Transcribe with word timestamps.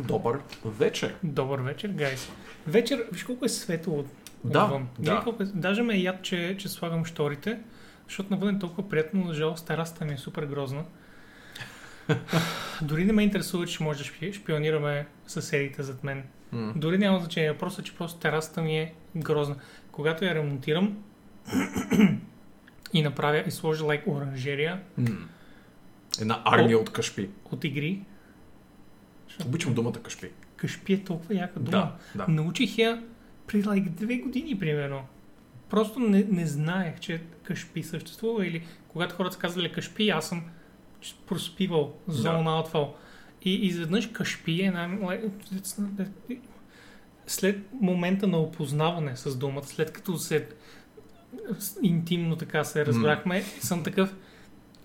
Добър 0.00 0.38
вечер. 0.66 1.14
Добър 1.22 1.58
вечер, 1.58 1.88
гайс. 1.88 2.28
Вечер, 2.66 3.06
виж 3.12 3.24
колко 3.24 3.44
е 3.44 3.48
светло 3.48 4.04
Да, 4.44 4.64
отвън. 4.64 4.88
да. 4.98 5.20
Колко 5.20 5.42
е... 5.42 5.46
Даже 5.46 5.82
ме 5.82 5.94
е 5.94 5.98
яд, 5.98 6.22
че, 6.22 6.56
че 6.58 6.68
слагам 6.68 7.04
шторите, 7.04 7.58
защото 8.04 8.30
навън 8.30 8.56
е 8.56 8.58
толкова 8.58 8.88
приятно, 8.88 9.24
но 9.24 9.32
жалост 9.32 9.66
терасата 9.66 10.04
ми 10.04 10.12
е 10.12 10.18
супер 10.18 10.42
грозна. 10.44 10.84
Дори 12.82 13.04
не 13.04 13.12
ме 13.12 13.22
интересува, 13.22 13.66
че 13.66 13.82
може 13.82 13.98
да 13.98 14.04
шпи- 14.04 14.32
шпионираме 14.34 15.06
съседите 15.26 15.82
зад 15.82 16.04
мен. 16.04 16.22
М. 16.52 16.72
Дори 16.76 16.98
няма 16.98 17.18
значение, 17.18 17.58
просто 17.58 17.82
че 17.82 17.94
просто 17.94 18.20
терасата 18.20 18.62
ми 18.62 18.78
е 18.78 18.94
грозна. 19.16 19.56
Когато 19.92 20.24
я 20.24 20.34
ремонтирам 20.34 20.98
и 22.92 23.02
направя 23.02 23.44
и 23.46 23.50
сложа 23.50 23.84
лайк 23.84 24.06
оранжерия 24.06 24.80
М. 24.98 25.06
Една 26.20 26.42
армия 26.44 26.78
от 26.78 26.92
кашпи. 26.92 27.28
от 27.44 27.64
игри, 27.64 28.00
Обичам 29.46 29.74
думата 29.74 29.92
кашпи. 29.92 30.28
кашпи 30.56 30.92
е 30.92 31.04
толкова 31.04 31.34
яка 31.34 31.60
дума. 31.60 31.70
Да, 31.70 32.24
да. 32.24 32.32
Научих 32.32 32.78
я 32.78 33.02
при 33.46 33.62
like, 33.62 33.88
две 33.88 34.16
години, 34.16 34.58
примерно. 34.58 35.00
Просто 35.70 35.98
не, 35.98 36.26
не 36.30 36.46
знаех, 36.46 37.00
че 37.00 37.22
кашпи 37.42 37.82
съществува 37.82 38.46
или 38.46 38.66
когато 38.88 39.14
хората 39.14 39.34
са 39.34 39.40
казали 39.40 39.72
кашпи, 39.72 40.08
аз 40.08 40.28
съм 40.28 40.42
проспивал 41.26 41.94
зона 42.08 42.50
аутфал. 42.50 42.96
И 43.42 43.54
изведнъж 43.66 44.06
кашпи 44.06 44.62
е 44.62 44.70
най- 44.70 44.88
like, 44.88 46.38
след 47.26 47.58
момента 47.80 48.26
на 48.26 48.38
опознаване 48.38 49.16
с 49.16 49.36
думата, 49.36 49.64
след 49.64 49.92
като 49.92 50.18
се 50.18 50.48
интимно 51.82 52.36
така 52.36 52.64
се 52.64 52.86
разбрахме, 52.86 53.42
съм 53.42 53.82
такъв 53.82 54.14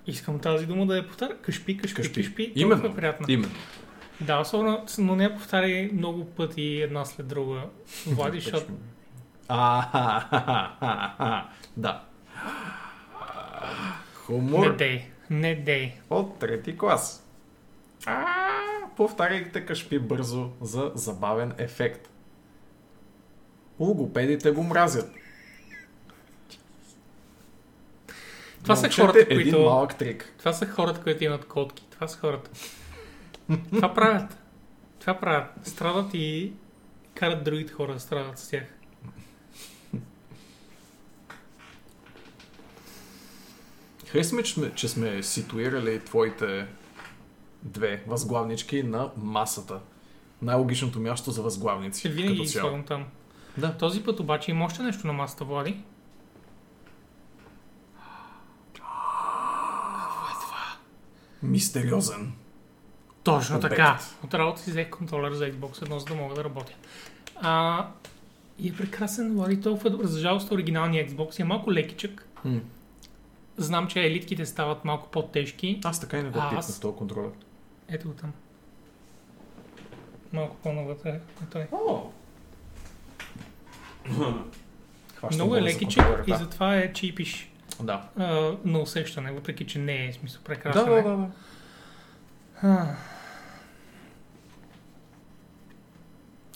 искам 0.08 0.40
тази 0.40 0.66
дума 0.66 0.86
да 0.86 0.98
я 0.98 1.08
повтаря. 1.08 1.38
Кашпи, 1.38 1.78
кашпи, 1.78 1.96
Кашпи. 2.02 2.24
кашпи. 2.24 2.54
Именно. 2.56 2.86
е 2.86 2.96
приятно. 2.96 3.26
Именно. 3.30 3.54
Да, 4.22 4.40
особено, 4.40 4.86
но 4.98 5.16
не 5.16 5.34
повтаряй 5.34 5.90
много 5.94 6.26
пъти 6.26 6.82
една 6.82 7.06
след 7.06 7.28
друга, 7.28 7.62
Влади, 8.08 8.40
защото 8.40 8.72
А, 9.48 11.50
да. 11.78 11.94
не 11.94 12.00
Хумор 14.16 14.76
дей, 14.76 15.06
не 15.30 15.56
дей. 15.56 15.94
от 16.10 16.40
трети 16.40 16.78
клас. 16.78 17.28
Повтаряйте 18.98 19.66
кашпи 19.66 20.00
бързо 20.00 20.50
за 20.62 20.92
забавен 20.96 21.54
ефект. 21.58 22.10
Логопедите 23.80 24.52
го 24.52 24.64
мразят. 24.64 25.12
Това 28.64 28.76
са 28.76 28.90
хората, 28.90 29.28
които... 29.28 29.60
малък 29.60 29.98
трик. 29.98 30.34
Това 30.38 30.54
са 30.54 30.66
хората, 30.66 31.02
които 31.02 31.24
имат 31.24 31.48
котки. 31.48 31.84
Това 31.92 32.08
са 32.08 32.20
хората. 32.20 32.52
Това 33.74 33.94
правят. 33.94 34.38
Това 35.00 35.20
правят. 35.20 35.68
Страдат 35.68 36.14
и 36.14 36.54
карат 37.16 37.44
другите 37.44 37.74
хора 37.74 37.94
да 37.94 38.00
страдат 38.00 38.40
с 38.40 38.50
тях. 38.50 38.64
Харесва 44.08 44.38
ми, 44.38 44.44
че 44.44 44.54
сме, 44.54 44.72
че 44.76 44.88
сме 44.88 45.24
ситуирали 45.24 46.00
твоите 46.00 46.68
две 47.64 48.04
възглавнички 48.08 48.84
на 48.84 49.12
масата. 49.18 49.80
Най-логичното 50.42 51.00
място 51.00 51.32
за 51.32 51.42
възглавници. 51.42 52.10
Винаги 52.10 52.40
ги 52.40 52.48
слагам 52.48 52.84
там. 52.84 53.06
Да. 53.58 53.78
Този 53.78 54.04
път 54.04 54.20
обаче 54.20 54.52
има 54.52 54.66
още 54.66 54.84
нещо 54.84 55.08
на 55.08 55.14
масата, 55.14 55.46
Влади. 55.46 55.84
Мистериозен. 61.44 62.34
Точно 63.26 63.58
Обект. 63.58 63.70
така. 63.70 64.00
От 64.24 64.34
работа 64.34 64.62
си 64.62 64.70
взех 64.70 64.90
контролер 64.90 65.32
за 65.32 65.46
Xbox 65.46 65.82
едно, 65.82 66.00
за 66.00 66.06
да 66.06 66.16
мога 66.16 66.36
да 66.36 66.44
работя. 66.44 66.74
А, 67.36 67.88
и 68.60 68.70
е 68.70 68.74
прекрасен, 68.74 69.34
Влади, 69.34 69.62
толкова 69.62 69.90
добър. 69.90 70.06
За 70.06 70.20
жалост, 70.20 70.52
оригиналният 70.52 71.10
Xbox 71.10 71.40
е 71.40 71.44
малко 71.44 71.72
лекичък. 71.72 72.28
М. 72.46 72.60
Знам, 73.58 73.88
че 73.88 74.02
елитките 74.02 74.46
стават 74.46 74.86
малко 74.86 75.08
по-тежки. 75.08 75.80
Аз 75.84 76.00
така 76.00 76.18
и 76.18 76.24
не 76.24 76.30
го 76.30 76.40
А, 76.40 76.42
пипнах 76.42 76.60
аз- 76.60 76.80
този 76.80 76.98
контролер. 76.98 77.30
Ето 77.90 78.08
го 78.08 78.14
там. 78.14 78.34
Малко 80.34 80.56
по-навътре 80.56 81.10
е 81.10 81.20
той. 81.52 81.68
Хващам 85.16 85.36
Много 85.38 85.56
е 85.56 85.62
лекичък 85.62 86.06
и 86.28 86.32
да. 86.32 86.38
затова 86.38 86.76
е 86.76 86.94
чипиш 86.94 87.52
Да. 87.80 88.10
а, 88.18 88.26
на 88.66 88.80
усещане, 88.80 89.32
въпреки 89.32 89.68
че 89.68 89.80
не 89.80 90.06
е 90.06 90.14
смисъл 90.14 90.40
Да, 90.40 90.46
прекрасен. 90.46 90.86
да, 90.86 91.00
е. 91.00 91.04
да, 91.04 91.10
да. 91.10 91.28
А. 92.62 92.96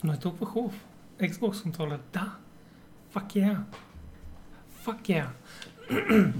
Но 0.04 0.12
е 0.12 0.16
толкова 0.16 0.46
хубав. 0.46 0.74
Xbox 1.20 1.62
контролер, 1.62 1.98
да. 2.12 2.36
Fuck 3.14 3.26
yeah. 3.26 3.58
Fuck 4.84 5.00
yeah. 5.02 5.26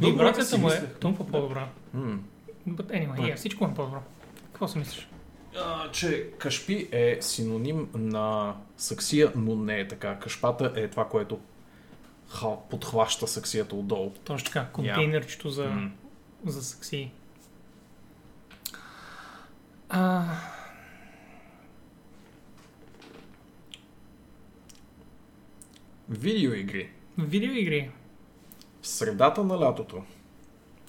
Вибрацията 0.00 0.59
му 0.59 0.71
е 0.71 0.87
толкова 1.00 1.31
по-добра. 1.31 1.69
М. 1.94 2.19
But 2.69 2.87
anyway, 2.87 3.19
yeah, 3.19 3.37
всичко 3.37 3.65
е 3.65 3.75
по-добро. 3.75 4.03
Какво 4.44 4.69
си 4.69 4.78
мислиш? 4.78 5.09
А, 5.56 5.91
че 5.91 6.31
кашпи 6.38 6.88
е 6.93 7.19
синоним 7.21 7.88
на 7.94 8.54
саксия, 8.76 9.32
но 9.37 9.56
не 9.56 9.81
е 9.81 9.88
така. 9.88 10.19
Кашпата 10.19 10.72
е 10.77 10.88
това, 10.88 11.09
което 11.09 11.41
ха, 12.28 12.48
подхваща 12.71 13.27
саксията 13.27 13.77
отдолу. 13.77 14.12
Точно 14.25 14.47
така, 14.47 14.66
контейнерчето 14.72 15.50
за, 15.50 15.65
М. 15.65 15.91
за 16.47 16.62
сакси. 16.62 17.10
А, 19.88 20.25
Видеоигри. 26.10 26.88
видеоигри. 27.19 27.91
В 28.82 28.87
средата 28.88 29.44
на 29.44 29.60
лятото. 29.60 30.03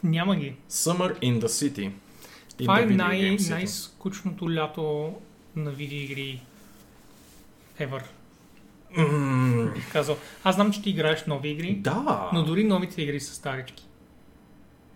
Няма 0.04 0.36
ги. 0.36 0.56
Summer 0.70 1.20
in 1.20 1.40
the 1.40 1.46
City. 1.46 1.92
In 2.52 2.58
Това 2.58 2.82
е 2.82 2.86
най- 2.86 3.38
най-скучното 3.50 4.54
лято 4.54 5.14
на 5.56 5.72
видеоигри 5.72 6.42
ever. 7.80 8.02
М, 8.98 9.72
бих 9.74 9.92
казал. 9.92 10.18
Аз 10.44 10.56
знам, 10.56 10.72
че 10.72 10.82
ти 10.82 10.90
играеш 10.90 11.26
нови 11.26 11.50
игри, 11.50 11.76
Да. 11.76 12.30
но 12.34 12.44
дори 12.44 12.64
новите 12.64 13.02
игри 13.02 13.20
са 13.20 13.34
старички. 13.36 13.88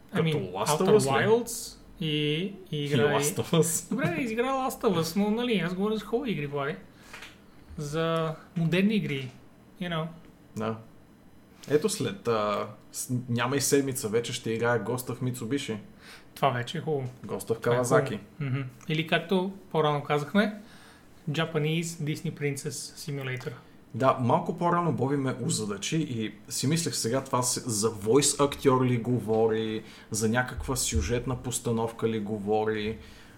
Като 0.09 0.21
Ами, 0.21 0.33
Last 0.33 0.65
of 0.65 0.97
Us 0.97 1.21
ли? 1.21 1.27
Wilds 1.27 1.77
и, 2.01 2.07
и 2.07 2.53
И 2.71 2.85
играй... 2.85 3.05
Last 3.05 3.35
of 3.35 3.53
Us. 3.53 3.89
Добре, 3.89 4.17
изигра 4.19 4.43
Last 4.43 4.81
of 4.81 5.01
Us, 5.01 5.15
но 5.15 5.31
нали, 5.31 5.57
аз 5.57 5.73
говоря 5.73 5.97
за 5.97 6.05
хубави 6.05 6.31
игри, 6.31 6.47
Влади. 6.47 6.75
За 7.77 8.35
модерни 8.57 8.95
игри. 8.95 9.29
You 9.81 9.89
know. 9.89 10.07
Да. 10.57 10.77
Ето 11.69 11.89
след... 11.89 12.27
А, 12.27 12.67
няма 13.29 13.55
и 13.55 13.61
седмица, 13.61 14.09
вече 14.09 14.33
ще 14.33 14.51
играе 14.51 14.79
Госта 14.79 15.13
в 15.15 15.21
Mitsubishi. 15.21 15.77
Това 16.35 16.49
вече 16.49 16.77
е 16.77 16.81
хубаво. 16.81 17.09
Госта 17.23 17.53
в 17.53 17.57
е 17.57 17.61
Кавазаки. 17.61 18.19
Мгм. 18.39 18.61
Или 18.89 19.07
както 19.07 19.53
по-рано 19.71 20.03
казахме, 20.03 20.61
Japanese 21.29 21.83
Disney 21.83 22.31
Princess 22.31 22.69
Simulator. 22.69 23.51
Да, 23.93 24.17
малко 24.21 24.57
по-рано 24.57 24.93
Боби 24.93 25.17
ме 25.17 25.35
озадачи 25.43 25.97
и 25.97 26.33
си 26.49 26.67
мислех 26.67 26.95
сега 26.95 27.23
това 27.23 27.41
за 27.41 27.89
войс 27.89 28.39
актьор 28.39 28.85
ли 28.85 28.97
говори, 28.97 29.83
за 30.11 30.29
някаква 30.29 30.75
сюжетна 30.75 31.43
постановка 31.43 32.09
ли 32.09 32.19
говори, 32.19 32.97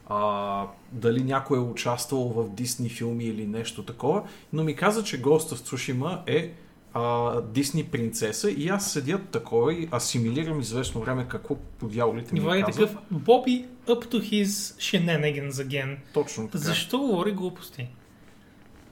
а, 0.10 0.68
дали 0.92 1.24
някой 1.24 1.58
е 1.58 1.62
участвал 1.62 2.30
в 2.30 2.50
Дисни 2.50 2.90
филми 2.90 3.26
или 3.26 3.48
нещо 3.48 3.84
такова, 3.84 4.24
но 4.54 4.64
ми 4.64 4.76
каза, 4.76 5.04
че 5.04 5.22
Ghost 5.22 5.56
of 5.56 5.56
Tsushima 5.56 6.20
е 6.28 6.54
а, 6.94 7.42
Дисни 7.42 7.84
принцеса 7.84 8.52
и 8.52 8.70
аз 8.70 8.92
седя 8.92 9.22
такова 9.32 9.74
и 9.74 9.90
асимилирам 9.94 10.60
известно 10.60 11.02
време 11.02 11.28
какво 11.28 11.56
по 11.56 11.88
дяволите 11.88 12.34
ми 12.34 12.40
И 12.40 12.44
Влади 12.44 12.62
е 12.62 12.64
такъв, 12.64 12.98
Боби 13.12 13.66
up 13.88 14.12
to 14.12 14.22
his 14.22 14.46
shenanigans 14.46 15.50
again. 15.50 15.98
Точно 16.14 16.48
така. 16.48 16.58
Защо 16.58 17.00
говори 17.00 17.32
глупости? 17.32 17.90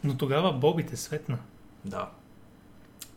Но 0.04 0.18
тогава 0.18 0.54
Боби 0.54 0.86
те 0.86 0.98
светна. 0.98 1.38
Да. 1.86 2.10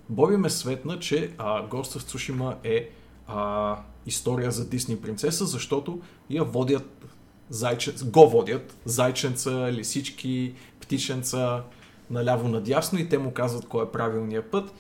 Боби 0.09 0.37
ме 0.37 0.51
светна, 0.51 0.99
че 0.99 1.31
а, 1.39 1.69
Ghost 1.69 1.99
of 1.99 2.17
Tsushima 2.17 2.55
е 2.65 2.91
а, 3.27 3.77
история 4.07 4.51
за 4.51 4.69
Дисни 4.69 5.01
принцеса, 5.01 5.47
защото 5.47 6.01
я 6.31 6.45
водят 6.45 7.07
зайче... 7.51 7.95
го 8.05 8.29
водят 8.29 8.77
зайченца, 8.85 9.73
лисички, 9.73 10.55
птиченца 10.81 11.63
наляво 12.11 12.49
надясно 12.49 12.99
и 12.99 13.09
те 13.09 13.19
му 13.19 13.33
казват 13.33 13.69
кой 13.69 13.85
е 13.85 13.89
правилният 13.89 14.51
път. 14.51 14.73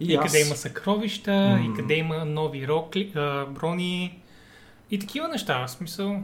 И, 0.00 0.14
аз... 0.14 0.26
къде 0.32 0.46
има 0.46 0.56
съкровища, 0.56 1.32
М. 1.32 1.60
и 1.60 1.76
къде 1.76 1.94
има 1.94 2.24
нови 2.24 2.68
рокли, 2.68 3.12
а, 3.14 3.46
брони 3.46 4.22
и 4.90 4.98
такива 4.98 5.28
неща. 5.28 5.66
В 5.66 5.70
смисъл, 5.70 6.22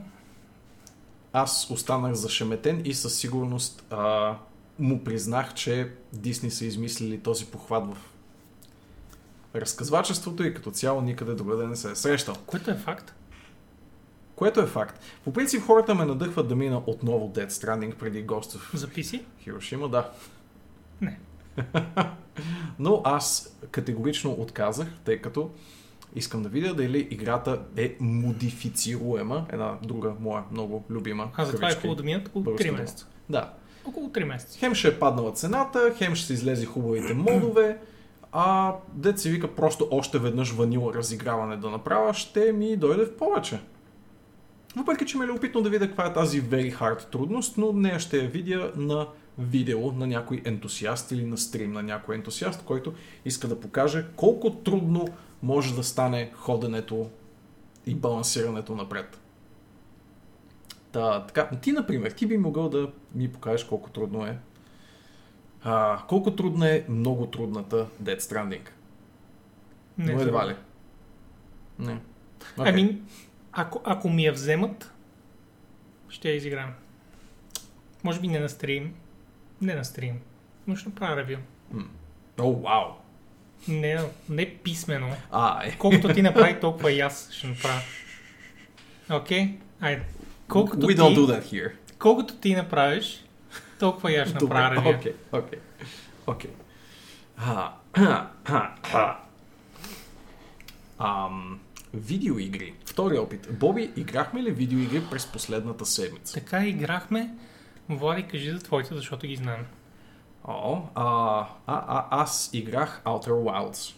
аз 1.33 1.71
останах 1.71 2.13
зашеметен 2.13 2.83
и 2.85 2.95
със 2.95 3.15
сигурност 3.15 3.87
а, 3.91 4.35
му 4.79 5.05
признах, 5.05 5.55
че 5.55 5.91
Дисни 6.13 6.51
са 6.51 6.65
измислили 6.65 7.19
този 7.19 7.47
похват 7.47 7.87
в 7.87 7.97
разказвачеството 9.55 10.45
и 10.45 10.55
като 10.55 10.71
цяло 10.71 11.01
никъде 11.01 11.35
другаде 11.35 11.67
не 11.67 11.77
се 11.77 11.91
е 11.91 11.95
срещал. 11.95 12.35
което 12.47 12.71
е 12.71 12.75
факт. 12.75 13.15
Което 14.39 14.61
е 14.61 14.67
факт. 14.67 15.01
По 15.25 15.33
принцип 15.33 15.63
хората 15.63 15.95
ме 15.95 16.05
надъхват 16.05 16.49
да 16.49 16.57
мина 16.57 16.83
отново 16.87 17.33
Dead 17.35 17.49
Stranding 17.49 17.95
преди 17.95 18.27
of 18.27 18.77
Записи? 18.77 19.25
Хирошима, 19.41 19.89
да. 19.89 20.11
Не. 21.01 21.19
Но 22.79 23.03
аз 23.05 23.57
категорично 23.71 24.33
отказах, 24.33 24.89
тъй 25.05 25.19
като 25.19 25.51
искам 26.15 26.43
да 26.43 26.49
видя 26.49 26.75
дали 26.75 27.09
играта 27.11 27.63
е 27.77 27.97
модифицируема. 28.01 29.47
Една 29.53 29.79
друга 29.83 30.13
моя 30.21 30.45
много 30.53 30.85
любима. 30.91 31.31
А 31.37 31.45
затова 31.45 31.67
е 31.67 31.71
кавички, 31.71 31.81
хубаво 31.81 31.97
да 31.97 32.03
минат 32.03 32.29
около 32.29 32.45
българска 32.45 32.69
3 32.69 32.71
дума. 32.71 32.83
месеца. 32.83 33.07
Да. 33.29 33.53
Около 33.85 34.09
3 34.09 34.25
месеца. 34.25 34.59
Хем 34.59 34.75
ще 34.75 34.89
е 34.89 34.99
паднала 34.99 35.33
цената, 35.33 35.95
хем 35.97 36.15
ще 36.15 36.27
се 36.27 36.33
излезе 36.33 36.67
хубавите 36.67 37.15
модове, 37.15 37.79
а 38.33 38.75
дет 38.93 39.19
се 39.19 39.31
вика 39.31 39.55
просто 39.55 39.89
още 39.91 40.19
веднъж 40.19 40.53
ванила 40.53 40.95
разиграване 40.95 41.57
да 41.57 41.71
направя, 41.71 42.15
ще 42.15 42.53
ми 42.53 42.77
дойде 42.77 43.05
в 43.05 43.17
повече. 43.17 43.61
Въпреки, 44.77 45.07
че 45.07 45.19
ме 45.19 45.25
е 45.25 45.29
любопитно 45.29 45.63
да 45.63 45.71
видя 45.71 45.87
каква 45.87 46.07
е 46.07 46.13
тази 46.13 46.43
very 46.43 46.79
hard 46.79 47.11
трудност, 47.11 47.59
но 47.59 47.73
нея 47.73 48.01
ще 48.01 48.19
я 48.19 48.29
видя 48.29 48.73
на 48.77 49.07
видео 49.39 49.93
на 49.93 50.07
някой 50.07 50.43
ентусиаст 50.45 51.11
или 51.11 51.25
на 51.25 51.39
стрим 51.39 51.73
на 51.73 51.83
някой 51.83 52.15
ентусиаст, 52.15 52.65
който 52.65 52.95
иска 53.25 53.49
да 53.49 53.61
покаже 53.61 54.07
колко 54.17 54.51
трудно 54.51 55.09
може 55.43 55.75
да 55.75 55.85
стане 55.85 56.31
ходенето 56.35 57.11
и 57.87 57.95
балансирането 57.95 58.75
напред. 58.75 59.21
Та, 60.93 61.27
така, 61.27 61.51
ти, 61.63 61.73
например, 61.73 62.11
ти 62.11 62.27
би 62.27 62.39
могъл 62.39 62.69
да 62.69 62.91
ми 63.15 63.33
покажеш 63.33 63.65
колко 63.65 63.91
трудно 63.91 64.27
е. 64.27 64.39
А, 65.63 66.03
колко 66.09 66.31
трудна 66.37 66.71
е 66.71 66.85
много 66.89 67.27
трудната 67.27 67.87
Dead 68.03 68.19
Stranding? 68.21 68.69
Не, 69.99 70.15
Но 70.15 70.21
едва 70.21 70.49
ли. 70.49 70.55
Не. 71.79 72.01
Okay. 72.57 72.69
Ами, 72.69 73.03
ако, 73.53 73.81
ако 73.85 74.09
ми 74.09 74.25
я 74.25 74.33
вземат, 74.33 74.93
ще 76.09 76.29
я 76.29 76.35
изиграем. 76.35 76.71
Може 78.05 78.21
би 78.21 78.29
не 78.29 78.41
на 78.41 78.49
стрим. 78.49 78.95
Не 79.61 79.75
на 79.75 79.85
стрим. 79.85 80.21
Но 80.67 80.77
ще 80.77 80.89
направя 80.89 81.17
ревю. 81.17 81.41
О, 82.41 82.53
вау! 82.53 82.85
Не, 83.69 83.99
не 84.29 84.55
писмено. 84.55 85.17
А, 85.31 85.67
е. 85.67 85.77
Колкото 85.79 86.15
ти 86.15 86.23
направи, 86.23 86.61
толкова 86.61 86.93
и 86.93 87.01
аз 87.01 87.31
ще 87.33 87.47
направя. 87.47 87.81
Окей? 89.11 89.39
Okay? 89.39 89.57
Айде. 89.81 90.05
Колкото 90.49 90.87
We 90.87 90.97
ти, 90.97 91.03
don't 91.03 91.17
do 91.17 91.27
that 91.27 91.43
here. 91.43 91.73
колкото 91.99 92.35
ти 92.37 92.55
направиш, 92.55 93.25
толкова 93.79 94.13
и 94.13 94.17
аз 94.17 94.29
ще 94.29 94.45
направя 94.45 94.77
ревю. 94.77 94.89
окей, 94.99 95.15
окей. 95.33 95.59
Окей. 96.27 96.51
Ам, 100.99 101.61
видеоигри. 101.95 102.75
Втори 102.85 103.19
опит. 103.19 103.49
Боби, 103.59 103.93
играхме 103.97 104.43
ли 104.43 104.51
видеоигри 104.51 105.03
през 105.11 105.27
последната 105.27 105.87
седмица? 105.87 106.35
Така 106.35 106.67
играхме. 106.67 107.35
Влади, 107.89 108.23
кажи 108.23 108.51
за 108.51 108.59
твоите, 108.59 108.95
защото 108.95 109.27
ги 109.27 109.37
знам. 109.37 109.67
О, 110.45 110.83
а, 110.95 111.05
а, 111.67 111.85
а, 111.87 112.07
аз 112.11 112.51
играх 112.53 113.03
Outer 113.05 113.29
Wilds. 113.29 113.95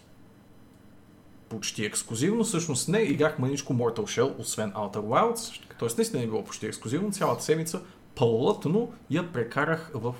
Почти 1.49 1.85
ексклюзивно, 1.85 2.43
всъщност 2.43 2.87
не, 2.87 2.99
играх 2.99 3.39
маничко 3.39 3.73
Mortal 3.73 4.21
Shell, 4.21 4.39
освен 4.39 4.71
Outer 4.71 4.95
Wilds. 4.95 5.61
Тоест 5.79 5.97
наистина 5.97 6.23
е 6.23 6.27
било 6.27 6.43
почти 6.43 6.65
ексклюзивно, 6.65 7.11
цялата 7.11 7.43
седмица 7.43 7.81
плътно 8.15 8.93
я 9.09 9.31
прекарах 9.31 9.91
в 9.93 10.15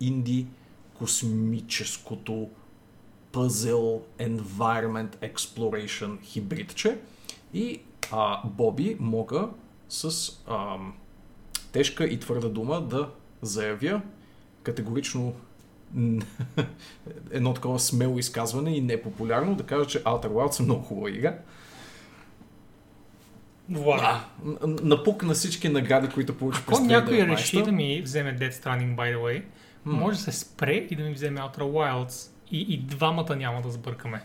инди 0.00 0.46
космическото 0.94 2.48
Puzzle 3.32 4.02
Environment 4.18 5.32
Exploration 5.32 6.22
хибридче. 6.22 6.98
И 7.54 7.80
а, 8.12 8.40
Боби 8.44 8.96
мога 9.00 9.48
с 9.88 10.28
ам, 10.48 10.94
тежка 11.72 12.04
и 12.04 12.20
твърда 12.20 12.48
дума 12.48 12.80
да 12.80 13.08
заявя 13.42 14.02
категорично 14.62 15.32
едно 17.30 17.54
такова 17.54 17.78
смело 17.78 18.18
изказване 18.18 18.76
и 18.76 18.80
непопулярно 18.80 19.54
да 19.54 19.62
кажа, 19.62 19.86
че 19.86 20.04
Outer 20.04 20.28
Wilds 20.28 20.60
е 20.60 20.62
много 20.62 20.82
хубава 20.82 21.10
игра. 21.10 21.38
Влади. 23.70 24.02
Да, 24.02 24.28
н- 24.44 24.76
напукна 24.82 25.34
всички 25.34 25.68
награди, 25.68 26.08
които 26.08 26.38
получи 26.38 26.60
през 26.66 26.78
Ако 26.78 26.86
някой 26.86 27.14
2019. 27.14 27.30
реши 27.32 27.62
да 27.62 27.72
ми 27.72 28.02
вземе 28.02 28.38
Dead 28.38 28.50
Stranding, 28.52 28.96
by 28.96 29.16
the 29.16 29.18
way, 29.18 29.42
може 29.84 30.16
да 30.16 30.22
се 30.22 30.32
спре 30.32 30.74
и 30.90 30.96
да 30.96 31.02
ми 31.02 31.12
вземе 31.14 31.40
Outer 31.40 31.58
Wilds. 31.58 32.30
И, 32.50 32.60
и 32.60 32.78
двамата 32.78 33.36
няма 33.36 33.62
да 33.62 33.70
сбъркаме. 33.70 34.22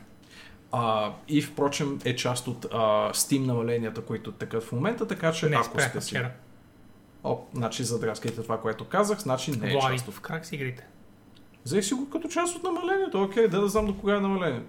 А, 0.77 1.13
и 1.27 1.41
впрочем 1.41 1.99
е 2.05 2.15
част 2.15 2.47
от 2.47 2.65
а, 2.65 2.77
Steam 3.13 3.45
намаленията, 3.45 4.01
които 4.01 4.31
текат 4.31 4.63
в 4.63 4.71
момента, 4.71 5.07
така 5.07 5.31
че 5.31 5.49
Не, 5.49 5.55
ако 5.55 5.81
сте 5.81 6.01
си... 6.01 6.07
вчера. 6.07 6.31
О, 7.23 7.39
значи 7.53 7.83
задраскайте 7.83 8.41
това, 8.41 8.61
което 8.61 8.85
казах, 8.85 9.19
значи 9.19 9.51
не 9.51 9.69
е 9.69 9.71
Влади, 9.71 9.97
част 9.97 10.07
от... 10.07 10.13
в 10.13 10.21
крак 10.21 10.45
си 10.45 10.55
игрите. 10.55 10.87
Взех 11.65 11.85
си 11.85 11.93
го 11.93 12.09
като 12.09 12.27
част 12.27 12.55
от 12.55 12.63
намалението, 12.63 13.23
окей, 13.23 13.47
да 13.47 13.61
да 13.61 13.67
знам 13.67 13.85
до 13.85 13.97
кога 13.97 14.15
е 14.15 14.19
намаление. 14.19 14.61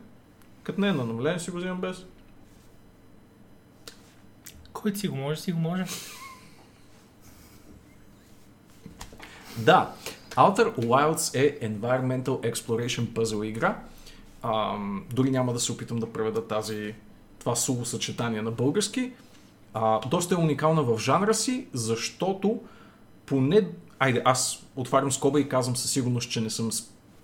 Като 0.62 0.80
не 0.80 0.88
е 0.88 0.92
на 0.92 1.04
намаление, 1.04 1.38
си 1.38 1.50
го 1.50 1.56
взимам 1.56 1.80
без. 1.80 2.04
Който 4.72 4.98
си 4.98 5.08
го 5.08 5.16
може, 5.16 5.40
си 5.40 5.52
го 5.52 5.58
може. 5.58 5.84
Да, 9.56 9.92
Outer 10.30 10.74
Wilds 10.74 11.34
е 11.34 11.70
Environmental 11.70 12.52
Exploration 12.52 13.06
Puzzle 13.06 13.44
игра. 13.44 13.78
Ам, 14.46 15.04
дори 15.14 15.30
няма 15.30 15.52
да 15.52 15.60
се 15.60 15.72
опитам 15.72 15.98
да 15.98 16.12
преведа 16.12 16.46
тази, 16.46 16.94
това 17.38 17.56
словосъчетание 17.56 18.42
на 18.42 18.50
български. 18.50 19.12
А, 19.74 20.08
доста 20.08 20.34
е 20.34 20.38
уникална 20.38 20.82
в 20.82 20.98
жанра 20.98 21.34
си, 21.34 21.66
защото 21.72 22.60
поне... 23.26 23.68
Айде, 23.98 24.22
аз 24.24 24.66
отварям 24.76 25.12
скоба 25.12 25.40
и 25.40 25.48
казвам 25.48 25.76
със 25.76 25.90
сигурност, 25.90 26.30
че 26.30 26.40
не 26.40 26.50
съм 26.50 26.70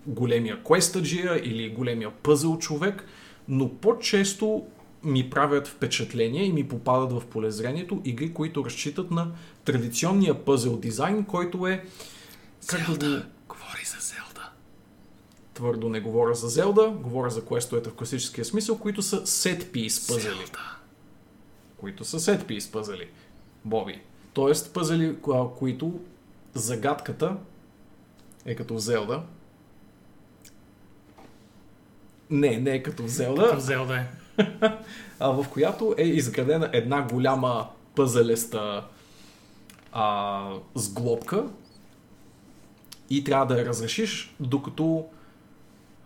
големия 0.06 0.64
квестаджия 0.64 1.40
или 1.44 1.70
големия 1.70 2.10
пъзъл 2.10 2.58
човек, 2.58 3.04
но 3.48 3.68
по-често 3.74 4.66
ми 5.04 5.30
правят 5.30 5.68
впечатление 5.68 6.44
и 6.44 6.52
ми 6.52 6.68
попадат 6.68 7.12
в 7.12 7.26
полезрението 7.26 8.00
игри, 8.04 8.34
които 8.34 8.64
разчитат 8.64 9.10
на 9.10 9.30
традиционния 9.64 10.44
пъзел 10.44 10.76
дизайн, 10.76 11.24
който 11.24 11.66
е... 11.66 11.84
Как 12.66 12.90
да 12.90 13.08
го... 13.08 13.26
Говори 13.48 13.84
за 13.84 13.96
Зелда. 14.00 14.31
Твърдо 15.54 15.88
не 15.88 16.00
говоря 16.00 16.34
за 16.34 16.48
Зелда, 16.48 16.88
говоря 16.88 17.30
за 17.30 17.44
квестовете 17.44 17.90
в 17.90 17.94
класическия 17.94 18.44
смисъл, 18.44 18.78
които 18.78 19.02
са 19.02 19.26
piece 19.26 20.08
пъзели. 20.14 20.44
Които 21.76 22.04
са 22.04 22.18
piece 22.38 22.72
пъзели. 22.72 23.08
Боби. 23.64 24.00
Тоест 24.32 24.74
пъзели, 24.74 25.16
кои- 25.20 25.58
които 25.58 26.00
загадката 26.54 27.36
е 28.44 28.54
като 28.54 28.74
в 28.74 28.78
Зелда. 28.78 29.22
Не, 32.30 32.58
не 32.58 32.70
е 32.70 32.82
като 32.82 33.02
в 33.02 33.08
Зелда. 33.08 33.42
Като 33.42 33.60
Зелда 33.60 33.94
е. 33.94 34.06
а, 35.20 35.28
в 35.30 35.46
която 35.48 35.94
е 35.98 36.02
изградена 36.02 36.70
една 36.72 37.02
голяма 37.02 37.68
пъзелеста 37.94 38.84
а, 39.92 40.48
сглобка 40.74 41.44
и 43.10 43.24
трябва 43.24 43.46
да 43.46 43.60
я 43.60 43.66
разрешиш, 43.66 44.34
докато 44.40 45.06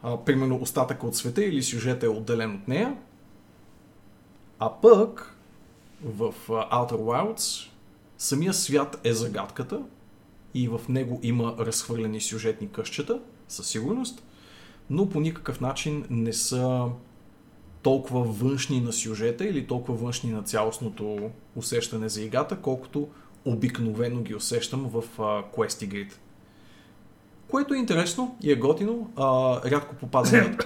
а, 0.07 0.25
примерно 0.25 0.59
остатъка 0.63 1.07
от 1.07 1.17
света 1.17 1.45
или 1.45 1.63
сюжета 1.63 2.07
е 2.07 2.09
отделен 2.09 2.55
от 2.55 2.69
нея. 2.69 2.97
А 4.59 4.73
пък 4.83 5.37
в 6.05 6.35
Outer 6.49 6.93
Wilds 6.93 7.71
самия 8.19 8.55
свят 8.55 9.01
е 9.05 9.13
загадката 9.13 9.83
и 10.55 10.69
в 10.69 10.81
него 10.89 11.21
има 11.23 11.55
разхвърлени 11.59 12.21
сюжетни 12.21 12.69
къщета, 12.73 13.21
със 13.49 13.67
сигурност, 13.69 14.23
но 14.91 15.09
по 15.09 15.21
никакъв 15.21 15.61
начин 15.61 16.05
не 16.11 16.33
са 16.33 16.87
толкова 17.83 18.23
външни 18.23 18.81
на 18.81 18.93
сюжета 18.93 19.45
или 19.47 19.67
толкова 19.67 19.99
външни 19.99 20.31
на 20.31 20.43
цялостното 20.43 21.31
усещане 21.57 22.09
за 22.09 22.23
играта, 22.23 22.57
колкото 22.63 23.09
обикновено 23.45 24.23
ги 24.23 24.35
усещам 24.35 24.89
в 24.89 25.05
а, 25.19 25.23
Quest 25.57 25.85
игрите. 25.85 26.19
Което 27.51 27.75
е 27.75 27.79
интересно 27.79 28.37
и 28.43 28.53
е 28.53 28.57
готино. 28.57 29.11
А, 29.17 29.61
рядко 29.71 29.95
попадам 29.95 30.33
на... 30.33 30.57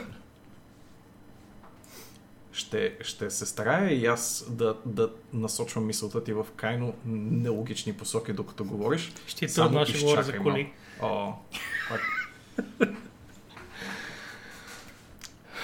Ще, 2.52 2.96
ще 3.00 3.30
се 3.30 3.46
старая 3.46 3.92
и 3.92 4.06
аз 4.06 4.44
да, 4.50 4.76
да 4.86 5.10
насочвам 5.32 5.86
мисълта 5.86 6.24
ти 6.24 6.32
в 6.32 6.46
крайно 6.56 6.94
нелогични 7.06 7.92
посоки, 7.92 8.32
докато 8.32 8.64
говориш. 8.64 9.12
Ще 9.26 9.48
Само 9.48 9.68
трудно, 9.68 9.86
ще 9.86 10.00
говоря 10.00 10.22
за 10.22 10.38
коли. 10.38 10.72
О, 11.02 11.32
пак. 11.88 12.00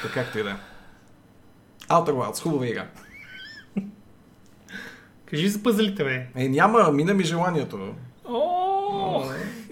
Така 0.02 0.14
както 0.14 0.38
и 0.38 0.42
да 0.42 0.50
е. 0.50 0.56
Outer 1.88 2.10
Wilds, 2.10 2.42
хубава 2.42 2.66
игра. 2.66 2.88
Кажи 5.26 5.48
за 5.48 5.62
пъзелите, 5.62 6.04
бе. 6.04 6.26
Е, 6.34 6.48
няма, 6.48 6.92
мина 6.92 7.14
ми 7.14 7.24
желанието. 7.24 7.94
О, 8.24 9.24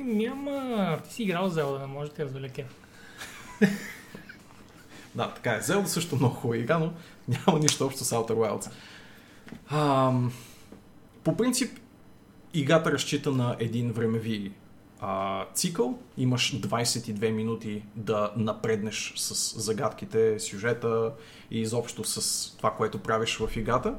няма. 0.05 0.99
Ти 1.05 1.15
си 1.15 1.23
играл 1.23 1.49
Зелда, 1.49 1.79
не 1.79 1.87
може 1.87 2.11
да 2.11 2.17
те 2.17 2.25
развлеке. 2.25 2.67
Да, 5.15 5.31
така 5.35 5.53
е. 5.53 5.61
Zelda 5.61 5.85
също 5.85 6.17
много 6.17 6.35
хубава 6.35 6.57
игра, 6.57 6.79
но 6.79 6.93
няма 7.29 7.59
нищо 7.59 7.87
общо 7.87 8.05
с 8.05 8.11
Outer 8.11 8.31
Wilds. 8.31 8.71
Ам... 9.71 10.33
по 11.25 11.37
принцип, 11.37 11.79
играта 12.55 12.93
разчита 12.93 13.31
на 13.31 13.57
един 13.59 13.93
времеви 13.93 14.53
а, 15.01 15.45
цикъл. 15.55 15.99
Имаш 16.17 16.61
22 16.61 17.31
минути 17.31 17.83
да 17.97 18.33
напреднеш 18.37 19.13
с 19.17 19.61
загадките, 19.61 20.41
сюжета 20.41 21.13
и 21.51 21.61
изобщо 21.61 22.05
с 22.05 22.57
това, 22.57 22.71
което 22.71 22.99
правиш 22.99 23.37
в 23.37 23.57
играта. 23.57 23.95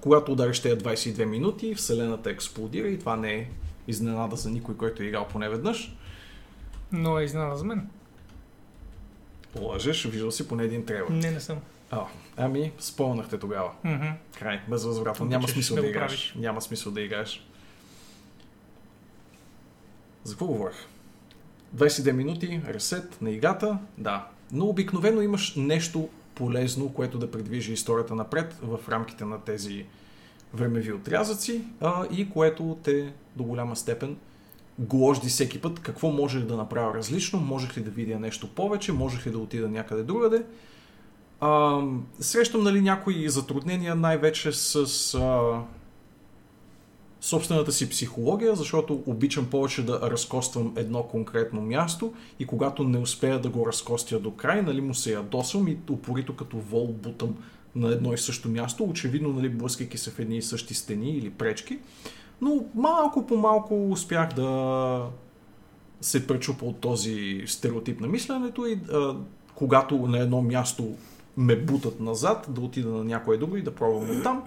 Когато 0.00 0.32
удариш 0.32 0.60
тези 0.60 0.80
22 0.80 1.24
минути, 1.24 1.74
Вселената 1.74 2.30
експлодира 2.30 2.88
и 2.88 2.98
това 2.98 3.16
не 3.16 3.34
е 3.34 3.48
изненада 3.88 4.36
за 4.36 4.50
никой, 4.50 4.76
който 4.76 5.02
е 5.02 5.06
играл 5.06 5.28
поне 5.28 5.48
веднъж. 5.48 5.96
Но 6.92 7.18
е 7.18 7.24
изненада 7.24 7.56
за 7.56 7.64
мен. 7.64 7.88
Лъжеш, 9.60 10.04
виждал 10.04 10.30
си 10.30 10.48
поне 10.48 10.64
един 10.64 10.86
трейлер. 10.86 11.08
Не, 11.10 11.30
не 11.30 11.40
съм. 11.40 11.58
А, 11.90 12.04
ами, 12.36 12.72
спомнахте 12.78 13.38
тогава. 13.38 13.70
Мгм. 13.84 14.06
Край, 14.38 14.60
безвъзвратно. 14.68 15.26
Няма 15.26 15.48
смисъл 15.48 15.76
да 15.76 15.82
да, 15.82 15.88
играеш. 15.88 16.08
правиш. 16.08 16.34
Няма 16.36 16.62
смисъл 16.62 16.92
да 16.92 17.00
играеш. 17.00 17.46
За 20.24 20.32
какво 20.32 20.46
говорих? 20.46 20.76
22 21.76 22.12
минути, 22.12 22.60
ресет 22.68 23.22
на 23.22 23.30
играта, 23.30 23.78
да. 23.98 24.28
Но 24.52 24.66
обикновено 24.66 25.22
имаш 25.22 25.56
нещо 25.56 26.08
полезно, 26.34 26.92
което 26.92 27.18
да 27.18 27.30
придвижи 27.30 27.72
историята 27.72 28.14
напред 28.14 28.58
в 28.62 28.78
рамките 28.88 29.24
на 29.24 29.40
тези 29.40 29.86
времеви 30.54 30.92
отрязъци 30.92 31.64
а, 31.80 32.06
и 32.10 32.30
което 32.30 32.78
те 32.82 33.12
до 33.36 33.44
голяма 33.44 33.76
степен 33.76 34.16
гложди 34.78 35.28
всеки 35.28 35.60
път 35.60 35.80
какво 35.80 36.08
можех 36.10 36.42
да 36.42 36.56
направя 36.56 36.94
различно, 36.94 37.40
можех 37.40 37.76
ли 37.76 37.82
да 37.82 37.90
видя 37.90 38.18
нещо 38.18 38.48
повече, 38.48 38.92
можех 38.92 39.26
ли 39.26 39.30
да 39.30 39.38
отида 39.38 39.68
някъде 39.68 40.02
другаде. 40.02 40.44
А, 41.40 41.82
срещам 42.20 42.62
нали, 42.62 42.80
някои 42.80 43.28
затруднения 43.28 43.94
най-вече 43.94 44.52
с 44.52 45.14
а, 45.14 45.60
собствената 47.20 47.72
си 47.72 47.90
психология, 47.90 48.54
защото 48.54 49.02
обичам 49.06 49.46
повече 49.50 49.82
да 49.82 50.00
разкоствам 50.10 50.72
едно 50.76 51.02
конкретно 51.02 51.60
място 51.60 52.12
и 52.38 52.46
когато 52.46 52.84
не 52.84 52.98
успея 52.98 53.40
да 53.40 53.48
го 53.48 53.66
разкостя 53.66 54.20
до 54.20 54.30
край, 54.30 54.62
нали, 54.62 54.80
му 54.80 54.94
се 54.94 55.12
ядосвам 55.12 55.68
и 55.68 55.78
упорито 55.90 56.36
като 56.36 56.56
вол 56.56 56.86
бутам 56.86 57.36
на 57.76 57.92
едно 57.92 58.12
и 58.12 58.18
също 58.18 58.48
място, 58.48 58.84
очевидно 58.84 59.28
нали, 59.28 59.48
блъскайки 59.48 59.98
се 59.98 60.10
в 60.10 60.18
едни 60.18 60.36
и 60.36 60.42
същи 60.42 60.74
стени 60.74 61.10
или 61.10 61.30
пречки. 61.30 61.78
Но 62.40 62.64
малко 62.74 63.26
по 63.26 63.36
малко 63.36 63.90
успях 63.90 64.34
да 64.34 65.06
се 66.00 66.26
пречупа 66.26 66.64
от 66.64 66.78
този 66.78 67.42
стереотип 67.46 68.00
на 68.00 68.08
мисленето 68.08 68.66
и 68.66 68.80
а, 68.92 69.16
когато 69.54 69.96
на 69.96 70.18
едно 70.18 70.42
място 70.42 70.96
ме 71.36 71.56
бутат 71.56 72.00
назад, 72.00 72.46
да 72.48 72.60
отида 72.60 72.88
на 72.88 73.04
някое 73.04 73.36
друго 73.36 73.56
и 73.56 73.62
да 73.62 73.74
пробвам 73.74 74.10
от 74.10 74.22
там. 74.22 74.44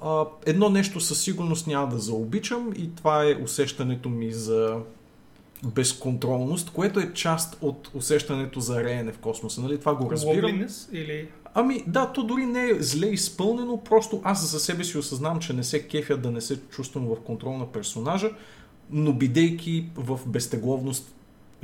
А, 0.00 0.24
едно 0.46 0.68
нещо 0.68 1.00
със 1.00 1.22
сигурност 1.22 1.66
няма 1.66 1.88
да 1.88 1.98
заобичам 1.98 2.72
и 2.76 2.94
това 2.94 3.24
е 3.24 3.34
усещането 3.34 4.08
ми 4.08 4.32
за 4.32 4.76
безконтролност, 5.64 6.70
което 6.70 7.00
е 7.00 7.12
част 7.12 7.58
от 7.60 7.90
усещането 7.94 8.60
за 8.60 8.84
реене 8.84 9.12
в 9.12 9.18
космоса. 9.18 9.60
Нали? 9.60 9.80
Това 9.80 9.94
го 9.94 10.10
разбирам. 10.10 10.50
Loveliness 10.50 10.92
или... 10.92 11.28
Ами 11.54 11.84
да, 11.86 12.12
то 12.12 12.22
дори 12.22 12.46
не 12.46 12.68
е 12.68 12.82
зле 12.82 13.06
изпълнено, 13.06 13.76
просто 13.76 14.20
аз 14.24 14.50
за 14.50 14.60
себе 14.60 14.84
си 14.84 14.98
осъзнавам, 14.98 15.40
че 15.40 15.52
не 15.52 15.64
се 15.64 15.88
кефя 15.88 16.16
да 16.16 16.30
не 16.30 16.40
се 16.40 16.60
чувствам 16.60 17.06
в 17.06 17.20
контрол 17.20 17.58
на 17.58 17.66
персонажа, 17.66 18.30
но 18.90 19.12
бидейки 19.12 19.86
в 19.96 20.20
безтегловност, 20.26 21.14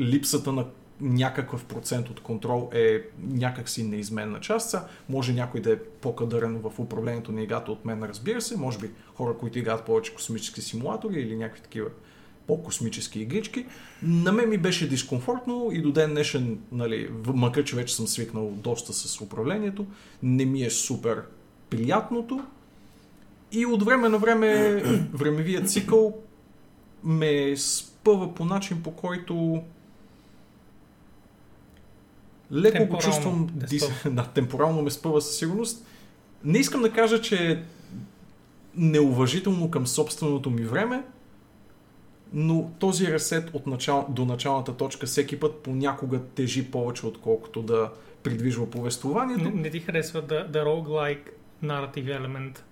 липсата 0.01 0.53
на 0.53 0.65
някакъв 1.01 1.65
процент 1.65 2.11
от 2.11 2.21
контрол 2.21 2.71
е 2.73 3.03
някакси 3.23 3.83
неизменна 3.83 4.41
част. 4.41 4.77
Може 5.09 5.33
някой 5.33 5.61
да 5.61 5.73
е 5.73 5.79
по-кадърен 5.79 6.59
в 6.59 6.79
управлението 6.79 7.33
на 7.33 7.43
играта 7.43 7.73
от 7.73 7.85
мен, 7.85 8.03
разбира 8.05 8.41
се. 8.41 8.57
Може 8.57 8.79
би 8.79 8.91
хора, 9.15 9.35
които 9.39 9.59
играят 9.59 9.87
повече 9.87 10.15
космически 10.15 10.61
симулатори 10.61 11.21
или 11.21 11.37
някакви 11.37 11.63
такива 11.63 11.89
по-космически 12.47 13.21
игрички. 13.21 13.67
На 14.03 14.33
мен 14.33 14.49
ми 14.49 14.59
беше 14.59 14.89
дискомфортно 14.89 15.69
и 15.73 15.83
до 15.83 15.93
ден 15.93 16.11
днешен, 16.11 16.59
нали, 16.73 17.11
макар 17.27 17.65
че 17.65 17.77
вече 17.77 17.95
съм 17.95 18.07
свикнал 18.07 18.51
доста 18.51 18.93
с 18.93 19.21
управлението, 19.21 19.87
не 20.23 20.45
ми 20.45 20.63
е 20.63 20.71
супер 20.71 21.23
приятното. 21.71 22.45
И 23.53 23.67
от 23.67 23.83
време 23.83 24.09
на 24.09 24.19
време 24.19 24.83
времевият 25.13 25.71
цикъл 25.71 26.19
ме 27.05 27.57
спъва 27.57 28.35
по 28.35 28.45
начин, 28.45 28.83
по 28.83 28.91
който 28.91 29.63
леко 32.53 32.87
го 32.87 32.99
чувствам, 32.99 33.49
дис... 33.55 33.85
да, 34.11 34.27
темпорално 34.27 34.83
ме 34.83 34.91
спъва 34.91 35.21
със 35.21 35.39
сигурност. 35.39 35.87
Не 36.45 36.59
искам 36.59 36.83
да 36.83 36.93
кажа, 36.93 37.21
че 37.21 37.53
е 37.53 37.63
неуважително 38.77 39.71
към 39.71 39.87
собственото 39.87 40.51
ми 40.51 40.63
време, 40.63 41.03
но 42.33 42.71
този 42.79 43.13
ресет 43.13 43.51
от 43.53 43.67
начал... 43.67 44.07
до 44.09 44.25
началната 44.25 44.77
точка 44.77 45.07
всеки 45.07 45.41
път 45.41 45.63
понякога 45.63 46.21
тежи 46.35 46.71
повече, 46.71 47.07
отколкото 47.07 47.63
да 47.63 47.91
придвижва 48.23 48.71
повествованието. 48.71 49.45
Не, 49.45 49.51
не 49.51 49.71
ти 49.71 49.81
харесва 49.81 50.23
да, 50.23 50.49
да 50.49 50.65
roguelike 50.65 51.29
narrative 51.65 52.17
елемент. 52.17 52.65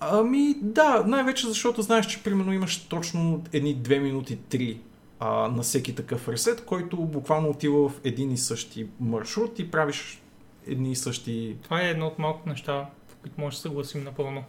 Ами 0.00 0.54
да, 0.62 1.04
най-вече 1.06 1.48
защото 1.48 1.82
знаеш, 1.82 2.06
че 2.06 2.22
примерно 2.22 2.52
имаш 2.52 2.84
точно 2.88 3.44
едни 3.52 3.76
2 3.76 3.98
минути 3.98 4.38
3 4.50 4.78
а, 5.20 5.48
на 5.48 5.62
всеки 5.62 5.94
такъв 5.94 6.28
ресет, 6.28 6.64
който 6.64 6.96
буквално 6.96 7.48
отива 7.48 7.88
в 7.88 8.00
един 8.04 8.30
и 8.32 8.38
същи 8.38 8.88
маршрут 9.00 9.58
и 9.58 9.70
правиш 9.70 10.22
едни 10.66 10.92
и 10.92 10.96
същи... 10.96 11.56
Това 11.62 11.82
е 11.82 11.90
едно 11.90 12.06
от 12.06 12.18
малкото 12.18 12.48
неща, 12.48 12.86
в 13.08 13.16
които 13.16 13.40
може 13.40 13.54
да 13.54 13.56
се 13.56 13.62
съгласим 13.62 14.04
напълно. 14.04 14.44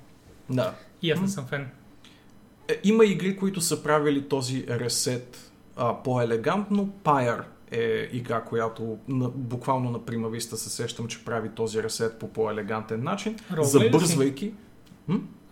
Да. 0.49 0.75
И 1.01 1.11
аз 1.11 1.21
не 1.21 1.27
съм 1.27 1.45
фен. 1.45 1.69
Е, 2.69 2.79
Има 2.83 3.05
игри, 3.05 3.37
които 3.37 3.61
са 3.61 3.83
правили 3.83 4.27
този 4.27 4.65
ресет 4.69 5.51
а, 5.75 6.03
по-елегантно. 6.03 6.93
Pyre 7.03 7.43
е 7.71 8.09
игра, 8.11 8.41
която 8.41 8.97
на, 9.07 9.29
буквално 9.29 9.91
на 9.91 10.05
Прима 10.05 10.29
Виста 10.29 10.57
се 10.57 10.69
сещам, 10.69 11.07
че 11.07 11.25
прави 11.25 11.49
този 11.49 11.83
ресет 11.83 12.19
по 12.19 12.33
по-елегантен 12.33 13.03
начин, 13.03 13.37
си? 13.37 13.43
забързвайки. 13.61 14.53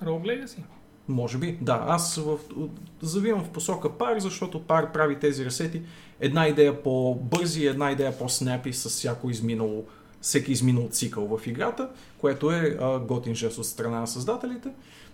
Roguelike 0.03 0.43
ли 0.43 0.47
си? 0.47 0.63
Може 1.07 1.37
би, 1.37 1.57
да. 1.61 1.85
Аз 1.87 2.15
в, 2.15 2.37
завивам 3.01 3.43
в 3.43 3.49
посока 3.49 3.89
пар, 3.89 4.19
защото 4.19 4.63
пар 4.63 4.91
прави 4.91 5.19
тези 5.19 5.45
ресети. 5.45 5.81
Една 6.19 6.47
идея 6.47 6.83
по-бързи, 6.83 7.65
една 7.65 7.91
идея 7.91 8.17
по-снапи 8.17 8.73
с 8.73 8.89
всяко 8.89 9.29
изминало, 9.29 9.85
всеки 10.21 10.51
изминал 10.51 10.87
цикъл 10.91 11.37
в 11.37 11.47
играта, 11.47 11.89
което 12.17 12.51
е 12.51 12.77
а, 12.81 12.99
готин 12.99 13.35
жест 13.35 13.57
от 13.57 13.65
страна 13.65 13.99
на 13.99 14.07
създателите. 14.07 14.69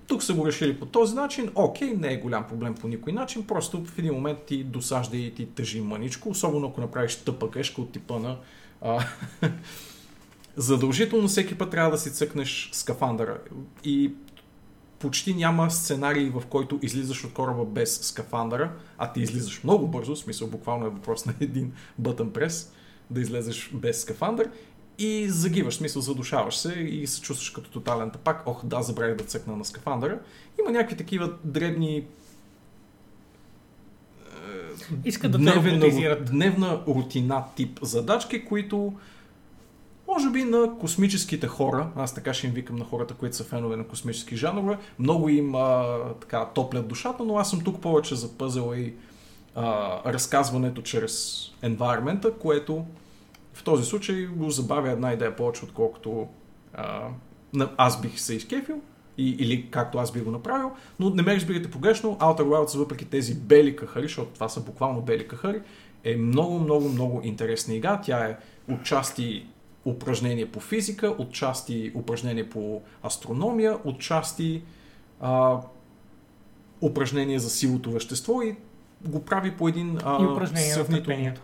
Тук 0.08 0.24
са 0.24 0.34
го 0.34 0.48
решили 0.48 0.80
по 0.80 0.86
този 0.86 1.16
начин. 1.16 1.52
Окей, 1.56 1.94
не 1.94 2.14
е 2.14 2.18
голям 2.18 2.48
проблем 2.48 2.76
по 2.76 2.88
никой 2.88 3.14
начин, 3.14 3.48
просто 3.48 3.86
в 3.86 4.00
един 4.00 4.14
момент 4.14 4.40
ти 4.48 4.64
досажда 4.64 5.18
и 5.18 5.34
ти 5.34 5.46
тъжи 5.46 5.82
мъничко, 5.82 6.30
особено 6.30 6.68
ако 6.68 6.82
направиш 6.82 7.16
тъпа 7.16 7.48
грешка 7.48 7.82
от 7.82 7.92
типа 7.92 8.20
на 8.20 8.38
а, 8.82 9.06
задължително 10.56 11.28
всеки 11.28 11.58
път 11.58 11.72
трябва 11.72 11.92
да 11.92 11.98
си 11.98 12.12
цъкнеш 12.12 12.70
скафандъра. 12.74 13.38
И 13.84 14.14
почти 15.00 15.34
няма 15.34 15.72
сценарий, 15.72 16.30
в 16.30 16.44
който 16.50 16.80
излизаш 16.82 17.24
от 17.24 17.34
кораба 17.34 17.66
без 17.66 18.00
скафандъра, 18.02 18.72
а 18.98 19.14
ти 19.14 19.22
излизаш 19.22 19.64
много 19.64 19.88
бързо, 19.88 20.16
в 20.16 20.20
смисъл 20.20 20.48
буквално 20.48 20.86
е 20.86 20.90
въпрос 20.90 21.26
на 21.26 21.34
един 21.40 21.74
бътън 21.98 22.34
прес, 22.34 22.74
да 23.10 23.22
излезеш 23.22 23.72
без 23.74 24.02
скафандър 24.02 24.50
и 24.98 25.30
загиваш, 25.30 25.76
смисъл 25.76 26.02
задушаваш 26.02 26.58
се 26.58 26.74
и 26.74 27.08
се 27.08 27.22
чувстваш 27.22 27.50
като 27.50 27.70
тотален 27.70 28.12
тапак. 28.12 28.44
Ох, 28.46 28.66
да, 28.66 28.82
забравих 28.82 29.16
да 29.16 29.24
цъкна 29.24 29.56
на 29.56 29.66
скафандъра. 29.66 30.20
Има 30.60 30.72
някакви 30.72 30.98
такива 30.98 31.34
дребни 31.44 32.06
Искат 35.06 35.32
да 35.32 35.38
те 35.38 35.44
дневен, 35.44 35.76
роботизират. 35.76 36.26
дневна 36.26 36.82
рутина 36.88 37.44
тип 37.56 37.80
задачки, 37.82 38.46
които 38.46 38.94
може 40.08 40.30
би 40.30 40.44
на 40.44 40.78
космическите 40.80 41.48
хора, 41.48 41.90
аз 41.96 42.16
така 42.16 42.34
ще 42.34 42.48
им 42.48 42.54
викам 42.54 42.76
на 42.76 42.86
хората, 42.86 43.14
които 43.14 43.36
са 43.36 43.44
фенове 43.44 43.76
на 43.76 43.88
космически 43.88 44.36
жанрове, 44.36 44.78
много 45.00 45.30
им 45.30 45.56
а, 45.56 45.98
така 46.22 46.46
топлят 46.46 46.88
душата, 46.88 47.24
но 47.24 47.38
аз 47.38 47.50
съм 47.50 47.62
тук 47.62 47.82
повече 47.82 48.16
за 48.16 48.38
пъзела 48.38 48.78
и 48.78 48.94
а, 49.56 50.00
разказването 50.14 50.82
чрез 50.82 51.46
environment 51.64 52.38
което 52.38 52.86
в 53.54 53.64
този 53.64 53.84
случай 53.84 54.26
го 54.26 54.50
забавя 54.50 54.92
една 54.92 55.14
идея 55.14 55.36
повече, 55.36 55.66
отколкото 55.66 56.28
а, 56.74 57.08
на- 57.54 57.72
аз 57.78 58.02
бих 58.02 58.20
се 58.20 58.36
изкефил 58.36 58.82
и, 59.18 59.30
или 59.30 59.70
както 59.72 59.98
аз 59.98 60.12
би 60.12 60.22
го 60.22 60.32
направил, 60.32 60.72
но 61.00 61.10
не 61.10 61.22
ме 61.22 61.36
разбирате 61.36 61.72
погрешно, 61.72 62.18
Outer 62.18 62.42
Wilds, 62.42 62.78
въпреки 62.78 63.06
тези 63.06 63.36
бели 63.36 63.76
кахари, 63.76 64.04
защото 64.04 64.34
това 64.34 64.50
са 64.50 64.62
буквално 64.62 65.02
бели 65.02 65.28
кахари, 65.28 65.62
е 66.04 66.16
много, 66.16 66.60
много, 66.60 66.90
много 66.90 67.22
интересна 67.24 67.74
игра. 67.74 68.02
Тя 68.02 68.26
е 68.26 68.38
отчасти 68.74 69.48
упражнение 69.86 70.46
по 70.46 70.60
физика, 70.60 71.16
отчасти 71.18 71.92
упражнение 71.96 72.50
по 72.50 72.82
астрономия, 73.04 73.78
отчасти 73.84 74.64
а, 75.22 75.60
упражнение 76.82 77.40
за 77.40 77.50
силото 77.50 77.92
вещество 77.92 78.42
и 78.42 78.56
го 79.08 79.26
прави 79.26 79.52
по 79.52 79.68
един 79.68 79.98
а, 80.04 80.24
И 80.24 80.26
упражнение 80.26 80.68
на 80.68 80.74
сравнително 80.74 81.06
търпението. 81.06 81.42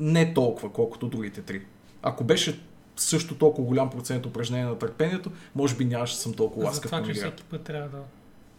Не 0.00 0.34
толкова, 0.34 0.72
колкото 0.72 1.08
другите 1.08 1.42
три. 1.42 1.62
Ако 2.02 2.24
беше 2.24 2.60
също 2.96 3.34
толкова 3.34 3.68
голям 3.68 3.90
процент 3.90 4.26
упражнение 4.26 4.66
на 4.66 4.78
търпението, 4.78 5.30
може 5.54 5.76
би 5.76 5.84
нямаше 5.84 6.14
да 6.14 6.20
съм 6.20 6.34
толкова 6.34 6.66
ласкав 6.66 6.90
към 6.90 7.04
играта. 7.04 7.20
всеки 7.20 7.42
път 7.42 7.62
трябва 7.62 7.88
да... 7.88 7.98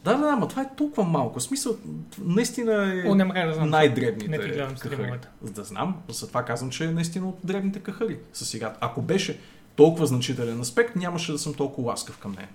Да, 0.03 0.17
да, 0.17 0.25
да, 0.25 0.35
ма 0.35 0.47
това 0.47 0.61
е 0.61 0.75
толкова 0.77 1.03
малко. 1.03 1.39
В 1.39 1.43
смисъл, 1.43 1.77
наистина 2.19 2.93
е 2.93 3.09
О, 3.09 3.17
как 3.33 3.47
да 3.47 3.53
знам. 3.53 3.69
най-дребните 3.69 4.27
Не 4.27 4.37
гледам 4.37 4.75
кахари. 4.75 5.19
да 5.41 5.63
знам, 5.63 6.01
затова 6.09 6.45
казвам, 6.45 6.69
че 6.69 6.85
е 6.85 6.91
наистина 6.91 7.29
от 7.29 7.37
дребните 7.43 7.79
кахари 7.79 8.19
с 8.33 8.53
играта. 8.53 8.77
Ако 8.81 9.01
беше 9.01 9.39
толкова 9.75 10.05
значителен 10.05 10.61
аспект, 10.61 10.95
нямаше 10.95 11.31
да 11.31 11.39
съм 11.39 11.53
толкова 11.53 11.87
ласкав 11.87 12.17
към 12.17 12.31
нея. 12.31 12.49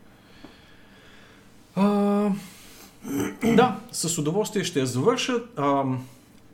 А, 1.76 2.30
да, 3.56 3.80
с 3.92 4.18
удоволствие 4.18 4.64
ще 4.64 4.80
я 4.80 4.86
завърша. 4.86 5.42
А, 5.56 5.84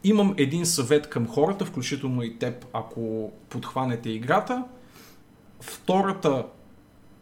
имам 0.05 0.35
един 0.37 0.67
съвет 0.67 1.09
към 1.09 1.29
хората, 1.29 1.65
включително 1.65 2.23
и 2.23 2.39
теб, 2.39 2.67
ако 2.73 3.33
подхванете 3.49 4.11
играта. 4.11 4.65
Втората 5.61 6.47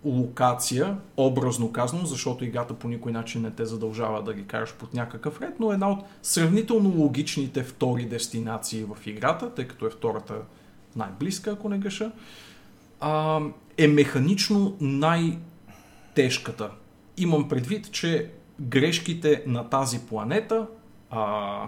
локация, 0.04 0.96
образно 1.16 1.72
казано, 1.72 2.06
защото 2.06 2.44
играта 2.44 2.74
по 2.74 2.88
никой 2.88 3.12
начин 3.12 3.42
не 3.42 3.50
те 3.50 3.64
задължава 3.64 4.22
да 4.22 4.34
ги 4.34 4.46
караш 4.46 4.74
под 4.74 4.94
някакъв 4.94 5.40
ред, 5.40 5.60
но 5.60 5.72
една 5.72 5.90
от 5.90 6.04
сравнително 6.22 6.94
логичните 6.96 7.62
втори 7.62 8.04
дестинации 8.04 8.84
в 8.84 9.06
играта, 9.06 9.54
тъй 9.54 9.68
като 9.68 9.86
е 9.86 9.90
втората 9.90 10.34
най-близка, 10.96 11.50
ако 11.50 11.68
не 11.68 11.78
греша, 11.78 12.12
е 13.78 13.88
механично 13.88 14.76
най-тежката. 14.80 16.70
Имам 17.16 17.48
предвид, 17.48 17.92
че 17.92 18.30
грешките 18.60 19.42
на 19.46 19.68
тази 19.68 19.98
планета 19.98 20.66
а, 21.10 21.66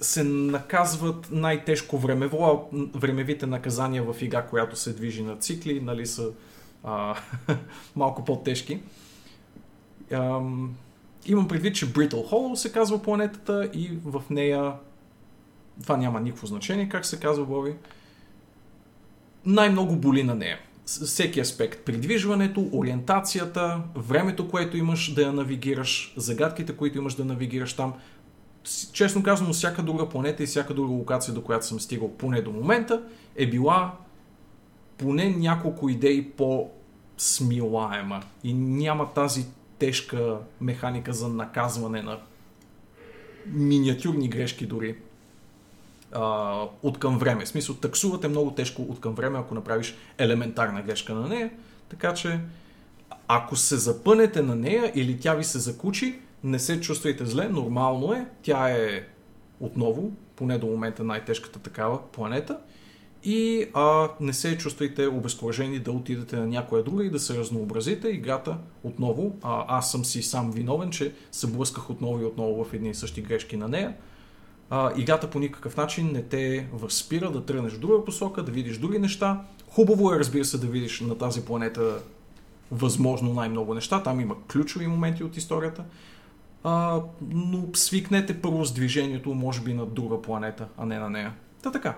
се 0.00 0.24
наказват 0.24 1.28
най-тежко 1.30 1.98
времево, 1.98 2.68
времевите 2.94 3.46
наказания 3.46 4.02
в 4.12 4.22
игра, 4.22 4.42
която 4.42 4.76
се 4.76 4.92
движи 4.92 5.22
на 5.22 5.36
цикли, 5.36 5.80
нали 5.80 6.06
са 6.06 6.30
а, 6.84 7.16
малко 7.96 8.24
по-тежки. 8.24 8.80
Ам, 10.12 10.74
имам 11.26 11.48
предвид, 11.48 11.74
че 11.74 11.92
Brittle 11.92 12.30
Hollow 12.30 12.54
се 12.54 12.72
казва 12.72 13.02
планетата 13.02 13.70
и 13.74 13.98
в 14.04 14.22
нея 14.30 14.72
това 15.82 15.96
няма 15.96 16.20
никакво 16.20 16.46
значение, 16.46 16.88
как 16.88 17.06
се 17.06 17.20
казва 17.20 17.44
Боби. 17.44 17.74
Най-много 19.46 19.96
боли 19.96 20.22
на 20.22 20.34
нея. 20.34 20.58
Всеки 20.86 21.40
аспект. 21.40 21.84
Придвижването, 21.84 22.68
ориентацията, 22.72 23.82
времето, 23.96 24.48
което 24.48 24.76
имаш 24.76 25.14
да 25.14 25.22
я 25.22 25.32
навигираш, 25.32 26.14
загадките, 26.16 26.76
които 26.76 26.98
имаш 26.98 27.14
да 27.14 27.24
навигираш 27.24 27.74
там. 27.74 27.94
Честно 28.92 29.22
казано, 29.22 29.52
всяка 29.52 29.82
друга 29.82 30.08
планета 30.08 30.42
и 30.42 30.46
всяка 30.46 30.74
друга 30.74 30.92
локация, 30.92 31.34
до 31.34 31.42
която 31.42 31.66
съм 31.66 31.80
стигал 31.80 32.10
поне 32.10 32.42
до 32.42 32.52
момента, 32.52 33.02
е 33.36 33.50
била 33.50 33.92
поне 34.98 35.30
няколко 35.30 35.88
идеи 35.88 36.30
по-смилаема. 36.30 38.22
И 38.44 38.54
няма 38.54 39.12
тази 39.12 39.46
тежка 39.78 40.38
механика 40.60 41.12
за 41.12 41.28
наказване 41.28 42.02
на 42.02 42.18
миниатюрни 43.46 44.28
грешки 44.28 44.66
дори 44.66 44.96
а, 46.12 46.62
от 46.82 46.98
към 46.98 47.18
време. 47.18 47.44
В 47.44 47.48
смисъл, 47.48 47.74
таксувате 47.74 48.28
много 48.28 48.50
тежко 48.50 48.82
от 48.82 49.00
към 49.00 49.14
време, 49.14 49.38
ако 49.38 49.54
направиш 49.54 49.94
елементарна 50.18 50.82
грешка 50.82 51.14
на 51.14 51.28
нея. 51.28 51.50
Така 51.88 52.14
че, 52.14 52.40
ако 53.28 53.56
се 53.56 53.76
запънете 53.76 54.42
на 54.42 54.56
нея 54.56 54.92
или 54.94 55.20
тя 55.20 55.34
ви 55.34 55.44
се 55.44 55.58
закучи, 55.58 56.18
не 56.44 56.58
се 56.58 56.80
чувствайте 56.80 57.26
зле, 57.26 57.48
нормално 57.48 58.12
е. 58.12 58.26
Тя 58.42 58.68
е 58.68 59.04
отново, 59.60 60.12
поне 60.36 60.58
до 60.58 60.66
момента 60.66 61.04
най-тежката 61.04 61.58
такава 61.58 62.02
планета. 62.12 62.58
И 63.24 63.66
а, 63.74 64.08
не 64.20 64.32
се 64.32 64.58
чувствайте 64.58 65.06
обезкуражени 65.06 65.78
да 65.78 65.92
отидете 65.92 66.36
на 66.36 66.46
някоя 66.46 66.84
друга 66.84 67.04
и 67.04 67.10
да 67.10 67.18
се 67.18 67.38
разнообразите. 67.38 68.08
Играта 68.08 68.56
отново, 68.82 69.36
а, 69.42 69.64
аз 69.68 69.90
съм 69.90 70.04
си 70.04 70.22
сам 70.22 70.52
виновен, 70.52 70.90
че 70.90 71.12
се 71.32 71.46
блъсках 71.46 71.90
отново 71.90 72.20
и 72.20 72.24
отново 72.24 72.64
в 72.64 72.74
едни 72.74 72.90
и 72.90 72.94
същи 72.94 73.22
грешки 73.22 73.56
на 73.56 73.68
нея. 73.68 73.94
А, 74.70 74.92
играта 74.96 75.30
по 75.30 75.38
никакъв 75.38 75.76
начин 75.76 76.12
не 76.12 76.22
те 76.22 76.68
възпира 76.72 77.30
да 77.30 77.44
тръгнеш 77.44 77.72
в 77.72 77.78
друга 77.78 78.04
посока, 78.04 78.42
да 78.42 78.52
видиш 78.52 78.78
други 78.78 78.98
неща. 78.98 79.40
Хубаво 79.68 80.12
е, 80.12 80.18
разбира 80.18 80.44
се, 80.44 80.58
да 80.58 80.66
видиш 80.66 81.00
на 81.00 81.18
тази 81.18 81.44
планета 81.44 81.98
възможно 82.70 83.34
най-много 83.34 83.74
неща. 83.74 84.02
Там 84.02 84.20
има 84.20 84.36
ключови 84.52 84.86
моменти 84.86 85.24
от 85.24 85.36
историята. 85.36 85.84
А, 86.64 87.02
но 87.30 87.66
свикнете 87.74 88.42
първо 88.42 88.64
с 88.64 88.72
движението, 88.72 89.34
може 89.34 89.60
би 89.60 89.74
на 89.74 89.86
друга 89.86 90.22
планета, 90.22 90.68
а 90.78 90.86
не 90.86 90.98
на 90.98 91.10
нея. 91.10 91.34
Та 91.62 91.70
така. 91.72 91.96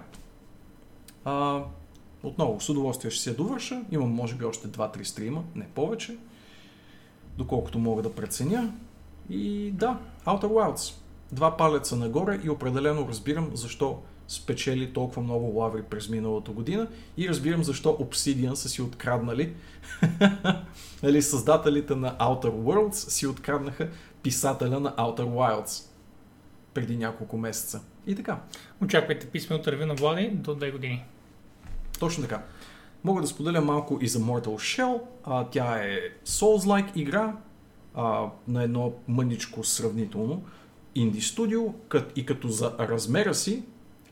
А, 1.25 1.63
отново, 2.23 2.61
с 2.61 2.69
удоволствие 2.69 3.11
ще 3.11 3.23
се 3.23 3.35
довърша. 3.35 3.83
Имам, 3.91 4.11
може 4.11 4.35
би, 4.35 4.45
още 4.45 4.69
2-3 4.69 5.03
стрима, 5.03 5.45
не 5.55 5.65
повече. 5.65 6.17
Доколкото 7.39 7.79
мога 7.79 8.03
да 8.03 8.15
преценя. 8.15 8.73
И 9.31 9.71
да, 9.71 9.99
Outer 10.27 10.47
Wilds. 10.47 10.95
Два 11.33 11.57
палеца 11.57 11.97
нагоре 11.97 12.41
и 12.45 12.51
определено 12.51 13.09
разбирам 13.09 13.51
защо 13.55 14.03
спечели 14.29 14.93
толкова 14.93 15.23
много 15.23 15.59
лаври 15.59 15.83
през 15.83 16.09
миналата 16.09 16.53
година 16.53 16.89
и 17.17 17.29
разбирам 17.29 17.65
защо 17.65 17.99
Obsidian 18.01 18.55
са 18.55 18.69
си 18.69 18.83
откраднали 18.83 19.55
нали, 21.03 21.23
създателите 21.23 21.95
на 21.95 22.17
Outer 22.19 22.51
Worlds 22.51 22.93
си 22.93 23.27
откраднаха 23.27 23.89
писателя 24.27 24.81
на 24.81 24.93
Outer 24.97 25.27
Wilds 25.27 25.85
преди 26.75 26.97
няколко 26.97 27.37
месеца. 27.37 27.81
И 28.07 28.15
така. 28.15 28.41
Очаквайте 28.83 29.27
писмено 29.27 29.63
ревю 29.67 29.87
на 29.87 29.95
Влади 29.95 30.31
до 30.35 30.55
две 30.55 30.71
години. 30.71 31.05
Точно 31.99 32.23
така. 32.23 32.43
Мога 33.05 33.21
да 33.21 33.27
споделя 33.27 33.61
малко 33.61 33.99
и 34.01 34.09
за 34.09 34.19
Mortal 34.19 34.47
Shell. 34.47 35.01
А, 35.25 35.45
тя 35.45 35.79
е 35.79 35.99
Souls-like 36.25 36.97
игра 36.97 37.37
а, 37.95 38.31
на 38.49 38.63
едно 38.63 38.93
мъничко 39.09 39.65
сравнително 39.65 40.45
инди 40.95 41.21
студио 41.21 41.73
кът, 41.73 42.13
и 42.17 42.27
като 42.27 42.49
за 42.49 42.73
размера 42.79 43.35
си 43.35 43.63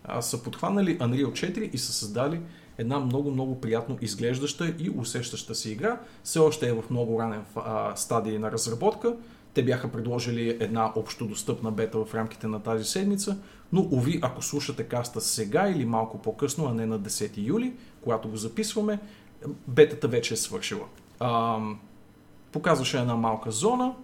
а, 0.04 0.22
са 0.22 0.42
подхванали 0.42 0.98
Unreal 0.98 1.32
4 1.32 1.58
и 1.58 1.78
са 1.78 1.92
създали 1.92 2.40
една 2.78 2.98
много-много 2.98 3.60
приятно 3.60 3.98
изглеждаща 4.00 4.74
и 4.78 4.90
усещаща 4.90 5.54
се 5.54 5.70
игра. 5.70 6.00
Все 6.24 6.38
още 6.38 6.68
е 6.68 6.72
в 6.72 6.84
много 6.90 7.20
ранен 7.20 7.44
а, 7.56 7.96
стадий 7.96 8.38
на 8.38 8.52
разработка. 8.52 9.16
Те 9.54 9.62
бяха 9.62 9.92
предложили 9.92 10.56
една 10.60 10.92
общо 10.96 11.26
достъпна 11.26 11.70
бета 11.70 12.04
в 12.04 12.14
рамките 12.14 12.46
на 12.46 12.62
тази 12.62 12.84
седмица, 12.84 13.38
но 13.72 13.88
уви, 13.90 14.18
ако 14.22 14.42
слушате 14.42 14.84
каста 14.84 15.20
сега 15.20 15.68
или 15.68 15.84
малко 15.84 16.18
по-късно, 16.18 16.66
а 16.66 16.74
не 16.74 16.86
на 16.86 17.00
10 17.00 17.30
юли, 17.36 17.72
когато 18.00 18.28
го 18.28 18.36
записваме, 18.36 18.98
бетата 19.68 20.08
вече 20.08 20.34
е 20.34 20.36
свършила. 20.36 20.84
А, 21.20 21.58
показваше 22.52 22.98
една 22.98 23.16
малка 23.16 23.50
зона, 23.50 23.94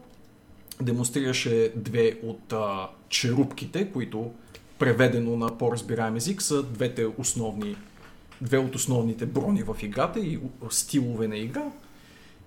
демонстрираше 0.82 1.72
две 1.76 2.20
от 2.22 2.52
а, 2.52 2.88
черупките, 3.08 3.92
които 3.92 4.30
преведено 4.78 5.36
на 5.36 5.58
по-разбираем 5.58 6.16
език 6.16 6.42
са 6.42 6.62
двете 6.62 7.06
основни, 7.18 7.76
две 8.40 8.58
от 8.58 8.74
основните 8.74 9.26
брони 9.26 9.62
в 9.62 9.76
играта 9.82 10.20
и 10.20 10.40
стилове 10.70 11.28
на 11.28 11.36
игра. 11.36 11.64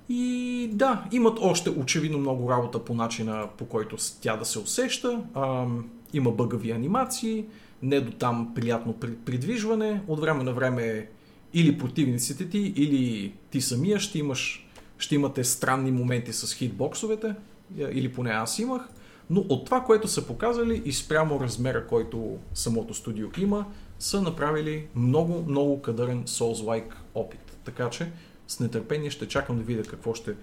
И 0.09 0.69
да, 0.73 1.03
имат 1.11 1.37
още 1.41 1.69
очевидно 1.69 2.17
много 2.17 2.49
работа 2.49 2.85
по 2.85 2.93
начина 2.93 3.47
по 3.57 3.65
който 3.65 3.97
тя 4.21 4.37
да 4.37 4.45
се 4.45 4.59
усеща. 4.59 5.21
Ам, 5.35 5.89
има 6.13 6.31
бъгави 6.31 6.71
анимации, 6.71 7.45
не 7.81 8.01
до 8.01 8.11
там 8.11 8.51
приятно 8.55 8.93
при- 8.93 9.15
придвижване. 9.15 10.01
От 10.07 10.19
време 10.19 10.43
на 10.43 10.53
време 10.53 11.09
или 11.53 11.77
противниците 11.77 12.49
ти, 12.49 12.73
или 12.75 13.33
ти 13.51 13.61
самия 13.61 13.99
ще, 13.99 14.19
имаш, 14.19 14.67
ще 14.97 15.15
имате 15.15 15.43
странни 15.43 15.91
моменти 15.91 16.33
с 16.33 16.53
хитбоксовете, 16.53 17.35
я- 17.77 17.89
или 17.99 18.13
поне 18.13 18.29
аз 18.29 18.59
имах. 18.59 18.89
Но 19.29 19.39
от 19.49 19.65
това, 19.65 19.81
което 19.83 20.07
са 20.07 20.27
показали 20.27 20.81
и 20.85 20.93
спрямо 20.93 21.39
размера, 21.39 21.87
който 21.87 22.37
самото 22.53 22.93
студио 22.93 23.27
има, 23.37 23.65
са 23.99 24.21
направили 24.21 24.85
много, 24.95 25.45
много 25.47 25.81
кадърен 25.81 26.23
Souls-like 26.23 26.93
опит. 27.15 27.57
Така 27.63 27.89
че 27.89 28.11
с 28.47 28.59
нетърпение 28.59 29.09
ще 29.09 29.27
чакам 29.27 29.57
да 29.57 29.63
видя 29.63 29.83
какво 29.83 30.13
ще 30.13 30.35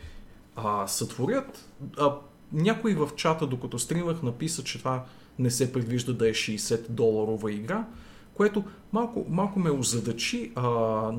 а, 0.56 0.86
сътворят. 0.86 1.68
А, 1.98 2.14
някой 2.52 2.94
в 2.94 3.08
чата, 3.16 3.46
докато 3.46 3.78
стримах, 3.78 4.22
написа, 4.22 4.64
че 4.64 4.78
това 4.78 5.04
не 5.38 5.50
се 5.50 5.72
предвижда 5.72 6.12
да 6.12 6.28
е 6.28 6.32
60 6.32 6.88
доларова 6.88 7.52
игра, 7.52 7.84
което 8.34 8.64
малко, 8.92 9.26
малко 9.28 9.58
ме 9.58 9.70
озадачи. 9.70 10.52
А, 10.56 11.12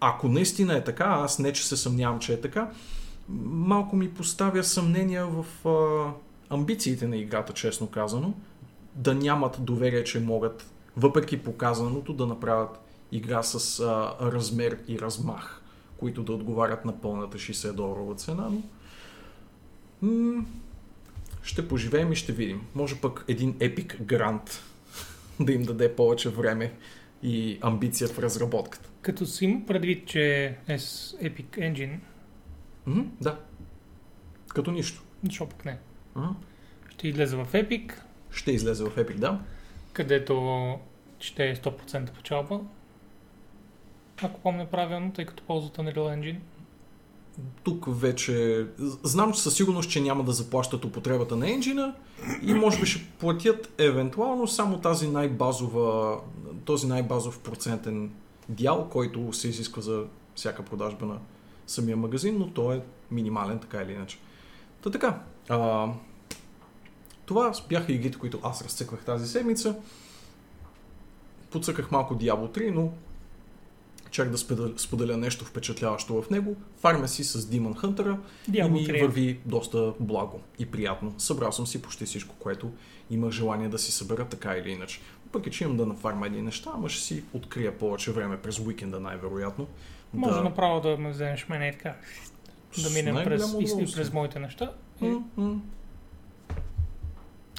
ако 0.00 0.28
наистина 0.28 0.76
е 0.76 0.84
така, 0.84 1.04
аз 1.04 1.38
не 1.38 1.52
че 1.52 1.66
се 1.66 1.76
съмнявам, 1.76 2.18
че 2.18 2.32
е 2.32 2.40
така, 2.40 2.70
малко 3.28 3.96
ми 3.96 4.14
поставя 4.14 4.64
съмнения 4.64 5.26
в 5.26 5.68
а, 5.68 6.12
амбициите 6.54 7.06
на 7.06 7.16
играта, 7.16 7.52
честно 7.52 7.86
казано, 7.86 8.34
да 8.94 9.14
нямат 9.14 9.56
доверие, 9.60 10.04
че 10.04 10.20
могат, 10.20 10.70
въпреки 10.96 11.42
показаното, 11.42 12.12
да 12.12 12.26
направят 12.26 12.80
игра 13.12 13.42
с 13.42 13.80
а, 13.80 14.14
размер 14.32 14.78
и 14.88 14.98
размах, 14.98 15.62
които 15.96 16.22
да 16.22 16.32
отговарят 16.32 16.84
на 16.84 17.00
пълната 17.00 17.38
60 17.38 17.72
доларова 17.72 18.14
цена, 18.14 18.48
но 18.50 18.62
м- 20.02 20.44
ще 21.42 21.68
поживеем 21.68 22.12
и 22.12 22.16
ще 22.16 22.32
видим. 22.32 22.66
Може 22.74 22.96
пък 22.96 23.24
един 23.28 23.56
епик 23.60 24.02
грант 24.02 24.62
да 25.40 25.52
им 25.52 25.62
даде 25.62 25.94
повече 25.94 26.28
време 26.30 26.72
и 27.22 27.58
амбиция 27.60 28.08
в 28.08 28.18
разработката. 28.18 28.90
Като 29.02 29.26
си 29.26 29.44
има 29.44 29.66
предвид, 29.66 30.06
че 30.06 30.22
е 30.68 30.78
с 30.78 31.12
Epic 31.12 31.46
Engine, 31.50 31.98
Мгм, 32.86 33.00
да. 33.20 33.38
Като 34.48 34.70
нищо. 34.70 35.02
защо 35.24 35.48
пък 35.48 35.64
не? 35.64 35.78
Мгм. 36.16 36.28
Ще 36.90 37.08
излезе 37.08 37.36
в 37.36 37.46
Epic, 37.46 37.92
Ще 38.30 38.52
излезе 38.52 38.84
в 38.84 38.96
Epic, 38.96 39.14
да. 39.16 39.40
където 39.92 40.74
ще 41.20 41.48
е 41.48 41.56
100% 41.56 42.10
печалба. 42.12 42.60
Ако 44.22 44.40
помня 44.40 44.66
правилно, 44.66 45.12
тъй 45.12 45.26
като 45.26 45.42
ползват 45.42 45.76
Unreal 45.76 45.96
Engine. 45.96 46.38
Тук 47.62 47.84
вече... 47.88 48.66
Знам, 49.02 49.32
че 49.32 49.40
със 49.40 49.54
сигурност, 49.54 49.90
че 49.90 50.00
няма 50.00 50.24
да 50.24 50.32
заплащат 50.32 50.84
употребата 50.84 51.36
на 51.36 51.50
енджина 51.50 51.94
и 52.42 52.54
може 52.54 52.80
би 52.80 52.86
ще 52.86 53.06
платят 53.18 53.74
евентуално 53.78 54.46
само 54.46 54.80
тази 54.80 55.08
най-базова, 55.08 56.20
този 56.64 56.86
най-базов 56.86 57.40
процентен 57.40 58.10
дял, 58.48 58.88
който 58.88 59.32
се 59.32 59.48
изисква 59.48 59.82
за 59.82 60.04
всяка 60.34 60.64
продажба 60.64 61.06
на 61.06 61.18
самия 61.66 61.96
магазин, 61.96 62.36
но 62.38 62.50
той 62.50 62.76
е 62.76 62.80
минимален, 63.10 63.58
така 63.58 63.82
или 63.82 63.92
иначе. 63.92 64.18
Та 64.82 64.90
така, 64.90 65.22
а, 65.48 65.88
това 67.26 67.52
бяха 67.68 67.92
игрите, 67.92 68.18
които 68.18 68.40
аз 68.42 68.62
разцъквах 68.62 69.04
тази 69.04 69.28
седмица. 69.28 69.76
Подсъках 71.50 71.90
малко 71.90 72.14
Diablo 72.14 72.58
3, 72.58 72.70
но 72.70 72.92
чак 74.16 74.30
да 74.30 74.38
споделя, 74.78 75.16
нещо 75.16 75.44
впечатляващо 75.44 76.22
в 76.22 76.30
него. 76.30 76.56
Фармя 76.80 77.08
си 77.08 77.24
с 77.24 77.38
Demon 77.40 77.74
Hunter 77.74 78.16
и 78.52 78.62
ми 78.62 78.86
3. 78.86 79.02
върви 79.02 79.40
доста 79.44 79.92
благо 80.00 80.40
и 80.58 80.66
приятно. 80.66 81.14
Събрал 81.18 81.52
съм 81.52 81.66
си 81.66 81.82
почти 81.82 82.04
всичко, 82.04 82.34
което 82.38 82.72
имах 83.10 83.30
желание 83.30 83.68
да 83.68 83.78
си 83.78 83.92
събера 83.92 84.24
така 84.24 84.56
или 84.56 84.70
иначе. 84.70 85.00
Въпреки, 85.26 85.50
че 85.50 85.64
имам 85.64 85.76
да 85.76 85.86
нафарма 85.86 86.26
едни 86.26 86.42
неща, 86.42 86.70
ама 86.74 86.88
ще 86.88 87.02
си 87.02 87.24
открия 87.32 87.78
повече 87.78 88.12
време 88.12 88.36
през 88.36 88.58
уикенда 88.58 89.00
най-вероятно. 89.00 89.66
Може 90.14 90.36
да... 90.36 90.44
направо 90.44 90.80
да 90.80 90.96
ме 90.96 91.10
вземеш 91.10 91.48
мене 91.48 91.68
и 91.68 91.72
така. 91.72 91.94
Да 92.82 92.90
минем 92.90 93.24
през, 93.24 93.54
и, 93.60 93.94
през 93.96 94.12
моите 94.12 94.38
неща. 94.38 94.72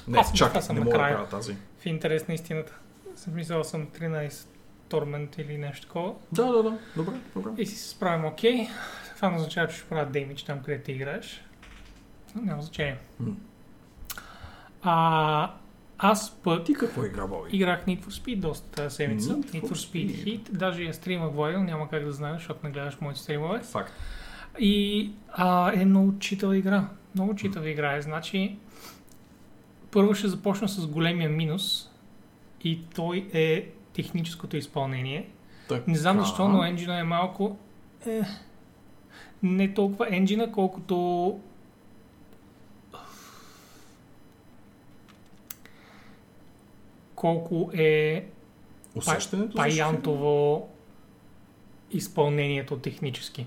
Не, 0.08 0.24
чакай, 0.34 0.62
не 0.68 0.80
мога 0.80 0.90
да 0.90 0.98
правя 0.98 1.28
тази. 1.28 1.56
в 1.78 1.86
интерес 1.86 2.28
на 2.28 2.34
истината. 2.34 2.78
Съм 3.16 3.34
мислял 3.34 3.64
съм 3.64 3.86
13 3.86 4.46
Torment 4.90 5.40
или 5.40 5.58
нещо 5.58 5.86
такова. 5.86 6.14
Да, 6.32 6.52
да, 6.52 6.62
да. 6.62 6.78
Добре, 6.96 7.12
добре. 7.34 7.50
И 7.62 7.66
си 7.66 7.76
се 7.76 7.88
справим 7.88 8.24
окей. 8.24 8.68
Това 9.16 9.30
не 9.30 9.36
означава, 9.36 9.68
че 9.68 9.76
ще 9.76 9.88
правя 9.88 10.06
демидж 10.06 10.42
там, 10.42 10.62
където 10.62 10.84
ти 10.84 10.92
играеш. 10.92 11.44
Но 12.34 12.42
Няма 12.42 12.62
значение. 12.62 12.98
М. 13.20 13.36
А, 14.82 15.54
аз 15.98 16.36
пък 16.44 16.64
Ти 16.64 16.74
какво 16.74 17.04
игра, 17.04 17.26
Боби? 17.26 17.56
играх 17.56 17.86
Need 17.86 18.00
for 18.00 18.08
Speed 18.08 18.40
доста 18.40 18.70
тази 18.70 18.96
седмица. 18.96 19.30
Need 19.30 19.52
Need 19.52 19.62
for 19.62 19.72
Speed 19.72 20.10
Speed. 20.10 20.24
Heat. 20.24 20.50
Даже 20.50 20.82
я 20.82 20.94
стримах 20.94 21.32
Владил, 21.32 21.62
няма 21.62 21.88
как 21.88 22.04
да 22.04 22.12
знаеш, 22.12 22.36
защото 22.36 22.60
не 22.66 22.72
гледаш 22.72 23.00
моите 23.00 23.20
стримове. 23.20 23.60
Факт. 23.60 23.92
И 24.58 25.10
а, 25.32 25.72
е 25.80 25.84
много 25.84 26.18
читава 26.18 26.56
игра. 26.56 26.88
Много 27.14 27.34
читава 27.34 27.70
игра 27.70 27.96
е. 27.96 28.02
Значи, 28.02 28.58
първо 29.90 30.14
ще 30.14 30.28
започна 30.28 30.68
с 30.68 30.86
големия 30.86 31.30
минус 31.30 31.90
и 32.64 32.80
той 32.94 33.28
е 33.32 33.68
техническото 34.02 34.56
изпълнение. 34.56 35.28
Така. 35.68 35.90
Не 35.90 35.98
знам 35.98 36.20
защо, 36.20 36.48
но 36.48 36.64
енджина 36.64 36.98
е 36.98 37.02
малко... 37.02 37.58
Е, 38.06 38.20
не 39.42 39.74
толкова 39.74 40.16
енджина, 40.16 40.52
колкото... 40.52 41.40
Колко 47.14 47.70
е 47.74 48.26
Усещането 48.94 49.56
паянтово 49.56 50.68
изпълнението 51.90 52.78
технически. 52.78 53.46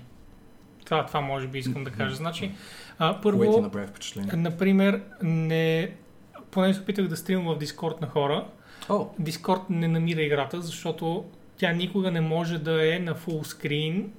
Това, 0.84 1.06
това 1.06 1.20
може 1.20 1.46
би 1.46 1.58
искам 1.58 1.84
да 1.84 1.90
кажа. 1.90 2.14
Значи, 2.14 2.52
а, 2.98 3.20
първо, 3.20 3.60
направи 3.60 3.88
например, 4.36 5.02
не... 5.22 5.94
Поне 6.50 6.74
се 6.74 6.80
опитах 6.80 7.08
да 7.08 7.16
стримам 7.16 7.54
в 7.54 7.58
Дискорд 7.58 8.00
на 8.00 8.06
хора. 8.06 8.46
О, 8.88 9.06
Дискорд 9.18 9.70
не 9.70 9.88
намира 9.88 10.22
играта, 10.22 10.60
защото 10.60 11.24
тя 11.56 11.72
никога 11.72 12.10
не 12.10 12.20
може 12.20 12.58
да 12.58 12.94
е 12.96 12.98
на 12.98 13.14
фул 13.14 13.44
скрин 13.44 14.12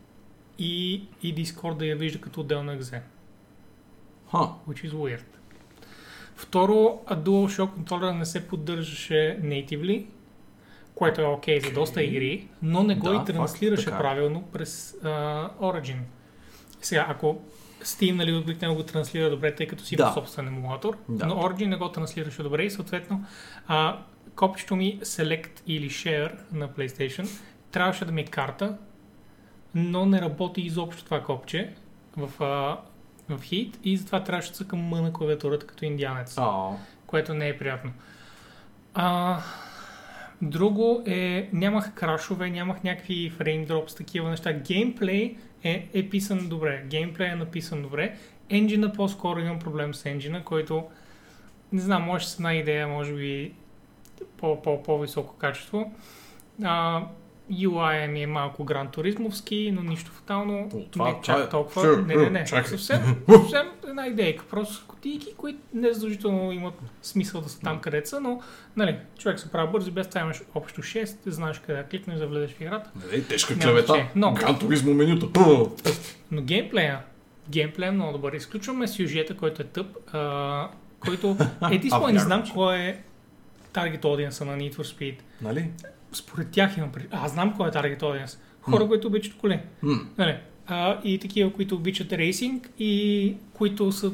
и, 0.60 0.94
и 1.24 1.36
Discord 1.36 1.74
да 1.78 1.86
я 1.86 1.96
вижда 1.96 2.22
като 2.22 2.40
отделно 2.42 2.72
екзе. 2.72 3.02
ха. 4.32 4.38
Which 4.70 4.90
is 4.90 4.92
weird. 4.92 5.24
Второ, 6.36 7.00
а 7.08 7.16
DualShock 7.18 7.74
контролера 7.74 8.14
не 8.14 8.26
се 8.26 8.48
поддържаше 8.48 9.40
natively, 9.44 10.06
което 10.96 11.22
е 11.22 11.26
окей 11.26 11.60
okay 11.60 11.68
за 11.68 11.74
доста 11.74 12.04
игри, 12.04 12.48
но 12.62 12.84
не 12.84 12.96
го 12.96 13.08
Да, 13.08 13.14
и 13.14 13.16
факт, 13.18 13.28
транслираше 13.28 13.86
така 13.86 13.96
е. 13.96 14.00
правилно 14.00 14.42
през 14.54 14.96
а, 15.04 15.08
Origin. 15.62 15.98
Сега, 16.82 17.06
ако 17.10 17.42
Steam 17.82 18.12
нали, 18.12 18.34
обикновено 18.36 18.76
го 18.80 18.84
транслира 18.84 19.30
добре, 19.30 19.56
тъй 19.56 19.68
като 19.68 19.84
си 19.84 19.96
Да. 19.96 20.04
има 20.04 20.14
собствен 20.14 20.48
емулатор, 20.48 20.98
Да. 21.10 21.26
но 21.26 21.36
Origin 21.36 21.66
не 21.66 21.76
го 21.76 21.92
транслираше 21.92 22.44
добре 22.44 22.64
и 22.64 22.72
съответно 22.72 23.26
а, 23.68 24.00
копчето 24.36 24.76
ми 24.76 25.00
Select 25.00 25.62
или 25.68 25.90
Share 25.90 26.32
на 26.52 26.70
PlayStation 26.70 27.28
трябваше 27.74 28.06
да 28.06 28.12
ми 28.12 28.22
е 28.22 28.26
карта, 28.26 28.78
но 29.76 30.06
не 30.06 30.22
работи 30.22 30.62
изобщо 30.62 31.06
това 31.06 31.24
копче 31.24 31.74
в, 32.18 32.44
а, 32.44 32.78
в 33.36 33.42
Heat 33.44 33.76
и 33.84 33.98
затова 33.98 34.24
трябваше 34.24 34.50
да 34.50 34.56
цъкам 34.56 34.80
М 34.80 35.02
на 35.02 35.14
клавиатурата 35.14 35.68
като 35.68 35.86
индианец, 35.86 36.36
А, 36.38 36.70
което 37.08 37.34
не 37.34 37.50
е 37.50 37.58
приятно. 37.58 37.92
А, 38.94 39.40
друго 40.42 41.04
е, 41.06 41.50
нямах 41.54 41.94
крашове, 41.94 42.50
нямах 42.50 42.84
някакви 42.84 43.30
фреймдропс, 43.30 43.96
такива 43.96 44.30
неща. 44.30 44.54
Геймплей 44.54 45.38
е, 45.64 45.90
е 45.94 46.10
писан 46.10 46.50
добре, 46.50 46.84
геймплей 46.90 47.28
е 47.28 47.36
написан 47.36 47.82
добре. 47.82 48.18
Енджина 48.50 48.94
по-скоро 48.94 49.40
имам 49.40 49.60
проблем 49.60 49.94
с 49.94 50.06
енджина, 50.06 50.44
който 50.44 50.84
не 51.72 51.82
знам, 51.82 52.04
може 52.04 52.28
с 52.28 52.36
една 52.36 52.54
идея, 52.54 52.88
може 52.88 53.14
би 53.14 53.54
по-високо 54.84 55.34
качество. 55.34 55.94
А, 56.64 57.02
UI 57.52 58.08
ми 58.08 58.24
е 58.24 58.28
малко 58.28 58.64
гран 58.64 58.88
туризмовски, 58.88 59.72
но 59.74 59.82
нищо 59.84 60.12
фатално. 60.12 60.70
Това- 60.70 60.80
не 60.80 60.86
това 60.92 61.10
е- 61.10 61.22
чак 61.24 61.50
толкова. 61.50 61.82
Sure, 61.84 62.06
не, 62.08 62.16
не, 62.16 62.30
не. 62.30 62.44
чакай. 62.46 62.64
Съвсем, 62.70 63.02
съвсем 63.32 63.68
една 63.88 64.08
идейка. 64.08 64.46
Просто 64.46 64.86
кутийки, 64.88 65.34
които 65.38 65.60
не 65.74 65.94
задължително 65.94 66.52
имат 66.52 66.74
смисъл 67.02 67.42
да 67.42 67.50
са 67.50 67.60
там 67.60 67.80
където 67.80 68.10
са, 68.10 68.20
но 68.22 68.42
нали, 68.76 68.98
човек 69.18 69.40
се 69.40 69.52
прави 69.52 69.72
бързо 69.72 69.92
без 69.92 70.08
това 70.08 70.22
имаш 70.22 70.42
общо 70.56 70.82
6, 70.82 71.18
знаеш 71.26 71.60
къде 71.60 71.78
да 71.78 71.88
кликнеш 71.88 72.20
да 72.20 72.28
влезеш 72.28 72.52
в 72.52 72.62
играта. 72.62 72.90
не, 73.12 73.22
тежка 73.22 73.60
клевета. 73.60 74.08
Но- 74.16 74.34
Гран 74.34 74.60
туризмо 74.60 74.94
менюто. 74.94 75.32
Но 76.32 76.42
геймплея, 76.42 77.00
геймплея 77.50 77.90
е 77.90 77.92
много 77.92 78.12
добър. 78.12 78.34
Изключваме 78.34 78.88
сюжета, 78.88 79.38
който 79.38 79.62
е 79.62 79.66
тъп, 79.66 79.98
а, 80.14 80.68
който 81.00 81.38
е 81.72 81.82
А, 81.92 82.12
не 82.12 82.20
знам 82.20 82.44
кой 82.54 82.78
е 82.78 82.98
таргет 83.74 84.06
аудиенса 84.06 84.46
на 84.46 84.58
Need 84.58 84.76
for 84.76 84.84
Speed. 84.98 85.16
Нали? 85.42 85.70
Според 86.14 86.52
тях 86.52 86.78
имам 86.78 86.92
пред... 86.92 87.08
Аз 87.12 87.32
знам 87.32 87.54
кой 87.58 87.68
е 87.68 87.72
таргет 87.72 88.02
аудиенс. 88.04 88.40
Хора, 88.62 88.80
М. 88.80 88.88
които 88.88 89.08
обичат 89.08 89.38
коли. 89.38 89.60
М. 89.82 90.08
Нали? 90.18 90.38
А, 90.68 91.00
и 91.04 91.20
такива, 91.20 91.54
които 91.54 91.76
обичат 91.76 92.14
рейсинг 92.14 92.70
и 92.80 93.36
които 93.54 93.92
са 93.92 94.12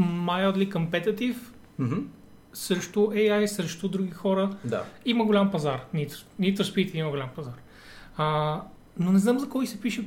mildly 0.00 0.68
competitive 0.68 1.36
Мгм. 1.78 1.98
срещу 2.52 3.00
AI, 3.00 3.46
срещу 3.46 3.88
други 3.88 4.10
хора. 4.10 4.56
Да. 4.64 4.84
Има 5.04 5.24
голям 5.24 5.50
пазар. 5.50 5.84
Need, 5.94 6.10
Need 6.40 6.56
for 6.56 6.62
Speed 6.64 6.94
има 6.94 7.10
голям 7.10 7.28
пазар. 7.36 7.54
А, 8.16 8.60
но 8.98 9.12
не 9.12 9.18
знам 9.18 9.38
за 9.38 9.48
кой 9.48 9.66
се 9.66 9.80
пише 9.80 10.04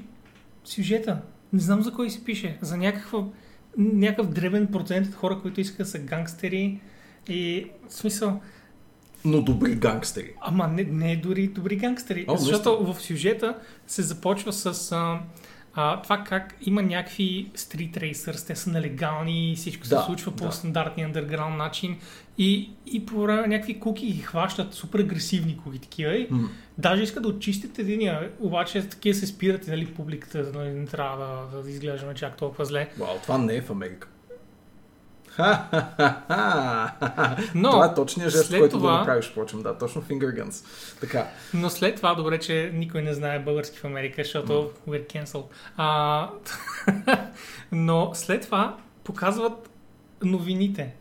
сюжета. 0.63 1.21
Не 1.53 1.59
знам 1.59 1.81
за 1.81 1.91
кой 1.91 2.09
се 2.09 2.23
пише. 2.23 2.57
За 2.61 2.77
някаква, 2.77 3.23
някакъв 3.77 4.27
дребен 4.27 4.67
процент 4.67 5.07
от 5.07 5.15
хора, 5.15 5.39
които 5.41 5.61
искат 5.61 5.77
да 5.77 5.85
са 5.85 5.99
гангстери. 5.99 6.79
И 7.29 7.67
в 7.89 7.93
смисъл, 7.93 8.41
Но 9.25 9.41
добри 9.41 9.75
гангстери. 9.75 10.31
ама 10.41 10.67
не, 10.67 10.83
не 10.83 11.11
е 11.11 11.15
дори 11.15 11.47
добри 11.47 11.75
гангстери. 11.75 12.25
О, 12.27 12.37
защото 12.37 12.93
в 12.93 13.01
сюжета 13.01 13.55
се 13.87 14.01
започва 14.01 14.53
с 14.53 14.91
а, 14.91 15.19
а, 15.73 16.01
това 16.01 16.17
как 16.17 16.55
има 16.61 16.81
някакви 16.81 17.51
стрит 17.55 17.97
рейсърс, 17.97 18.43
те 18.43 18.55
са 18.55 18.69
нелегални 18.69 19.53
всичко 19.57 19.87
Да, 19.87 19.99
се 19.99 20.05
случва 20.05 20.31
по 20.31 20.45
да. 20.45 20.51
стандартния 20.51 21.11
underground 21.13 21.57
начин. 21.57 21.97
И, 22.37 22.69
и 22.85 23.05
по 23.05 23.27
някакви 23.27 23.79
куки 23.79 24.05
ги 24.05 24.21
хващат, 24.21 24.73
супер 24.73 24.99
агресивни 24.99 25.57
куки 25.57 25.79
такива. 25.79 26.15
И 26.15 26.27
М. 26.31 26.49
Даже 26.77 27.03
искат 27.03 27.23
да 27.23 27.29
очистят 27.29 27.79
единия, 27.79 28.31
обаче 28.39 28.89
такива 28.89 29.15
се 29.15 29.27
спират 29.27 29.67
и 29.67 29.69
нали, 29.69 29.85
публиката, 29.85 30.51
нали, 30.55 30.69
не 30.69 30.85
трябва 30.85 31.47
да, 31.53 31.61
да 31.61 31.69
изглеждаме 31.69 32.13
чак 32.13 32.37
толкова 32.37 32.65
зле. 32.65 32.89
Вау, 32.99 33.15
това 33.23 33.37
не 33.37 33.55
е 33.55 33.61
в 33.61 33.69
Америка. 33.69 34.07
Но, 37.55 37.71
това 37.71 37.85
е 37.85 37.93
точният 37.95 38.31
жест, 38.31 38.45
след 38.47 38.59
който 38.59 38.77
това- 38.77 38.91
да 38.91 38.97
направиш, 38.97 39.25
впрочем. 39.25 39.61
Да, 39.61 39.77
точно 39.77 40.01
finger 40.01 40.43
guns. 40.43 40.65
Така. 40.99 41.27
но 41.53 41.69
след 41.69 41.95
това, 41.95 42.15
добре, 42.15 42.39
че 42.39 42.71
никой 42.73 43.01
не 43.01 43.13
знае 43.13 43.39
български 43.39 43.77
в 43.77 43.85
Америка, 43.85 44.23
защото 44.23 44.71
we're 44.87 45.13
cancelled. 45.13 45.45
А, 45.77 46.29
но 47.71 48.11
след 48.13 48.41
това 48.41 48.77
показват 49.03 49.69
новините. 50.23 50.93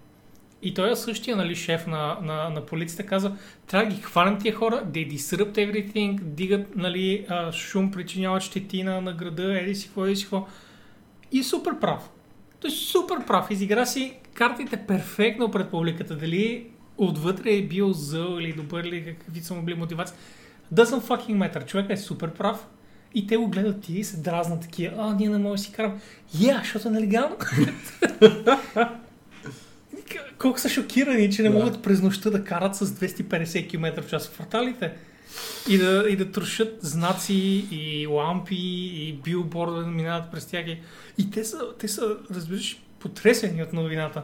И 0.62 0.75
той 0.75 0.90
е 0.90 0.97
същия 0.97 1.37
нали, 1.37 1.55
шеф 1.55 1.87
на, 1.87 2.18
на, 2.23 2.51
на 2.51 2.66
полицията, 2.66 3.07
каза, 3.07 3.33
трябва 3.66 3.88
да 3.88 3.94
ги 3.94 4.03
хванем 4.03 4.38
тия 4.40 4.55
хора, 4.55 4.83
they 4.87 5.12
disrupt 5.12 5.53
everything, 5.53 6.20
дигат 6.20 6.77
нали, 6.77 7.27
шум, 7.53 7.90
причиняват 7.90 8.42
щетина 8.42 9.01
на 9.01 9.12
града, 9.12 9.61
еди 9.61 9.75
си 9.75 9.87
какво, 9.87 10.07
еди 10.07 10.16
си 10.16 10.23
какво. 10.23 10.47
И 11.33 11.42
супер 11.42 11.81
прав. 11.81 12.11
Той 12.61 12.68
е 12.68 12.75
супер 12.75 13.27
прав. 13.27 13.51
Изигра 13.51 13.87
си 13.87 14.18
картите 14.35 14.77
перфектно 14.79 15.51
пред 15.51 15.70
публиката. 15.70 16.16
Дали 16.16 16.66
отвътре 16.99 17.53
е 17.53 17.62
бил 17.62 17.92
зъл 17.92 18.38
или 18.40 18.53
добър 18.53 18.85
или 18.85 19.05
какви 19.05 19.40
са 19.40 19.55
му 19.55 19.62
били 19.62 19.77
мотивации. 19.77 20.16
Doesn't 20.75 21.01
fucking 21.01 21.37
matter. 21.53 21.66
Човекът 21.66 21.90
е 21.90 21.97
супер 21.97 22.31
прав. 22.31 22.66
И 23.14 23.27
те 23.27 23.37
го 23.37 23.49
гледат 23.49 23.88
и 23.88 24.05
се 24.05 24.16
дразнат 24.16 24.61
такива. 24.61 24.94
А, 24.99 25.14
ние 25.14 25.29
не 25.29 25.38
можем 25.38 25.53
да 25.53 25.59
си 25.59 25.73
карам. 25.73 26.01
Я, 26.40 26.55
yeah, 26.55 26.62
защото 26.62 26.88
е 26.88 26.90
нелегално. 26.90 27.37
Колко 30.38 30.61
са 30.61 30.68
шокирани, 30.68 31.31
че 31.31 31.42
не 31.42 31.49
Да. 31.49 31.55
могат 31.55 31.83
през 31.83 32.03
нощта 32.03 32.31
да 32.31 32.44
карат 32.44 32.77
с 32.77 32.87
250 32.87 33.68
км 33.68 34.03
в 34.03 34.11
час 34.11 34.29
в 34.29 34.33
кварталите. 34.33 34.92
И 35.68 35.79
да, 35.79 36.05
и 36.11 36.16
да 36.16 36.31
трошат 36.33 36.79
знаци 36.81 37.35
и 37.70 38.07
лампи 38.07 38.55
и 38.94 39.12
билборда 39.25 39.81
да 39.81 39.87
минават 39.87 40.31
през 40.31 40.47
тях. 40.47 40.66
И- 40.66 40.79
И 41.18 41.31
те 41.31 41.44
са, 41.44 41.59
те 41.79 41.88
са, 41.88 42.16
разбираш, 42.31 42.83
потресени 43.05 43.62
от 43.62 43.73
новината. 43.73 44.23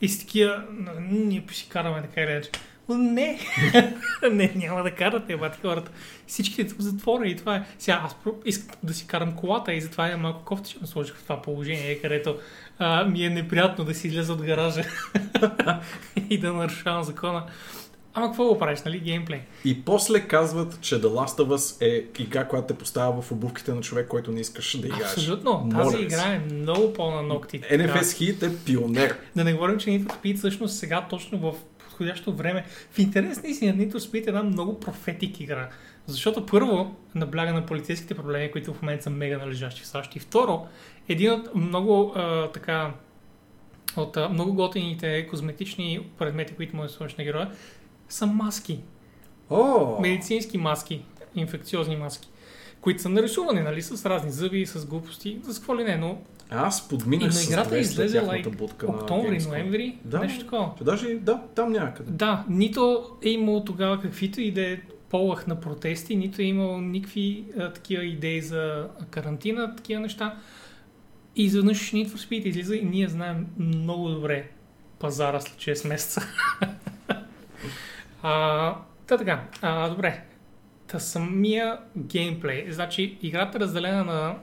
И 0.00 0.08
с 0.08 0.18
такива, 0.18 0.64
«Н- 0.70 1.00
ние 1.10 1.44
си 1.50 1.68
караме 1.68 2.02
така 2.02 2.20
или 2.20 2.30
иначе. 2.30 2.50
Не, 2.88 3.38
не, 4.32 4.52
няма 4.56 4.82
да 4.82 4.94
карате, 4.94 5.36
бати 5.36 5.58
хората. 5.62 5.90
Всичките 6.26 6.74
в 6.74 6.80
затвора 6.80 7.26
и 7.26 7.36
това 7.36 7.56
е. 7.56 7.64
Сега 7.78 8.00
аз 8.04 8.16
искам 8.44 8.76
да 8.82 8.94
си 8.94 9.06
карам 9.06 9.36
колата 9.36 9.72
и 9.72 9.80
затова 9.80 10.10
е 10.10 10.16
малко 10.16 10.58
ме 10.80 10.86
сложих 10.86 11.16
в 11.16 11.22
това 11.22 11.42
положение, 11.42 12.00
където 12.00 12.38
а, 12.78 13.04
ми 13.04 13.24
е 13.24 13.30
неприятно 13.30 13.84
да 13.84 13.94
си 13.94 14.08
излеза 14.08 14.32
от 14.32 14.42
гаража 14.42 14.82
и 16.30 16.38
да 16.38 16.52
нарушавам 16.52 17.02
закона. 17.02 17.46
Ама 18.14 18.26
какво 18.26 18.44
го 18.44 18.58
правиш, 18.58 18.82
нали? 18.86 18.98
Геймплей. 18.98 19.40
И 19.64 19.84
после 19.84 20.20
казват, 20.20 20.80
че 20.80 20.94
The 20.94 21.06
Last 21.06 21.42
of 21.42 21.56
Us 21.56 21.84
е 21.86 22.22
игра, 22.22 22.44
която 22.44 22.66
те 22.66 22.74
поставя 22.74 23.22
в 23.22 23.32
обувките 23.32 23.74
на 23.74 23.80
човек, 23.80 24.08
който 24.08 24.32
не 24.32 24.40
искаш 24.40 24.78
да 24.78 24.86
играеш. 24.86 25.02
Абсолютно. 25.02 25.58
Моля 25.64 25.84
Тази 25.84 26.02
игра 26.02 26.22
е 26.22 26.38
много 26.38 26.92
по-на 26.92 27.22
ногти. 27.22 27.60
NFS 27.60 28.00
Heat 28.00 28.46
е 28.46 28.56
пионер. 28.64 29.18
Да 29.36 29.44
не 29.44 29.52
говорим, 29.52 29.78
че 29.78 29.90
Need 29.90 30.04
for 30.04 30.22
Speed 30.22 30.36
всъщност 30.36 30.78
сега 30.78 31.06
точно 31.10 31.38
в 31.38 31.54
подходящо 31.78 32.32
време. 32.32 32.64
В 32.90 32.98
интерес 32.98 33.42
на 33.42 33.48
истина, 33.48 33.72
Need 33.72 33.92
for 33.92 33.98
Speed 33.98 34.26
е 34.26 34.28
една 34.28 34.42
много 34.42 34.80
профетик 34.80 35.40
игра. 35.40 35.68
Защото 36.06 36.46
първо 36.46 36.96
набляга 37.14 37.52
на 37.52 37.66
полицейските 37.66 38.14
проблеми, 38.14 38.50
които 38.50 38.74
в 38.74 38.82
момента 38.82 39.02
са 39.02 39.10
мега 39.10 39.38
належащи 39.38 39.82
в 39.82 39.86
САЩ. 39.86 40.16
И 40.16 40.18
второ, 40.18 40.66
един 41.08 41.32
от 41.32 41.54
много 41.54 42.12
а, 42.16 42.50
така 42.50 42.92
от 43.96 44.16
а, 44.16 44.28
много 44.28 44.54
готените 44.54 45.26
козметични 45.26 46.06
предмети, 46.18 46.54
които 46.54 46.76
може 46.76 46.88
да 46.88 46.94
сложиш 46.94 47.16
на 47.16 47.24
героя, 47.24 47.50
са 48.10 48.26
маски. 48.26 48.80
О! 49.50 49.96
Медицински 50.00 50.58
маски, 50.58 51.02
инфекциозни 51.34 51.96
маски, 51.96 52.28
които 52.80 53.02
са 53.02 53.08
нарисувани, 53.08 53.60
нали, 53.60 53.82
с 53.82 54.10
разни 54.10 54.30
зъби, 54.30 54.66
с 54.66 54.86
глупости, 54.86 55.38
с 55.42 55.58
какво 55.58 55.76
ли 55.76 55.84
не, 55.84 55.96
но 55.96 56.18
Аз 56.50 56.88
подминах 56.88 57.26
на 57.26 57.32
с 57.32 57.48
играта 57.48 57.78
излезе 57.78 58.20
лайк 58.20 58.46
на 58.46 58.52
октомври, 58.88 59.40
Gamescom. 59.40 59.48
ноември, 59.48 59.98
Да. 60.04 60.18
нещо 60.18 60.40
такова. 60.44 60.70
Даже 60.80 61.14
да, 61.14 61.42
там 61.54 61.72
някъде. 61.72 62.10
Да, 62.12 62.44
нито 62.48 63.06
е 63.22 63.28
имало 63.28 63.64
тогава 63.64 64.00
каквито 64.00 64.40
и 64.40 64.52
да 64.52 64.72
е 64.72 64.80
полах 65.10 65.46
на 65.46 65.60
протести, 65.60 66.16
нито 66.16 66.42
е 66.42 66.44
имало 66.44 66.80
никакви 66.80 67.44
а, 67.58 67.72
такива 67.72 68.04
идеи 68.04 68.42
за 68.42 68.86
карантина, 69.10 69.76
такива 69.76 70.00
неща. 70.00 70.38
И 71.36 71.44
изведнъж 71.44 71.78
Need 71.92 72.08
for 72.08 72.28
Speed 72.28 72.46
излиза 72.46 72.76
и 72.76 72.82
ние 72.84 73.08
знаем 73.08 73.46
много 73.58 74.08
добре 74.08 74.50
пазара 74.98 75.40
след 75.40 75.76
6 75.78 75.88
месеца. 75.88 76.20
а, 78.22 78.74
та 79.06 79.18
така, 79.18 79.44
а, 79.62 79.88
добре. 79.88 80.24
Та 80.86 80.98
самия 80.98 81.78
геймплей. 81.96 82.72
Значи, 82.72 83.18
играта 83.22 83.58
е 83.58 83.60
разделена 83.60 84.04
на 84.04 84.36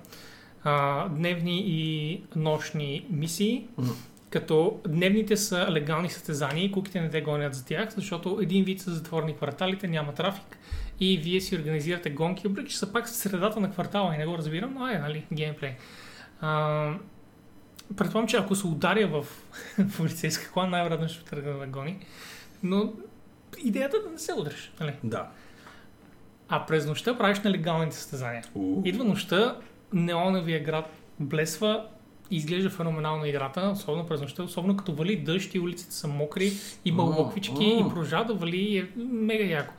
а, 0.64 1.08
дневни 1.10 1.64
и 1.68 2.22
нощни 2.36 3.06
мисии. 3.10 3.68
Мгм. 3.78 3.92
Като 4.30 4.80
дневните 4.88 5.38
са 5.38 5.68
легални 5.70 6.10
състезания 6.10 6.66
и 6.66 6.72
куките 6.72 7.02
не 7.02 7.10
те 7.10 7.22
гонят 7.22 7.56
за 7.56 7.66
тях, 7.66 7.90
защото 7.96 8.40
един 8.42 8.64
вид 8.64 8.82
са 8.82 8.92
затворени 8.92 9.36
кварталите, 9.36 9.88
няма 9.88 10.14
трафик 10.14 10.58
и 11.00 11.18
вие 11.18 11.42
си 11.42 11.56
организирате 11.56 12.10
гонки, 12.10 12.48
въпреки 12.48 12.72
че 12.72 12.78
са 12.78 12.94
пак 12.94 13.06
в 13.06 13.10
средата 13.10 13.60
на 13.60 13.72
квартала 13.72 14.16
и 14.16 14.18
не 14.18 14.26
го 14.26 14.38
разбирам, 14.38 14.74
но 14.74 14.88
е, 14.88 14.98
нали, 14.98 15.26
геймплей. 15.34 15.76
А, 16.42 16.94
предполагам, 17.98 18.28
че 18.28 18.38
ако 18.38 18.56
се 18.56 18.68
ударя 18.68 19.08
в 19.08 19.26
полицейска 19.98 20.52
кола, 20.52 20.66
най-вероятно 20.66 21.10
ще 21.10 21.26
тръгна 21.26 21.60
да 21.60 21.68
гони, 21.68 22.00
но 22.64 22.94
идеята 23.64 23.98
е 23.98 24.00
да 24.00 24.10
не 24.10 24.20
се 24.20 24.34
удреш, 24.34 24.72
нали? 24.80 24.94
Да. 25.04 25.28
А 26.50 26.66
през 26.66 26.86
нощта 26.86 27.18
правиш 27.18 27.40
нелегалните 27.40 27.96
състезания. 27.96 28.44
У. 28.56 28.82
Идва 28.86 29.04
нощта, 29.04 29.58
неоновия 29.94 30.64
град 30.64 30.86
блесва, 31.20 31.86
изглежда 32.32 32.70
феноменално 32.70 33.26
играта, 33.26 33.70
особено 33.74 34.08
през 34.08 34.22
нощта, 34.22 34.44
особено 34.44 34.78
като 34.78 34.94
вали 34.94 35.16
дъжд 35.16 35.56
и 35.56 35.60
улиците 35.60 35.94
са 35.94 36.08
мокри, 36.08 36.52
има 36.86 37.04
локвички 37.04 37.78
и 37.80 37.84
продължава 37.90 38.26
да 38.26 38.34
вали 38.34 38.58
и 38.58 38.78
е 38.78 38.88
мега 38.96 39.44
яко. 39.44 39.74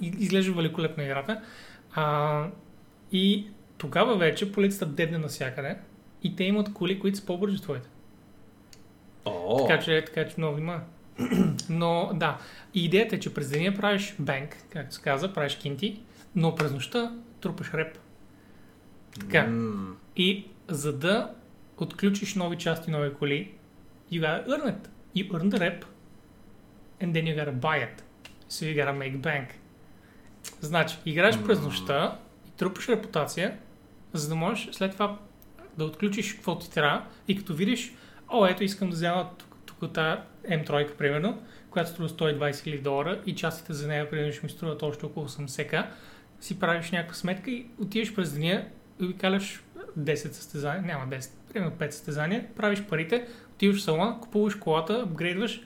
Изглежда 0.00 0.52
великолепна 0.52 1.04
играта. 1.04 1.42
А, 1.94 2.46
и 3.12 3.46
тогава 3.78 4.16
вече 4.16 4.52
полицията 4.52 4.86
дебне 4.86 5.18
навсякъде 5.18 5.78
и 6.22 6.36
те 6.36 6.44
имат 6.44 6.72
коли, 6.72 7.00
които 7.00 7.18
са 7.18 7.26
по-бързи 7.26 7.56
от 7.56 7.62
твоите. 7.62 7.88
Така 9.58 9.80
че, 9.80 10.04
така 10.06 10.28
че 10.28 10.34
много 10.38 10.56
внимава. 10.56 10.80
Но 11.68 12.10
да, 12.14 12.38
и 12.74 12.84
идеята 12.84 13.16
е, 13.16 13.20
че 13.20 13.34
през 13.34 13.50
деня 13.50 13.74
правиш 13.74 14.14
бенк, 14.18 14.56
както 14.70 14.94
се 14.94 15.02
каза, 15.02 15.32
правиш 15.32 15.56
кинти, 15.56 16.00
но 16.36 16.54
през 16.54 16.72
нощта 16.72 17.12
трупаш 17.40 17.74
реп. 17.74 17.98
Така. 19.20 19.46
м, 19.46 19.96
И 20.16 20.46
за 20.68 20.98
да 20.98 21.34
отключиш 21.76 22.34
нови 22.34 22.56
части, 22.56 22.90
нови 22.90 23.14
коли, 23.14 23.50
you 24.12 24.20
gotta 24.20 24.46
earn 24.46 24.74
it. 24.74 24.88
You 25.16 25.30
earn 25.30 25.50
the 25.50 25.58
rep, 25.58 25.84
and 27.00 27.12
then 27.12 27.24
you 27.24 27.44
gotta 27.44 27.60
buy 27.60 27.78
it. 27.88 28.02
So 28.50 28.64
you 28.64 28.84
gotta 28.84 28.98
make 28.98 29.20
bank. 29.20 29.48
Значи, 30.60 30.96
играеш 31.06 31.42
през 31.42 31.60
нощта 31.60 32.18
и 32.48 32.50
трупаш 32.50 32.88
репутация, 32.88 33.58
за 34.12 34.28
да 34.28 34.34
можеш 34.34 34.74
след 34.74 34.92
това 34.92 35.18
да 35.78 35.84
отключиш 35.84 36.34
какво 36.34 36.58
ти 36.58 36.70
трябва 36.70 37.04
и 37.28 37.36
като 37.38 37.54
видиш, 37.54 37.92
о, 38.28 38.46
ето 38.46 38.64
искам 38.64 38.88
да 38.90 38.94
взема 38.94 39.30
тук, 39.38 39.56
тук 39.66 39.92
тази 39.92 40.20
M3, 40.50 40.94
примерно, 40.94 41.42
която 41.70 41.90
струва 41.90 42.08
120 42.08 42.38
000 42.50 42.82
долара 42.82 43.20
и 43.26 43.34
частите 43.34 43.72
за 43.72 43.88
нея, 43.88 44.10
примерно, 44.10 44.32
ще 44.32 44.46
ми 44.46 44.50
струват 44.50 44.82
още 44.82 45.06
около 45.06 45.28
80к, 45.28 45.86
си 46.40 46.58
правиш 46.58 46.90
някаква 46.90 47.14
сметка 47.14 47.50
и 47.50 47.66
отиваш 47.82 48.14
през 48.14 48.32
деня 48.32 48.64
и 49.00 49.04
обикаляш 49.04 49.62
10 49.98 50.14
състезания, 50.14 50.82
няма 50.82 51.06
10, 51.06 51.30
примерно 51.52 51.72
5 51.72 51.90
състезания, 51.90 52.46
правиш 52.56 52.82
парите, 52.82 53.28
отиваш 53.54 53.80
в 53.80 53.82
салон, 53.82 54.20
купуваш 54.20 54.54
колата, 54.54 55.02
апгрейдваш 55.02 55.60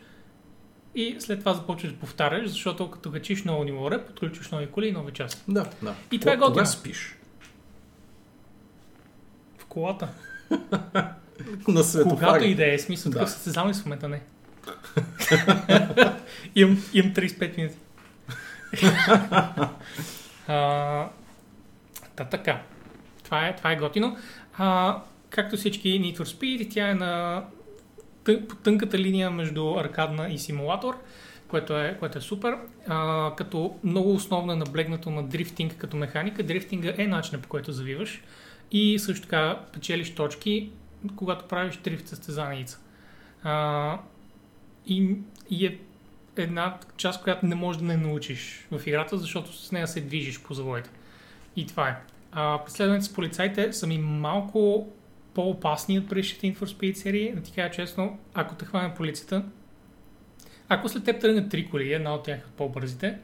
и 0.95 1.17
след 1.19 1.39
това 1.39 1.55
започваш 1.55 1.93
да 1.93 1.99
повтаряш, 1.99 2.49
защото 2.49 2.91
като 2.91 3.13
качиш 3.13 3.45
ново 3.45 3.65
ниво 3.65 3.91
реп, 3.91 4.07
подключваш 4.07 4.51
нови 4.51 4.67
коли 4.67 4.89
и 4.89 4.93
нови 4.93 5.13
части. 5.13 5.43
Да, 5.49 5.67
да. 5.83 5.95
И 6.13 6.21
това 6.21 6.33
е 6.33 6.37
Кога 6.37 6.47
готино. 6.49 6.67
спиш? 6.67 7.17
В 9.59 9.65
колата. 9.65 10.09
На 11.69 11.83
светофари. 11.85 12.19
Когато 12.19 12.45
и 12.45 12.55
да 12.55 12.75
е, 12.75 12.79
смисъл, 12.79 13.13
Да. 13.13 13.19
такъв 13.19 13.31
състезавам 13.31 13.71
ли 13.71 13.75
в 13.75 13.85
момента 13.85 14.09
не. 14.09 14.23
имам, 16.55 16.85
имам 16.93 17.13
35 17.13 17.57
минути. 17.57 17.77
а, 20.49 21.09
та, 22.17 22.25
така. 22.25 22.63
Това 23.25 23.49
е, 23.49 23.57
това 23.57 23.73
е 23.73 23.77
готино. 23.77 24.17
А, 24.59 24.99
както 25.31 25.57
всички 25.57 25.89
Need 25.89 26.17
for 26.17 26.25
Speed, 26.25 26.75
тя 26.75 26.89
е 26.89 26.95
на 26.95 27.45
тън, 28.25 28.47
по 28.49 28.57
тънката 28.57 28.99
линия 28.99 29.31
между 29.31 29.75
аркадна 29.75 30.29
и 30.29 30.39
симулатор, 30.39 30.99
което 31.49 31.79
е, 31.79 31.97
което 31.99 32.19
е 32.19 32.21
супер. 32.21 32.57
А, 32.89 33.31
като 33.37 33.77
много 33.85 34.15
основно 34.15 34.53
е 34.53 34.57
наблегнато 34.57 35.11
на 35.11 35.23
дрифтинг 35.23 35.77
като 35.77 35.97
механика. 35.97 36.43
Дрифтинга 36.43 36.95
е 36.97 37.07
начинът 37.07 37.43
по 37.43 37.49
който 37.49 37.73
завиваш 37.73 38.23
и 38.73 38.99
също 38.99 39.23
така 39.23 39.61
печелиш 39.73 40.15
точки, 40.15 40.71
когато 41.17 41.45
правиш 41.45 41.77
дрифт 41.77 42.09
състезаница. 42.09 42.79
А, 43.43 43.99
и, 44.87 45.17
и 45.51 45.67
е 45.67 45.79
една 46.37 46.79
част, 46.97 47.23
която 47.23 47.47
не 47.47 47.55
можеш 47.55 47.81
да 47.81 47.87
не 47.87 47.97
научиш 47.97 48.67
в 48.71 48.87
играта, 48.87 49.19
защото 49.19 49.53
с 49.53 49.73
нея 49.73 49.89
се 49.89 50.01
движиш 50.01 50.43
по 50.43 50.55
завоите. 50.55 50.91
И 51.57 51.67
това 51.67 51.89
е. 51.89 51.97
А, 52.33 52.65
преследването 52.65 53.07
с 53.07 53.13
полицайите 53.13 53.73
са 53.73 53.87
ми 53.87 53.99
малко 53.99 54.89
по-опасни 55.35 55.99
от 55.99 56.09
предишните 56.09 56.47
Need 56.47 56.57
for 56.57 56.77
Speed 56.77 56.95
серии. 56.95 57.33
Да 57.33 57.43
ти 57.43 57.53
кажа 57.53 57.71
честно, 57.71 58.19
ако 58.35 58.55
те 58.55 58.65
хване 58.65 58.95
полицията, 58.95 59.45
ако 60.69 60.89
след 60.89 61.05
теб 61.05 61.21
тръгнат 61.21 61.51
три 61.51 61.71
коли, 61.71 61.93
една 61.93 62.15
от 62.15 62.25
тях 62.25 62.39
е 62.39 62.45
от 62.49 62.53
по-бързите, 62.53 63.19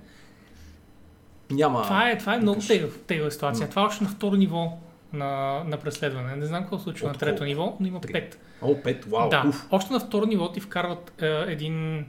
Няма. 1.51 1.83
това 1.83 2.11
е, 2.11 2.19
това 2.19 2.35
е 2.35 2.39
много 2.39 2.61
тегъва 3.07 3.31
ситуация. 3.31 3.67
М. 3.67 3.71
Това 3.71 3.83
е 3.83 3.85
още 3.85 4.05
на 4.05 4.11
второ 4.11 4.37
ниво 4.37 4.79
на, 5.13 5.63
на 5.65 5.77
преследване. 5.77 6.37
Не 6.37 6.47
знам 6.47 6.63
какво 6.63 6.79
случва 6.79 7.07
От 7.07 7.13
на 7.13 7.19
трето 7.19 7.31
колко? 7.33 7.45
ниво, 7.45 7.77
но 7.81 7.87
има 7.87 8.01
Три. 8.01 8.13
5. 8.13 8.35
О, 8.63 8.83
пет, 8.83 9.05
вау, 9.05 9.29
да, 9.29 9.45
уф. 9.49 9.67
още 9.71 9.93
на 9.93 10.01
второ 10.01 10.27
ниво 10.27 10.53
ти 10.53 10.61
вкарват 10.61 11.23
е, 11.23 11.45
един, 11.47 12.07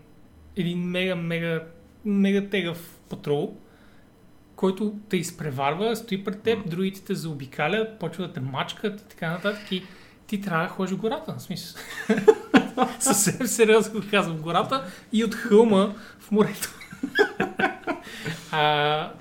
един 0.56 0.80
мега, 0.80 1.16
мега, 1.16 1.62
мега 2.06 2.50
тегъв 2.50 3.00
патрул, 3.10 3.58
който 4.56 4.94
те 5.10 5.18
изпреварва, 5.18 5.96
стои 5.96 6.24
пред 6.24 6.42
теб, 6.42 6.58
М. 6.58 6.64
другите 6.68 7.02
те 7.02 7.16
заобикалят, 7.16 8.00
почва 8.00 8.28
да 8.28 8.34
те 8.34 8.40
мачкат 8.40 9.02
и 9.02 9.08
така 9.08 9.32
нататък 9.32 9.72
и 9.72 9.84
ти 10.28 10.42
трябва 10.42 10.64
да 10.64 10.70
ходиш 10.70 10.92
в 10.92 10.98
гората, 10.98 11.36
в 11.38 11.42
смисъл. 11.42 11.82
Съвсем 13.00 13.48
сериозно 13.48 14.02
го 14.02 14.08
казвам, 14.12 14.38
в 14.38 14.42
гората 14.42 14.84
и 15.12 15.24
от 15.24 15.36
хълма 15.36 15.94
в 16.20 16.32
морето. 16.32 16.70
а, 18.52 19.12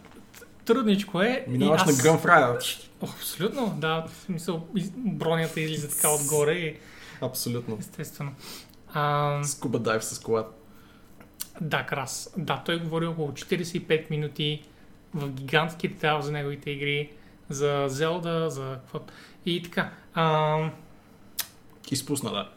трудничко 0.68 1.22
е. 1.22 1.44
Минаваш 1.48 1.80
аз- 1.82 1.96
на 1.96 2.02
Грън 2.02 2.18
Фрая. 2.18 2.58
О, 3.00 3.06
абсолютно, 3.06 3.74
да. 3.78 4.06
В 4.08 4.24
смисъл, 4.24 4.66
бронята 4.96 5.60
излиза 5.60 5.88
така 5.90 6.08
отгоре 6.10 6.52
и 6.52 6.76
Абсолютно. 7.20 7.76
естествено. 7.80 8.32
А, 8.92 9.40
Скуба 9.44 9.78
дайв 9.78 10.04
с 10.04 10.18
колата. 10.20 10.50
да, 11.60 11.86
Крас. 11.86 12.34
Да, 12.36 12.62
той 12.66 12.80
говори 12.80 13.06
около 13.06 13.32
45 13.32 14.10
минути 14.10 14.62
в 15.14 15.28
гигантски 15.30 15.88
детайл 15.88 16.20
за 16.20 16.32
неговите 16.32 16.70
игри, 16.70 17.10
за 17.48 17.84
Зелда, 17.88 18.50
за 18.50 18.78
какво. 18.82 19.00
И 19.46 19.62
така. 19.62 19.90
А, 20.14 20.56
Изпусна, 21.90 22.30
да. 22.30 22.48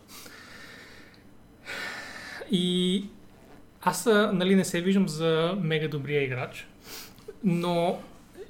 и 2.51 3.05
аз, 3.81 4.05
нали, 4.33 4.55
не 4.55 4.65
се 4.65 4.81
виждам 4.81 5.09
за 5.09 5.57
мега 5.59 5.87
добрия 5.87 6.23
играч, 6.23 6.67
но 7.43 7.99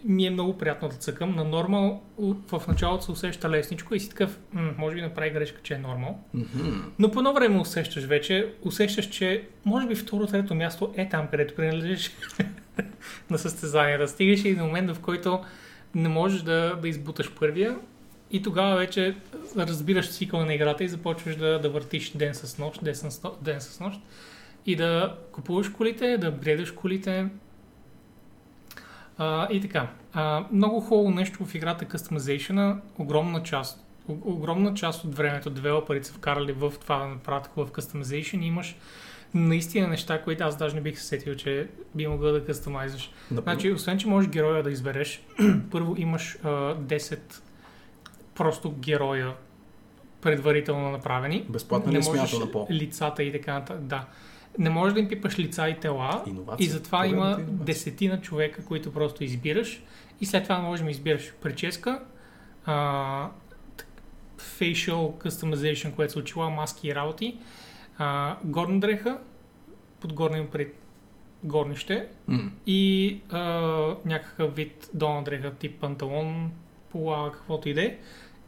ми 0.03 0.27
е 0.27 0.29
много 0.29 0.57
приятно 0.57 0.89
да 0.89 0.95
цъкам. 0.95 1.35
На 1.35 1.43
нормал 1.43 2.01
в 2.51 2.61
началото 2.67 3.03
се 3.03 3.11
усеща 3.11 3.49
лесничко 3.49 3.95
и 3.95 3.99
си 3.99 4.09
такъв, 4.09 4.39
м- 4.53 4.73
може 4.77 4.95
би 4.95 5.01
направи 5.01 5.29
грешка, 5.29 5.59
че 5.63 5.73
е 5.73 5.77
нормал. 5.77 6.19
Мгм. 6.33 6.91
Но 6.99 7.11
по 7.11 7.19
едно 7.19 7.33
време 7.33 7.59
усещаш 7.59 8.03
вече, 8.03 8.53
усещаш, 8.61 9.09
че 9.09 9.47
може 9.65 9.87
би 9.87 9.95
второ, 9.95 10.27
трето 10.27 10.55
място 10.55 10.93
е 10.95 11.09
там, 11.09 11.27
където 11.27 11.55
принадлежиш 11.55 12.11
на 13.29 13.37
състезанията. 13.37 14.07
Стигаш 14.07 14.45
и 14.45 14.55
до 14.55 14.65
момент, 14.65 14.91
в 14.91 14.99
който 14.99 15.39
не 15.95 16.09
можеш 16.09 16.41
да, 16.41 16.75
да 16.81 16.87
избуташ 16.87 17.31
първия 17.31 17.75
и 18.31 18.41
тогава 18.41 18.77
вече 18.77 19.15
разбираш 19.57 20.11
цикъла 20.11 20.45
на 20.45 20.53
играта 20.53 20.83
и 20.83 20.89
започваш 20.89 21.35
да, 21.35 21.59
да 21.59 21.69
въртиш 21.69 22.11
ден 22.11 22.33
с 22.33 22.57
нощ, 22.57 22.83
ден 22.83 22.95
с, 22.95 23.23
но- 23.23 23.35
ден 23.41 23.61
с 23.61 23.79
нощ 23.79 23.99
и 24.65 24.75
да 24.75 25.15
купуваш 25.31 25.69
колите, 25.69 26.17
да 26.17 26.31
бредеш 26.31 26.71
колите 26.71 27.25
а, 29.23 29.47
и 29.51 29.62
така. 29.62 29.88
А, 30.13 30.45
много 30.51 30.79
хубаво 30.79 31.12
нещо 31.12 31.45
в 31.45 31.55
играта 31.55 31.86
customization 31.86 32.79
огромна 32.97 33.43
част 33.43 33.86
огромна 34.07 34.73
част 34.73 35.03
от 35.03 35.15
времето 35.15 35.49
девелоперите 35.49 36.07
са 36.07 36.13
вкарали 36.13 36.51
в 36.51 36.73
това 36.81 36.97
да 36.97 37.07
направят 37.07 37.47
хубав 37.47 37.71
customization 37.71 38.43
имаш 38.45 38.75
наистина 39.34 39.88
неща, 39.88 40.21
които 40.21 40.43
аз 40.43 40.57
даже 40.57 40.75
не 40.75 40.81
бих 40.81 40.99
се 40.99 41.05
сетил, 41.05 41.36
че 41.36 41.67
би 41.95 42.07
могъл 42.07 42.31
да 42.31 42.45
кастомайзаш. 42.45 43.12
Например, 43.31 43.53
Значи, 43.53 43.71
освен, 43.71 43.97
че 43.97 44.07
можеш 44.07 44.29
героя 44.29 44.63
да 44.63 44.71
избереш, 44.71 45.23
първо 45.71 45.95
имаш 45.97 46.38
а, 46.43 46.47
10 46.75 47.19
просто 48.36 48.71
героя 48.71 49.34
предварително 50.21 50.91
направени. 50.91 51.45
безплатна 51.49 51.91
ли 51.91 51.97
не 51.97 51.99
е 51.99 52.07
можеш 52.07 52.29
смяната 52.29 52.45
на 52.45 52.51
пол? 52.51 52.67
лицата 52.71 53.23
и 53.23 53.31
така 53.31 53.53
нататък. 53.53 53.84
Да. 53.84 54.05
Не 54.57 54.69
можеш 54.69 54.93
да 54.93 54.99
им 54.99 55.07
пипаш 55.07 55.39
лица 55.39 55.69
и 55.69 55.79
тела, 55.79 56.23
Иновация. 56.27 56.65
и 56.65 56.69
затова 56.69 56.97
Поредната 56.99 57.27
има 57.27 57.41
иновация. 57.41 57.65
десетина 57.65 58.21
човека, 58.21 58.65
които 58.65 58.93
просто 58.93 59.23
избираш 59.23 59.83
и 60.21 60.25
след 60.25 60.43
това 60.43 60.59
можеш 60.59 60.85
да 60.85 60.91
избираш 60.91 61.33
прическа, 61.41 62.01
а, 62.65 63.29
facial 64.37 64.95
customization, 65.27 65.95
което 65.95 66.13
са 66.13 66.19
очила, 66.19 66.49
маски 66.49 66.87
и 66.87 66.95
работи, 66.95 67.37
а, 67.97 68.37
горна 68.43 68.79
дреха, 68.79 69.17
под 69.99 70.13
горна 70.13 70.37
им 70.37 70.47
пред 70.47 70.75
горнище 71.43 72.07
М. 72.27 72.51
и 72.65 73.19
а, 73.29 73.39
някакъв 74.05 74.55
вид 74.55 74.89
долна 74.93 75.23
дреха, 75.23 75.53
тип 75.53 75.79
панталон, 75.79 76.51
пола, 76.89 77.31
каквото 77.31 77.69
и 77.69 77.73
да 77.73 77.83
е, 77.83 77.97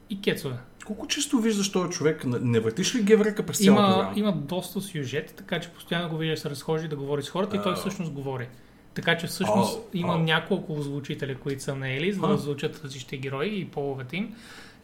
и 0.10 0.22
кецове. 0.22 0.56
Колко 0.86 1.08
често 1.08 1.40
виждаш 1.40 1.72
този 1.72 1.90
човек? 1.90 2.24
Не- 2.26 2.60
въртиш 2.60 2.96
ли 2.96 3.04
геврека 3.04 3.46
през 3.46 3.58
цялата 3.64 3.84
Има, 3.84 3.94
програма? 3.94 4.14
има 4.16 4.32
доста 4.32 4.82
сюжет, 4.82 5.34
така 5.38 5.60
че 5.60 5.70
постоянно 5.70 6.10
го 6.10 6.18
вижда 6.18 6.36
да 6.36 6.42
се 6.42 6.50
разхожда 6.50 6.86
и 6.86 6.90
да 6.90 6.96
говори 6.96 7.24
с 7.24 7.30
хората 7.30 7.56
и 7.56 7.62
той 7.64 7.72
А. 7.72 7.76
всъщност 7.76 8.12
говори. 8.12 8.48
Така 8.94 9.18
че 9.18 9.28
всъщност 9.28 9.78
О, 9.78 9.82
има 9.94 10.18
няколко 10.18 10.74
озвучители, 10.74 11.36
които 11.36 11.64
са 11.64 11.76
наели, 11.76 12.14
за 12.14 12.22
да 12.22 12.34
А. 12.34 12.38
звучат 12.38 12.82
различните 12.84 13.18
герои 13.18 13.60
и 13.60 13.66
половете 13.66 14.18
им 14.18 14.36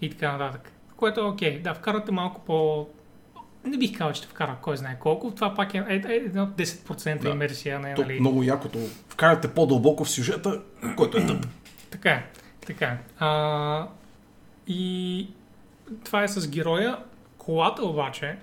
и 0.01 0.09
така 0.09 0.31
нататък. 0.31 0.71
Което 0.95 1.19
е 1.19 1.23
окей. 1.23 1.59
Да, 1.59 1.73
вкарате 1.73 2.11
малко 2.11 2.41
по... 2.45 2.87
Не 3.65 3.77
бих 3.77 3.97
казал, 3.97 4.13
че 4.13 4.21
те 4.21 4.27
вкара 4.27 4.57
кой 4.61 4.77
знае 4.77 4.97
колко. 4.99 5.31
Това 5.31 5.53
пак 5.55 5.73
е, 5.73 5.77
е, 5.77 6.01
е 6.07 6.15
едно 6.15 6.47
10% 6.47 7.21
Да. 7.21 7.29
имерсия, 7.29 7.79
не, 7.79 7.93
То, 7.93 8.01
нали? 8.01 8.19
много 8.19 8.43
якото. 8.43 8.79
Вкарате 9.09 9.47
по-дълбоко 9.47 10.05
в 10.05 10.09
сюжета, 10.09 10.61
който 10.97 11.17
е 11.17 11.25
тъп. 11.25 11.45
Така 11.91 12.11
е. 12.11 12.25
Така 12.67 12.85
е. 12.85 12.97
А, 13.19 13.87
и 14.67 15.27
това 16.03 16.23
е 16.23 16.27
с 16.27 16.49
героя. 16.49 16.97
Колата 17.37 17.85
обаче, 17.85 18.37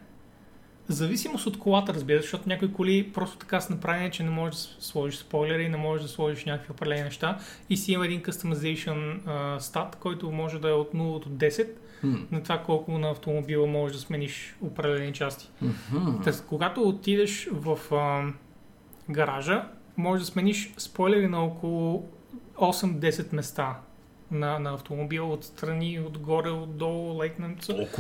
зависимост 0.89 1.47
от 1.47 1.59
колата, 1.59 1.95
разбира 1.95 2.19
се, 2.19 2.23
защото 2.23 2.49
някои 2.49 2.73
коли 2.73 3.13
просто 3.13 3.37
така 3.37 3.61
са 3.61 3.73
направени, 3.73 4.11
че 4.11 4.23
не 4.23 4.31
можеш 4.31 4.61
да 4.61 4.85
сложиш 4.85 5.19
спойлери, 5.19 5.69
не 5.69 5.77
можеш 5.77 6.03
да 6.03 6.09
сложиш 6.09 6.45
някакви 6.45 6.73
определени 6.73 7.03
неща 7.03 7.39
и 7.71 7.77
си 7.77 7.93
има 7.93 8.05
един 8.05 8.23
customization 8.23 9.19
а, 9.27 9.61
стат, 9.61 9.97
който 9.97 10.33
може 10.33 10.59
да 10.59 10.69
е 10.69 10.73
от 10.73 10.93
0 10.93 11.23
до 11.23 11.29
10 11.29 11.69
М. 12.03 12.19
на 12.31 12.43
това 12.43 12.59
колко 12.59 12.99
на 12.99 13.11
автомобила 13.11 13.67
можеш 13.67 13.97
да 13.97 14.03
смениш 14.03 14.57
определени 14.61 15.13
части. 15.13 15.51
Мгм. 15.63 16.23
Тоест, 16.23 16.47
когато 16.49 16.83
отидеш 16.83 17.49
в 17.53 17.95
а, 17.95 18.33
гаража, 19.11 19.65
можеш 19.97 20.27
да 20.27 20.33
смениш 20.33 20.75
спойлери 20.77 21.29
на 21.29 21.45
около 21.45 22.09
8-10 22.57 23.35
места 23.35 23.77
на, 24.31 24.59
на 24.59 24.75
автомобила, 24.75 25.27
отстрани, 25.27 26.01
отгоре, 26.01 26.51
отдолу, 26.51 27.19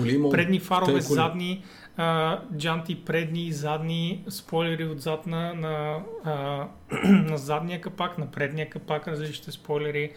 има. 0.09 0.31
Предни 0.31 0.61
фарове, 0.61 0.93
Те 0.93 1.07
коли. 1.07 1.15
задни, 1.15 1.65
а, 1.97 2.41
джанти, 2.57 3.05
предни, 3.05 3.53
задни, 3.53 4.25
спойлери 4.29 4.85
отзад 4.85 5.27
на, 5.27 5.55
на, 5.55 6.01
а, 6.25 6.67
на 7.09 7.39
задния 7.39 7.81
капак, 7.81 8.19
на 8.19 8.31
предния 8.31 8.71
капак, 8.71 9.09
различните 9.09 9.53
спойлери. 9.53 10.11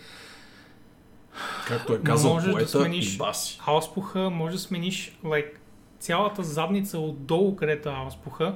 Както 1.67 1.93
е 1.93 2.01
казал 2.01 2.33
Можеш 2.33 2.47
да 2.47 2.53
поета 2.53 2.79
смениш- 2.79 3.15
и 3.15 3.17
баси. 3.17 3.59
Ауспуха, 3.65 4.29
може 4.29 4.53
да 4.53 4.59
смениш 4.59 5.17
like, 5.25 5.51
цялата 5.99 6.43
задница 6.43 6.99
отдолу, 6.99 7.55
където 7.55 7.89
е 7.89 7.93
ауспуха, 7.95 8.55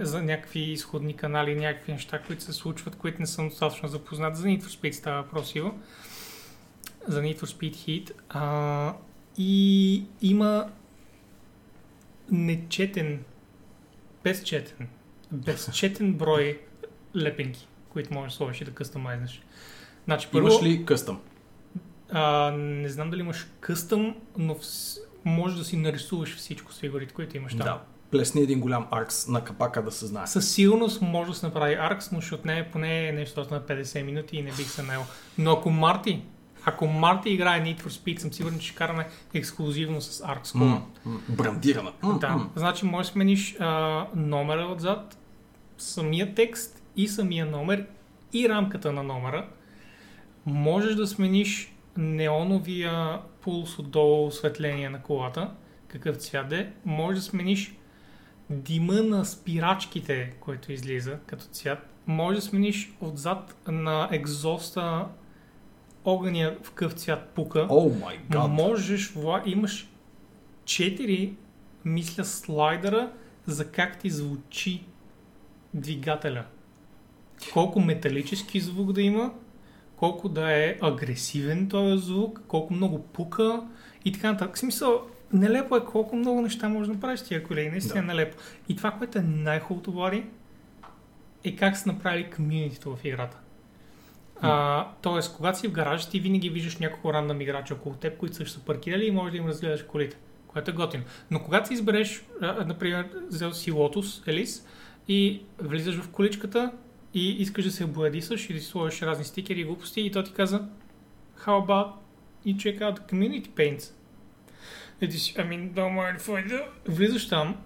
за 0.00 0.22
някакви 0.22 0.60
изходни 0.60 1.14
канали, 1.14 1.54
някакви 1.54 1.92
неща, 1.92 2.18
които 2.18 2.42
се 2.42 2.52
случват, 2.52 2.96
които 2.96 3.20
не 3.20 3.26
съм 3.26 3.48
достатъчно 3.48 3.88
запознат. 3.88 4.36
За 4.36 4.46
Need 4.46 4.62
for 4.62 4.80
Speed 4.80 4.90
става 4.90 5.22
въпрос, 5.22 5.54
Иво. 5.54 5.74
За 7.08 7.22
Need 7.22 7.38
for 7.38 7.44
Speed 7.44 7.74
Heat. 7.74 8.12
А, 8.28 8.94
и 9.38 10.04
има 10.22 10.70
нечетен, 12.30 13.24
безчетен, 14.24 14.88
безчетен 15.32 16.14
брой 16.14 16.60
лепенки, 17.16 17.68
които 17.88 18.14
можеш 18.14 18.32
да 18.32 18.36
сложиш 18.36 18.60
и 18.60 18.64
да 18.64 18.70
къстомайзнеш. 18.70 19.42
Значи, 20.04 20.28
първо, 20.32 20.48
Имаш 20.48 20.62
ли 20.62 20.84
къстъм? 20.84 21.20
а, 22.10 22.50
не 22.50 22.88
знам 22.88 23.10
дали 23.10 23.20
имаш 23.20 23.46
къстъм, 23.60 24.14
но 24.38 24.54
вс... 24.54 24.98
може 25.24 25.56
да 25.56 25.64
си 25.64 25.76
нарисуваш 25.76 26.36
всичко 26.36 26.72
с 26.72 26.78
фигурите, 26.78 27.14
които 27.14 27.36
имаш 27.36 27.52
там. 27.52 27.64
Да. 27.64 27.80
Плесни 28.10 28.42
един 28.42 28.60
голям 28.60 28.86
аркс 28.90 29.28
на 29.28 29.44
капака 29.44 29.82
да 29.82 29.90
се 29.90 30.06
знае. 30.06 30.26
Със 30.26 30.52
сигурност 30.52 31.02
може 31.02 31.30
да 31.30 31.36
се 31.36 31.46
направи 31.46 31.74
аркс, 31.74 32.12
но 32.12 32.20
ще 32.20 32.34
отнеме 32.34 32.68
поне 32.72 33.12
нещо 33.12 33.46
на 33.50 33.60
50 33.60 34.02
минути 34.02 34.36
и 34.36 34.42
не 34.42 34.50
бих 34.50 34.70
се 34.70 34.82
наел. 34.82 35.02
Но 35.38 35.52
ако 35.52 35.70
Марти, 35.70 36.22
ако 36.68 36.86
Марти 36.86 37.30
играе 37.30 37.62
Need 37.62 37.80
for 37.82 37.88
Speed, 37.88 38.18
съм 38.18 38.32
сигурен, 38.32 38.58
че 38.58 38.66
ще 38.66 38.76
караме 38.76 39.08
ексклюзивно 39.34 40.00
с 40.00 40.22
кола. 40.52 40.64
М, 40.64 40.82
м, 41.04 41.20
Брандирана. 41.28 41.92
М, 42.02 42.18
Да, 42.18 42.46
значи 42.56 42.84
можеш 42.86 43.08
да 43.08 43.12
смениш 43.12 43.56
а, 43.60 44.06
номера 44.14 44.66
отзад, 44.66 45.18
самия 45.78 46.34
текст 46.34 46.82
и 46.96 47.08
самия 47.08 47.46
номер 47.46 47.86
и 48.32 48.48
рамката 48.48 48.92
на 48.92 49.02
номера. 49.02 49.48
Можеш 50.46 50.94
да 50.94 51.06
смениш 51.06 51.74
неоновия 51.96 53.20
пулс 53.40 53.78
отдолу 53.78 54.26
осветление 54.26 54.90
на 54.90 55.02
колата, 55.02 55.50
какъв 55.88 56.16
цвят 56.16 56.52
е. 56.52 56.72
Можеш 56.84 57.18
да 57.18 57.30
смениш 57.30 57.74
дима 58.50 58.94
на 58.94 59.24
спирачките, 59.24 60.32
който 60.40 60.72
излиза 60.72 61.18
като 61.26 61.44
цвят. 61.44 61.78
Можеш 62.06 62.40
да 62.40 62.48
смениш 62.48 62.92
отзад 63.00 63.56
на 63.68 64.08
екзоста 64.12 65.06
огъня 66.06 66.56
в 66.62 66.70
какъв 66.70 66.92
цвят 66.92 67.28
пука. 67.28 67.68
Май 68.00 68.18
гад. 68.30 68.50
Можеш, 68.50 69.10
вла... 69.10 69.42
имаш 69.46 69.88
4, 70.64 71.32
мисля, 71.84 72.24
слайдера 72.24 73.10
за 73.46 73.70
как 73.70 73.98
ти 73.98 74.10
звучи 74.10 74.82
двигателя. 75.74 76.44
Колко 77.52 77.80
металически 77.80 78.60
звук 78.60 78.92
да 78.92 79.02
има, 79.02 79.32
колко 79.96 80.28
да 80.28 80.52
е 80.52 80.76
агресивен 80.82 81.68
този 81.68 82.06
звук, 82.06 82.42
колко 82.48 82.74
много 82.74 83.02
пука 83.02 83.62
и 84.04 84.12
така 84.12 84.32
нататък. 84.32 84.56
В 84.56 84.58
смисъл, 84.58 85.02
нелепо 85.32 85.76
е 85.76 85.84
колко 85.84 86.16
много 86.16 86.40
неща 86.40 86.68
може 86.68 86.88
да 86.88 86.94
направиш 86.94 87.22
тия 87.22 87.42
колеги. 87.42 87.70
Наистина 87.70 87.94
Да. 87.94 88.00
да. 88.00 88.06
нелепо. 88.06 88.36
И 88.68 88.76
това, 88.76 88.90
което 88.90 89.18
е 89.18 89.22
най-хубавото, 89.22 89.92
Влади, 89.92 90.24
е 91.44 91.56
как 91.56 91.76
са 91.76 91.92
направили 91.92 92.30
комьюнитито 92.30 92.96
в 92.96 93.04
играта. 93.04 93.38
А, 94.40 94.86
тоест, 95.02 95.36
когато 95.36 95.58
си 95.58 95.68
в 95.68 95.72
гаража, 95.72 96.08
ти 96.08 96.20
винаги 96.20 96.50
виждаш 96.50 96.78
няколко 96.78 97.12
рандъм 97.12 97.40
играча 97.40 97.74
около 97.74 97.94
теб, 97.94 98.16
които 98.18 98.34
също 98.34 98.58
са 98.58 98.64
паркирали 98.64 99.06
и 99.06 99.10
можеш 99.10 99.30
да 99.32 99.38
им 99.38 99.46
разгледаш 99.46 99.82
колите, 99.82 100.16
което 100.46 100.70
е 100.70 100.74
готино. 100.74 101.04
Но 101.30 101.42
когато 101.42 101.68
си 101.68 101.74
избереш, 101.74 102.24
а, 102.40 102.64
например, 102.64 103.08
взел 103.28 103.52
си 103.52 103.72
Lotus, 103.72 104.28
Елис, 104.28 104.66
и 105.08 105.42
влизаш 105.58 105.96
в 105.96 106.10
количката 106.10 106.72
и 107.14 107.30
искаш 107.30 107.64
да 107.64 107.70
се 107.70 107.84
обладисаш 107.84 108.50
и 108.50 108.54
да 108.54 108.60
си 108.60 108.66
сложиш 108.66 109.02
разни 109.02 109.24
стикери 109.24 109.60
и 109.60 109.64
глупости 109.64 110.00
и 110.00 110.10
то 110.10 110.22
ти 110.22 110.32
каза 110.32 110.68
How 111.38 111.66
about 111.66 111.92
you 112.46 112.56
check 112.56 112.78
out 112.78 113.12
community 113.12 113.48
paints? 113.48 113.92
И 115.00 115.08
ти 115.08 115.18
си, 115.18 115.34
I 115.34 115.48
mean, 115.48 115.72
don't 115.72 115.94
mind 115.94 116.20
if 116.20 116.28
I 116.28 116.48
do. 116.48 116.64
Влизаш 116.88 117.28
там 117.28 117.56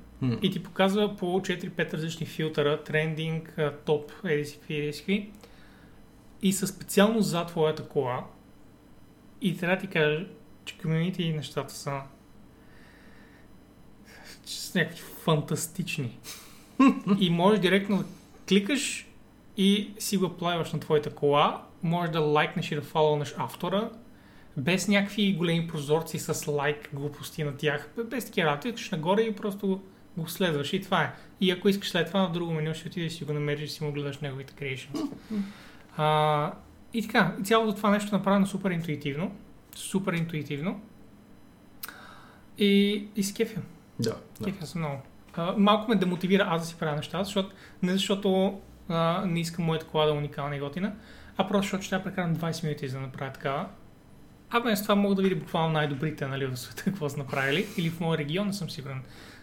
и 0.43 0.51
ти 0.51 0.63
показва 0.63 1.17
по 1.17 1.27
4-5 1.27 1.93
различни 1.93 2.27
филтъра, 2.27 2.83
трендинг, 2.83 3.59
топ, 3.85 4.13
еди 4.25 4.45
си 4.45 4.59
какви, 4.59 4.77
еди 4.77 4.93
си 4.93 5.01
какви. 5.01 5.31
И 6.43 6.53
са 6.53 6.67
специално 6.67 7.21
за 7.21 7.47
твоята 7.47 7.89
кола. 7.89 8.25
И 9.41 9.57
трябва 9.57 9.77
да 9.77 9.83
ти 9.83 9.89
кажа, 9.89 10.27
че 10.65 10.79
комьюнити 10.79 11.23
и 11.23 11.33
нещата 11.33 11.75
са 11.75 12.03
са 14.45 14.79
някакви 14.79 15.03
фантастични. 15.25 16.19
и 17.21 17.31
можеш 17.31 17.61
директно 17.61 17.97
да 17.97 18.05
кликаш 18.49 19.07
и 19.57 19.91
си 19.99 20.17
го 20.17 20.29
плаваш 20.29 20.73
на 20.73 20.81
твоята 20.81 21.15
кола. 21.15 21.63
Можеш 21.83 22.13
да 22.13 22.21
лайкнеш 22.21 22.73
и 22.73 22.75
да 22.75 22.83
фолоунеш 22.83 23.35
автора. 23.37 23.91
Без 24.57 24.89
някакви 24.89 25.35
големи 25.35 25.69
прозорци 25.69 26.19
с 26.19 26.53
лайк 26.53 26.91
глупости 26.93 27.45
на 27.45 27.57
тях. 27.57 27.91
Без 28.05 28.27
такива 28.27 28.47
работи. 28.47 28.69
Искаш 28.69 28.91
нагоре 28.91 29.23
и 29.23 29.37
просто 29.37 29.81
го 30.17 30.29
следваш 30.29 30.73
и 30.73 30.83
това 30.83 31.03
е. 31.03 31.15
И 31.41 31.51
ако 31.51 31.69
искаш 31.69 31.91
след 31.91 32.07
това 32.07 32.23
на 32.23 32.33
друго 32.33 32.53
меню, 32.53 32.75
ще 32.75 32.89
отидеш 32.89 33.21
и 33.21 33.25
го 33.25 33.33
намериш 33.33 33.71
и 33.71 33.73
си 33.73 33.85
му 33.85 33.93
гледаш 33.93 34.19
неговите 34.19 34.55
creations. 34.55 35.11
А, 36.03 36.53
и 36.95 37.03
така, 37.03 37.35
цялото 37.45 37.77
това 37.77 37.91
нещо 37.91 38.15
е 38.15 38.19
направено 38.19 38.47
супер 38.47 38.71
интуитивно. 38.71 39.33
Супер 39.75 40.13
интуитивно. 40.13 40.81
И, 42.59 43.05
и 43.17 43.23
с 43.23 43.35
кефя. 43.35 43.61
Да, 43.99 44.17
да. 44.41 44.45
Кефя 44.45 44.67
се 44.67 44.79
много. 44.79 45.03
А, 45.37 45.55
малко 45.57 45.91
ме 45.91 45.97
демотивира 45.97 46.47
аз 46.51 46.63
да 46.63 46.67
си 46.67 46.77
правя 46.79 46.97
неща, 46.97 47.25
защото, 47.25 47.55
не 47.83 47.93
защото 47.93 48.61
а, 48.89 49.25
не 49.27 49.41
искам 49.41 49.65
моята 49.65 49.87
кола 49.87 50.05
да 50.05 50.11
е 50.11 50.15
уникална 50.15 50.57
и 50.57 50.61
готина, 50.61 50.93
а 51.37 51.49
просто 51.49 51.63
защото 51.63 51.83
ще 51.83 51.91
трябва 51.91 52.11
да 52.11 52.11
прекарам 52.11 52.37
20 52.37 52.65
минути 52.65 52.89
за 52.89 52.97
да 52.97 53.07
направя 53.07 53.33
такава. 53.33 53.67
А 54.51 54.61
без 54.61 54.83
това 54.83 54.95
мога 54.95 55.15
да 55.15 55.23
видя 55.23 55.37
буквално 55.37 55.73
най-добрите 55.73 56.27
нали, 56.27 56.47
в 56.47 56.57
света, 56.57 56.85
какво 56.85 57.09
са 57.09 57.19
направили. 57.19 57.67
Или 57.77 57.91
в 57.91 58.01
моя 58.01 58.19
регион, 58.19 58.47
не 58.47 58.53
съм 58.53 58.71
сигурен 58.71 59.03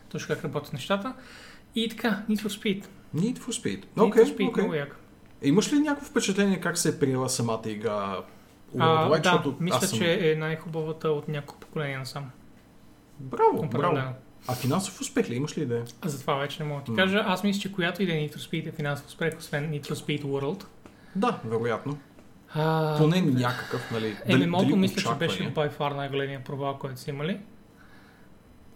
точно 0.09 0.35
как 0.35 0.43
работят 0.43 0.73
нещата. 0.73 1.13
И 1.75 1.89
така, 1.89 2.23
Need 2.29 2.39
for 2.39 2.47
Speed. 2.47 2.85
Need 3.15 3.37
for 3.37 3.63
Speed. 3.63 3.85
Need 3.97 4.07
Окей, 4.07 4.23
for 4.23 4.37
Speed, 4.37 4.49
окей. 4.49 4.63
много 4.63 4.73
яко. 4.73 4.95
Имаш 5.41 5.73
ли 5.73 5.79
някакво 5.79 6.05
впечатление 6.09 6.59
как 6.59 6.77
се 6.77 6.89
е 6.89 6.99
приела 6.99 7.29
самата 7.29 7.61
игра? 7.65 8.19
А, 8.79 9.07
Worldwide? 9.07 9.09
да, 9.09 9.29
Защото 9.29 9.55
мисля, 9.59 9.81
съм... 9.81 9.99
че 9.99 10.31
е 10.31 10.35
най-хубавата 10.35 11.09
от 11.09 11.27
няколко 11.27 11.59
поколения 11.59 11.99
насам. 11.99 12.29
Браво, 13.19 13.51
браво. 13.53 13.65
Определено. 13.65 14.13
А 14.47 14.55
финансов 14.55 15.01
успех 15.01 15.29
ли 15.29 15.35
имаш 15.35 15.57
ли 15.57 15.61
идея? 15.61 15.85
А 16.01 16.09
за 16.09 16.19
това 16.21 16.35
вече 16.35 16.63
не 16.63 16.69
мога 16.69 16.81
да 16.81 16.85
ти 16.85 16.95
кажа. 16.95 17.23
Аз 17.27 17.43
мисля, 17.43 17.61
че 17.61 17.71
която 17.71 18.03
и 18.03 18.05
да 18.05 18.13
е 18.13 18.29
for 18.29 18.37
Speed 18.37 18.67
е 18.67 18.71
финансов 18.71 19.07
успех, 19.07 19.37
освен 19.37 19.71
for 19.71 19.93
Speed 19.93 20.23
World. 20.23 20.63
Да, 21.15 21.39
вероятно. 21.45 21.97
А, 22.53 22.95
Поне 22.97 23.21
някакъв, 23.21 23.91
нали? 23.91 24.17
Е, 24.25 24.37
ММО-то 24.37 24.75
мисля, 24.75 25.01
че 25.01 25.07
очаквания? 25.07 25.37
беше 25.37 25.53
by 25.53 25.77
far 25.77 25.95
най-големия 25.95 26.43
провал, 26.43 26.77
който 26.77 26.99
са 26.99 27.09
имали. 27.09 27.39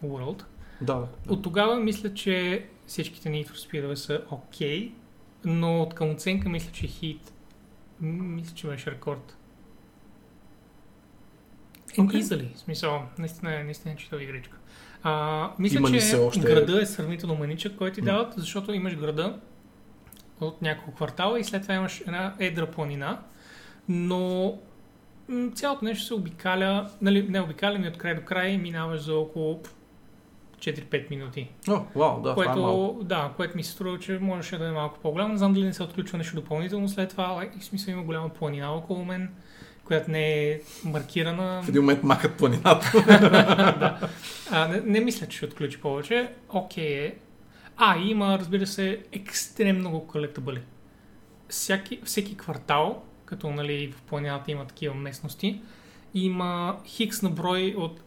World. 0.06 0.44
Да, 0.82 0.94
да. 0.96 1.08
От 1.30 1.44
тогава 1.44 1.76
мисля, 1.76 2.14
че 2.14 2.66
всичките 2.88 3.30
Need 3.30 3.48
for 3.48 3.72
Speed 3.72 3.94
са 3.94 4.22
окей, 4.32 4.92
но 5.46 5.82
от 5.82 5.94
към 5.94 6.10
оценка 6.10 6.50
мисля, 6.50 6.72
че 6.72 6.88
Heat 6.88 7.20
м, 8.02 8.24
мисля, 8.24 8.56
че 8.56 8.68
беше 8.68 8.92
рекорд. 8.92 9.38
Okay. 11.88 12.06
Окей. 12.06 12.22
Easily, 12.22 12.56
в 12.56 12.60
смисъл, 12.60 13.04
наистина, 13.20 13.56
е- 13.56 13.64
наистина 13.64 13.94
е 13.94 13.98
читава 13.98 14.24
игричка. 14.24 14.58
А, 15.04 15.50
мисля, 15.60 15.78
Има 15.78 15.92
че 15.92 16.16
още- 16.18 16.40
града 16.40 16.82
е 16.82 16.86
сравнително 16.86 17.36
маничък, 17.36 17.76
който 17.76 17.96
ти 17.96 18.02
М. 18.02 18.06
дават, 18.06 18.34
защото 18.38 18.74
имаш 18.74 18.96
града 18.96 19.40
от 20.42 20.62
няколко 20.62 20.92
квартала 20.92 21.40
и 21.40 21.44
след 21.44 21.62
това 21.62 21.74
имаш 21.74 22.02
една 22.02 22.36
едра 22.40 22.66
планина, 22.66 23.20
но 23.90 24.58
цялото 25.54 25.86
нещо 25.86 26.06
се 26.06 26.14
обикаля, 26.14 26.90
нали, 27.02 27.28
не 27.30 27.42
обикаля 27.42 27.80
ми 27.80 27.88
от 27.88 27.98
край 27.98 28.16
до 28.16 28.22
край 28.22 28.58
минаваш 28.58 29.02
за 29.02 29.16
около 29.16 29.62
4-5 30.62 31.10
минути. 31.10 31.50
О, 31.70 31.80
вау, 31.96 32.22
да, 32.22 32.32
това 32.32 32.44
е 32.44 32.48
малко. 32.48 32.94
което, 32.94 33.04
да, 33.04 33.32
което 33.36 33.58
ми 33.58 33.64
се 33.64 33.72
струва, 33.72 34.00
че 34.00 34.20
можеше 34.22 34.58
да 34.58 34.68
е 34.68 34.72
малко 34.72 35.00
по-голямо. 35.00 35.32
Не 35.32 35.38
знам 35.38 35.54
дали 35.54 35.66
не 35.66 35.74
се 35.74 35.84
отключва 35.84 36.18
нещо 36.18 36.36
допълнително 36.36 36.90
след 36.90 37.10
това. 37.10 37.24
like, 37.24 37.60
В 37.60 37.66
смисъл 37.66 37.92
има 37.92 38.04
голяма 38.04 38.30
планина 38.30 38.72
около 38.72 39.06
мен, 39.06 39.30
която 39.84 40.12
не 40.12 40.50
е 40.50 40.60
маркирана. 40.86 41.62
В 41.64 41.70
един 41.70 41.82
момент 41.82 42.04
махат 42.04 42.38
планината. 42.38 42.92
да. 43.06 44.10
а, 44.52 44.68
не, 44.68 44.82
не 44.82 45.00
мисля, 45.00 45.28
че 45.28 45.38
ще 45.38 45.46
отключи 45.46 45.82
повече. 45.82 46.34
Окей 46.50 47.06
е. 47.06 47.16
А, 47.78 47.98
и 47.98 48.10
има, 48.10 48.40
разбира 48.40 48.68
се, 48.68 49.04
екстремно 49.12 49.80
много 49.80 50.08
колектабъли. 50.08 50.62
Всяки, 51.50 52.00
всеки 52.04 52.38
квартал, 52.38 53.04
като 53.26 53.50
нали, 53.50 53.92
в 53.92 54.02
планината 54.02 54.52
има 54.52 54.66
такива 54.66 54.96
местности, 54.96 55.62
има 56.14 56.78
хикс 56.86 57.22
на 57.22 57.30
брой 57.30 57.76
от 57.78 58.02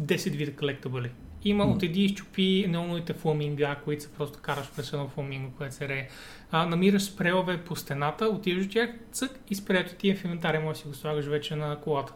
10 0.00 0.36
вида 0.36 0.56
колектабъли. 0.56 1.10
Има 1.44 1.66
М. 1.66 1.72
отиди 1.72 2.00
и 2.00 2.04
изчупи 2.04 2.66
неоновите 2.68 3.12
фламинга, 3.12 3.74
които 3.84 4.02
се 4.02 4.12
просто 4.12 4.38
караш 4.42 4.70
през 4.76 4.92
едно 4.92 5.08
фламинго, 5.08 5.52
което 5.56 5.74
се 5.74 5.88
рее. 5.88 6.08
А, 6.50 6.66
намираш 6.66 7.02
спрейове 7.02 7.58
по 7.64 7.76
стената, 7.76 8.24
отиваш 8.24 8.66
до 8.66 8.72
тях, 8.72 8.90
цък 9.12 9.40
и 9.50 9.54
спреето 9.54 9.94
ти 9.94 10.10
е 10.10 10.14
в 10.14 10.24
инвентаря, 10.24 10.60
може 10.60 10.72
да 10.72 10.82
си 10.82 10.88
го 10.88 10.94
слагаш 10.94 11.26
вече 11.26 11.56
на 11.56 11.80
колата. 11.80 12.12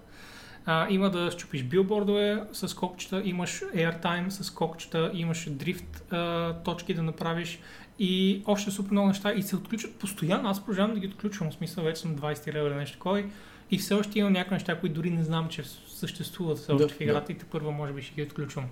А, 0.66 0.86
има 0.90 1.10
да 1.10 1.30
щупиш 1.30 1.62
билбордове 1.62 2.42
с 2.52 2.74
кокчета, 2.74 3.22
имаш 3.24 3.62
airtime 3.74 4.28
с 4.28 4.50
кокчета, 4.50 5.10
имаш 5.14 5.50
дрифт 5.50 6.12
а, 6.12 6.54
точки 6.64 6.94
да 6.94 7.02
направиш 7.02 7.58
и 7.98 8.42
още 8.46 8.70
супер 8.70 8.90
много 8.90 9.08
неща 9.08 9.32
и 9.32 9.42
се 9.42 9.56
отключват 9.56 9.94
постоянно. 9.94 10.48
Аз 10.48 10.60
продължавам 10.60 10.94
да 10.94 11.00
ги 11.00 11.06
отключвам, 11.06 11.50
в 11.50 11.54
смисъл 11.54 11.84
вече 11.84 12.00
съм 12.00 12.16
20 12.16 12.52
лева 12.52 12.68
или 12.68 12.74
нещо 12.74 12.96
такова 12.96 13.24
и 13.70 13.78
все 13.78 13.94
още 13.94 14.18
имам 14.18 14.32
някои 14.32 14.54
неща, 14.54 14.80
които 14.80 14.94
дори 14.94 15.10
не 15.10 15.22
знам, 15.22 15.48
че 15.48 15.62
съществуват 15.88 16.58
все 16.58 16.72
още 16.72 16.86
Да, 16.86 16.94
в 16.94 17.00
играта 17.00 17.32
и 17.32 17.38
те 17.38 17.44
първа 17.44 17.70
може 17.70 17.92
би 17.92 18.02
ще 18.02 18.14
ги 18.14 18.22
отключвам. 18.22 18.64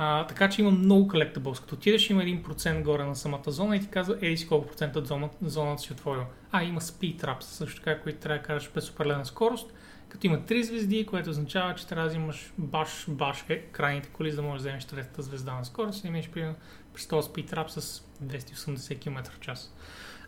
А, 0.00 0.26
така 0.26 0.48
че 0.48 0.62
има 0.62 0.70
много 0.70 1.10
collectibles. 1.10 1.60
Като 1.60 1.74
отидеш 1.74 2.10
има 2.10 2.22
1% 2.22 2.82
горе 2.82 3.04
на 3.04 3.16
самата 3.16 3.42
зона 3.46 3.76
и 3.76 3.80
ти 3.80 3.88
казва, 3.88 4.18
ей 4.22 4.36
си 4.36 4.48
колко 4.48 4.68
процента 4.68 4.98
от 4.98 5.06
зоната, 5.06 5.36
зоната 5.42 5.82
си 5.82 5.92
отворила. 5.92 6.26
А, 6.52 6.64
има 6.64 6.80
speed 6.80 7.22
traps 7.22 7.42
също 7.42 7.80
така, 7.80 8.00
които 8.00 8.18
трябва 8.18 8.38
да 8.38 8.44
караш 8.44 8.70
през 8.70 8.90
определена 8.90 9.26
скорост. 9.26 9.72
Като 10.08 10.26
има 10.26 10.38
3 10.38 10.62
звезди, 10.62 11.06
което 11.06 11.30
означава, 11.30 11.74
че 11.74 11.86
трябва 11.86 12.04
да 12.04 12.08
взимаш 12.08 12.52
баш, 12.58 13.04
баш 13.08 13.44
е, 13.48 13.58
крайните 13.58 14.08
коли, 14.08 14.30
за 14.30 14.36
да 14.36 14.42
можеш 14.42 14.62
да 14.62 14.68
вземеш 14.68 14.84
третата 14.84 15.22
звезда 15.22 15.54
на 15.54 15.64
скорост 15.64 16.04
и 16.04 16.08
имаш 16.08 16.30
примерно 16.30 16.56
през 16.94 17.06
този 17.06 17.28
speed 17.28 17.50
trap 17.50 17.68
с 17.68 18.02
280 18.24 19.00
км 19.00 19.30
в 19.30 19.40
час. 19.40 19.74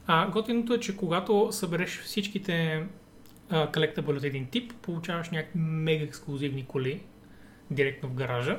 А, 0.06 0.30
готиното 0.30 0.74
е, 0.74 0.80
че 0.80 0.96
когато 0.96 1.48
събереш 1.52 2.00
всичките 2.00 2.86
колектабъл 3.74 4.16
от 4.16 4.24
един 4.24 4.46
тип, 4.46 4.72
получаваш 4.82 5.30
някакви 5.30 5.58
мега 5.58 6.04
ексклюзивни 6.04 6.64
коли 6.66 7.02
директно 7.70 8.08
в 8.08 8.14
гаража. 8.14 8.58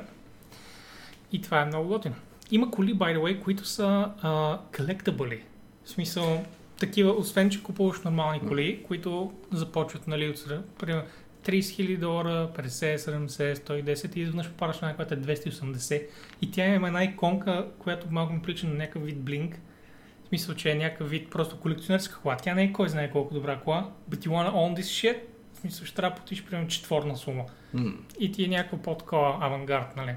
И 1.32 1.40
това 1.42 1.60
е 1.60 1.64
много 1.64 1.88
готино. 1.88 2.14
Има 2.50 2.70
коли, 2.70 2.94
by 2.94 3.16
the 3.16 3.20
way, 3.20 3.42
които 3.42 3.64
са 3.64 4.10
а, 4.22 4.58
collectible. 4.72 5.40
В 5.84 5.88
смисъл, 5.90 6.44
такива, 6.80 7.12
освен 7.12 7.50
че 7.50 7.62
купуваш 7.62 8.00
нормални 8.00 8.40
коли, 8.40 8.82
които 8.82 9.32
започват, 9.52 10.06
нали, 10.06 10.28
от 10.28 10.46
примерно 10.78 11.02
30 11.44 11.60
000 11.60 11.98
долара, 11.98 12.50
50, 12.56 12.96
70, 12.96 13.54
110 13.54 14.16
и 14.16 14.20
изведнъж 14.20 14.48
попадаш 14.48 14.80
на 14.80 14.96
която 14.96 15.14
е 15.14 15.16
280. 15.16 16.06
И 16.42 16.50
тя 16.50 16.66
има 16.66 16.86
една 16.86 17.04
иконка, 17.04 17.66
която 17.78 18.06
малко 18.10 18.32
ми 18.32 18.42
прилича 18.42 18.66
на 18.66 18.74
някакъв 18.74 19.04
вид 19.04 19.20
блинк. 19.20 19.60
В 20.24 20.28
смисъл, 20.28 20.54
че 20.54 20.70
е 20.70 20.74
някакъв 20.74 21.10
вид 21.10 21.30
просто 21.30 21.60
колекционерска 21.60 22.20
кола. 22.20 22.36
Тя 22.36 22.54
не 22.54 22.62
е 22.62 22.72
кой 22.72 22.88
знае 22.88 23.10
колко 23.10 23.34
добра 23.34 23.58
кола. 23.60 23.90
But 24.10 24.26
you 24.26 24.28
wanna 24.28 24.52
own 24.52 24.80
this 24.80 24.82
shit? 25.12 25.18
В 25.52 25.56
смисъл, 25.56 25.86
ще 25.86 25.96
трябва 25.96 26.10
да 26.10 26.16
платиш 26.16 26.44
примерно 26.44 26.68
четворна 26.68 27.16
сума. 27.16 27.44
М, 27.74 27.94
И 28.18 28.32
ти 28.32 28.44
е 28.44 28.48
някакво 28.48 28.76
по-такова 28.76 29.38
авангард, 29.40 29.96
нали? 29.96 30.14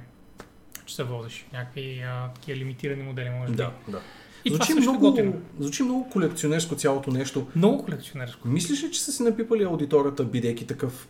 Че 0.85 0.95
се 0.95 1.03
возиш. 1.03 1.45
Някакви 1.53 2.03
а, 2.07 2.29
такива 2.35 2.57
лимитирани 2.59 3.03
модели, 3.03 3.29
може 3.29 3.51
би. 3.51 3.57
Да, 3.57 3.71
да. 3.87 4.01
И 4.45 4.49
това 4.49 4.65
Звучи 4.65 4.73
също 4.73 4.89
е 4.89 4.93
много, 4.93 5.11
готино. 5.11 5.33
звучи 5.59 5.83
много 5.83 6.09
колекционерско 6.09 6.75
цялото 6.75 7.11
нещо. 7.11 7.47
Много 7.55 7.85
колекционерско. 7.85 8.47
Мислиш 8.47 8.83
ли, 8.83 8.91
че 8.91 9.01
са 9.01 9.11
си 9.11 9.23
напипали 9.23 9.63
аудиторията, 9.63 10.23
бидейки 10.23 10.67
такъв 10.67 11.07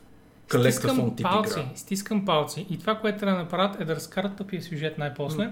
колектафон 0.51 1.15
тип 1.15 1.26
палци, 1.26 1.59
игра? 1.59 1.69
стискам 1.76 2.26
палци. 2.26 2.65
И 2.69 2.80
това, 2.80 2.95
което 2.95 3.19
трябва 3.19 3.38
да 3.38 3.43
направят 3.43 3.82
е 3.82 3.86
да 3.86 3.95
разкарат 3.95 4.36
тъпия 4.36 4.61
сюжет 4.61 4.97
най-после. 4.97 5.51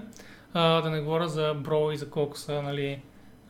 А, 0.52 0.80
да 0.80 0.90
не 0.90 1.00
говоря 1.00 1.28
за 1.28 1.54
бро 1.54 1.92
и 1.92 1.96
за 1.96 2.10
колко 2.10 2.38
са, 2.38 2.62
нали, 2.62 3.00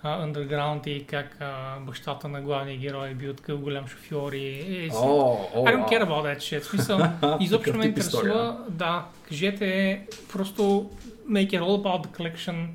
а, 0.04 0.26
Underground 0.26 0.88
и 0.88 1.04
как 1.06 1.36
а, 1.40 1.78
бащата 1.80 2.28
на 2.28 2.40
главния 2.40 2.76
герой 2.78 3.08
е 3.10 3.14
бил 3.14 3.34
такъв 3.34 3.60
голям 3.60 3.86
шофьор 3.86 4.32
и... 4.32 4.58
Е, 4.86 4.90
си- 4.90 4.96
О, 4.96 5.36
о, 5.54 5.64
I 5.64 5.76
don't 5.76 5.88
care 5.88 6.02
about 6.04 6.22
that 6.22 6.36
shit. 6.36 6.60
В 6.60 6.64
смисъл, 6.64 7.00
изобщо 7.40 7.76
ме 7.76 7.84
интересува. 7.86 8.22
история. 8.22 8.56
Да, 8.68 9.04
кажете 9.28 10.02
просто 10.32 10.90
make 11.30 11.50
it 11.50 11.60
all 11.60 11.82
about 11.82 12.06
the 12.06 12.18
collection. 12.18 12.66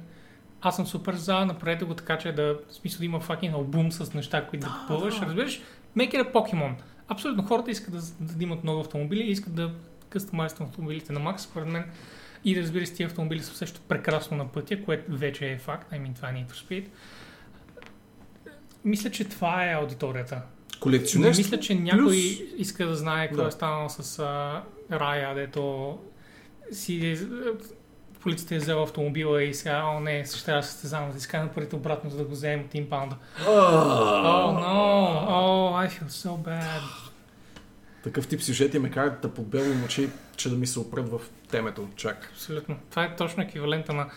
Аз 0.62 0.76
съм 0.76 0.86
супер 0.88 1.14
за, 1.14 1.46
направете 1.46 1.86
го 1.86 1.94
така, 1.94 2.18
че 2.18 2.32
да, 2.32 2.58
в 2.70 2.74
смисъл 2.74 3.00
да 3.00 3.06
има 3.06 3.22
fucking 3.22 3.54
албум 3.54 3.92
с 3.92 4.14
неща, 4.14 4.46
които 4.46 4.68
да, 4.68 4.78
купуваш. 4.88 5.20
да. 5.20 5.26
Разбираш? 5.26 5.62
Make 5.98 6.14
it 6.14 6.24
a 6.24 6.34
Pokemon. 6.34 6.74
Абсолютно, 7.08 7.44
хората 7.44 7.72
искат 7.72 7.94
да, 7.94 8.02
да 8.36 8.44
имат 8.44 8.64
много 8.64 8.80
автомобили 8.80 9.24
и 9.24 9.32
искат 9.32 9.56
да 9.56 9.72
къстомайстват 10.10 10.70
автомобилите 10.70 11.14
на 11.14 11.20
Макс, 11.20 11.44
според 11.44 11.68
мен. 11.68 11.86
И 12.46 12.56
да 12.56 12.62
разбира 12.62 12.86
се, 12.86 12.94
тия 12.94 13.08
автомобили 13.08 13.40
са 13.44 13.56
също 13.56 13.82
прекрасно 13.88 14.38
на 14.38 14.48
пътя, 14.48 14.84
което 14.84 15.18
вече 15.18 15.52
е 15.52 15.58
факт. 15.58 15.92
I 15.94 16.02
mean, 16.02 16.16
това 16.16 16.30
е 16.30 16.34
Need 16.34 16.48
for 16.48 16.66
Speed. 16.68 16.86
Мисля, 18.86 19.10
че 19.10 19.30
това 19.30 19.66
е 19.66 19.74
аудиторията. 19.74 20.42
Колекционерство 20.80 21.40
Мисля, 21.42 21.60
че 21.60 21.76
някой 21.76 22.04
плюс... 22.04 22.16
иска 22.58 22.86
да 22.88 22.96
знае 22.96 23.28
какво 23.28 23.42
Да. 23.42 23.48
е 23.48 23.52
станало 23.52 23.90
с 23.90 24.20
а, 24.20 24.62
Рая, 24.92 25.36
дето 25.36 25.98
си 26.72 27.08
е, 27.08 27.18
полицията 28.20 28.56
е 28.56 28.58
взела 28.58 28.84
автомобила 28.84 29.44
и 29.44 29.54
сега, 29.54 29.84
о 29.84 30.00
не, 30.00 30.26
ще 30.26 30.46
трябва 30.46 30.62
да 30.62 30.68
се 30.68 30.72
състезавам, 30.74 31.12
да 31.12 31.18
изкарам 31.18 31.50
парите 31.50 31.76
обратно, 31.76 32.10
за 32.10 32.18
да 32.18 32.24
го 32.24 32.32
вземем 32.32 32.66
от 32.66 32.76
импаунда. 32.76 33.16
О, 33.40 33.52
Oh, 33.52 34.60
no! 34.60 35.26
О, 35.30 35.78
I 35.78 35.90
feel 35.90 36.08
so 36.08 36.30
bad. 36.30 36.82
Такъв 38.04 38.28
тип 38.28 38.42
сюжети 38.42 38.80
ме 38.80 38.92
карат 38.92 39.22
да 39.22 39.34
подбелвам 39.34 39.84
очи, 39.84 40.10
че 40.38 40.50
да 40.50 40.56
ми 40.56 40.68
се 40.68 40.80
опред 40.80 41.10
в 41.10 41.20
темето. 41.52 41.88
Чак. 41.96 42.30
Абсолютно. 42.34 42.76
Това 42.90 43.04
е 43.04 43.16
точно 43.16 43.44
еквивалента 43.44 43.94
на, 43.94 44.10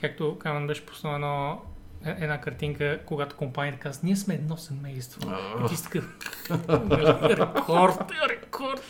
както 0.00 0.38
Камен 0.38 0.66
беше 0.66 0.86
пуснал 0.86 1.14
едно, 1.14 1.62
една 2.04 2.40
картинка, 2.40 3.00
когато 3.06 3.36
компанията 3.36 3.78
казва, 3.78 4.00
ние 4.04 4.16
сме 4.16 4.34
едно 4.34 4.56
семейство. 4.56 5.20
И 5.64 5.68
ти 5.68 5.76
си 5.76 5.82
такъв, 5.82 6.04
рекорд, 7.22 8.12
рекорд. 8.30 8.82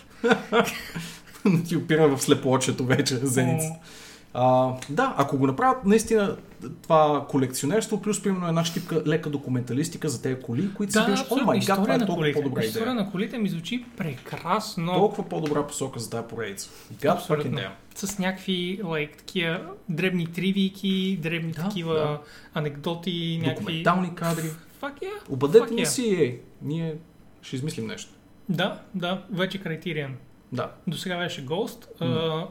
ти 1.68 1.76
опира 1.76 2.08
в 2.08 2.22
слепоочето 2.22 2.84
вече, 2.84 3.16
зеница. 3.16 3.68
О, 4.34 4.68
А, 4.68 4.76
да, 4.90 5.14
ако 5.18 5.38
го 5.38 5.46
направят 5.46 5.84
наистина 5.84 6.36
това 6.82 7.26
колекционерство, 7.28 8.02
плюс 8.02 8.22
примерно 8.22 8.48
една 8.48 8.64
щипка 8.64 9.02
лека 9.06 9.30
документалистика 9.30 10.08
за 10.08 10.22
тези 10.22 10.36
коли, 10.36 10.74
които 10.74 10.92
си 10.92 10.98
Да, 10.98 11.04
виж, 11.04 11.18
о 11.18 11.22
абсолютно. 11.22 11.46
май 11.46 11.58
гад, 11.58 11.66
това 11.66 11.74
История 11.82 11.94
е 11.94 11.98
толкова 11.98 12.16
колите. 12.16 12.34
по-добра 12.34 12.62
История 12.62 12.84
идея. 12.84 12.94
на 12.96 13.10
колите 13.10 13.38
ми 13.38 13.48
звучи 13.48 13.84
прекрасно. 13.96 14.92
Толкова 14.92 15.24
по-добра 15.24 15.66
посока 15.66 16.00
за 16.00 16.10
тази 16.10 16.26
поредица. 16.26 16.70
God 16.92 17.12
Абсолютно. 17.12 17.50
fucking 17.50 17.56
damn. 17.58 17.70
С 17.96 18.18
някакви 18.18 18.80
like, 18.82 19.16
такива 19.16 19.60
дребни 19.88 20.26
тривийки, 20.26 21.18
дребни 21.22 21.52
Да, 21.52 21.62
такива 21.62 21.94
да. 21.94 22.18
анекдоти, 22.54 23.40
някакви... 23.42 23.62
Документални 23.62 24.14
кадри. 24.14 24.50
Fuck 24.82 24.94
yeah. 24.94 25.30
Обадете 25.30 25.74
ни 25.74 25.86
си, 25.86 26.02
ей. 26.10 26.40
Ние 26.62 26.94
ще 27.42 27.56
измислим 27.56 27.86
нещо. 27.86 28.10
Да, 28.48 28.80
да, 28.94 29.22
вече 29.30 29.58
Criterion. 29.58 30.10
Да. 30.52 30.70
До 30.86 30.96
сега 30.96 31.18
беше 31.18 31.46
Ghost, 31.46 31.86
а, 32.00 32.46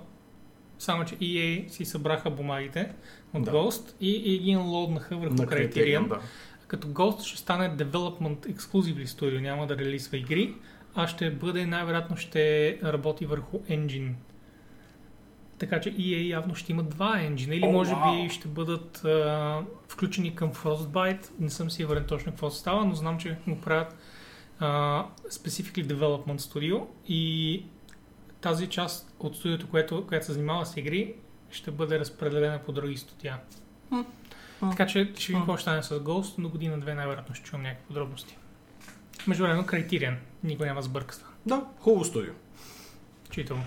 само 0.80 1.06
че 1.06 1.16
EA 1.16 1.68
си 1.68 1.86
събраха 1.86 2.30
бумагите 2.30 2.92
от 3.34 3.44
Да. 3.44 3.52
Ghost 3.52 3.94
и, 4.02 4.12
и 4.12 4.40
ги 4.40 4.56
лоднаха 4.56 5.18
върху 5.18 5.34
На 5.34 5.46
Criterion. 5.46 6.08
Да. 6.08 6.20
Като 6.68 6.88
Ghost 6.88 7.22
ще 7.24 7.38
стане 7.38 7.78
Development 7.78 8.56
Exclusively 8.56 9.06
Studio, 9.06 9.42
няма 9.42 9.68
да 9.68 9.78
релизва 9.78 10.18
игри, 10.18 10.54
а 10.96 11.08
ще 11.08 11.32
бъде, 11.32 11.66
най-вероятно 11.66 12.18
ще 12.18 12.78
работи 12.84 13.26
върху 13.26 13.58
engine. 13.58 14.12
Така 15.58 15.82
че 15.82 15.94
EA 15.94 16.28
явно 16.28 16.56
ще 16.56 16.72
има 16.72 16.84
два 16.84 17.22
енджина 17.22 17.56
или 17.56 17.66
О, 17.66 17.72
може 17.72 17.92
вау! 17.96 18.24
би 18.24 18.30
ще 18.30 18.48
бъдат 18.48 19.06
а, 19.06 19.62
включени 19.88 20.36
към 20.36 20.54
Frostbite. 20.54 21.30
Не 21.40 21.50
съм 21.50 21.72
сигурен 21.72 22.06
точно 22.08 22.32
какво 22.32 22.50
става, 22.50 22.86
но 22.86 22.96
знам, 22.96 23.18
че 23.18 23.38
го 23.48 23.62
правят 23.62 23.96
а, 24.60 25.04
Specifically 25.30 25.86
Development 25.86 26.38
Studio 26.38 26.84
и 27.08 27.64
тази 28.42 28.68
част 28.68 29.16
от 29.20 29.36
студиото, 29.36 29.70
което, 29.70 30.08
което 30.08 30.26
се 30.26 30.34
занимава 30.34 30.66
с 30.66 30.78
игри, 30.78 31.16
ще 31.52 31.72
бъде 31.72 32.00
разпределена 32.00 32.60
по 32.66 32.72
други 32.72 32.98
студия. 32.98 33.38
М. 33.92 34.06
Така 34.60 34.88
че 34.88 35.12
ще 35.16 35.28
видим 35.28 35.42
какво 35.42 35.58
ще 35.58 35.62
стане 35.62 35.84
с 35.84 36.00
Ghost, 36.00 36.34
но 36.38 36.50
година-две 36.50 36.94
най-вероятно 36.94 37.36
ще 37.36 37.46
чувам 37.46 37.62
някакви 37.62 37.88
подробности. 37.88 38.38
Между 39.28 39.44
време 39.44 39.62
Criterion. 39.62 40.16
Никой 40.44 40.68
няма 40.68 40.82
сбъркаства. 40.82 41.28
Да, 41.46 41.66
хубаво 41.80 42.06
студио. 42.06 42.34
Читам. 43.30 43.64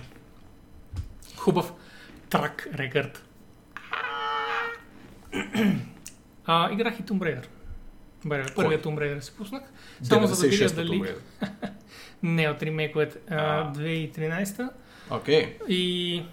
Хубав 1.37 1.73
трак 2.29 2.67
рекърд. 2.73 3.23
А, 6.45 6.71
играх 6.73 6.99
и 6.99 7.03
Tomb 7.03 7.19
Raider. 7.19 7.45
Първият 8.55 8.85
Tomb 8.85 8.95
Raider 8.95 9.19
си 9.19 9.33
пуснах. 9.37 9.63
Само 10.03 10.27
за 10.27 10.41
да 10.41 10.47
видя 10.47 10.65
96-та 10.65 10.83
дали... 10.83 11.15
Не, 12.23 12.49
от 12.49 12.63
ремейковете. 12.63 13.17
а, 13.29 13.35
А. 13.35 13.73
2013 13.73 14.69
Окей. 15.11 15.57
И 15.67 16.23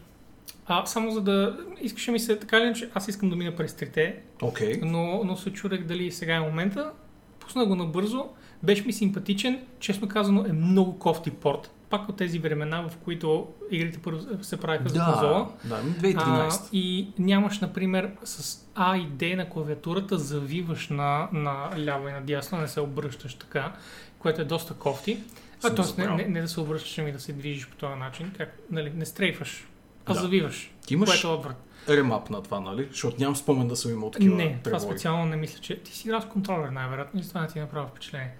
а, 0.66 0.86
само 0.86 1.10
за 1.10 1.20
да... 1.20 1.56
Искаше 1.80 2.10
ми 2.10 2.18
се 2.20 2.38
така 2.38 2.60
ли, 2.60 2.74
че 2.74 2.90
аз 2.94 3.08
искам 3.08 3.30
да 3.30 3.36
мина 3.36 3.56
през 3.56 3.74
трите, 3.74 4.16
Окей. 4.42 4.80
но, 4.82 5.20
но 5.24 5.36
се 5.36 5.52
чудех 5.52 5.82
дали 5.84 6.12
сега 6.12 6.34
е 6.34 6.40
момента. 6.40 6.90
Пусна 7.40 7.66
го 7.66 7.74
набързо, 7.74 8.24
беше 8.62 8.84
ми 8.84 8.92
симпатичен, 8.92 9.60
честно 9.80 10.08
казано 10.08 10.44
е 10.48 10.52
много 10.52 10.98
кофти 10.98 11.30
порт. 11.30 11.70
Пак 11.90 12.08
от 12.08 12.16
тези 12.16 12.38
времена, 12.38 12.88
в 12.88 12.96
които 12.96 13.46
игрите 13.70 13.98
първо 13.98 14.44
се 14.44 14.56
правиха 14.60 14.88
за 14.88 15.04
конзола. 15.04 15.48
Да, 15.64 15.76
да, 15.76 15.82
А, 15.84 16.00
2013. 16.00 16.68
и 16.72 17.08
нямаш, 17.18 17.58
например, 17.60 18.10
с 18.24 18.66
А 18.74 18.96
и 18.96 19.06
Д 19.06 19.36
на 19.36 19.48
клавиатурата 19.50 20.18
завиваш 20.18 20.88
на, 20.88 21.28
на 21.32 21.70
ляво 21.78 22.08
и 22.08 22.12
на 22.12 22.20
дясно, 22.20 22.58
не 22.58 22.68
се 22.68 22.80
обръщаш 22.80 23.34
така, 23.34 23.72
което 24.18 24.40
е 24.40 24.44
доста 24.44 24.74
кофти. 24.74 25.18
А, 25.64 25.74
т.е. 25.74 26.00
Не, 26.00 26.16
не, 26.16 26.24
не, 26.24 26.40
да 26.40 26.48
се 26.48 26.60
обръщаш, 26.60 26.98
ами 26.98 27.12
да 27.12 27.20
се 27.20 27.32
движиш 27.32 27.68
по 27.68 27.76
този 27.76 27.94
начин, 27.94 28.32
как, 28.36 28.58
нали, 28.70 28.90
не 28.90 29.06
стрейфаш, 29.06 29.66
а 30.06 30.14
Да. 30.14 30.20
завиваш, 30.20 30.72
Ти 30.86 30.94
имаш 30.94 31.10
което 31.10 31.28
е 31.28 31.30
отврат. 31.30 31.56
ремап 31.88 32.30
на 32.30 32.42
това, 32.42 32.60
нали? 32.60 32.86
Защото 32.90 33.16
нямам 33.20 33.36
спомен 33.36 33.68
да 33.68 33.76
съм 33.76 33.92
имал 33.92 34.10
такива 34.10 34.36
Не, 34.36 34.48
това 34.48 34.62
тревоги. 34.62 34.84
специално 34.84 35.24
не 35.24 35.36
мисля, 35.36 35.60
че 35.60 35.76
ти 35.76 35.92
си 35.92 36.08
играл 36.08 36.20
с 36.20 36.26
контролер 36.26 36.68
най-вероятно 36.68 37.20
и 37.20 37.22
затова 37.22 37.40
не 37.40 37.48
ти 37.48 37.58
направи 37.58 37.88
впечатление. 37.88 38.30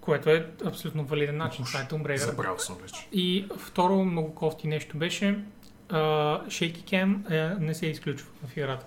Което 0.00 0.30
е 0.30 0.50
абсолютно 0.64 1.04
валиден 1.04 1.36
начин. 1.36 1.64
Това 1.64 1.80
е 1.80 1.84
Tomb 1.84 2.02
Raider. 2.02 2.16
Забрал 2.16 2.58
съм 2.58 2.76
вече. 2.82 3.08
И 3.12 3.46
второ 3.58 4.04
много 4.04 4.34
кофти 4.34 4.68
нещо 4.68 4.96
беше 4.96 5.38
а, 5.88 5.96
Shaky 6.40 6.84
Cam 6.84 7.30
е, 7.30 7.60
не 7.60 7.74
се 7.74 7.86
изключва 7.86 8.28
в 8.46 8.56
играта. 8.56 8.86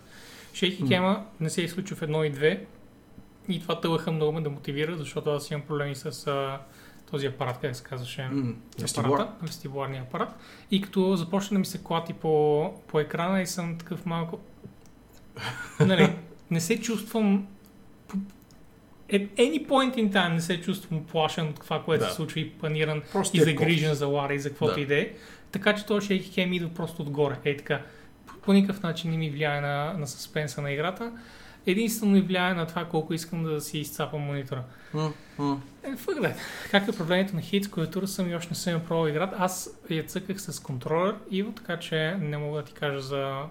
Shaky. 0.53 0.81
Cam 0.81 1.19
не 1.39 1.49
се 1.49 1.61
изключва 1.61 1.95
в 1.95 2.01
едно 2.01 2.23
и 2.23 2.29
две 2.29 2.65
и 3.49 3.61
това 3.61 3.79
тълъха 3.81 4.11
много 4.11 4.31
ме 4.31 4.41
да 4.41 4.49
мотивира, 4.49 4.97
защото 4.97 5.29
аз 5.29 5.51
имам 5.51 5.61
проблеми 5.61 5.95
с 5.95 6.27
а, 6.27 6.59
този 7.13 7.27
апарат, 7.27 7.57
как 7.61 7.75
се 7.75 7.83
казваше 7.83 8.29
Вестибулар. 8.81 9.19
апарата, 9.19 9.33
вестибуларния 9.41 10.01
апарат. 10.01 10.29
И 10.71 10.81
като 10.81 11.15
започна 11.15 11.55
да 11.55 11.59
ми 11.59 11.65
се 11.65 11.83
клати 11.83 12.13
по, 12.13 12.73
по 12.87 12.99
екрана 12.99 13.41
и 13.41 13.47
съм 13.47 13.77
такъв 13.77 14.05
малко... 14.05 14.39
нали, 15.79 16.15
не 16.51 16.61
се 16.61 16.81
чувствам... 16.81 17.47
At 19.09 19.29
any 19.35 19.67
point 19.67 19.95
in 19.95 20.11
time 20.13 20.33
не 20.33 20.41
се 20.41 20.61
чувствам 20.61 21.05
плашен 21.05 21.47
от 21.47 21.55
това, 21.55 21.83
което 21.83 22.03
Да. 22.03 22.09
се 22.09 22.15
случва 22.15 22.39
и 22.39 22.49
паниран 22.51 23.01
Просто 23.11 23.37
и 23.37 23.39
е 23.39 23.43
загрижен 23.43 23.93
за 23.93 24.07
Лара 24.07 24.33
и 24.33 24.39
за 24.39 24.49
каквото 24.49 24.73
Да. 24.75 24.81
и 24.81 24.85
да 24.85 24.95
е. 24.99 25.11
Така 25.51 25.75
че 25.75 25.85
този 25.85 26.07
Shaky 26.09 26.29
Cam 26.29 26.55
идва 26.55 26.69
просто 26.69 27.01
отгоре. 27.01 27.35
Ей 27.45 27.57
така. 27.57 27.81
По, 28.25 28.33
по 28.37 28.53
никакъв 28.53 28.83
начин 28.83 29.11
не 29.11 29.17
ми 29.17 29.29
влияе 29.29 29.61
на, 29.61 29.93
на 29.97 30.07
съспенса 30.07 30.61
на 30.61 30.71
играта. 30.71 31.11
Единствено 31.65 32.11
ми 32.11 32.21
влияе 32.21 32.53
на 32.53 32.67
това 32.67 32.85
колко 32.85 33.13
искам 33.13 33.43
да 33.43 33.61
си 33.61 33.79
изцапам 33.79 34.21
монитора. 34.21 34.63
Е, 35.83 35.95
fuck 35.95 36.19
that. 36.19 36.35
Как 36.71 36.87
е 36.87 36.97
проблемите 36.97 37.35
на 37.35 37.41
хит, 37.41 37.71
клавиатура 37.71 38.07
съм 38.07 38.29
и 38.29 38.35
още 38.35 38.49
не 38.49 38.55
съм 38.55 38.73
я 38.73 38.85
пробвал 38.85 39.07
играта. 39.07 39.35
Аз 39.39 39.79
я 39.89 40.03
цъках 40.03 40.41
с 40.41 40.59
контролер, 40.59 41.15
Иво, 41.31 41.51
така 41.51 41.79
че 41.79 42.17
не 42.19 42.37
мога 42.37 42.59
да 42.59 42.65
ти 42.65 42.73
кажа 42.73 42.99
за, 42.99 43.41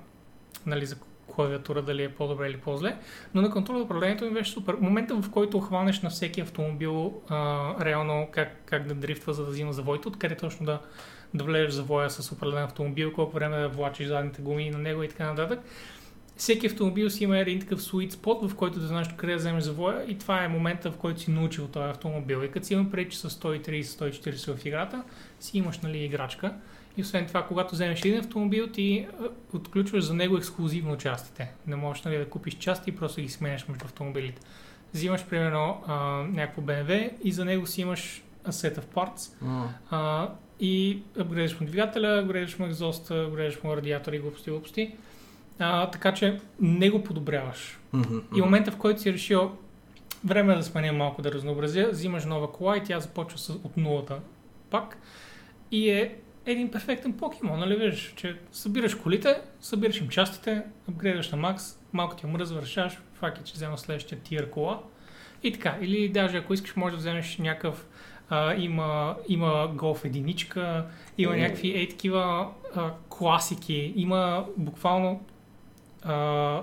нали, 0.66 0.86
за 0.86 0.96
клавиатура 1.34 1.82
дали 1.82 2.02
е 2.02 2.14
по-добре 2.14 2.48
или 2.48 2.56
по-зле. 2.56 2.96
Но 3.34 3.42
на 3.42 3.50
контролер 3.50 3.80
управлението 3.80 4.24
ми 4.24 4.30
беше 4.30 4.52
супер. 4.52 4.74
Момента, 4.80 5.14
в 5.14 5.30
който 5.30 5.60
хванеш 5.60 6.00
на 6.00 6.10
всеки 6.10 6.40
автомобил 6.40 7.22
а, 7.28 7.74
реално 7.84 8.28
как, 8.32 8.56
как 8.66 8.86
да 8.86 8.94
дрифтва, 8.94 9.34
за 9.34 9.44
да 9.44 9.50
взима 9.50 9.72
завоите, 9.72 10.08
откъде 10.08 10.36
точно 10.36 10.66
да, 10.66 10.80
да 11.34 11.44
влезеш 11.44 11.70
завоя 11.70 12.10
с 12.10 12.32
определен 12.32 12.64
автомобил, 12.64 13.12
колко 13.12 13.34
време 13.34 13.60
да 13.60 13.68
влачиш 13.68 14.06
задните 14.06 14.42
гуми 14.42 14.70
на 14.70 14.78
него 14.78 15.02
и 15.02 15.08
така 15.08 15.26
нататък. 15.26 15.60
Всеки 16.36 16.66
автомобил 16.66 17.10
си 17.10 17.24
има 17.24 17.38
един 17.38 17.60
такъв 17.60 17.80
sweet 17.80 18.12
spot, 18.12 18.48
в 18.48 18.54
който 18.54 18.80
да 18.80 18.86
знаеш 18.86 19.08
къде 19.16 19.32
да 19.32 19.38
вземеш 19.38 19.64
завоя 19.64 20.04
и 20.08 20.18
това 20.18 20.44
е 20.44 20.48
момента, 20.48 20.90
в 20.90 20.96
който 20.96 21.20
си 21.20 21.30
научил 21.30 21.68
този 21.68 21.90
автомобил. 21.90 22.42
И 22.44 22.50
като 22.50 22.66
си 22.66 22.74
има 22.74 22.90
преди, 22.90 23.10
че 23.10 23.18
с 23.18 23.30
130-140 23.30 24.56
в 24.56 24.66
играта, 24.66 25.02
си 25.40 25.58
имаш 25.58 25.78
нали, 25.78 26.04
играчка. 26.04 26.54
И 26.96 27.02
освен 27.02 27.26
това, 27.26 27.46
когато 27.46 27.74
вземеш 27.74 28.00
един 28.00 28.18
автомобил, 28.18 28.66
ти 28.66 29.06
отключваш 29.52 30.04
за 30.04 30.14
него 30.14 30.36
ексклюзивно 30.36 30.96
частите. 30.96 31.50
Не 31.66 31.76
можеш 31.76 32.02
нали, 32.02 32.18
да 32.18 32.28
купиш 32.28 32.54
части 32.54 32.90
и 32.90 32.96
просто 32.96 33.20
ги 33.20 33.28
сменяш 33.28 33.68
между 33.68 33.84
автомобилите. 33.84 34.42
Взимаш, 34.94 35.24
примерно, 35.24 35.82
а, 35.86 35.94
някакво 36.32 36.62
BMW 36.62 37.10
и 37.24 37.32
за 37.32 37.44
него 37.44 37.66
си 37.66 37.80
имаш 37.80 38.22
set 38.46 38.78
of 38.78 38.84
parts 38.84 39.32
а, 39.90 40.28
и 40.60 41.02
апгрейдаш 41.18 41.60
му 41.60 41.66
двигателя, 41.66 42.18
апгрейдаш 42.18 42.58
му 42.58 42.66
екзоста, 42.66 43.24
апгрейдаш 43.24 43.62
му 43.62 43.76
радиатори, 43.76 44.18
глупости, 44.18 44.50
глупости. 44.50 44.94
А, 45.58 45.90
така 45.90 46.14
че 46.14 46.40
не 46.60 46.90
го 46.90 47.04
подобряваш. 47.04 47.80
Мгм, 47.92 48.18
И 48.36 48.40
момента, 48.40 48.70
в 48.70 48.76
който 48.76 49.00
си 49.00 49.12
решил, 49.12 49.52
време 50.24 50.52
е 50.52 50.56
да 50.56 50.62
сменя 50.62 50.92
малко 50.92 51.22
да 51.22 51.32
разнообразя. 51.32 51.88
Взимаш 51.90 52.24
нова 52.24 52.52
кола 52.52 52.76
и 52.76 52.82
тя 52.82 53.00
започва 53.00 53.38
с, 53.38 53.50
от 53.50 53.76
нулата 53.76 54.20
пак. 54.70 54.96
И 55.70 55.90
е 55.90 56.16
един 56.46 56.70
перфектен 56.70 57.12
покемон, 57.12 57.58
нали 57.58 57.76
виждаш, 57.76 58.12
че 58.16 58.36
събираш 58.52 58.94
колите, 58.94 59.40
събираш 59.60 60.00
им 60.00 60.08
частите, 60.08 60.62
апгрейдаш 60.88 61.30
на 61.30 61.38
макс, 61.38 61.78
малко 61.92 62.16
ти 62.16 62.26
мръзва, 62.26 62.62
решаваш, 62.62 62.98
факт 63.14 63.40
е, 63.40 63.44
че 63.44 63.52
взема 63.52 63.78
следващия 63.78 64.18
тир 64.18 64.50
кола. 64.50 64.80
И 65.42 65.52
така, 65.52 65.78
или 65.80 66.08
даже 66.08 66.36
ако 66.36 66.54
искаш, 66.54 66.76
може 66.76 66.92
да 66.92 66.98
вземеш 66.98 67.38
някакъв 67.38 67.86
а, 68.28 68.54
има, 68.54 69.16
има 69.28 69.70
голф 69.74 70.04
единичка, 70.04 70.86
има 71.18 71.36
някакви 71.36 71.68
ей 71.68 71.88
такива 71.88 72.48
а, 72.74 72.90
класики, 73.08 73.92
има 73.96 74.46
буквално 74.56 75.24
а, 76.02 76.62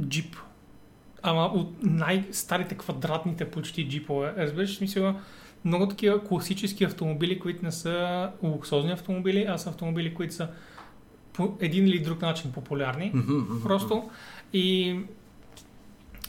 джип. 0.00 0.36
Ама 1.22 1.44
от 1.44 1.82
най-старите 1.82 2.74
квадратните 2.74 3.50
почти 3.50 3.88
джипове. 3.88 4.34
Разбираш, 4.36 4.76
смисъл, 4.76 5.14
много 5.64 5.88
такива 5.88 6.24
класически 6.24 6.84
автомобили, 6.84 7.40
които 7.40 7.64
не 7.64 7.72
са 7.72 8.30
луксозни 8.42 8.92
автомобили, 8.92 9.46
а 9.48 9.58
са 9.58 9.68
автомобили, 9.70 10.14
които 10.14 10.34
са 10.34 10.48
по 11.32 11.56
един 11.60 11.86
или 11.86 11.98
друг 11.98 12.22
начин 12.22 12.52
популярни. 12.52 13.12
Просто. 13.62 14.10
И 14.52 14.98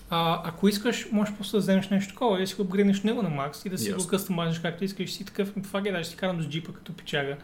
а, 0.10 0.42
ако 0.44 0.68
искаш, 0.68 1.12
можеш 1.12 1.36
просто 1.36 1.58
да 1.58 1.62
вземеш 1.62 1.90
нещо 1.90 2.14
такова 2.14 2.38
и 2.38 2.42
да 2.42 2.48
си 2.48 2.56
го 2.56 2.62
апгрейднеш 2.62 3.04
него 3.04 3.22
на 3.22 3.30
макс 3.30 3.66
и 3.66 3.70
да 3.70 3.78
си 3.78 3.92
yes. 3.92 3.98
го 3.98 4.08
къстомажиш 4.08 4.60
както 4.60 4.84
искаш. 4.84 5.14
Си 5.14 5.26
такъв, 5.26 5.54
това 5.64 5.80
е, 5.86 5.92
да 5.92 6.04
си 6.04 6.16
карам 6.16 6.42
с 6.42 6.48
джипа 6.48 6.74
като 6.74 6.94
пичага. 6.94 7.38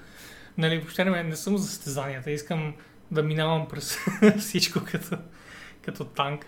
Нали, 0.57 0.78
въобще 0.78 1.05
не, 1.05 1.24
не 1.24 1.36
съм 1.36 1.57
за 1.57 1.68
състезанията. 1.68 2.32
Искам 2.32 2.74
да 3.12 3.24
минавам 3.24 3.68
през 3.68 3.97
всичко 4.39 4.80
като, 4.91 5.18
като 5.82 6.05
танк. 6.05 6.45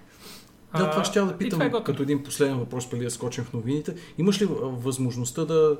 Да, 0.77 0.91
това 0.91 1.03
ще 1.03 1.19
да 1.19 1.37
питам 1.37 1.61
е 1.61 1.71
като 1.85 2.03
един 2.03 2.23
последен 2.23 2.57
въпрос, 2.57 2.89
преди 2.89 3.05
да 3.05 3.11
скочим 3.11 3.43
в 3.43 3.53
новините. 3.53 3.95
Имаш 4.17 4.41
ли 4.41 4.47
възможността 4.61 5.45
да 5.45 5.77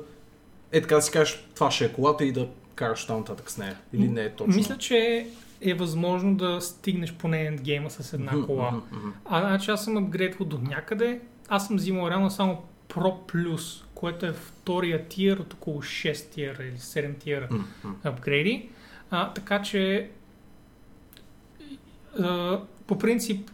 е 0.72 0.80
така 0.80 0.94
да 0.94 1.02
си 1.02 1.12
кажеш, 1.12 1.48
това 1.54 1.70
ще 1.70 1.84
е 1.84 1.92
колата 1.92 2.24
и 2.24 2.32
да 2.32 2.48
караш 2.74 3.06
там 3.06 3.18
нататък 3.18 3.50
с 3.50 3.58
нея? 3.58 3.78
Или 3.92 4.08
не 4.08 4.24
е 4.24 4.30
точно? 4.30 4.54
Мисля, 4.54 4.78
че 4.78 5.26
е 5.60 5.74
възможно 5.74 6.36
да 6.36 6.60
стигнеш 6.60 7.14
поне 7.14 7.46
ендгейма 7.46 7.90
с 7.90 8.12
една 8.12 8.32
mm-hmm, 8.32 8.46
кола. 8.46 8.70
Mm-hmm. 8.70 9.12
А 9.24 9.40
значи 9.40 9.70
аз 9.70 9.84
съм 9.84 9.96
апгрейдвал 9.96 10.48
до 10.48 10.58
някъде. 10.58 11.20
Аз 11.48 11.66
съм 11.66 11.76
взимал 11.76 12.08
реално 12.10 12.30
само 12.30 12.62
Pro 12.88 13.32
Plus, 13.32 13.84
което 13.94 14.26
е 14.26 14.32
втория 14.32 15.08
тир 15.08 15.36
от 15.36 15.54
около 15.54 15.82
6 15.82 16.30
тира 16.30 16.64
или 16.64 16.78
7 16.78 17.18
тира 17.18 17.48
mm-hmm. 17.48 17.92
апгрейди. 18.04 18.68
А, 19.10 19.32
така 19.32 19.62
че 19.62 20.10
по 22.86 22.98
принцип 22.98 23.50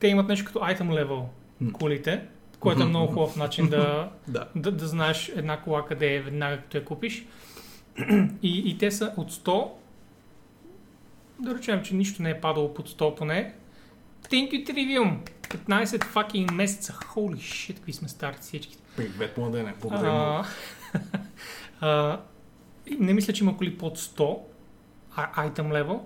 те 0.00 0.08
имат 0.08 0.28
нещо 0.28 0.46
като 0.46 0.58
item 0.58 0.88
level 0.88 1.24
колите, 1.72 2.22
което 2.60 2.82
е 2.82 2.86
много 2.86 3.12
хубав 3.12 3.36
начин 3.36 3.68
да, 3.68 4.10
да. 4.28 4.48
Да, 4.56 4.72
да 4.72 4.86
знаеш 4.86 5.28
една 5.28 5.60
кола 5.60 5.86
къде 5.86 6.14
е 6.14 6.20
веднага 6.20 6.56
като 6.56 6.76
я 6.76 6.84
купиш. 6.84 7.26
И, 8.42 8.70
и 8.70 8.78
те 8.78 8.90
са 8.90 9.14
от 9.16 9.32
100 9.32 9.70
да 11.38 11.54
речем, 11.54 11.82
че 11.82 11.94
нищо 11.94 12.22
не 12.22 12.30
е 12.30 12.40
падало 12.40 12.74
под 12.74 12.88
100 12.88 13.16
поне. 13.16 13.54
Thank 14.28 14.50
you, 14.50 14.66
Trivium! 14.66 15.16
15 15.42 15.84
fucking 16.04 16.52
месеца. 16.52 16.92
Holy 16.92 17.36
shit, 17.36 17.74
какви 17.74 17.92
сме 17.92 18.08
стари 18.08 18.36
всички. 18.40 18.76
Привет, 18.96 19.38
младене. 19.38 19.74
Благодаря 19.80 20.44
Не 22.98 23.14
мисля, 23.14 23.32
че 23.32 23.44
има 23.44 23.56
коли 23.56 23.78
под 23.78 23.98
100 23.98 24.38
item 25.16 25.68
level. 25.68 26.00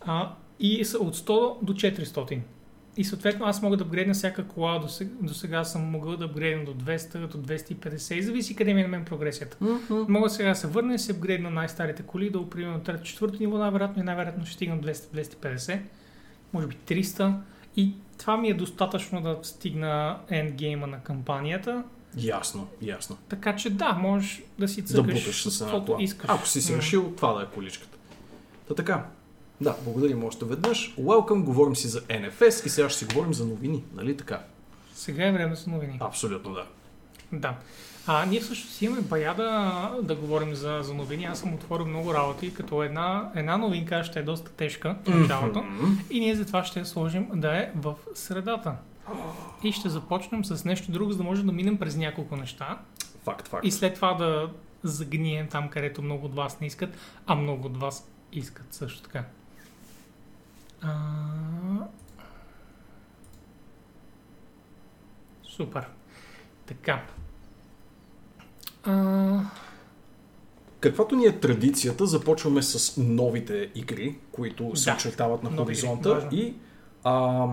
А, 0.00 0.32
и 0.60 0.84
са 0.84 0.98
от 0.98 1.16
100 1.16 1.62
до 1.62 1.72
400. 1.72 2.40
И 2.96 3.04
съответно 3.04 3.46
аз 3.46 3.62
мога 3.62 3.76
да 3.76 3.84
апгрейдна 3.84 4.14
всяка 4.14 4.48
кола. 4.48 4.78
До 4.78 4.88
сега, 4.88 5.10
до 5.22 5.34
сега 5.34 5.64
съм 5.64 5.90
могъл 5.90 6.16
да 6.16 6.24
апгрейдна 6.24 6.64
до 6.64 6.74
200, 6.74 7.26
до 7.26 7.38
250 7.38 8.14
и 8.14 8.22
зависи 8.22 8.56
къде 8.56 8.74
ми 8.74 8.80
е 8.80 8.82
на 8.82 8.88
мен 8.88 9.04
прогресията. 9.04 9.56
Mm-hmm. 9.62 10.08
Мога 10.08 10.30
сега 10.30 10.48
да 10.48 10.54
се 10.54 10.66
върна 10.66 10.94
и 10.94 10.98
се 10.98 11.12
апгрейдна 11.12 11.50
най-старите 11.50 12.02
коли, 12.02 12.30
да 12.30 12.38
опримем 12.38 12.72
на 12.72 12.82
трето, 12.82 13.02
четвърто 13.04 13.36
ниво, 13.40 13.58
най-вероятно 13.58 14.02
и 14.02 14.04
най-вероятно 14.04 14.46
ще 14.46 14.54
стигна 14.54 14.78
200-250, 14.78 15.80
може 16.52 16.66
би 16.66 16.76
300. 16.76 17.34
И 17.76 17.92
това 18.18 18.36
ми 18.36 18.48
е 18.48 18.54
достатъчно 18.54 19.20
да 19.20 19.38
стигна 19.42 20.18
ендгейма 20.28 20.86
на 20.86 21.00
кампанията. 21.00 21.84
Ясно, 22.16 22.68
ясно. 22.82 23.16
Така 23.28 23.56
че 23.56 23.70
да, 23.70 23.92
можеш 23.92 24.42
да 24.58 24.68
си 24.68 24.84
цъкаш 24.84 25.24
да 25.24 25.32
с 25.32 25.58
каквото 25.58 25.96
искаш. 26.00 26.30
Ако 26.30 26.46
си 26.46 26.62
си 26.62 26.76
решил 26.76 27.12
това 27.16 27.32
да 27.32 27.42
е 27.42 27.46
количката. 27.54 27.98
Та 28.68 28.74
така, 28.74 29.06
да, 29.60 29.76
благодарим 29.84 30.24
още 30.24 30.44
веднъж. 30.44 30.94
Welcome, 30.96 31.42
говорим 31.42 31.76
си 31.76 31.88
за 31.88 32.00
NFS 32.00 32.66
и 32.66 32.68
сега 32.68 32.88
ще 32.88 32.98
си 32.98 33.04
говорим 33.04 33.34
за 33.34 33.46
новини, 33.46 33.84
нали 33.94 34.16
така? 34.16 34.42
Сега 34.94 35.26
е 35.26 35.32
време 35.32 35.54
за 35.54 35.70
новини. 35.70 35.98
Абсолютно 36.00 36.54
да. 36.54 36.66
Да. 37.32 37.56
А, 38.06 38.26
ние 38.26 38.40
всъщност 38.40 38.82
имаме 38.82 39.02
бая 39.02 39.34
да, 39.34 39.92
да 40.02 40.14
говорим 40.14 40.54
за, 40.54 40.80
за 40.82 40.94
новини. 40.94 41.24
Аз 41.24 41.40
съм 41.40 41.54
отворил 41.54 41.86
много 41.86 42.14
работи, 42.14 42.54
като 42.54 42.82
една, 42.82 43.30
една 43.34 43.56
новинка 43.56 44.04
ще 44.04 44.18
е 44.18 44.22
доста 44.22 44.50
тежка 44.50 44.96
в 45.04 45.20
началото. 45.20 45.58
Mm-hmm. 45.58 46.10
И 46.10 46.20
ние 46.20 46.34
затова 46.34 46.64
ще 46.64 46.78
я 46.78 46.86
сложим 46.86 47.28
да 47.34 47.56
е 47.56 47.70
в 47.76 47.94
средата. 48.14 48.76
И 49.64 49.72
ще 49.72 49.88
започнем 49.88 50.44
с 50.44 50.64
нещо 50.64 50.92
друго, 50.92 51.12
за 51.12 51.18
да 51.18 51.24
можем 51.24 51.46
да 51.46 51.52
минем 51.52 51.78
през 51.78 51.96
няколко 51.96 52.36
неща. 52.36 52.78
Факт, 53.24 53.48
факт. 53.48 53.66
И 53.66 53.70
след 53.70 53.94
това 53.94 54.14
да 54.14 54.50
загнием 54.82 55.48
там, 55.48 55.68
където 55.68 56.02
много 56.02 56.26
от 56.26 56.34
вас 56.34 56.60
не 56.60 56.66
искат, 56.66 56.90
а 57.26 57.34
много 57.34 57.66
от 57.66 57.76
вас 57.76 58.08
искат 58.32 58.66
също 58.70 59.02
така. 59.02 59.24
А... 60.82 60.94
Супер. 65.42 65.88
Така. 66.66 67.02
А... 68.84 69.40
Каквато 70.80 71.16
ни 71.16 71.24
е 71.24 71.40
традицията, 71.40 72.06
започваме 72.06 72.62
с 72.62 73.00
новите 73.00 73.70
игри, 73.74 74.18
които 74.32 74.76
се 74.76 74.90
да. 74.90 74.96
очертават 74.96 75.42
на 75.42 75.56
хоризонта 75.56 76.28
и 76.32 76.54
а, 77.04 77.46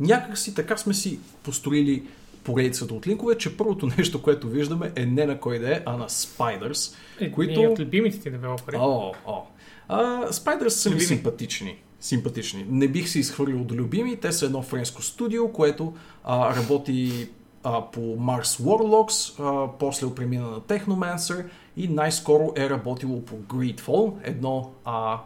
някак 0.00 0.38
си 0.38 0.54
така 0.54 0.76
сме 0.76 0.94
си 0.94 1.18
построили 1.42 2.06
поредицата 2.44 2.94
от 2.94 3.06
линкове, 3.06 3.38
че 3.38 3.56
първото 3.56 3.86
нещо, 3.98 4.22
което 4.22 4.48
виждаме 4.48 4.92
е 4.96 5.06
не 5.06 5.26
на 5.26 5.40
кой 5.40 5.58
да 5.58 5.76
е, 5.76 5.82
а 5.86 5.96
на 5.96 6.08
Spiders, 6.08 6.96
е, 7.20 7.32
които... 7.32 7.60
от 7.60 7.78
любимите 7.78 8.20
ти 8.20 8.30
девелопери. 8.30 8.76
О, 8.80 9.12
о. 9.26 9.42
А, 9.88 10.28
Spiders 10.28 10.68
са 10.68 10.90
ми 10.90 11.00
симпатични 11.00 11.78
симпатични. 12.00 12.66
Не 12.68 12.88
бих 12.88 13.08
се 13.08 13.18
изхвърлил 13.18 13.64
до 13.64 13.74
любими. 13.74 14.16
Те 14.16 14.32
са 14.32 14.46
едно 14.46 14.62
френско 14.62 15.02
студио, 15.02 15.52
което 15.52 15.94
а, 16.24 16.56
работи 16.56 17.28
а, 17.64 17.90
по 17.90 18.00
Mars 18.00 18.62
Warlocks, 18.62 19.40
а, 19.40 19.78
после 19.78 20.14
премина 20.14 20.50
на 20.50 20.60
Technomancer 20.60 21.44
и 21.76 21.88
най-скоро 21.88 22.52
е 22.56 22.70
работило 22.70 23.24
по 23.24 23.34
Greedfall, 23.34 24.12
едно 24.22 24.72
а, 24.84 25.20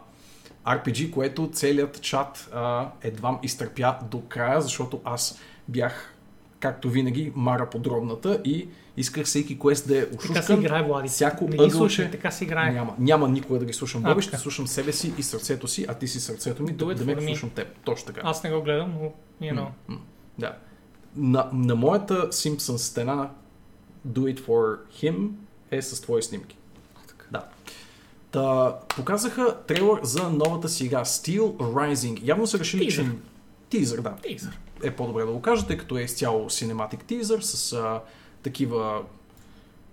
RPG, 0.67 1.11
което 1.11 1.49
целият 1.53 2.01
чат 2.01 2.49
а, 2.53 2.89
едвам 3.01 3.39
изтърпя 3.43 3.95
до 4.11 4.21
края, 4.21 4.61
защото 4.61 5.01
аз 5.03 5.39
бях 5.67 6.13
както 6.59 6.89
винаги, 6.89 7.31
мара 7.35 7.69
подробната 7.69 8.41
и 8.45 8.67
исках 8.97 9.25
всеки 9.25 9.59
квест 9.59 9.87
да 9.87 9.99
е 9.99 10.05
ушушкан. 10.17 10.33
Така 10.33 10.45
си 10.45 10.53
играе, 10.53 10.83
Влади. 10.83 11.09
Всяко 11.09 11.47
не 11.47 11.57
ги 11.57 11.71
слушай, 11.71 12.11
така 12.11 12.31
си 12.31 12.43
играе. 12.43 12.71
Няма, 12.71 12.95
няма 12.99 13.29
никога 13.29 13.59
да 13.59 13.65
ги 13.65 13.73
слушам 13.73 14.03
Боби, 14.03 14.21
ще 14.21 14.37
слушам 14.37 14.67
себе 14.67 14.93
си 14.93 15.13
и 15.17 15.23
сърцето 15.23 15.67
си, 15.67 15.85
а 15.89 15.93
ти 15.93 16.07
си 16.07 16.19
сърцето 16.19 16.63
ми, 16.63 16.71
да, 16.71 16.95
да 16.95 17.05
ме 17.05 17.21
слушам 17.21 17.49
теб. 17.49 17.67
Точно 17.83 18.05
така. 18.05 18.21
Аз 18.23 18.43
не 18.43 18.51
го 18.51 18.61
гледам, 18.61 18.93
но 19.01 19.11
you 19.47 19.53
know. 19.53 19.67
Mm-hmm. 19.89 19.99
Да. 20.39 20.55
На, 21.15 21.49
на 21.53 21.75
моята 21.75 22.29
Simpsons 22.29 22.77
стена 22.77 23.29
Do 24.07 24.35
It 24.35 24.39
For 24.39 24.77
Him 25.01 25.29
е 25.71 25.81
с 25.81 26.01
твои 26.01 26.23
снимки. 26.23 26.57
Да. 27.31 27.45
Та, 28.31 28.75
показаха 28.95 29.57
трейлър 29.67 29.99
за 30.03 30.29
новата 30.29 30.69
си 30.69 30.85
игра 30.85 31.05
Steel 31.05 31.57
Rising. 31.57 32.19
Явно 32.23 32.47
са 32.47 32.59
решили, 32.59 32.91
че... 32.91 33.05
Тизър, 33.69 34.01
да. 34.01 34.15
Тизър 34.15 34.59
е 34.83 34.91
по-добре 34.91 35.25
да 35.25 35.31
го 35.31 35.41
кажа, 35.41 35.67
тъй 35.67 35.77
като 35.77 35.97
е 35.97 36.01
изцяло 36.01 36.49
Cinematic 36.49 37.03
Teaser 37.03 37.39
с 37.39 37.73
а, 37.73 38.01
такива 38.43 39.01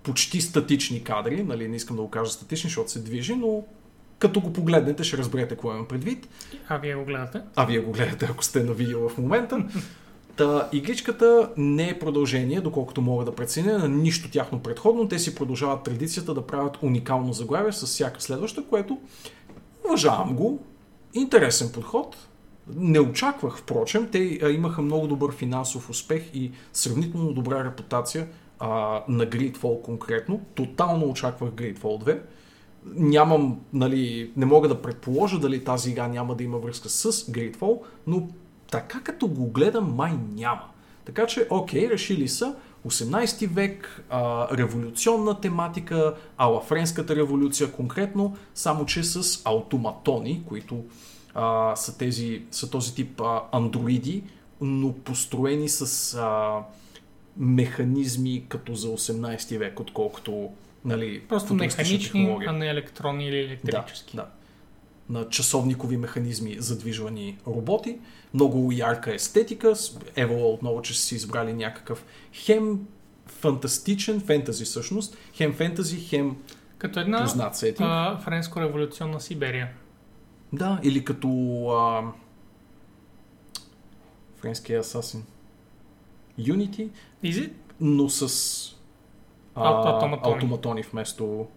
почти 0.03 0.41
статични 0.41 1.03
кадри, 1.03 1.43
нали, 1.43 1.67
не 1.67 1.75
искам 1.75 1.95
да 1.95 2.01
го 2.01 2.09
кажа 2.09 2.31
статични, 2.31 2.69
защото 2.69 2.91
се 2.91 2.99
движи, 2.99 3.35
но 3.35 3.63
като 4.19 4.41
го 4.41 4.53
погледнете 4.53 5.03
ще 5.03 5.17
разберете 5.17 5.49
какво 5.49 5.71
имам 5.71 5.87
предвид. 5.87 6.27
А 6.67 6.77
вие 6.77 6.95
го 6.95 7.05
гледате? 7.05 7.41
А 7.55 7.65
вие 7.65 7.79
го 7.79 7.91
гледате, 7.91 8.27
ако 8.31 8.43
сте 8.43 8.63
на 8.63 8.73
видео 8.73 9.09
в 9.09 9.17
момента. 9.17 9.65
Та, 10.35 10.69
игричката 10.73 11.49
не 11.57 11.89
е 11.89 11.99
продължение, 11.99 12.61
доколкото 12.61 13.01
мога 13.01 13.25
да 13.25 13.35
преценя, 13.35 13.77
на 13.77 13.87
нищо 13.87 14.31
тяхно 14.31 14.59
предходно. 14.59 15.07
Те 15.07 15.19
си 15.19 15.35
продължават 15.35 15.83
традицията 15.83 16.33
да 16.33 16.47
правят 16.47 16.77
уникално 16.81 17.33
заглавие 17.33 17.71
с 17.71 17.85
всяка 17.85 18.21
следваща, 18.21 18.63
което 18.69 18.97
уважавам 19.85 20.35
го. 20.35 20.59
Интересен 21.13 21.71
подход. 21.71 22.17
Не 22.67 22.99
очаквах, 22.99 23.57
впрочем. 23.57 24.09
Те 24.11 24.19
имаха 24.51 24.81
много 24.81 25.07
добър 25.07 25.31
финансов 25.31 25.89
успех 25.89 26.23
и 26.33 26.51
сравнително 26.73 27.33
добра 27.33 27.63
репутация 27.63 28.27
а, 28.59 29.03
на 29.07 29.25
Gridfall 29.25 29.81
конкретно. 29.81 30.41
Тотално 30.55 31.09
очаквах 31.09 31.51
Gridfall 31.51 32.03
2. 32.03 32.19
Нямам, 32.85 33.59
нали, 33.73 34.31
не 34.37 34.45
мога 34.45 34.67
да 34.67 34.81
предположа 34.81 35.39
дали 35.39 35.63
тази 35.63 35.89
игра 35.89 36.07
няма 36.07 36.35
да 36.35 36.43
има 36.43 36.57
връзка 36.57 36.89
с 36.89 37.11
Gridfall, 37.11 37.79
но 38.07 38.27
така 38.71 38.99
като 38.99 39.27
го 39.27 39.47
гледам, 39.47 39.95
май 39.95 40.13
няма. 40.35 40.63
Така 41.05 41.27
че, 41.27 41.47
окей, 41.49 41.89
решили 41.89 42.27
са 42.27 42.55
18 42.87 43.47
век, 43.47 44.03
а, 44.09 44.47
революционна 44.57 45.39
тематика, 45.41 46.15
ала 46.37 46.61
френската 46.61 47.15
революция 47.15 47.71
конкретно, 47.71 48.37
само 48.55 48.85
че 48.85 49.03
с 49.03 49.41
автоматони, 49.45 50.43
които 50.47 50.83
а, 51.33 51.75
са, 51.75 51.97
тези, 51.97 52.41
са 52.51 52.69
този 52.69 52.95
тип 52.95 53.21
а, 53.21 53.41
андроиди, 53.51 54.23
но 54.61 54.93
построени 54.93 55.69
с 55.69 56.13
а, 56.19 56.59
механизми 57.37 58.45
като 58.49 58.75
за 58.75 58.87
18 58.87 59.57
век, 59.57 59.79
отколкото 59.79 60.49
нали, 60.85 61.21
Просто 61.29 61.53
механични, 61.53 61.99
технология. 61.99 62.49
а 62.49 62.53
не 62.53 62.67
електронни 62.67 63.27
или 63.27 63.39
електрически. 63.39 64.15
Да, 64.15 64.21
да. 64.21 64.29
На 65.19 65.29
часовникови 65.29 65.97
механизми 65.97 66.55
задвижвани 66.59 67.37
роботи. 67.47 67.97
Много 68.33 68.71
ярка 68.71 69.15
естетика. 69.15 69.73
Ево 70.15 70.53
отново, 70.53 70.81
че 70.81 70.93
са 70.99 71.01
си 71.05 71.15
избрали 71.15 71.53
някакъв 71.53 72.05
хем 72.33 72.79
фантастичен 73.27 74.19
фентази 74.21 74.65
всъщност. 74.65 75.17
Хем 75.33 75.53
фентази, 75.53 75.99
хем 75.99 76.35
Като 76.77 76.99
една 76.99 77.21
познат 77.21 77.55
сетинг. 77.55 77.87
а, 77.91 78.19
френско-революционна 78.25 79.17
Сиберия. 79.19 79.69
Да, 80.53 80.79
или 80.83 81.05
като 81.05 81.27
а, 81.69 82.11
френския 84.35 84.79
асасин. 84.79 85.23
Unity, 86.39 86.89
Is 87.23 87.31
it? 87.31 87.53
но 87.79 88.09
с 88.09 88.23
а, 89.55 89.93
автоматони. 89.95 90.35
автоматони 90.35 90.83
вместо 90.83 91.47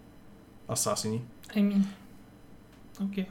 асасини. 0.67 1.21
I 1.49 1.57
mean... 1.57 1.83
Окей. 3.03 3.25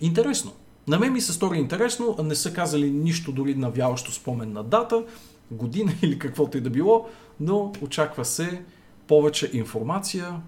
Интересно. 0.00 0.52
На 0.88 0.98
мен 0.98 1.12
ми 1.12 1.20
се 1.20 1.32
стори 1.32 1.58
интересно, 1.58 2.16
а 2.18 2.22
не 2.22 2.34
са 2.34 2.52
казали 2.52 2.90
нищо 2.90 3.32
дори 3.32 3.54
навяващо 3.54 4.12
спомен 4.12 4.52
на 4.52 4.64
дата, 4.64 5.04
година 5.50 5.92
или 6.02 6.18
каквото 6.18 6.58
и 6.58 6.60
да 6.60 6.70
било, 6.70 7.08
но 7.40 7.72
очаква 7.82 8.24
се 8.24 8.62
повече 9.06 9.50
информация 9.52 10.40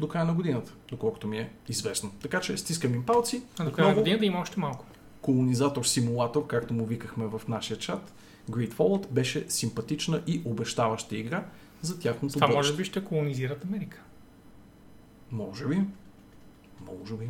до 0.00 0.08
края 0.08 0.24
на 0.24 0.34
годината, 0.34 0.72
доколкото 0.90 1.26
ми 1.28 1.38
е 1.38 1.50
известно. 1.68 2.10
Така 2.22 2.40
че 2.40 2.56
стискам 2.56 2.94
им 2.94 3.06
палци. 3.06 3.42
А 3.58 3.64
до 3.64 3.72
края 3.72 3.88
на 3.88 3.94
годината 3.94 4.24
има 4.24 4.38
още 4.40 4.60
малко. 4.60 4.84
колонизатор-симулатор, 5.22 6.46
както 6.46 6.74
му 6.74 6.86
викахме 6.86 7.26
в 7.26 7.40
нашия 7.48 7.78
чат, 7.78 8.12
Great 8.50 8.72
Fallout 8.74 9.08
беше 9.10 9.44
симпатична 9.48 10.22
и 10.26 10.42
обещаваща 10.44 11.16
игра 11.16 11.44
за 11.82 11.98
тяхното 12.00 12.34
Това 12.34 12.46
може 12.46 12.56
бъдеще. 12.56 12.76
би 12.76 12.84
ще 12.84 13.04
колонизират 13.04 13.64
Америка. 13.64 14.02
Може 15.30 15.66
би. 15.66 15.80
Може 16.80 17.14
би. 17.14 17.28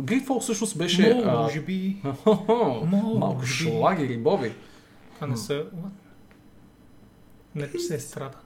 Greedfall 0.00 0.40
всъщност 0.40 0.78
беше... 0.78 1.22
а, 1.24 1.36
Може 1.38 1.60
би. 1.60 1.96
Хо-хо, 2.22 2.86
Може 2.86 3.18
Малко 3.18 3.40
би. 3.40 3.46
шлагери, 3.46 4.18
Боби. 4.18 4.52
Това 5.14 5.26
не 5.26 5.36
са... 5.36 5.66
Не 7.54 7.68
се 7.68 8.00
страда. 8.00 8.38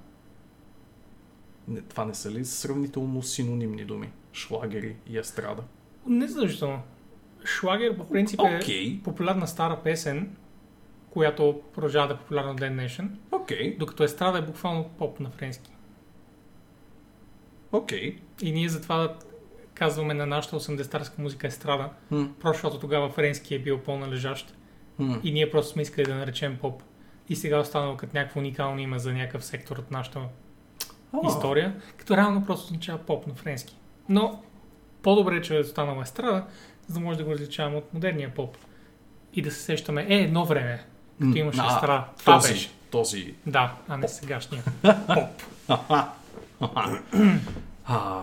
Не, 1.69 1.81
това 1.81 2.05
не 2.05 2.15
са 2.15 2.31
ли 2.31 2.45
сравнително 2.45 3.23
синонимни 3.23 3.85
думи? 3.85 4.12
Шлагери 4.33 4.97
и 5.07 5.19
естрада. 5.19 5.62
Не 6.07 6.29
задължително. 6.29 6.83
Шлагер 7.45 7.97
по 7.97 8.09
принцип 8.09 8.41
е 8.41 8.57
Окей, 8.62 9.01
популярна 9.03 9.47
стара 9.47 9.81
песен, 9.85 10.37
която 11.11 11.61
продължава 11.75 12.09
да 12.09 12.15
е 12.15 12.17
популярна 12.17 12.55
ден 12.57 12.73
днешен, 12.73 13.19
окей, 13.33 13.77
докато 13.79 14.05
естрада 14.05 14.39
е 14.39 14.43
буквално 14.43 14.89
поп 14.99 15.21
на 15.21 15.31
френски. 15.31 15.71
окей. 17.73 18.17
И 18.43 18.53
ние 18.53 18.69
затова 18.69 19.17
казваме 19.75 20.15
на 20.15 20.27
нашата 20.27 20.61
80-тарска 20.61 21.19
музика 21.19 21.47
естрада, 21.47 21.91
Хм, 22.09 22.25
просто 22.41 22.57
защото 22.57 22.81
тогава 22.81 23.11
френски 23.11 23.55
е 23.55 23.59
бил 23.59 23.79
по-належащ 23.79 24.55
хм. 24.97 25.12
и 25.23 25.33
ние 25.33 25.51
просто 25.51 25.73
сме 25.73 25.83
искали 25.83 26.07
да 26.07 26.15
наречем 26.15 26.59
поп. 26.61 26.83
И 27.29 27.37
сега 27.37 27.57
е 27.57 27.61
останало 27.61 27.97
като 27.97 28.17
някакво 28.17 28.41
уникално 28.41 28.81
име 28.81 28.99
за 28.99 29.12
някакъв 29.12 29.45
сектор 29.45 29.77
от 29.77 29.91
нашата 29.91 30.21
А, 31.25 31.29
история, 31.29 31.75
като 31.97 32.17
реално 32.17 32.47
просто 32.47 32.65
означава 32.65 32.99
поп 32.99 33.27
на 33.27 33.35
френски. 33.35 33.77
Но 34.09 34.43
по-добре, 35.03 35.43
че 35.43 35.57
е 35.57 35.61
останала 35.61 36.03
естрада, 36.03 36.45
за 36.87 36.95
да 36.95 37.01
може 37.01 37.19
да 37.19 37.25
го 37.25 37.33
различаваме 37.33 37.77
от 37.77 37.95
модерния 37.95 38.35
поп. 38.35 38.57
И 39.35 39.43
да 39.43 39.51
се 39.51 39.61
сещаме, 39.61 40.07
е, 40.09 40.15
едно 40.15 40.45
време, 40.45 40.85
като 41.21 41.39
имаше 41.39 41.61
а, 41.62 41.75
естрада. 41.75 42.05
Това 42.19 42.35
този, 42.35 42.53
беше. 42.53 42.71
Този. 42.91 43.35
Да, 43.47 43.75
а 43.89 43.97
не 43.97 44.09
сегашния. 44.09 44.62
А, 47.87 48.23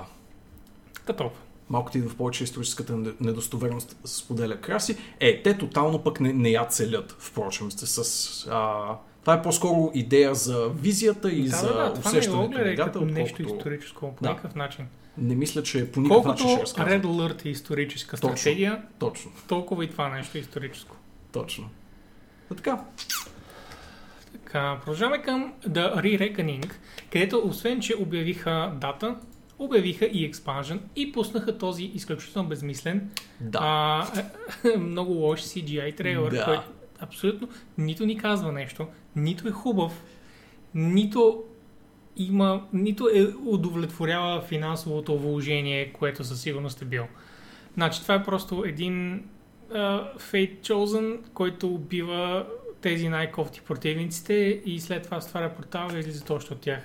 Като. 1.06 1.32
малко 1.70 1.92
ти 1.92 2.02
в 2.02 2.18
повече 2.18 2.44
историческата 2.44 2.94
нед- 2.98 3.22
недостоверност 3.22 3.98
споделя 4.06 4.62
краси. 4.62 4.98
Е, 5.20 5.42
те 5.42 5.58
тотално 5.58 6.04
пък 6.04 6.20
не, 6.20 6.34
не 6.34 6.50
я 6.50 6.66
целят, 6.66 7.16
впрочем, 7.20 7.72
сте 7.72 7.86
с... 7.86 8.48
А, 8.52 8.96
това 9.22 9.34
е 9.34 9.42
по-скоро 9.42 9.92
идея 9.94 10.36
за 10.36 10.70
визията 10.70 11.32
и 11.32 11.44
Да, 11.44 11.50
за 11.50 11.68
да, 11.68 11.74
да, 11.76 11.94
това 11.94 12.12
не 12.12 12.18
усещането 12.18 12.42
на 12.42 12.48
гледай 12.50 12.74
играта, 12.74 12.92
като 12.92 13.06
нещо 13.06 13.22
отколкото- 13.34 13.56
историческо 13.58 14.16
по 14.16 14.24
Да. 14.24 14.30
никакъв 14.30 14.56
начин. 14.56 14.86
Не 15.18 15.36
мисля, 15.36 15.64
че 15.64 15.92
по 15.92 16.00
никакъв 16.00 16.24
Колкото 16.24 16.44
начин 16.44 16.50
ще 16.50 16.62
разказвам. 16.62 17.02
Red 17.02 17.06
Alert 17.06 17.46
е 17.46 17.50
историческа 17.50 18.18
Точно. 18.18 18.38
стратегия, 18.38 18.82
Точно, 19.00 19.32
толкова 19.48 19.86
и 19.86 19.90
това 19.90 20.10
нещо 20.10 20.38
е 20.38 20.42
историческо. 20.42 20.96
точно. 21.32 21.70
А 22.52 22.56
така, 22.56 22.80
Така, 24.34 24.78
продължаваме 24.80 25.22
към 25.22 25.54
The 25.62 25.96
Re-Reckoning, 25.96 26.72
където 27.12 27.42
освен, 27.46 27.80
че 27.82 27.96
обявиха 27.96 28.72
дата, 28.76 29.16
обявиха 29.60 30.06
и 30.06 30.32
expansion 30.32 30.80
и 30.96 31.12
пуснаха 31.12 31.58
този 31.58 31.84
изключително 31.86 32.50
безмислен, 32.50 33.10
да. 33.42 33.60
а, 33.62 34.08
много 34.78 35.14
лош 35.14 35.42
CGI 35.42 35.98
трейлър, 35.98 36.32
Да. 36.32 36.46
който 36.46 36.64
абсолютно 37.02 37.50
нито 37.78 38.06
ни 38.06 38.18
казва 38.18 38.52
нещо, 38.52 38.88
нито 39.16 39.48
е 39.48 39.52
хубав, 39.52 40.04
нито 40.76 41.44
има, 42.18 42.68
нито 42.74 43.10
е 43.14 43.34
удовлетворява 43.46 44.42
финансовото 44.42 45.20
вложение, 45.20 45.94
което 45.94 46.24
със 46.24 46.42
сигурност 46.42 46.82
е 46.82 46.86
бил. 46.86 47.08
Значи 47.74 48.02
това 48.02 48.16
е 48.16 48.24
просто 48.24 48.64
един 48.66 49.24
uh, 49.72 50.18
Fate 50.18 50.62
Chosen, 50.62 51.20
който 51.34 51.68
убива 51.68 52.46
тези 52.82 53.10
най-кофти 53.10 53.62
противниците 53.62 54.62
и 54.66 54.80
след 54.80 55.04
това 55.04 55.22
стваря 55.22 55.56
портал 55.56 55.90
и 55.94 56.00
излиза 56.00 56.26
точно 56.26 56.56
от 56.56 56.62
тях. 56.62 56.84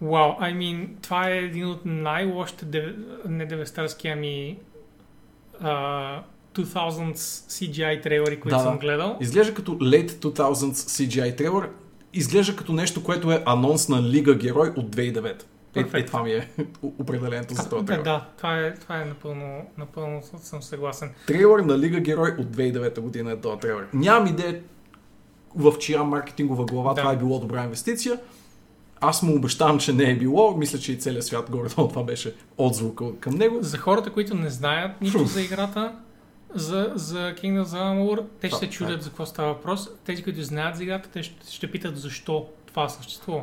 Вау, 0.00 0.32
I 0.32 0.54
mean, 0.54 0.88
това 1.02 1.30
е 1.30 1.38
един 1.38 1.66
от 1.66 1.80
най-лошите, 1.84 2.64
дев... 2.64 2.96
не 3.28 3.46
девестарски, 3.46 4.08
ами 4.08 4.58
uh, 5.62 6.22
2000s 6.62 7.14
CGI 7.14 8.02
трейлери, 8.02 8.40
които 8.40 8.56
Да, 8.56 8.62
съм 8.62 8.72
да. 8.72 8.78
гледал. 8.78 9.16
Изглежда 9.20 9.54
като 9.54 9.72
Late 9.72 10.10
2000s 10.10 10.72
CGI 10.72 11.36
трейлър. 11.36 11.68
Изглежда 12.12 12.56
като 12.56 12.72
нещо, 12.72 13.04
което 13.04 13.32
е 13.32 13.42
анонс 13.46 13.88
на 13.88 14.02
Лига 14.02 14.34
Герой 14.34 14.72
от 14.76 14.96
2009. 14.96 15.42
Е, 15.76 15.98
е, 15.98 16.04
това 16.04 16.22
ми 16.22 16.32
е 16.32 16.48
определението 16.98 17.54
за 17.54 17.68
този 17.68 17.80
да, 17.80 17.86
трейлър. 17.86 18.04
да, 18.04 18.26
това 18.36 18.58
е, 18.58 18.74
това 18.74 19.02
е 19.02 19.04
напълно, 19.04 19.66
напълно 19.78 20.22
съм 20.42 20.62
съгласен. 20.62 21.10
Трейлър 21.26 21.60
на 21.60 21.78
Лига 21.78 22.00
Герой 22.00 22.30
от 22.38 22.46
2009 22.46 23.00
година 23.00 23.32
е 23.32 23.36
този 23.36 23.58
трейлър. 23.60 23.86
Нямам 23.92 24.26
идея 24.26 24.60
в 25.56 25.78
чия 25.78 26.04
маркетингова 26.04 26.64
глава 26.64 26.94
Да. 26.94 27.00
това 27.00 27.12
е 27.12 27.16
било 27.16 27.38
добра 27.38 27.64
инвестиция. 27.64 28.20
Аз 29.00 29.22
му 29.22 29.36
обещавам, 29.36 29.78
че 29.78 29.92
не 29.92 30.10
е 30.10 30.16
било. 30.16 30.56
Мисля, 30.56 30.78
че 30.78 30.92
и 30.92 30.98
целият 30.98 31.24
свят 31.24 31.50
горе 31.50 31.68
това 31.68 32.02
беше 32.02 32.34
отзвука 32.58 33.04
към 33.20 33.34
него. 33.34 33.58
За 33.60 33.78
хората, 33.78 34.10
които 34.12 34.34
не 34.34 34.50
знаят 34.50 35.00
нищо 35.00 35.24
за 35.24 35.40
играта, 35.42 35.92
за, 36.54 36.92
за 36.94 37.18
Kingdoms 37.18 37.64
of 37.64 37.74
Amalur, 37.74 38.24
те 38.40 38.48
ще 38.48 38.58
се 38.58 38.70
чудят 38.70 39.02
за 39.02 39.08
какво 39.08 39.26
става 39.26 39.48
въпрос. 39.48 39.88
Тези, 40.04 40.22
които 40.22 40.42
знаят 40.42 40.76
за 40.76 40.82
играта, 40.82 41.08
те 41.08 41.22
ще, 41.22 41.52
ще 41.52 41.70
питат 41.70 41.98
защо 41.98 42.46
това 42.66 42.88
съществува. 42.88 43.42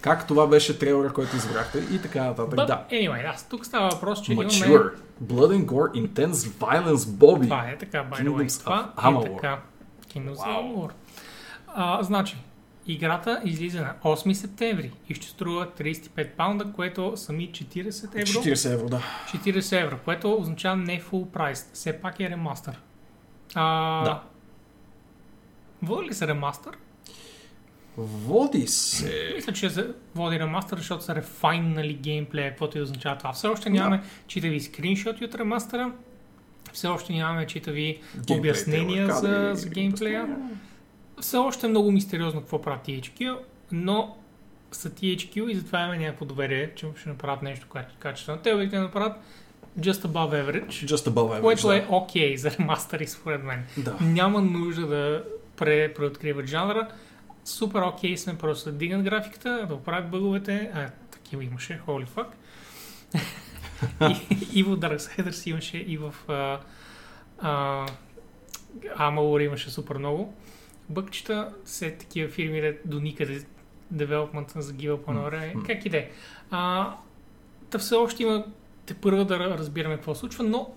Как 0.00 0.26
това 0.26 0.46
беше 0.46 0.78
трейлера, 0.78 1.12
който 1.12 1.36
избрахте 1.36 1.78
и 1.92 2.02
така 2.02 2.24
нататък. 2.24 2.58
But, 2.58 2.66
Да. 2.66 2.84
anyway, 2.90 3.30
аз 3.34 3.48
тук 3.48 3.66
става 3.66 3.88
въпрос, 3.88 4.22
че 4.22 4.32
имаме... 4.32 4.48
Mature. 4.48 4.90
Blood 5.24 5.58
and 5.58 5.64
Gore, 5.64 6.08
Intense 6.08 6.32
Violence, 6.32 6.94
Bobby. 6.96 7.42
Това 7.42 7.68
е 7.68 7.78
така, 7.78 8.04
by 8.12 8.24
the 8.24 8.28
way. 8.28 8.60
Това 8.60 8.92
of 8.96 9.26
е 9.26 9.34
така. 9.34 9.58
Kingdoms 10.14 10.34
of 10.34 10.46
Вау. 10.46 10.62
Amalur. 10.62 10.90
А, 11.74 12.02
значи, 12.02 12.36
играта 12.86 13.40
излиза 13.44 13.80
на 13.80 13.94
8 14.04 14.32
септември 14.32 14.90
и 15.08 15.14
ще 15.14 15.26
струва 15.26 15.68
35 15.78 16.30
паунда, 16.30 16.72
което 16.72 17.12
сами 17.16 17.50
40 17.52 18.04
евро. 18.14 18.26
40 18.26 18.72
евро, 18.72 18.88
да. 18.88 19.02
40 19.34 19.82
евро, 19.82 19.98
което 20.04 20.36
означава 20.40 20.76
не 20.76 21.00
full 21.00 21.26
прайс. 21.26 21.70
Все 21.72 21.92
пак 22.00 22.20
е 22.20 22.30
ремастър. 22.30 22.80
А, 23.54 24.04
Да. 24.04 24.22
Води 25.82 26.08
ли 26.08 26.14
се 26.14 26.26
ремастър? 26.26 26.76
Води 27.96 28.66
се. 28.66 29.32
Мисля, 29.36 29.52
че 29.52 29.70
се 29.70 29.86
води 30.14 30.38
ремастър, 30.38 30.78
защото 30.78 31.04
са 31.04 31.14
рефайнали 31.14 31.94
геймплея, 31.94 32.50
каквото 32.50 32.78
и 32.78 32.80
означава 32.80 33.18
това. 33.18 33.32
Все 33.32 33.46
още 33.46 33.70
нямаме 33.70 34.02
читави 34.26 34.60
скриншоти 34.60 35.24
от 35.24 35.34
ремастъра, 35.34 35.92
все 36.72 36.86
още 36.88 37.12
нямаме 37.12 37.46
читави 37.46 38.00
обяснения 38.30 39.12
за, 39.12 39.50
за 39.54 39.68
геймплея. 39.68 40.36
Все 41.22 41.36
още 41.36 41.66
е 41.66 41.68
много 41.68 41.92
мистериозно 41.92 42.40
какво 42.40 42.62
правят 42.62 42.86
THQ, 42.86 43.38
но 43.72 44.16
са 44.72 44.90
THQ 44.90 45.50
и 45.50 45.54
затова 45.54 45.80
имаме 45.80 45.98
някакво 45.98 46.24
доверие, 46.24 46.70
че 46.74 46.86
ще 47.00 47.08
направят 47.08 47.42
нещо 47.42 47.66
каче- 47.74 47.98
качествено. 47.98 48.38
Те 48.38 48.54
обикновено 48.54 48.84
направят 48.84 49.16
Just 49.80 49.92
Above 49.92 50.44
Average, 50.44 50.68
Just 50.68 51.10
above 51.10 51.12
average. 51.12 51.40
което 51.40 51.68
да. 51.68 51.76
е 51.76 51.86
окей 51.88 52.36
за 52.36 52.50
ремастъри 52.50 53.06
според 53.06 53.44
мен. 53.44 53.64
Да. 53.76 53.96
Няма 54.00 54.40
нужда 54.40 54.86
да 54.86 55.24
пре, 55.56 55.94
преоткриват 55.94 56.46
жанра. 56.46 56.88
Супер 57.44 57.82
окей 57.82 58.16
сме, 58.16 58.38
просто 58.38 58.70
да 58.70 58.76
дигнат 58.78 59.02
графиката, 59.02 59.66
да 59.68 59.74
оправят 59.74 60.10
бъговете. 60.10 60.70
А, 60.74 60.90
такива 61.10 61.44
имаше, 61.44 61.80
holy 61.86 62.06
fuck. 62.08 62.26
и, 64.10 64.36
и 64.58 64.62
в 64.62 64.76
Darksiders 64.76 65.50
имаше, 65.50 65.78
и 65.78 65.96
в 65.96 66.14
uh, 66.28 66.58
uh, 67.44 67.90
Amalur 68.98 69.46
имаше 69.46 69.70
супер 69.70 69.96
много. 69.96 70.34
Бъкчета, 70.88 71.52
все 71.64 71.90
такива 71.90 72.28
фирми 72.28 72.60
де 72.60 72.78
до 72.84 73.00
никъде 73.00 73.44
девелопмент 73.90 74.52
загива 74.56 75.02
по 75.02 75.12
М, 75.12 75.20
време. 75.20 75.52
м. 75.56 75.62
Как 75.66 75.86
и 75.86 75.88
да 75.88 75.96
е. 75.96 76.10
А, 76.50 76.90
Та 77.70 77.78
все 77.78 77.94
още 77.94 78.22
има 78.22 78.44
те 78.86 78.94
първа 78.94 79.24
да 79.24 79.38
разбираме 79.38 79.94
какво 79.94 80.14
случва, 80.14 80.44
но 80.44 80.70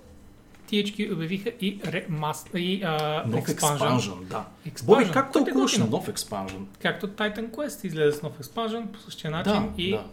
THQ 0.71 1.13
обявиха 1.13 1.51
и 1.51 1.79
ремаст, 1.85 2.49
и 2.55 2.83
а, 2.83 3.23
Нов 3.27 3.49
експанжен, 3.49 4.13
да. 4.21 4.45
Боби, 4.83 5.03
как 5.03 5.31
което 5.31 5.39
е 5.39 5.43
тълкуваш 5.43 5.71
готино. 5.71 5.87
нов 5.87 6.07
експанжен? 6.07 6.67
Както 6.81 7.07
Titan 7.07 7.49
Quest 7.49 7.85
излезе 7.85 8.17
с 8.17 8.21
нов 8.21 8.39
expansion 8.39 8.85
по 8.85 8.99
същия 8.99 9.31
начин 9.31 9.53
Да, 9.53 9.69
и 9.77 9.91
да. 9.91 10.03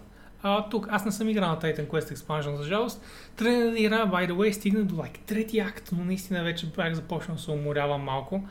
а, 0.43 0.69
тук 0.69 0.87
аз 0.91 1.05
не 1.05 1.13
съм 1.13 1.29
играл 1.29 1.49
на 1.49 1.59
Titan 1.59 1.87
Quest 1.87 2.15
Expansion, 2.15 2.55
за 2.55 2.65
жалост. 2.65 3.03
Тръгна 3.37 3.71
да 3.71 3.79
игра, 3.79 4.07
by 4.07 4.29
the 4.29 4.33
way, 4.33 4.53
стигна 4.53 4.83
до 4.83 4.95
like, 4.95 5.19
трети 5.19 5.59
акт, 5.59 5.89
но 5.93 6.05
наистина 6.05 6.43
вече 6.45 6.67
бях 6.67 6.95
започнал 6.95 7.37
да 7.37 7.43
се 7.43 7.51
уморявам 7.51 8.03
малко. 8.03 8.43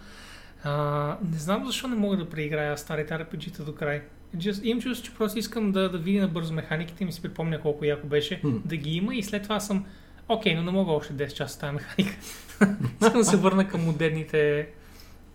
А, 0.64 1.18
не 1.32 1.38
знам 1.38 1.66
защо 1.66 1.88
не 1.88 1.96
мога 1.96 2.18
да 2.18 2.30
преиграя 2.30 2.78
старите 2.78 3.14
RPG-та 3.14 3.64
до 3.64 3.76
край. 3.76 4.02
Just, 4.36 4.64
имам 4.64 4.82
чувство, 4.82 5.06
че 5.06 5.14
просто 5.14 5.40
искам 5.40 5.72
да, 5.72 5.90
да 5.90 5.98
видя 5.98 6.22
набързо 6.22 6.54
механиките 6.54 7.04
и 7.04 7.06
ми 7.06 7.12
си 7.12 7.22
припомня 7.22 7.62
колко 7.62 7.86
яко 7.86 8.08
беше 8.08 8.42
М. 8.44 8.60
да 8.66 8.76
ги 8.76 8.90
има 8.90 9.16
и 9.16 9.24
след 9.24 9.44
това 9.44 9.60
съм 9.60 9.86
окей, 10.30 10.56
но 10.56 10.64
не 10.64 10.72
мога 10.72 10.92
още 10.92 11.14
10 11.14 11.34
часа 11.34 11.54
с 11.54 11.58
тази 11.58 11.74
механика. 11.74 12.16
искам 13.02 13.22
да 13.22 13.26
се 13.26 13.38
върна 13.38 13.68
към 13.68 13.86
модерните 13.86 14.70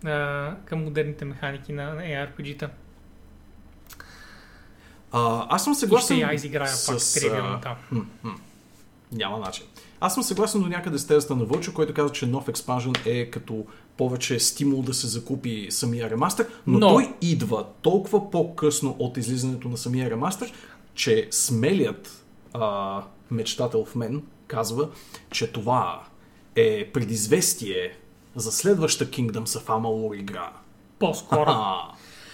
а, 0.05 0.55
към 0.65 0.83
модерните 0.83 1.25
механики 1.25 1.73
на, 1.73 1.93
на 1.93 2.01
ARPG-та. 2.01 2.69
А, 5.11 5.45
аз 5.49 5.63
съм 5.63 5.73
И 5.73 5.75
ще 5.75 5.79
съгласен 5.79 6.17
я 6.17 6.33
изиграя 6.33 6.71
пак 6.87 6.99
с... 7.01 7.13
тривиално 7.13 7.57
а, 7.57 7.61
там. 7.61 7.75
М, 7.91 8.05
м. 8.23 8.35
Няма 9.11 9.39
начин. 9.39 9.65
Аз 9.99 10.13
съм 10.13 10.23
съгласен 10.23 10.61
до 10.61 10.67
някъде 10.67 10.97
с 10.97 11.07
тезата 11.07 11.35
на 11.35 11.45
Вълчо, 11.45 11.73
който 11.73 11.93
каза, 11.93 12.13
че 12.13 12.25
нов 12.25 12.47
експанжен 12.47 12.93
е 13.05 13.29
като 13.29 13.65
повече 13.97 14.39
стимул 14.39 14.81
да 14.81 14.93
се 14.93 15.07
закупи 15.07 15.67
самия 15.69 16.09
ремастър, 16.09 16.47
но, 16.67 16.79
Но- 16.79 16.87
той 16.87 17.13
идва 17.21 17.65
толкова 17.81 18.31
по-късно 18.31 18.95
от 18.99 19.17
излизането 19.17 19.69
на 19.69 19.77
самия 19.77 20.09
ремастър, 20.09 20.53
че 20.93 21.27
смелият 21.31 22.25
а, 22.53 23.03
мечтател 23.31 23.85
в 23.85 23.95
мен 23.95 24.23
казва, 24.47 24.89
че 25.31 25.51
това 25.51 26.03
е 26.55 26.91
предизвестие 26.91 27.97
за 28.35 28.51
следваща 28.51 29.05
Kingdoms 29.05 29.45
of 29.45 29.65
Amalur 29.65 30.19
игра. 30.19 30.51
По-скоро. 30.99 31.51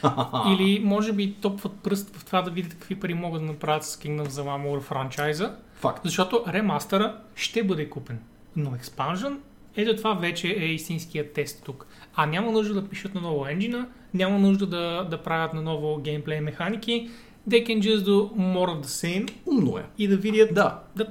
Или 0.47 0.81
може 0.85 1.13
би 1.13 1.33
топват 1.33 1.73
пръст 1.83 2.15
в 2.15 2.25
това 2.25 2.41
да 2.41 2.51
видят 2.51 2.73
какви 2.73 2.99
пари 2.99 3.13
могат 3.13 3.41
да 3.41 3.47
направят 3.47 3.85
с 3.85 3.97
Kingdom 3.97 4.27
of 4.27 4.43
Amalur 4.43 4.81
франчайза, 4.81 5.55
Факт. 5.83 6.01
защото 6.03 6.43
ремастъра 6.47 7.15
ще 7.35 7.63
бъде 7.63 7.89
купен. 7.89 8.19
Но 8.55 8.75
експанжен, 8.75 9.39
ето 9.75 9.95
това 9.95 10.13
вече 10.13 10.47
е 10.47 10.65
истинският 10.65 11.31
тест 11.33 11.63
тук. 11.65 11.85
А 12.15 12.25
няма 12.25 12.51
нужда 12.51 12.73
да 12.73 12.89
пишат 12.89 13.15
на 13.15 13.21
ново 13.21 13.47
енджина, 13.47 13.85
няма 14.13 14.39
нужда 14.39 14.67
да, 14.67 15.03
да 15.03 15.23
правят 15.23 15.53
на 15.53 15.61
ново 15.61 15.97
геймплей 15.97 16.41
механики. 16.41 17.09
They 17.49 17.67
can 17.67 17.79
just 17.79 17.97
do 17.97 18.31
more 18.33 18.69
of 18.69 18.81
the 18.81 18.85
same 18.85 19.31
Умно 19.45 19.77
е. 19.77 19.83
и 19.97 20.07
да 20.07 20.17
видят, 20.17 20.53
Да. 20.53 20.79
да 20.95 21.07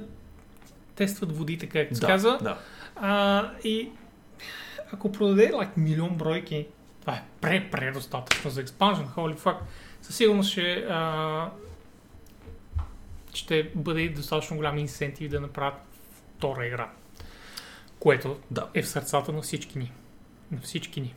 тестват 0.95 1.37
водите, 1.37 1.67
както 1.67 1.95
се 1.95 2.01
Да, 2.01 2.07
казва. 2.07 2.37
да. 2.41 2.57
А, 2.95 3.49
и 3.63 3.89
ако 4.93 5.11
продаде 5.11 5.51
like, 5.51 5.77
милион 5.77 6.09
бройки, 6.09 6.65
това 7.01 7.13
е 7.13 7.23
пре-предостатъчно 7.41 8.51
за 8.51 8.61
експанжен, 8.61 9.05
holy 9.07 9.37
fuck. 9.37 9.55
Със 10.01 10.15
сигурност 10.15 10.51
ще, 10.51 10.85
а, 10.89 11.49
ще 13.33 13.71
бъде 13.75 14.09
достатъчно 14.09 14.57
голям 14.57 14.77
инсентив 14.77 15.31
да 15.31 15.41
направят 15.41 15.79
втора 16.37 16.65
игра. 16.65 16.89
Което 17.99 18.37
Да. 18.51 18.67
е 18.73 18.81
в 18.81 18.87
сърцата 18.87 19.31
на 19.31 19.41
всички 19.41 19.79
ни. 19.79 19.91
На 20.51 20.61
всички 20.61 21.01
ни. 21.01 21.13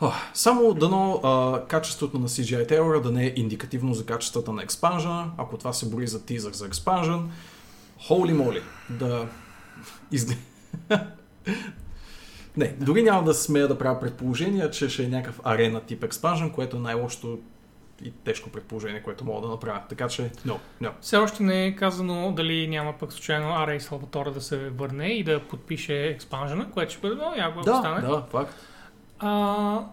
Ох, 0.00 0.14
Само 0.34 0.74
дано 0.74 1.20
а, 1.24 1.64
качеството 1.66 2.18
на 2.18 2.28
CGI 2.28 2.70
Terror 2.70 3.00
да 3.00 3.10
не 3.10 3.26
е 3.26 3.32
индикативно 3.36 3.94
за 3.94 4.06
качествата 4.06 4.52
на 4.52 4.62
експанжена. 4.62 5.30
Ако 5.38 5.58
това 5.58 5.72
се 5.72 5.90
бори 5.90 6.06
за 6.06 6.26
тизър 6.26 6.52
за 6.52 6.66
експанжен, 6.66 7.30
holy 8.08 8.32
моли, 8.32 8.62
да 8.90 9.28
изгле... 10.12 10.34
Не, 12.56 12.74
дори 12.80 13.02
няма 13.02 13.24
да 13.24 13.34
смея 13.34 13.68
да 13.68 13.78
правя 13.78 14.00
предположения, 14.00 14.70
че 14.70 14.88
ще 14.88 15.04
е 15.04 15.08
някакъв 15.08 15.40
арена 15.44 15.80
тип 15.80 16.04
експанжен, 16.04 16.50
което 16.50 16.76
е 16.76 16.80
най-лошото 16.80 17.38
и 18.02 18.10
тежко 18.10 18.50
предположение, 18.50 19.02
което 19.02 19.24
мога 19.24 19.40
да 19.40 19.48
направя. 19.48 19.80
Така 19.88 20.08
че, 20.08 20.30
no, 20.46 20.58
no. 20.82 20.92
Все 21.00 21.16
още 21.16 21.42
не 21.42 21.66
е 21.66 21.76
казано 21.76 22.32
дали 22.32 22.68
няма 22.68 22.98
пък 22.98 23.12
случайно 23.12 23.54
Ара 23.54 23.74
и 23.74 23.80
Салватора 23.80 24.30
да 24.30 24.40
се 24.40 24.70
върне 24.70 25.08
и 25.08 25.24
да 25.24 25.48
подпише 25.48 26.06
експанжена, 26.06 26.70
което 26.70 26.92
ще 26.92 27.00
бъде 27.00 27.14
много 27.14 27.34
яко, 27.36 27.60
Да, 27.60 27.76
стане. 27.76 28.00
да, 28.00 28.22
факт. 28.22 28.54
А, 29.18 29.84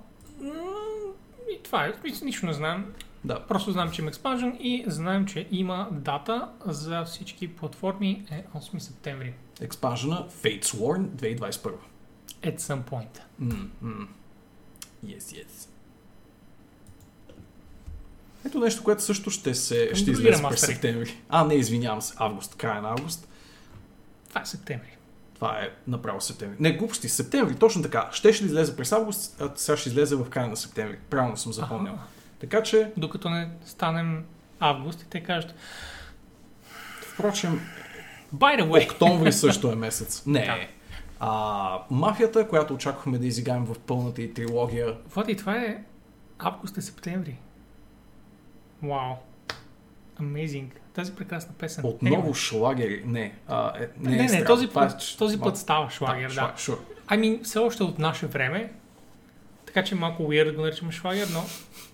и 1.51 1.63
това 1.63 1.85
е. 1.85 1.93
Нищо 2.23 2.45
не 2.45 2.53
знаем. 2.53 2.93
Да. 3.23 3.39
Просто 3.47 3.71
знам, 3.71 3.91
че 3.91 4.01
има 4.01 4.09
експанжен 4.09 4.57
и 4.59 4.83
знаем, 4.87 5.25
че 5.25 5.47
има 5.51 5.87
дата 5.91 6.49
за 6.65 7.03
всички 7.05 7.55
платформи 7.55 8.25
е 8.31 8.43
8 8.57 8.77
септември. 8.79 9.33
Експанжена 9.61 10.27
Fates 10.43 10.63
Warn 10.65 11.05
2021. 11.07 11.71
At 12.43 12.59
some 12.59 12.83
point. 12.83 13.21
Mm, 13.41 13.67
mm. 13.83 14.07
Yes, 15.05 15.17
yes. 15.19 15.69
Ето 18.45 18.59
нещо, 18.59 18.83
което 18.83 19.03
също 19.03 19.29
ще, 19.29 19.55
се, 19.55 19.91
ще 19.93 20.11
излезе 20.11 20.43
през 20.43 20.61
септември. 20.61 21.17
А, 21.29 21.45
не, 21.45 21.53
извинявам 21.55 22.01
се, 22.01 22.13
август, 22.17 22.55
края 22.55 22.81
на 22.81 22.89
август. 22.89 23.27
Това 24.29 24.41
е 24.41 24.45
септември. 24.45 24.97
Това 25.35 25.59
е 25.59 25.69
направо 25.87 26.21
септември. 26.21 26.55
Не, 26.59 26.71
глупости, 26.71 27.09
септември, 27.09 27.55
точно 27.55 27.81
така. 27.81 28.09
Ще 28.11 28.33
ще 28.33 28.45
излезе 28.45 28.75
през 28.75 28.91
август, 28.91 29.41
а 29.41 29.51
сега 29.55 29.77
ще 29.77 29.89
излезе 29.89 30.15
в 30.15 30.29
края 30.29 30.47
на 30.47 30.57
септември. 30.57 30.97
Правилно 31.09 31.37
съм 31.37 31.53
запомнил. 31.53 31.93
Аха. 31.93 32.03
Така 32.39 32.63
че, 32.63 32.91
Докато 32.97 33.29
не 33.29 33.49
станем 33.65 34.23
август 34.59 35.01
и 35.01 35.05
те 35.05 35.23
кажат 35.23 35.55
впрочем, 37.15 37.61
By 38.35 38.61
the 38.61 38.69
way, 38.69 38.91
октомври 38.91 39.31
също 39.31 39.71
е 39.71 39.75
месец. 39.75 40.23
Не. 40.25 40.39
Да. 40.39 40.57
А, 41.19 41.79
мафията, 41.91 42.47
която 42.47 42.73
очаквахме 42.73 43.17
да 43.17 43.27
изиграем 43.27 43.65
в 43.65 43.79
пълната 43.79 44.21
и 44.21 44.33
трилогия, 44.33 44.97
Влади, 45.13 45.37
това 45.37 45.55
е 45.55 45.77
август 46.39 46.77
и 46.77 46.81
септември. 46.81 47.37
Вау. 48.85 49.13
Amazing. 50.19 50.65
Тази 50.93 51.15
прекрасна 51.15 51.53
песен. 51.53 51.85
отново 51.85 52.15
Anyway. 52.23 52.35
шлагери. 52.35 53.03
Не, 53.05 53.33
а, 53.47 53.73
е, 53.77 53.87
не, 53.99 54.09
Не, 54.09 54.15
е 54.15 54.21
не, 54.21 54.27
странно. 54.29 54.45
този 54.45 54.65
е 54.65 54.69
път, 54.69 54.91
ч- 54.91 55.17
този 55.17 55.39
път 55.39 55.57
става 55.57 55.89
шлагер, 55.89 56.29
да. 56.29 56.35
шла- 56.35 56.55
sure. 56.55 56.77
Ами, 57.07 57.39
все 57.43 57.59
още 57.59 57.83
от 57.83 57.99
наше 57.99 58.27
време, 58.27 58.73
така 59.65 59.83
че 59.83 59.95
малко 59.95 60.23
weird 60.23 60.45
да 60.45 60.53
го 60.53 60.61
наричаме 60.61 60.91
шлагер, 60.91 61.27
но 61.33 61.43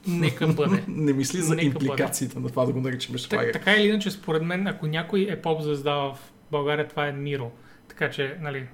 нека 0.10 0.48
бъде. 0.54 0.84
Не 0.88 1.14
мисли 1.14 1.38
за 1.39 1.56
Нека 1.56 1.70
бъде. 1.70 1.86
импликациите 1.86 2.39
на 2.39 2.50
това 2.50 2.66
да 2.66 2.74
го 2.74 2.82
наричаме 2.82 3.18
Так, 3.20 3.30
шлагер. 3.30 3.54
така 3.54 3.74
или 3.74 3.88
иначе, 3.88 4.12
според 4.12 4.44
мен, 4.44 4.68
ако 4.68 4.88
някой 4.88 5.28
е 5.30 5.42
поп 5.42 5.62
звезда 5.62 5.96
в 5.96 6.18
България, 6.52 6.88
това 6.88 7.08
е 7.08 7.12
Миро. 7.12 7.52
Така 7.88 8.10
че, 8.12 8.38
нали, 8.42 8.68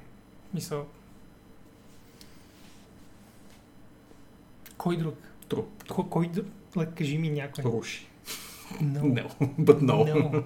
мисъл... 0.53 0.85
Кой 4.77 4.97
друг? 4.97 5.15
Тру. 5.49 5.61
Кой, 5.89 6.05
кой 6.09 6.27
друг? 6.27 6.45
Like, 6.77 6.97
кажи 6.97 7.17
ми 7.17 7.29
някой. 7.29 7.63
Руши. 7.63 8.07
No. 8.81 9.01
No, 9.01 9.25
but 9.59 9.79
no. 9.81 9.95
No. 10.13 10.43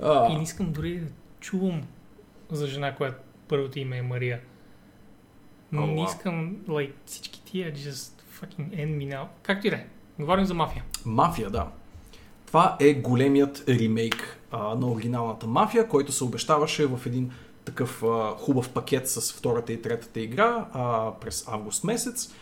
No. 0.00 0.32
И 0.32 0.36
не 0.36 0.42
искам 0.42 0.72
дори 0.72 0.98
да 0.98 1.06
чувам 1.40 1.82
за 2.50 2.66
жена, 2.66 2.94
която 2.94 3.16
първото 3.48 3.78
име 3.78 3.98
е 3.98 4.02
Мария. 4.02 4.40
О, 5.74 5.86
не 5.86 5.94
вау. 5.94 6.04
искам, 6.04 6.56
like, 6.56 6.92
всички 7.06 7.42
тия 7.44 7.74
just 7.74 8.22
fucking 8.40 8.68
end 8.70 8.96
me 8.96 9.14
now. 9.14 9.26
Както 9.42 9.66
и 9.66 9.70
да 9.70 9.76
е. 9.76 9.86
Говорим 10.18 10.44
за 10.44 10.54
мафия. 10.54 10.84
Мафия, 11.04 11.50
да. 11.50 11.68
Това 12.46 12.76
е 12.80 12.94
големият 12.94 13.64
ремейк 13.68 14.40
а, 14.50 14.74
на 14.74 14.90
оригиналната 14.90 15.46
Мафия, 15.46 15.88
който 15.88 16.12
се 16.12 16.24
обещаваше 16.24 16.86
в 16.86 17.00
един 17.06 17.30
такъв 17.64 18.02
а, 18.02 18.34
хубав 18.36 18.70
пакет 18.70 19.08
с 19.08 19.32
втората 19.32 19.72
и 19.72 19.82
третата 19.82 20.20
игра 20.20 20.66
а, 20.72 21.12
през 21.20 21.48
август 21.48 21.84
месец. 21.84 22.34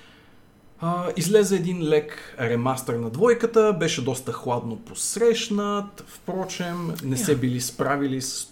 А, 0.81 1.07
излезе 1.17 1.57
един 1.57 1.89
лек 1.89 2.37
ремастър 2.41 2.95
на 2.95 3.11
двойката, 3.11 3.77
беше 3.81 4.05
доста 4.05 4.33
хладно 4.33 4.77
посрещнат, 4.77 6.05
впрочем 6.07 6.95
не 7.05 7.17
се 7.17 7.37
били 7.37 7.61
справили 7.61 8.23
с 8.23 8.49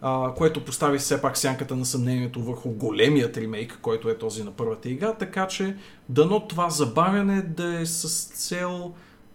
а, 0.00 0.34
което 0.34 0.64
постави 0.64 0.98
все 0.98 1.22
пак 1.22 1.36
сянката 1.38 1.76
на 1.76 1.84
съмнението 1.84 2.42
върху 2.42 2.70
големият 2.70 3.36
ремейк, 3.36 3.78
който 3.82 4.08
е 4.08 4.18
този 4.18 4.42
на 4.42 4.50
първата 4.50 4.88
игра, 4.88 5.14
така 5.14 5.46
че 5.46 5.76
дано 6.08 6.46
това 6.48 6.70
забавяне 6.70 7.42
да 7.42 7.80
е 7.80 7.86
с 7.86 8.24
цел 8.24 8.94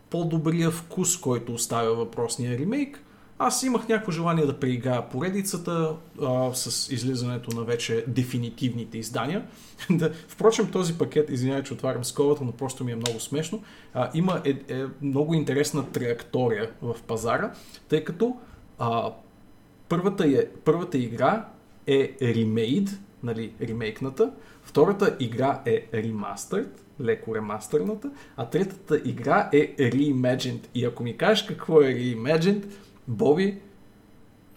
по-добрия 0.10 0.72
вкус, 0.72 1.18
който 1.18 1.54
оставя 1.54 1.96
въпросния 1.96 2.60
ремейк, 2.60 3.04
Аз 3.42 3.64
имах 3.64 3.88
някакво 3.88 4.12
желание 4.12 4.46
да 4.46 4.60
преиграя 4.60 5.10
поредицата 5.10 5.96
а, 6.22 6.54
с 6.54 6.90
излизането 6.92 7.56
на 7.56 7.64
вече 7.64 8.06
дефинитивните 8.08 8.98
издания. 8.98 9.46
да, 9.90 10.12
впрочем, 10.28 10.72
този 10.72 10.98
пакет, 10.98 11.30
извинявай, 11.30 11.64
че 11.64 11.74
отварям 11.74 12.04
скобата, 12.04 12.44
но 12.44 12.52
просто 12.52 12.84
ми 12.84 12.92
е 12.92 12.96
много 12.96 13.20
смешно. 13.20 13.64
А, 13.94 14.10
има 14.14 14.42
е, 14.46 14.50
е, 14.50 14.86
много 15.02 15.34
интересна 15.34 15.92
траектория 15.92 16.72
в 16.82 16.96
пазара, 17.08 17.52
тъй 17.90 18.04
като 18.04 18.38
а, 18.80 19.12
първата, 19.90 20.28
е, 20.28 20.46
първата 20.66 20.98
игра 20.98 21.46
е 21.88 22.18
remade, 22.22 22.90
нали, 23.24 23.54
ремейкната, 23.62 24.32
втората 24.64 25.16
игра 25.20 25.62
е 25.66 25.88
remastered, 25.94 26.70
леко 27.02 27.36
ремастърната, 27.36 28.12
а 28.38 28.46
третата 28.46 29.02
игра 29.06 29.50
е 29.54 29.76
Reimagined. 29.76 30.68
И 30.76 30.86
ако 30.86 31.04
ми 31.04 31.18
кажеш 31.18 31.46
какво 31.46 31.82
е 31.82 31.86
Reimagined, 31.86 32.66
Боби, 33.10 33.60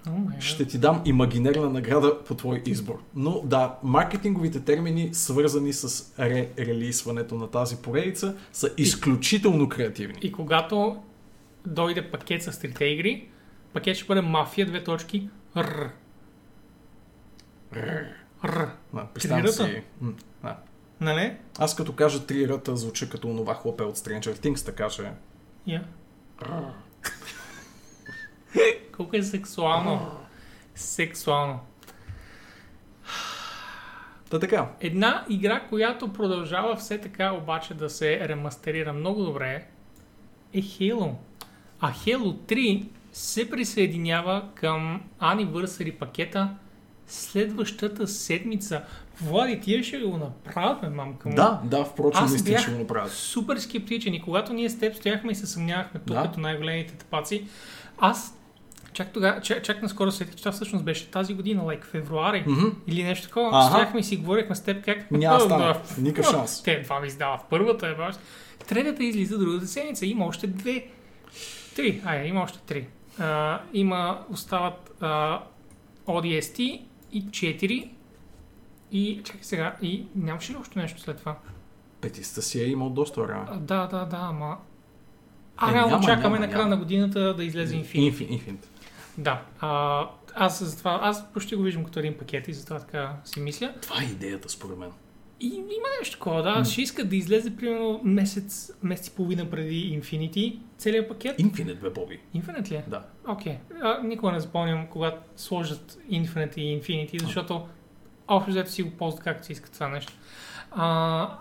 Oh 0.07 0.41
ще 0.41 0.67
ти 0.67 0.79
дам 0.79 1.03
имагинерна 1.05 1.71
награда 1.71 2.25
по 2.25 2.35
твой 2.35 2.63
избор. 2.67 3.03
Но 3.15 3.43
да, 3.45 3.79
маркетинговите 3.83 4.61
термини, 4.61 5.11
свързани 5.13 5.73
с 5.73 6.15
ре-релисването 6.19 7.33
на 7.33 7.51
тази 7.51 7.77
поредица, 7.77 8.37
са 8.53 8.71
изключително 8.79 9.69
креативни. 9.69 10.19
И 10.23 10.33
когато 10.33 11.03
дойде 11.67 12.11
пакет 12.11 12.43
с 12.43 12.59
трите 12.59 12.85
игри, 12.85 13.29
пакет 13.73 13.97
ще 13.97 14.07
бъде 14.07 14.21
мафия, 14.21 14.67
две 14.67 14.85
точки, 14.85 15.29
р. 15.57 15.91
Р. 18.45 18.71
Да, 18.95 19.07
представям 19.15 19.43
Трирата? 19.43 19.65
си. 19.65 19.83
Да. 20.43 20.57
Нали? 21.01 21.37
Аз 21.59 21.77
като 21.77 21.93
кажа 21.93 22.27
три 22.27 22.49
ръта, 22.49 22.77
звуча 22.77 23.09
като 23.09 23.29
онова 23.29 23.55
хлопе 23.55 23.83
от 23.83 23.99
Stranger 23.99 24.37
Things, 24.37 24.67
така 24.67 24.89
че... 24.89 25.11
Я. 25.67 25.85
Колко 28.97 29.17
е 29.17 29.23
сексуално. 29.23 30.11
Сексуално. 30.75 31.61
Та 34.31 34.39
така. 34.39 34.69
Една 34.81 35.25
игра, 35.29 35.61
която 35.61 36.13
продължава 36.13 36.77
все 36.77 36.99
така 37.01 37.33
обаче 37.33 37.75
да 37.75 37.91
се 37.91 38.29
ремастерира 38.29 38.93
много 38.93 39.23
добре 39.25 39.67
е 40.53 40.63
Halo. 40.63 41.13
А 41.81 41.93
Halo 41.93 42.35
3 42.37 42.87
се 43.13 43.51
присъединява 43.51 44.49
към 44.55 45.03
Anniversary 45.21 45.99
пакета 45.99 46.49
следващата 47.07 48.07
седмица. 48.07 48.83
Влади, 49.21 49.61
тия 49.61 49.85
ще 49.85 49.99
го 49.99 50.17
направим, 50.19 50.93
мамка 50.95 51.29
му. 51.29 51.35
Да, 51.35 51.61
да, 51.65 51.85
впрочем, 51.85 52.27
наистина 52.29 52.59
ще 52.59 52.71
го 52.71 52.79
направят. 52.79 53.13
супер 53.13 53.57
скептичен 53.57 54.15
и 54.15 54.23
когато 54.23 54.53
ние 54.53 54.71
с 54.71 54.79
теб 54.79 54.97
стояхме 54.97 55.33
и 55.33 55.35
се 55.35 55.47
съмнявахме 55.47 56.01
тук 56.01 56.17
Да. 56.17 56.23
като 56.23 56.41
най-големите 56.41 56.95
тапаци, 56.95 57.47
аз 57.99 58.39
чак, 58.93 59.13
тога, 59.13 59.41
чак, 59.41 59.63
чак 59.63 59.83
наскоро 59.83 60.11
сетих, 60.11 60.35
че 60.35 60.39
това 60.39 60.53
всъщност 60.53 60.85
беше 60.85 61.11
тази 61.11 61.35
година, 61.35 61.63
like 61.63 61.85
февруари 61.85 62.45
Мгм. 62.47 62.67
или 62.87 63.03
нещо 63.03 63.27
такова. 63.27 63.51
Аха. 63.53 63.69
Стояхме 63.69 64.01
и 64.01 64.05
си 64.05 64.17
говорихме 64.17 64.55
с 64.55 64.63
теб 64.63 64.85
как... 64.85 65.11
Няма 65.11 65.39
да 65.39 65.45
«О, 65.45 65.47
стане. 65.47 65.75
Никакъв 65.99 66.31
шанс. 66.31 66.63
Те 66.63 66.81
два 66.81 67.01
ми 67.01 67.07
издават. 67.07 67.41
Първата 67.51 67.87
е 67.87 67.95
баш. 67.95 68.15
Третата 68.69 69.05
излиза 69.05 69.39
другата 69.39 69.67
седмица. 69.67 70.07
Има 70.07 70.27
още 70.27 70.47
две. 70.47 70.87
Три. 71.77 72.03
Ай, 72.05 72.27
има 72.27 72.43
още 72.43 72.59
три. 72.59 72.87
А, 73.19 73.61
има, 73.73 74.25
остават 74.31 74.91
а, 75.01 75.41
ODST 76.07 76.83
и 77.13 77.25
4. 77.25 77.89
И 78.93 79.21
чакай 79.25 79.41
сега, 79.43 79.77
и 79.83 80.07
нямаше 80.17 80.53
ли 80.53 80.57
още 80.57 80.79
нещо 80.79 81.01
след 81.01 81.19
това? 81.19 81.37
Петиста 82.01 82.43
си 82.43 82.61
е 82.61 82.67
имал 82.67 82.91
доста 82.91 83.23
време. 83.23 83.45
Да, 83.57 83.87
да, 83.87 84.05
да, 84.05 84.19
ама... 84.21 84.57
А, 85.57 85.71
Е, 85.71 85.75
реално 85.75 85.91
няма, 85.91 86.05
чакаме 86.05 86.23
няма, 86.29 86.47
на 86.47 86.53
края 86.53 86.67
на 86.67 86.77
годината 86.77 87.35
да 87.35 87.45
излезе 87.45 87.77
Infinity. 87.77 88.13
Infinite. 88.13 88.31
Infinite. 88.31 88.67
Да. 89.19 89.43
А, 89.61 90.09
аз 90.35 90.65
затова, 90.65 90.99
аз 91.03 91.33
почти 91.33 91.57
го 91.57 91.63
виждам 91.63 91.85
като 91.85 91.99
един 91.99 92.19
пакет 92.19 92.49
и 92.49 92.53
затова 92.53 92.79
така 92.79 93.17
си 93.25 93.41
мисля. 93.41 93.75
Това 93.83 94.03
е 94.03 94.05
идеята, 94.05 94.49
според 94.49 94.79
мен. 94.79 94.91
И 95.41 95.47
има 95.55 95.89
нещо 96.01 96.17
такова, 96.19 96.43
да. 96.43 96.65
Ще 96.65 96.83
искат 96.83 97.09
да 97.09 97.17
излезе 97.17 97.57
примерно 97.57 98.01
месец, 98.05 98.73
месец 98.83 99.07
и 99.07 99.11
половина 99.11 99.51
преди 99.51 100.01
Infinity, 100.01 100.59
целият 100.79 101.09
пакет. 101.09 101.39
Infinite, 101.39 101.81
бе, 101.81 101.91
Боби. 101.91 102.21
Infinite 102.35 102.71
ли 102.71 102.75
е? 102.75 102.85
Да. 102.89 103.05
Окей. 103.29 103.59
Okay. 103.73 104.03
Никога 104.03 104.33
не 104.33 104.41
запомням 104.41 104.87
когато 104.87 105.23
сложат 105.37 105.99
Infinite 106.11 106.59
и 106.59 106.81
Infinity, 106.81 107.23
защото 107.23 107.69
общо 108.29 108.51
взето 108.51 108.71
си 108.71 108.83
го 108.83 108.91
ползват 108.91 109.25
както 109.25 109.47
си 109.47 109.53
искат 109.53 109.73
това 109.73 109.89
нещо. 109.89 110.13
А, 110.71 111.39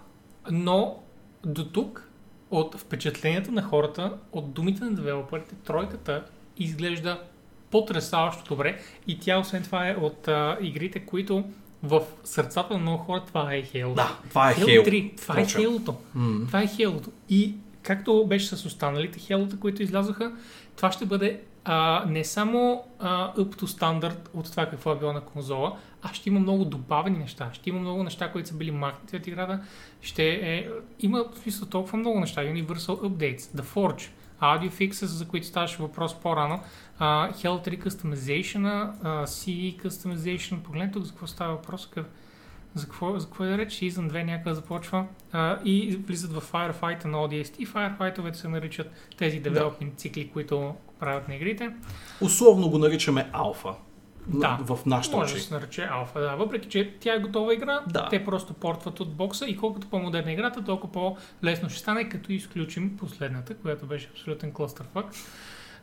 но 0.52 1.04
до 1.46 1.66
тук, 1.66 2.10
от 2.52 2.76
впечатленията 2.76 3.52
на 3.52 3.62
хората, 3.62 4.18
от 4.32 4.54
думите 4.54 4.84
на 4.84 4.94
девелоперите, 4.94 5.56
тройката 5.56 6.26
изглежда 6.58 7.24
потрясаващо 7.72 8.56
добре 8.56 8.80
и 9.08 9.20
тя 9.20 9.40
освен 9.40 9.64
това 9.64 9.88
е 9.88 9.96
от 9.96 10.28
а, 10.28 10.58
игрите, 10.62 11.00
които 11.00 11.44
в 11.84 12.02
сърцата 12.24 12.74
на 12.74 12.80
много 12.80 12.98
хора 12.98 13.24
това 13.28 13.54
е 13.54 13.64
Halo. 13.64 13.94
Да, 13.94 14.18
това 14.30 14.52
е 14.52 14.56
Halo 14.56 14.66
Halo. 14.66 14.90
3, 14.90 15.22
това 15.22 15.40
е 15.40 15.44
Впрочем. 15.44 15.62
Halo-то. 15.62 15.96
Това 16.48 16.62
е 16.62 16.68
Halo-то. 16.68 17.10
И 17.30 17.56
както 17.84 18.26
беше 18.28 18.56
с 18.56 18.66
останалите 18.66 19.20
Halo-та, 19.20 19.60
които 19.60 19.84
излязоха, 19.84 20.32
това 20.76 20.92
ще 20.92 21.06
бъде 21.06 21.42
а, 21.66 22.06
не 22.08 22.24
само 22.24 22.84
а, 23.00 23.34
up 23.34 23.56
to 23.56 23.66
standard 23.66 24.18
от 24.34 24.52
това 24.52 24.66
какво 24.66 24.92
е 24.92 25.00
било 25.00 25.14
на 25.14 25.22
конзола, 25.22 25.78
а 26.02 26.14
ще 26.14 26.30
има 26.30 26.40
много 26.40 26.66
добавени 26.66 27.18
неща. 27.18 27.50
Ще 27.54 27.70
има 27.70 27.80
много 27.80 28.04
неща, 28.04 28.32
които 28.32 28.50
са 28.50 28.56
били 28.56 28.72
махнати 28.72 29.16
от 29.16 29.28
играта. 29.28 29.60
Ще 30.02 30.30
е, 30.30 30.68
има 31.00 31.26
в 31.36 31.40
смисъл 31.40 31.68
толкова 31.68 31.98
много 31.98 32.20
неща. 32.20 32.42
Universal 32.42 33.02
Updates, 33.02 33.40
The 33.40 33.62
Forge, 33.62 34.10
Audio 34.42 34.72
Fixes, 34.72 35.06
за 35.06 35.28
които 35.28 35.48
ставаше 35.48 35.82
въпрос 35.82 36.20
по-рано, 36.20 36.60
uh, 37.00 37.34
Hell 37.34 37.68
3 37.68 37.88
Customization, 37.88 38.94
uh, 39.04 39.24
CE 39.24 39.88
Customization. 39.88 40.62
Погледнете 40.62 40.94
тук 40.94 41.04
за 41.04 41.12
какво 41.12 41.28
става 41.28 41.56
въпрос. 41.56 41.90
Къв... 41.90 42.06
За 42.74 42.86
какво, 42.86 43.20
за 43.20 43.26
какво 43.26 43.44
е 43.44 43.58
реч? 43.58 43.74
Season 43.74 44.12
2 44.12 44.24
някъде 44.24 44.56
започва 44.56 45.06
а, 45.32 45.60
и 45.66 46.00
влизат 46.08 46.34
в 46.34 46.52
Firefight 46.52 47.06
на 47.06 47.18
ODST. 47.18 47.68
Firefight-овете 47.68 48.34
се 48.34 48.48
наричат 48.48 48.92
тези 49.18 49.40
девелопмент 49.40 50.00
цикли, 50.00 50.30
които 50.30 50.76
правят 51.00 51.28
на 51.28 51.36
игрите. 51.36 51.70
Условно 52.22 52.70
го 52.70 52.78
наричаме 52.78 53.30
алфа. 53.34 53.74
Да. 54.28 54.60
В 54.62 54.80
нашата 54.86 55.18
Може 55.18 55.34
да 55.34 55.40
се 55.40 55.54
нарече 55.54 55.88
алфа, 55.92 56.20
да. 56.20 56.36
Въпреки, 56.36 56.70
че 56.70 56.94
тя 57.00 57.14
е 57.16 57.20
готова 57.20 57.54
игра, 57.54 57.80
Да. 57.88 58.08
те 58.10 58.26
просто 58.26 58.54
портват 58.54 59.00
от 59.00 59.14
бокса 59.14 59.46
и 59.46 59.58
колкото 59.58 59.88
по-модерна 59.88 60.30
е 60.30 60.34
играта, 60.34 60.64
толкова 60.64 60.94
по-лесно 60.94 61.70
ще 61.70 61.80
стане, 61.80 62.10
като 62.10 62.32
изключим 62.32 62.98
последната, 62.98 63.54
която 63.56 63.86
беше 63.86 64.10
абсолютен 64.12 64.52
клъстърфак. 64.52 65.06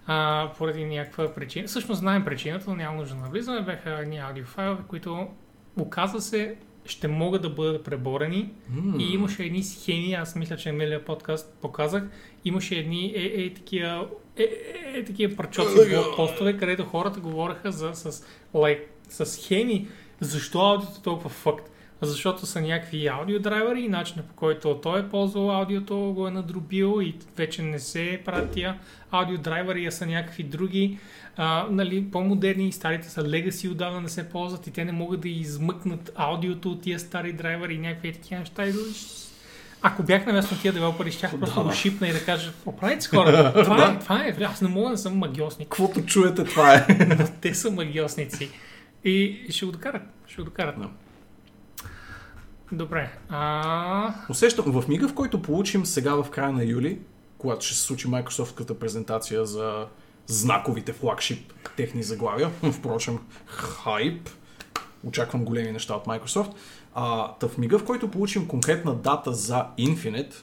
А, 0.07 0.51
поради 0.59 0.85
някаква 0.85 1.35
причина. 1.35 1.69
Всъщност 1.69 1.99
знаем 1.99 2.25
причината, 2.25 2.71
но 2.71 2.77
няма 2.77 2.97
нужда 2.97 3.15
да 3.15 3.21
навлизаме. 3.21 3.63
Бяха 3.63 3.91
едни 3.91 4.19
аудиофайлове, 4.19 4.83
които 4.89 5.29
оказва 5.77 6.21
се 6.21 6.57
ще 6.85 7.09
могат 7.09 7.43
да 7.43 7.51
бъдат 7.51 7.85
преборени 7.85 8.51
М. 8.71 8.97
и 9.03 9.13
имаше 9.15 9.43
едни 9.45 9.63
схеми, 9.63 10.15
аз 10.15 10.37
мисля, 10.37 10.57
че 10.57 10.73
миналия 10.73 11.05
подкаст 11.05 11.57
показах, 11.63 12.05
имаше 12.45 12.75
едни 12.75 13.13
е, 13.17 13.43
е, 13.45 13.55
такива 13.55 14.07
е, 14.39 14.43
е, 14.43 14.99
е, 14.99 15.05
такива 15.05 15.37
парчоци 15.37 15.97
постове, 16.17 16.57
където 16.57 16.85
хората 16.85 17.21
говореха 17.21 17.73
за, 17.73 17.95
с, 17.95 18.25
like, 18.55 18.85
с 19.09 19.27
схеми, 19.27 19.89
защо 20.21 20.59
аудиото 20.59 20.99
е 20.99 21.03
толкова 21.03 21.31
факт. 21.31 21.71
Защото 22.03 22.47
са 22.47 22.61
някакви 22.61 23.07
аудиодрайвери 23.07 23.81
и 23.81 23.89
начинът 23.89 24.27
по 24.27 24.35
който 24.35 24.81
той 24.83 25.01
е 25.01 25.09
ползвал 25.09 25.57
аудиото 25.57 25.97
го 25.97 26.29
е 26.29 26.31
надробил 26.31 27.03
и 27.03 27.15
вече 27.37 27.63
не 27.63 27.79
се 27.79 28.21
правят 28.25 28.51
тия 28.51 28.79
аудиодрайвери, 29.11 29.87
а 29.87 29.93
са 29.93 30.07
някакви 30.07 30.43
други 30.43 30.99
а, 31.37 31.67
нали, 31.71 32.11
по-модерни 32.11 32.73
старите 32.73 33.09
са 33.09 33.23
legacy 33.23 33.71
отдавна 33.71 34.01
не 34.01 34.09
се 34.09 34.29
ползват 34.29 34.67
и 34.67 34.71
те 34.71 34.85
не 34.85 34.93
могат 34.93 35.21
да 35.21 35.29
измъкнат 35.29 36.13
аудиото 36.15 36.71
от 36.71 36.83
тия 36.83 37.01
стари 37.01 37.33
драйвери 37.33 37.75
и 37.75 37.79
някакви 37.79 38.13
такива 38.13 38.41
неща. 38.41 38.67
И... 38.67 38.73
Ако 39.83 40.03
бях 40.03 40.27
на 40.27 40.33
място 40.33 40.55
на 40.55 40.61
тия 40.61 40.73
девелопери, 40.73 41.13
щях 41.13 41.39
просто 41.39 41.63
да 41.63 41.65
го 41.65 41.73
шипна 41.73 42.09
и 42.09 42.13
да 42.13 42.25
кажа, 42.25 42.53
оправете 42.67 43.01
се 43.01 43.09
хора, 43.09 43.53
това 43.65 43.91
е, 43.91 43.99
това 43.99 44.25
е, 44.25 44.37
аз 44.45 44.61
не 44.61 44.69
мога 44.69 44.91
да 44.91 44.99
съм 44.99 45.19
магиосник, 45.19 45.69
Каквото 45.69 46.07
чуете, 46.07 46.45
това 46.45 46.75
е. 46.75 46.87
но 47.19 47.27
те 47.41 47.55
са 47.55 47.71
магиосници. 47.71 48.51
И 49.05 49.47
ще 49.51 49.67
го 49.67 49.73
докарат, 49.73 50.03
ще 50.27 50.37
го 50.37 50.45
докарат. 50.45 50.75
Да. 50.79 50.89
Добре. 52.73 53.11
А... 53.29 54.15
Усещам, 54.29 54.65
в 54.73 54.89
мига, 54.89 55.09
в 55.09 55.15
който 55.15 55.43
получим 55.43 55.87
сега 55.87 56.15
в 56.15 56.31
края 56.31 56.53
на 56.53 56.65
юли, 56.65 56.99
когато 57.39 57.67
ще 57.67 57.75
се 57.75 57.83
случи 57.83 58.09
Microsoft-ката 58.09 58.75
презентация 58.75 59.47
за 59.47 59.87
знаковите 60.27 60.93
флагшип 60.93 61.53
техни 61.77 62.03
заглавия, 62.03 62.51
впрочем, 62.73 63.19
хайп, 63.47 64.29
очаквам 65.05 65.45
големи 65.45 65.73
неща 65.73 65.95
от 65.95 66.07
Microsoft, 66.07 66.53
а, 67.01 67.33
та 67.33 67.49
в 67.49 67.59
мига, 67.59 67.79
в 67.79 67.85
който 67.85 68.11
получим 68.11 68.49
конкретна 68.49 68.95
дата 68.95 69.33
за 69.33 69.67
Infinite, 69.79 70.35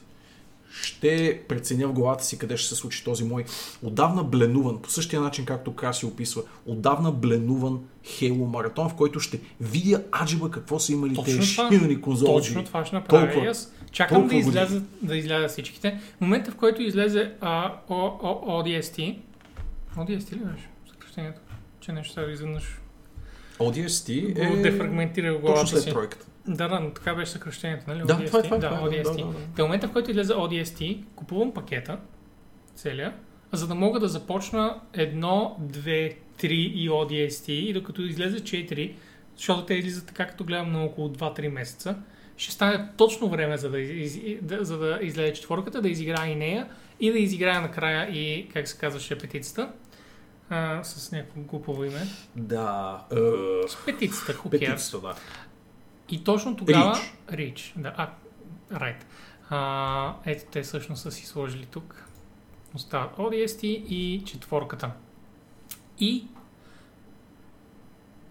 ще 0.82 1.40
преценя 1.48 1.88
в 1.88 1.92
главата 1.92 2.24
си 2.24 2.38
къде 2.38 2.56
ще 2.56 2.68
се 2.68 2.74
случи 2.74 3.04
този 3.04 3.24
мой 3.24 3.44
отдавна 3.82 4.24
бленуван, 4.24 4.82
по 4.82 4.90
същия 4.90 5.20
начин 5.20 5.44
както 5.44 5.74
Краси 5.74 6.06
описва, 6.06 6.42
отдавна 6.66 7.12
бленуван 7.12 7.80
Halo 8.04 8.46
маратон, 8.46 8.88
в 8.88 8.94
който 8.94 9.20
ще 9.20 9.40
видя 9.60 10.02
аджиба 10.22 10.50
какво 10.50 10.78
са 10.78 10.92
имали 10.92 11.14
Точно 11.14 11.24
тези 11.34 11.46
ширени 11.46 12.00
конзоли. 12.00 12.32
Точно 12.32 12.64
това 12.64 12.84
ще 12.84 12.96
направя. 12.96 13.26
Толкова- 13.26 13.50
аз 13.50 13.72
чакам 13.92 14.14
да 14.16 14.20
толкова 14.20 14.38
излязат, 14.38 14.82
да 15.02 15.16
излязат 15.16 15.50
всичките. 15.50 16.00
В 16.18 16.20
момента, 16.20 16.50
в 16.50 16.56
който 16.56 16.82
излезе 16.82 17.32
а, 17.40 17.74
О, 17.88 18.10
О, 18.22 18.62
ODST, 18.62 19.18
ODST 19.96 20.32
ли 20.32 20.38
беше? 20.38 20.68
съкръщението, 20.90 21.40
че 21.80 21.92
нещо 21.92 22.14
сега 22.14 22.30
изведнъж 22.32 22.80
ODST 23.58 24.38
е 24.38 24.62
дефрагментира 24.62 25.26
в 25.28 25.34
точно 25.34 25.46
главата 25.46 25.66
след 25.66 25.82
си. 25.82 25.90
тройката. 25.90 26.25
Да, 26.48 26.68
да, 26.68 26.80
но 26.80 26.90
така 26.90 27.14
беше 27.14 27.32
съкръщението, 27.32 27.84
нали? 27.88 27.98
Да, 27.98 28.14
ODST? 28.14 28.26
това 28.26 28.38
е 28.38 28.42
това. 28.42 28.58
Да, 28.58 28.68
това 28.68 28.86
е, 28.86 28.90
ODST. 28.90 29.02
да, 29.02 29.26
да, 29.26 29.32
да. 29.32 29.38
В 29.54 29.58
момента, 29.58 29.88
в 29.88 29.92
който 29.92 30.10
излезе 30.10 30.32
ODST, 30.32 31.04
купувам 31.14 31.54
пакета, 31.54 31.98
целия, 32.74 33.14
за 33.52 33.66
да 33.66 33.74
мога 33.74 34.00
да 34.00 34.08
започна 34.08 34.80
едно, 34.92 35.56
две, 35.60 36.16
три 36.38 36.72
и 36.74 36.90
ODST 36.90 37.48
и 37.48 37.72
докато 37.72 38.02
излезе 38.02 38.38
4, 38.38 38.94
защото 39.36 39.64
те 39.64 39.74
излизат 39.74 40.06
така, 40.06 40.26
като 40.26 40.44
гледам 40.44 40.72
на 40.72 40.84
около 40.84 41.08
2-3 41.08 41.48
месеца, 41.48 41.96
ще 42.36 42.52
стане 42.52 42.88
точно 42.96 43.28
време 43.28 43.56
за 43.56 43.70
да, 43.70 43.80
из, 43.80 44.18
да, 44.42 44.64
за 44.64 44.78
да 44.78 44.98
излезе 45.02 45.32
четворката, 45.32 45.82
да 45.82 45.88
изиграя 45.88 46.32
и 46.32 46.34
нея 46.34 46.68
и 47.00 47.12
да 47.12 47.18
изиграя 47.18 47.60
накрая 47.60 48.10
и, 48.10 48.48
как 48.48 48.68
се 48.68 48.78
казваше, 48.78 49.18
петицата. 49.18 49.72
А, 50.50 50.84
с 50.84 51.12
някакво 51.12 51.40
глупово 51.40 51.84
име. 51.84 52.06
Да. 52.36 53.04
е, 53.12 53.68
С 53.68 53.84
петицата, 53.86 54.34
cares? 54.34 54.50
Петицата, 54.50 55.00
да. 55.00 55.14
И 56.10 56.24
точно 56.24 56.56
тогава... 56.56 56.98
Рич. 57.32 57.74
Да, 57.76 57.94
а, 57.96 58.10
right. 58.72 59.02
А, 59.50 60.14
ето 60.24 60.44
те 60.52 60.62
всъщност 60.62 61.02
са 61.02 61.12
си 61.12 61.26
сложили 61.26 61.66
тук. 61.66 62.04
Остават 62.74 63.16
ODST 63.16 63.64
и 63.64 64.22
четворката. 64.24 64.90
И 65.98 66.24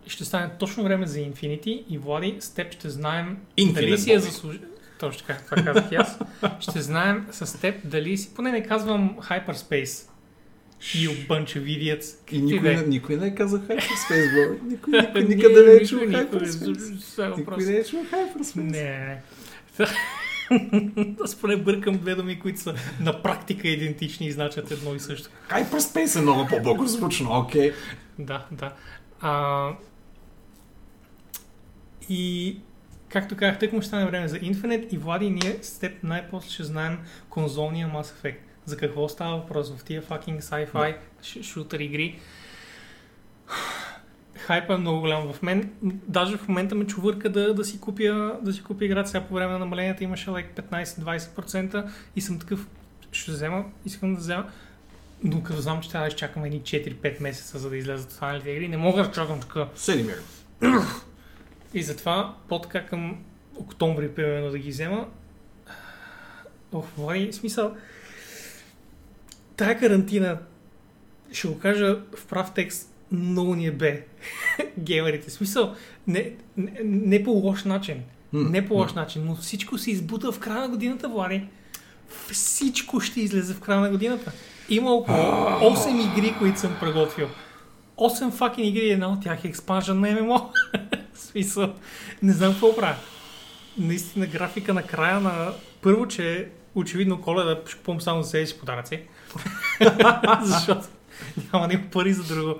ще 0.08 0.26
стане 0.26 0.52
точно 0.60 0.84
време 0.84 1.08
за 1.08 1.20
Infinity 1.20 1.86
и 1.90 1.98
Влади, 1.98 2.38
с 2.40 2.54
теб 2.54 2.74
ще 2.74 2.90
знаем 2.90 3.38
Infinite 3.58 3.74
дали 3.74 3.98
си 3.98 4.14
е 4.14 4.20
заслужил. 4.20 4.62
Точно 5.00 5.28
така, 5.28 5.40
това 5.46 5.64
казах 5.64 5.92
и 5.92 5.96
аз. 5.96 6.20
Ще 6.60 6.82
знаем 6.82 7.28
с 7.32 7.62
теб 7.62 7.88
дали 7.88 8.18
си, 8.18 8.36
поне 8.36 8.52
не 8.52 8.64
казвам 8.64 9.18
Hyperspace. 9.20 10.10
You 10.82 11.28
bunch 11.28 11.56
of 11.56 11.66
idiots. 11.66 12.18
И 12.32 12.42
никой, 12.42 12.88
никой 12.88 13.18
не 13.18 13.28
е 13.28 13.36
казал 13.36 13.60
Hyperspace. 13.60 14.62
Никой, 14.64 15.02
никой 15.02 15.24
никъде 15.24 15.66
не 15.66 15.72
е 15.72 15.86
чул. 15.86 16.00
Hyperspace. 16.00 17.36
Е 17.36 17.40
Никой 17.40 17.66
не 17.66 17.74
е 17.74 17.84
чул 17.84 18.00
Hyperspace. 18.04 18.56
Не. 18.56 19.22
Аз 21.24 21.36
поне 21.36 21.58
бъркам 21.58 21.98
две 21.98 22.16
думи, 22.16 22.40
които 22.40 22.60
са 22.60 22.76
на 23.00 23.22
практика 23.22 23.68
идентични 23.68 24.28
и 24.28 24.32
значат 24.32 24.72
едно 24.72 24.96
и 24.96 25.00
също. 25.00 25.30
Hyperspace 25.50 26.20
е 26.20 26.22
много 26.22 26.48
по-благозвучно, 26.48 27.40
окей. 27.40 27.74
Да, 28.20 28.46
да. 28.52 28.74
А, 29.22 29.70
и 32.10 32.58
както 33.10 33.36
казах, 33.36 33.60
тък 33.60 33.74
му 33.74 33.82
ще 33.82 33.88
стане 33.88 34.06
време 34.06 34.28
за 34.28 34.40
Infinite 34.40 34.94
и 34.94 34.98
Влади, 34.98 35.30
ние 35.30 35.58
с 35.62 35.80
теб 35.80 36.04
най-после 36.04 36.50
ще 36.50 36.64
знаем 36.64 36.98
конзолния 37.30 37.88
Mass 37.88 38.04
Effect. 38.04 38.38
За 38.66 38.78
какво 38.78 39.10
става 39.10 39.38
въпрос 39.38 39.76
в 39.76 39.84
тия 39.84 40.02
fucking 40.02 40.42
sci-fi 40.42 40.96
ш- 41.22 41.44
шутър 41.44 41.80
игри. 41.80 42.20
Хайпа 44.36 44.74
е 44.74 44.78
много 44.78 45.00
голям 45.00 45.34
в 45.34 45.42
мен. 45.42 45.72
Даже 45.84 46.38
в 46.38 46.48
момента 46.48 46.76
ме 46.76 46.88
чувърка 46.88 47.30
да, 47.30 47.54
да, 47.54 47.66
си 47.66 47.80
купя, 47.80 48.40
да 48.42 48.54
си 48.54 48.64
купя 48.64 48.86
играта. 48.86 49.10
Сега 49.10 49.26
по 49.26 49.34
време 49.34 49.54
на 49.54 49.60
намаленията 49.60 50.04
имаше 50.04 50.30
like 50.30 50.62
15-20% 50.62 51.90
и 52.16 52.22
съм 52.22 52.40
такъв, 52.40 52.68
ще 53.12 53.32
взема, 53.32 53.66
искам 53.86 54.14
да 54.14 54.20
взема. 54.20 54.52
Но 55.24 55.44
като 55.44 55.62
знам, 55.62 55.82
че 55.82 55.90
трябва 55.90 56.08
да 56.08 56.08
изчакам 56.08 56.46
едни 56.46 56.62
4-5 56.62 57.22
месеца, 57.22 57.60
за 57.60 57.70
да 57.70 57.78
излязат 57.78 58.12
останалите 58.12 58.50
игри, 58.50 58.68
не 58.68 58.78
мога 58.78 59.04
да 59.04 59.12
чакам 59.12 59.40
така. 59.40 59.68
Седи 59.76 60.04
мир. 60.04 60.22
И 61.74 61.84
затова 61.84 62.36
по-така 62.50 62.86
към 62.86 63.18
октомври, 63.56 64.10
примерно, 64.10 64.52
да 64.52 64.58
ги 64.58 64.70
взема. 64.70 65.08
Ох, 66.74 66.86
Влади, 66.98 67.32
в 67.32 67.36
смисъл, 67.36 67.76
тая 69.58 69.80
карантина, 69.80 70.38
ще 71.32 71.48
го 71.48 71.60
кажа 71.60 72.00
в 72.16 72.26
прав 72.26 72.52
текст, 72.56 72.94
много 73.12 73.56
ни 73.56 73.68
е 73.68 73.72
бе. 73.72 74.06
Геймерите. 74.80 75.30
Смисъл, 75.32 75.76
не, 76.08 76.32
не, 76.58 76.72
не 76.84 77.24
по 77.24 77.32
лош 77.32 77.64
начин. 77.64 78.04
М, 78.34 78.50
Не 78.50 78.68
по 78.68 78.74
лош 78.74 78.94
м. 78.96 79.02
начин, 79.02 79.26
но 79.26 79.36
всичко 79.36 79.78
се 79.78 79.92
избута 79.92 80.32
в 80.32 80.40
края 80.40 80.62
на 80.62 80.70
годината, 80.70 81.10
Влади. 81.10 81.48
Всичко 82.32 83.00
ще 83.00 83.22
излезе 83.22 83.54
в 83.54 83.60
края 83.60 83.80
на 83.80 83.90
годината. 83.90 84.32
Има 84.70 84.92
около 84.92 85.18
8 85.18 86.18
игри, 86.18 86.36
които 86.40 86.60
съм 86.60 86.76
приготвил. 86.80 87.28
8 87.98 88.32
факен 88.32 88.66
игри, 88.66 88.90
една 88.90 89.08
от 89.08 89.24
тях 89.24 89.46
е 89.46 89.48
експанжен 89.48 90.00
на 90.00 90.22
ММО. 90.22 90.52
Смисъл, 91.14 91.74
не 92.24 92.34
знам 92.34 92.52
какво 92.52 92.76
правя. 92.76 92.96
Наистина 93.78 94.28
графика 94.28 94.74
на 94.74 94.84
края 94.84 95.20
на... 95.20 95.54
Първо, 95.82 96.08
че 96.08 96.50
очевидно 96.76 97.22
коледа 97.22 97.60
ще 97.68 97.78
купувам 97.78 98.02
само 98.02 98.24
за 98.24 98.30
себе 98.30 98.46
си 98.46 98.60
подаръци. 98.60 99.02
Защото 100.44 100.88
няма 101.54 101.68
да 101.68 101.74
има 101.74 101.84
пари 101.92 102.14
за 102.14 102.36
друго. 102.36 102.60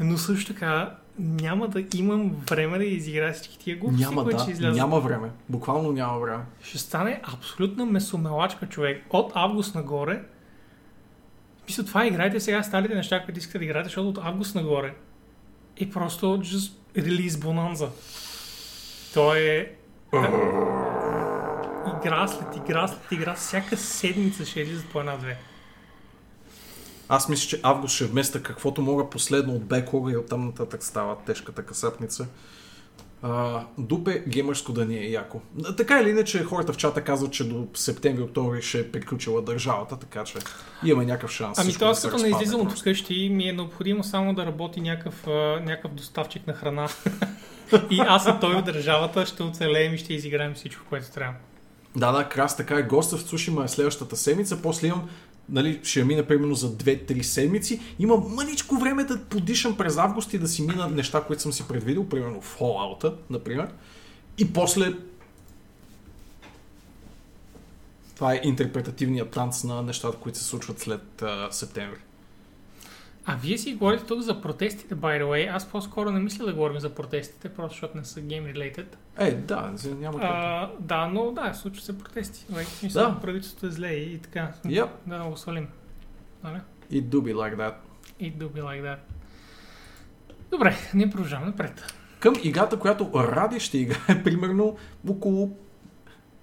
Но 0.00 0.16
също 0.16 0.52
така 0.52 0.96
няма 1.18 1.68
да 1.68 1.84
имам 1.94 2.30
време 2.50 2.78
да 2.78 2.84
изиграя 2.84 3.32
всички 3.32 3.58
тия 3.58 3.76
глупости, 3.76 4.04
Няма, 4.04 4.22
които 4.22 4.36
да, 4.36 4.42
ще 4.42 4.52
излязат. 4.52 4.76
няма 4.76 5.00
време. 5.00 5.30
Буквално 5.48 5.92
няма 5.92 6.18
време. 6.18 6.44
Ще 6.62 6.78
стане 6.78 7.20
абсолютна 7.34 7.86
месомелачка 7.86 8.66
човек. 8.66 9.04
От 9.10 9.32
август 9.34 9.74
нагоре. 9.74 10.22
Мисля, 11.68 11.84
това 11.84 12.06
играйте 12.06 12.40
сега 12.40 12.62
старите 12.62 12.94
неща, 12.94 13.24
които 13.24 13.38
искате 13.38 13.58
да 13.58 13.64
играете, 13.64 13.86
защото 13.88 14.08
от 14.08 14.18
август 14.22 14.54
нагоре 14.54 14.94
е 15.76 15.90
просто 15.90 16.26
just 16.26 16.72
release 16.96 17.28
bonanza. 17.28 17.88
То 19.14 19.34
е 19.34 19.72
игра 21.96 22.28
след 22.28 22.56
игра 22.56 22.88
след 22.88 23.12
игра. 23.12 23.34
Всяка 23.34 23.76
седмица 23.76 24.46
ще 24.46 24.60
излизат 24.60 24.88
по 24.88 25.00
една-две. 25.00 25.36
Аз 27.08 27.28
мисля, 27.28 27.48
че 27.48 27.60
август 27.62 27.94
ще 27.94 28.04
вместа 28.04 28.42
каквото 28.42 28.82
мога 28.82 29.10
последно 29.10 29.54
от 29.54 29.64
беклога 29.64 30.12
и 30.12 30.16
оттам 30.16 30.46
нататък 30.46 30.84
става 30.84 31.16
тежката 31.26 31.62
касапница. 31.62 32.26
А, 33.22 33.62
дупе 33.78 34.22
геймърско 34.28 34.72
да 34.72 34.84
ни 34.84 34.96
е 34.96 35.10
яко. 35.10 35.40
Така 35.76 36.00
или 36.00 36.10
иначе, 36.10 36.44
хората 36.44 36.72
в 36.72 36.76
чата 36.76 37.04
казват, 37.04 37.32
че 37.32 37.48
до 37.48 37.66
септември-октомври 37.74 38.62
ще 38.62 38.80
е 38.80 38.90
приключила 38.90 39.42
държавата, 39.42 39.96
така 39.96 40.24
че 40.24 40.38
имаме 40.84 41.06
някакъв 41.06 41.30
шанс. 41.30 41.58
Ами 41.58 41.64
всичко 41.68 41.80
то 41.80 41.84
да 41.84 41.90
аз 41.90 42.02
като 42.02 42.16
не 42.16 42.22
разпадне 42.22 42.42
излизам 42.42 42.60
от 42.60 42.78
вкъщи, 42.78 43.28
ми 43.28 43.48
е 43.48 43.52
необходимо 43.52 44.04
само 44.04 44.34
да 44.34 44.46
работи 44.46 44.80
някакъв, 44.80 45.26
някакъв 45.64 45.94
доставчик 45.94 46.46
на 46.46 46.52
храна. 46.52 46.88
и 47.90 48.00
аз 48.00 48.26
и 48.26 48.30
той 48.40 48.54
от 48.54 48.64
държавата 48.64 49.26
ще 49.26 49.42
оцелеем 49.42 49.94
и 49.94 49.98
ще 49.98 50.14
изиграем 50.14 50.54
всичко, 50.54 50.82
което 50.88 51.10
трябва. 51.10 51.34
Да, 51.96 52.12
да, 52.12 52.28
крас, 52.28 52.56
така 52.56 52.74
е. 52.74 52.82
Госта 52.82 53.16
в 53.16 53.22
Цушима 53.22 53.64
е 53.64 53.68
следващата 53.68 54.16
седмица. 54.16 54.62
После 54.62 54.86
имам, 54.86 55.08
нали, 55.48 55.80
ще 55.82 56.04
мина 56.04 56.26
примерно 56.26 56.54
за 56.54 56.72
2-3 56.72 57.22
седмици. 57.22 57.80
Имам 57.98 58.34
мъничко 58.34 58.76
време 58.76 59.04
да 59.04 59.24
подишам 59.24 59.76
през 59.76 59.96
август 59.96 60.32
и 60.32 60.38
да 60.38 60.48
си 60.48 60.62
мина 60.62 60.88
неща, 60.88 61.24
които 61.26 61.42
съм 61.42 61.52
си 61.52 61.68
предвидил, 61.68 62.08
примерно 62.08 62.40
в 62.40 62.58
Fallout, 62.58 63.14
например. 63.30 63.68
И 64.38 64.52
после 64.52 64.92
това 68.14 68.34
е 68.34 68.40
интерпретативният 68.44 69.30
танц 69.30 69.64
на 69.64 69.82
нещата, 69.82 70.18
които 70.18 70.38
се 70.38 70.44
случват 70.44 70.80
след 70.80 71.22
а, 71.22 71.48
септември. 71.52 71.98
А 73.30 73.36
вие 73.36 73.58
си 73.58 73.74
говорите 73.74 74.04
тук 74.04 74.20
за 74.20 74.40
протестите, 74.40 74.96
by 74.96 75.22
the 75.22 75.24
way. 75.24 75.56
Аз 75.56 75.68
по-скоро 75.68 76.10
не 76.10 76.20
мисля 76.20 76.44
да 76.44 76.52
говорим 76.52 76.80
за 76.80 76.94
протестите, 76.94 77.48
просто 77.48 77.74
защото 77.74 77.96
не 77.96 78.04
са 78.04 78.20
game 78.20 78.54
related. 78.54 78.86
Е, 79.18 79.34
да, 79.34 79.74
няма 79.84 80.20
как. 80.20 80.30
А, 80.30 80.70
да, 80.80 81.06
но 81.06 81.32
да, 81.32 81.54
случват 81.54 81.84
се 81.84 81.98
протести. 81.98 82.46
Like, 82.52 82.64
в 82.64 82.68
смисъл, 82.68 83.10
Да. 83.10 83.20
правителството 83.20 83.66
е 83.66 83.70
зле 83.70 83.88
и, 83.88 84.12
и 84.12 84.18
така. 84.18 84.52
Yep. 84.66 84.88
Да, 85.06 85.24
го 85.24 85.36
свалим. 85.36 85.68
Нали? 86.44 86.60
It 86.92 87.02
do 87.02 87.16
be 87.16 87.34
like 87.34 87.56
that. 87.56 87.74
И 88.20 88.32
do 88.32 88.48
be 88.48 88.62
like 88.62 88.82
that. 88.82 88.98
Добре, 90.50 90.76
ние 90.94 91.10
продължаваме 91.10 91.46
напред. 91.46 91.94
Към 92.20 92.34
играта, 92.42 92.78
която 92.78 93.10
Ради 93.14 93.60
ще 93.60 93.78
играе 93.78 94.22
примерно 94.24 94.76
около 95.08 95.56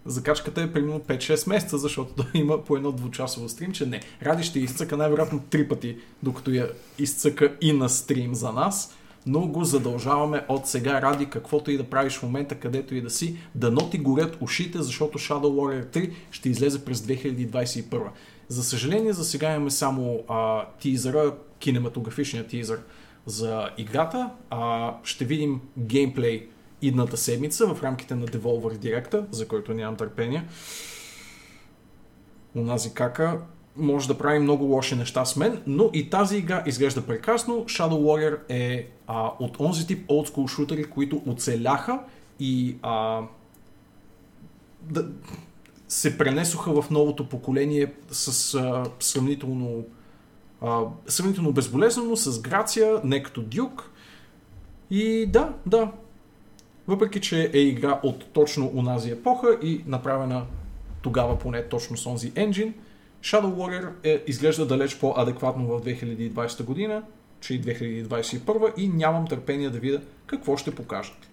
Закачката 0.05 0.61
е 0.61 0.73
примерно 0.73 0.99
5-6 0.99 1.49
месеца, 1.49 1.77
защото 1.77 2.13
той 2.13 2.41
има 2.41 2.63
по 2.63 2.75
едно 2.75 2.91
двучасово 2.91 3.49
стрим, 3.49 3.71
че 3.71 3.85
не. 3.85 4.01
Ради 4.23 4.43
ще 4.43 4.59
изцъка 4.59 4.97
най-вероятно 4.97 5.43
три 5.49 5.67
пъти, 5.67 5.97
докато 6.23 6.51
я 6.51 6.69
изцъка 6.99 7.55
и 7.61 7.73
на 7.73 7.89
стрим 7.89 8.35
за 8.35 8.51
нас, 8.51 8.95
но 9.25 9.47
го 9.47 9.63
задължаваме 9.63 10.45
от 10.49 10.67
сега 10.67 11.01
ради 11.01 11.25
каквото 11.25 11.71
и 11.71 11.77
да 11.77 11.83
правиш 11.83 12.17
в 12.17 12.23
момента, 12.23 12.55
където 12.55 12.95
и 12.95 13.01
да 13.01 13.09
си, 13.09 13.37
да 13.55 13.71
ноти 13.71 13.97
горят 13.97 14.37
ушите, 14.41 14.81
защото 14.81 15.19
Shadow 15.19 15.31
Warrior 15.31 15.85
3 15.85 16.11
ще 16.31 16.49
излезе 16.49 16.85
през 16.85 16.99
2021. 17.01 18.01
За 18.47 18.63
съжаление, 18.63 19.13
за 19.13 19.25
сега 19.25 19.55
имаме 19.55 19.71
само 19.71 20.23
а, 20.27 20.65
тизъра, 20.79 21.33
кинематографичния 21.59 22.47
тизър 22.47 22.79
за 23.25 23.69
играта. 23.77 24.29
А, 24.49 24.93
ще 25.03 25.25
видим 25.25 25.61
геймплей 25.77 26.47
идната 26.81 27.17
седмица 27.17 27.73
в 27.73 27.83
рамките 27.83 28.15
на 28.15 28.27
Devolver 28.27 28.77
Directa, 28.77 29.25
за 29.31 29.47
който 29.47 29.73
нямам 29.73 29.95
търпение. 29.95 30.47
Унази 32.55 32.93
кака 32.93 33.41
може 33.77 34.07
да 34.07 34.17
прави 34.17 34.39
много 34.39 34.63
лоши 34.63 34.95
неща 34.95 35.25
с 35.25 35.35
мен, 35.35 35.61
но 35.67 35.89
и 35.93 36.09
тази 36.09 36.37
игра 36.37 36.63
изглежда 36.65 37.05
прекрасно. 37.05 37.53
Shadow 37.53 37.89
Warrior 37.89 38.39
е 38.49 38.87
а, 39.07 39.31
от 39.39 39.59
онзи 39.59 39.87
тип 39.87 40.07
school 40.07 40.47
шутери, 40.47 40.83
които 40.83 41.21
оцеляха 41.25 41.99
и 42.39 42.77
а, 42.81 43.21
да, 44.81 45.05
се 45.87 46.17
пренесоха 46.17 46.81
в 46.81 46.89
новото 46.89 47.29
поколение 47.29 47.93
с 48.11 48.55
а, 48.55 48.83
сравнително 48.99 49.85
А, 50.61 50.81
сравнително 51.07 51.51
безболезнено, 51.51 52.15
с 52.15 52.41
грация, 52.41 53.01
не 53.03 53.23
като 53.23 53.41
дюк. 53.41 53.91
И 54.89 55.25
да, 55.25 55.53
да. 55.65 55.91
Въпреки, 56.87 57.21
че 57.21 57.51
е 57.53 57.59
игра 57.59 57.99
от 58.03 58.25
точно 58.33 58.71
унази 58.73 59.11
епоха 59.11 59.57
и 59.63 59.83
направена 59.87 60.45
тогава 61.01 61.39
поне 61.39 61.63
точно 61.63 61.97
с 61.97 62.05
онзи 62.05 62.31
енджин, 62.35 62.73
Shadow 63.21 63.55
Warrior 63.55 63.89
е, 64.03 64.23
изглежда 64.27 64.65
далеч 64.65 64.99
по-адекватно 64.99 65.67
в 65.67 65.81
2020 65.81 66.63
година, 66.63 67.03
че 67.41 67.53
и 67.53 67.61
2021 67.61 68.77
и 68.77 68.87
нямам 68.87 69.27
търпение 69.27 69.69
да 69.69 69.79
видя 69.79 70.01
какво 70.25 70.57
ще 70.57 70.75
покажат. 70.75 71.29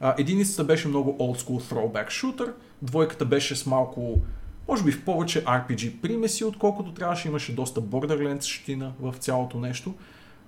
А, 0.00 0.14
единицата 0.18 0.64
беше 0.64 0.88
много 0.88 1.16
old 1.18 1.40
school 1.40 1.62
throwback 1.62 2.08
shooter, 2.08 2.52
двойката 2.82 3.24
беше 3.24 3.56
с 3.56 3.66
малко, 3.66 4.20
може 4.68 4.84
би 4.84 4.92
в 4.92 5.04
повече 5.04 5.44
RPG 5.44 6.00
примеси, 6.00 6.44
отколкото 6.44 6.94
трябваше, 6.94 7.28
имаше 7.28 7.54
доста 7.54 7.82
Borderlands 7.82 8.42
щина 8.42 8.92
в 9.00 9.14
цялото 9.18 9.58
нещо, 9.58 9.94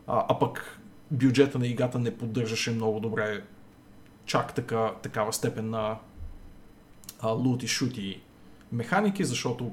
а, 0.06 0.24
а 0.28 0.38
пък 0.38 0.80
бюджета 1.10 1.58
на 1.58 1.66
играта 1.66 1.98
не 1.98 2.16
поддържаше 2.16 2.70
много 2.70 3.00
добре 3.00 3.42
чак 4.26 4.54
така, 4.54 4.92
такава 5.02 5.32
степен 5.32 5.70
на 5.70 5.98
лут 7.24 7.62
и 7.62 7.68
шути 7.68 8.20
механики, 8.72 9.24
защото 9.24 9.72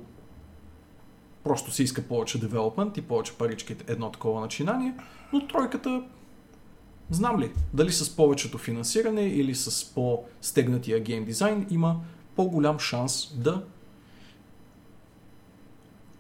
просто 1.43 1.71
се 1.71 1.83
иска 1.83 2.01
повече 2.01 2.39
девелопмент 2.39 2.97
и 2.97 3.01
повече 3.01 3.37
парички 3.37 3.75
едно 3.87 4.11
такова 4.11 4.41
начинание, 4.41 4.93
но 5.33 5.47
тройката 5.47 6.03
знам 7.09 7.39
ли, 7.39 7.51
дали 7.73 7.91
с 7.91 8.15
повечето 8.15 8.57
финансиране 8.57 9.21
или 9.21 9.55
с 9.55 9.93
по-стегнатия 9.93 10.99
гейм 10.99 11.25
дизайн 11.25 11.67
има 11.69 11.99
по-голям 12.35 12.79
шанс 12.79 13.33
да 13.35 13.63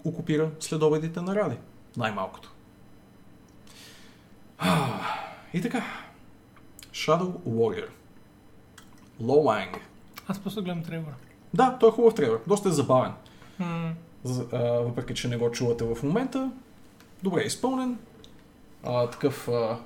окупира 0.03 0.51
следобедите 0.59 1.21
на 1.21 1.35
Ради. 1.35 1.57
Най-малкото. 1.97 2.53
И 5.53 5.61
така. 5.61 5.83
Shadow 6.91 7.31
Warrior. 7.47 7.89
Lowang. 9.21 9.77
Аз 10.27 10.39
просто 10.39 10.63
гледам 10.63 10.83
тревора. 10.83 11.15
Да, 11.53 11.77
той 11.79 11.89
е 11.89 11.91
хубав 11.91 12.15
трейлер. 12.15 12.39
Доста 12.47 12.69
е 12.69 12.71
забавен. 12.71 13.11
М, 13.59 13.93
За- 14.23 14.45
а, 14.53 14.57
въпреки, 14.59 15.13
че 15.15 15.27
не 15.27 15.37
го 15.37 15.51
чувате 15.51 15.83
в 15.85 16.03
момента. 16.03 16.51
Добре 17.23 17.41
изпълнен. 17.41 17.97
А, 18.83 19.07
такъв 19.07 19.47
а, 19.47 19.77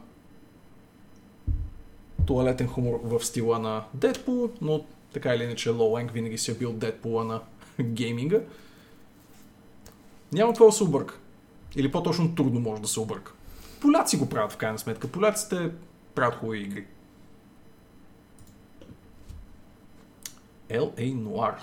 туалетен 2.25 2.67
хумор 2.67 2.99
в 3.03 3.25
стила 3.25 3.59
на 3.59 3.83
Deadpool, 3.97 4.51
но 4.61 4.81
така 5.13 5.35
или 5.35 5.43
иначе 5.43 5.69
Lowang 5.69 6.11
винаги 6.11 6.37
си 6.37 6.51
е 6.51 6.55
бил 6.55 6.73
Deadpool 6.73 7.23
на 7.23 7.41
гейминга. 7.81 8.39
Няма 10.31 10.53
това 10.53 10.65
да 10.65 10.71
се 10.71 10.83
обърка. 10.83 11.17
Или 11.75 11.91
по-точно 11.91 12.35
трудно 12.35 12.59
може 12.59 12.81
да 12.81 12.87
се 12.87 12.99
обърка. 12.99 13.33
Поляци 13.81 14.17
го 14.17 14.29
правят 14.29 14.51
в 14.51 14.57
крайна 14.57 14.79
сметка. 14.79 15.07
Поляците 15.07 15.71
правят 16.15 16.35
хубави 16.35 16.59
игри. 16.59 16.85
LA 20.69 21.15
Noir. 21.15 21.53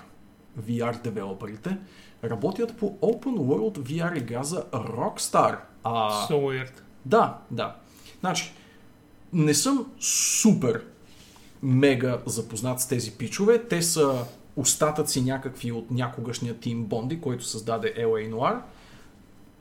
VR 0.61 1.01
девелоперите 1.01 1.77
работят 2.23 2.77
по 2.77 2.97
Open 3.01 3.37
World 3.37 3.79
VR 3.79 4.17
игра 4.17 4.43
за 4.43 4.63
Rockstar. 4.63 5.57
А, 5.83 6.27
So 6.27 6.31
weird. 6.31 6.71
да, 7.05 7.37
да. 7.51 7.75
Значи, 8.19 8.53
не 9.33 9.53
съм 9.53 9.91
супер 9.99 10.85
мега 11.63 12.17
запознат 12.25 12.79
с 12.79 12.87
тези 12.87 13.11
пичове. 13.11 13.63
Те 13.63 13.81
са 13.81 14.25
остатъци 14.55 15.21
някакви 15.21 15.71
от 15.71 15.91
някогашния 15.91 16.59
тим 16.59 16.83
Бонди, 16.83 17.21
който 17.21 17.43
създаде 17.45 17.93
LA 17.97 18.33
Noir. 18.33 18.59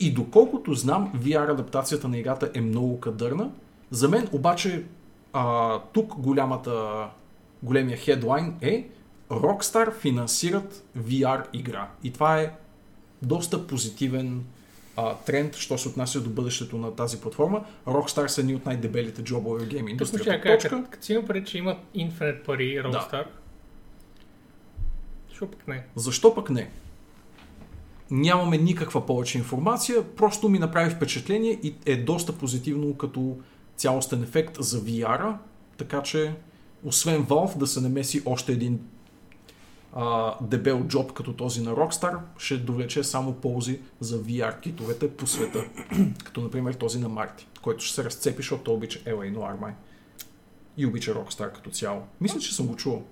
И 0.00 0.12
доколкото 0.12 0.74
знам, 0.74 1.12
VR 1.16 1.50
адаптацията 1.52 2.08
на 2.08 2.18
играта 2.18 2.50
е 2.54 2.60
много 2.60 3.00
кадърна. 3.00 3.50
За 3.90 4.08
мен 4.08 4.28
обаче 4.32 4.84
а, 5.32 5.78
тук 5.92 6.14
голямата, 6.14 7.06
големия 7.62 7.96
хедлайн 7.96 8.54
е 8.60 8.88
Rockstar 9.32 9.92
финансират 9.92 10.84
VR 10.98 11.44
игра. 11.52 11.90
И 12.04 12.12
това 12.12 12.40
е 12.40 12.52
доста 13.22 13.66
позитивен 13.66 14.44
а, 14.96 15.14
тренд, 15.14 15.56
що 15.56 15.78
се 15.78 15.88
отнася 15.88 16.20
до 16.20 16.30
бъдещето 16.30 16.78
на 16.78 16.94
тази 16.96 17.20
платформа. 17.20 17.64
Rockstar 17.86 18.26
са 18.26 18.40
едни 18.40 18.54
от 18.54 18.66
най-дебелите 18.66 19.22
джобове 19.22 19.64
в 19.64 19.68
гейм 19.68 19.88
индустрията. 19.88 20.40
кажа, 20.40 20.58
Точка. 20.58 20.84
като, 20.90 21.04
си 21.04 21.12
има 21.12 21.24
преди, 21.24 21.46
че 21.46 21.58
имат 21.58 21.78
Infinite 21.96 22.44
пари 22.44 22.82
Rockstar. 22.82 23.24
Защо 25.28 25.50
пък 25.50 25.68
не? 25.68 25.84
Защо 25.96 26.34
пък 26.34 26.50
не? 26.50 26.70
Нямаме 28.10 28.58
никаква 28.58 29.06
повече 29.06 29.38
информация, 29.38 30.14
просто 30.16 30.48
ми 30.48 30.58
направи 30.58 30.90
впечатление 30.90 31.58
и 31.62 31.74
е 31.86 31.96
доста 31.96 32.32
позитивно 32.32 32.94
като 32.94 33.38
цялостен 33.76 34.22
ефект 34.22 34.56
за 34.60 34.80
VR-а, 34.80 35.38
така 35.76 36.02
че 36.02 36.34
освен 36.84 37.26
Valve 37.26 37.56
да 37.56 37.66
се 37.66 37.80
намеси 37.80 38.22
още 38.26 38.52
един 38.52 38.80
а, 39.92 40.34
дебел 40.40 40.84
джоб 40.86 41.12
като 41.12 41.32
този 41.32 41.62
на 41.62 41.70
Rockstar, 41.70 42.18
ще 42.38 42.56
довлече 42.56 43.04
само 43.04 43.32
ползи 43.34 43.80
за 44.00 44.18
VR 44.22 44.60
китовете 44.60 45.16
по 45.16 45.26
света, 45.26 45.64
като 46.24 46.40
например 46.40 46.74
този 46.74 46.98
на 46.98 47.08
Марти, 47.08 47.48
който 47.62 47.84
ще 47.84 47.94
се 47.94 48.04
разцепи, 48.04 48.36
защото 48.36 48.62
той 48.62 48.74
обича 48.74 48.98
LA 48.98 49.36
Noir 49.36 49.60
май. 49.60 49.72
И 50.76 50.86
обича 50.86 51.14
Rockstar 51.14 51.52
като 51.52 51.70
цяло. 51.70 52.02
Мисля, 52.20 52.40
че 52.40 52.54
съм 52.54 52.66
го 52.66 52.76
чувал. 52.76 53.02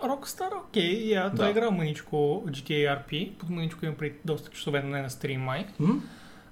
Rockstar, 0.00 0.50
окей, 0.66 1.08
я, 1.08 1.30
той 1.30 1.36
Да. 1.36 1.46
е 1.46 1.50
играл 1.50 1.70
мъничко 1.70 2.42
GTA 2.46 3.04
RP, 3.06 3.32
под 3.32 3.50
мъничко 3.50 3.84
има 3.86 3.94
преди 3.94 4.16
доста 4.24 4.50
часове, 4.50 4.82
не 4.82 5.02
на 5.02 5.10
стрим 5.10 5.40
май. 5.40 5.66
М? 5.78 6.02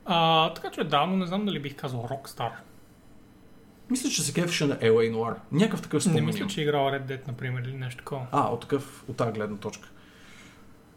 А, 0.05 0.53
така 0.55 0.71
че 0.71 0.85
да, 0.85 1.07
но 1.07 1.17
не 1.17 1.27
знам 1.27 1.47
дали 1.47 1.59
бих 1.59 1.77
казал 1.77 2.09
Rockstar. 2.11 2.51
Мисля, 3.91 4.11
че 4.11 4.23
се 4.23 4.33
кефеше 4.33 4.67
на 4.67 4.77
LA 4.79 5.13
Noir. 5.13 5.35
Някакъв 5.53 5.83
такъв 5.83 6.03
спомен 6.03 6.25
Не 6.25 6.27
мисля, 6.27 6.47
че 6.47 6.61
е 6.61 6.65
играл 6.65 6.81
Red 6.81 7.07
Dead, 7.07 7.27
например, 7.27 7.63
или 7.63 7.77
нещо 7.77 7.99
такова. 7.99 8.27
А, 8.33 8.49
от 8.49 8.61
такъв, 8.61 9.05
от 9.09 9.17
тази 9.17 9.33
гледна 9.33 9.57
точка. 9.57 9.89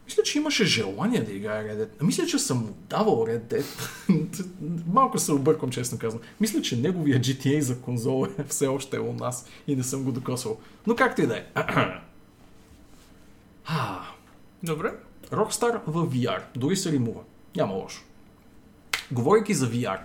Мисля, 0.05 0.23
че 0.23 0.37
имаше 0.37 0.65
желание 0.65 1.23
да 1.23 1.31
играе 1.31 1.63
Red 1.63 1.77
Dead. 1.77 2.03
Мисля, 2.03 2.25
че 2.25 2.39
съм 2.39 2.73
давал 2.89 3.25
Red 3.27 3.41
Dead. 3.41 3.65
Малко 4.93 5.19
се 5.19 5.31
обърквам, 5.31 5.71
честно 5.71 5.99
казвам. 5.99 6.21
Мисля, 6.39 6.61
че 6.61 6.77
неговия 6.77 7.19
GTA 7.19 7.59
за 7.59 7.81
конзола 7.81 8.29
е 8.37 8.43
все 8.43 8.67
още 8.67 8.97
е 8.97 8.99
у 8.99 9.13
нас 9.13 9.45
и 9.67 9.75
не 9.75 9.83
съм 9.83 10.03
го 10.03 10.11
докосвал. 10.11 10.59
Но 10.87 10.95
както 10.95 11.21
и 11.21 11.27
да 11.27 11.37
е. 11.37 11.45
А, 13.71 14.01
Добре. 14.63 14.93
Rockstar 15.31 15.81
в 15.87 16.07
VR. 16.07 16.41
Дори 16.55 16.75
се 16.75 16.91
римува. 16.91 17.21
Няма 17.55 17.73
лошо. 17.73 18.03
Говорейки 19.11 19.53
за 19.53 19.71
VR, 19.71 19.99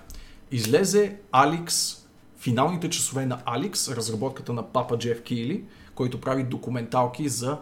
излезе 0.51 1.17
Alex, 1.33 1.99
финалните 2.45 2.91
часове 2.91 3.27
на 3.27 3.39
Alex, 3.39 3.97
разработката 3.97 4.53
на 4.53 4.63
папа 4.63 4.99
Джеф 4.99 5.23
Кийли, 5.23 5.65
който 5.95 6.21
прави 6.21 6.45
документалки 6.45 7.29
за 7.29 7.59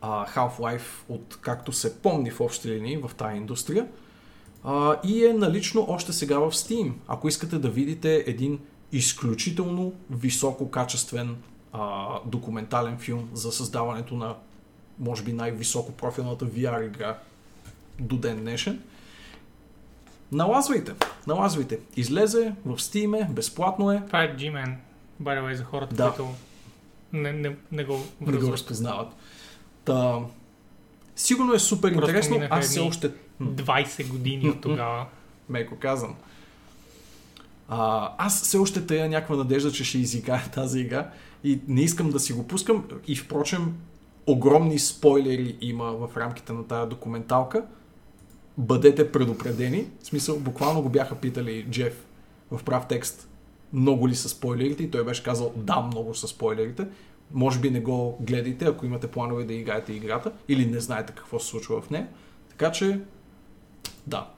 а, 0.00 0.26
Half-Life 0.26 1.04
от 1.08 1.38
както 1.40 1.72
се 1.72 1.98
помни 1.98 2.30
в 2.30 2.40
общи 2.40 2.68
линии 2.68 2.96
в 2.96 3.10
тази 3.16 3.36
индустрия. 3.36 3.88
А, 4.64 4.96
и 5.04 5.24
е 5.24 5.32
налично 5.32 5.86
още 5.88 6.12
сега 6.12 6.38
в 6.38 6.52
Steam. 6.52 6.92
Ако 7.08 7.28
искате 7.28 7.58
да 7.58 7.68
видите 7.68 8.24
един 8.26 8.58
изключително 8.92 9.92
висококачествен 10.10 11.36
а, 11.72 12.08
документален 12.26 12.98
филм 12.98 13.28
за 13.32 13.52
създаването 13.52 14.14
на 14.14 14.34
може 14.98 15.22
би 15.22 15.32
най-високо 15.32 15.92
профилната 15.92 16.46
VR 16.46 16.86
игра 16.86 17.18
до 18.00 18.16
ден 18.16 18.40
днешен. 18.40 18.82
Налазвайте, 20.32 20.92
налазвайте. 21.26 21.78
Излезе 21.96 22.54
в 22.64 22.76
Steam, 22.76 23.30
безплатно 23.30 23.92
е, 23.92 24.02
Това 24.06 24.22
е 24.22 24.36
G-Man, 24.36 24.74
by 25.22 25.40
the 25.40 25.42
way, 25.42 25.54
за 25.54 25.64
хората, 25.64 25.94
Да. 25.94 26.08
които 26.08 26.30
не, 27.12 27.32
не, 27.32 27.56
не 27.72 27.84
го 27.84 27.92
не 27.92 28.26
го 28.26 28.32
връзват. 28.32 28.52
разпознават. 28.52 29.08
Та, 29.84 30.18
сигурно 31.16 31.52
е 31.54 31.58
супер 31.58 31.92
Просто 31.92 32.10
интересно. 32.10 32.46
Аз 32.50 32.66
все 32.66 32.80
още, 32.80 33.10
м, 33.40 33.50
20 33.50 34.08
години 34.08 34.48
от 34.48 34.60
тогава. 34.60 35.06
меко 35.48 35.76
казвам, 35.76 36.14
а, 37.68 38.12
аз 38.18 38.42
все 38.42 38.58
още 38.58 38.86
тая 38.86 39.08
някаква 39.08 39.36
надежда, 39.36 39.72
че 39.72 39.84
ще 39.84 39.98
изиграя 39.98 40.50
тази 40.54 40.80
игра 40.80 41.10
и 41.44 41.60
не 41.68 41.80
искам 41.82 42.10
да 42.10 42.20
си 42.20 42.32
го 42.32 42.46
пускам. 42.48 42.84
И 43.06 43.16
впрочем, 43.16 43.74
огромни 44.26 44.78
спойлери 44.78 45.56
има 45.60 45.84
в 45.92 46.16
рамките 46.16 46.52
на 46.52 46.66
тази 46.66 46.90
документалка. 46.90 47.64
Бъдете 48.58 49.12
предупредени. 49.12 49.86
В 50.02 50.06
смисъл, 50.06 50.38
буквално 50.38 50.82
го 50.82 50.88
бяха 50.88 51.14
питали 51.14 51.66
Джеф 51.70 52.06
в 52.50 52.64
прав 52.64 52.86
текст 52.88 53.28
много 53.72 54.08
ли 54.08 54.14
са 54.14 54.28
спойлерите 54.28 54.82
и 54.82 54.90
той 54.90 55.04
беше 55.04 55.22
казал 55.22 55.52
да, 55.56 55.80
много 55.80 56.14
са 56.14 56.28
спойлерите. 56.28 56.88
Може 57.32 57.60
би 57.60 57.70
не 57.70 57.80
го 57.80 58.18
гледайте, 58.20 58.64
ако 58.64 58.86
имате 58.86 59.10
планове 59.10 59.44
да 59.44 59.54
играете 59.54 59.92
играта 59.92 60.32
или 60.48 60.66
не 60.66 60.80
знаете 60.80 61.12
какво 61.16 61.38
се 61.38 61.46
случва 61.46 61.80
в 61.80 61.90
нея. 61.90 62.08
Така 62.48 62.72
че, 62.72 63.00
да. 64.06 64.30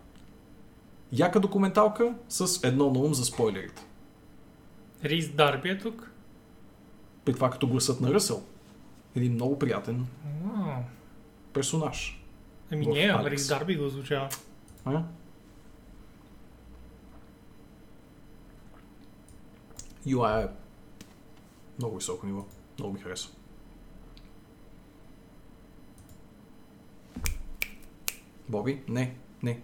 Яка 1.12 1.40
документалка 1.40 2.14
с 2.28 2.64
едно 2.64 2.90
на 2.90 2.98
ум 2.98 3.14
за 3.14 3.24
спойлерите. 3.24 3.82
Рис 5.04 5.28
Дарби 5.28 5.68
е 5.68 5.78
тук. 5.78 6.10
При 7.24 7.34
това 7.34 7.50
като 7.50 7.68
гласът 7.68 8.00
на 8.00 8.14
Ръсъл. 8.14 8.42
Един 9.16 9.32
много 9.32 9.58
приятен 9.58 10.06
персонаж. 11.52 12.17
Ами 12.72 12.86
не, 12.86 13.00
Алекс. 13.00 13.48
Дарби 13.48 13.76
го 13.76 13.88
звучава. 13.88 14.28
А? 14.84 15.02
UI 20.06 20.44
е 20.44 20.48
много 21.78 21.96
високо 21.96 22.26
ниво. 22.26 22.44
Много 22.78 22.92
ми 22.94 23.00
харесва. 23.00 23.30
Боби? 28.48 28.82
Не, 28.88 29.14
не. 29.42 29.60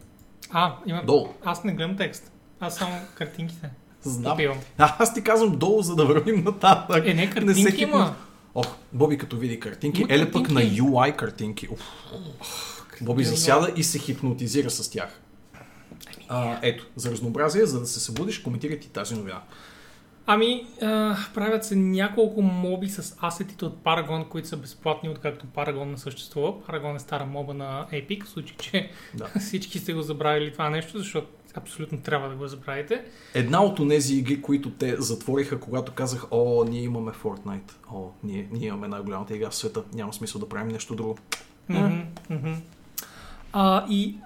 А, 0.51 0.77
има... 0.87 1.03
Долу. 1.05 1.29
Аз 1.45 1.65
не 1.65 1.73
гледам 1.73 1.97
текст. 1.97 2.33
Аз 2.61 2.77
само 2.77 2.97
картинките. 3.15 3.71
Знам. 4.03 4.39
А, 4.79 4.97
аз 4.99 5.15
ти 5.15 5.23
казвам 5.23 5.59
долу, 5.59 5.83
за 5.83 5.97
да 5.97 6.07
вървим 6.07 6.45
нататък. 6.45 7.07
Е, 7.07 7.15
не, 7.15 7.31
картинки 7.31 7.71
хипна. 7.71 7.83
има. 7.83 8.15
Ох, 8.55 8.67
Боби 8.93 9.19
като 9.19 9.37
види 9.37 9.61
картинки, 9.61 10.07
еле 10.09 10.33
пък 10.33 10.51
на. 10.51 10.61
UI 10.61 11.17
картинки. 11.17 11.69
Уф. 11.69 12.74
Боби 13.01 13.25
засяда 13.25 13.73
и 13.77 13.85
се 13.85 13.99
хипнотизира 13.99 14.71
с 14.71 14.91
тях. 14.91 15.21
А, 16.29 16.59
ето, 16.63 16.87
за 16.97 17.11
разнообразие, 17.11 17.67
за 17.67 17.81
да 17.81 17.87
се 17.87 18.01
събудиш, 18.01 18.39
коментирай 18.39 18.79
ти 18.79 18.89
тази 18.89 19.15
новина. 19.15 19.43
Ами, 20.27 20.67
а, 20.83 21.17
правят 21.35 21.65
се 21.65 21.77
няколко 21.77 22.43
моби 22.43 22.89
с 22.89 23.17
асетите 23.23 23.65
от 23.65 23.85
Paragon, 23.85 24.29
които 24.29 24.49
са 24.49 24.57
безплатни, 24.57 25.09
откакто 25.09 25.47
Paragon 25.47 25.85
не 25.85 25.99
съществува. 25.99 26.53
Paragon 26.53 26.97
е 26.97 26.99
стара 26.99 27.27
моба 27.27 27.55
на 27.55 27.87
Epic, 27.93 28.25
в 28.25 28.29
случай, 28.29 28.57
че 28.57 28.91
Да. 29.15 29.31
всички 29.41 29.79
сте 29.79 29.93
го 29.93 30.03
забравили 30.03 30.53
това 30.53 30.71
нещо, 30.71 30.99
защото 30.99 31.27
абсолютно 31.55 32.01
трябва 32.01 32.29
да 32.29 32.35
го 32.35 32.49
забравите. 32.49 33.05
Една 33.35 33.63
от 33.65 33.89
тези 33.89 34.17
игри, 34.17 34.43
които 34.43 34.71
те 34.71 34.97
затвориха, 34.99 35.61
когато 35.61 35.93
казах, 35.93 36.27
о, 36.31 36.65
ние 36.65 36.83
имаме 36.83 37.13
Fortnite, 37.13 37.73
о, 37.93 38.09
ние, 38.23 38.49
ние 38.53 38.69
имаме 38.69 38.89
най-голямата 38.89 39.37
игра 39.37 39.51
в 39.51 39.55
света, 39.55 39.83
няма 39.95 40.13
смисъл 40.13 40.41
да 40.41 40.49
правим 40.49 40.69
нещо 40.69 40.95
друго. 40.95 41.19
Мгм, 41.69 42.01
мгм. 42.31 42.55
А, 43.57 43.85
и 43.89 44.17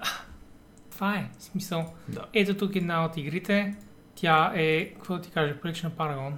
това 0.90 1.14
е 1.14 1.30
смисъл. 1.38 1.86
Да. 2.08 2.24
Ето 2.34 2.56
тук 2.56 2.76
една 2.76 3.04
от 3.04 3.16
игрите. 3.16 3.74
Тя 4.14 4.52
е, 4.54 4.88
какво 4.94 5.14
да 5.14 5.20
ти 5.20 5.30
кажа, 5.30 5.60
прилича 5.60 5.86
на 5.86 5.92
Paragon. 5.92 6.32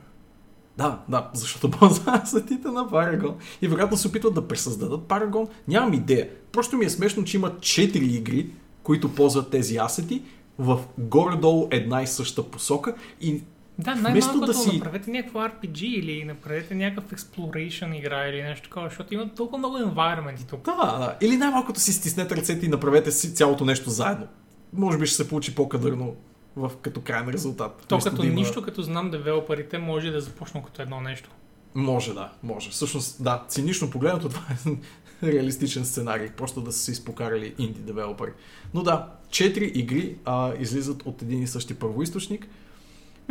Да, 0.76 0.98
да, 1.08 1.30
защото 1.34 1.70
ползват 1.78 2.28
сетите 2.28 2.68
на 2.68 2.88
Paragon 2.88 3.34
и 3.62 3.68
вероятно 3.68 3.96
се 3.96 4.08
опитват 4.08 4.34
да 4.34 4.48
пресъздадат 4.48 5.00
Paragon. 5.00 5.48
Нямам 5.68 5.92
идея. 5.92 6.28
Просто 6.52 6.76
ми 6.76 6.84
е 6.84 6.90
смешно, 6.90 7.24
че 7.24 7.36
има 7.36 7.50
4 7.50 7.96
игри, 7.96 8.50
които 8.82 9.14
ползват 9.14 9.50
тези 9.50 9.76
асети 9.76 10.22
в 10.58 10.80
горе-долу 10.98 11.68
една 11.70 12.02
и 12.02 12.06
съща 12.06 12.50
посока 12.50 12.94
и 13.20 13.42
Да, 13.81 13.94
най-малкото 13.94 14.40
да 14.40 14.55
си- 14.55 14.77
направете 14.77 15.11
някакво 15.11 15.39
RPG 15.39 15.82
или 15.82 16.24
направете 16.24 16.74
някакъв 16.74 17.11
exploration 17.12 17.98
игра 17.98 18.28
или 18.28 18.43
нещо 18.43 18.69
такова, 18.69 18.89
защото 18.89 19.15
има 19.15 19.28
толкова 19.28 19.59
много 19.59 19.77
environment 19.77 20.44
тук. 20.44 20.65
да, 20.65 20.74
да. 20.77 21.16
Или 21.20 21.36
най-малкото 21.36 21.81
си 21.81 21.93
стиснете 21.93 22.36
ръцете 22.36 22.66
и 22.66 22.69
направете 22.69 23.12
си 23.12 23.35
цялото 23.35 23.65
нещо 23.65 23.90
заедно. 23.90 24.27
Може 24.73 24.98
би 24.98 25.07
ще 25.07 25.16
се 25.16 25.28
получи 25.28 25.55
по-кадърно 25.55 26.15
в, 26.57 26.70
като 26.82 27.01
крайен 27.01 27.28
резултат. 27.28 27.85
То 27.89 27.98
като 27.98 28.16
да 28.16 28.27
има- 28.27 28.35
нищо, 28.35 28.62
като 28.62 28.82
знам 28.82 29.11
девелоперите, 29.11 29.78
може 29.78 30.11
да 30.11 30.20
започна 30.20 30.62
като 30.65 30.82
едно 30.82 31.01
нещо. 31.01 31.31
Може, 31.74 32.15
да, 32.15 32.32
може. 32.43 32.70
Всъщност, 32.70 33.24
да, 33.24 33.44
цинично 33.48 33.90
погледнато, 33.90 34.28
това 34.28 34.43
е 34.51 34.77
реалистичен 35.24 35.85
сценарий. 35.85 36.28
Просто 36.28 36.61
да 36.61 36.73
са 36.73 36.78
се 36.78 36.90
изпокарали 36.93 37.55
инди 37.59 37.81
девелопери. 37.81 38.31
Но 38.74 38.82
да, 38.82 39.09
четири 39.31 39.65
игри 39.66 40.16
а, 40.24 40.52
излизат 40.61 41.02
от 41.02 41.23
един 41.23 41.43
и 41.43 41.47
същи 41.47 41.74
първоисточник. 41.74 42.48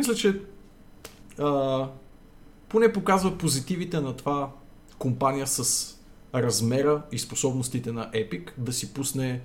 Мисля, 0.00 0.14
че 0.14 0.40
а, 1.38 1.88
поне 2.68 2.92
показва 2.92 3.38
позитивите 3.38 4.00
на 4.00 4.16
това 4.16 4.50
компания 4.98 5.46
с 5.46 5.86
размера 6.34 7.02
и 7.12 7.18
способностите 7.18 7.92
на 7.92 8.10
Epic 8.10 8.50
да 8.58 8.72
си 8.72 8.94
пусне 8.94 9.40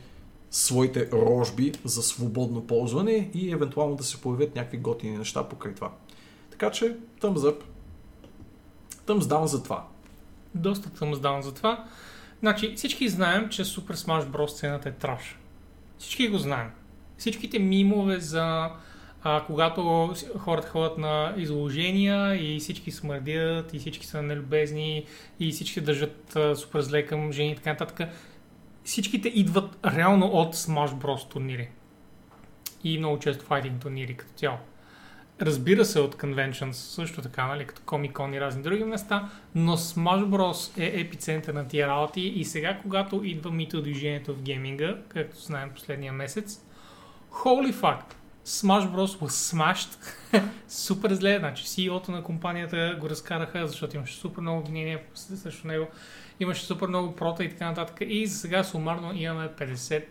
своите 0.52 1.12
рожби 1.12 1.72
за 1.86 2.04
свободно 2.04 2.68
ползване 2.68 3.30
и 3.34 3.52
евентуално 3.52 3.96
да 3.96 4.04
се 4.04 4.22
появят 4.22 4.56
някакви 4.56 4.78
готини 4.78 5.18
неща 5.18 5.50
покрай 5.50 5.74
това. 5.74 5.92
Така 6.52 6.72
че, 6.72 6.98
thumbs 7.22 7.38
up. 7.38 7.62
Thumbs 9.08 9.22
down 9.22 9.46
за 9.46 9.64
това. 9.64 9.88
Доста 10.56 10.98
съм 10.98 11.16
сдан 11.16 11.42
за 11.42 11.54
това. 11.54 11.86
Значи, 12.40 12.74
всички 12.76 13.10
знаем, 13.10 13.50
че 13.50 13.66
Super 13.66 13.94
Smash 13.94 14.26
Bros. 14.26 14.48
сцената 14.48 14.90
е 14.90 14.92
траш. 14.92 15.40
Всички 15.98 16.28
го 16.28 16.38
знаем. 16.38 16.70
Всичките 17.18 17.60
мимове 17.60 18.20
за 18.20 18.70
а, 19.28 19.44
когато 19.46 20.14
хората 20.38 20.68
ходят 20.68 20.98
на 20.98 21.34
изложения 21.38 22.36
и 22.36 22.60
всички 22.60 22.92
смърдят, 22.92 23.74
и 23.74 23.80
всички 23.80 24.06
са 24.06 24.22
нелюбезни, 24.22 25.06
и 25.40 25.52
всички 25.52 25.82
държат 25.82 26.36
а, 26.36 26.56
супер 26.56 26.82
зле 26.82 27.06
към 27.06 27.32
жени 27.32 27.52
и 27.52 27.56
така 27.56 27.70
нататък. 27.70 28.10
Всичките 28.84 29.30
идват 29.30 29.78
реално 29.86 30.26
от 30.26 30.56
Smash 30.56 30.94
Bros. 30.94 31.32
турнири. 31.32 31.70
И 32.84 32.98
много 32.98 33.20
често 33.20 33.46
файтинг 33.46 33.82
турнири 33.82 34.18
като 34.18 34.34
цяло. 34.34 34.58
Разбира 35.42 35.86
се 35.86 36.00
от 36.00 36.16
conventions 36.16 36.72
също 36.72 37.22
така, 37.22 37.48
нали, 37.48 37.66
като 37.66 37.82
Comic 37.82 38.12
Con 38.12 38.38
и 38.38 38.42
разни 38.42 38.64
други 38.64 38.84
места, 38.84 39.30
но 39.56 39.78
Smash 39.78 40.26
Bros 40.26 40.80
е 40.82 41.00
епицентър 41.00 41.54
на 41.54 41.68
тия 41.68 41.88
работи 41.88 42.22
и 42.22 42.46
сега, 42.46 42.80
когато 42.82 43.22
идва 43.24 43.52
мито 43.52 43.82
движението 43.82 44.34
в 44.34 44.42
гейминга, 44.42 44.98
както 45.08 45.40
знаем 45.40 45.70
последния 45.76 46.14
месец, 46.14 46.66
holy 47.32 47.74
fuck, 47.74 48.04
Smash 48.46 48.92
Bros 48.94 49.20
was 49.22 49.30
smashed 49.30 49.98
супер 50.68 51.14
зле, 51.14 51.38
значи 51.40 51.66
CEO-то 51.66 52.12
на 52.12 52.24
компанията 52.24 52.98
го 53.00 53.10
разкараха, 53.10 53.68
защото 53.68 53.96
имаше 53.96 54.16
супер 54.16 54.42
много 54.42 54.60
обвинения 54.60 55.00
срещу 55.14 55.68
него, 55.68 55.88
имаше 56.40 56.66
супер 56.66 56.88
много 56.88 57.16
прота 57.16 57.44
и 57.44 57.50
така 57.50 57.66
нататък 57.66 57.98
и 58.02 58.28
за 58.28 58.38
сега 58.38 58.64
сумарно 58.64 59.14
имаме 59.16 59.50
50 59.50 60.04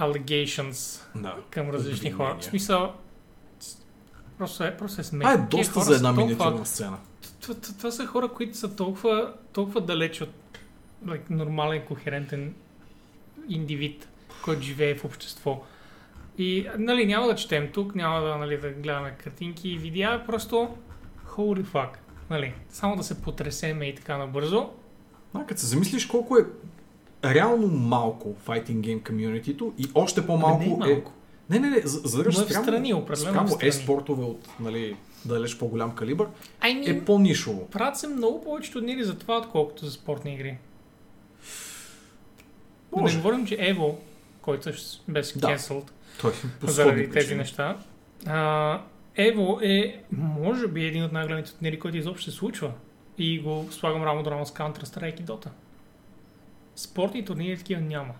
allegations 0.00 1.02
Да. 1.14 1.36
към 1.50 1.70
различни 1.70 2.10
хора. 2.10 2.36
В 2.40 2.44
смисъл, 2.44 2.94
просто 4.38 4.64
е, 4.64 4.76
просто 4.76 5.00
е 5.00 5.04
смешно. 5.04 5.32
Това 5.32 5.44
е 5.44 5.46
доста 5.46 5.80
за 5.80 5.94
една 5.94 6.12
миниатюрна 6.12 6.66
сцена. 6.66 6.98
това, 7.78 7.90
са 7.90 8.06
хора, 8.06 8.28
които 8.28 8.56
са 8.56 8.76
толкова, 8.76 9.34
толкова 9.52 9.80
далеч 9.80 10.20
от 10.20 10.30
like, 11.06 11.30
нормален, 11.30 11.86
кохерентен 11.86 12.54
индивид, 13.48 14.08
който 14.44 14.62
живее 14.62 14.94
в 14.94 15.04
общество. 15.04 15.64
И, 16.38 16.68
нали, 16.78 17.06
няма 17.06 17.26
да 17.26 17.34
четем 17.34 17.68
тук, 17.72 17.94
няма 17.94 18.20
да, 18.20 18.36
нали, 18.36 18.58
да 18.58 18.70
гледаме 18.70 19.14
картинки 19.18 19.68
и 19.68 19.78
видеа, 19.78 20.22
просто 20.26 20.68
holy 21.26 21.64
fuck, 21.64 21.88
нали, 22.30 22.54
само 22.70 22.96
да 22.96 23.02
се 23.02 23.22
потресеме 23.22 23.84
и 23.86 23.94
така 23.94 24.16
набързо. 24.18 24.70
А, 25.34 25.46
като 25.46 25.60
се 25.60 25.66
замислиш 25.66 26.06
колко 26.06 26.38
е 26.38 26.46
реално 27.24 27.66
малко 27.66 28.34
fighting 28.46 28.80
game 28.80 29.06
комьюнитито 29.06 29.72
и 29.78 29.86
още 29.94 30.26
по-малко 30.26 30.62
Ами 30.64 30.66
не 30.66 30.90
е 30.90 30.92
е... 30.92 30.94
малко. 30.94 31.12
Не, 31.50 31.58
не, 31.58 31.70
не, 31.70 31.80
за, 31.84 32.00
за 32.04 32.18
да 32.18 32.24
Но 32.24 32.40
е 32.40 32.44
в 32.44 32.52
страни, 32.52 32.94
определено 32.94 33.32
спрямо 33.32 33.48
страни. 33.48 33.68
е-спортове 33.68 34.24
от 34.24 34.48
нали, 34.60 34.96
далеч 35.24 35.58
по-голям 35.58 35.94
калибър 35.94 36.26
I 36.60 36.64
mean, 36.64 36.90
е 36.90 37.04
по-нишово. 37.04 37.66
правят 37.66 37.96
се 37.98 38.08
много 38.08 38.42
повече 38.44 38.72
турнири 38.72 39.04
за 39.04 39.18
това, 39.18 39.38
отколкото 39.38 39.84
за 39.84 39.90
спортни 39.90 40.34
игри. 40.34 40.58
Да 42.90 42.96
не 42.96 43.02
Може. 43.02 43.16
говорим, 43.16 43.46
че 43.46 43.56
Evo, 43.58 43.94
който 44.42 44.70
беше 45.08 45.38
Да. 45.38 45.46
cancelled, 45.46 45.90
Той 46.20 46.32
по 46.60 46.66
заради 46.66 47.10
тези 47.10 47.34
неща. 47.34 47.76
А, 48.26 48.80
Ево 49.16 49.58
е, 49.62 50.02
може 50.12 50.68
би, 50.68 50.84
един 50.84 51.04
от 51.04 51.12
най-големите 51.12 51.52
турнири, 51.52 51.78
който 51.78 51.96
изобщо 51.96 52.30
се 52.30 52.36
случва. 52.36 52.72
И 53.18 53.40
го 53.40 53.68
слагам 53.70 54.04
рамо 54.04 54.22
до 54.22 54.30
рамо 54.30 54.46
с 54.46 54.50
Counter-Strike 54.50 55.20
и 55.20 55.24
Dota. 55.24 55.48
Спортни 56.76 57.24
турнири 57.24 57.58
такива 57.58 57.80
няма. 57.80 58.14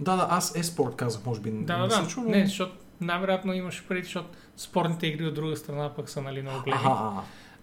Да, 0.00 0.16
да, 0.16 0.26
аз 0.30 0.56
е-спорт 0.56 0.96
казах, 0.96 1.26
може 1.26 1.40
би 1.40 1.50
Да, 1.50 1.78
не 1.78 1.88
да, 1.88 2.02
да. 2.02 2.08
чу, 2.08 2.20
но... 2.20 2.30
Не, 2.30 2.46
защото 2.46 2.76
най-вероятно 3.00 3.52
имаш 3.52 3.84
преди, 3.88 4.02
защото 4.02 4.28
спортните 4.56 5.06
игри 5.06 5.26
от 5.26 5.34
друга 5.34 5.56
страна 5.56 5.94
пък 5.94 6.10
са 6.10 6.22
нали, 6.22 6.42
много 6.42 6.62
големи. 6.62 6.82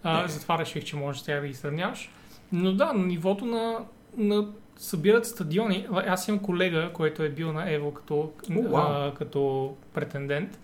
А, 0.04 0.22
да. 0.22 0.28
затова 0.28 0.58
реших, 0.58 0.84
че 0.84 0.96
можеш 0.96 1.22
с 1.22 1.26
тях 1.26 1.42
да 1.42 1.48
ги 1.48 1.54
сравняваш. 1.54 2.10
Но 2.52 2.74
да, 2.74 2.94
на 2.94 3.06
нивото 3.06 3.46
на, 3.46 3.80
на 4.18 4.48
събират 4.82 5.26
стадиони. 5.26 5.88
Аз 5.92 6.28
имам 6.28 6.40
колега, 6.40 6.92
който 6.94 7.24
е 7.24 7.30
бил 7.30 7.54
на 7.54 7.72
Ево 7.74 7.94
като, 7.94 8.32
О, 8.58 8.62
вау. 8.62 8.74
а, 8.74 9.14
като 9.14 9.74
претендент 9.94 10.60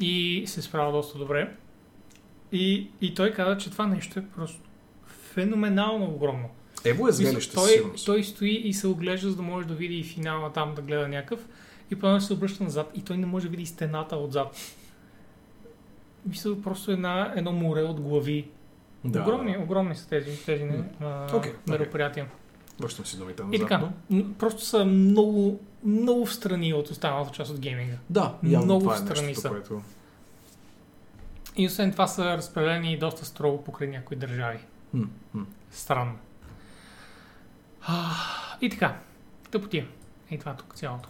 и 0.00 0.44
се 0.46 0.62
справя 0.62 0.92
доста 0.92 1.18
добре. 1.18 1.52
И, 2.52 2.90
и 3.00 3.14
той 3.14 3.30
каза, 3.32 3.58
че 3.58 3.70
това 3.70 3.86
нещо 3.86 4.18
е 4.18 4.24
просто 4.36 4.60
феноменално 5.06 6.04
огромно. 6.04 6.48
Ево 6.84 7.08
е 7.08 7.12
зрелище, 7.12 7.54
той, 7.54 7.68
сигурност. 7.68 8.06
той 8.06 8.24
стои 8.24 8.50
и 8.64 8.72
се 8.72 8.86
оглежда, 8.86 9.30
за 9.30 9.36
да 9.36 9.42
може 9.42 9.66
да 9.66 9.74
види 9.74 9.98
и 9.98 10.04
финала 10.04 10.52
там, 10.52 10.74
да 10.74 10.82
гледа 10.82 11.08
някакъв. 11.08 11.46
И 11.90 11.96
после 11.96 12.20
се 12.26 12.32
обръща 12.32 12.64
назад 12.64 12.90
и 12.94 13.02
той 13.02 13.16
не 13.16 13.26
може 13.26 13.44
да 13.46 13.50
види 13.50 13.66
стената 13.66 14.16
отзад. 14.16 14.56
Мисля, 16.26 16.62
просто 16.62 16.90
една, 16.90 17.32
едно 17.36 17.52
море 17.52 17.82
от 17.82 18.00
глави. 18.00 18.48
Да, 19.04 19.22
огромни, 19.22 19.56
огромни 19.58 19.96
са 19.96 20.08
тези, 20.08 20.44
тези 20.44 20.64
а, 21.00 21.36
Окей, 21.36 21.52
мероприятия. 21.68 22.26
Връщам 22.80 23.06
си 23.06 23.18
думите 23.18 23.42
И 23.42 23.46
назад. 23.46 23.60
така, 23.60 23.78
но- 24.10 24.16
м, 24.16 24.24
просто 24.38 24.64
са 24.64 24.84
много, 24.84 25.60
много 25.84 26.26
в 26.26 26.34
страни 26.34 26.74
от 26.74 26.88
останалата 26.88 27.30
част 27.32 27.50
от 27.50 27.60
гейминга. 27.60 27.96
Да, 28.10 28.34
явно 28.42 28.64
Много 28.64 28.80
това 28.80 28.94
е 28.94 28.98
страни 28.98 29.26
нещо, 29.26 29.40
са. 29.40 29.48
което... 29.48 29.82
И 31.56 31.66
освен 31.66 31.92
това 31.92 32.06
са 32.06 32.24
разпределени 32.24 32.98
доста 32.98 33.24
строго 33.24 33.64
покрай 33.64 33.88
някои 33.88 34.16
държави. 34.16 34.58
Хм. 34.90 35.02
Странно. 35.70 36.12
А, 37.82 38.10
и 38.60 38.70
така, 38.70 38.98
тъпотия. 39.50 39.86
И 40.30 40.38
това 40.38 40.54
тук 40.54 40.74
цялото. 40.74 41.08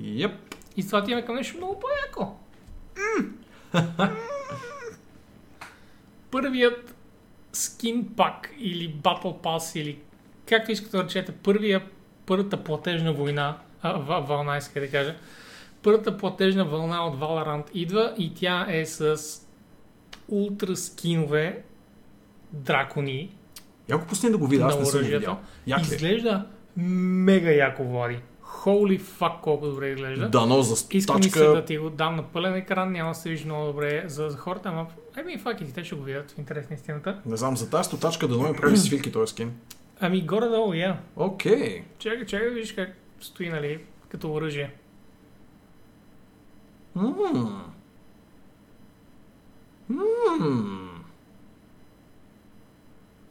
Yep. 0.00 0.34
И 0.76 0.82
с 0.82 0.86
това 0.86 0.98
отиваме 0.98 1.24
към 1.24 1.34
нещо 1.34 1.56
много 1.56 1.80
по-яко. 1.80 2.36
Първият 6.30 6.94
скин 7.52 8.08
пак 8.16 8.50
или 8.58 8.94
Battle 8.94 9.42
Pass 9.42 9.78
или 9.80 9.98
както 10.50 10.72
искате 10.72 10.96
да 10.96 11.04
речете, 11.04 11.32
първия, 11.32 11.82
първата 12.26 12.64
платежна 12.64 13.12
война, 13.12 13.58
а, 13.82 14.20
вълна 14.20 14.56
иска 14.56 14.80
да 14.80 14.90
кажа, 14.90 15.14
първата 15.82 16.16
платежна 16.16 16.64
вълна 16.64 17.06
от 17.06 17.20
Valorant 17.20 17.70
идва 17.74 18.14
и 18.18 18.34
тя 18.34 18.66
е 18.68 18.86
с 18.86 19.16
ултра 20.28 20.76
скинове 20.76 21.62
дракони 22.52 23.36
Яко 23.88 24.06
пусни 24.06 24.30
да 24.30 24.38
го 24.38 24.46
видя, 24.46 24.64
аз 24.64 24.74
на 24.74 24.80
не 24.80 24.86
съм 24.86 25.00
видял. 25.00 25.38
Изглежда 25.80 26.46
мега 26.76 27.50
яко, 27.50 27.84
Влади. 27.84 28.18
Holy 28.64 29.00
fuck, 29.00 29.40
колко 29.40 29.66
добре 29.66 29.88
изглежда. 29.88 30.28
Дано 30.28 30.62
за 30.62 30.86
Искам 30.90 31.16
ми 31.16 31.22
се 31.22 31.28
стачка. 31.30 31.54
да 31.54 31.64
ти 31.64 31.78
го 31.78 31.90
дам 31.90 32.16
на 32.16 32.22
пълен 32.22 32.54
екран, 32.54 32.92
няма 32.92 33.10
да 33.10 33.14
се 33.14 33.28
вижда 33.28 33.46
много 33.46 33.66
добре 33.66 34.04
за, 34.06 34.30
за 34.30 34.36
хората, 34.36 34.68
ама 34.68 34.86
ами 35.16 35.38
фак 35.38 35.60
и 35.60 35.72
те 35.72 35.84
ще 35.84 35.94
го 35.94 36.02
видят 36.02 36.30
в 36.30 36.38
интерес 36.38 36.70
на 36.70 36.74
истината. 36.76 37.20
Не 37.26 37.36
знам, 37.36 37.56
за 37.56 37.70
тази 37.70 37.86
стотачка 37.86 38.28
да 38.28 38.38
ми 38.38 38.56
прави 38.56 38.76
свирки 38.76 39.12
този 39.12 39.30
скин. 39.30 39.52
Ами 40.00 40.26
горе-долу, 40.26 40.72
я. 40.72 41.00
Окей. 41.16 41.84
Чакай, 41.98 42.26
чакай 42.26 42.48
да 42.48 42.54
видиш 42.54 42.72
как 42.72 42.96
стои, 43.20 43.48
нали, 43.48 43.84
като 44.08 44.32
оръжие. 44.32 44.74
Мм. 46.94 47.64
Мм. 49.88 51.04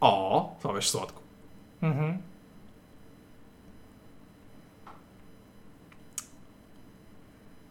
О, 0.00 0.48
това 0.60 0.74
беше 0.74 0.90
сладко. 0.90 1.22
Мгм. 1.82 2.10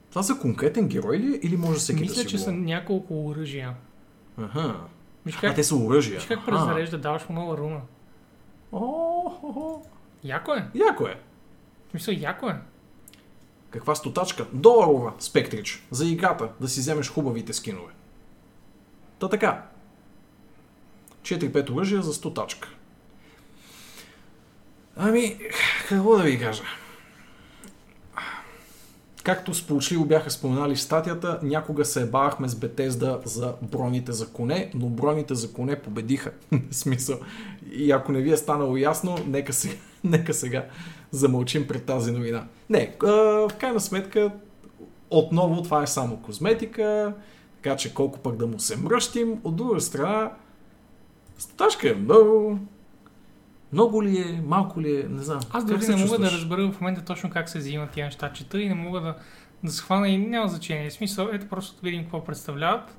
Това 0.10 0.22
за 0.22 0.40
конкретен 0.40 0.88
герой 0.88 1.18
ли 1.18 1.40
или 1.44 1.58
може 1.58 1.80
всеки 1.80 2.02
Мисля, 2.02 2.14
да 2.16 2.20
си 2.22 2.28
че 2.28 2.38
го... 2.38 2.44
са 2.44 2.52
няколко 2.52 3.26
оръжия. 3.28 3.76
Аха. 4.38 4.76
Виж 5.26 5.36
А, 5.38 5.42
как, 5.42 5.56
те 5.56 5.64
са 5.64 5.76
оръжия. 5.76 6.20
виж 6.20 6.28
как 6.28 6.46
презарежда, 6.46 6.98
даваш 6.98 7.30
му 7.30 7.36
нова 7.36 7.58
руна. 7.58 7.82
О, 8.72 9.30
хо, 9.30 9.54
хо. 9.54 9.82
Яко 10.24 10.54
е. 10.54 10.68
Яко 10.76 11.08
е. 11.08 11.20
Смисъл, 11.92 12.12
яко 12.12 12.50
е. 12.50 12.56
Каква 13.70 13.96
стотачка? 13.96 14.46
Доларова, 14.54 15.14
Спектрич. 15.20 15.88
За 15.92 16.06
играта, 16.06 16.50
да 16.62 16.68
си 16.68 16.80
вземеш 16.80 17.12
хубавите 17.12 17.54
скинове. 17.54 17.94
Та 19.20 19.30
така. 19.30 19.66
4-5 21.22 21.72
оръжия 21.72 22.02
за 22.02 22.14
стотачка. 22.14 22.70
Ами, 24.96 25.40
какво 25.90 26.18
да 26.18 26.24
ви 26.24 26.40
кажа? 26.40 26.64
Както 29.30 29.54
сполучливо 29.54 30.06
бяха 30.06 30.32
споменали 30.32 30.76
в 30.76 30.82
статията, 30.82 31.40
някога 31.44 31.86
се 31.86 32.02
ебавахме 32.02 32.48
с 32.48 32.56
Бетезда 32.56 33.20
за 33.26 33.54
броните 33.62 34.12
за 34.12 34.28
коне, 34.30 34.72
но 34.74 34.90
броните 34.90 35.36
за 35.36 35.54
коне 35.54 35.80
победиха. 35.80 36.32
Смисъл. 36.72 37.20
И 37.72 37.92
ако 37.92 38.12
не 38.12 38.22
ви 38.22 38.32
е 38.32 38.38
станало 38.38 38.78
ясно, 38.78 39.18
нека 39.28 39.54
сега, 39.54 39.76
нека 40.04 40.34
сега 40.34 40.66
замълчим 41.12 41.68
пред 41.68 41.86
тази 41.86 42.12
новина. 42.12 42.48
Не, 42.70 42.96
в 43.02 43.52
крайна 43.60 43.80
сметка, 43.80 44.32
отново 45.10 45.64
това 45.64 45.84
е 45.84 45.88
само 45.88 46.18
козметика, 46.18 47.14
така 47.56 47.76
че 47.76 47.94
колко 47.94 48.20
пък 48.20 48.36
да 48.36 48.48
му 48.48 48.60
се 48.60 48.78
мръщим. 48.78 49.40
От 49.44 49.56
друга 49.56 49.82
страна, 49.82 50.32
статашка 51.38 51.90
е 51.90 51.94
много... 51.94 52.60
Много 53.74 54.04
ли 54.04 54.18
е, 54.18 54.42
малко 54.46 54.82
ли 54.82 55.02
е, 55.02 55.04
не 55.10 55.24
знам. 55.24 55.40
Аз 55.50 55.66
дори 55.66 55.88
не 55.88 55.96
мога 55.96 56.18
да 56.18 56.32
разбера 56.32 56.72
в 56.72 56.82
момента 56.82 57.06
точно 57.06 57.30
как 57.30 57.50
се 57.50 57.60
взимат 57.60 57.92
тия 57.92 58.06
неща. 58.06 58.34
Чета 58.34 58.62
и 58.62 58.70
не 58.70 58.76
мога 58.76 59.02
да, 59.02 59.16
да 59.64 59.72
схвана 59.72 60.10
и 60.10 60.18
няма 60.18 60.48
значение. 60.48 60.90
В 60.90 60.94
смисъл, 60.94 61.30
ето 61.32 61.48
просто 61.48 61.76
да 61.76 61.90
видим 61.90 62.04
какво 62.04 62.24
представляват. 62.24 62.98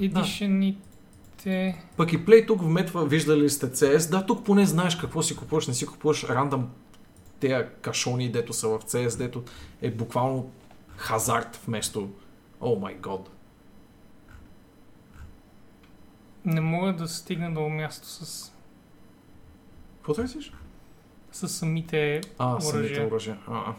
Едишените... 0.00 1.84
Пък 1.96 2.12
и 2.12 2.24
Play 2.24 2.46
тук 2.46 2.62
вметва, 2.62 3.06
виждали 3.06 3.50
сте 3.50 3.66
CS, 3.66 4.10
да, 4.10 4.26
тук 4.26 4.44
поне 4.44 4.66
знаеш 4.66 4.96
какво 4.96 5.22
си 5.22 5.36
купуваш, 5.36 5.66
не 5.66 5.74
си 5.74 5.86
купуваш 5.86 6.24
рандъм 6.24 6.68
тея 7.40 7.70
кашони, 7.72 8.32
дето 8.32 8.52
са 8.52 8.68
в 8.68 8.80
CS, 8.80 9.18
дето 9.18 9.42
е 9.82 9.90
буквално 9.90 10.50
хазарт 10.96 11.56
вместо 11.66 12.10
О 12.60 12.76
май 12.76 12.94
год. 12.94 13.30
Не 16.44 16.60
мога 16.60 16.92
да 16.92 17.08
стигна 17.08 17.54
до 17.54 17.68
място 17.68 18.08
с, 18.08 18.52
Какво 20.04 20.14
търсиш? 20.14 20.52
с 21.32 21.48
самите 21.48 22.20
А, 22.38 22.60
самите 22.60 22.78
оръжия. 22.78 23.06
оръжия. 23.06 23.38
А, 23.48 23.58
а. 23.66 23.74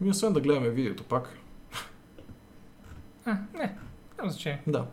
Ми 0.00 0.10
освен 0.10 0.32
да 0.32 0.40
гледаме 0.40 0.70
видеото 0.70 1.04
пак. 1.04 1.36
А, 3.24 3.36
не, 3.54 3.76
няма 4.18 4.30
значение. 4.30 4.62
Да. 4.66 4.86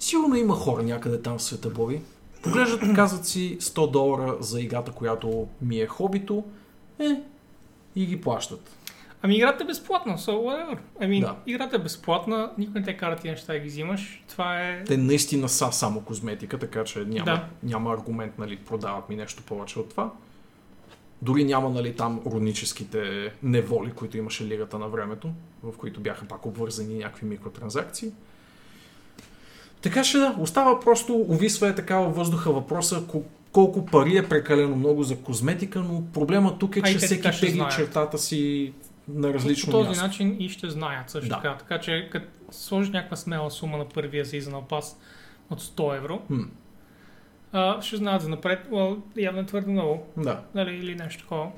Сигурно 0.00 0.36
има 0.36 0.54
хора 0.54 0.82
някъде 0.82 1.22
там 1.22 1.38
в 1.38 1.42
света, 1.42 1.70
Боби. 1.70 2.02
Поглеждат, 2.42 2.80
казват 2.94 3.26
си 3.26 3.58
100 3.60 3.90
долара 3.90 4.36
за 4.40 4.60
играта, 4.60 4.92
която 4.92 5.48
ми 5.62 5.80
е 5.80 5.86
хобито. 5.86 6.44
Е, 6.98 7.22
и 7.96 8.06
ги 8.06 8.20
плащат. 8.20 8.76
Ами 9.24 9.36
играта 9.36 9.64
е 9.64 9.66
безплатна, 9.66 10.18
so 10.18 10.30
whatever. 10.30 10.78
Ами 11.00 11.20
Да. 11.20 11.36
играта 11.46 11.76
е 11.76 11.78
безплатна, 11.78 12.50
никой 12.58 12.80
не 12.80 12.86
те 12.86 12.96
кара 12.96 13.16
тия 13.16 13.30
неща 13.30 13.52
да 13.52 13.58
ги 13.58 13.66
взимаш. 13.68 14.22
Това 14.28 14.60
е... 14.60 14.84
Те 14.84 14.96
наистина 14.96 15.48
са 15.48 15.72
само 15.72 16.00
козметика, 16.00 16.58
така 16.58 16.84
че 16.84 16.98
няма, 16.98 17.24
Да. 17.24 17.44
няма 17.62 17.92
аргумент, 17.92 18.38
нали, 18.38 18.56
продават 18.56 19.08
ми 19.08 19.16
нещо 19.16 19.42
повече 19.42 19.78
от 19.78 19.90
това. 19.90 20.10
Дори 21.22 21.44
няма, 21.44 21.70
нали, 21.70 21.96
там 21.96 22.20
руническите 22.26 23.32
неволи, 23.42 23.90
които 23.90 24.16
имаше 24.16 24.44
лигата 24.44 24.78
на 24.78 24.88
времето, 24.88 25.30
в 25.62 25.76
които 25.76 26.00
бяха 26.00 26.24
пак 26.24 26.46
обвързани 26.46 26.94
някакви 26.94 27.26
микротранзакции. 27.26 28.08
Така 29.82 30.04
ще 30.04 30.18
да, 30.18 30.36
остава 30.40 30.80
просто, 30.80 31.16
увисва 31.16 31.68
е 31.68 31.74
така 31.74 31.98
във 31.98 32.16
въздуха 32.16 32.52
въпроса, 32.52 33.02
ко- 33.02 33.22
колко 33.52 33.86
пари 33.86 34.16
е 34.16 34.28
прекалено 34.28 34.76
много 34.76 35.02
за 35.02 35.16
козметика, 35.16 35.80
но 35.80 36.02
проблема 36.12 36.58
тук 36.58 36.76
е, 36.76 36.78
и 36.78 36.82
че 36.82 36.98
всеки 36.98 37.30
тегли 37.40 37.64
чертата 37.76 38.18
си 38.18 38.72
на 39.08 39.34
различно 39.34 39.70
по 39.70 39.78
този 39.78 39.88
място. 39.88 40.04
начин 40.04 40.36
и 40.40 40.48
ще 40.48 40.70
знаят 40.70 41.10
също 41.10 41.28
Да. 41.28 41.34
така. 41.36 41.56
Така 41.58 41.80
че 41.80 42.08
като 42.12 42.26
сложиш 42.50 42.92
някаква 42.92 43.16
смела 43.16 43.50
сума 43.50 43.78
на 43.78 43.88
първия 43.88 44.24
seasonal 44.24 44.68
pass 44.68 44.96
от 45.50 45.60
100 45.60 45.96
евро, 45.96 46.22
Хм, 46.26 46.40
а, 47.52 47.82
ще 47.82 47.96
знаят 47.96 48.22
за 48.22 48.28
напред, 48.28 48.68
well, 48.70 49.00
явно 49.16 49.40
е 49.40 49.46
твърде 49.46 49.70
много, 49.70 50.06
да, 50.16 50.40
нали, 50.54 50.76
или 50.76 50.94
нещо 50.94 51.22
такова. 51.22 51.50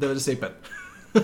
95. 0.00 0.52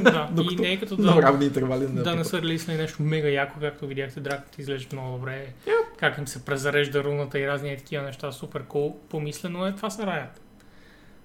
Да, 0.00 0.28
и 0.52 0.56
не 0.56 0.72
е 0.72 0.80
като 0.80 0.96
да, 0.96 1.22
равни 1.22 1.44
интервали 1.46 1.86
на 1.88 2.02
да 2.02 2.16
не 2.16 2.24
са 2.24 2.42
релиснали 2.42 2.78
нещо 2.78 3.02
мега 3.02 3.28
яко, 3.28 3.60
както 3.60 3.86
видяхте, 3.86 4.20
драката 4.20 4.60
изглежда 4.62 4.96
много 4.96 5.18
добре. 5.18 5.52
Как 5.96 6.18
им 6.18 6.28
се 6.28 6.44
презарежда 6.44 7.04
руната 7.04 7.38
и 7.38 7.48
разни 7.48 7.76
такива 7.76 8.02
неща, 8.02 8.32
супер 8.32 8.64
кул, 8.64 8.96
помислено 9.10 9.66
е, 9.66 9.74
това 9.74 9.90
са 9.90 10.06
раят. 10.06 10.40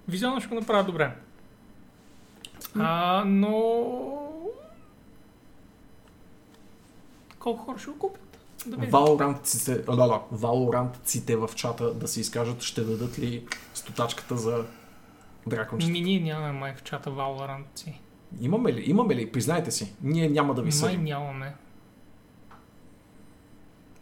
Визуално 0.08 0.40
ще 0.40 0.48
го 0.48 0.54
направят 0.54 0.86
добре. 0.86 1.10
А, 2.78 3.24
но... 3.26 3.50
Колко 7.38 7.64
хора 7.64 7.78
ще 7.78 7.90
го 7.90 7.98
купят? 7.98 8.38
Да. 8.66 8.86
Валорантците, 8.86 9.84
а, 9.88 9.96
да, 9.96 10.06
да, 10.06 10.20
валорантците 10.32 11.36
в 11.36 11.50
чата 11.54 11.94
да 11.94 12.08
се 12.08 12.20
изкажат, 12.20 12.62
ще 12.62 12.84
дадат 12.84 13.18
ли 13.18 13.46
стотачката 13.74 14.36
за 14.36 14.64
дракончета? 15.46 15.92
Ми 15.92 16.00
ние 16.00 16.20
нямаме 16.20 16.52
май 16.52 16.74
в 16.74 16.82
чата 16.82 17.10
си. 17.74 18.00
Имаме 18.40 18.72
ли? 18.72 18.82
Имаме 18.86 19.14
ли? 19.14 19.32
Признайте 19.32 19.70
си. 19.70 19.94
Ние 20.02 20.28
няма 20.28 20.54
да 20.54 20.62
ви 20.62 20.66
Май 20.66 20.72
съдим. 20.72 21.04
нямаме. 21.04 21.54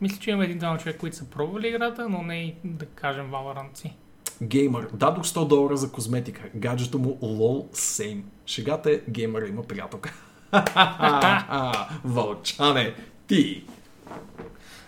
Мисля, 0.00 0.18
че 0.18 0.30
имаме 0.30 0.44
един-двама 0.44 0.78
човек, 0.78 1.00
които 1.00 1.16
са 1.16 1.24
пробвали 1.24 1.68
играта, 1.68 2.08
но 2.08 2.22
не 2.22 2.42
и 2.42 2.54
да 2.64 2.86
кажем 2.86 3.30
си. 3.74 3.96
Геймър. 4.42 4.88
Дадох 4.92 5.24
100 5.24 5.46
долара 5.46 5.76
за 5.76 5.92
козметика. 5.92 6.42
Гаджето 6.54 6.98
му 6.98 7.18
lol 7.22 7.76
same. 7.76 8.22
Шегата 8.46 8.90
е 8.90 9.00
геймър 9.10 9.42
има 9.42 9.62
приятелка. 9.62 10.12
Вълчане. 12.04 12.94
Ти. 13.26 13.64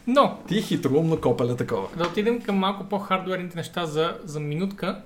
Но, 0.07 0.39
Ти 0.49 0.63
хитроумно 0.63 1.21
копеле 1.21 1.57
такова. 1.57 1.89
да 1.97 2.05
отидем 2.05 2.43
към 2.43 2.57
малко 2.57 2.89
по-хардуерните 2.89 3.57
неща 3.57 3.87
за, 3.87 4.19
за 4.25 4.41
минутка. 4.41 5.03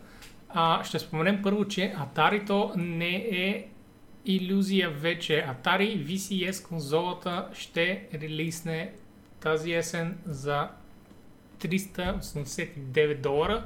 А, 0.49 0.85
ще 0.85 0.99
споменем 0.99 1.43
първо, 1.43 1.65
че 1.65 1.95
Atari-то 1.99 2.73
не 2.77 3.17
е 3.17 3.67
иллюзия 4.27 4.91
вече. 4.91 5.47
Atari 5.49 6.07
VCS 6.07 6.69
конзолата 6.69 7.49
ще 7.53 8.09
релизне 8.15 8.93
тази 9.41 9.73
есен 9.73 10.19
за 10.27 10.69
389 11.61 13.21
долара. 13.21 13.65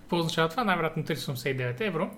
Какво 0.00 0.16
означава 0.16 0.48
това? 0.48 0.64
Най-вероятно 0.64 1.02
389 1.04 1.80
евро 1.80 2.10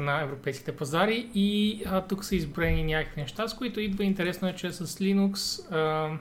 на 0.00 0.20
европейските 0.20 0.76
пазари 0.76 1.28
и 1.34 1.82
а, 1.86 2.00
тук 2.00 2.24
са 2.24 2.36
изброени 2.36 2.84
някакви 2.84 3.20
неща, 3.20 3.48
с 3.48 3.54
които 3.54 3.80
идва 3.80 4.04
интересно 4.04 4.48
е, 4.48 4.54
че 4.54 4.72
с 4.72 4.86
Linux 4.86 5.64
а, 5.72 6.18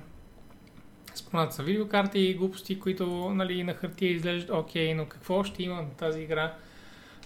спомнат 1.16 1.54
са 1.54 1.64
видеокарти 1.64 2.20
и 2.20 2.34
глупости, 2.34 2.80
които 2.80 3.06
нали, 3.34 3.64
на 3.64 3.74
хартия 3.74 4.12
изглеждат 4.12 4.58
окей, 4.58 4.94
но 4.94 5.06
какво 5.06 5.44
ще 5.44 5.64
има 5.64 5.76
на 5.76 5.90
тази 5.90 6.22
игра? 6.22 6.54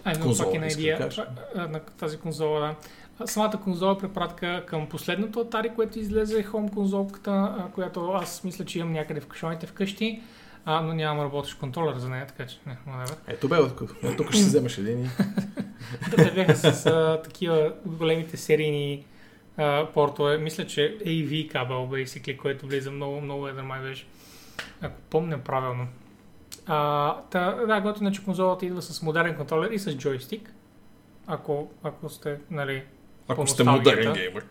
Ай, 0.04 0.14
но 0.20 0.26
Конзола, 0.26 0.50
пак 0.50 0.56
е 0.56 0.60
на 0.60 0.68
идея, 0.68 1.10
а, 1.18 1.26
а, 1.56 1.68
на 1.68 1.80
тази 1.80 2.18
конзола, 2.18 2.60
да. 2.60 2.76
А 3.20 3.28
Самата 3.28 3.60
конзола 3.64 3.92
е 3.92 3.98
препратка 3.98 4.64
към 4.66 4.90
последното 4.90 5.46
Atari, 5.46 5.76
което 5.76 6.00
излезе, 6.00 6.44
хом 6.44 6.70
конзолката, 6.70 7.32
а, 7.32 7.72
която 7.72 8.12
аз 8.12 8.44
мисля, 8.44 8.66
че 8.66 8.80
имам 8.80 8.94
някъде 8.94 9.20
в 9.20 9.28
кашоните 9.28 9.68
вкъщи, 9.68 10.22
а, 10.66 10.82
но 10.82 10.94
нямам 10.94 11.26
работещ 11.26 11.60
контролер 11.60 11.98
за 11.98 12.10
нея, 12.10 12.28
така 12.28 12.46
че 12.48 12.60
не, 12.66 12.78
whatever. 12.88 13.16
Ето 13.28 13.48
бе, 13.48 13.58
тук, 13.78 13.96
тук 14.18 14.28
ще 14.32 14.38
си 14.38 14.44
вземеш 14.44 14.78
един. 14.78 15.10
Да, 16.10 16.18
те 16.18 16.32
бяха 16.32 16.56
с 16.56 16.86
а, 16.86 17.22
такива 17.24 17.74
големите 17.86 18.38
серийни 18.38 19.06
а, 19.58 19.88
портове. 19.94 20.38
Мисля, 20.38 20.68
че 20.68 20.98
AV 21.06 21.52
кабел, 21.52 21.76
basically, 21.76 22.38
който 22.38 22.68
влиза 22.68 22.92
много, 22.92 23.22
много 23.22 23.48
едър 23.48 23.64
май 23.64 23.82
беше. 23.82 24.08
Ако 24.82 25.02
помня 25.10 25.38
правилно. 25.38 25.88
А, 26.66 27.16
та, 27.22 27.52
да, 27.52 27.82
готино, 27.82 28.12
че 28.12 28.24
конзолата 28.24 28.66
идва 28.66 28.82
с 28.82 29.02
модерен 29.02 29.36
контролер 29.36 29.72
и 29.72 29.80
с 29.80 29.98
джойстик. 29.98 30.54
Ако, 31.28 31.72
ако 31.84 32.10
сте, 32.10 32.40
нали, 32.52 32.84
Ако 33.28 33.48
сте 33.48 33.64
модерен 33.64 34.14
геймер. 34.14 34.46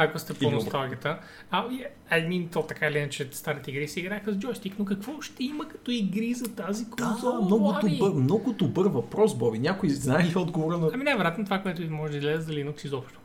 Ако 0.00 0.18
сте 0.18 0.34
по 0.34 0.50
носталгията. 0.50 1.18
А, 1.50 1.68
I 1.68 1.88
mean, 2.10 2.52
то 2.52 2.62
така 2.62 2.86
или 2.86 2.98
иначе 2.98 3.28
старите 3.32 3.70
игри 3.70 3.88
се 3.88 4.00
играха 4.00 4.32
с 4.32 4.36
джойстик, 4.36 4.74
но 4.78 4.84
какво 4.84 5.20
ще 5.20 5.44
има 5.44 5.68
като 5.68 5.90
игри 5.90 6.34
за 6.34 6.54
тази 6.54 6.90
конзола? 6.90 7.38
Да, 7.38 7.44
много 7.44 7.72
добър, 7.82 8.12
много 8.12 8.52
добър 8.52 8.86
въпрос, 8.86 9.34
Боби. 9.38 9.58
Някой 9.58 9.90
знае 9.90 10.24
ли 10.24 10.36
отговора 10.36 10.78
на... 10.78 10.90
Ами 10.94 11.04
най-вероятно 11.04 11.44
това, 11.44 11.62
което 11.62 11.90
може 11.90 12.12
да 12.12 12.18
излезе 12.18 12.40
за 12.40 12.52
Linux 12.52 12.84
изобщо. 12.84 13.20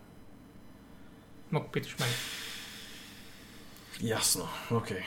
Но 1.52 1.60
ако 1.60 1.72
питаш 1.72 2.00
мен. 2.00 2.10
Ясно, 4.02 4.48
окей. 4.72 5.02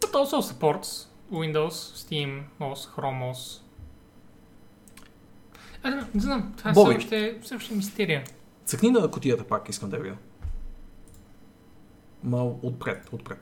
But 0.00 0.12
also 0.12 0.40
supports 0.40 1.08
Windows, 1.32 1.76
Steam, 1.96 2.42
OS, 2.60 2.88
Chrome 2.94 3.32
OS. 3.32 3.60
А, 5.82 5.90
не, 5.90 6.20
знам, 6.20 6.54
това 6.56 6.70
е 6.70 6.72
все 6.72 6.96
още, 6.96 7.38
все 7.42 7.54
още 7.54 7.74
мистерия. 7.74 8.24
Цъкни 8.68 8.90
на 8.90 9.10
котията 9.10 9.44
пак, 9.44 9.68
искам 9.68 9.90
да 9.90 9.98
видя. 9.98 10.16
Мал 12.22 12.60
отпред, 12.62 13.08
отпред. 13.12 13.38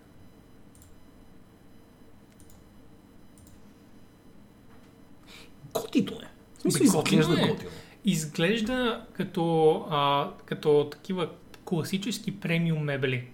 Готино 5.73 6.13
е. 6.23 6.29
В 6.69 6.73
смисъл, 6.73 7.03
Бе, 7.03 7.03
готино 7.03 7.21
изглежда 7.21 7.45
е. 7.45 7.49
готино. 7.49 7.71
Изглежда 8.05 9.07
като, 9.13 9.75
а, 9.91 10.31
като 10.45 10.89
такива 10.93 11.31
класически 11.65 12.41
премиум 12.41 12.85
мебели. 12.85 13.29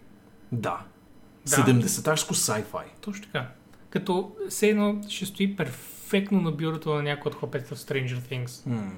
Да. 0.52 0.80
Да. 1.46 1.56
70-тарско 1.56 2.32
sci-fi. 2.32 2.84
Точно 3.00 3.24
така. 3.24 3.50
Като 3.90 4.36
все 4.48 4.68
едно 4.68 5.00
ще 5.08 5.26
стои 5.26 5.56
перфектно 5.56 6.40
на 6.40 6.52
бюрото 6.52 6.94
на 6.94 7.02
някой 7.02 7.30
от 7.30 7.36
хлапетата 7.36 7.74
в 7.74 7.78
Stranger 7.78 8.18
Things. 8.18 8.66
М. 8.66 8.92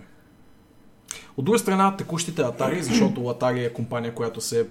От 1.37 1.45
друга 1.45 1.59
страна, 1.59 1.97
текущите 1.97 2.43
Atari, 2.43 2.81
защото 2.81 3.21
Atari 3.21 3.67
е 3.67 3.73
компания, 3.73 4.15
която 4.15 4.41
се 4.41 4.61
е 4.61 4.65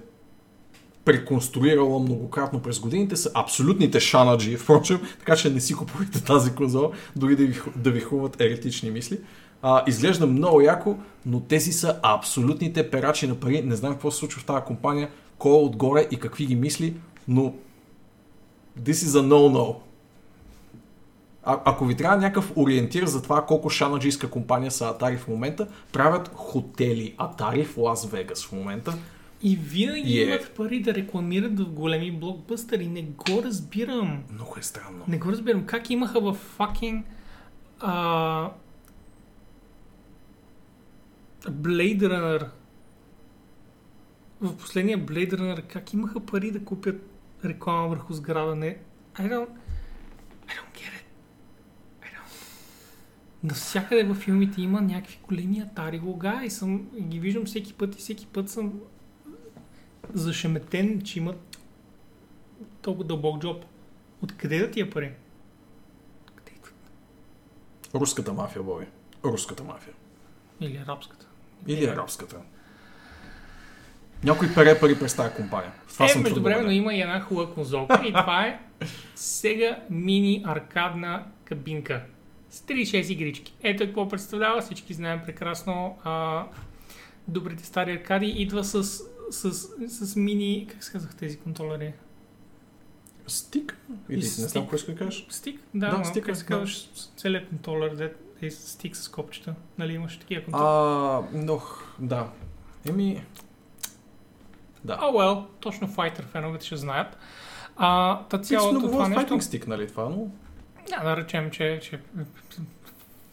преконструирала 1.04 1.98
многократно 1.98 2.60
през 2.60 2.80
годините, 2.80 3.16
са 3.16 3.30
абсолютните 3.34 4.00
шанаджи, 4.00 4.56
впрочем, 4.62 5.00
така 5.18 5.36
че 5.36 5.50
не 5.50 5.60
си 5.60 5.74
купувайте 5.74 6.24
тази 6.24 6.54
конзола, 6.54 6.90
дори 7.16 7.36
да 7.36 7.46
ви, 7.46 7.60
да 7.76 7.90
ви 7.90 8.00
хрумват 8.00 8.40
еретични 8.40 8.90
мисли. 8.90 9.18
А, 9.62 9.84
изглежда 9.86 10.26
много 10.26 10.60
яко, 10.60 10.96
но 11.26 11.40
тези 11.40 11.72
са 11.72 12.00
абсолютните 12.02 12.90
перачи 12.90 13.26
на 13.26 13.34
пари. 13.34 13.62
Не 13.62 13.76
знам 13.76 13.92
какво 13.92 14.10
се 14.10 14.18
случва 14.18 14.40
в 14.40 14.44
тази 14.44 14.64
компания, 14.64 15.10
кой 15.38 15.52
е 15.52 15.64
отгоре 15.64 16.08
и 16.10 16.16
какви 16.16 16.46
ги 16.46 16.56
мисли, 16.56 16.94
но 17.28 17.54
this 18.80 18.92
is 18.92 19.20
a 19.20 19.22
no-no. 19.22 19.76
А, 21.46 21.60
ако 21.64 21.84
ви 21.84 21.96
трябва 21.96 22.16
някакъв 22.16 22.52
ориентир 22.56 23.06
за 23.06 23.22
това 23.22 23.46
колко 23.46 23.70
шанаджийска 23.70 24.30
компания 24.30 24.70
са 24.70 24.84
Atari 24.84 25.18
в 25.18 25.28
момента, 25.28 25.68
правят 25.92 26.30
хотели 26.34 27.14
Atari 27.18 27.64
в 27.64 27.78
Лас 27.78 28.10
Вегас 28.10 28.46
в 28.46 28.52
момента. 28.52 28.98
И 29.42 29.56
винаги 29.56 30.18
Е. 30.18 30.22
имат 30.22 30.50
пари 30.56 30.80
да 30.80 30.94
рекламират 30.94 31.60
в 31.60 31.70
големи 31.70 32.12
блокбъстъри. 32.12 32.86
Не 32.86 33.02
го 33.02 33.42
разбирам. 33.44 34.22
Много 34.32 34.54
е 34.58 34.62
странно. 34.62 35.04
Не 35.08 35.18
го 35.18 35.30
разбирам. 35.30 35.66
Как 35.66 35.90
имаха 35.90 36.20
в 36.20 36.36
fucking 36.58 37.02
а, 37.80 38.50
Blade 41.50 42.00
Runner 42.00 42.48
в 44.40 44.56
последния 44.56 44.98
Blade 44.98 45.32
Runner 45.32 45.62
как 45.62 45.92
имаха 45.92 46.20
пари 46.20 46.50
да 46.50 46.64
купят 46.64 47.10
реклама 47.44 47.88
върху 47.88 48.12
сграда? 48.12 48.54
Не. 48.56 48.76
I 49.16 49.22
don't, 49.22 49.48
I 50.48 50.52
don't 50.58 50.72
get 50.74 50.92
it. 51.00 51.06
I 52.02 52.06
don't. 52.06 52.32
Навсякъде 53.44 54.04
във 54.04 54.16
филмите 54.16 54.62
има 54.62 54.80
някакви 54.80 55.18
големи 55.28 55.60
атари 55.60 56.00
лога 56.04 56.40
и 56.44 56.50
съм, 56.50 56.88
ги 57.00 57.20
виждам 57.20 57.44
всеки 57.44 57.74
път 57.74 57.94
и 57.94 57.98
всеки 57.98 58.26
път 58.26 58.50
съм 58.50 58.72
зашеметен, 60.12 61.02
че 61.02 61.18
имат 61.18 61.58
толкова 62.82 63.04
дълбок 63.04 63.40
джоб. 63.40 63.64
Откъде 64.22 64.58
да 64.58 64.70
тия 64.70 64.90
пари? 64.90 65.12
Откъде 66.22 66.50
идват? 66.56 66.74
Руската 67.94 68.32
мафия, 68.32 68.62
Боби. 68.62 68.86
Руската 69.24 69.64
мафия. 69.64 69.94
Или 70.60 70.76
арабската. 70.76 71.26
Или 71.66 71.84
арабската. 71.84 72.36
Някой 74.24 74.54
пере 74.54 74.80
пари 74.80 74.98
през 74.98 75.16
тази 75.16 75.34
компания. 75.34 75.72
Това 75.88 76.06
е, 76.06 76.08
съм 76.08 76.22
между 76.22 76.42
времено 76.42 76.62
убеден. 76.62 76.82
има 76.82 76.94
и 76.94 77.00
една 77.00 77.20
хубава 77.20 77.54
конзолка 77.54 78.02
и 78.06 78.12
това 78.12 78.46
е 78.46 78.60
сега 79.14 79.78
мини 79.90 80.44
аркадна 80.46 81.26
кабинка 81.44 82.04
с 82.54 82.60
3-6 82.60 83.10
игрички. 83.10 83.54
Ето 83.62 83.84
какво 83.84 84.08
представлява, 84.08 84.60
всички 84.60 84.94
знаем 84.94 85.20
прекрасно. 85.26 85.98
А, 86.04 86.44
добрите 87.28 87.64
стари 87.66 87.92
аркади 87.92 88.26
идва 88.26 88.64
с, 88.64 88.84
с, 89.30 89.52
с, 89.88 90.16
мини, 90.16 90.66
как 90.70 90.84
се 90.84 90.92
казах 90.92 91.14
тези 91.14 91.38
контролери? 91.38 91.92
Стик? 93.26 93.78
Или 94.08 94.18
И 94.18 94.22
не 94.22 94.26
знам 94.28 94.48
стик. 94.48 94.62
искаш 94.64 94.84
да 94.84 94.96
кажеш. 94.96 95.26
Стик? 95.30 95.60
Да, 95.74 95.90
Да, 95.90 95.98
но 95.98 96.04
стика, 96.04 96.26
как 96.26 96.36
се 96.36 96.42
да. 96.42 96.48
казваш 96.48 96.76
с- 96.94 97.10
целият 97.16 97.48
контролер, 97.48 97.90
де 97.90 98.12
е 98.42 98.50
с 98.50 98.68
стик 98.68 98.96
с 98.96 99.08
копчета. 99.08 99.54
Нали 99.78 99.92
имаш 99.92 100.18
такива 100.18 100.44
контролери? 100.44 100.68
А, 100.68 101.38
нох, 101.38 101.94
да. 101.98 102.28
Еми... 102.88 103.24
Да. 104.84 104.98
А, 105.00 105.04
well, 105.04 105.44
точно 105.60 105.88
Fighter 105.88 106.22
феновете 106.22 106.66
ще 106.66 106.76
знаят. 106.76 107.18
А, 107.76 108.20
та 108.22 108.38
Цялото 108.38 108.80
това 108.80 109.08
нещо... 109.08 109.40
стик, 109.40 109.66
нали 109.66 109.88
това, 109.88 110.08
но... 110.08 110.28
Да, 110.90 111.04
да 111.04 111.16
речем, 111.16 111.50
че, 111.50 111.80
че 111.82 112.00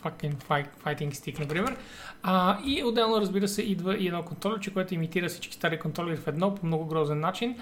fucking 0.04 0.36
fight, 0.36 0.68
fighting 0.86 1.12
stick, 1.12 1.40
например. 1.40 1.76
А, 2.24 2.58
и 2.66 2.84
отделно, 2.84 3.22
разбира 3.22 3.48
се, 3.48 3.62
идва 3.62 3.98
и 3.98 4.08
едно 4.08 4.24
контролерче, 4.24 4.74
което 4.74 4.94
имитира 4.94 5.30
всички 5.30 5.56
стари 5.56 5.80
контролери 5.80 6.18
в 6.18 6.28
едно 6.28 6.56
по 6.56 6.66
много 6.66 6.86
грозен 6.86 7.20
начин. 7.20 7.60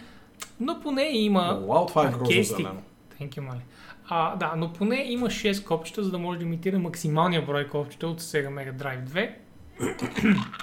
Но 0.59 0.79
поне 0.79 1.03
има... 1.03 1.59
Вау, 1.67 1.85
това 1.85 2.07
е 2.07 2.11
грозно. 2.11 2.81
Thank 3.19 3.29
you, 3.29 3.39
мали. 3.39 3.59
А, 4.09 4.35
да, 4.35 4.53
но 4.57 4.73
поне 4.73 5.05
има 5.07 5.27
6 5.27 5.65
копчета, 5.65 6.03
за 6.03 6.11
да 6.11 6.17
може 6.17 6.39
да 6.39 6.45
имитира 6.45 6.79
максималния 6.79 7.45
брой 7.45 7.67
копчета 7.67 8.07
от 8.07 8.21
Sega 8.21 8.47
Mega 8.47 8.73
Drive 8.73 9.31
2. 9.79 10.55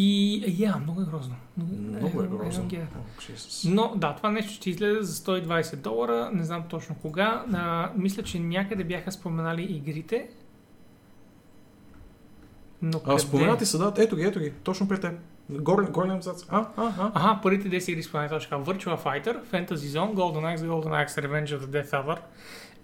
И, 0.00 0.44
я, 0.58 0.76
много 0.76 1.00
е 1.00 1.04
грозно. 1.04 1.34
Много 1.56 2.22
е 2.22 2.26
грозно. 2.26 2.70
Jesus. 3.18 3.70
Но 3.74 3.92
да, 3.96 4.14
това 4.14 4.30
нещо 4.30 4.52
ще 4.52 4.70
излезе 4.70 5.02
за 5.02 5.14
120 5.14 5.76
долара, 5.76 6.30
не 6.34 6.44
знам 6.44 6.64
точно 6.68 6.94
кога. 7.02 7.44
А, 7.52 7.90
мисля, 7.96 8.22
че 8.22 8.38
някъде 8.38 8.84
бяха 8.84 9.12
споменали 9.12 9.62
игрите. 9.62 10.28
Но 12.82 13.00
А, 13.06 13.18
споменати 13.18 13.66
са, 13.66 13.78
да. 13.78 14.02
Ето 14.02 14.16
ги, 14.16 14.22
ето 14.22 14.40
ги. 14.40 14.50
Точно 14.50 14.88
пред 14.88 15.00
теб. 15.00 15.12
Горе, 15.50 15.86
горе 15.90 16.08
назад. 16.08 16.46
А, 16.48 16.66
а, 16.76 16.92
а. 16.98 17.12
Аха, 17.14 17.40
първите 17.42 17.80
10 17.80 17.90
игри 17.90 18.02
споменати 18.02 18.34
точно 18.34 18.64
така. 18.64 18.70
Virtua 18.70 19.04
Fighter, 19.04 19.44
Fantasy 19.52 19.74
Zone, 19.74 20.14
Golden 20.14 20.56
Axe, 20.56 20.66
Golden 20.66 21.06
Axe, 21.06 21.26
Revenge 21.26 21.58
of 21.58 21.66
the 21.66 21.82
Death 21.82 21.90
Hour, 21.90 22.18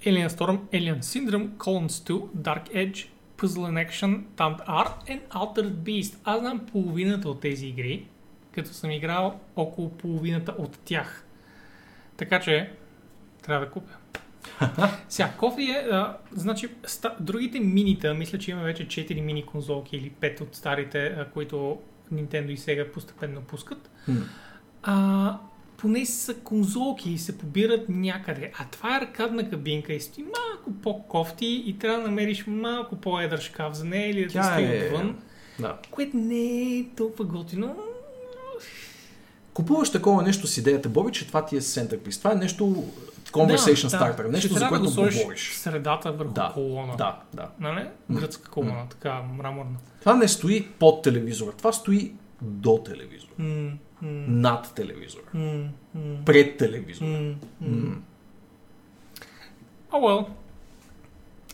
Alien 0.07 0.29
Storm, 0.29 0.59
Alien 0.73 1.01
Syndrome, 1.01 1.49
Columns 1.59 2.05
2, 2.05 2.29
Dark 2.35 2.69
Edge, 2.75 3.09
Puzzle 3.45 3.67
and 3.67 3.89
Action, 3.89 4.25
Tant 4.37 4.59
R 4.67 4.89
and 5.09 5.21
Altered 5.31 5.73
Beast. 5.73 6.17
Аз 6.25 6.41
знам 6.41 6.67
половината 6.73 7.29
от 7.29 7.41
тези 7.41 7.67
игри, 7.67 8.07
като 8.53 8.71
съм 8.71 8.91
играл 8.91 9.41
около 9.57 9.91
половината 9.91 10.55
от 10.59 10.79
тях. 10.79 11.25
Така 12.17 12.41
че, 12.41 12.73
трябва 13.43 13.67
да 13.67 13.73
купя. 13.73 13.93
Сега, 15.09 15.33
кофе 15.39 15.63
е, 15.63 15.89
а, 15.91 16.17
значи, 16.33 16.69
ста, 16.87 17.17
другите 17.21 17.61
минита, 17.61 18.15
мисля, 18.15 18.39
че 18.39 18.51
има 18.51 18.63
вече 18.63 18.87
4 18.87 19.21
мини 19.21 19.47
конзолки 19.47 19.97
или 19.97 20.11
5 20.11 20.41
от 20.41 20.55
старите, 20.55 21.07
а, 21.07 21.31
които 21.31 21.81
Nintendo 22.13 22.49
и 22.49 22.59
Sega 22.59 22.93
постепенно 22.93 23.41
пускат. 23.41 23.91
Хм. 24.05 24.13
А, 24.83 25.39
поне 25.85 26.07
са 26.07 26.35
конзолки 26.35 27.11
и 27.11 27.19
се 27.19 27.39
побират 27.39 27.89
някъде. 27.89 28.53
А 28.59 28.65
това 28.65 28.95
е 28.95 29.01
аркадна 29.01 29.51
кабинка 29.51 29.93
и 29.93 30.01
стои 30.01 30.25
малко 30.25 30.73
по-кофти 30.83 31.63
и 31.67 31.79
трябва 31.79 31.99
да 31.99 32.09
намериш 32.09 32.45
малко 32.47 32.97
по-едър 32.97 33.41
шкаф 33.41 33.75
за 33.75 33.85
нея 33.85 34.11
или 34.11 34.25
да 34.25 34.33
Тя 34.33 34.43
стои 34.45 34.65
е- 34.65 34.85
отвън, 34.87 35.19
Да. 35.59 35.79
което 35.91 36.17
не 36.17 36.43
е 36.79 36.85
толкова 36.97 37.25
готино. 37.25 37.77
Купуваш 39.55 39.93
такова 39.93 40.23
нещо 40.23 40.47
с 40.47 40.59
идеята, 40.59 40.89
Боби, 40.89 41.13
че 41.13 41.27
това 41.27 41.45
ти 41.47 41.57
е 41.57 41.61
centerpiece. 41.61 42.19
Това 42.19 42.33
е 42.33 42.37
нещо, 42.37 42.85
conversation 43.31 43.91
да, 43.91 43.99
starter. 43.99 44.23
да. 44.23 44.29
Нещо, 44.29 44.55
за 44.55 44.69
което 44.69 44.85
да 44.85 44.91
говориш. 44.91 45.53
средата 45.53 46.13
върху 46.13 46.33
Да, 46.33 46.51
колона. 46.55 46.97
Да, 46.97 47.21
да. 47.35 47.49
Нали? 47.61 47.87
Гръцка 48.11 48.51
колона, 48.51 48.87
така 48.91 49.23
мраморна. 49.23 49.77
Това 50.01 50.15
не 50.15 50.29
стои 50.29 50.69
под 50.69 51.03
телевизора. 51.03 51.53
Това 51.53 51.73
стои 51.73 52.13
до 52.43 52.79
телевизора. 52.79 53.31
М, 53.39 53.73
м, 54.03 54.41
Над 54.41 54.75
телевизора. 54.75 55.25
м, 55.35 55.69
м, 55.95 56.25
Пред 56.25 56.57
телевизора. 56.57 57.09
м. 57.11 57.35
М. 57.63 58.03
О, 59.93 59.97
well. 59.97 60.27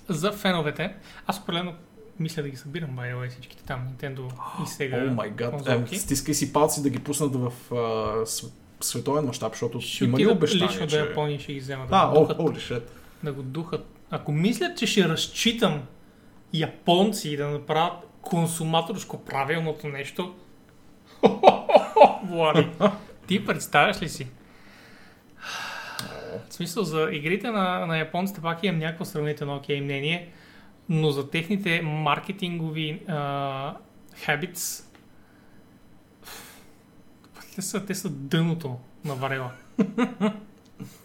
За 0.09 0.33
феновете, 0.33 0.95
аз 1.27 1.39
определено 1.39 1.75
мисля 2.21 2.43
да 2.43 2.49
ги 2.49 2.57
събирам, 2.57 2.91
by 2.91 3.15
the 3.15 3.17
way, 3.17 3.31
всичките 3.31 3.65
там, 3.65 3.89
Nintendo 3.91 4.21
и 4.59 4.67
Sega 4.67 5.09
О 5.09 5.15
май 5.15 5.31
гад. 5.31 5.69
Е, 5.93 5.99
Стискай 5.99 6.35
си 6.35 6.53
палци 6.53 6.83
да 6.83 6.91
ги 6.91 6.99
пуснат 6.99 7.35
в 7.35 7.53
св- 8.27 8.51
световен 8.81 9.25
мащаб, 9.25 9.53
защото 9.53 9.81
Ще 9.81 10.05
има 10.05 10.19
ли 10.19 10.27
обещание, 10.27 10.69
лично 10.69 10.87
че... 10.87 10.99
до 10.99 11.05
Япония 11.05 11.41
ще 11.41 11.53
ги 11.53 11.61
вземат. 11.61 11.89
А, 11.91 12.07
да, 12.07 12.11
го 12.11 12.17
о, 12.17 12.21
духат, 12.21 12.39
holy 12.39 12.57
shit. 12.57 12.83
да 13.23 13.33
го 13.33 13.43
духат. 13.43 13.87
Ако 14.11 14.33
мислят, 14.33 14.79
че 14.79 14.87
ще 14.87 15.09
разчитам 15.09 15.83
японци 16.53 17.37
да 17.37 17.49
направят 17.49 17.93
консуматорско 18.23 19.19
правилното 19.19 19.89
нещо, 19.89 20.35
Влади, 22.25 22.69
ти 23.27 23.47
представяш 23.47 24.03
ли 24.03 24.09
си? 24.09 24.27
В 26.49 26.55
смисъл, 26.55 26.85
за 26.85 27.09
игрите 27.13 27.51
на, 27.51 27.87
на 27.87 27.99
японците 27.99 28.41
пак 28.41 28.65
имам 28.65 28.79
някакво 28.79 29.05
сравнително 29.05 29.57
окей 29.57 29.81
мнение, 29.81 30.29
но 30.89 31.11
за 31.11 31.31
техните 31.31 31.83
маркетингови 31.83 33.03
а, 33.09 33.75
habits 34.27 34.85
те 37.55 37.63
са, 37.63 37.87
те 37.87 37.95
са 37.95 38.09
дъното 38.11 38.77
на 39.05 39.15
варела. 39.15 39.51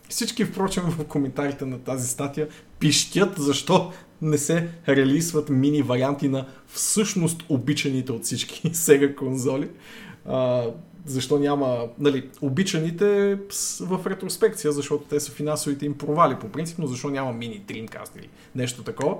Всички, 0.09 0.45
впрочем, 0.45 0.83
в 0.83 1.07
коментарите 1.07 1.65
на 1.65 1.79
тази 1.79 2.07
статия 2.07 2.47
пищят 2.79 3.33
защо 3.37 3.91
не 4.21 4.37
се 4.37 4.69
релисват 4.87 5.49
мини 5.49 5.81
варианти 5.81 6.27
на 6.27 6.45
всъщност 6.67 7.43
обичаните 7.49 8.11
от 8.11 8.23
всички 8.23 8.61
Sega 8.71 9.15
конзоли. 9.15 9.69
А, 10.29 10.63
защо 11.05 11.39
няма 11.39 11.87
нали, 11.99 12.29
обичаните 12.41 13.39
в 13.79 14.07
ретроспекция, 14.07 14.71
защото 14.71 15.03
те 15.03 15.19
са 15.19 15.31
финансовите 15.31 15.85
им 15.85 15.97
провали 15.97 16.35
по 16.35 16.49
принцип, 16.49 16.79
но 16.79 16.87
защо 16.87 17.09
няма 17.09 17.33
мини 17.33 17.63
Dreamcast 17.67 18.17
или 18.17 18.29
нещо 18.55 18.83
такова. 18.83 19.15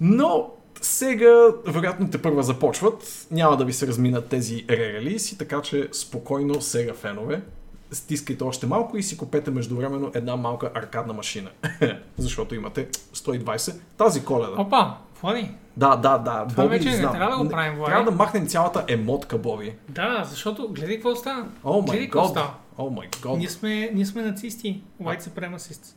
Но 0.00 0.50
сега, 0.80 1.48
вероятно, 1.66 2.10
те 2.10 2.22
първа 2.22 2.42
започват. 2.42 3.26
Няма 3.30 3.56
да 3.56 3.64
ви 3.64 3.72
се 3.72 3.86
разминат 3.86 4.28
тези 4.28 4.64
ререлиси, 4.70 5.38
така 5.38 5.62
че 5.62 5.88
спокойно 5.92 6.60
сега 6.60 6.94
фенове. 6.94 7.42
Стискайте 7.90 8.44
още 8.44 8.66
малко 8.66 8.96
и 8.96 9.02
си 9.02 9.16
купете 9.16 9.50
междувременно 9.50 10.10
една 10.14 10.36
малка 10.36 10.70
аркадна 10.74 11.12
машина. 11.12 11.50
Защото 12.18 12.54
имате 12.54 12.88
120 13.14 13.74
тази 13.96 14.24
коледа. 14.24 14.60
Опа, 14.62 14.98
Влади, 15.22 15.50
Да, 15.76 15.96
да, 15.96 16.18
да. 16.18 16.46
Това 16.48 16.64
Боби, 16.64 16.76
вече 16.76 16.90
не 16.90 16.96
знам. 16.96 17.12
трябва 17.12 17.36
да 17.36 17.42
го 17.42 17.48
правим, 17.48 17.74
Влади. 17.74 17.90
Трябва 17.90 18.10
да 18.10 18.16
махнем 18.16 18.46
цялата 18.46 18.84
емотка, 18.88 19.38
Боби. 19.38 19.74
да, 19.88 20.22
защото 20.24 20.68
гледай 20.68 20.94
какво 20.96 21.16
става. 21.16 21.46
О 21.64 21.82
гледай 21.82 22.00
май 22.00 22.08
какво 22.10 22.28
става. 22.28 22.50
О 22.78 22.90
май 22.90 23.08
год. 23.22 23.38
Ние 23.38 23.48
сме, 23.48 23.90
ние 23.94 24.06
сме 24.06 24.22
нацисти, 24.22 24.82
white 25.02 25.20
supremacists. 25.20 25.94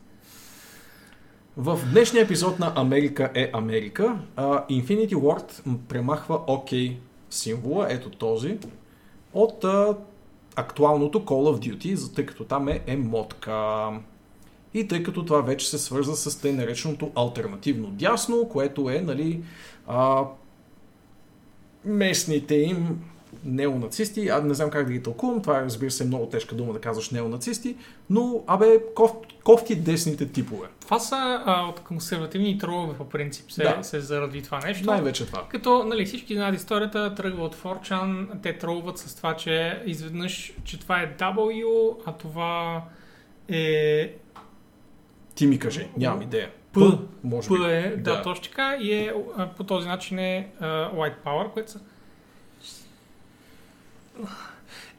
В 1.56 1.80
днешния 1.92 2.24
епизод 2.24 2.58
на 2.58 2.72
Америка 2.76 3.30
е 3.34 3.50
Америка, 3.54 4.16
а, 4.36 4.66
Infinity 4.66 5.14
Ward 5.14 5.62
премахва 5.88 6.38
OK 6.38 6.96
символа, 7.30 7.86
ето 7.90 8.10
този, 8.10 8.58
от 9.32 9.64
а, 9.64 9.96
актуалното 10.56 11.20
Call 11.20 11.56
of 11.58 11.76
Duty, 11.76 12.14
тъй 12.14 12.26
като 12.26 12.44
там 12.44 12.68
е 12.68 12.80
емотка. 12.86 13.86
И 14.74 14.88
тъй 14.88 15.02
като 15.02 15.24
това 15.24 15.40
вече 15.40 15.70
се 15.70 15.78
свърза 15.78 16.16
с 16.16 16.40
тъй 16.40 16.52
нареченото 16.52 17.10
альтернативно 17.14 17.88
дясно, 17.88 18.48
което 18.48 18.90
е, 18.90 19.00
нали, 19.00 19.42
а, 19.86 20.24
местните 21.84 22.54
им 22.54 23.00
неонацисти, 23.44 24.28
а 24.28 24.40
не 24.40 24.54
знам 24.54 24.70
как 24.70 24.86
да 24.86 24.92
ги 24.92 25.02
тълкувам, 25.02 25.42
това 25.42 25.58
е, 25.58 25.62
разбира 25.64 25.90
се, 25.90 26.04
много 26.04 26.26
тежка 26.26 26.54
дума 26.54 26.72
да 26.72 26.80
казваш 26.80 27.10
неонацисти, 27.10 27.76
но, 28.10 28.44
абе, 28.46 28.80
коф, 28.94 29.12
кофти 29.44 29.76
десните 29.76 30.28
типове. 30.28 30.68
Това 30.80 30.98
са 30.98 31.42
а, 31.46 31.62
от 31.62 31.80
консервативни 31.80 32.58
тролове 32.58 32.94
по 32.94 33.08
принцип 33.08 33.52
се, 33.52 33.62
Да. 33.62 33.78
се 33.82 34.00
заради 34.00 34.42
това 34.42 34.58
нещо. 34.58 34.86
Най-вече 34.86 35.26
това. 35.26 35.46
Като 35.48 35.84
нали, 35.84 36.06
всички 36.06 36.34
знаят 36.34 36.56
историята, 36.56 37.14
тръгва 37.14 37.44
от 37.44 37.56
4chan, 37.56 38.26
те 38.42 38.58
тролват 38.58 38.98
с 38.98 39.16
това, 39.16 39.36
че 39.36 39.82
изведнъж, 39.86 40.52
че 40.64 40.80
това 40.80 41.00
е 41.02 41.16
W, 41.18 41.94
а 42.06 42.12
това 42.12 42.82
е 43.48 44.14
Ти 45.40 45.46
ми 45.46 45.58
кажи, 45.58 45.86
нямам 45.96 46.22
идея. 46.22 46.50
П. 46.72 46.80
може 47.24 47.48
би. 47.48 47.56
П 47.56 47.72
е, 47.72 47.96
да, 47.96 48.16
Да. 48.16 48.22
точно 48.22 48.44
така, 48.44 48.76
и 48.80 48.92
е, 48.92 49.14
по 49.56 49.64
този 49.64 49.88
начин 49.88 50.18
е 50.18 50.48
а, 50.60 50.66
White 50.66 51.14
Power, 51.24 51.50
което 51.50 51.70
са... 51.70 51.80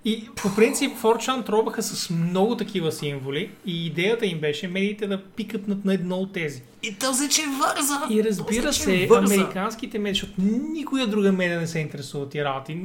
И 0.06 0.30
по 0.36 0.56
принцип 0.56 0.98
4chan 0.98 1.46
тролваха 1.46 1.84
с 1.84 2.10
много 2.10 2.58
такива 2.58 2.92
символи 2.92 3.52
и 3.66 3.86
идеята 3.86 4.26
им 4.26 4.40
беше 4.40 4.68
медиите 4.68 5.08
да 5.08 5.24
пикат 5.26 5.68
над 5.68 5.86
на 5.86 5.94
едно 5.94 6.16
от 6.16 6.34
тези. 6.34 6.64
И 6.84 6.96
този, 6.96 7.30
че 7.30 7.42
върза! 7.42 8.02
И 8.10 8.24
разбира 8.24 8.74
се, 8.74 9.10
американските 9.18 10.00
медии, 10.00 10.14
защото 10.14 10.42
никоя 10.74 11.08
друга 11.08 11.32
медия 11.32 11.60
не 11.60 11.68
се 11.68 11.80
интересува 11.80 12.24
от 12.24 12.30
тия 12.30 12.46
работи, 12.46 12.76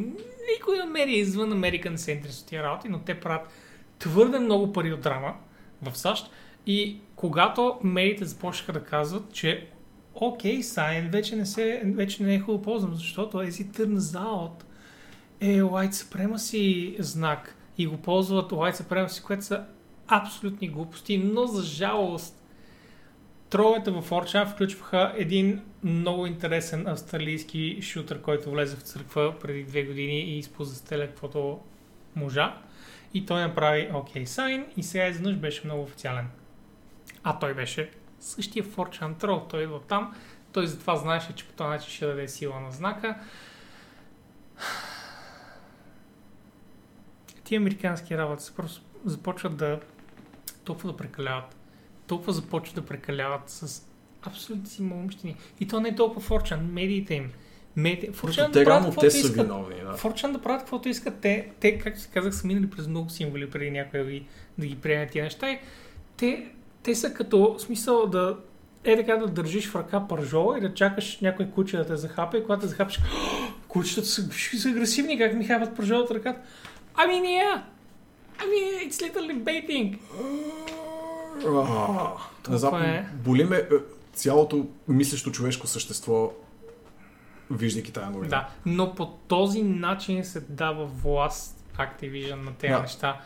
никоя 0.55 0.87
медия 0.87 1.19
извън 1.19 1.53
Америка 1.53 1.91
не 1.91 1.99
се 1.99 2.12
интересува 2.12 2.43
от 2.43 2.49
тия 2.49 2.62
работи, 2.62 2.89
но 2.89 2.99
те 2.99 3.20
правят 3.20 3.49
твърде 3.99 4.39
много 4.39 4.73
пари 4.73 4.93
от 4.93 5.01
драма 5.01 5.35
в 5.83 5.99
САЩ 5.99 6.31
и 6.66 7.01
когато 7.16 7.78
медиите 7.84 8.24
започнаха 8.24 8.72
да 8.72 8.84
казват, 8.84 9.32
че 9.32 9.68
окей, 10.14 10.62
Сайн 10.62 11.10
вече 11.10 11.36
не, 11.36 11.47
се, 11.47 11.82
вече 11.84 12.22
не 12.22 12.34
е 12.34 12.40
хубаво 12.40 12.62
ползвам, 12.62 12.94
защото 12.94 13.36
it 13.36 13.78
turns 13.78 13.98
out 13.98 14.62
е 15.40 15.62
White 15.62 15.93
Supremacy 15.93 17.01
знак 17.01 17.56
и 17.78 17.86
го 17.86 17.97
ползват 17.97 18.51
White 18.51 18.82
Supremacy, 18.82 19.22
което 19.22 19.44
са 19.44 19.64
абсолютни 20.09 20.68
глупости, 20.68 21.18
но 21.18 21.47
за 21.47 21.62
жалост 21.62 22.43
Троловете 23.51 23.90
в 23.90 24.12
Орча 24.12 24.47
включваха 24.47 25.12
един 25.16 25.62
много 25.82 26.26
интересен 26.26 26.86
австралийски 26.86 27.78
шутър, 27.82 28.20
който 28.20 28.51
влезе 28.51 28.76
в 28.76 28.80
църква 28.80 29.34
преди 29.40 29.64
две 29.64 29.82
години 29.82 30.20
и 30.20 30.38
изпоза 30.38 30.74
стеля 30.74 31.06
каквото 31.06 31.60
можа. 32.16 32.59
И 33.14 33.26
той 33.26 33.40
направи 33.40 33.88
OK 33.93 34.24
Sign 34.24 34.64
и 34.76 34.82
сега 34.82 35.06
изведнъж 35.06 35.36
беше 35.36 35.66
много 35.66 35.82
официален. 35.82 36.26
А 37.28 37.39
той 37.39 37.55
беше 37.55 37.90
същия 38.20 38.65
Форчан 38.65 39.15
трол. 39.15 39.47
Той 39.51 39.62
идва 39.62 39.81
там. 39.81 40.15
Той 40.53 40.66
затова 40.66 40.97
знаеше, 40.97 41.32
че 41.32 41.47
по 41.47 41.53
този 41.53 41.69
начин 41.69 41.90
ще 41.90 42.07
даде 42.07 42.28
сила 42.28 42.61
на 42.61 42.70
знака. 42.70 43.19
Ти 47.44 47.57
американски 47.57 48.19
работи 48.19 48.44
се 48.44 48.55
просто 48.55 48.82
започват 49.05 49.57
да 49.57 49.81
толкова 50.65 50.93
да 50.93 50.97
прекаляват 50.97 51.57
толкова 52.07 52.32
започват 52.32 52.74
да 52.74 52.86
прекаляват 52.86 53.51
с 53.51 53.82
абсолютни 54.23 54.66
си 54.66 54.82
малумщини. 54.82 55.36
И 55.61 55.69
то 55.69 55.81
не 55.81 55.89
е 55.89 55.94
толкова 55.94 56.20
Форчан, 56.20 56.73
медиите 56.73 57.15
им. 57.15 57.32
Форчан 58.12 58.53
те 58.53 58.59
да 58.59 58.65
правят 58.65 58.85
каквото 58.85 59.07
те 59.07 59.11
са 59.11 59.19
искат. 59.19 59.36
виновни. 59.36 59.81
Да. 59.81 59.93
Форчан 59.97 60.32
да 60.32 60.43
правят 60.43 60.61
каквото 60.61 60.89
искат. 60.89 61.20
Те, 61.20 61.51
те, 61.61 61.78
както 61.78 62.01
си 62.01 62.09
казах, 62.15 62.35
са 62.35 62.47
минали 62.47 62.70
през 62.70 62.86
много 62.86 63.11
символи 63.11 63.51
преди 63.51 63.70
някой 63.70 64.05
да 64.05 64.11
ги, 64.11 64.27
да 64.59 64.66
ги 64.66 64.77
приеме 64.77 65.07
тия 65.07 65.24
неща. 65.24 65.51
И 65.51 65.59
те, 66.16 66.53
те 66.87 66.95
са 66.95 67.15
като 67.15 67.57
смисъл 67.59 68.07
да 68.07 68.37
е 68.85 68.97
така 68.97 69.17
да 69.17 69.27
държиш 69.27 69.69
в 69.69 69.77
ръка 69.77 70.09
пържола 70.09 70.59
и 70.59 70.61
да 70.61 70.75
чакаш 70.75 71.21
някой 71.21 71.51
куче 71.51 71.77
да 71.77 71.87
те 71.87 71.97
захапе 71.97 72.37
и 72.37 72.43
когато 72.43 72.61
те 72.61 72.67
захапеш, 72.67 73.01
кучетата 73.69 74.07
са, 74.07 74.29
са 74.59 74.69
агресивни, 74.69 75.19
как 75.19 75.35
ми 75.35 75.45
хапат 75.45 75.77
пържола 75.77 76.01
от 76.01 76.11
ръката. 76.11 76.41
Ами 76.95 77.15
yeah. 77.15 77.63
Ами, 78.39 78.91
it's 78.91 78.93
literally 78.93 79.43
baiting. 79.43 79.99
Не 82.49 82.59
Това 82.59 82.85
е. 82.85 83.07
боли 83.15 83.45
ме 83.45 83.57
е, 83.57 83.65
цялото 84.13 84.67
мислещо 84.89 85.31
човешко 85.31 85.67
същество, 85.67 86.33
виждайки 87.51 87.93
тази 87.93 88.07
новина. 88.13 88.29
Да, 88.29 88.49
но 88.67 88.95
по 88.95 89.07
този 89.07 89.63
начин 89.63 90.25
се 90.25 90.41
дава 90.41 90.85
власт 90.87 91.65
Activision 91.79 92.45
на 92.45 92.55
тези 92.55 92.73
Да. 92.73 92.81
неща. 92.81 93.21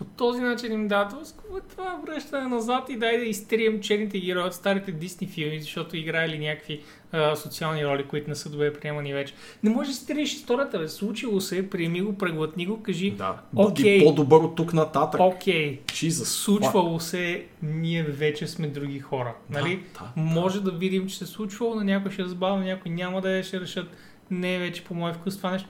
По 0.00 0.04
този 0.04 0.40
начин 0.40 0.72
им 0.72 0.88
дадат 0.88 1.12
«О, 1.12 1.16
какво 1.36 1.56
е 1.56 1.60
това 1.60 2.00
връщане 2.06 2.48
назад 2.48 2.88
и 2.88 2.96
дай 2.96 3.18
да 3.18 3.24
изтрием 3.24 3.80
черните 3.80 4.20
герои 4.20 4.42
от 4.42 4.54
старите 4.54 4.92
Дисни 4.92 5.26
филми, 5.26 5.60
защото 5.60 5.96
играели 5.96 6.38
някакви 6.38 6.82
а, 7.12 7.36
социални 7.36 7.86
роли, 7.86 8.04
които 8.04 8.30
не 8.30 8.34
са 8.34 8.50
добре 8.50 8.72
приемани 8.72 9.12
вече. 9.12 9.34
Не 9.62 9.70
можеш 9.70 9.94
да 9.94 10.00
изтриеш 10.00 10.34
историята, 10.34 10.78
бе. 10.78 10.88
Случило 10.88 11.40
се, 11.40 11.70
приеми 11.70 12.00
го, 12.00 12.18
преглътни 12.18 12.66
го, 12.66 12.82
кажи 12.82 13.10
Да. 13.10 13.40
Окей. 13.56 14.04
По-добър 14.04 14.40
от 14.40 14.56
тук 14.56 14.72
нататък. 14.72 15.20
окей, 15.20 15.80
Jesus. 15.86 16.24
случвало 16.24 17.00
се, 17.00 17.44
ние 17.62 18.02
вече 18.02 18.46
сме 18.46 18.66
други 18.66 19.00
хора. 19.00 19.34
Нали? 19.50 19.84
Да, 19.94 20.12
да, 20.16 20.20
Може 20.20 20.62
да 20.62 20.70
видим, 20.70 21.08
че 21.08 21.18
се 21.18 21.24
е 21.24 21.26
случвало, 21.26 21.74
на 21.74 21.84
някой 21.84 22.10
ще 22.10 22.22
е 22.22 22.26
забавно, 22.26 22.58
на 22.58 22.64
някой 22.64 22.92
няма 22.92 23.20
да 23.20 23.30
е, 23.30 23.42
ще 23.42 23.60
решат. 23.60 23.86
Не 24.30 24.54
е 24.54 24.58
вече 24.58 24.84
по 24.84 24.94
мой 24.94 25.12
вкус 25.12 25.36
това 25.36 25.50
нещо. 25.50 25.68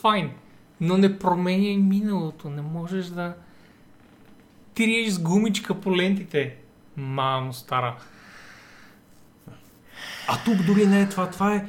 Файн. 0.00 0.30
Но 0.80 0.98
не 0.98 1.18
променяй 1.18 1.76
миналото. 1.76 2.50
Не 2.50 2.62
можеш 2.62 3.06
да... 3.06 3.34
триеш 4.74 5.12
с 5.12 5.18
гумичка 5.18 5.80
по 5.80 5.96
лентите. 5.96 6.56
Мамо 6.96 7.52
стара. 7.52 7.96
А 10.28 10.38
тук 10.44 10.62
дори 10.66 10.86
не 10.86 11.00
е 11.02 11.08
това. 11.08 11.30
Това 11.30 11.54
е... 11.54 11.66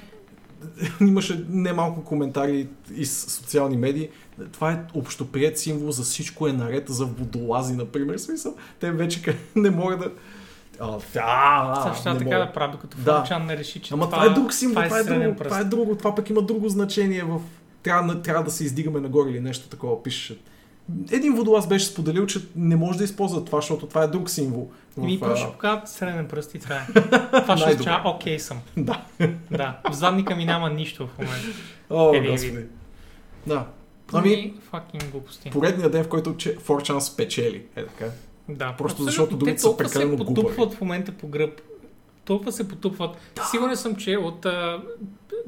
Имаше 1.02 1.46
немалко 1.50 2.04
коментари 2.04 2.68
и 2.96 3.06
с 3.06 3.32
социални 3.32 3.78
медии. 3.78 4.10
Това 4.52 4.72
е 4.72 4.80
общоприят 4.94 5.60
символ 5.60 5.92
за 5.92 6.04
всичко 6.04 6.48
е 6.48 6.54
наред 6.54 6.90
за 6.90 7.06
водолази, 7.06 7.76
например. 7.76 8.18
Смисъл, 8.18 8.56
те 8.80 8.92
вече 8.92 9.38
не 9.56 9.70
могат 9.70 10.00
да... 10.00 10.12
А, 10.80 10.98
а, 11.20 11.82
Сега 11.84 11.96
ще 11.96 12.10
не 12.10 12.18
така 12.18 12.30
мога. 12.30 12.46
да 12.46 12.54
правя, 12.54 12.72
докато 12.72 12.98
Да. 12.98 13.40
Не 13.40 13.58
реши, 13.58 13.82
че 13.82 13.94
Ама 13.94 14.10
това, 14.10 14.26
е 14.26 14.30
друг 14.30 14.54
символ, 14.54 14.84
това 14.84 15.00
е, 15.00 15.04
среден 15.04 15.22
друго, 15.22 15.38
пръст. 15.38 15.50
това 15.50 15.60
е 15.60 15.64
друго, 15.64 15.96
това 15.96 16.16
пък 16.16 16.30
има 16.30 16.42
друго 16.42 16.70
значение 16.70 17.24
в... 17.24 17.42
Трябва, 17.84 18.22
трябва 18.22 18.44
да 18.44 18.52
се 18.52 18.64
издигаме 18.64 19.00
нагоре 19.00 19.30
или 19.30 19.40
нещо 19.40 19.70
такова, 19.70 20.04
пише. 20.04 20.38
Един 21.12 21.36
водолаз 21.36 21.68
беше 21.68 21.86
споделил, 21.86 22.26
че 22.26 22.40
не 22.56 22.76
може 22.76 22.98
да 22.98 23.04
използва 23.04 23.46
това, 23.46 23.58
защото 23.58 23.88
това 23.88 24.04
е 24.04 24.08
друг 24.08 24.30
символ. 24.30 24.72
В, 24.92 24.98
Ми 24.98 25.20
просто 25.20 25.38
ще 25.38 25.52
покажат 25.52 25.90
среден 25.90 26.28
пръст 26.28 26.56
и 26.56 26.60
това 26.60 26.76
е. 26.76 26.94
Това 27.42 27.58
ще 27.58 27.70
означава 27.70 28.10
окей 28.10 28.40
съм. 28.40 28.60
Да. 28.78 29.06
Да. 29.52 29.80
В 29.90 29.94
задника 29.94 30.36
ми 30.36 30.46
няма 30.46 30.70
нищо 30.70 31.08
в 31.08 31.18
момента. 31.18 31.48
О, 31.90 32.14
Един 32.14 32.32
господи. 32.32 32.66
Да. 33.48 33.66
Ами, 34.14 34.54
факинг 34.62 35.06
глупости. 35.06 35.50
поредният 35.50 35.92
ден, 35.92 36.04
в 36.04 36.10
който 36.10 36.38
че 36.38 36.56
Форчан 36.56 37.02
спечели. 37.02 37.64
Е 37.76 37.86
така. 37.86 38.06
Да, 38.50 38.68
Просто 38.68 38.84
абсолютно. 38.86 39.06
защото 39.06 39.38
другите 39.38 39.56
Те 39.56 39.62
са 39.62 39.78
прекалено 39.78 40.12
се 40.12 40.16
глупави. 40.18 40.36
потупват 40.48 40.74
в 40.74 40.82
момента 40.82 41.12
по 41.12 41.28
гръб. 41.28 41.62
Толкова 42.26 42.52
се 42.52 42.68
потупват. 42.68 43.18
Сигурен 43.52 43.78
съм, 43.78 43.96
че 43.96 44.18
от 44.18 44.46
а, 44.46 44.82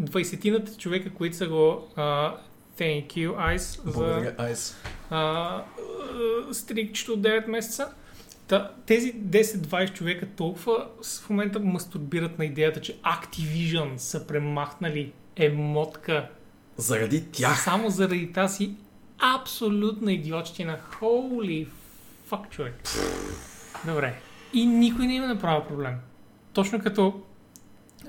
20-тината 0.02 0.78
човека, 0.78 1.10
които 1.10 1.38
са 1.38 1.48
го 1.48 1.88
а, 1.96 2.36
thank 2.80 3.08
you, 3.08 3.56
Ice, 3.56 3.84
за 3.86 3.92
Благодаря, 3.92 4.36
Айс. 4.38 4.76
а, 5.10 5.18
а, 5.18 5.64
стрикчето 6.54 7.18
9 7.18 7.48
месеца. 7.48 7.90
Та, 8.48 8.72
тези 8.86 9.14
10-20 9.14 9.94
човека 9.94 10.28
толкова 10.38 10.88
в 11.24 11.30
момента 11.30 11.60
мастурбират 11.60 12.40
на 12.40 12.46
идеята, 12.46 12.82
че 12.82 12.98
Activision 12.98 13.98
са 13.98 14.28
премахнали 14.28 15.12
емотка 15.36 16.30
Заради 16.78 17.26
тях. 17.32 17.64
само 17.64 17.90
заради 17.90 18.34
тази 18.34 18.72
абсолютна 19.36 20.14
идиотщина. 20.14 20.78
Holy 21.02 21.68
fuck, 22.30 22.50
човек. 22.50 22.76
Добре. 23.86 24.16
И 24.54 24.66
никой 24.66 25.08
не 25.08 25.16
има 25.16 25.28
направил 25.28 25.64
проблем. 25.64 25.94
Точно 26.54 26.82
като 26.82 27.22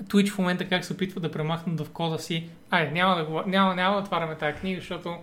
Twitch 0.03 0.29
в 0.31 0.37
момента 0.37 0.69
как 0.69 0.85
се 0.85 0.93
опитва 0.93 1.21
да 1.21 1.31
премахнат 1.31 1.79
в 1.81 1.89
кода 1.89 2.19
си. 2.19 2.49
Ай, 2.71 2.91
няма 2.91 3.15
да, 3.15 3.25
говор... 3.25 3.45
няма, 3.45 3.75
няма 3.75 3.95
да 3.95 4.01
отваряме 4.01 4.35
тази 4.35 4.59
книга, 4.59 4.79
защото 4.79 5.17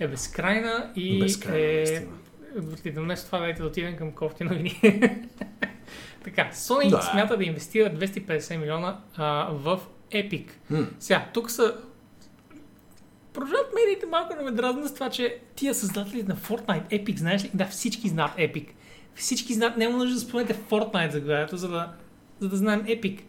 е 0.00 0.08
безкрайна 0.08 0.92
и 0.96 1.20
Безкрайно, 1.20 1.58
е... 2.84 2.90
днес 2.90 3.26
това 3.26 3.38
дайте 3.38 3.62
да 3.62 3.68
отидем 3.68 3.96
към 3.96 4.12
кофти 4.12 4.44
новини. 4.44 4.80
така, 6.24 6.50
Sony 6.52 6.90
Да. 6.90 7.02
смята 7.02 7.36
да 7.36 7.44
инвестира 7.44 7.90
250 7.90 8.56
милиона 8.56 8.98
а, 9.16 9.48
в 9.52 9.80
Epic. 10.10 10.50
М. 10.70 10.86
Сега, 11.00 11.26
тук 11.34 11.50
са... 11.50 11.76
Продължават 13.32 13.74
медиите 13.74 14.06
малко 14.06 14.34
да 14.34 14.42
ме 14.42 14.50
дразнат 14.50 14.88
с 14.88 14.94
това, 14.94 15.10
че 15.10 15.38
тия 15.54 15.74
създатели 15.74 16.22
на 16.22 16.36
Fortnite, 16.36 16.88
Epic, 16.88 17.18
знаеш 17.18 17.44
ли? 17.44 17.50
Да, 17.54 17.66
всички 17.66 18.08
знаят 18.08 18.32
Epic. 18.36 18.68
Всички 19.14 19.54
знаят, 19.54 19.76
няма 19.76 19.98
нужда 19.98 20.14
да 20.14 20.20
споменете 20.20 20.54
Fortnite 20.54 21.10
заглавието, 21.10 21.56
за 21.56 21.68
да, 21.68 21.92
за 22.40 22.48
да 22.48 22.56
знаем 22.56 22.84
Epic. 22.84 23.20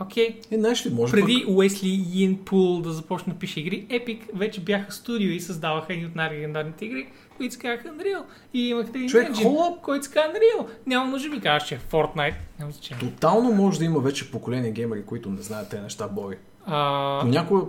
Окей? 0.00 0.40
Е, 0.50 0.58
знаеш 0.58 0.86
ли, 0.86 0.90
може 0.90 1.12
Преди 1.12 1.44
пък... 1.46 1.56
Уесли 1.56 2.04
Йин 2.12 2.36
Пул 2.36 2.80
да 2.80 2.92
започне 2.92 3.32
да 3.32 3.38
пише 3.38 3.60
игри, 3.60 3.86
Epic 3.86 4.20
вече 4.34 4.60
бяха 4.60 4.92
студио 4.92 5.30
и 5.30 5.40
създаваха 5.40 5.92
едни 5.92 6.06
от 6.06 6.14
най-легендарните 6.14 6.84
игри, 6.84 7.06
които 7.36 7.54
се 7.54 7.60
казаха 7.60 7.88
Unreal. 7.88 8.22
И 8.54 8.68
имахте 8.68 8.98
един 8.98 9.08
Човек, 9.08 9.28
engine, 9.28 9.44
хола- 9.44 9.80
който 9.82 10.04
се 10.04 10.12
казва 10.12 10.30
Unreal. 10.30 10.66
Няма 10.86 11.06
нужда 11.06 11.28
да 11.28 11.34
ми 11.34 11.40
кажеш, 11.40 11.68
че 11.68 11.74
е 11.74 11.78
Fortnite. 11.80 12.34
Няма 12.58 12.72
значение. 12.72 13.00
Тотално 13.00 13.52
може 13.52 13.78
да 13.78 13.84
има 13.84 14.00
вече 14.00 14.30
поколение 14.30 14.70
геймери, 14.70 15.04
които 15.04 15.30
не 15.30 15.42
знаят 15.42 15.68
тези 15.68 15.82
неща, 15.82 16.08
Бори. 16.08 16.36
А, 16.66 17.18
Понякога 17.20 17.62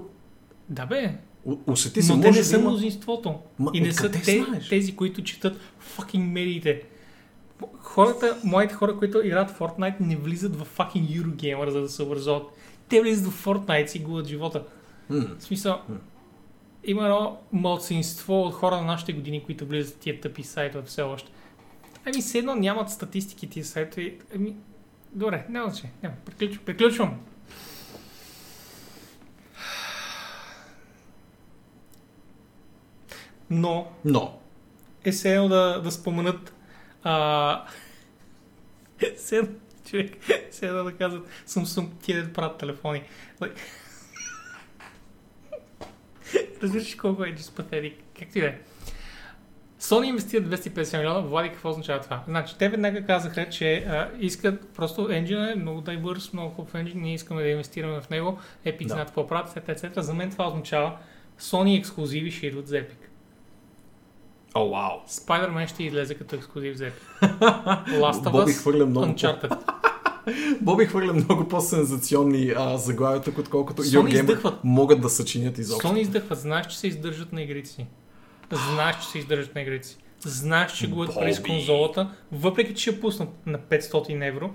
да 0.69 0.85
бе, 0.85 1.13
усети 1.67 2.01
се, 2.01 2.13
Но 2.13 2.21
те 2.21 2.27
може 2.27 2.39
не 2.39 2.43
да 2.43 2.49
са 2.49 2.55
има... 2.55 2.69
мнозинството. 2.69 3.35
Ма, 3.59 3.71
и 3.73 3.81
не 3.81 3.93
са 3.93 4.11
те, 4.11 4.43
знаеш? 4.45 4.69
тези, 4.69 4.95
които 4.95 5.23
четат 5.23 5.57
fucking 5.97 6.31
медиите. 6.31 6.81
Хората, 7.81 8.37
моите 8.43 8.73
хора, 8.73 8.97
които 8.97 9.25
играят 9.25 9.51
Fortnite, 9.51 9.95
не 9.99 10.15
влизат 10.15 10.55
в 10.55 10.77
fucking 10.77 11.21
Eurogamer, 11.21 11.69
за 11.69 11.81
да 11.81 11.89
се 11.89 12.03
образуват. 12.03 12.43
Те 12.89 13.01
влизат 13.01 13.33
в 13.33 13.45
Fortnite 13.45 13.85
и 13.85 13.87
си 13.87 13.99
губят 13.99 14.27
живота. 14.27 14.63
М. 15.09 15.25
В 15.39 15.43
смисъл, 15.43 15.81
М. 15.89 15.95
има 16.83 17.03
едно 17.03 17.37
малцинство 17.53 18.41
от 18.41 18.53
хора 18.53 18.75
на 18.75 18.81
нашите 18.81 19.13
години, 19.13 19.43
които 19.43 19.65
влизат 19.65 19.95
в 19.95 19.99
тия 19.99 20.21
тъпи 20.21 20.43
сайтове 20.43 20.83
все 20.85 21.01
още. 21.01 21.31
Ами, 22.05 22.21
все 22.21 22.37
едно 22.37 22.55
нямат 22.55 22.89
статистики 22.89 23.49
тия 23.49 23.65
сайтове. 23.65 24.13
Ами, 24.35 24.55
добре, 25.13 25.45
няма 25.49 25.69
значение. 25.69 25.93
Няма. 26.03 26.15
Приключвам. 26.25 26.65
Приключвам. 26.65 27.19
Но 33.49 33.87
Но, 34.05 34.39
е 35.05 35.11
все 35.11 35.35
едно 35.35 35.47
да, 35.47 35.81
да 35.81 35.91
споменат 35.91 36.54
а... 37.05 37.65
все 39.17 39.37
едно, 39.37 39.51
човек, 39.89 40.13
все 40.51 40.67
едно 40.67 40.83
да 40.83 40.91
казват 40.91 41.27
Samsung 41.47 41.89
тия 42.01 42.23
да 42.23 42.33
правят 42.33 42.57
телефони. 42.57 43.03
Like... 43.41 43.57
Разбираш 46.63 46.95
колко 46.95 47.23
е 47.23 47.35
just 47.35 47.61
pathetic? 47.61 47.95
Както 48.19 48.37
и 48.37 48.41
да 48.41 48.47
е. 48.47 48.59
Sony 49.79 50.05
инвестира 50.05 50.43
250 50.43 50.97
милиона. 50.97 51.19
Влади, 51.19 51.49
какво 51.49 51.69
означава 51.69 52.01
това? 52.01 52.23
Значи, 52.27 52.57
те 52.57 52.69
веднага 52.69 53.05
казаха, 53.05 53.49
че 53.49 53.75
а, 53.75 54.09
искат 54.19 54.69
просто 54.69 55.01
engine 55.01 55.51
е 55.51 55.55
много 55.55 55.81
diverse, 55.81 56.33
много 56.33 56.49
хубав 56.49 56.73
engine, 56.73 56.95
ние 56.95 57.13
искаме 57.13 57.43
да 57.43 57.49
инвестираме 57.49 58.01
в 58.01 58.09
него. 58.09 58.39
Epic 58.65 58.83
Да. 58.83 58.89
знаят 58.89 59.07
какво 59.07 59.27
правят, 59.27 59.49
etc. 59.49 59.81
etc. 59.81 59.99
За 59.99 60.13
мен 60.13 60.31
това 60.31 60.47
означава 60.47 60.97
Sony 61.39 61.79
ексклюзиви 61.79 62.31
ще 62.31 62.47
идват 62.47 62.67
за 62.67 62.75
Epic. 62.75 63.04
О, 64.55 64.69
вау. 64.69 64.99
Spider-Man 65.09 65.67
ще 65.67 65.83
излезе 65.83 66.15
като 66.15 66.35
ексклюзив 66.35 66.75
за. 66.77 66.85
Last 67.21 68.13
of 68.13 68.31
Боби 68.31 68.51
Us, 68.51 68.59
хвърля 68.59 68.85
много. 68.85 69.05
Uncharted. 69.05 69.57
Боби 70.61 70.85
хвърля 70.85 71.13
много 71.13 71.47
по-сензационни 71.47 72.53
а, 72.57 72.77
заглавия 72.77 73.21
тук, 73.21 73.37
отколкото 73.37 73.81
издъхват. 73.81 74.63
могат 74.63 75.01
да 75.01 75.09
съчинят 75.09 75.57
изобщо. 75.57 75.87
Sony 75.87 75.97
издъхват. 75.97 76.39
Знаеш, 76.39 76.67
че 76.67 76.77
се 76.77 76.87
издържат 76.87 77.33
на 77.33 77.41
игрите 77.41 77.69
си. 77.69 77.85
Знаеш, 78.73 78.95
че 78.95 79.07
се 79.07 79.17
издържат 79.17 79.55
на 79.55 79.61
игрите 79.61 79.87
си. 79.87 79.97
Знаеш, 80.19 80.71
че 80.71 80.89
губят 80.89 81.13
пари 81.13 81.33
с 81.33 81.37
Боби. 81.37 81.49
конзолата, 81.49 82.11
въпреки 82.31 82.75
че 82.75 82.91
ще 82.91 83.01
пуснат 83.01 83.29
на 83.45 83.59
500 83.59 84.27
евро, 84.27 84.51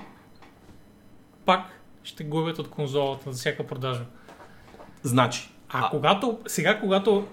пак 1.45 1.61
ще 2.03 2.25
губят 2.25 2.59
от 2.59 2.71
конзолата 2.71 3.33
за 3.33 3.39
всяка 3.39 3.67
продажа. 3.67 4.05
Значи, 5.03 5.49
А, 5.69 5.87
А. 5.87 5.91
когато, 5.91 6.39
сега 6.47 6.81
когато, 6.81 7.27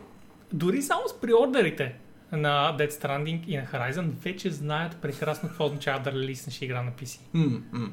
дори 0.53 0.81
само 0.81 1.01
с 1.07 1.13
приордерите 1.13 1.95
на 2.31 2.77
Dead 2.77 2.89
Stranding 2.89 3.45
и 3.47 3.57
на 3.57 3.63
Horizon, 3.65 4.09
вече 4.09 4.51
знаят 4.51 4.97
прекрасно 5.01 5.49
какво 5.49 5.65
означава 5.65 5.99
да 5.99 6.11
релиснеш 6.11 6.61
игра 6.61 6.81
на 6.81 6.91
PC. 6.91 7.19
м- 7.33 7.89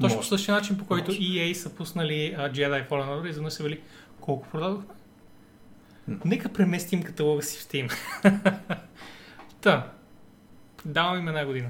Точно 0.00 0.18
по 0.18 0.24
същия 0.24 0.54
начин, 0.54 0.78
по 0.78 0.84
който 0.84 1.10
Може. 1.10 1.18
EA 1.20 1.52
са 1.52 1.74
пуснали 1.74 2.34
а, 2.38 2.50
Jedi 2.50 2.88
Fallen 2.88 3.08
Order 3.08 3.26
и 3.26 3.30
изведнъж 3.30 3.52
са 3.52 3.62
били 3.62 3.80
колко 4.20 4.48
продадохме? 4.48 4.94
Нека 6.24 6.48
преместим 6.48 7.02
каталога 7.02 7.42
си 7.42 7.58
в 7.58 7.62
Steam. 7.62 7.92
Та, 9.60 9.90
давам 10.84 11.18
им 11.18 11.28
една 11.28 11.46
година. 11.46 11.68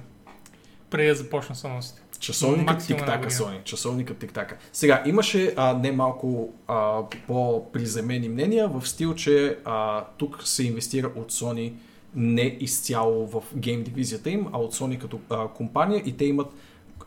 Преди 0.90 1.08
да 1.08 1.14
започна 1.14 1.54
с 1.54 1.64
анонсите. 1.64 2.02
Часовникът 2.20 2.86
тик-така. 2.86 3.28
Sony. 3.28 3.64
Часовникът 3.64 4.18
тик-така. 4.18 4.56
Сега, 4.72 5.02
имаше 5.06 5.54
а, 5.56 5.74
немалко 5.74 6.54
а, 6.68 7.00
по-приземени 7.26 8.28
мнения 8.28 8.68
в 8.68 8.88
стил, 8.88 9.14
че 9.14 9.58
а, 9.64 10.04
тук 10.18 10.42
се 10.44 10.64
инвестира 10.64 11.06
от 11.06 11.32
Sony 11.32 11.72
не 12.16 12.56
изцяло 12.60 13.26
в 13.26 13.42
гейм 13.56 13.82
дивизията 13.82 14.30
им, 14.30 14.46
а 14.52 14.58
от 14.58 14.74
Sony 14.74 14.98
като 14.98 15.18
а, 15.30 15.48
компания 15.48 16.02
и 16.06 16.16
те 16.16 16.24
имат 16.24 16.46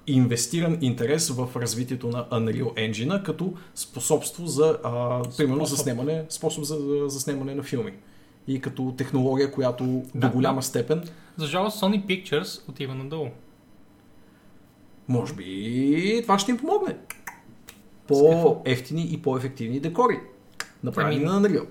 инвестиран 0.08 0.78
интерес 0.82 1.30
в 1.30 1.50
развитието 1.56 2.08
на 2.08 2.26
Unreal 2.26 2.64
Engine 2.92 3.24
като 3.24 3.54
способство 3.76 4.48
за, 4.48 4.78
а, 4.84 5.22
примерно, 5.38 5.66
за 5.66 5.68
Способ. 5.68 5.84
снимане, 5.84 6.26
способ 6.30 6.64
за, 6.64 7.10
снимане 7.20 7.56
на 7.56 7.64
филми. 7.64 7.94
И 8.48 8.62
като 8.62 8.94
технология, 8.98 9.52
която 9.52 9.84
Да, 10.16 10.28
до 10.28 10.34
голяма 10.34 10.64
степен 10.64 11.04
За 11.38 11.46
жалост 11.46 11.82
Sony 11.82 12.06
Pictures 12.06 12.70
отива 12.70 12.96
надолу. 12.96 13.28
Може 15.08 15.34
би 15.34 16.20
това 16.22 16.40
ще 16.40 16.52
им 16.52 16.58
помогне. 16.58 16.98
По-ефтини 18.08 19.08
и 19.12 19.22
по-ефективни 19.22 19.80
декори. 19.80 20.20
Направени 20.84 21.16
Ами- 21.16 21.26
на 21.26 21.42
Unreal. 21.42 21.66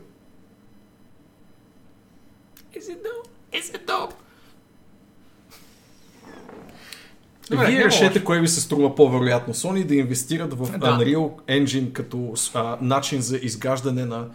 Is 2.76 2.88
it 2.88 3.00
though? 3.06 3.22
Is 3.58 3.74
it 3.74 3.86
though? 3.86 4.10
Добре, 7.50 7.66
Вие 7.66 7.84
решете 7.84 8.24
кое 8.24 8.40
ви 8.40 8.48
се 8.48 8.60
струва 8.60 8.94
по-вероятно. 8.94 9.54
Sony 9.54 9.84
да 9.84 9.94
инвестират 9.94 10.54
в 10.54 10.78
Да. 10.78 10.86
Unreal 10.86 11.30
Engine 11.46 11.92
като 11.92 12.34
а, 12.54 12.78
начин 12.80 13.20
за 13.22 13.36
изграждане 13.36 14.04
на 14.04 14.28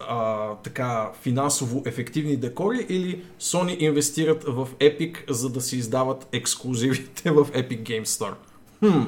а, 0.00 0.48
така 0.54 1.10
финансово 1.22 1.82
ефективни 1.86 2.36
декори 2.36 2.86
или 2.88 3.22
Sony 3.40 3.78
инвестират 3.78 4.44
в 4.44 4.68
Epic, 4.80 5.30
за 5.30 5.50
да 5.50 5.60
си 5.60 5.76
издават 5.76 6.28
ексклюзивите 6.32 7.30
в 7.30 7.44
Epic 7.44 7.82
Games 7.82 8.04
Store? 8.04 8.34
Хм. 8.78 9.02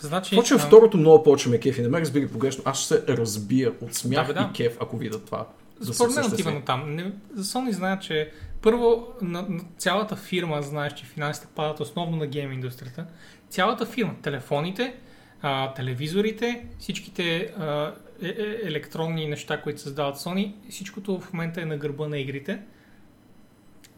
Значи, 0.00 0.36
Почвам 0.36 0.60
а, 0.60 0.66
второто 0.66 0.96
много 0.96 1.22
повече 1.22 1.48
ме 1.48 1.60
кефи. 1.60 1.82
Не 1.82 1.88
ме 1.88 2.00
разбери 2.00 2.28
погрешно. 2.28 2.62
Аз 2.66 2.78
ще 2.78 2.86
се 2.86 3.04
разбия 3.08 3.72
от 3.80 3.94
смях 3.94 4.26
Да, 4.26 4.32
бе, 4.34 4.40
да. 4.40 4.50
и 4.50 4.56
кеф, 4.56 4.76
ако 4.80 4.96
видя 4.96 5.18
това. 5.18 5.46
Да 5.80 5.94
Според 5.94 6.14
мен 6.14 6.24
отива 6.24 6.52
на 6.52 6.64
там. 6.64 6.94
Не, 6.94 7.12
за 7.34 7.44
Sony 7.44 7.70
знаят, 7.70 8.02
че 8.02 8.30
първо 8.62 9.08
на, 9.22 9.42
на 9.42 9.64
цялата 9.78 10.16
фирма, 10.16 10.62
знаеш, 10.62 10.94
че 10.94 11.04
финансите 11.04 11.46
падат 11.54 11.80
основно 11.80 12.16
на 12.16 12.26
гейм 12.26 12.52
индустрията. 12.52 13.06
Цялата 13.48 13.86
фирма, 13.86 14.14
телефоните, 14.22 14.94
а, 15.42 15.74
телевизорите, 15.74 16.66
всичките 16.78 17.52
а, 17.58 17.94
е, 18.22 18.28
е, 18.28 18.68
електронни 18.68 19.26
неща, 19.26 19.62
които 19.62 19.80
създават 19.80 20.16
Sony, 20.16 20.54
всичкото 20.70 21.20
в 21.20 21.32
момента 21.32 21.62
е 21.62 21.64
на 21.64 21.76
гърба 21.76 22.08
на 22.08 22.18
игрите. 22.18 22.60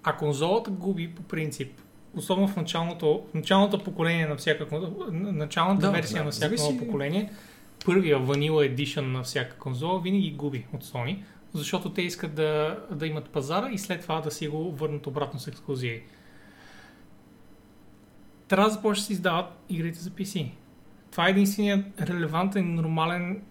А 0.03 0.17
конзолата 0.17 0.71
губи 0.71 1.15
по 1.15 1.23
принцип. 1.23 1.73
Особено 2.17 2.49
в 2.49 2.57
началното, 2.57 3.27
в 3.31 3.35
началното 3.35 3.85
поколение 3.85 4.27
на 4.27 4.37
всяка 4.37 4.67
началната 5.11 5.87
Да, 5.87 5.93
версия 5.93 6.19
да, 6.19 6.25
на 6.25 6.31
всяко 6.31 6.55
ново 6.59 6.79
поколение, 6.79 7.33
първия 7.85 8.19
Vanilla 8.19 8.75
Edition 8.75 9.01
на 9.01 9.23
всяка 9.23 9.57
конзола 9.57 10.01
винаги 10.01 10.31
губи 10.31 10.67
от 10.75 10.85
Sony, 10.85 11.23
защото 11.55 11.93
те 11.93 12.03
искат 12.03 12.35
да, 12.35 12.81
да 12.91 13.07
имат 13.07 13.31
пазара 13.31 13.69
и 13.70 13.79
след 13.79 14.03
това 14.03 14.20
да 14.20 14.31
си 14.31 14.49
го 14.49 14.73
върнат 14.73 15.07
обратно 15.07 15.41
с 15.41 15.47
ексклюзиви. 15.47 16.03
Трябва 18.49 18.69
да 18.69 18.75
започне 18.75 19.01
да 19.01 19.07
се 19.07 19.12
издават 19.12 19.47
игрите 19.69 19.99
за 19.99 20.11
PC. 20.11 20.51
Това 21.11 21.27
е 21.27 21.31
единственият 21.31 22.01
релевантен, 22.01 22.75
нормален, 22.75 23.43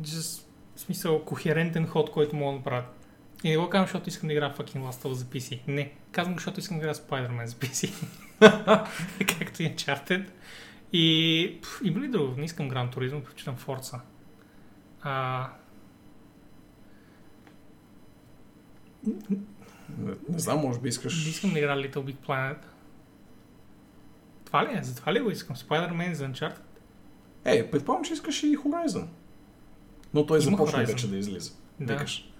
just, 0.00 0.44
в 0.76 0.80
смисъл, 0.80 1.24
кохерентен 1.24 1.86
ход, 1.86 2.10
който 2.10 2.36
мога 2.36 2.52
да 2.52 2.56
направят. 2.56 2.98
И 3.44 3.50
не 3.50 3.56
го 3.56 3.70
казвам, 3.70 3.86
защото 3.86 4.08
искам 4.08 4.26
да 4.26 4.32
играя 4.32 4.54
fucking 4.54 4.82
Last 4.82 5.08
of 5.08 5.12
за 5.12 5.24
PC. 5.24 5.60
Не. 5.68 5.92
Казвам 6.12 6.34
защото 6.34 6.60
искам 6.60 6.76
да 6.76 6.80
играя 6.80 6.94
Spider-Man 6.94 7.44
за 7.44 7.54
PC. 7.54 7.92
Както 9.38 9.62
и 9.62 9.74
Uncharted. 9.74 10.24
И 10.92 11.58
пф, 11.62 11.80
има 11.84 12.00
ли 12.00 12.08
друго? 12.08 12.34
Не 12.36 12.44
искам 12.44 12.70
Gran 12.70 12.94
Turismo, 12.94 13.20
предпочитам 13.20 13.56
Forza. 13.56 14.00
А, 15.02 15.48
Не, 19.98 20.14
не 20.28 20.38
знам, 20.38 20.60
може 20.60 20.78
би 20.78 20.82
не 20.82 20.88
искаш... 20.88 21.26
искам 21.26 21.52
да 21.52 21.58
играя 21.58 21.76
Little 21.76 21.96
Big 21.96 22.16
Planet. 22.16 22.58
Това 24.44 24.66
ли 24.66 24.78
е? 24.78 24.82
За 24.82 24.96
това 24.96 25.14
ли 25.14 25.20
го 25.20 25.30
искам? 25.30 25.56
Spider-Man 25.56 26.12
за 26.12 26.28
Uncharted? 26.28 26.60
Е, 27.44 27.70
предполагам, 27.70 28.04
че 28.04 28.12
искаш 28.12 28.42
и 28.42 28.56
Horizon. 28.56 29.06
Но 30.14 30.26
той 30.26 30.38
Има 30.38 30.50
започна 30.50 30.78
Horizon. 30.78 30.86
вече 30.86 31.10
да 31.10 31.16
излиза. 31.16 31.52
Да. 31.80 31.92
Викаш. 31.92 32.32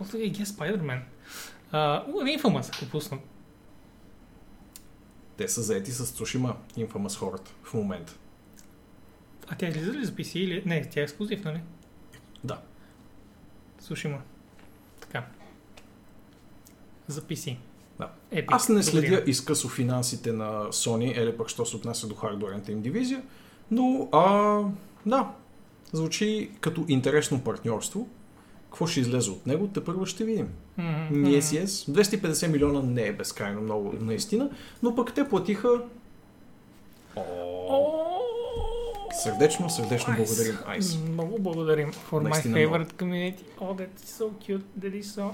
What 0.00 0.14
I 0.14 0.32
guess 0.32 0.44
Spider-Man? 0.44 1.00
Uh, 1.72 2.38
Infamous, 2.38 2.76
ако 2.76 2.90
пуснат. 2.90 3.20
Те 5.36 5.48
са 5.48 5.62
заети 5.62 5.90
с 5.90 6.06
Tsushima 6.06 6.54
Infamous 6.76 7.18
хората 7.18 7.50
в 7.62 7.74
момента. 7.74 8.14
А 9.48 9.54
тя 9.54 9.68
излиза 9.68 9.92
ли 9.92 10.04
за 10.04 10.12
PC 10.12 10.36
или... 10.38 10.62
Не, 10.66 10.88
тя 10.88 11.00
е 11.00 11.02
ексклюзив, 11.02 11.44
нали? 11.44 11.60
Да. 12.44 12.60
Сушима. 13.80 14.22
За 17.08 17.20
PC. 17.20 17.56
Да. 17.98 18.10
Epic. 18.32 18.44
Аз 18.48 18.68
не 18.68 18.82
следя 18.82 19.22
изкъсо 19.26 19.68
финансите 19.68 20.32
на 20.32 20.64
Sony, 20.64 21.22
или 21.22 21.36
пък 21.36 21.48
що 21.48 21.66
се 21.66 21.76
отнася 21.76 22.06
до 22.06 22.14
хардуерната 22.14 22.72
им 22.72 22.80
дивизия, 22.80 23.22
но 23.70 24.08
а, 24.12 24.60
да, 25.06 25.30
звучи 25.92 26.50
като 26.60 26.84
интересно 26.88 27.40
партньорство. 27.40 28.08
Какво 28.64 28.86
ще 28.86 29.00
излезе 29.00 29.30
от 29.30 29.46
него, 29.46 29.68
те 29.68 29.84
първо 29.84 30.06
ще 30.06 30.24
видим. 30.24 30.48
Е. 30.78 30.82
250 30.82 32.46
милиона 32.46 32.82
не 32.82 33.06
е 33.06 33.12
безкрайно 33.12 33.60
много, 33.60 33.94
наистина, 34.00 34.50
но 34.82 34.94
пък 34.94 35.14
те 35.14 35.28
платиха... 35.28 35.82
Сърдечно, 39.22 39.70
сърдечно 39.70 40.12
Nice. 40.12 40.16
благодарим, 40.16 40.58
Айс. 40.66 40.98
Много 41.12 41.38
благодарим 41.38 41.92
for 41.92 42.12
my 42.12 42.22
Наистина 42.22 42.56
favorite 42.56 42.92
community. 42.92 43.42
Oh, 43.60 43.74
that's 43.74 44.04
so 44.18 44.30
cute. 44.44 44.64
That 44.80 45.02
is 45.02 45.06
so 45.18 45.30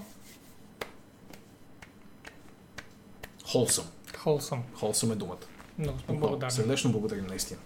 Холсъм. 3.53 3.85
wholesome. 4.15 4.61
Холсъм 4.75 5.13
е 5.13 5.15
думата. 5.15 5.37
Много 5.79 5.99
сме 5.99 6.15
благодарни. 6.19 6.51
Сърдечно 6.53 6.93
благодарим, 6.93 7.27
наистина. 7.27 7.61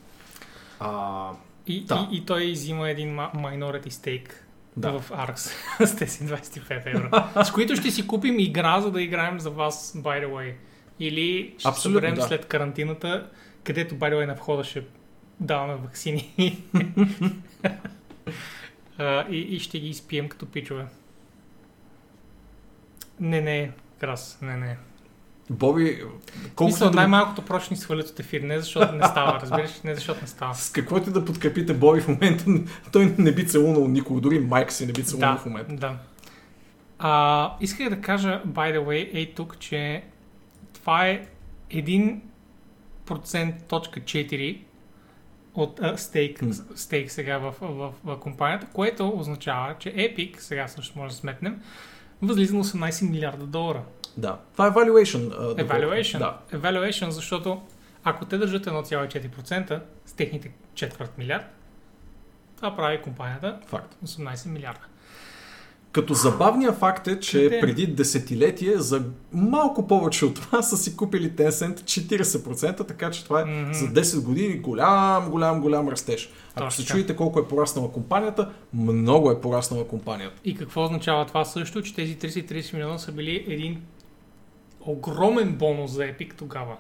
А, 0.81 1.31
И, 1.67 1.85
Да. 1.85 2.09
и, 2.13 2.17
и 2.17 2.27
той 2.27 2.53
взима 2.53 2.91
един 2.91 3.17
minority 3.17 3.89
stake 3.89 4.31
да. 4.77 5.01
в 5.01 5.11
ARX 5.11 5.37
с 5.87 5.97
тези 5.97 6.25
25 6.25 6.87
евро. 6.87 7.11
с 7.45 7.51
които 7.53 7.77
ще 7.77 7.91
си 7.91 8.07
купим 8.07 8.39
игра, 8.39 8.81
за 8.81 8.91
да 8.91 9.03
играем 9.03 9.41
за 9.41 9.51
вас, 9.51 9.93
by 9.97 10.27
the 10.27 10.29
way. 10.29 10.55
Или 11.01 11.55
ще 11.59 11.69
Абсолютно, 11.69 11.99
съберем 11.99 12.15
да. 12.15 12.23
след 12.23 12.47
карантината, 12.47 13.31
където, 13.65 13.95
by 13.95 14.13
the 14.13 14.15
way, 14.15 14.27
на 14.27 14.35
входа 14.35 14.65
ще 14.65 14.85
даваме 15.41 15.75
вакцини. 15.75 16.63
А, 18.99 19.27
и, 19.31 19.39
и 19.39 19.61
ще 19.61 19.81
ги 19.81 19.89
изпием 19.89 20.29
като 20.29 20.47
пичове. 20.47 20.87
Не, 23.21 23.41
не, 23.41 23.71
крас, 24.01 24.39
не, 24.43 24.57
не. 24.57 24.77
Боби, 25.51 26.03
колкото 26.55 26.65
Мисля, 26.65 26.91
да 26.91 26.97
най-малкото 26.97 27.43
прочни 27.43 27.75
ни 27.75 27.81
свалят 27.81 28.09
от 28.09 28.21
ефир, 28.21 28.41
не 28.41 28.61
защото 28.61 28.95
не 28.95 29.05
става, 29.05 29.41
разбираш, 29.43 29.81
не 29.85 29.95
защото 29.95 30.21
не 30.21 30.27
става. 30.27 30.55
С 30.55 30.71
каквото 30.71 31.11
и 31.11 31.13
да 31.13 31.25
подкрепите 31.25 31.75
Боби 31.75 32.01
в 32.01 32.09
момента, 32.09 32.45
той 32.93 33.15
не 33.19 33.33
би 33.35 33.47
целунал 33.47 33.89
никого, 33.89 34.21
дори 34.21 34.41
майка 34.41 34.73
си 34.73 34.87
не 34.87 34.93
би 34.93 35.05
целунал 35.05 35.33
Да, 35.35 35.39
в 35.39 35.47
момента. 35.47 35.75
да. 35.75 35.97
А, 36.99 37.53
исках 37.61 37.91
да 37.91 38.01
кажа, 38.01 38.43
by 38.47 38.79
the 38.79 38.85
way, 38.85 39.11
ей 39.15 39.35
тук, 39.35 39.59
че 39.59 40.03
това 40.75 41.07
е 41.07 41.27
1%.4 41.71 44.59
от 45.55 45.81
а, 45.83 45.99
стейк, 45.99 46.43
М. 46.43 46.55
стейк 46.75 47.11
сега 47.11 47.39
в, 47.39 47.55
в, 47.61 47.93
в, 48.05 48.21
компанията, 48.21 48.67
което 48.73 49.13
означава, 49.17 49.75
че 49.79 49.95
Epic, 49.95 50.39
сега 50.39 50.69
също 50.69 50.99
може 50.99 51.15
да 51.15 51.19
сметнем, 51.19 51.61
възлиза 52.23 52.57
на 52.57 52.65
18 52.65 53.11
милиарда 53.11 53.47
долара. 53.47 53.83
Да. 54.17 54.39
Това 54.53 54.67
е 54.67 54.71
valuation. 54.71 55.29
доколко- 55.29 55.63
Evaluation. 55.63 56.19
Да. 56.19 56.39
Evaluation, 56.53 57.09
защото 57.09 57.61
ако 58.05 58.25
те 58.25 58.39
държат 58.39 58.67
1,4% 58.67 59.81
с 60.07 60.13
техните 60.13 60.51
четвърт 60.75 61.19
милиард, 61.19 61.45
това 62.57 62.77
прави 62.77 63.03
компанията 63.03 63.59
Факт. 63.67 63.97
18 64.05 64.47
милиарда. 64.47 64.81
Като 65.93 66.15
забавният 66.15 66.77
факт 66.77 67.09
е, 67.09 67.21
че 67.21 67.43
Къде? 67.43 67.61
преди 67.61 67.87
десетилетие 67.87 68.77
за 68.77 69.03
малко 69.33 69.87
повече 69.89 70.25
от 70.25 70.35
това 70.35 70.63
са 70.63 70.77
си 70.77 70.97
купили 70.97 71.31
Tencent 71.31 71.75
40%, 71.77 72.87
така 72.89 73.11
че 73.11 73.25
това 73.25 73.41
е 73.41 73.45
Мгм. 73.45 73.73
за 73.73 73.87
10 73.87 74.21
години 74.21 74.55
голям, 74.55 75.31
голям, 75.31 75.61
голям 75.61 75.89
растеж. 75.89 76.31
Ако 76.51 76.59
Точно 76.59 76.85
се 76.85 76.89
чуете 76.89 77.17
колко 77.17 77.41
е 77.41 77.49
пораснала 77.49 77.93
компанията, 77.93 78.51
много 78.75 79.31
е 79.31 79.41
пораснала 79.41 79.89
компанията. 79.89 80.41
И 80.45 80.55
какво 80.57 80.85
означава 80.85 81.27
това 81.27 81.45
също, 81.45 81.83
че 81.83 81.95
тези 81.95 82.19
30 82.19 82.75
милиона 82.75 82.99
са 82.99 83.13
били 83.13 83.45
един 83.49 83.83
огромен 84.87 85.55
бонус 85.55 85.91
за 85.91 86.03
Epic 86.03 86.35
тогава. 86.35 86.77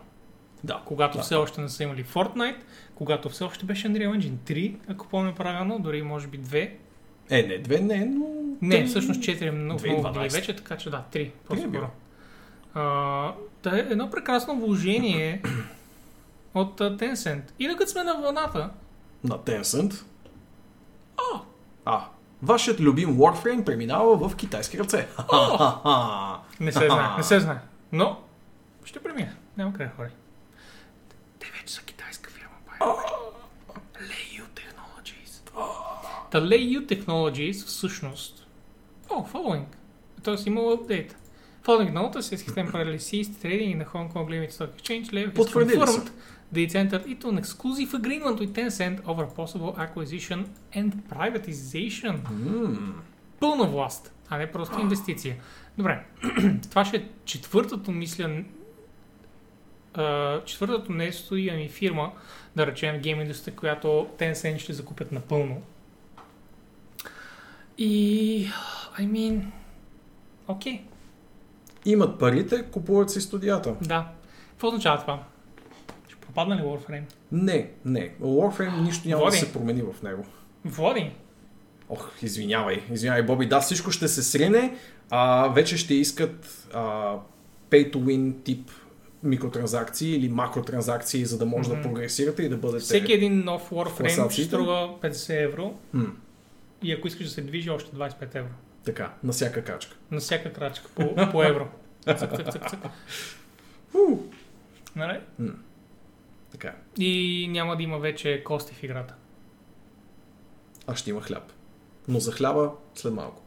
Да. 0.65 0.83
Когато 0.85 1.19
Да. 1.19 1.23
все 1.24 1.35
още 1.35 1.61
не 1.61 1.69
са 1.69 1.83
имали 1.83 2.05
Fortnite, 2.05 2.57
когато 2.95 3.28
все 3.28 3.45
още 3.45 3.65
беше 3.65 3.89
Unreal 3.89 4.19
Engine 4.19 4.53
3, 4.53 4.74
ако 4.89 5.07
помня 5.07 5.35
правилно, 5.35 5.78
дори 5.78 6.03
може 6.03 6.27
би 6.27 6.41
2. 6.41 6.70
Е, 7.31 7.43
не, 7.43 7.59
две 7.59 7.81
не, 7.81 8.05
но... 8.05 8.27
Не, 8.62 8.85
всъщност 8.87 9.20
4 9.20 9.43
е 9.43 9.51
много, 9.51 9.81
много 9.87 10.03
2012. 10.03 10.12
години 10.12 10.28
вече, 10.28 10.57
така 10.57 10.77
че 10.77 10.91
да, 10.91 11.03
3. 11.12 11.27
е 11.27 11.31
По-скоро. 11.31 11.89
А, 12.74 13.33
Та 13.62 13.77
е 13.77 13.81
едно 13.81 14.11
прекрасно 14.11 14.57
вложение 14.57 15.43
от 16.55 16.81
а, 16.81 16.97
Tencent. 16.97 17.43
И 17.59 17.69
докато 17.69 17.91
сме 17.91 18.05
на 18.05 18.15
вълната, 18.15 18.70
На 19.24 19.39
Tencent. 19.39 20.03
А, 21.16 21.41
а, 21.85 22.05
вашият 22.43 22.81
любим 22.81 23.16
Warframe 23.16 23.65
преминава 23.65 24.28
в 24.28 24.37
китайски 24.37 24.78
ръце. 24.78 25.09
Ха-ха-ха. 25.16 26.39
не 26.65 26.73
се 26.73 26.87
знае, 26.87 27.16
не 27.16 27.23
се 27.23 27.41
знае. 27.41 27.59
Но 27.93 28.21
ще 28.85 29.03
премине. 29.03 29.35
Няма 29.57 29.73
къде 29.73 29.91
хори. 29.97 30.11
Те 31.39 31.47
вече 31.61 31.75
са 31.75 31.83
китайска 31.83 32.31
фирма. 32.31 32.51
Leiyu 34.01 34.45
Technologies. 34.55 35.51
Та 36.31 36.41
Leiyu 36.41 36.87
Technologies 36.87 37.67
всъщност... 37.67 38.47
О, 39.11 39.27
following. 39.33 39.65
Тоест 40.23 40.47
имало 40.47 40.73
апдейт. 40.73 41.17
Following 41.65 41.93
notice 41.93 42.33
is 42.35 42.43
extemporarily 42.47 42.99
ceased 42.99 43.33
trading 43.43 43.71
in 43.75 43.79
the 43.85 43.89
Hong 43.95 44.09
Kong 44.13 44.29
Limited 44.31 44.53
Stock 44.53 44.71
Exchange. 44.77 45.07
Leiyu 45.13 45.29
has 45.33 45.53
confirmed 45.53 46.11
it's 46.55 46.75
entered 46.83 47.05
into 47.13 47.27
an 47.33 47.39
exclusive 47.39 47.91
agreement 48.01 48.37
with 48.41 48.53
Tencent 48.59 48.99
over 49.11 49.25
possible 49.41 49.73
acquisition 49.85 50.39
and 50.79 50.91
privatization. 51.15 52.15
М, 52.31 53.03
Пълна 53.41 53.65
власт, 53.65 54.13
а 54.29 54.39
не 54.39 54.53
просто 54.53 54.81
инвестиция. 54.81 55.37
Добре, 55.78 56.05
това 56.70 56.85
ще 56.85 56.97
е 56.97 57.05
четвъртото, 57.24 57.93
мисля, 57.93 58.44
четвъртото 60.44 60.93
нещо 60.93 61.36
и 61.36 61.48
ами 61.48 61.69
фирма, 61.69 62.12
да 62.57 62.66
речем 62.66 63.01
гейм 63.01 63.20
индустрия, 63.20 63.57
която 63.57 64.09
Tencent 64.19 64.59
ще 64.59 64.73
закупят 64.73 65.12
напълно. 65.12 65.62
И, 67.78 68.48
I 68.98 69.01
mean, 69.01 69.44
окей, 70.48 70.73
okay. 70.73 70.81
Имат 71.85 72.19
парите, 72.19 72.65
купуват 72.73 73.11
си 73.11 73.20
студията. 73.20 73.77
да. 73.82 74.09
Какво 74.51 74.69
означава 74.69 75.01
това? 75.01 75.23
Ще 76.09 76.16
пропадна 76.16 76.57
ли 76.57 76.61
Warframe? 76.61 77.03
Не, 77.32 77.70
не. 77.85 78.15
Warframe 78.20 78.81
нищо 78.81 79.09
няма 79.09 79.24
Води. 79.24 79.31
да 79.31 79.47
се 79.47 79.53
промени 79.53 79.82
в 79.82 80.03
него. 80.03 80.27
Води. 80.65 81.12
Ох, 81.89 82.11
извинявай, 82.23 82.82
извинявай, 82.93 83.23
Боби. 83.23 83.47
Да, 83.47 83.61
всичко 83.61 83.90
ще 83.90 84.09
се 84.09 84.23
срине, 84.23 84.77
а 85.11 85.49
вече 85.49 85.77
ще 85.77 85.95
искат 85.95 86.66
а, 86.73 86.81
pay 87.70 87.93
to 87.93 87.97
win 87.97 88.45
тип 88.45 88.70
микротранзакции 89.23 90.11
или 90.11 90.28
макротранзакции, 90.28 91.24
за 91.24 91.39
да 91.39 91.47
може 91.47 91.69
Мгм. 91.69 91.77
да 91.77 91.83
прогресирате 91.83 92.43
и 92.43 92.49
да 92.49 92.57
бъдете... 92.57 92.85
Всеки 92.85 93.12
един 93.12 93.45
нов 93.45 93.70
Warframe 93.70 94.31
ще 94.31 94.45
струва 94.45 94.95
50 95.03 95.45
евро 95.45 95.74
М, 95.93 96.16
и 96.83 96.93
ако 96.93 97.09
искаш 97.09 97.27
да 97.27 97.33
се 97.33 97.43
движи 97.43 97.70
още 97.70 97.91
25 97.93 98.35
евро. 98.35 98.51
така, 98.85 99.12
на 99.23 99.33
всяка 99.33 99.65
качка. 99.65 99.97
На 100.11 100.20
всяка 100.20 100.53
крачка 100.53 100.89
по, 100.95 101.31
по 101.33 101.43
евро. 101.43 101.69
Цък, 102.09 102.37
цък, 102.37 102.53
цък, 102.53 102.70
цък. 102.70 102.78
У, 103.95 104.19
Нали? 104.97 105.20
така, 106.53 106.69
е. 106.69 107.03
И 107.03 107.49
няма 107.51 107.77
да 107.77 107.83
има 107.83 107.99
вече 107.99 108.43
кости 108.45 108.74
в 108.74 108.83
играта. 108.83 109.15
а 110.87 110.97
ще 110.97 111.11
има 111.11 111.23
хляб. 111.23 111.53
Но 112.09 112.19
за 112.20 112.33
хляба 112.33 112.73
след 112.95 113.12
малко. 113.12 113.43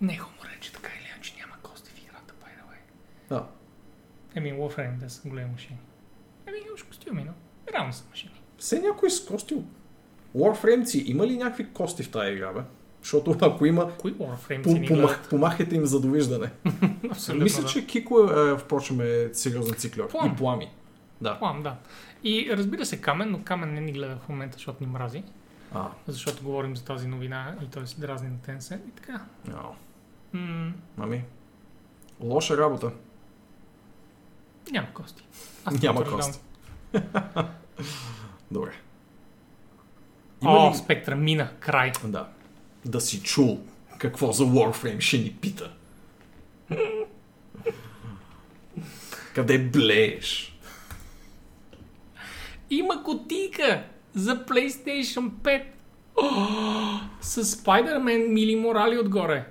Не 0.00 0.12
е 0.12 0.16
хуморен, 0.16 0.56
че 0.60 0.72
така 0.72 0.90
или 1.00 1.08
иначе 1.14 1.34
няма 1.38 1.52
кости 1.62 1.90
в 1.90 1.98
играта, 2.02 2.34
by 2.40 2.44
the 2.44 2.72
way. 2.72 2.78
Да. 3.28 3.46
Еми, 4.34 4.52
Warframe, 4.52 4.96
да 4.98 5.10
са 5.10 5.28
големи 5.28 5.50
машини. 5.52 5.78
Еми, 6.46 6.58
имаш 6.68 6.82
костюми, 6.82 7.24
но 7.24 7.32
реално 7.74 7.92
са 7.92 8.04
машини. 8.10 8.42
Все 8.58 8.80
някой 8.80 9.10
с 9.10 9.24
кости. 9.24 9.56
Warframe'ци, 10.36 11.02
има 11.06 11.26
ли 11.26 11.36
някакви 11.36 11.72
кости 11.72 12.02
в 12.02 12.10
тази 12.10 12.32
игра, 12.32 12.52
бе? 12.52 12.60
Защото 13.02 13.36
ако 13.40 13.66
има, 13.66 13.96
Кои 13.98 14.14
Warframe 14.14 14.88
помах, 14.88 15.28
помахайте 15.30 15.74
им 15.76 15.86
за 15.86 16.00
довиждане. 16.00 16.50
Абсолютно, 17.10 17.44
Мисля, 17.44 17.62
да. 17.62 17.68
че 17.68 17.86
Кико 17.86 18.20
е, 18.20 18.50
е, 18.50 18.58
впрочем, 18.58 19.00
е 19.00 19.28
сериозен 19.32 19.74
циклер. 19.74 20.08
Плам. 20.08 20.32
И 20.32 20.36
плами. 20.36 20.70
Да. 21.20 21.38
Плам, 21.38 21.62
да. 21.62 21.76
И 22.24 22.50
разбира 22.52 22.86
се 22.86 23.00
Камен, 23.00 23.30
но 23.30 23.42
Камен 23.44 23.74
не 23.74 23.80
ни 23.80 23.92
гледа 23.92 24.16
в 24.16 24.28
момента, 24.28 24.56
защото 24.56 24.84
ни 24.84 24.90
мрази. 24.90 25.22
А, 25.74 25.88
Защото 26.06 26.44
говорим 26.44 26.76
за 26.76 26.84
тази 26.84 27.08
новина 27.08 27.56
и 27.62 27.66
той 27.66 27.86
се 27.86 28.00
дразни 28.00 28.28
на 28.28 28.36
Tencent 28.36 28.88
и 28.88 28.90
така. 28.90 29.24
ау. 29.54 29.72
М- 30.34 30.74
Ами, 30.98 31.24
лоша 32.20 32.56
работа. 32.56 32.90
няма 34.70 34.92
кости. 34.94 35.24
Аз 35.64 35.82
Няма 35.82 36.04
кости. 36.04 36.40
Добре. 38.50 38.72
О, 40.44 40.70
ли- 40.70 40.76
спектра 40.76 41.16
мина, 41.16 41.50
край. 41.60 41.92
Да. 42.04 42.28
Да 42.84 43.00
си 43.00 43.22
чул 43.22 43.60
какво 43.98 44.32
за 44.32 44.44
Warframe 44.44 45.00
ще 45.00 45.18
ни 45.18 45.32
пита. 45.32 45.72
Къде 49.34 49.58
блееш? 49.58 50.58
Има 52.70 53.02
котика 53.04 53.84
за 54.14 54.44
PlayStation 54.46 55.30
5. 55.30 55.64
О, 56.16 57.00
с 57.20 57.44
Spider-Man 57.44 58.28
Мили 58.28 58.56
Морали 58.56 58.98
отгоре. 58.98 59.46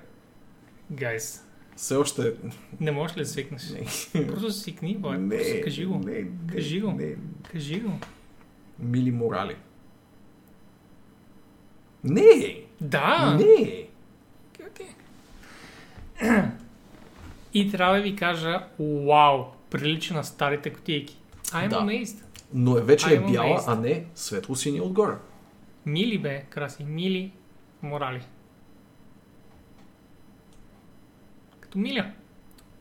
Гайс, 0.90 1.44
Все 1.76 1.96
още... 1.96 2.34
не 2.80 2.90
можеш 2.92 3.16
ли 3.16 3.20
да 3.20 3.26
свикнеш? 3.26 3.62
Не. 4.14 4.26
Просто 4.26 4.50
си 4.52 4.60
свикни, 4.60 4.96
бой. 4.96 5.28
Просто 5.28 5.60
кажи 5.64 5.86
го. 5.86 5.94
Не, 5.94 6.12
не, 6.22 6.52
Кажи 6.52 6.80
го. 6.80 6.90
Не. 6.92 7.16
Кажи 7.52 7.80
го. 7.80 7.92
Мили 8.78 9.10
морали. 9.10 9.56
Не! 12.04 12.62
Да! 12.80 13.34
Не! 13.38 13.44
Окей, 13.44 13.88
окей. 14.66 14.86
И 17.54 17.70
трябва 17.70 17.96
да 17.96 18.02
ви 18.02 18.16
кажа, 18.16 18.66
вау, 18.78 19.44
прилича 19.70 20.14
на 20.14 20.24
старите 20.24 20.72
котийки. 20.72 21.16
I'm 21.44 21.68
Да. 21.68 21.76
amazed. 21.80 22.16
Но 22.54 22.78
е 22.78 22.82
вече 22.82 23.14
е 23.14 23.18
I'm 23.20 23.32
бяла, 23.32 23.58
amazed. 23.58 23.64
а 23.66 23.74
не 23.76 24.04
светло 24.14 24.56
синя 24.56 24.82
отгоре. 24.82 25.14
Мили 25.86 26.18
бе, 26.18 26.40
краси, 26.50 26.84
мили 26.84 27.32
морали. 27.82 28.22
Като 31.70 31.78
миля. 31.78 32.10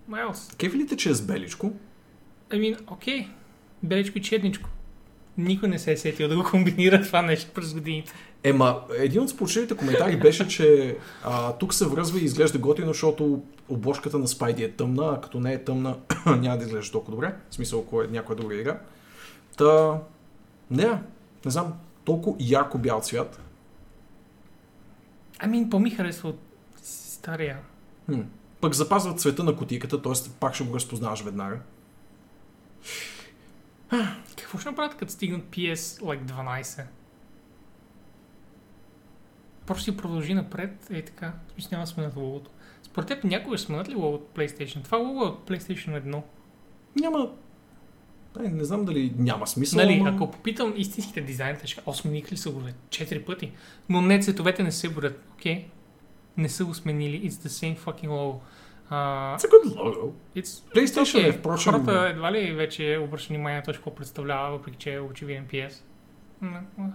Майлс. 0.08 0.56
Кефилите, 0.58 0.98
че 0.98 1.10
е 1.10 1.14
с 1.14 1.22
беличко. 1.22 1.72
Ами, 2.50 2.76
окей. 2.88 3.28
Белечко 3.84 4.18
и 4.18 4.22
четничко. 4.22 4.70
Никой 5.38 5.70
не 5.70 5.80
се 5.80 5.92
е 5.92 5.98
сетил 5.98 6.28
да 6.28 6.36
го 6.36 6.44
комбинира 6.44 7.02
това 7.06 7.22
нещо 7.22 7.52
през 7.54 7.74
годините. 7.74 8.14
Ема, 8.44 8.82
един 8.98 9.22
от 9.22 9.30
спочилите 9.30 9.76
коментари 9.76 10.20
беше, 10.20 10.48
че 10.48 10.98
а, 11.24 11.54
тук 11.54 11.74
се 11.74 11.88
връзва 11.88 12.20
и 12.20 12.24
изглежда 12.24 12.60
готино, 12.60 12.88
защото 12.88 13.44
обложката 13.68 14.20
на 14.20 14.28
Спайди 14.28 14.64
е 14.64 14.72
тъмна, 14.72 15.14
а 15.18 15.22
като 15.22 15.40
не 15.40 15.54
е 15.54 15.64
тъмна, 15.64 15.98
няма 16.26 16.58
да 16.58 16.66
изглежда 16.66 16.92
толкова 16.92 17.12
добре. 17.12 17.36
В 17.50 17.56
смисъл, 17.56 17.80
ако 17.80 18.02
е 18.02 18.08
някоя 18.08 18.36
друга 18.36 18.56
игра. 18.56 18.80
Та, 19.58 20.00
не, 20.72 20.86
не 21.46 21.52
знам, 21.52 21.74
толкова 22.06 22.38
ярко 22.40 22.78
бял 22.78 23.02
цвят. 23.02 23.42
Ами, 25.40 25.70
по-ми 25.70 25.90
харесва 25.90 26.30
от 26.30 26.40
стария. 26.84 27.58
Хм. 28.06 28.22
Пък 28.62 28.74
запазват 28.74 29.20
цвета 29.20 29.44
на 29.44 29.56
кутийката, 29.56 30.02
т.е. 30.02 30.14
пак 30.40 30.56
ще 30.56 30.64
го 30.64 30.76
разпознаваш 30.76 31.22
веднага. 31.22 31.60
Какво 34.38 34.58
ще 34.58 34.70
направят, 34.70 34.98
като 34.98 35.12
стигнат 35.12 35.44
PS 35.46 36.02
like 36.02 36.24
12? 36.24 36.84
Просто 39.66 39.84
си 39.84 39.98
продължи 39.98 40.34
напред, 40.34 40.88
е 40.90 41.02
така. 41.02 41.34
Смисъл 41.54 41.70
няма 41.72 41.84
да 41.84 41.88
сменят 41.92 42.16
логото. 42.16 42.52
Според 42.84 43.08
теб 43.08 43.24
някога 43.24 43.58
ще 43.58 43.66
сменят 43.66 43.90
ли 43.90 43.96
логото 43.96 44.24
от 44.24 44.38
PlayStation? 44.38 44.84
Това 44.84 44.98
лого 44.98 45.24
е 45.24 45.28
от 45.28 45.50
PlayStation 45.50 46.04
1. 46.04 46.22
Няма... 46.96 47.32
Не, 48.40 48.50
не 48.50 48.64
знам 48.64 48.86
дали 48.86 49.14
няма 49.18 49.48
смисъл. 49.48 49.78
Нали, 49.78 49.98
ама- 50.02 50.10
ако 50.10 50.32
попитам 50.32 50.74
истинските 50.78 51.22
дизайнери, 51.22 51.68
ще 51.68 51.76
кажа, 51.76 51.84
о, 51.86 51.94
смених 51.94 52.32
ли 52.32 52.38
са 52.38 52.52
го 52.52 52.60
бе? 52.60 52.74
четири 52.90 53.24
пъти. 53.24 53.52
Но 53.90 54.02
не, 54.02 54.20
цветовете 54.20 54.64
не 54.64 54.72
се 54.72 54.90
борят, 54.90 55.24
окей? 55.34 55.68
Не 56.38 56.50
са 56.50 56.66
го 56.66 56.74
сменили, 56.74 57.30
it's 57.30 57.48
the 57.48 57.48
same 57.48 57.78
fucking 57.78 58.10
logo. 58.10 58.40
Uh, 58.92 59.36
It's 59.38 59.44
a 59.44 59.50
good 59.50 59.76
logo. 59.76 60.14
it's, 60.36 60.64
PlayStation 60.76 61.20
okay. 61.20 61.30
е, 61.30 61.32
впрочем... 61.32 61.74
Хората 61.74 62.08
едва 62.10 62.32
ли 62.32 62.54
вече 62.54 63.00
обръщат 63.04 63.30
внимание 63.30 63.58
на 63.58 63.64
точно 63.64 63.80
какво 63.80 63.96
представлява, 63.96 64.52
въпреки 64.52 64.78
че 64.78 64.94
е 64.94 65.00
очевиден 65.00 65.48
PS. 65.48 65.74
М, 66.42 66.62
м. 66.78 66.94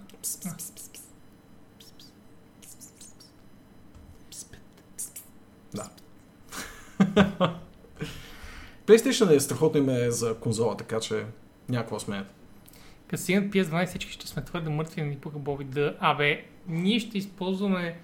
Да. 5.75 5.91
PlayStation 8.87 9.37
е 9.37 9.41
страхотно 9.41 9.81
име 9.81 10.11
за 10.11 10.35
конзола, 10.35 10.77
така 10.77 11.01
че 11.01 11.25
някакво 11.69 12.01
сменят. 12.01 12.27
Като 13.07 13.23
стигнат 13.23 13.53
PS12, 13.53 13.87
всички 13.87 14.13
ще 14.13 14.27
сме 14.27 14.45
твърде 14.45 14.71
мъртви 14.71 15.01
на 15.01 15.07
ни 15.07 15.17
пука 15.17 15.39
Боби 15.39 15.65
да... 15.65 15.97
Абе, 16.01 16.45
ние 16.69 17.01
ще 17.01 17.19
използваме 17.19 17.99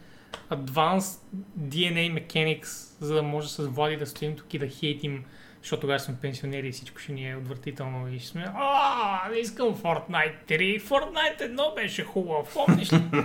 Advanced 0.50 1.20
DNA 1.58 2.26
Mechanics, 2.26 2.66
за 3.00 3.14
да 3.14 3.22
може 3.22 3.48
с 3.48 3.66
Влади 3.66 3.96
да 3.96 4.06
стоим 4.06 4.36
тук 4.36 4.54
и 4.54 4.58
да 4.58 4.68
хейтим, 4.68 5.24
защото 5.60 5.80
тогава 5.80 6.00
сме 6.00 6.16
пенсионери 6.22 6.68
и 6.68 6.72
всичко 6.72 6.98
ще 6.98 7.12
ни 7.12 7.30
е 7.30 7.36
отвратително 7.36 8.08
и 8.08 8.18
ще 8.18 8.28
сме 8.28 8.44
а, 8.54 9.28
не 9.30 9.38
искам 9.38 9.74
Fortnite 9.74 10.34
3. 10.48 10.82
Fortnite 10.82 11.54
1 11.54 11.74
беше 11.74 12.04
хубав, 12.04 12.54
помниш 12.54 12.92
ли? 12.92 13.00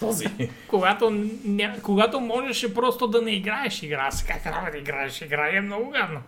Този. 0.00 0.26
когато, 0.68 1.10
ня... 1.44 1.76
когато 1.82 2.20
можеше 2.20 2.74
просто 2.74 3.06
да 3.06 3.22
не 3.22 3.30
играеш 3.30 3.82
игра, 3.82 4.10
сега 4.10 4.34
трябва 4.42 4.70
да 4.70 4.78
играеш 4.78 5.20
игра 5.20 5.50
и 5.50 5.56
е 5.56 5.60
много 5.60 5.90
гадно. 5.90 6.22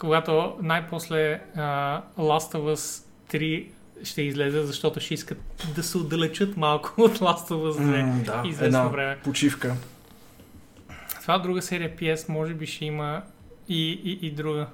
Когато 0.00 0.56
най-после 0.62 1.40
uh, 1.56 2.02
Last 2.18 2.54
of 2.54 2.74
Us 2.74 3.06
3 3.30 3.68
ще 4.04 4.22
излезе, 4.22 4.62
защото 4.62 5.00
ще 5.00 5.14
искат 5.14 5.38
да 5.74 5.82
се 5.82 5.98
отдалечат 5.98 6.56
малко 6.56 6.94
от 7.02 7.18
Last 7.18 7.48
of 7.50 7.72
Us 7.72 7.78
2 7.78 8.02
М, 8.02 8.24
да, 8.24 8.48
известно 8.48 8.66
една 8.66 8.88
време. 8.88 9.18
почивка. 9.24 9.76
Това 11.20 11.38
друга 11.38 11.62
серия 11.62 11.96
PS 11.96 12.28
може 12.28 12.54
би 12.54 12.66
ще 12.66 12.84
има 12.84 13.22
и, 13.68 13.90
и, 14.04 14.26
и 14.26 14.30
друга. 14.30 14.66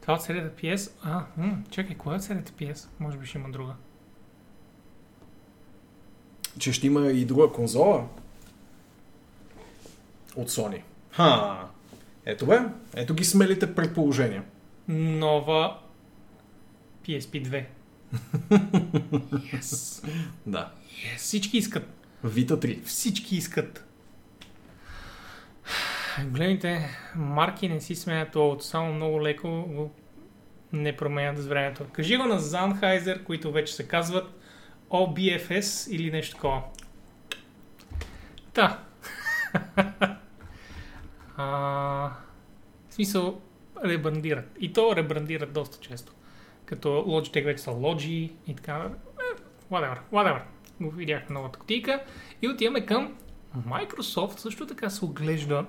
Това 0.00 0.14
от 0.14 0.22
серията 0.22 0.62
PS... 0.62 0.90
А, 1.02 1.24
м, 1.36 1.58
чакай, 1.70 1.96
коя 1.96 2.14
е 2.14 2.16
от 2.16 2.22
серията 2.24 2.52
PS? 2.52 2.88
Може 3.00 3.16
би 3.18 3.26
ще 3.26 3.38
има 3.38 3.50
друга. 3.50 3.72
Че 6.58 6.72
ще 6.72 6.86
има 6.86 7.06
и 7.06 7.24
друга 7.24 7.52
конзола 7.52 8.04
от 10.36 10.50
Sony. 10.50 10.82
Ха! 11.10 11.58
Ето 12.26 12.46
бе, 12.46 12.60
ето 12.94 13.14
ги 13.14 13.24
смелите 13.24 13.74
предположения. 13.74 14.42
Нова 14.88 15.78
PSP 17.04 17.46
2. 17.48 17.64
Yes. 18.14 20.06
Да. 20.46 20.72
Yes. 20.88 21.16
Всички 21.16 21.58
искат. 21.58 21.88
Vita 22.24 22.50
3. 22.50 22.84
Всички 22.84 23.36
искат. 23.36 23.84
Големите 26.24 26.88
марки 27.16 27.68
не 27.68 27.80
си 27.80 27.94
сменят 27.94 28.36
логото, 28.36 28.64
само 28.64 28.94
много 28.94 29.22
леко 29.22 29.48
го 29.68 29.92
не 30.72 30.96
променят 30.96 31.38
с 31.38 31.46
времето. 31.46 31.84
Кажи 31.92 32.16
го 32.16 32.24
на 32.24 32.40
Sennheiser, 32.40 33.24
които 33.24 33.52
вече 33.52 33.74
се 33.74 33.88
казват 33.88 34.40
OBFS 34.90 35.90
или 35.90 36.10
нещо 36.10 36.36
такова. 36.36 36.62
Да. 38.54 38.78
а, 41.36 41.46
в 42.88 42.94
смисъл, 42.94 43.40
ребрандират. 43.84 44.56
И 44.60 44.72
то 44.72 44.96
ребрандират 44.96 45.52
доста 45.52 45.78
често. 45.80 46.12
Като 46.68 46.88
Logitech 46.88 47.44
вече 47.44 47.62
са 47.62 47.70
Logi 47.70 48.08
и 48.46 48.54
така. 48.56 48.72
Eh, 48.72 49.40
whatever, 49.72 49.98
whatever. 50.12 50.40
Го 50.80 50.90
видях 50.90 51.30
новата 51.30 51.58
кутийка. 51.58 52.00
И 52.42 52.48
отиваме 52.48 52.86
към 52.86 53.14
Microsoft 53.58 54.38
също 54.38 54.66
така 54.66 54.90
се 54.90 55.04
оглежда 55.04 55.64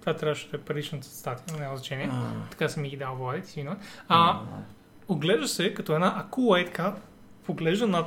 това 0.00 0.16
трябваше 0.16 0.50
да 0.50 0.56
е 0.56 0.60
паричната 0.60 1.06
статия, 1.06 1.44
но 1.52 1.58
няма 1.58 1.76
значение. 1.76 2.08
А. 2.12 2.30
Така 2.50 2.68
съм 2.68 2.82
ми 2.82 2.88
ги 2.90 2.96
дал 2.96 3.14
владите 3.16 3.48
си. 3.48 3.62
но- 3.62 3.76
А, 4.08 4.40
оглежда 5.08 5.48
се 5.48 5.74
като 5.74 5.94
една 5.94 6.14
акула 6.18 6.60
и 6.60 6.64
така, 6.64 6.94
поглежда 7.44 7.86
над, 7.86 8.06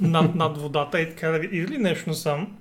над, 0.00 0.34
над 0.34 0.58
водата 0.58 1.00
и 1.00 1.08
така 1.08 1.28
да 1.28 1.38
види 1.38 1.56
или 1.56 1.78
нещо 1.78 2.10
насам 2.10 2.56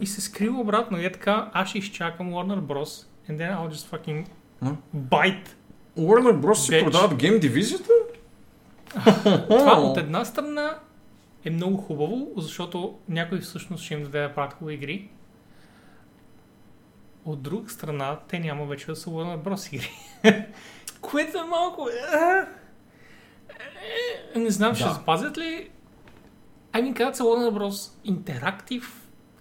и 0.00 0.06
се 0.06 0.20
скрива 0.20 0.60
обратно 0.60 1.00
и 1.00 1.04
е 1.04 1.12
така, 1.12 1.50
аз 1.52 1.68
ще 1.68 1.78
изчакам 1.78 2.30
Warner 2.30 2.60
Bros. 2.60 3.06
and 3.30 3.36
then 3.36 3.56
I'll 3.56 3.70
just 3.70 3.96
fucking 3.96 4.26
М? 4.62 4.76
bite. 4.94 5.48
Warner 5.98 6.40
Bros. 6.40 6.54
си 6.54 6.84
продават 6.84 7.14
гейм 7.14 7.38
дивизията? 7.40 7.90
Това 9.48 9.80
от 9.80 9.98
една 9.98 10.24
страна 10.24 10.78
е 11.44 11.50
много 11.50 11.76
хубаво, 11.76 12.28
защото 12.36 12.98
някой 13.08 13.40
всъщност 13.40 13.84
ще 13.84 13.94
им 13.94 14.02
даде 14.02 14.20
да 14.22 14.34
правят 14.34 14.52
хубави 14.52 14.74
игри. 14.74 15.10
От 17.24 17.42
друга 17.42 17.70
страна, 17.70 18.18
те 18.28 18.38
няма 18.38 18.66
вече 18.66 18.86
да 18.86 18.96
са 18.96 19.10
Warner 19.10 19.38
Bros. 19.38 19.74
игри. 19.74 19.90
Което 21.00 21.38
е 21.38 21.44
малко... 21.44 21.88
а, 22.12 22.46
е, 24.34 24.38
Не 24.38 24.50
знам, 24.50 24.74
ще 24.74 24.84
Да. 24.84 24.92
запазят 24.92 25.38
ли... 25.38 25.70
Ами 26.72 26.94
казват 26.94 27.16
се 27.16 27.22
Warner 27.22 27.58
Bros. 27.58 28.10
Interactive. 28.12 28.86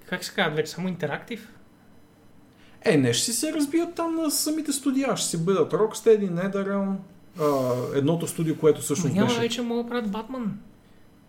Как 0.06 0.24
се 0.24 0.34
казват 0.34 0.56
вече? 0.56 0.72
Само 0.72 0.90
Interactive? 0.90 1.42
Е, 2.82 2.98
не 2.98 3.14
ще 3.14 3.34
се 3.34 3.54
разбият 3.54 3.96
там 3.96 4.16
на 4.16 4.32
самите 4.32 4.72
студия. 4.72 5.18
Ще 5.18 5.30
си 5.30 5.46
бъдат 5.46 5.74
Rocksteady, 5.74 6.32
NetherRealm, 6.32 6.96
едното 7.96 8.28
студио, 8.28 8.58
което 8.58 8.78
Но 8.78 8.84
всъщност 8.84 9.16
няма 9.16 9.28
беше 9.28 9.40
вече 9.40 9.62
мога 9.62 9.84
да 9.84 9.90
правят 9.90 10.12
Батман. 10.12 10.58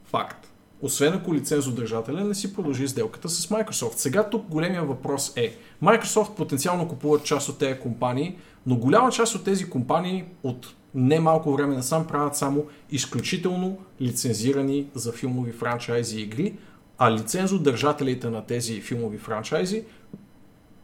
факт. 0.04 0.48
Освен 0.82 1.12
ако 1.14 1.34
лицензодържателя 1.34 2.24
не 2.24 2.34
си 2.34 2.54
продължи 2.54 2.88
сделката 2.88 3.28
с 3.28 3.46
Microsoft. 3.46 3.96
Сега 3.96 4.30
тук 4.30 4.46
големия 4.46 4.82
въпрос 4.82 5.32
е, 5.36 5.56
Microsoft 5.82 6.34
потенциално 6.34 6.88
купуват 6.88 7.24
част 7.24 7.48
от 7.48 7.58
тези 7.58 7.80
компании, 7.80 8.38
но 8.66 8.76
голяма 8.76 9.10
част 9.10 9.34
от 9.34 9.44
тези 9.44 9.70
компании 9.70 10.24
от 10.42 10.74
немалко 10.94 11.52
време 11.52 11.74
насам 11.74 12.06
правят 12.06 12.36
само 12.36 12.64
изключително 12.90 13.78
лицензирани 14.00 14.86
за 14.94 15.12
филмови 15.12 15.52
франчайзи 15.52 16.20
игри, 16.20 16.54
а 16.98 17.12
лицензодържателите 17.12 18.30
на 18.30 18.46
тези 18.46 18.80
филмови 18.80 19.18
франчайзи 19.18 19.84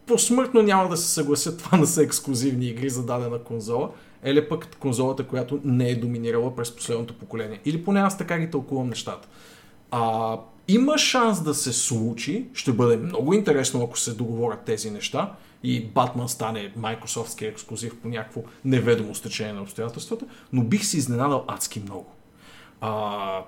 посмъртно 0.06 0.62
няма 0.62 0.88
да 0.88 0.96
се 0.96 1.08
съгласят 1.08 1.58
това 1.58 1.78
да 1.78 1.86
са 1.86 2.02
ексклюзивни 2.02 2.66
игри 2.66 2.90
за 2.90 3.06
дадена 3.06 3.38
конзола, 3.38 3.90
или 4.24 4.48
пък 4.48 4.76
конзолата, 4.78 5.26
която 5.26 5.60
не 5.64 5.88
е 5.90 5.96
доминирала 5.96 6.56
през 6.56 6.76
последното 6.76 7.14
поколение. 7.14 7.60
Или 7.64 7.84
поне 7.84 8.00
аз 8.00 8.18
така 8.18 8.38
ги 8.38 8.50
тълкувам 8.50 8.88
нещата. 8.88 9.28
А, 9.90 10.38
има 10.68 10.98
шанс 10.98 11.42
да 11.42 11.54
се 11.54 11.72
случи, 11.72 12.46
ще 12.54 12.72
бъде 12.72 12.96
много 12.96 13.34
интересно, 13.34 13.82
ако 13.82 13.98
се 13.98 14.14
договорят 14.14 14.64
тези 14.64 14.90
неща 14.90 15.32
и 15.62 15.84
Батман 15.84 16.28
стане 16.28 16.72
Microsoftски 16.78 17.42
ексклюзив 17.42 17.96
по 18.00 18.08
някакво 18.08 18.40
неведомо 18.64 19.14
стечение 19.14 19.52
на 19.52 19.62
обстоятелствата, 19.62 20.26
но 20.52 20.62
бих 20.62 20.84
се 20.84 20.96
изненадал 20.96 21.44
адски 21.48 21.80
много. 21.80 22.12
А, 22.80 23.44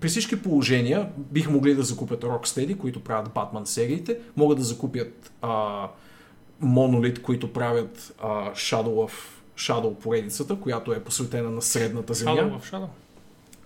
при 0.00 0.08
всички 0.08 0.42
положения 0.42 1.08
биха 1.16 1.50
могли 1.50 1.74
да 1.74 1.82
закупят 1.82 2.22
Rocksteady, 2.22 2.76
които 2.78 3.04
правят 3.04 3.28
Batman 3.28 3.64
сериите, 3.64 4.18
могат 4.36 4.58
да 4.58 4.64
закупят 4.64 5.32
а, 5.42 5.86
Monolith, 6.64 7.20
които 7.20 7.52
правят 7.52 8.14
а, 8.22 8.26
Shadow 8.52 9.08
of 9.08 9.10
Shadow 9.56 9.94
поредицата, 9.94 10.56
която 10.56 10.92
е 10.92 11.00
посветена 11.00 11.50
на 11.50 11.62
средната 11.62 12.14
земя. 12.14 12.30
Shadow 12.32 12.58
в 12.58 12.70
Shadow. 12.70 12.86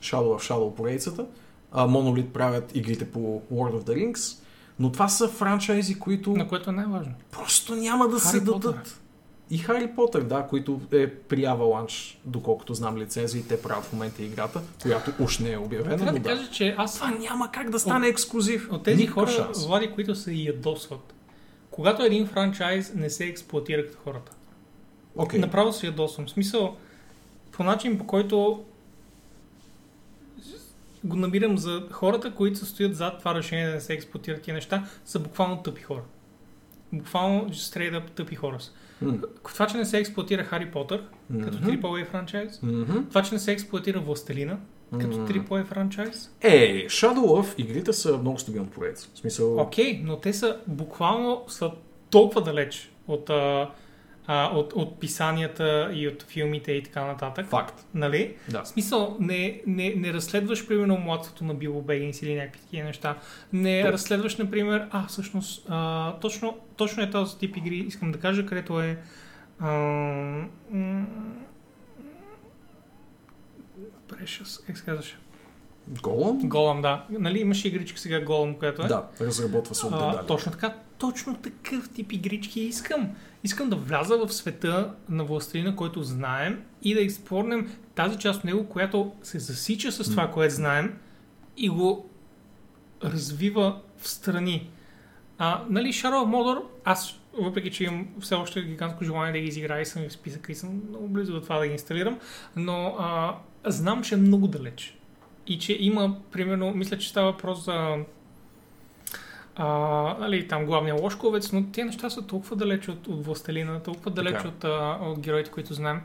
Shadow 0.00 0.38
of 0.38 0.50
Shadow 0.50 0.74
поредицата. 0.74 1.26
А, 1.72 1.88
Monolith 1.88 2.28
правят 2.28 2.76
игрите 2.76 3.10
по 3.10 3.18
World 3.52 3.72
of 3.72 3.84
the 3.84 4.12
Rings. 4.12 4.38
Но 4.78 4.92
това 4.92 5.08
са 5.08 5.28
франчайзи, 5.28 5.98
които 5.98 6.30
На 6.32 6.48
което 6.48 6.70
е 6.70 6.72
най-важно. 6.72 7.12
просто 7.30 7.74
няма 7.74 8.08
да 8.08 8.20
се 8.20 8.38
Хари 8.38 8.44
Потър. 8.46 8.70
дадат. 8.72 9.00
И 9.50 9.58
Хари 9.58 9.90
Потър, 9.96 10.22
да, 10.22 10.46
които 10.50 10.80
е 10.92 11.14
при 11.14 11.42
Avalanche, 11.42 12.16
доколкото 12.24 12.74
знам 12.74 12.98
лицензия 12.98 13.40
и 13.40 13.48
те 13.48 13.62
правят 13.62 13.84
в 13.84 13.92
момента 13.92 14.22
играта, 14.22 14.62
която 14.82 15.12
уж 15.20 15.38
не 15.38 15.52
е 15.52 15.58
обявена, 15.58 15.96
Трябва 15.96 16.12
да 16.12 16.18
да. 16.18 16.28
кажа, 16.28 16.50
че 16.50 16.74
аз 16.78 16.94
Това 16.94 17.10
няма 17.10 17.50
как 17.52 17.70
да 17.70 17.78
стане 17.78 18.08
ексклюзив. 18.08 18.68
От 18.72 18.82
тези 18.82 18.96
Никакъв 19.02 19.14
хора, 19.14 19.30
шанс. 19.30 19.66
Влади, 19.66 19.90
които 19.90 20.14
се 20.14 20.32
ядосват, 20.32 21.14
когато 21.70 22.02
един 22.02 22.26
франчайз 22.26 22.94
не 22.94 23.10
се 23.10 23.24
експлуатира 23.24 23.86
като 23.86 23.98
хората. 24.04 24.32
Окей. 25.16 25.40
Направо 25.40 25.72
се 25.72 25.86
ядосвам. 25.86 26.26
В 26.26 26.30
смисъл, 26.30 26.76
по 27.52 27.64
начин 27.64 27.98
по 27.98 28.06
който 28.06 28.64
го 31.04 31.16
намирам 31.16 31.58
за 31.58 31.82
хората, 31.90 32.34
които 32.34 32.58
се 32.58 32.66
стоят 32.66 32.96
зад 32.96 33.18
това 33.18 33.34
решение 33.34 33.66
да 33.66 33.72
не 33.72 33.80
се 33.80 33.92
експлуатират 33.92 34.42
тия 34.42 34.54
неща, 34.54 34.86
са 35.04 35.18
буквално 35.18 35.62
тъпи 35.62 35.82
хора. 35.82 36.02
Буквално 36.92 37.50
straight 37.50 38.00
up 38.00 38.10
тъпи 38.10 38.34
хора 38.34 38.60
са. 38.60 38.70
М. 39.02 39.18
Това, 39.44 39.66
че 39.66 39.76
не 39.76 39.84
се 39.84 39.98
експлуатира 39.98 40.44
Хари 40.44 40.70
Потър, 40.70 41.04
като. 41.44 41.58
AAA 41.58 42.06
франчайз, 42.06 42.62
Мгм. 42.62 42.98
това, 43.08 43.22
че 43.22 43.34
не 43.34 43.38
се 43.38 43.52
експлуатира 43.52 44.00
Властелина, 44.00 44.58
като. 44.92 45.16
AAA 45.16 45.64
франчайз, 45.64 46.34
Е, 46.40 46.86
Shadow 46.86 47.18
of 47.18 47.54
игрите 47.58 47.92
са 47.92 48.18
много 48.18 48.38
стабилно 48.38 48.68
поредица. 48.70 49.08
В 49.14 49.18
смисъл... 49.18 49.60
Окей, 49.60 50.00
но 50.04 50.16
те 50.16 50.32
са 50.32 50.56
буквално 50.66 51.44
са 51.48 51.70
толкова 52.10 52.42
далеч 52.42 52.92
от, 53.08 53.30
а, 53.30 53.70
а, 54.34 54.46
от, 54.48 54.72
от 54.72 55.00
писанията 55.00 55.90
и 55.92 56.08
от 56.08 56.22
филмите 56.22 56.72
и 56.72 56.82
така 56.82 57.04
нататък. 57.04 57.46
Факт. 57.46 57.86
Нали? 57.94 58.34
Да. 58.48 58.62
В 58.62 58.68
смисъл, 58.68 59.16
не, 59.20 59.62
не, 59.66 59.94
не 59.96 60.12
разследваш, 60.12 60.66
примерно, 60.68 60.96
младството 60.96 61.44
на 61.44 61.54
Било 61.54 61.82
Бегинс 61.82 62.22
или 62.22 62.34
някакви 62.34 62.60
такива 62.60 62.84
неща. 62.84 63.16
Не 63.52 63.82
То- 63.82 63.92
разследваш, 63.92 64.36
например, 64.36 64.88
а, 64.90 65.06
всъщност, 65.06 65.66
а, 65.68 66.12
точно, 66.12 66.58
точно 66.76 67.02
е 67.02 67.10
този 67.10 67.38
тип 67.38 67.56
игри, 67.56 67.76
искам 67.76 68.12
да 68.12 68.18
кажа, 68.18 68.46
където 68.46 68.80
е 68.80 68.98
а, 69.60 69.70
м- 70.70 71.06
Precious, 74.08 74.66
как 74.66 74.78
се 74.78 74.84
казваше? 74.84 75.18
Голъм? 76.02 76.38
Голъм, 76.38 76.82
да. 76.82 77.04
Нали, 77.10 77.38
имаше 77.38 77.68
игричка 77.68 77.98
сега 77.98 78.20
Голъм, 78.20 78.54
която 78.54 78.82
е. 78.82 78.86
Да, 78.86 79.06
разработва 79.20 79.74
се 79.74 79.86
от 79.86 79.92
дедали. 79.92 80.26
точно 80.26 80.52
така. 80.52 80.74
Точно 81.02 81.36
такъв 81.36 81.90
тип 81.90 82.12
игрички 82.12 82.60
искам. 82.60 83.10
Искам 83.44 83.70
да 83.70 83.76
вляза 83.76 84.18
в 84.18 84.32
света 84.32 84.94
на 85.08 85.24
властелина, 85.24 85.76
който 85.76 86.02
знаем 86.02 86.62
и 86.82 86.94
да 86.94 87.00
изплорнем 87.00 87.72
тази 87.94 88.18
част 88.18 88.38
от 88.38 88.44
него, 88.44 88.68
която 88.68 89.12
се 89.22 89.38
засича 89.38 89.92
с 89.92 90.10
това, 90.10 90.30
което 90.30 90.54
знаем 90.54 90.98
и 91.56 91.68
го 91.68 92.10
развива 93.04 93.80
в 93.98 94.08
страни. 94.08 94.70
А, 95.38 95.64
нали, 95.70 95.92
of 95.92 96.04
Mordor, 96.04 96.62
аз, 96.84 97.20
въпреки 97.42 97.70
че 97.70 97.84
имам 97.84 98.08
все 98.20 98.34
още 98.34 98.62
гигантско 98.62 99.04
желание 99.04 99.32
да 99.32 99.38
ги 99.38 99.46
изиграя 99.46 99.82
и 99.82 99.86
съм 99.86 100.08
в 100.08 100.12
списъка 100.12 100.52
и 100.52 100.54
съм 100.54 100.82
много 100.88 101.08
близо 101.08 101.32
до 101.32 101.40
това 101.40 101.58
да 101.58 101.66
ги 101.66 101.72
инсталирам, 101.72 102.18
но 102.56 102.96
а, 102.98 103.36
знам, 103.64 104.02
че 104.02 104.14
е 104.14 104.18
много 104.18 104.48
далеч. 104.48 104.98
И 105.46 105.58
че 105.58 105.76
има, 105.80 106.16
примерно, 106.32 106.74
мисля, 106.74 106.98
че 106.98 107.08
става 107.08 107.32
въпрос 107.32 107.64
за 107.64 107.96
а, 109.56 109.66
нали, 110.20 110.48
там 110.48 110.66
главния 110.66 110.94
лошковец, 110.94 111.52
но 111.52 111.64
тези 111.72 111.84
неща 111.84 112.10
са 112.10 112.26
толкова 112.26 112.56
далеч 112.56 112.88
от, 112.88 113.06
от 113.06 113.24
властелина, 113.26 113.82
толкова 113.82 114.10
далеч 114.10 114.32
Така. 114.32 114.48
от, 114.48 114.64
а, 114.64 114.98
от 115.02 115.20
героите, 115.20 115.50
които 115.50 115.74
знаем. 115.74 116.00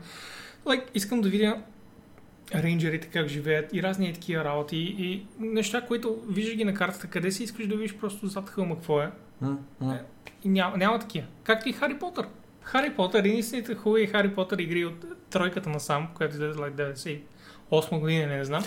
Like, 0.66 0.84
искам 0.94 1.20
да 1.20 1.28
видя 1.28 1.62
рейнджерите 2.54 3.08
как 3.08 3.28
живеят 3.28 3.72
и 3.72 3.82
разни 3.82 4.12
такива 4.12 4.44
работи 4.44 4.76
и 4.76 5.26
неща, 5.38 5.80
които 5.80 6.22
виждаш 6.28 6.56
ги 6.56 6.64
на 6.64 6.74
картата, 6.74 7.06
къде 7.06 7.32
си 7.32 7.42
искаш 7.42 7.66
да 7.66 7.76
видиш 7.76 7.96
просто 7.96 8.26
зад 8.26 8.50
хълма 8.50 8.74
какво 8.74 9.00
е. 9.00 9.10
М. 9.40 9.58
И 10.44 10.48
няма, 10.48 10.76
няма 10.76 10.98
такива. 10.98 11.26
Както 11.42 11.68
и 11.68 11.72
Хари 11.72 11.98
Потър. 11.98 12.26
Хари 12.62 12.94
Потър, 12.94 13.18
единствените 13.18 13.74
хубави 13.74 14.06
Хари 14.06 14.34
Потър 14.34 14.58
игри 14.58 14.84
от 14.84 15.04
тройката 15.30 15.70
на 15.70 15.80
сам, 15.80 16.08
която 16.14 16.34
излезе 16.34 16.58
like 16.58 16.94
98 17.70 18.00
година, 18.00 18.26
не 18.26 18.44
знам, 18.44 18.64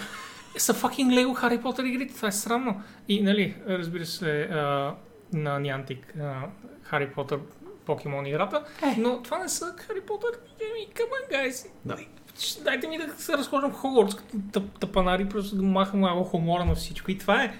са 0.58 0.74
fucking 0.74 1.14
Лего 1.14 1.34
Хари 1.34 1.62
Потър 1.62 1.84
игрите. 1.84 2.16
Това 2.16 2.28
е 2.28 2.32
срамно. 2.32 2.82
И, 3.08 3.22
нали, 3.22 3.56
разбира 3.68 4.06
се, 4.06 4.42
а, 4.42 4.96
на 5.34 5.60
Niantic 5.60 6.20
а, 6.22 6.42
Хари 6.82 7.10
Потър 7.10 7.40
покемон 7.86 8.26
играта, 8.26 8.64
но 8.98 9.22
това 9.22 9.38
не 9.38 9.50
са 9.50 9.74
Хари 9.78 10.02
Потър. 10.02 10.30
Еми, 10.62 10.94
come 10.94 11.34
on, 11.34 11.50
guys. 11.50 11.68
Да. 11.86 11.98
Дайте 12.64 12.88
ми 12.88 12.98
да 12.98 13.14
се 13.18 13.34
разхождам 13.34 13.72
в 13.72 13.76
Хогвартс 13.76 14.16
като 14.16 14.38
тъп, 14.52 14.80
тъпанари, 14.80 15.30
просто 15.30 15.56
да 15.56 15.64
махам 15.64 16.00
малко 16.00 16.24
хумора 16.24 16.66
на 16.66 16.76
всичко. 16.76 17.12
И 17.12 17.18
това 17.18 17.44
е 17.44 17.54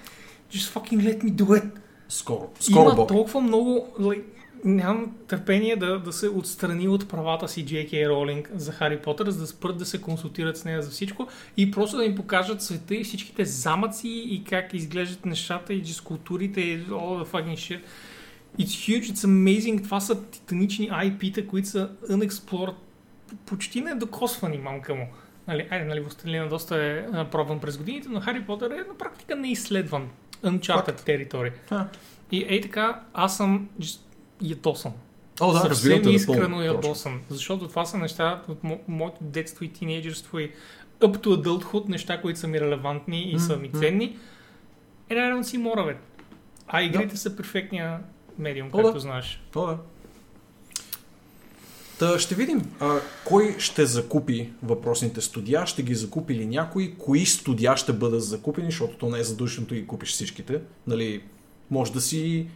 just 0.52 0.78
fucking 0.78 0.96
let 0.96 1.24
me 1.24 1.32
do 1.32 1.44
it. 1.44 1.70
Скоро. 2.08 2.50
Скоро, 2.60 2.82
Има 2.82 2.94
Бог. 2.94 3.08
толкова 3.08 3.40
много 3.40 3.88
like, 4.00 4.24
нямам 4.64 5.16
търпение 5.28 5.76
да, 5.76 5.98
да 5.98 6.12
се 6.12 6.28
отстрани 6.28 6.88
от 6.88 7.08
правата 7.08 7.48
си 7.48 7.66
J.K. 7.66 8.08
Ролинг 8.08 8.50
за 8.54 8.72
Хари 8.72 8.98
Потър, 8.98 9.30
за 9.30 9.40
да 9.40 9.46
спрат 9.46 9.78
да 9.78 9.86
се 9.86 10.00
консултират 10.00 10.56
с 10.56 10.64
нея 10.64 10.82
за 10.82 10.90
всичко 10.90 11.28
и 11.56 11.70
просто 11.70 11.96
да 11.96 12.04
им 12.04 12.14
покажат 12.14 12.62
света 12.62 12.94
и 12.94 13.04
всичките 13.04 13.44
замъци 13.44 14.08
и 14.08 14.44
как 14.44 14.74
изглеждат 14.74 15.26
нещата 15.26 15.74
и 15.74 15.80
дискултурите 15.80 16.60
и 16.60 16.86
all 16.86 17.24
the 17.24 17.26
fucking 17.26 17.56
shit. 17.56 17.80
It's 18.58 18.64
huge, 18.64 19.12
it's 19.12 19.26
amazing. 19.26 19.84
Това 19.84 20.00
са 20.00 20.24
титанични 20.24 20.90
IP-та, 20.90 21.46
които 21.46 21.68
са 21.68 21.90
unexplored, 22.10 22.74
почти 23.46 23.80
недокосвани, 23.80 24.58
мамка 24.58 24.94
му. 24.94 25.08
Нали, 25.48 25.68
айде, 25.70 25.84
нали, 25.84 26.00
Властелина 26.00 26.48
доста 26.48 26.76
е 26.76 27.04
пробван 27.30 27.60
през 27.60 27.78
годините, 27.78 28.08
но 28.08 28.20
Хари 28.20 28.44
Потър 28.44 28.70
е 28.70 28.88
на 28.88 28.98
практика 28.98 29.36
неизследван. 29.36 30.08
Uncharted 30.44 31.04
територия. 31.04 31.52
И 32.32 32.44
ей 32.48 32.60
така, 32.60 33.00
аз 33.14 33.36
съм 33.36 33.68
just 33.80 34.00
ядосан. 34.42 34.92
О, 35.40 35.52
да, 35.52 35.58
Съвсем 35.60 36.08
искрено 36.08 36.62
ядосан. 36.62 37.20
Защото 37.30 37.68
това 37.68 37.84
са 37.84 37.98
неща 37.98 38.42
от 38.48 38.62
мо- 38.62 38.80
моето 38.88 39.18
детство 39.20 39.64
и 39.64 39.72
тинейджерство 39.72 40.38
и 40.38 40.52
up 41.00 41.16
to 41.16 41.42
adulthood, 41.42 41.88
неща, 41.88 42.20
които 42.20 42.38
са 42.38 42.48
ми 42.48 42.60
релевантни 42.60 43.30
и 43.30 43.38
са 43.38 43.56
ми 43.56 43.70
ценни. 43.72 44.16
Е, 45.08 45.14
да 45.14 45.44
си 45.44 45.58
мора, 45.58 45.84
бе. 45.84 45.96
А 46.66 46.82
игрите 46.82 47.16
са 47.16 47.36
перфектния 47.36 48.00
медиум, 48.38 48.68
О, 48.72 48.76
да. 48.76 48.82
както 48.82 49.00
знаеш. 49.00 49.42
О, 49.54 49.66
да. 49.66 49.78
Та 51.98 52.18
ще 52.18 52.34
видим 52.34 52.62
а, 52.80 52.98
кой 53.24 53.56
ще 53.58 53.86
закупи 53.86 54.50
въпросните 54.62 55.20
студия, 55.20 55.66
ще 55.66 55.82
ги 55.82 55.94
закупи 55.94 56.34
ли 56.34 56.46
някой, 56.46 56.94
кои 56.98 57.26
студия 57.26 57.76
ще 57.76 57.92
бъдат 57.92 58.22
закупени, 58.22 58.66
защото 58.70 58.96
то 58.96 59.08
не 59.08 59.18
е 59.18 59.22
да 59.22 59.74
ги 59.74 59.86
купиш 59.86 60.08
всичките. 60.12 60.60
Нали, 60.86 61.22
може 61.70 61.92
да 61.92 62.00
си 62.00 62.46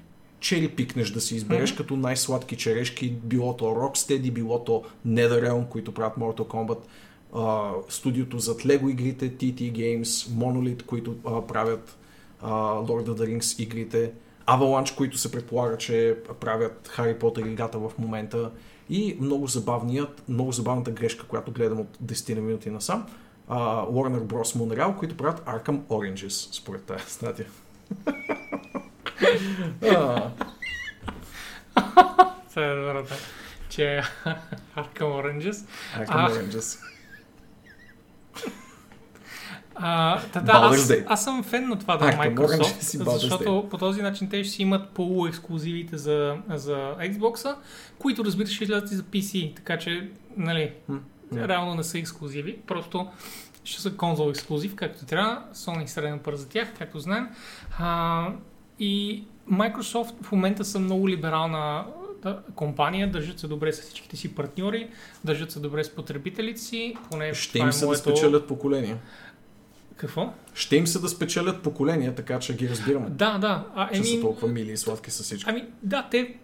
чери 0.40 0.68
пикнеш, 0.68 1.10
да 1.10 1.20
си 1.20 1.36
избереш 1.36 1.70
Мгм. 1.70 1.76
като 1.76 1.96
най-сладки 1.96 2.56
черешки, 2.56 3.10
било 3.10 3.56
то 3.56 3.64
Rocksteady, 3.64 4.32
било 4.32 4.64
то 4.64 4.82
NetherRealm, 5.08 5.68
които 5.68 5.94
правят 5.94 6.16
Mortal 6.16 6.46
Kombat, 6.46 6.78
а, 7.34 7.70
студиото 7.88 8.38
зад 8.38 8.62
Lego 8.62 8.90
игрите, 8.90 9.30
TT 9.30 9.72
Games, 9.72 10.28
Monolith, 10.28 10.82
които 10.82 11.14
а, 11.26 11.46
правят 11.46 11.96
а, 12.40 12.50
Lord 12.74 13.06
of 13.08 13.14
the 13.20 13.38
Rings 13.38 13.62
игрите, 13.62 14.12
Avalanche, 14.46 14.96
които 14.96 15.18
се 15.18 15.32
предполага, 15.32 15.76
че 15.78 16.16
правят 16.40 16.88
Хари 16.88 17.18
Потър 17.18 17.46
играта 17.46 17.78
в 17.78 17.92
момента 17.98 18.50
и 18.90 19.16
много, 19.20 19.46
забавният, 19.46 20.22
много 20.28 20.52
забавната 20.52 20.90
грешка, 20.90 21.26
която 21.26 21.52
гледам 21.52 21.80
от 21.80 21.98
10 22.04 22.34
на 22.34 22.40
минути 22.40 22.70
насам, 22.70 23.06
а, 23.48 23.86
Warner 23.86 24.22
Bros. 24.22 24.58
Montreal, 24.58 24.96
които 24.96 25.16
правят 25.16 25.40
Arkham 25.40 25.78
Oranges, 25.80 26.54
според 26.54 26.82
тази 26.82 27.04
статия. 27.10 27.46
Това 32.50 32.66
е 32.66 32.74
добрата. 32.74 33.14
Че 33.68 34.02
Arkham 34.76 35.00
Oranges. 35.00 35.66
Arkham. 35.96 36.30
Oranges. 36.30 36.78
А, 39.78 40.20
та, 40.32 40.40
да, 40.40 40.52
Baldur's 40.52 41.04
аз, 41.06 41.06
аз 41.06 41.24
съм 41.24 41.42
фен 41.42 41.68
на 41.68 41.78
това 41.78 41.96
да 41.96 42.08
е 42.08 42.12
Orange 42.12 42.34
Microsoft, 42.34 43.18
защото 43.18 43.66
по 43.70 43.78
този 43.78 44.02
начин 44.02 44.28
те 44.28 44.44
ще 44.44 44.52
си 44.52 44.62
имат 44.62 44.90
полуексклюзивите 44.90 45.96
за, 45.96 46.36
за 46.48 46.94
Xbox, 47.00 47.56
които 47.98 48.24
разбира 48.24 48.46
се 48.48 48.54
ще 48.54 48.64
излязат 48.64 48.90
и 48.90 48.94
за 48.94 49.02
PC, 49.02 49.56
така 49.56 49.78
че, 49.78 50.10
нали, 50.36 50.72
М, 50.88 51.00
м. 51.32 51.48
реално 51.48 51.74
не 51.74 51.84
са 51.84 51.98
ексклюзиви, 51.98 52.58
просто 52.66 53.08
ще 53.64 53.82
са 53.82 53.96
конзол 53.96 54.30
ексклюзив, 54.30 54.74
както 54.74 55.06
трябва, 55.06 55.42
Sony 55.54 55.86
среден 55.86 56.18
пар 56.18 56.34
за 56.34 56.48
тях, 56.48 56.68
както 56.78 56.98
знаем. 56.98 57.28
А, 57.78 58.28
и 58.78 59.24
Microsoft 59.50 60.14
в 60.22 60.32
момента 60.32 60.64
са 60.64 60.78
много 60.78 61.08
либерална 61.08 61.86
да, 62.22 62.38
компания, 62.54 63.10
държат 63.10 63.38
се 63.38 63.48
добре 63.48 63.72
с 63.72 63.80
всичките 63.80 64.16
си 64.16 64.34
партньори, 64.34 64.88
държат 65.24 65.50
се 65.50 65.60
добре 65.60 65.84
с 65.84 65.90
потребителите 65.90 66.60
си, 66.60 66.96
поне 67.10 67.34
Ще 67.34 67.52
това 67.52 67.62
им 67.62 67.68
е 67.68 67.72
се 67.72 67.80
да 67.80 67.86
моето... 67.86 68.02
спечелят 68.02 68.48
поколения. 68.48 68.98
Какво? 69.96 70.32
Ще 70.54 70.76
им 70.76 70.86
се 70.86 70.98
да 70.98 71.08
спечелят 71.08 71.62
поколения, 71.62 72.14
така 72.14 72.38
че 72.38 72.56
ги 72.56 72.68
разбираме. 72.68 73.10
Да, 73.10 73.38
да. 73.38 73.66
А, 73.74 73.92
Че 73.92 74.04
са 74.04 74.12
еми, 74.12 74.20
толкова 74.20 74.48
мили 74.48 74.72
и 74.72 74.76
сладки 74.76 75.10
с 75.10 75.22
всички. 75.22 75.50
ами, 75.50 75.64
да, 75.82 76.08
те 76.10 76.34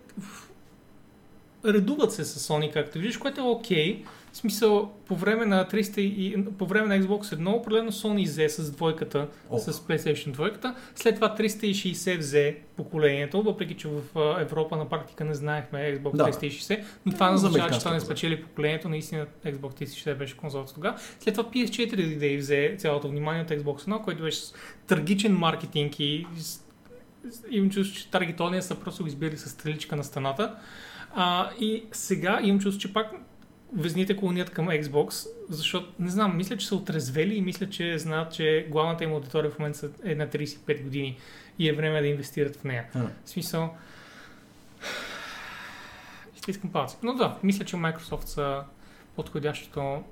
редуват 1.65 2.13
се 2.13 2.25
с 2.25 2.49
Sony, 2.49 2.73
както 2.73 2.99
виждаш, 2.99 3.17
което 3.17 3.41
е 3.41 3.45
окей. 3.45 4.05
В 4.33 4.37
смисъл, 4.37 4.93
по 5.07 5.17
време 5.17 5.47
на 5.47 5.67
300 5.67 5.99
и, 5.99 6.45
по 6.59 6.67
време 6.67 6.97
на 6.97 7.05
Xbox 7.05 7.23
1, 7.23 7.55
определено 7.55 7.93
Sony 7.93 8.25
взе 8.25 8.49
с 8.49 8.71
двойката, 8.71 9.29
О. 9.51 9.59
с 9.59 9.73
PlayStation 9.73 10.35
2, 10.35 10.75
след 10.95 11.15
това 11.15 11.37
360 11.37 12.19
взе 12.19 12.57
поколението, 12.77 13.43
въпреки 13.43 13.75
че 13.75 13.89
в 13.89 14.03
Европа 14.41 14.77
на 14.77 14.89
практика 14.89 15.25
не 15.25 15.35
знаехме 15.35 15.79
Xbox 15.79 16.17
Да. 16.17 16.25
360, 16.25 16.85
но 17.07 17.13
това 17.13 17.29
не 17.29 17.35
означава, 17.35 17.71
че 17.71 17.79
това 17.79 17.93
не 17.93 18.01
спечели 18.01 18.43
поколението, 18.43 18.89
наистина 18.89 19.27
Xbox 19.47 19.85
360 19.85 20.15
беше 20.15 20.37
конзолата 20.37 20.75
тогава. 20.75 20.99
След 21.21 21.35
това 21.35 21.51
PS4 21.51 21.97
дойде 21.97 22.27
и 22.27 22.37
взе 22.37 22.75
цялото 22.79 23.09
внимание 23.09 23.43
от 23.43 23.49
Xbox 23.49 23.85
1, 23.85 24.05
който 24.05 24.23
беше 24.23 24.41
с 24.41 24.55
трагичен 24.87 25.37
маркетинг 25.37 26.01
и 26.01 26.27
имам 27.51 27.71
чувство, 27.71 27.99
че 27.99 28.11
таргетония 28.11 28.63
са 28.63 28.75
просто 28.75 29.03
го 29.03 29.09
избили 29.09 29.37
с 29.37 29.51
стреличка 29.51 29.97
на 29.97 30.05
стената. 30.05 30.55
А, 31.15 31.51
и 31.61 31.85
сега 31.93 32.41
имам 32.43 32.61
чувство, 32.61 32.81
че 32.81 32.93
пак 32.93 33.13
везните 33.73 34.17
клонят 34.17 34.51
към 34.51 34.67
Xbox, 34.67 35.27
защото, 35.49 35.93
не 35.99 36.11
знам, 36.11 36.37
мисля, 36.37 36.57
че 36.57 36.67
са 36.67 36.77
отрезвели 36.77 37.35
и 37.35 37.41
мисля, 37.41 37.71
че 37.71 37.99
знаят, 37.99 38.33
че 38.33 38.67
главната 38.71 39.05
им 39.05 39.13
аудитория 39.13 39.51
в 39.51 39.59
момента 39.59 39.79
са- 39.79 39.91
е 40.05 40.15
на 40.15 40.27
35 40.29 40.83
години 40.83 41.19
и 41.59 41.69
е 41.69 41.73
време 41.73 42.01
да 42.01 42.07
инвестират 42.07 42.57
в 42.57 42.65
нея. 42.65 42.85
А. 42.95 43.03
В 43.25 43.31
смисъл... 43.31 43.75
Ще 46.37 46.51
искам 46.51 46.73
палци. 46.73 46.97
Но 47.03 47.15
да, 47.15 47.39
мисля, 47.43 47.65
че 47.65 47.77
Microsoft 47.77 48.25
са 48.25 48.63
подходящото 49.17 50.03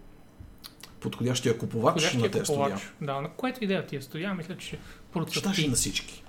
Подходящия 1.00 1.58
купувач 1.58 1.92
подходящия 1.94 2.20
на 2.20 2.30
тези 2.30 2.44
студия. 2.44 2.64
купувач. 2.64 2.92
Да, 3.00 3.20
на 3.20 3.30
което 3.30 3.64
идея 3.64 3.86
тия 3.86 4.02
студия, 4.02 4.34
мисля, 4.34 4.56
че 4.56 4.78
процъфти. 5.12 5.68
на 5.68 5.74
всички. 5.74 6.22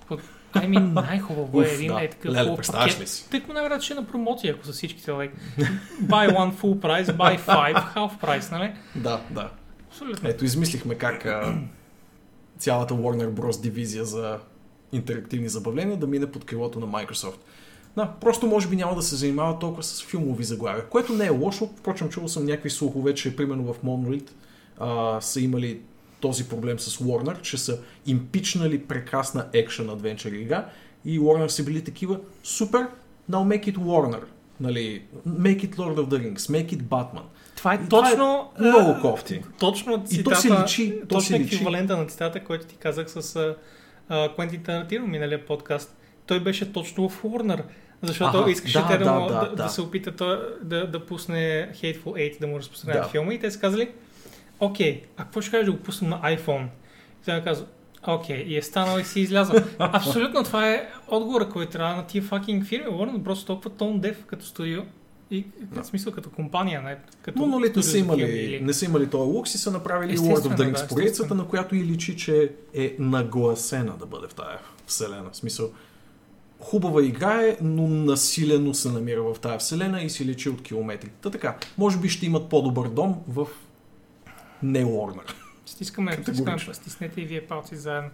Ами 0.52 0.76
най-хубаво 0.76 1.62
е 1.62 1.66
един 1.66 1.92
да. 1.92 2.02
е 2.02 2.10
такъв 2.10 2.34
Леле, 2.34 2.56
представяш 2.56 3.00
ли 3.00 3.06
си? 3.06 3.30
Тъй 3.30 3.40
като 3.40 3.52
най-вероятно 3.52 3.84
ще 3.84 3.92
е 3.92 3.96
на 3.96 4.06
промоция, 4.06 4.54
ако 4.54 4.66
са 4.66 4.72
всичките, 4.72 5.10
like, 5.10 5.30
buy 6.02 6.30
one 6.30 6.52
full 6.52 6.78
price, 6.78 7.16
buy 7.16 7.40
five 7.40 7.94
half 7.94 8.20
price, 8.20 8.52
нали? 8.52 8.72
Да, 8.96 9.20
да. 9.30 9.50
Абсолютно. 9.88 10.28
Ето, 10.28 10.44
измислихме 10.44 10.94
как 10.94 11.26
а, 11.26 11.54
цялата 12.58 12.94
Warner 12.94 13.30
Bros. 13.30 13.62
дивизия 13.62 14.04
за 14.04 14.38
интерактивни 14.92 15.48
забавления 15.48 15.96
да 15.96 16.06
мине 16.06 16.30
под 16.30 16.44
крилото 16.44 16.80
на 16.80 16.86
Microsoft. 16.86 17.38
Да, 17.96 18.12
просто 18.20 18.46
може 18.46 18.68
би 18.68 18.76
няма 18.76 18.94
да 18.94 19.02
се 19.02 19.16
занимава 19.16 19.58
толкова 19.58 19.82
с 19.82 20.02
филмови 20.02 20.44
заглавия, 20.44 20.88
което 20.88 21.12
не 21.12 21.26
е 21.26 21.30
лошо. 21.30 21.70
Впрочем, 21.76 22.08
чувал 22.08 22.28
съм 22.28 22.44
някакви 22.44 22.70
слухове, 22.70 23.14
че 23.14 23.36
примерно 23.36 23.72
в 23.72 23.82
Monolith 23.82 24.30
а, 24.78 25.20
са 25.20 25.40
имали 25.40 25.80
този 26.22 26.48
проблем 26.48 26.78
с 26.78 26.98
Warner, 26.98 27.40
че 27.40 27.58
са 27.58 27.78
импичнали 28.06 28.82
прекрасна 28.82 29.46
екшен 29.52 29.90
адвенчър 29.90 30.32
игра 30.32 30.66
и 31.04 31.20
Warner 31.20 31.46
са 31.46 31.64
били 31.64 31.84
такива 31.84 32.20
супер, 32.44 32.86
now 33.30 33.58
make 33.58 33.72
it 33.74 33.76
Warner. 33.76 34.22
Нали, 34.60 35.02
make 35.28 35.68
it 35.68 35.74
Lord 35.76 35.96
of 35.96 36.06
the 36.08 36.18
Rings, 36.22 36.36
make 36.38 36.72
it 36.76 36.82
Batman. 36.82 37.22
Това 37.56 37.72
е 37.74 37.76
И 37.76 37.88
това 37.88 38.08
е 38.08 38.10
точно... 38.10 38.50
много 38.60 39.00
кофти. 39.00 39.42
Точно 39.58 39.94
И 39.94 39.96
то 40.24 40.30
цитата, 40.30 40.40
си 40.40 40.50
личи, 40.62 41.00
то 41.00 41.06
точно 41.08 41.36
личи. 41.38 41.54
еквивалента 41.54 41.96
на 41.96 42.06
цитата, 42.06 42.44
който 42.44 42.66
ти 42.66 42.76
казах 42.76 43.10
с 43.10 43.22
Quentin 44.10 44.60
Tarantino 44.62 45.06
миналия 45.06 45.46
подкаст. 45.46 45.96
Той 46.26 46.40
беше 46.40 46.72
точно 46.72 47.08
в 47.08 47.22
Warner. 47.22 47.62
Защото 48.02 48.38
Аха, 48.38 48.50
искаше 48.50 48.78
да, 48.78 48.88
те 48.88 48.98
да, 48.98 49.04
да, 49.04 49.20
да, 49.20 49.50
да, 49.50 49.56
да. 49.56 49.68
се 49.68 49.80
опита 49.82 50.16
той, 50.16 50.38
да, 50.62 50.86
да 50.90 51.06
пусне 51.06 51.70
Hateful 51.82 52.02
Eight, 52.04 52.40
да 52.40 52.46
му 52.46 52.58
разпространят 52.58 53.02
Да. 53.02 53.08
филма 53.08 53.34
и 53.34 53.40
те 53.40 53.50
са 53.50 53.60
казали, 53.60 53.90
окей, 54.62 55.02
а 55.16 55.24
какво 55.24 55.40
ще 55.40 55.50
кажеш 55.50 55.66
да 55.66 55.72
го 55.72 55.78
пуснем 55.78 56.10
на 56.10 56.20
iPhone? 56.20 56.66
И 57.22 57.24
той 57.24 57.40
казва, 57.40 57.66
окей, 58.06 58.36
и 58.36 58.56
е 58.56 58.62
станал 58.62 58.98
и 58.98 59.04
си 59.04 59.20
излязъл. 59.20 59.56
Абсолютно 59.78 60.44
това 60.44 60.70
е 60.70 60.88
отговора, 61.08 61.48
който 61.48 61.72
трябва 61.72 61.96
на 61.96 62.06
тия 62.06 62.22
fucking 62.22 62.64
фирми. 62.64 62.86
Warner 62.86 63.22
просто 63.22 63.46
толкова 63.46 63.70
tone 63.70 64.00
deaf 64.00 64.16
като 64.26 64.46
студио 64.46 64.82
и 65.30 65.44
в 65.70 65.84
смисъл 65.84 66.12
като 66.12 66.30
компания, 66.30 66.82
не 66.82 66.96
като 67.22 67.38
Но 67.38 67.46
нали 67.46 67.72
не 67.76 67.82
са, 67.82 67.98
имали, 67.98 68.22
или- 68.22 68.60
не 68.60 68.72
са 68.72 68.84
имали 68.84 69.10
този 69.10 69.30
лукс 69.30 69.54
и 69.54 69.58
са 69.58 69.70
направили 69.70 70.18
Lord 70.18 70.48
of 70.48 70.56
the 70.56 70.72
Rings 70.72 70.88
поредицата, 70.88 71.34
на 71.34 71.46
която 71.46 71.76
и 71.76 71.84
личи, 71.84 72.16
че 72.16 72.52
е 72.74 72.96
нагласена 72.98 73.96
да 73.98 74.06
бъде 74.06 74.26
в 74.28 74.34
тая 74.34 74.58
вселена. 74.86 75.30
В 75.32 75.36
смисъл, 75.36 75.70
хубава 76.58 77.02
игра 77.04 77.42
е, 77.42 77.56
но 77.62 77.88
насилено 77.88 78.74
се 78.74 78.88
намира 78.88 79.22
в 79.22 79.36
тая 79.40 79.58
вселена 79.58 80.02
и 80.02 80.10
си 80.10 80.24
личи 80.24 80.48
от 80.48 80.62
километри. 80.62 81.10
Та 81.22 81.30
така, 81.30 81.56
може 81.78 81.98
би 81.98 82.08
ще 82.08 82.26
имат 82.26 82.48
по-добър 82.48 82.88
дом 82.88 83.16
в 83.28 83.46
не 84.62 84.84
Warner. 84.84 85.32
Стискаме, 85.66 86.12
стискаме, 86.12 86.58
стиснете 86.58 87.20
и 87.20 87.24
вие 87.24 87.46
палци 87.46 87.76
заедно 87.76 88.10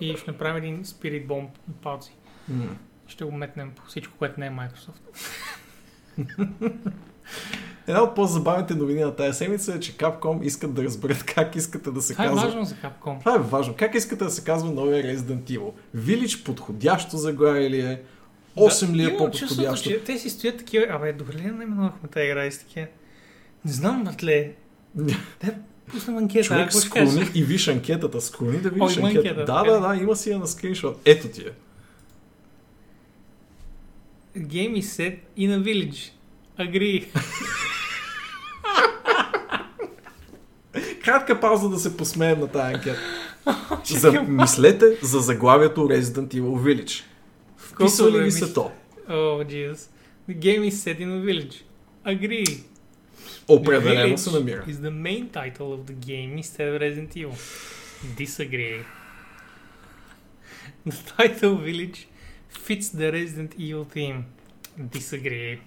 и 0.00 0.16
ще 0.16 0.30
направим 0.30 0.56
един 0.56 0.84
Spirit 0.84 1.26
Bomb 1.26 1.48
от 1.70 1.76
палци. 1.82 2.12
М. 2.48 2.64
Ще 3.06 3.24
го 3.24 3.32
метнем 3.32 3.72
по 3.76 3.82
всичко, 3.86 4.14
което 4.18 4.40
не 4.40 4.46
е 4.46 4.50
Microsoft. 4.50 5.00
Една 7.86 8.02
от 8.02 8.14
по-забавните 8.14 8.74
новини 8.74 9.00
на 9.00 9.16
тази 9.16 9.38
седмица 9.38 9.74
е, 9.74 9.80
че 9.80 9.96
Capcom 9.96 10.42
искат 10.42 10.74
да 10.74 10.84
разберат 10.84 11.24
как 11.24 11.56
искате 11.56 11.90
да 11.90 12.02
се 12.02 12.12
Това 12.12 12.24
е 12.24 12.28
казва. 12.28 12.42
важно 12.42 12.64
за 12.64 12.74
Capcom. 12.74 13.18
Това 13.18 13.34
е 13.34 13.38
важно. 13.38 13.74
Как 13.78 13.94
искате 13.94 14.24
да 14.24 14.30
се 14.30 14.44
казва 14.44 14.72
новия 14.72 15.04
Resident 15.04 15.42
Evil? 15.42 15.72
Village 15.96 16.44
подходящо 16.44 17.16
заглавие 17.16 17.70
ли 17.70 17.80
е? 17.80 18.02
8 18.56 18.92
ли 18.92 19.04
е 19.04 19.16
по-подходящо? 19.16 19.88
че 19.88 20.04
те 20.04 20.18
си 20.18 20.30
стоят 20.30 20.58
такива, 20.58 20.86
абе, 20.90 21.12
добре 21.12 21.34
ли 21.34 21.42
наименувахме 21.42 22.08
тази 22.08 22.26
игра 22.26 22.46
и 22.46 22.50
такива? 22.50 22.86
Не 23.64 23.72
знам, 23.72 24.04
братле. 24.04 24.52
Те 25.38 25.58
пуснем 25.92 26.18
анкета, 26.18 26.44
Човек 26.44 26.72
склони 26.72 27.30
и 27.34 27.42
виж 27.42 27.68
анкетата. 27.68 28.20
Склони 28.20 28.58
да 28.58 28.70
видиш 28.70 28.96
О, 28.96 28.98
има 28.98 29.08
анкета. 29.08 29.28
анкета, 29.28 29.44
Да, 29.44 29.64
да, 29.64 29.88
да, 29.88 29.96
има 30.02 30.16
си 30.16 30.30
я 30.30 30.38
на 30.38 30.46
скриншот. 30.46 31.00
Ето 31.04 31.28
ти 31.28 31.40
е. 31.40 31.50
Game 34.38 34.80
is 34.80 34.82
set 34.82 35.16
in 35.38 35.50
a 35.50 35.62
village. 35.62 36.10
Agree. 36.58 37.04
Кратка 41.04 41.40
пауза 41.40 41.68
да 41.68 41.78
се 41.78 41.96
посмеем 41.96 42.40
на 42.40 42.48
тази 42.48 42.74
анкета. 42.74 42.98
за, 43.84 44.22
мислете 44.22 44.98
за 45.02 45.20
заглавието 45.20 45.80
Resident 45.80 46.34
Evil 46.34 46.42
Village. 46.42 47.02
Вписва 47.56 48.10
ли 48.10 48.20
ви 48.20 48.32
се 48.32 48.52
то? 48.52 48.70
Oh, 49.08 49.46
Jesus. 49.46 49.88
The 50.28 50.36
game 50.38 50.70
is 50.70 50.72
set 50.84 51.00
in 51.00 51.08
a 51.08 51.20
village. 51.24 51.54
Agree. 52.06 52.60
Определено 53.54 54.18
се 54.18 54.30
намира. 54.30 54.64
is 54.68 54.72
the 54.72 54.90
main 54.90 55.28
title 55.30 55.58
of 55.76 55.80
the 55.90 55.94
game 55.94 56.42
instead 56.42 56.66
of 56.72 56.80
Resident 56.80 57.16
Evil. 57.16 57.34
Disagree. 58.16 58.80
The 60.86 60.96
title 61.16 61.54
village 61.68 61.98
fits 62.66 62.86
the 63.00 63.08
Resident 63.12 63.52
Evil 63.58 63.84
theme. 63.94 64.18
Disagree. 64.98 65.58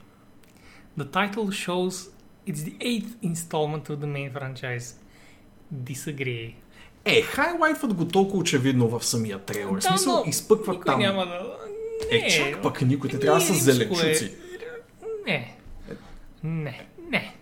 The 0.98 1.08
title 1.20 1.48
shows 1.66 1.96
it's 2.50 2.64
the 2.70 2.76
eighth 2.92 3.12
installment 3.22 3.84
of 3.90 3.98
the 4.04 4.08
main 4.18 4.30
franchise. 4.38 4.88
Disagree. 5.74 6.54
Е, 7.06 7.22
хайлайтват 7.22 7.94
го 7.94 8.08
толкова 8.08 8.38
очевидно 8.40 8.88
в 8.88 9.06
самия 9.06 9.40
трейлер. 9.40 9.74
Да, 9.74 9.82
смисъл, 9.82 10.24
изпъкват 10.28 10.86
там. 10.86 11.00
няма 11.00 11.26
да... 11.26 11.58
Е, 12.12 12.18
Не. 12.22 12.30
чак 12.30 12.62
пък 12.62 12.82
никой. 12.82 13.10
Те 13.10 13.20
трябва 13.20 13.40
да 13.40 13.46
са 13.46 13.54
Римско 13.54 13.70
е. 13.70 13.74
зеленчуци. 13.74 14.32
Не. 15.28 15.56
Не. 16.44 16.86
Не. 17.12 17.36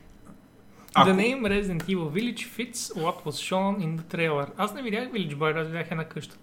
Ако- 0.94 1.10
The 1.10 1.16
name 1.16 1.42
Resident 1.42 1.84
Evil 1.84 2.10
Village 2.10 2.48
fits 2.50 2.76
what 2.76 3.24
was 3.24 3.32
shown 3.32 3.78
in 3.78 4.00
the 4.00 4.16
trailer. 4.16 4.48
Аз 4.58 4.74
не 4.74 4.82
видях 4.82 5.04
Village 5.04 5.36
Boy, 5.36 5.62
аз 5.62 5.68
видях 5.68 5.92
една 5.92 6.06
къща. 6.06 6.38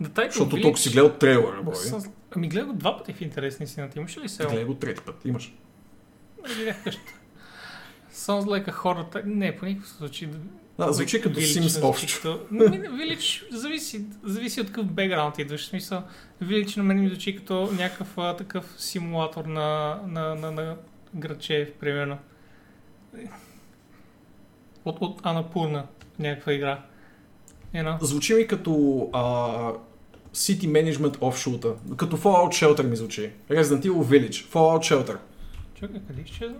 Защото 0.00 0.50
Village... 0.50 0.62
толкова 0.62 0.78
си 0.78 0.90
гледал 0.90 1.10
трейлера, 1.10 1.62
бой. 1.62 1.74
С- 1.74 2.08
Ами 2.30 2.48
гледах 2.48 2.66
го 2.66 2.72
два 2.72 2.96
пъти 2.96 3.12
в 3.12 3.20
интересни 3.20 3.64
истината. 3.64 3.98
Имаш 3.98 4.18
ли 4.18 4.28
село? 4.28 4.48
Гледай 4.48 4.64
го 4.64 4.74
трети 4.74 5.00
път. 5.00 5.24
Имаш. 5.24 5.52
Не 6.48 6.54
видях 6.54 6.84
къща. 6.84 7.00
Sounds 8.12 8.44
like 8.44 8.68
a 8.68 8.72
хората... 8.72 9.22
Не, 9.26 9.56
по 9.56 9.64
никакъв 9.66 9.88
случай. 9.90 10.28
Да, 10.78 10.92
звучи 10.92 11.20
като 11.20 11.40
Village 11.40 11.60
Sims 11.60 11.82
общо. 11.84 12.06
като- 12.22 12.46
Ми, 12.50 12.78
не, 12.78 12.88
Village 12.88 13.54
зависи, 13.54 14.04
зависи 14.22 14.60
от 14.60 14.66
какъв 14.66 14.86
бекграунд 14.86 15.38
идваш. 15.38 15.60
В 15.62 15.68
смисъл, 15.68 16.02
Village 16.42 16.76
на 16.76 16.82
мен 16.82 17.00
ми 17.00 17.08
звучи 17.08 17.36
като 17.36 17.72
някакъв 17.72 18.18
а, 18.18 18.36
такъв 18.36 18.74
симулатор 18.78 19.44
на, 19.44 20.00
на, 20.06 20.34
на, 20.34 20.50
на 20.50 20.76
градче, 21.14 21.72
примерно. 21.80 22.18
От, 24.84 24.98
от 25.00 25.20
Анапурна, 25.22 25.86
някаква 26.18 26.52
игра. 26.52 26.82
Know? 27.74 28.02
Звучи 28.02 28.34
ми 28.34 28.46
като 28.46 28.70
а, 29.12 29.20
City 30.34 30.66
Management 30.66 31.18
Offshoot. 31.18 31.96
Като 31.96 32.18
Fallout 32.18 32.48
Shelter 32.48 32.82
ми 32.82 32.96
звучи. 32.96 33.32
Resident 33.50 33.82
Evil 33.82 34.04
Village. 34.04 34.52
Fallout 34.52 34.94
Shelter. 34.94 35.16
Чакай, 35.74 36.00
къде 36.06 36.22
изчезна? 36.22 36.58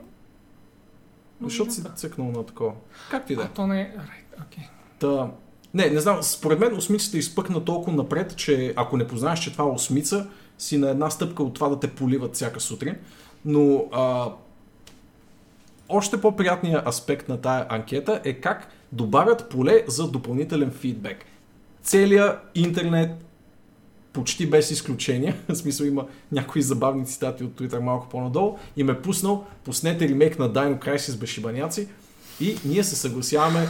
Защото 1.43 1.73
си 1.73 1.83
цъкнал 1.97 2.31
на 2.31 2.47
такова. 2.47 2.73
Както 3.11 3.33
и 3.33 3.37
да 3.37 3.43
е. 3.43 3.45
А, 3.45 3.49
то 3.49 3.67
не 3.67 3.81
е... 3.81 3.85
Right, 3.85 4.47
окей. 4.47 4.65
Та... 4.99 5.31
Не, 5.75 5.91
не 5.91 6.01
знам, 6.01 6.23
според 6.23 6.59
мен 6.59 6.77
осмицата 6.77 7.19
изпъкна 7.19 7.65
толкова 7.65 7.97
напред, 7.97 8.37
че 8.37 8.73
ако 8.77 8.97
не 8.97 9.07
познаеш, 9.07 9.39
че 9.39 9.53
това 9.53 9.65
е 9.65 9.69
осмица, 9.69 10.27
си 10.59 10.79
на 10.79 10.91
една 10.91 11.11
стъпка 11.11 11.43
от 11.43 11.55
това 11.55 11.69
да 11.69 11.81
те 11.81 11.91
поливат 11.91 12.35
всяка 12.35 12.61
сутрин. 12.61 12.97
Но 13.45 13.85
а, 13.93 14.33
още 15.89 16.21
по-приятният 16.21 16.87
аспект 16.87 17.29
на 17.29 17.41
тая 17.41 17.67
анкета 17.69 18.21
е 18.25 18.33
как 18.33 18.69
добавят 18.93 19.51
поле 19.51 19.85
за 19.89 20.11
допълнителен 20.11 20.71
фидбек. 20.71 21.25
Целият 21.83 22.39
интернет, 22.55 23.25
почти 24.13 24.51
без 24.51 24.71
изключение, 24.71 25.37
в 25.49 25.55
смисъл 25.55 25.85
има 25.85 26.07
някои 26.33 26.63
забавни 26.63 27.07
цитати 27.07 27.45
от 27.45 27.61
Twitter 27.61 27.79
малко 27.79 28.09
по-надолу, 28.09 28.59
им 28.77 28.91
е 28.91 29.03
пуснал, 29.03 29.47
пуснете 29.65 30.09
ремейк 30.09 30.39
на 30.39 30.51
Dino 30.51 30.85
Crisis 30.85 31.19
без 31.19 31.31
шибаняци 31.31 31.89
и 32.41 32.59
ние 32.65 32.85
се 32.85 32.97
съгласяваме 32.97 33.67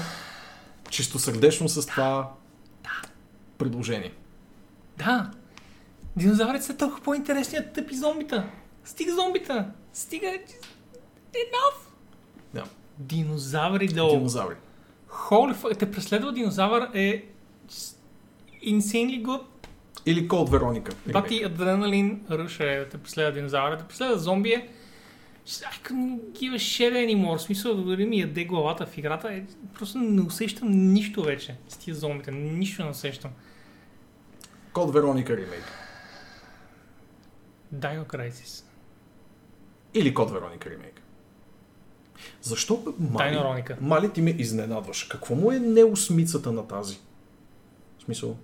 чистосърдечно 0.90 1.68
с 1.68 1.86
това 1.86 2.30
предложение. 3.58 4.12
Да. 4.98 5.30
Динозаврите 6.16 6.64
са 6.64 6.76
толкова 6.76 7.02
по-интересни 7.02 7.58
от 7.58 7.72
тъпи 7.72 7.96
зомбита. 7.96 8.46
Стига 8.84 9.14
зомбита. 9.14 9.66
Стига... 9.92 10.26
Enough. 10.26 11.83
Динозаври 12.98 13.88
долу. 13.88 14.10
Динозаври. 14.10 14.54
Holy 15.10 15.54
fuck, 15.54 15.78
те 15.78 15.90
преследва 15.90 16.32
динозавър 16.32 16.90
е 16.94 17.24
insanely 18.66 19.22
good. 19.22 19.42
Или 20.06 20.28
Код 20.28 20.50
Вероника. 20.50 20.92
Бати 21.12 21.44
адреналин 21.44 22.24
е 22.30 22.36
да 22.36 22.88
те 22.88 22.98
преследва 22.98 23.30
динозавър. 23.30 23.70
Да 23.70 23.78
те 23.78 23.88
преследва 23.88 24.16
зомби 24.16 24.52
е 24.52 24.68
I 25.46 25.78
couldn't 25.82 26.32
give 26.32 26.54
a 26.54 26.58
shit 26.58 26.92
anymore. 26.92 27.38
В 27.38 27.42
смисъл, 27.42 27.74
дори 27.74 28.06
ми 28.06 28.20
яде 28.20 28.44
главата 28.44 28.86
в 28.86 28.98
играта. 28.98 29.32
Е, 29.32 29.44
просто 29.74 29.98
не 29.98 30.22
усещам 30.22 30.68
нищо 30.70 31.22
вече 31.22 31.56
с 31.68 31.76
тия 31.76 31.94
зомбите. 31.94 32.30
Нищо 32.30 32.84
не 32.84 32.90
усещам. 32.90 33.30
Код 34.72 34.92
Вероника 34.92 35.36
ремейк. 35.36 35.64
Dino 37.74 38.06
Crisis. 38.06 38.64
Или 39.94 40.14
Код 40.14 40.30
Вероника 40.30 40.70
ремейк. 40.70 40.93
Защо 42.42 42.82
Мали? 42.98 43.36
Роника. 43.36 43.76
Мали 43.80 44.12
ти 44.12 44.22
ме 44.22 44.30
изненадваш. 44.30 45.04
Какво 45.04 45.34
му 45.34 45.52
е 45.52 45.58
неосмицата 45.58 46.52
на 46.52 46.66
тази? 46.68 46.98
В 47.98 48.02
смисъл? 48.02 48.36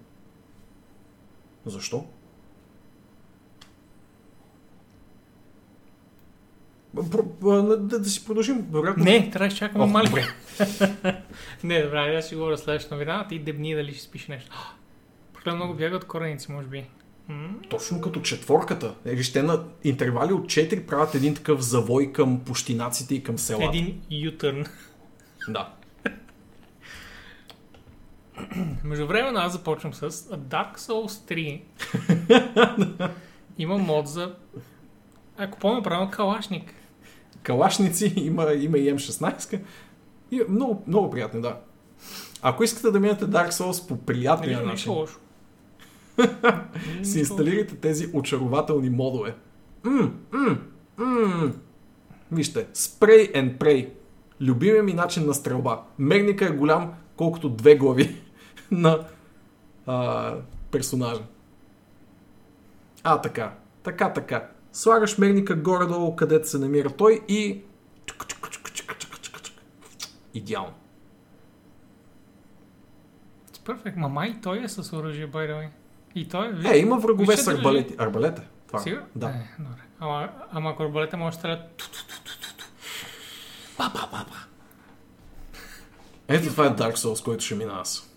Защо? 1.67 2.05
Про- 6.97 7.27
а, 7.73 7.77
Да, 7.77 7.99
да 7.99 8.09
си 8.09 8.25
продължим. 8.27 8.67
Вероятно. 8.73 9.05
Не, 9.05 9.31
трябва 9.31 9.49
да 9.49 9.55
чакаме 9.55 9.85
Ох, 9.85 9.91
мали. 9.91 10.07
добре. 10.07 10.25
Не, 11.65 11.83
добре, 11.83 11.99
аз 11.99 12.27
ще 12.27 12.37
говоря 12.37 12.59
следващата 12.59 12.95
новина, 12.95 13.23
а 13.25 13.29
ти 13.29 13.39
дебни 13.39 13.75
дали 13.75 13.93
ще 13.95 14.03
спиш 14.03 14.27
нещо. 14.29 14.77
Прекалено 15.35 15.65
много 15.65 15.79
бяга 15.79 15.97
от 15.97 16.05
кореници, 16.05 16.53
може 16.53 16.67
би. 16.67 16.87
Точно 17.69 18.01
като 18.01 18.21
четворката. 18.21 18.95
Е, 19.05 19.15
Вижте, 19.15 19.43
на 19.43 19.65
интервали 19.85 20.33
от 20.33 20.45
4 20.45 20.87
правят 20.87 21.15
един 21.15 21.35
такъв 21.35 21.61
завой 21.61 22.13
към 22.13 22.41
пущинаците 22.45 23.15
и 23.15 23.23
към 23.23 23.39
селата. 23.39 23.79
Един 23.79 24.01
ютърн. 24.11 24.65
Да. 25.49 25.73
Между 28.85 29.07
време 29.07 29.39
аз 29.39 29.53
започвам 29.53 29.95
с 29.95 30.11
Dark 30.31 30.79
Souls 30.79 31.63
3. 32.29 33.11
Има 33.59 33.79
мод 33.79 34.09
за... 34.09 34.35
Ако 35.37 35.59
помня 35.59 35.83
правилно, 35.83 36.11
калашник. 36.11 36.75
Калашници, 37.43 38.13
има, 38.17 38.53
има 38.53 38.79
и 38.79 38.95
М16. 38.95 39.61
И 40.31 40.41
е 40.41 40.45
много, 40.49 40.85
много 40.87 41.11
приятно, 41.11 41.41
да. 41.41 41.61
Ако 42.43 42.65
искате 42.65 42.91
да 42.91 43.01
минете 43.01 43.25
Dark 43.25 43.51
Souls 43.51 43.89
по 43.89 43.95
Не 43.95 44.01
приятния 44.01 44.49
виждам 44.49 44.71
нищо 44.71 44.91
начин, 44.91 45.01
лошо. 45.01 45.19
си 47.03 47.19
инсталирайте 47.19 47.77
тези 47.77 48.11
очарователни 48.15 48.91
модове. 48.91 49.35
Вижте, 52.33 52.67
Spray 52.67 53.35
and 53.35 53.59
Pray. 53.59 53.89
Любимия 54.41 54.83
ми 54.83 54.93
начин 54.93 55.27
на 55.27 55.35
стрелба. 55.35 55.83
Мерника 55.99 56.47
е 56.47 56.51
голям, 56.51 56.93
колкото 57.17 57.49
две 57.49 57.75
глави 57.75 58.17
на 58.71 59.07
а, 59.87 60.35
персонажа. 60.71 61.23
А, 63.03 63.21
така. 63.21 63.55
Така, 63.83 64.13
така. 64.13 64.49
Слагаш 64.73 65.19
мерника 65.19 65.55
горе-долу, 65.55 66.17
където 66.17 66.49
се 66.49 66.59
намира 66.59 66.91
той 66.91 67.21
и... 67.29 67.63
Идеално. 70.35 70.73
Перфект. 73.65 73.97
Мама 73.97 74.27
и 74.27 74.41
той 74.43 74.63
е 74.63 74.69
с 74.69 74.97
оръжие, 74.97 75.31
by 75.31 75.51
the 75.51 75.53
way. 75.53 75.69
И 76.15 76.29
той 76.29 76.47
е... 76.65 76.75
Е, 76.75 76.79
има 76.79 76.99
врагове 76.99 77.37
с 77.37 77.45
дали- 77.45 77.59
арбалети. 77.59 77.95
Арбалета? 77.99 78.43
Това. 78.67 78.79
Сигурно? 78.79 79.07
Да. 79.17 79.29
Е, 79.29 79.63
добре. 79.63 79.81
Ама, 80.01 80.29
ама 80.53 80.71
ако 80.71 80.83
арбалета 80.83 81.17
може 81.17 81.39
да. 81.39 81.67
Па, 83.77 83.91
па, 83.95 84.09
па, 84.11 84.25
па. 84.29 84.37
Ето 86.29 86.47
това 86.47 86.67
е 86.67 86.77
Dark 86.77 86.95
Souls, 86.97 87.25
който 87.25 87.45
ще 87.45 87.55
мина 87.55 87.73
аз. 87.81 88.17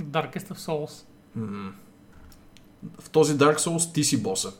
Darkest 0.00 0.48
of 0.52 0.56
Souls. 0.56 1.04
М. 1.34 1.72
В 3.00 3.10
този 3.10 3.34
Dark 3.38 3.56
Souls 3.56 3.94
ти 3.94 4.04
си 4.04 4.22
боса. 4.22 4.52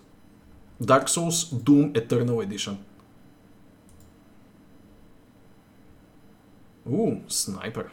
Dark 0.83 1.05
Souls 1.05 1.63
Doom 1.63 1.93
Eternal 1.93 2.49
Edition. 2.49 2.77
У, 6.87 7.17
снайпер. 7.29 7.87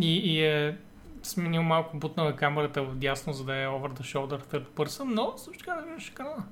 И, 0.00 0.16
и 0.16 0.44
е 0.44 0.78
сменил 1.22 1.62
малко 1.62 1.96
бутнала 1.96 2.36
камерата 2.36 2.82
в 2.82 2.94
дясно, 2.94 3.32
за 3.32 3.44
да 3.44 3.54
е 3.56 3.66
over 3.66 4.00
the 4.00 4.00
shoulder 4.00 4.44
third 4.44 4.66
person, 4.66 5.04
но 5.04 5.32
също 5.36 5.64
така 5.64 5.80
да 5.80 6.00
шикарна. 6.00 6.44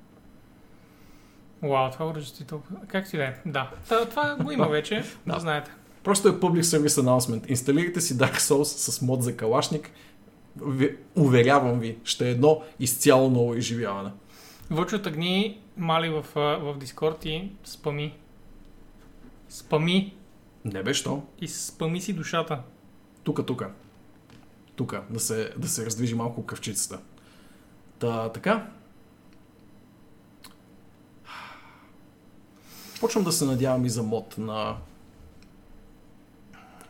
Вау, 1.62 1.90
това 1.90 2.12
толкова. 2.48 2.76
Как 2.88 3.06
си 3.06 3.16
да 3.16 3.24
е? 3.24 3.34
Да. 3.46 3.70
Та, 3.88 4.08
това 4.08 4.36
го 4.36 4.50
има 4.50 4.68
вече, 4.68 4.94
да. 5.26 5.34
Да. 5.34 5.40
знаете. 5.40 5.70
Просто 6.04 6.28
е 6.28 6.32
Public 6.32 6.60
Service 6.60 7.02
Announcement. 7.02 7.50
Инсталирайте 7.50 8.00
си 8.00 8.14
Dark 8.14 8.36
Souls 8.36 8.62
с 8.62 9.02
мод 9.02 9.22
за 9.22 9.36
калашник. 9.36 9.90
Уверявам 11.16 11.80
ви, 11.80 11.98
ще 12.04 12.28
е 12.28 12.30
едно 12.30 12.62
изцяло 12.80 13.30
ново 13.30 13.54
изживяване. 13.54 14.10
Вълчо 14.70 15.02
тъгни 15.02 15.60
мали 15.76 16.08
в, 16.08 16.24
в 16.34 16.76
Дискорд 16.78 17.24
и 17.24 17.50
спами. 17.64 18.18
Спами. 19.48 20.14
Не 20.64 20.82
бе, 20.82 20.94
що? 20.94 21.22
И 21.40 21.48
спами 21.48 22.00
си 22.00 22.12
душата. 22.12 22.62
Тука, 23.24 23.46
тука. 23.46 23.70
Тука, 24.76 25.02
да 25.10 25.20
се, 25.20 25.52
да 25.58 25.68
се 25.68 25.86
раздвижи 25.86 26.14
малко 26.14 26.46
къвчицата. 26.46 26.98
Та, 27.98 28.28
така. 28.32 28.66
Почвам 33.00 33.24
да 33.24 33.32
се 33.32 33.44
надявам 33.44 33.84
и 33.84 33.90
за 33.90 34.02
мод 34.02 34.34
на 34.38 34.76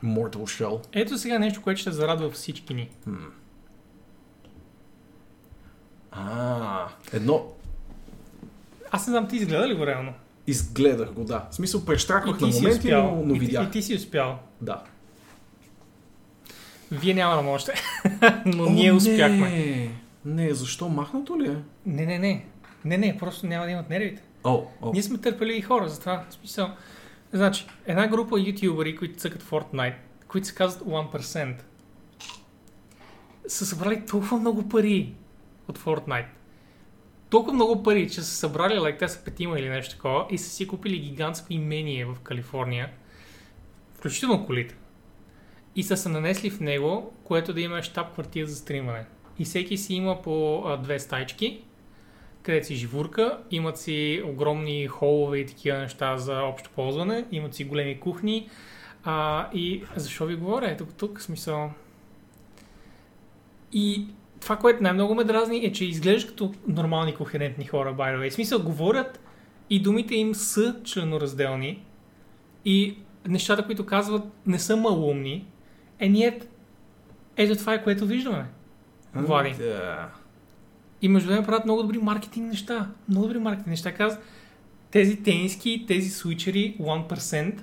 Mortal 0.04 0.36
Shell. 0.36 0.86
Ето 0.92 1.18
сега 1.18 1.38
нещо, 1.38 1.62
което 1.62 1.80
ще 1.80 1.90
зарадва 1.92 2.30
всички 2.30 2.74
ни. 2.74 2.90
А, 6.10 6.88
едно 7.12 7.46
Аз 8.90 9.06
не 9.06 9.10
знам, 9.10 9.28
ти 9.28 9.36
изгледа 9.36 9.68
ли 9.68 9.74
го 9.74 9.86
реално? 9.86 10.14
изгледах 10.46 11.12
го, 11.12 11.24
да. 11.24 11.46
В 11.50 11.54
смисъл, 11.54 11.84
прещраквах 11.84 12.40
И 12.40 12.44
на 12.44 12.50
моменти, 12.50 12.92
но, 12.92 13.22
но 13.24 13.34
и, 13.34 13.38
видях. 13.38 13.68
и 13.68 13.70
ти 13.70 13.82
си 13.82 13.94
успял. 13.94 14.38
Да. 14.60 14.82
Вие 16.92 17.14
няма 17.14 17.36
да 17.36 17.42
можете. 17.42 17.74
Но 18.46 18.64
О, 18.64 18.70
ние 18.70 18.92
успяхме. 18.92 19.48
Не, 19.50 19.90
не, 20.24 20.54
защо? 20.54 20.88
Махнато 20.88 21.40
ли 21.40 21.48
е? 21.48 21.56
Не, 21.86 22.06
не, 22.06 22.18
не. 22.18 22.44
Не, 22.84 22.98
не, 22.98 23.18
просто 23.18 23.46
няма 23.46 23.64
да 23.64 23.70
имат 23.70 23.90
нервите. 23.90 24.22
О, 24.44 24.66
о. 24.82 24.92
Ние 24.92 25.02
сме 25.02 25.18
търпели 25.18 25.56
и 25.56 25.62
хора, 25.62 25.88
затова. 25.88 26.24
Смисъл. 26.30 26.70
Значи, 27.32 27.66
една 27.86 28.08
група 28.08 28.40
ютубъри, 28.40 28.96
които 28.96 29.18
цъкат 29.18 29.42
Fortnite, 29.42 29.94
които 30.28 30.46
се 30.46 30.54
казват 30.54 30.88
1%, 30.88 31.54
са 33.46 33.66
събрали 33.66 34.06
толкова 34.06 34.38
много 34.38 34.68
пари 34.68 35.12
от 35.68 35.78
Fortnite. 35.78 36.26
Толкова 37.30 37.52
много 37.52 37.82
пари, 37.82 38.10
че 38.10 38.22
са 38.22 38.34
събрали, 38.34 38.74
like, 38.74 38.98
те 38.98 39.08
са 39.08 39.24
петима 39.24 39.58
или 39.58 39.68
нещо 39.68 39.94
такова, 39.94 40.26
и 40.30 40.38
са 40.38 40.50
си 40.50 40.66
купили 40.66 40.98
гигантско 40.98 41.46
имение 41.52 42.04
в 42.04 42.16
Калифорния, 42.22 42.90
включително 43.94 44.46
колите. 44.46 44.74
И 45.76 45.82
са 45.82 45.96
се 45.96 46.08
нанесли 46.08 46.50
в 46.50 46.60
него, 46.60 47.12
което 47.24 47.52
да 47.52 47.60
има 47.60 47.82
щаб 47.82 48.12
квартира 48.12 48.46
за 48.46 48.56
стримане. 48.56 49.04
И 49.38 49.44
всеки 49.44 49.76
си 49.76 49.94
има 49.94 50.22
по 50.22 50.62
а, 50.66 50.76
две 50.76 50.98
стайчки, 50.98 51.60
където 52.42 52.66
си 52.66 52.74
живурка, 52.74 53.38
имат 53.50 53.78
си 53.78 54.22
огромни 54.24 54.86
холове 54.86 55.38
и 55.38 55.46
такива 55.46 55.78
неща 55.78 56.16
за 56.16 56.42
общо 56.42 56.70
ползване, 56.74 57.24
имат 57.32 57.54
си 57.54 57.64
големи 57.64 58.00
кухни. 58.00 58.48
А, 59.04 59.48
и 59.54 59.82
защо 59.96 60.26
ви 60.26 60.36
говоря? 60.36 60.70
Ето 60.70 60.86
тук, 60.96 61.20
смисъл... 61.20 61.70
И 63.72 64.06
това, 64.40 64.56
което 64.56 64.82
най-много 64.82 65.14
ме 65.14 65.24
дразни 65.24 65.58
е, 65.58 65.72
че 65.72 65.84
изглеждаш 65.84 66.24
като 66.24 66.54
нормални 66.68 67.14
кохерентни 67.14 67.64
хора, 67.64 67.94
by 67.94 68.16
the 68.16 68.20
way. 68.20 68.30
Смисъл, 68.30 68.62
говорят 68.62 69.20
и 69.70 69.82
думите 69.82 70.14
им 70.14 70.34
са 70.34 70.76
членоразделни 70.84 71.84
и 72.64 72.96
нещата, 73.28 73.66
които 73.66 73.86
казват, 73.86 74.24
не 74.46 74.58
са 74.58 74.76
малумни. 74.76 75.46
Е, 76.00 76.08
ние... 76.08 76.40
Ето 77.36 77.56
това 77.56 77.74
е, 77.74 77.84
което 77.84 78.06
виждаме. 78.06 78.46
Влади. 79.14 79.54
Да. 79.58 80.08
И 81.02 81.08
между 81.08 81.28
време 81.28 81.46
правят 81.46 81.64
много 81.64 81.82
добри 81.82 81.98
маркетинг 81.98 82.48
неща. 82.48 82.90
Много 83.08 83.26
добри 83.26 83.38
маркетинг 83.38 83.66
неща. 83.66 83.92
Казват, 83.92 84.22
тези 84.90 85.22
тениски, 85.22 85.84
тези 85.88 86.10
свичери 86.10 86.76
1%, 86.80 87.60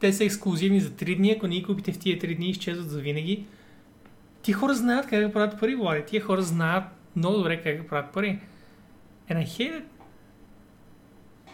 те 0.00 0.12
са 0.12 0.24
ексклюзивни 0.24 0.80
за 0.80 0.90
3 0.90 1.16
дни. 1.16 1.30
Ако 1.30 1.46
не 1.46 1.54
ги 1.54 1.62
купите 1.62 1.92
в 1.92 1.98
тия 1.98 2.18
3 2.18 2.36
дни, 2.36 2.50
изчезват 2.50 2.90
за 2.90 3.00
винаги. 3.00 3.46
Тия 4.42 4.56
хора 4.56 4.74
знаят 4.74 5.06
как 5.06 5.20
да 5.20 5.32
правят 5.32 5.60
пари, 5.60 5.74
Влади. 5.74 6.02
Тия 6.06 6.22
хора 6.22 6.42
знаят 6.42 6.84
много 7.16 7.36
добре 7.36 7.62
как 7.62 7.82
да 7.82 7.88
правят 7.88 8.12
пари. 8.12 8.40
And 9.30 9.38
I 9.38 9.46
hate 9.46 9.80
it. 9.80 9.84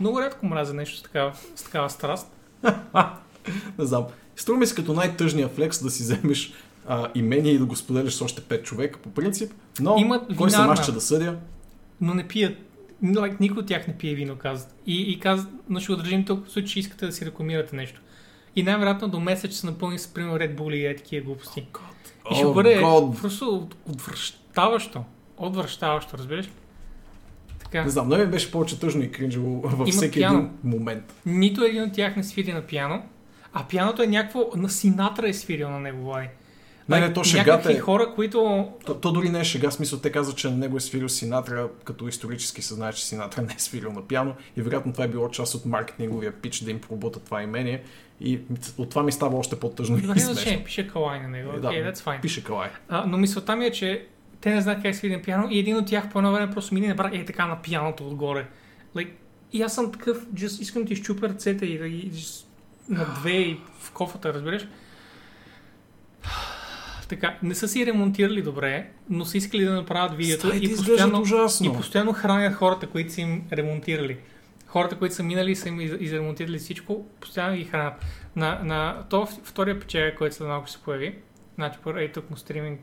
Много 0.01 0.21
рядко 0.21 0.47
мразя 0.47 0.75
нещо 0.75 0.99
с 0.99 1.03
такава, 1.03 1.35
с 1.55 1.63
такава 1.63 1.91
страст. 1.91 2.33
Не 3.79 3.85
знам. 3.85 4.07
Струва 4.37 4.59
ми 4.59 4.67
се 4.67 4.75
като 4.75 4.93
най-тъжния 4.93 5.49
флекс 5.49 5.83
да 5.83 5.91
си 5.91 6.03
вземеш 6.03 6.53
а, 6.89 7.09
имение 7.15 7.53
и 7.53 7.59
да 7.59 7.65
го 7.65 7.77
споделиш 7.77 8.13
с 8.13 8.23
още 8.23 8.41
5 8.41 8.63
човека 8.63 8.99
по 8.99 9.11
принцип, 9.11 9.53
но 9.81 9.97
Имат 9.99 10.23
кой 10.37 10.51
съм 10.51 10.71
аз, 10.71 10.87
че 10.87 10.93
да 10.93 11.01
съдя? 11.01 11.37
но 12.01 12.15
не 12.15 12.29
пият. 12.29 12.59
Like, 13.05 13.41
никой 13.41 13.59
от 13.59 13.67
тях 13.67 13.89
не 13.89 13.95
пие 13.95 14.15
вино, 14.15 14.37
казват. 14.37 14.75
И, 14.87 15.03
и 15.03 15.21
казват, 15.21 15.49
но 15.69 15.81
ще 15.81 15.93
го 15.93 15.97
държим 15.97 16.25
тук, 16.25 16.47
в 16.47 16.51
случай, 16.51 16.67
че 16.67 16.79
искате 16.79 17.07
да 17.07 17.13
си 17.13 17.27
рекламирате 17.27 17.77
нещо. 17.77 18.01
И 18.57 18.63
най-вероятно 18.63 19.09
до 19.09 19.21
месец 19.21 19.51
ще 19.51 19.61
се 19.61 19.67
напълни 19.67 19.99
с 19.99 20.07
пример 20.07 20.33
Red 20.35 20.55
Bull 20.57 20.75
и 20.75 20.87
е 20.87 20.97
такива 20.97 21.25
глупости. 21.25 21.67
И 22.31 22.35
ще 22.35 22.45
О, 22.45 22.53
бъде 22.55 22.77
God. 22.77 23.21
просто 23.21 23.45
от- 23.49 23.77
отвръщаващо. 23.87 25.05
Отвръщаващо, 25.37 26.19
разбираш? 26.19 26.49
Така. 27.59 27.85
Не 27.85 27.91
знам, 27.91 28.09
но 28.09 28.17
ми 28.17 28.27
беше 28.27 28.51
повече 28.51 28.81
тъжно 28.81 29.03
и 29.03 29.11
кринжево 29.11 29.61
във 29.61 29.73
Има 29.75 29.87
всеки 29.89 30.13
пиано. 30.13 30.39
един 30.39 30.51
момент. 30.65 31.15
Нито 31.27 31.65
един 31.65 31.83
от 31.83 31.93
тях 31.93 32.17
не 32.17 32.25
свири 32.25 32.53
на 32.53 32.63
пиано, 32.63 33.03
а 33.59 33.65
пианото 33.65 34.03
е 34.03 34.07
някакво... 34.07 34.51
На 34.57 34.69
Синатра 34.69 35.29
е 35.29 35.33
свирил 35.33 35.71
на 35.71 35.81
него, 35.81 36.05
Влади. 36.05 36.29
Не, 36.89 37.01
не, 37.01 37.13
то 37.13 37.25
шегата 37.25 37.73
е... 37.73 37.79
хора, 37.79 38.13
които... 38.15 38.69
То, 38.87 38.95
то 38.95 39.13
дори 39.13 39.29
не 39.29 39.41
е 39.41 39.45
шега, 39.45 39.71
смисъл 39.71 39.99
те 39.99 40.13
казват, 40.13 40.37
че 40.37 40.51
на 40.51 40.57
него 40.57 40.77
е 40.77 40.81
свирил 40.81 41.09
Синатра, 41.09 41.69
като 41.85 42.09
исторически 42.09 42.63
се 42.63 42.75
знае, 42.75 42.93
че 42.93 43.07
Синатра 43.07 43.43
не 43.49 43.55
е 43.57 43.59
свирил 43.59 43.93
на 43.93 44.03
пиано 44.03 44.35
и 44.57 44.63
вероятно 44.63 44.93
това 44.93 45.05
е 45.05 45.09
било 45.09 45.29
част 45.29 45.55
от 45.55 45.67
маркетинговия 45.67 46.33
пич 46.33 46.61
да 46.61 46.71
им 46.71 46.81
пробута 46.81 47.21
това 47.21 47.43
имение 47.43 47.83
и 48.21 48.41
от 48.79 48.91
това 48.91 49.03
ми 49.03 49.13
става 49.13 49.39
още 49.39 49.61
по-тъжно 49.61 49.99
и 49.99 50.01
Добре, 50.01 50.21
смешно. 50.21 50.65
пише 50.65 50.89
Калай 50.89 51.21
на 51.21 51.29
него. 51.29 51.51
Е, 51.51 51.67
Окей, 51.67 51.83
да, 51.83 51.93
that's 51.93 51.99
fine. 51.99 52.21
Пише 52.21 52.45
Калай. 52.45 52.69
А, 52.89 53.07
но 53.07 53.19
мисълта 53.19 53.57
ми 53.57 53.67
е, 53.67 53.71
че 53.71 54.07
те 54.41 54.51
не 54.51 54.61
знаят 54.61 54.83
как 54.83 54.95
свири 54.95 55.17
на 55.17 55.23
пиано 55.23 55.49
и 55.51 55.59
един 55.59 55.77
от 55.77 55.87
тях 55.87 56.11
по 56.13 56.19
едно 56.19 56.33
време 56.33 56.53
просто 56.53 56.75
мини 56.75 56.87
и 56.87 56.89
направи 56.89 57.17
е 57.17 57.25
така 57.25 57.47
на 57.47 57.63
пианото 57.63 58.09
отгоре. 58.09 58.47
Like, 58.97 59.11
и 59.53 59.63
аз 59.63 59.75
съм 59.75 59.93
такъв, 59.93 60.27
just, 60.27 60.61
искам 60.61 60.83
да 60.83 60.89
ти 60.89 60.93
изчупя 60.93 61.29
ръцете 61.29 61.67
и 61.67 61.79
да 61.79 61.89
ги 61.89 62.11
just, 62.13 62.46
на 62.89 63.05
две 63.05 63.33
и 63.33 63.61
в 63.81 63.91
кофата, 63.93 64.35
разбираш? 64.35 64.67
Така, 67.09 67.39
не 67.43 67.55
са 67.55 67.69
си 67.69 67.87
ремонтирали 67.87 68.43
добре, 68.43 68.91
но 69.11 69.25
са 69.25 69.39
искали 69.39 69.65
да 69.65 69.75
направят 69.75 70.17
видеото 70.17 70.47
Стаите 70.47 70.67
и 70.67 70.77
постоянно, 70.77 71.21
ужасно. 71.21 71.67
и 71.71 71.73
постоянно 71.73 72.13
хранят 72.13 72.55
хората, 72.55 72.87
които 72.87 73.13
са 73.13 73.21
им 73.21 73.43
ремонтирали. 73.53 74.19
Хората, 74.67 74.99
които 74.99 75.15
са 75.15 75.23
минали 75.23 75.51
и 75.51 75.57
са 75.57 75.69
им 75.69 75.81
из- 75.81 75.97
изремонтирали 76.01 76.59
всичко, 76.59 77.07
постоянно 77.21 77.57
ги 77.57 77.65
хранят. 77.65 78.05
На, 78.37 78.61
на 78.65 79.05
то 79.11 79.27
втория 79.27 79.81
печега, 79.81 80.15
който 80.17 80.35
след 80.35 80.49
малко 80.49 80.71
се 80.71 80.79
появи, 80.79 81.15
значи 81.55 81.79
първо, 81.85 81.99
ей 81.99 82.13
тук 82.13 82.31
му 82.31 82.37
стриминг, 82.37 82.81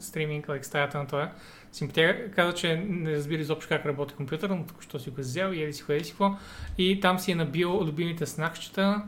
стриминг, 0.00 0.46
like, 0.46 0.62
стаята 0.62 0.98
на 0.98 1.06
това, 1.06 1.32
Симпатия 1.72 2.30
каза, 2.30 2.54
че 2.54 2.76
не 2.88 3.12
разбира 3.12 3.40
изобщо 3.40 3.68
как 3.68 3.86
работи 3.86 4.14
компютъра, 4.14 4.54
но 4.54 4.66
току-що 4.66 4.98
си 4.98 5.10
го 5.10 5.20
е 5.20 5.22
взел 5.22 5.52
и 5.52 5.62
еди 5.62 5.72
си 5.72 5.82
ходи 5.82 6.04
си 6.04 6.10
какво. 6.10 6.36
И 6.78 7.00
там 7.00 7.18
си 7.18 7.32
е 7.32 7.34
набил 7.34 7.80
любимите 7.84 8.26
снакчета 8.26 9.02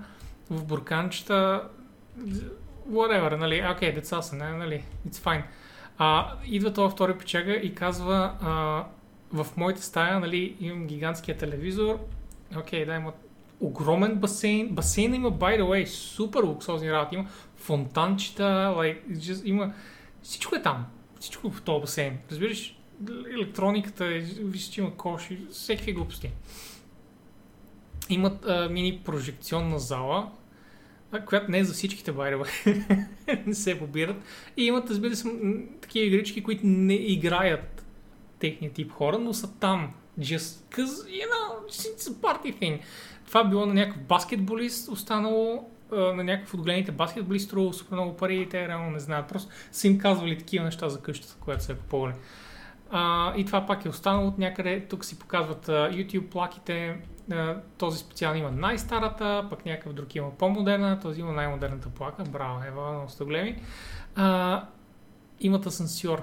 в 0.51 0.65
бурканчета, 0.65 1.69
whatever, 2.91 3.37
нали, 3.37 3.67
окей, 3.77 3.93
деца 3.93 4.23
са, 4.23 4.37
не, 4.37 4.53
нали, 4.53 4.85
it's 5.09 5.15
fine. 5.15 5.43
А, 5.99 6.33
идва 6.47 6.73
това 6.73 6.91
втори 6.91 7.19
печага 7.19 7.53
и 7.53 7.75
казва, 7.75 8.37
а, 8.41 8.85
в 9.33 9.57
моята 9.57 9.83
стая, 9.83 10.21
нали, 10.21 10.57
имам 10.61 10.87
гигантския 10.87 11.37
телевизор, 11.37 11.99
окей, 12.57 12.85
да, 12.85 12.95
има 12.95 13.13
огромен 13.61 14.15
басейн, 14.15 14.69
басейн 14.69 15.15
има, 15.15 15.33
by 15.33 15.61
the 15.61 15.63
way, 15.63 15.85
супер 15.87 16.43
луксозни 16.43 16.93
работи, 16.93 17.15
има 17.15 17.29
фонтанчета, 17.57 18.75
like, 18.77 19.09
just, 19.09 19.45
има, 19.45 19.73
всичко 20.23 20.57
е 20.57 20.63
там, 20.63 20.87
всичко 21.21 21.51
в 21.51 21.63
този 21.63 21.81
басейн, 21.81 22.19
разбираш, 22.31 22.77
електрониката, 23.35 24.07
е- 24.07 24.21
виж, 24.21 24.63
че 24.63 24.81
има 24.81 24.97
коши, 24.97 25.47
всеки 25.51 25.93
глупости. 25.93 26.31
Имат 28.09 28.47
а, 28.47 28.69
мини 28.69 29.01
прожекционна 29.05 29.79
зала, 29.79 30.31
която 31.27 31.51
не 31.51 31.59
е 31.59 31.65
за 31.65 31.73
всичките, 31.73 32.13
by 32.13 33.07
не 33.47 33.55
се 33.55 33.79
побират. 33.79 34.17
И 34.57 34.65
имат, 34.65 34.91
разбира 34.91 35.17
се, 35.17 35.29
такива 35.81 36.07
игрички, 36.07 36.43
които 36.43 36.61
не 36.65 36.95
играят 36.95 37.85
техния 38.39 38.73
тип 38.73 38.93
хора, 38.93 39.19
но 39.19 39.35
са 39.35 39.59
там. 39.59 39.93
Just 40.19 40.77
cause, 40.77 41.07
you 41.07 41.27
know, 41.33 41.69
it's 41.69 41.99
a 41.99 42.13
party 42.13 42.61
thing. 42.61 42.81
Това 43.27 43.45
било 43.45 43.67
на 43.67 43.75
някакъв 43.75 44.03
баскетболист, 44.03 44.89
останало 44.89 45.71
на 45.93 46.25
някакъв 46.25 46.55
от 46.55 46.61
големите 46.61 46.93
баскетболист, 46.93 47.47
струва 47.47 47.75
супер 47.75 47.95
много 47.95 48.17
пари 48.17 48.41
и 48.41 48.49
те 48.49 48.69
реално 48.69 48.91
не 48.91 48.99
знаят. 48.99 49.29
Просто 49.29 49.53
са 49.73 49.87
им 49.87 49.99
казвали 49.99 50.39
такива 50.39 50.65
неща 50.65 50.89
за 50.89 51.01
къщата, 51.01 51.37
която 51.41 51.65
се 51.65 51.73
е 51.73 51.75
купували. 51.75 52.15
А, 52.91 53.35
и 53.37 53.45
това 53.45 53.67
пак 53.67 53.85
е 53.85 53.89
останало 53.89 54.27
от 54.27 54.39
някъде. 54.39 54.87
Тук 54.89 55.05
си 55.05 55.19
показват 55.19 55.69
а, 55.69 55.73
YouTube 55.73 56.29
плаките. 56.29 56.97
А, 57.33 57.57
този 57.79 57.99
специално 57.99 58.39
има 58.39 58.51
най-старата, 58.51 59.47
пък 59.51 59.67
някакъв 59.67 59.93
друг 59.93 60.15
има 60.15 60.31
по-модерна, 60.31 61.01
този 61.01 61.21
има 61.21 61.33
най-модерната 61.33 61.89
плака. 61.89 62.23
Браво, 62.23 62.65
ева, 62.65 62.93
много 62.93 63.09
сте 63.09 63.25
големи. 63.25 63.63
А, 64.17 64.65
имат 65.41 65.67
асансьор. 65.67 66.23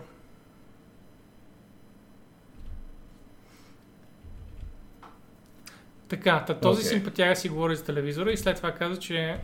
Така, 6.10 6.44
та, 6.48 6.60
този 6.60 6.80
Окей. 6.80 6.89
симпатяга 6.89 7.35
си 7.35 7.49
говори 7.49 7.76
за 7.76 7.85
телевизора 7.85 8.31
и 8.31 8.38
след 8.38 8.57
това 8.57 8.72
каза, 8.72 8.99
че 8.99 9.39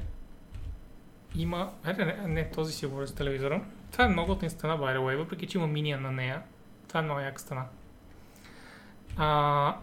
има... 1.35 1.71
Айде, 1.83 2.05
не, 2.05 2.27
не, 2.27 2.49
този 2.49 2.73
си 2.73 2.85
говори 2.85 3.07
за 3.07 3.15
телевизора. 3.15 3.61
Това 3.91 4.05
е 4.05 4.07
много 4.07 4.31
от 4.31 4.51
стена, 4.51 4.77
by 4.77 4.97
the 4.97 4.99
way, 4.99 5.15
въпреки 5.15 5.47
че 5.47 5.57
има 5.57 5.67
миния 5.67 5.99
на 5.99 6.11
нея. 6.11 6.41
Това 6.93 6.99
е 6.99 7.03
много 7.03 7.19
яка 7.19 7.41
стена. 7.41 7.65
А, 9.17 9.75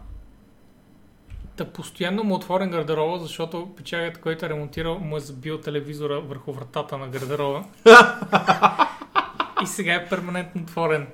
Та 1.57 1.65
постоянно 1.65 2.25
му 2.25 2.35
е 2.35 2.37
отворен 2.37 2.71
гардероба, 2.71 3.19
защото 3.19 3.75
печагът, 3.77 4.21
който 4.21 4.47
е 4.47 4.49
ремонтирал, 4.49 4.99
му 4.99 5.17
е 5.17 5.21
забил 5.21 5.61
телевизора 5.61 6.21
върху 6.21 6.53
вратата 6.53 6.99
на 6.99 7.09
гардероба. 7.09 7.65
и 9.63 9.67
сега 9.67 9.95
е 9.95 10.09
перманентно 10.09 10.63
отворен. 10.63 11.07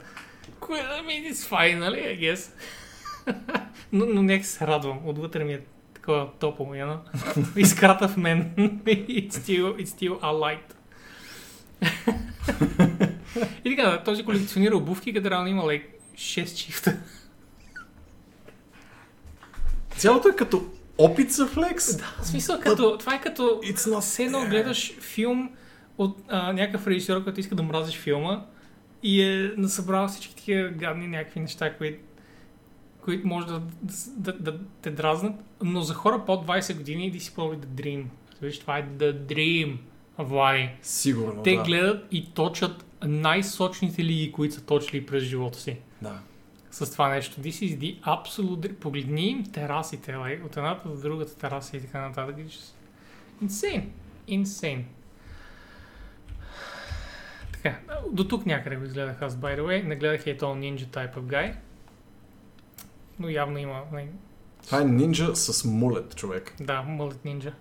Кое, 0.61 0.83
it's 1.07 1.51
fine, 1.51 1.79
нали, 1.79 1.99
I 1.99 2.21
guess. 2.21 2.53
но, 3.93 4.07
но 4.07 4.23
нека 4.23 4.45
се 4.45 4.67
радвам. 4.67 5.01
Отвътре 5.05 5.45
ми 5.45 5.53
е 5.53 5.61
такова 5.95 6.31
топло, 6.41 6.75
яно. 6.75 7.01
Изкрата 7.57 8.09
в 8.09 8.17
мен. 8.17 8.55
it's, 8.85 9.31
still, 9.31 9.85
it's 9.85 9.89
still 9.89 10.21
a 10.21 10.33
light. 10.33 10.73
и 13.65 13.77
така, 13.77 14.03
този 14.05 14.25
колекционира 14.25 14.77
обувки, 14.77 15.13
къде 15.13 15.31
реално 15.31 15.49
има 15.49 15.63
like, 15.63 15.87
6 16.15 16.55
чифта. 16.55 16.97
Цялото 19.97 20.29
е 20.29 20.37
като 20.37 20.67
опит 20.99 21.33
за 21.33 21.47
флекс. 21.47 21.97
Да, 21.97 22.17
в 22.23 22.27
смисъл, 22.27 22.61
като, 22.61 22.99
това 22.99 23.15
е 23.15 23.21
като 23.21 23.61
все 24.01 24.23
едно 24.23 24.47
гледаш 24.47 24.99
филм 25.01 25.51
от 25.99 26.19
а, 26.29 26.53
някакъв 26.53 26.87
режисьор, 26.87 27.25
който 27.25 27.41
иска 27.41 27.55
да 27.55 27.63
мразиш 27.63 27.97
филма 27.97 28.45
и 29.03 29.23
е 29.23 29.53
насъбрал 29.57 30.09
всички 30.09 30.37
такива 30.37 30.69
гадни 30.69 31.07
някакви 31.07 31.41
неща, 31.41 31.77
които 31.77 31.99
които 33.01 33.27
може 33.27 33.47
да, 33.47 33.63
да, 33.83 33.93
да, 34.17 34.33
да 34.33 34.59
те 34.83 34.91
дразнат, 34.91 35.35
но 35.63 35.81
за 35.81 35.95
хора 35.95 36.25
под 36.27 36.47
20 36.47 36.77
години 36.77 37.13
ти 37.13 37.21
си 37.21 37.35
probably 37.35 37.59
the 37.59 37.67
dream. 37.67 38.05
Виж, 38.43 38.59
това 38.59 38.79
е 38.79 38.87
the 38.99 39.13
dream, 39.13 39.77
Влади. 40.19 40.69
Сигурно, 40.83 41.43
Те 41.43 41.57
да. 41.57 41.63
гледат 41.63 42.07
и 42.11 42.27
точат 42.35 42.85
най-сочните 43.09 44.05
лиги, 44.05 44.33
които 44.33 44.55
са 44.55 44.65
точили 44.65 45.07
през 45.07 45.23
живота 45.23 45.59
си. 45.59 45.77
да. 46.03 46.19
С 46.71 46.93
това 46.93 47.09
нещо. 47.09 47.41
This 47.41 47.49
is 47.51 47.79
the 47.79 48.01
absolute... 48.01 48.75
Погледни 48.75 49.29
им 49.29 49.45
терасите, 49.53 50.13
like, 50.13 50.45
от 50.45 50.57
едната 50.57 50.89
до 50.89 50.97
другата 50.97 51.37
тераса 51.37 51.77
и 51.77 51.81
така 51.81 52.01
нататък. 52.01 52.37
Just 52.37 52.73
Insane. 53.45 53.85
Insane. 54.29 54.83
Така, 57.53 57.79
до 58.13 58.29
тук 58.29 58.47
някъде 58.47 58.77
го 58.77 58.85
изгледах 58.85 59.23
аз, 59.23 59.37
by 59.37 59.59
the 59.59 59.63
way. 59.63 59.83
Не 59.83 59.97
гледах 59.97 60.27
и 60.27 60.39
то 60.39 60.47
Ninja 60.47 60.87
Type 60.87 61.15
of 61.15 61.21
Guy. 61.21 61.55
Но 63.19 63.29
явно 63.29 63.59
има, 63.59 63.83
like, 63.93 64.09
Това 64.65 64.81
е 64.81 64.85
нинджа 64.85 65.37
с 65.37 65.65
мулет, 65.65 66.17
човек. 66.17 66.55
да, 66.61 66.85
Mullet 66.89 67.25
Ninja. 67.25 67.53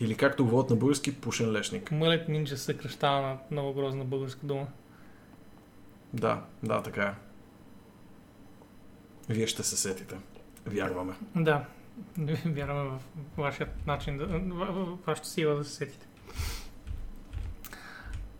Или 0.00 0.14
както 0.14 0.44
говорят 0.44 0.70
на 0.70 0.76
български, 0.76 1.20
пушен 1.20 1.52
лешник. 1.52 1.90
Mullet 1.90 2.28
Ninja 2.28 2.48
се 2.48 2.56
съкръщава 2.56 3.20
на 3.20 3.38
много 3.50 3.74
грозна 3.74 4.04
българска 4.04 4.46
дума. 4.46 4.66
Да, 6.12 6.42
да, 6.62 6.82
така 6.82 7.02
е. 7.02 7.14
Вие 9.28 9.46
ще 9.46 9.62
се 9.62 9.76
сетите. 9.76 10.16
Вярваме. 10.66 11.14
Да, 11.36 11.64
вярваме 12.46 12.90
в 12.90 13.00
вашия 13.36 13.68
начин, 13.86 14.18
да, 14.18 14.26
в, 14.26 14.98
вашата 15.06 15.28
сила 15.28 15.54
да 15.54 15.64
се 15.64 15.74
сетите. 15.74 16.06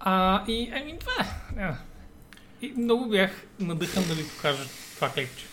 А, 0.01 0.45
и, 0.49 0.73
ами, 0.75 0.99
това 0.99 1.13
е. 1.57 1.75
И 2.61 2.73
много 2.77 3.09
бях 3.09 3.47
надъхан 3.61 4.05
да 4.09 4.15
ви 4.15 4.29
покажа 4.29 4.65
това 4.95 5.11
клипче. 5.11 5.45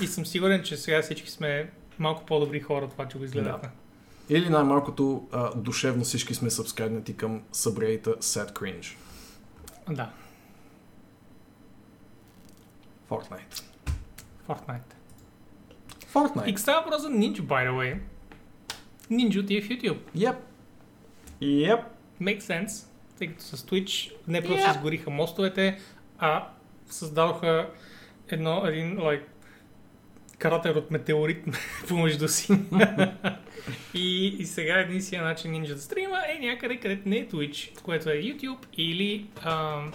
И 0.00 0.06
съм 0.06 0.26
сигурен, 0.26 0.62
че 0.62 0.76
сега 0.76 1.02
всички 1.02 1.30
сме 1.30 1.70
малко 1.98 2.26
по-добри 2.26 2.60
хора 2.60 2.84
от 2.84 2.90
това, 2.90 3.08
че 3.08 3.18
го 3.18 3.24
изгледахме. 3.24 3.68
Или 4.28 4.48
най-малкото 4.48 5.28
а, 5.32 5.54
душевно 5.56 6.04
всички 6.04 6.34
сме 6.34 6.50
сабскайбнати 6.50 7.16
към 7.16 7.42
събрейта 7.52 8.10
Sad 8.16 8.52
Cringe. 8.52 8.96
Да, 9.90 10.10
Fortnite. 13.10 13.62
Fortnite. 14.48 14.94
Fortnite. 16.14 16.46
И 16.46 16.58
става 16.58 16.80
въпрос 16.82 17.02
за 17.02 17.08
Ninja, 17.08 17.40
by 17.40 17.68
the 17.68 17.72
way. 17.72 18.00
Ninja 19.10 19.46
ти 19.46 19.56
е 19.56 19.62
в 19.62 19.68
YouTube. 19.68 19.98
Yep. 20.16 20.36
Yep. 21.42 21.82
Make 22.22 22.40
sense, 22.40 22.86
тъй 23.18 23.28
като 23.28 23.42
с 23.44 23.56
Twitch 23.56 24.12
не 24.28 24.42
просто 24.42 24.62
Yeah. 24.62 24.76
изгориха 24.76 25.10
мостовете, 25.10 25.78
а 26.18 26.48
създадоха 26.86 27.70
едно, 28.28 28.66
един, 28.66 28.98
like, 28.98 29.22
кратер 30.38 30.74
от 30.74 30.90
метеорит 30.90 31.44
помежду 31.88 32.28
си. 32.28 32.52
и, 33.94 34.26
и 34.26 34.46
сега 34.46 34.78
единствения 34.78 35.26
начин 35.26 35.52
Ninja 35.52 35.74
да 35.74 35.80
стрима 35.80 36.18
е 36.28 36.46
някъде, 36.46 36.76
където 36.76 37.08
не 37.08 37.16
е 37.16 37.28
Twitch, 37.28 37.80
което 37.82 38.10
е 38.10 38.14
YouTube 38.14 38.66
или 38.76 39.26
ам, 39.44 39.92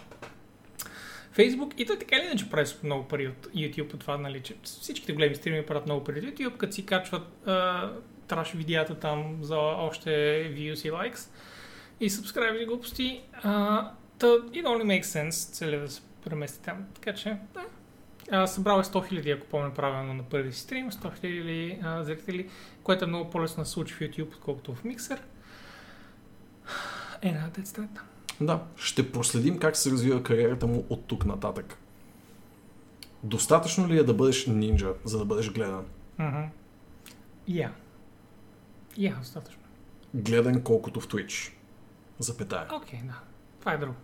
Facebook. 1.36 1.74
И 1.78 1.86
той 1.86 1.99
така 1.99 2.15
или 2.15 2.26
иначе 2.26 2.49
прави 2.49 2.68
много 2.84 3.07
пари 3.07 3.28
от 3.28 3.48
YouTube, 3.48 3.94
от 3.94 3.99
това, 3.99 4.18
нали, 4.18 4.41
че 4.41 4.56
всичките 4.64 5.14
големи 5.14 5.36
стрими 5.36 5.65
правят 5.65 5.86
много 5.86 6.03
пари 6.03 6.20
от 6.20 6.26
YouTube, 6.26 6.57
като 6.57 6.74
си 6.74 6.86
качват 6.86 7.48
а, 7.48 7.90
траш 8.28 8.52
видеята 8.52 8.95
там 8.95 9.38
за 9.41 9.57
още 9.57 10.10
views 10.56 10.88
и 10.88 10.91
likes 10.91 11.30
и 11.99 12.10
subscribe 12.10 12.57
и 12.57 12.65
глупости. 12.65 13.22
А, 13.34 13.91
та, 14.20 14.28
it 14.28 14.65
only 14.65 14.84
makes 14.84 15.03
sense 15.03 15.53
целият 15.53 15.82
да 15.84 15.91
се 15.91 16.02
премести 16.26 16.61
там. 16.61 16.86
Така 16.95 17.14
че, 17.14 17.38
да. 17.53 17.61
А, 18.32 18.48
събрал 18.48 18.80
е 18.80 18.84
100 18.84 19.12
000, 19.12 19.38
ако 19.38 19.48
помня 19.48 19.74
правилно 19.74 20.14
на 20.14 20.24
първи 20.24 20.54
стрим, 20.54 20.91
100 20.91 21.24
000 21.24 21.80
а, 21.84 22.04
зрители, 22.04 22.50
което 22.84 23.06
е 23.06 23.08
много 23.08 23.30
по-лесно 23.30 23.64
да 23.64 23.66
се 23.66 23.72
случи 23.72 23.94
в 23.94 24.00
YouTube, 24.00 24.28
отколкото 24.28 24.76
в 24.76 24.84
Mixer. 24.84 25.20
Е, 27.22 27.32
на 27.32 27.50
децата. 27.50 28.04
Да, 28.41 28.64
ще 28.76 29.12
проследим 29.12 29.60
как 29.60 29.76
се 29.76 29.91
развива 29.91 30.24
кариерата 30.24 30.68
му 30.68 30.86
от 30.90 31.08
тук 31.08 31.26
нататък. 31.26 31.78
Достатъчно 33.24 33.88
ли 33.88 33.98
е 33.98 34.04
да 34.04 34.14
бъдеш 34.14 34.45
нинджа, 34.45 34.94
за 35.04 35.18
да 35.18 35.26
бъдеш 35.26 35.52
гледан? 35.52 35.86
Мгм. 36.20 36.44
Я. 37.48 37.72
Я, 38.98 39.16
достатъчно. 39.16 39.62
Гледан 40.14 40.64
колкото 40.64 41.02
в 41.02 41.08
Twitch. 41.08 41.54
Запетая. 42.20 42.68
Окей, 42.74 43.00
да. 43.04 43.20
Това 43.60 43.74
е 43.74 43.78
друго. 43.78 43.95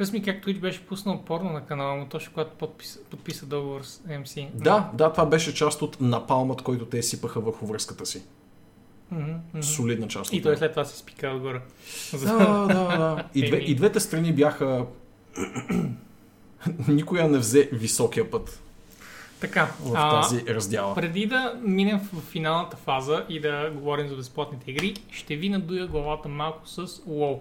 Разми 0.00 0.22
как 0.22 0.44
Twitch 0.44 0.60
беше 0.60 0.86
пуснал 0.86 1.22
порно 1.22 1.52
на 1.52 1.64
канала 1.66 1.96
му, 1.96 2.06
точно 2.06 2.32
когато 2.32 2.50
подписа, 2.50 2.98
подписа 3.10 3.46
договор 3.46 3.82
с 3.82 3.98
MC. 3.98 4.48
Да, 4.54 4.90
да, 4.94 5.12
това 5.12 5.26
беше 5.26 5.54
част 5.54 5.82
от 5.82 6.00
напалмът, 6.00 6.62
който 6.62 6.86
те 6.86 7.02
сипаха 7.02 7.40
върху 7.40 7.66
връзката 7.66 8.06
си. 8.06 8.22
Мгм. 9.10 9.62
Солидна 9.62 10.08
част 10.08 10.30
от 10.30 10.36
И 10.38 10.42
той 10.42 10.56
след 10.56 10.70
това 10.70 10.84
се 10.84 10.98
спика 10.98 11.28
отгоре. 11.28 11.60
За- 12.12 12.26
Да, 12.38 12.66
да, 12.66 12.96
да. 12.98 13.24
И, 13.34 13.46
две, 13.46 13.56
и 13.56 13.74
двете 13.74 14.00
страни 14.00 14.32
бяха... 14.32 14.86
Никоя 16.88 17.28
не 17.28 17.38
взе 17.38 17.68
високия 17.72 18.30
път 18.30 18.62
Така, 19.40 19.72
в 19.80 19.92
а, 19.96 20.20
тази 20.22 20.46
раздяла. 20.46 20.94
преди 20.94 21.26
да 21.26 21.58
минем 21.62 22.00
в 22.12 22.20
финалната 22.20 22.76
фаза 22.76 23.24
и 23.28 23.40
да 23.40 23.70
говорим 23.74 24.08
за 24.08 24.16
безплатните 24.16 24.70
игри, 24.70 24.94
ще 25.10 25.36
ви 25.36 25.48
надуя 25.48 25.86
главата 25.86 26.28
малко 26.28 26.68
с 26.68 26.86
WoW. 26.86 27.38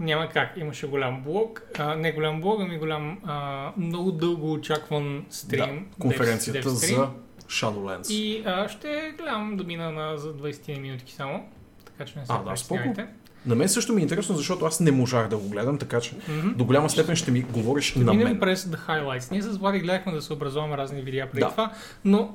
Няма 0.00 0.28
как, 0.28 0.56
имаше 0.56 0.86
голям 0.86 1.22
блог, 1.22 1.62
а, 1.78 1.94
не 1.94 2.12
голям 2.12 2.40
блог, 2.40 2.60
ами 2.60 2.78
голям, 2.78 3.18
а, 3.24 3.68
много 3.76 4.12
дълго 4.12 4.52
очакван 4.52 5.24
стрим. 5.30 5.58
да, 5.88 6.00
конференцията 6.00 6.70
стрим. 6.70 6.96
за 6.96 7.08
Shadowlands. 7.48 8.10
И 8.10 8.42
а, 8.46 8.68
ще 8.68 8.88
гледам 9.18 9.56
да 9.56 9.64
мина 9.64 9.92
на, 9.92 10.18
за 10.18 10.34
20 10.34 10.78
минутки 10.78 11.12
само, 11.12 11.46
така 11.86 12.04
че 12.04 12.18
не 12.18 12.26
се 12.26 12.32
А, 12.32 12.38
да, 12.40 12.56
споко. 12.56 12.74
притеснявайте. 12.76 13.14
На 13.46 13.54
мен 13.54 13.68
също 13.68 13.92
ми 13.92 14.00
е 14.00 14.02
интересно, 14.02 14.36
защото 14.36 14.64
аз 14.64 14.80
не 14.80 14.92
можах 14.92 15.28
да 15.28 15.36
го 15.36 15.48
гледам, 15.48 15.78
така 15.78 16.00
че 16.00 16.14
Мгм. 16.28 16.48
до 16.48 16.64
голяма 16.64 16.90
степен 16.90 17.16
ще 17.16 17.30
ми 17.30 17.40
говориш 17.42 17.94
на 17.94 18.04
Минем 18.04 18.28
мен. 18.28 18.40
през 18.40 18.64
The 18.64 18.78
Highlights. 18.78 19.30
Ние 19.30 19.42
с 19.42 19.58
Влади 19.58 19.78
гледахме 19.78 20.12
да 20.12 20.22
се 20.22 20.32
образуваме 20.32 20.76
разни 20.76 21.02
видеа 21.02 21.26
преди 21.26 21.40
Да. 21.40 21.50
това, 21.50 21.72
но 22.04 22.34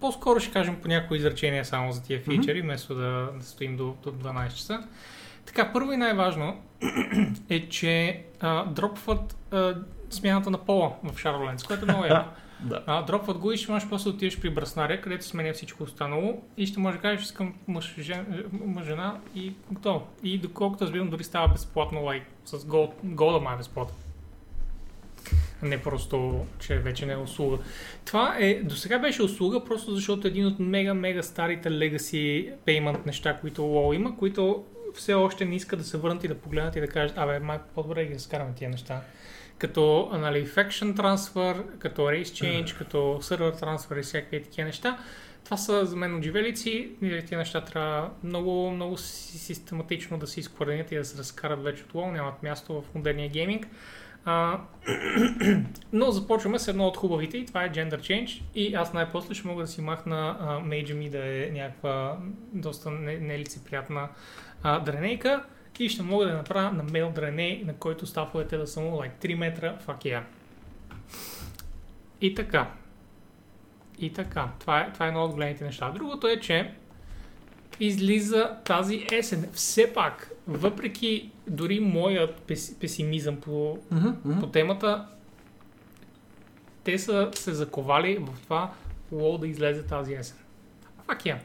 по-скоро 0.00 0.40
ще 0.40 0.52
кажем 0.52 0.76
по 0.76 0.88
някои 0.88 1.18
изречения 1.18 1.64
само 1.64 1.92
за 1.92 2.02
тия 2.02 2.20
фичери, 2.20 2.62
вместо 2.62 2.94
да, 2.94 3.02
да 3.32 3.44
стоим 3.44 3.76
до, 3.76 3.94
до 4.04 4.12
12 4.12 4.48
часа. 4.50 4.82
Така, 5.46 5.72
първо 5.72 5.92
и 5.92 5.96
най-важно 5.96 6.62
е, 7.50 7.68
че 7.68 8.22
а, 8.40 8.64
дропват 8.64 9.36
а, 9.50 9.74
смяната 10.10 10.50
на 10.50 10.58
пола 10.58 10.92
в 11.04 11.22
Shadowlands, 11.22 11.66
което 11.66 11.84
е 11.84 11.88
много 11.88 12.04
яко. 12.04 12.28
Да. 12.64 12.82
А, 12.86 13.02
дропват 13.02 13.38
го 13.38 13.52
и 13.52 13.56
ще 13.56 13.72
можеш 13.72 13.88
после 13.88 14.10
да 14.10 14.16
отидеш 14.16 14.40
при 14.40 14.50
браснаря, 14.50 15.00
където 15.00 15.24
сменя 15.24 15.52
всичко 15.52 15.82
останало 15.82 16.42
и 16.56 16.66
ще 16.66 16.80
можеш 16.80 16.98
да 16.98 17.02
кажеш, 17.02 17.24
искам 17.24 17.54
мъж, 17.68 17.94
жен, 17.98 18.44
мъж, 18.66 18.84
жена 18.86 19.20
и 19.34 19.52
готово. 19.70 20.06
И 20.22 20.38
доколкото 20.38 20.84
разбирам, 20.84 21.10
дори 21.10 21.24
става 21.24 21.48
безплатно, 21.48 22.00
like, 22.00 22.22
с 22.44 22.64
гол, 22.64 22.92
гола 23.04 23.40
май 23.40 23.54
е 23.54 23.58
безплатно. 23.58 23.94
Не 25.62 25.82
просто, 25.82 26.46
че 26.58 26.78
вече 26.78 27.06
не 27.06 27.12
е 27.12 27.16
услуга. 27.16 27.58
Това 28.04 28.36
е, 28.38 28.62
до 28.62 28.74
сега 28.74 28.98
беше 28.98 29.22
услуга, 29.22 29.64
просто 29.64 29.94
защото 29.94 30.26
е 30.26 30.30
един 30.30 30.46
от 30.46 30.58
мега-мега 30.58 31.22
старите 31.22 31.68
legacy 31.68 32.54
payment 32.66 33.06
неща, 33.06 33.38
които 33.40 33.62
WoW 33.62 33.96
има, 33.96 34.16
които 34.16 34.64
все 34.94 35.14
още 35.14 35.44
не 35.44 35.54
искат 35.54 35.78
да 35.78 35.84
се 35.84 35.96
върнат 35.96 36.24
и 36.24 36.28
да 36.28 36.38
погледнат 36.38 36.76
и 36.76 36.80
да 36.80 36.88
кажат, 36.88 37.18
абе, 37.18 37.38
майко, 37.38 37.64
по-добре 37.74 38.04
ги 38.04 38.14
разкараме 38.14 38.54
тия 38.54 38.70
неща. 38.70 39.00
Като 39.58 40.10
нали, 40.12 40.46
faction 40.46 40.94
transfer, 40.94 41.78
като 41.78 42.02
race 42.02 42.22
change, 42.22 42.78
като 42.78 42.96
server 42.98 43.60
transfer 43.60 43.98
и 43.98 44.02
всякакви 44.02 44.42
такива 44.42 44.66
неща. 44.66 44.98
Това 45.44 45.56
са 45.56 45.86
за 45.86 45.96
мен 45.96 46.16
отживелици 46.16 46.90
тези 47.00 47.36
неща 47.36 47.60
трябва 47.60 48.10
много, 48.24 48.70
много 48.70 48.98
систематично 48.98 50.18
да 50.18 50.26
се 50.26 50.40
изкоренят 50.40 50.92
и 50.92 50.96
да 50.96 51.04
се 51.04 51.18
разкарат 51.18 51.62
вече 51.62 51.82
от 51.82 51.92
WoW, 51.92 52.12
нямат 52.12 52.42
място 52.42 52.82
в 52.82 52.94
модерния 52.94 53.28
гейминг. 53.28 53.66
А, 54.24 54.60
но 55.92 56.10
започваме 56.10 56.58
с 56.58 56.68
едно 56.68 56.86
от 56.86 56.96
хубавите 56.96 57.38
и 57.38 57.46
това 57.46 57.64
е 57.64 57.70
Gender 57.70 57.98
Change 57.98 58.42
и 58.54 58.74
аз 58.74 58.92
най-после 58.92 59.34
ще 59.34 59.48
мога 59.48 59.62
да 59.62 59.68
си 59.68 59.80
махна 59.80 60.60
мейджа 60.64 60.94
ми 60.94 61.10
да 61.10 61.18
е 61.18 61.50
някаква 61.52 62.18
доста 62.52 62.90
нелицеприятна 62.90 64.08
не 64.64 64.80
дренейка 64.80 65.44
и 65.78 65.88
ще 65.88 66.02
мога 66.02 66.26
да 66.26 66.32
направя 66.32 66.72
на 66.72 66.82
мейл 66.82 67.10
дреней, 67.14 67.62
на 67.66 67.74
който 67.74 68.06
стафовете 68.06 68.56
да 68.56 68.66
са 68.66 68.80
му 68.80 68.90
like 68.90 69.26
3 69.26 69.34
метра, 69.34 69.78
fuck 69.86 70.04
yeah. 70.04 70.22
И 72.20 72.34
така. 72.34 72.70
И 73.98 74.12
така. 74.12 74.48
Това 74.60 74.80
е, 74.80 74.92
това 74.92 75.06
е 75.06 75.08
едно 75.08 75.24
от 75.24 75.32
големите 75.32 75.64
неща. 75.64 75.90
Другото 75.90 76.28
е, 76.28 76.40
че 76.40 76.74
излиза 77.80 78.56
тази 78.64 79.06
есен. 79.12 79.48
Все 79.52 79.92
пак, 79.92 80.30
въпреки 80.46 81.30
дори 81.46 81.80
моят 81.80 82.40
пес, 82.40 82.78
песимизъм 82.80 83.36
по, 83.36 83.50
mm-hmm, 83.50 84.14
mm-hmm. 84.14 84.40
по 84.40 84.46
темата, 84.46 85.06
те 86.84 86.98
са 86.98 87.30
се 87.34 87.54
заковали 87.54 88.18
в 88.20 88.40
това 88.42 88.72
WoW 89.14 89.40
да 89.40 89.48
излезе 89.48 89.86
тази 89.86 90.14
есен. 90.14 90.36
Фак 91.06 91.26
я. 91.26 91.40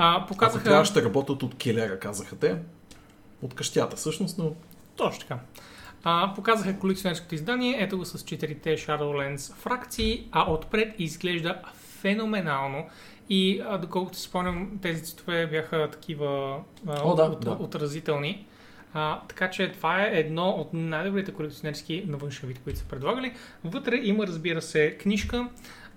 А, 0.00 0.26
показаха... 0.26 0.68
А 0.68 0.72
това 0.72 0.84
ще 0.84 1.02
работят 1.02 1.42
от 1.42 1.54
килера, 1.54 1.98
казаха 1.98 2.36
те. 2.36 2.56
От 3.42 3.54
къщята, 3.54 3.96
всъщност, 3.96 4.38
но... 4.38 4.52
Точно 4.96 5.20
така. 5.20 5.38
А, 6.04 6.32
показаха 6.34 6.78
колекционерското 6.78 7.34
издание, 7.34 7.76
ето 7.78 7.98
го 7.98 8.04
с 8.04 8.24
четирите 8.24 8.76
Shadowlands 8.76 9.54
фракции, 9.54 10.28
а 10.32 10.52
отпред 10.52 10.94
изглежда 10.98 11.62
феноменално. 11.74 12.86
И 13.30 13.62
а, 13.68 13.78
доколкото 13.78 14.18
спомням, 14.18 14.78
тези 14.82 15.04
цветове 15.04 15.46
бяха 15.46 15.90
такива 15.90 16.58
а, 16.86 17.02
О, 17.04 17.14
да, 17.14 17.22
от, 17.22 17.40
да. 17.40 17.50
отразителни. 17.50 18.46
А, 18.94 19.20
така 19.28 19.50
че 19.50 19.72
това 19.72 20.02
е 20.04 20.10
едно 20.12 20.48
от 20.48 20.68
най-добрите 20.72 21.32
колекционерски 21.32 22.04
навъншавите, 22.06 22.60
които 22.64 22.78
са 22.78 22.84
предлагали. 22.84 23.32
Вътре 23.64 23.96
има, 23.96 24.26
разбира 24.26 24.62
се, 24.62 24.98
книжка, 24.98 25.48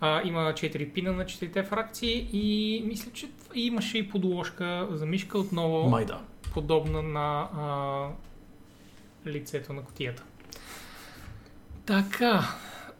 а, 0.01 0.21
има 0.23 0.39
4 0.39 0.93
пина 0.93 1.11
на 1.11 1.25
4 1.25 1.63
фракции 1.63 2.29
и 2.33 2.83
мисля, 2.87 3.11
че 3.11 3.29
имаше 3.53 3.97
и 3.97 4.09
подложка 4.09 4.87
за 4.91 5.05
мишка 5.05 5.39
отново. 5.39 5.89
Май 5.89 6.05
да. 6.05 6.21
Подобна 6.53 7.01
на 7.01 7.49
а, 7.55 8.07
лицето 9.29 9.73
на 9.73 9.81
котията. 9.81 10.23
Така, 11.85 12.43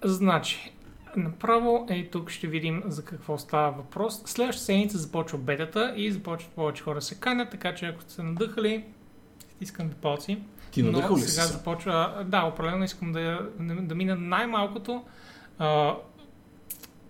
значи, 0.04 0.72
Направо, 1.16 1.86
е 1.90 2.10
тук 2.10 2.30
ще 2.30 2.48
видим 2.48 2.84
за 2.86 3.06
какво 3.06 3.38
става 3.38 3.72
въпрос. 3.72 4.22
Следващата 4.26 4.66
седмица 4.66 4.98
започва 4.98 5.38
бетата 5.38 5.94
и 5.96 6.12
започват 6.12 6.54
повече 6.54 6.84
хора 6.84 7.02
се 7.02 7.16
канят, 7.16 7.50
така 7.52 7.76
че 7.76 7.86
ако 7.86 8.02
сте 8.02 8.24
надъхали, 8.24 8.84
стискам 9.50 9.88
ви 9.88 9.94
палци. 9.94 10.38
Ти 10.72 10.84
надъхал 10.84 11.18
ли 11.18 11.22
сега 11.22 11.42
си? 11.42 11.54
започва... 11.54 12.24
Да, 12.28 12.44
определено 12.44 12.84
искам 12.84 13.12
да, 13.12 13.50
да 13.60 13.96
мина 13.96 14.16
най-малкото 14.16 15.04
uh, 15.60 15.96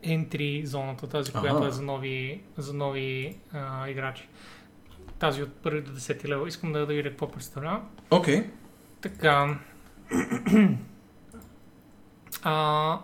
entry 0.03 0.65
зоната, 0.65 1.07
тази, 1.07 1.31
ага. 1.35 1.39
която 1.39 1.67
е 1.67 1.71
за 1.71 1.81
нови, 1.81 2.41
за 2.57 2.73
нови 2.73 3.37
uh, 3.55 3.87
играчи. 3.87 4.27
Тази 5.19 5.43
от 5.43 5.53
първи 5.53 5.81
до 5.81 5.91
10 5.91 6.27
лева. 6.27 6.47
Искам 6.47 6.73
да, 6.73 6.85
да 6.85 6.93
видя 6.93 7.09
какво 7.09 7.31
представлява. 7.31 7.81
Окей. 8.11 8.41
Okay. 8.41 8.49
Така. 9.01 9.59
а, 12.43 12.99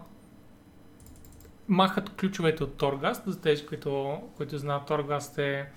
махат 1.67 2.09
ключовете 2.09 2.63
от 2.63 2.77
Торгаст, 2.77 3.23
за 3.27 3.41
тези, 3.41 3.65
които, 3.65 4.21
които 4.37 4.57
знаят, 4.57 4.85
Торгаст 4.85 5.37
е 5.37 5.69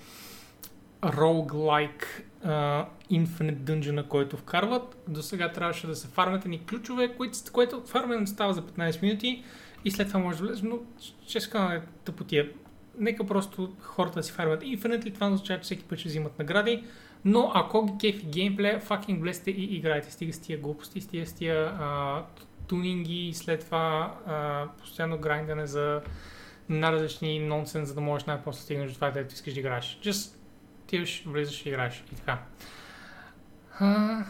roguelike 1.02 2.05
uh, 2.47 2.86
Infinite 3.10 3.59
Dungeon, 3.59 4.09
който 4.09 4.36
вкарват. 4.36 5.02
До 5.09 5.22
сега 5.22 5.52
трябваше 5.52 5.86
да 5.86 5.97
се 5.97 6.09
фармят 6.09 6.44
ни 6.47 6.66
ключове, 6.66 7.14
които, 7.16 7.38
което 7.52 7.82
фармане 7.86 8.26
става 8.26 8.52
за 8.52 8.62
15 8.62 9.02
минути 9.02 9.44
и 9.85 9.90
след 9.90 10.09
това 10.09 10.20
може 10.20 10.39
да 10.39 10.44
влезе, 10.44 10.66
но 10.66 10.78
честно 11.27 11.73
е 11.73 11.82
тъпотия. 12.05 12.51
Нека 12.98 13.27
просто 13.27 13.77
хората 13.81 14.19
да 14.19 14.23
си 14.23 14.32
фармят 14.32 14.62
Infinite, 14.62 15.15
това 15.15 15.27
означава, 15.27 15.61
че 15.61 15.65
всеки 15.65 15.85
път 15.85 15.98
ще 15.98 16.09
взимат 16.09 16.39
награди, 16.39 16.85
но 17.24 17.52
ако 17.55 17.86
ги 17.86 17.93
кефи 18.01 18.27
геймплея, 18.27 18.81
fucking 18.81 19.20
влезте 19.20 19.51
и 19.51 19.77
играйте. 19.77 20.12
Стига 20.12 20.32
с 20.32 20.39
тия 20.39 20.59
глупости, 20.59 21.01
стига 21.01 21.27
с 21.27 21.32
тия 21.32 21.78
uh, 21.81 22.23
тунинги 22.70 23.28
и 23.28 23.35
след 23.35 23.65
това 23.65 24.15
а, 24.27 24.69
постоянно 24.78 25.19
грайндане 25.19 25.66
за 25.66 26.02
най-различни 26.69 27.39
нонсенс, 27.39 27.89
за 27.89 27.94
да 27.94 28.01
можеш 28.01 28.27
най-после 28.27 28.62
стигнеш 28.62 28.90
до 28.90 28.94
това, 28.94 29.12
където 29.12 29.35
искаш 29.35 29.55
да 29.55 29.61
играеш. 29.61 30.01
Just 30.02 30.36
отиваш, 30.85 31.24
влизаш 31.27 31.66
и 31.66 31.69
играеш 31.69 32.05
и 32.12 32.16
така. 32.16 32.39
А, 33.78 34.24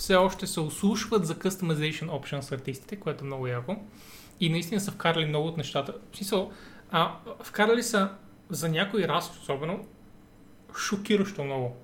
Все 0.00 0.14
още 0.14 0.46
се 0.46 0.60
ослушват 0.60 1.26
за 1.26 1.34
customization 1.34 2.06
options 2.06 2.52
артистите, 2.52 2.96
което 2.96 3.24
е 3.24 3.26
много 3.26 3.46
яко. 3.46 3.76
И 4.40 4.50
наистина 4.50 4.80
са 4.80 4.90
вкарали 4.90 5.24
много 5.24 5.48
от 5.48 5.56
нещата. 5.56 5.94
В 6.12 6.16
смисъл, 6.16 6.52
а, 6.90 7.16
вкарали 7.42 7.82
са 7.82 8.10
за 8.50 8.68
някои 8.68 9.08
раз, 9.08 9.38
особено, 9.40 9.86
шокиращо 10.78 11.44
много 11.44 11.76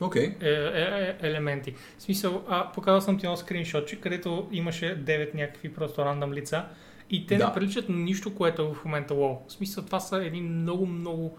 okay. 0.00 0.42
е, 0.42 0.48
е, 0.48 1.08
е, 1.08 1.28
елементи. 1.28 1.74
В 1.98 2.02
смисъл, 2.02 2.44
а, 2.48 2.72
показал 2.72 3.00
съм 3.00 3.18
ти 3.18 3.26
едно 3.26 3.36
скриншотче, 3.36 4.00
където 4.00 4.48
имаше 4.52 5.04
9 5.04 5.34
някакви 5.34 5.74
просто 5.74 6.04
рандъм 6.04 6.32
лица 6.32 6.64
и 7.10 7.26
те 7.26 7.36
да. 7.36 7.46
не 7.46 7.54
приличат 7.54 7.88
на 7.88 7.96
нищо, 7.96 8.34
което 8.34 8.62
е 8.62 8.74
в 8.74 8.84
момента 8.84 9.14
лоу. 9.14 9.38
В 9.48 9.52
смисъл, 9.52 9.84
това 9.84 10.00
са 10.00 10.24
едни 10.24 10.40
много, 10.40 10.86
много, 10.86 11.38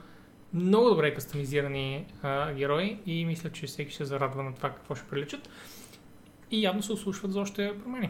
много 0.54 0.90
добре 0.90 1.14
кастомизирани 1.14 2.06
а, 2.22 2.54
герои 2.54 3.00
и 3.06 3.26
мисля, 3.26 3.50
че 3.52 3.68
всеки 3.68 3.92
ще 3.94 4.06
зарадва 4.06 4.44
на 4.44 4.56
това 4.56 4.70
какво 4.70 4.96
ще 4.96 5.08
приличат. 5.08 5.50
И 6.54 6.62
явно 6.62 6.84
се 6.84 6.94
ослушват 6.94 7.32
за 7.32 7.40
още 7.40 7.80
промени. 7.84 8.10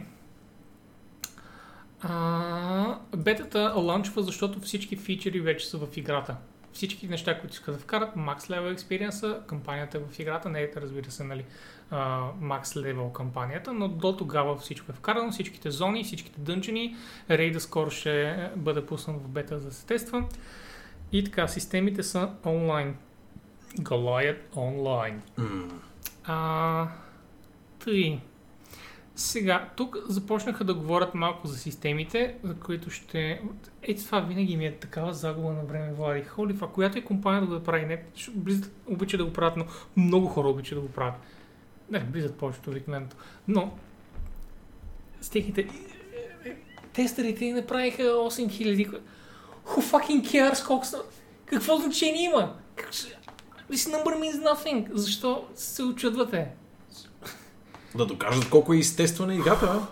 А, 2.01 2.99
бетата 3.17 3.73
ланчва, 3.75 4.23
защото 4.23 4.59
всички 4.59 4.95
фичери 4.95 5.39
вече 5.39 5.69
са 5.69 5.77
в 5.77 5.97
играта 5.97 6.37
всички 6.73 7.07
неща, 7.07 7.39
които 7.39 7.53
искат 7.53 7.75
да 7.75 7.81
вкарат, 7.81 8.15
max 8.15 8.39
level 8.39 8.77
experience, 8.77 9.45
кампанията 9.45 9.99
в 9.99 10.19
играта, 10.19 10.49
не 10.49 10.61
е 10.61 10.71
разбира 10.77 11.11
се, 11.11 11.23
нали, 11.23 11.45
uh, 11.91 12.31
max 12.41 12.63
level 12.63 13.11
кампанията, 13.11 13.73
но 13.73 13.87
до 13.87 14.17
тогава 14.17 14.57
всичко 14.57 14.91
е 14.91 14.95
вкарано, 14.95 15.31
всичките 15.31 15.71
зони, 15.71 16.03
всичките 16.03 16.39
дънжени, 16.41 16.95
рейда 17.29 17.59
скоро 17.59 17.91
ще 17.91 18.49
бъде 18.55 18.85
пуснат 18.85 19.21
в 19.21 19.27
бета 19.27 19.59
за 19.59 19.67
да 19.67 19.73
се 19.73 19.85
тества. 19.85 20.25
И 21.11 21.23
така, 21.23 21.47
системите 21.47 22.03
са 22.03 22.29
онлайн. 22.45 22.95
Goliath 23.79 24.57
онлайн. 24.57 25.21
Mm. 25.39 25.71
А, 26.23 26.87
тъй. 27.79 28.19
Сега, 29.15 29.69
тук 29.75 29.97
започнаха 30.07 30.63
да 30.63 30.73
говорят 30.73 31.15
малко 31.15 31.47
за 31.47 31.57
системите, 31.57 32.35
за 32.43 32.55
които 32.55 32.89
ще... 32.89 33.41
Ето 33.81 34.03
това 34.03 34.19
винаги 34.19 34.57
ми 34.57 34.65
е 34.65 34.77
такава 34.77 35.13
загуба 35.13 35.53
на 35.53 35.63
време, 35.63 35.93
Влади. 35.93 36.23
Холи, 36.23 36.55
това, 36.55 36.71
която 36.71 36.97
е 36.97 37.01
компания 37.01 37.41
да 37.41 37.59
го 37.59 37.63
прави, 37.63 37.85
не, 37.85 38.03
Blizzard 38.15 38.69
обича 38.87 39.17
да 39.17 39.25
го 39.25 39.33
правят, 39.33 39.57
но 39.57 39.65
много 39.97 40.27
хора 40.27 40.47
обичат 40.47 40.77
да 40.77 40.81
го 40.81 40.91
правят. 40.91 41.15
Не, 41.89 42.05
Blizzard 42.05 42.31
повечето 42.31 42.69
обикновеното. 42.69 43.15
Но, 43.47 43.77
с 45.21 45.29
техните... 45.29 45.67
Тестерите 46.93 47.53
направиха 47.53 48.03
8000. 48.03 48.99
Who 49.65 49.81
fucking 49.91 50.21
cares 50.21 50.67
колко 50.67 50.85
са... 50.85 51.01
Какво 51.45 51.77
значение 51.77 52.23
има? 52.23 52.55
This 53.71 53.91
number 53.91 54.19
means 54.19 54.53
nothing. 54.53 54.93
Защо 54.93 55.47
се 55.55 55.83
очудвате? 55.83 56.47
Да 57.95 58.05
докажат 58.05 58.49
колко 58.49 58.73
е 58.73 58.77
естествена 58.77 59.35
играта. 59.35 59.87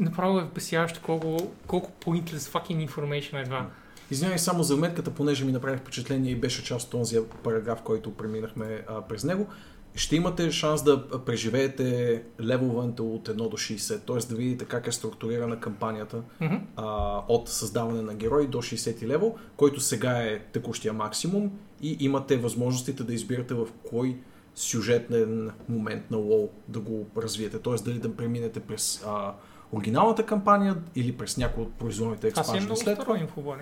Направо 0.00 0.38
е 0.38 0.44
впесяващо 0.44 1.00
колко, 1.02 1.36
колко 1.66 1.90
pointless 2.04 2.38
fucking 2.38 2.88
information 2.88 3.42
е 3.42 3.44
това. 3.44 3.66
Извинявай 4.10 4.38
само 4.38 4.62
за 4.62 4.76
метката, 4.76 5.10
понеже 5.10 5.44
ми 5.44 5.52
направи 5.52 5.76
впечатление 5.76 6.32
и 6.32 6.36
беше 6.36 6.64
част 6.64 6.84
от 6.84 6.90
този 6.90 7.20
параграф, 7.42 7.82
който 7.82 8.14
преминахме 8.14 8.84
а, 8.88 9.02
през 9.02 9.24
него. 9.24 9.46
Ще 9.94 10.16
имате 10.16 10.50
шанс 10.50 10.82
да 10.82 11.08
преживеете 11.24 12.22
левелването 12.40 13.06
от 13.06 13.28
1 13.28 13.34
до 13.34 13.56
60, 13.56 14.06
т.е. 14.06 14.28
да 14.28 14.34
видите 14.34 14.64
как 14.64 14.86
е 14.86 14.92
структурирана 14.92 15.60
кампанията 15.60 16.22
mm-hmm. 16.42 16.60
а, 16.76 17.20
от 17.28 17.48
създаване 17.48 18.02
на 18.02 18.14
герой 18.14 18.46
до 18.46 18.58
60 18.58 19.06
левел, 19.06 19.34
който 19.56 19.80
сега 19.80 20.12
е 20.12 20.38
текущия 20.38 20.92
максимум 20.92 21.50
и 21.82 21.96
имате 22.00 22.36
възможностите 22.36 23.04
да 23.04 23.14
избирате 23.14 23.54
в 23.54 23.66
кой 23.90 24.16
сюжетен 24.54 25.50
момент 25.68 26.10
на 26.10 26.16
WoW 26.16 26.48
да 26.68 26.80
го 26.80 27.06
развиете. 27.16 27.58
Т.е. 27.58 27.74
дали 27.74 27.98
да 27.98 28.16
преминете 28.16 28.60
през 28.60 29.04
а, 29.06 29.34
оригиналната 29.72 30.26
кампания 30.26 30.76
или 30.94 31.12
през 31.12 31.36
някои 31.36 31.62
от 31.62 31.74
производните 31.74 32.28
експаншни. 32.28 32.52
Това 32.66 32.76
си 32.76 32.88
е 32.88 32.90
много 32.90 33.02
старо 33.02 33.16
инфо, 33.16 33.56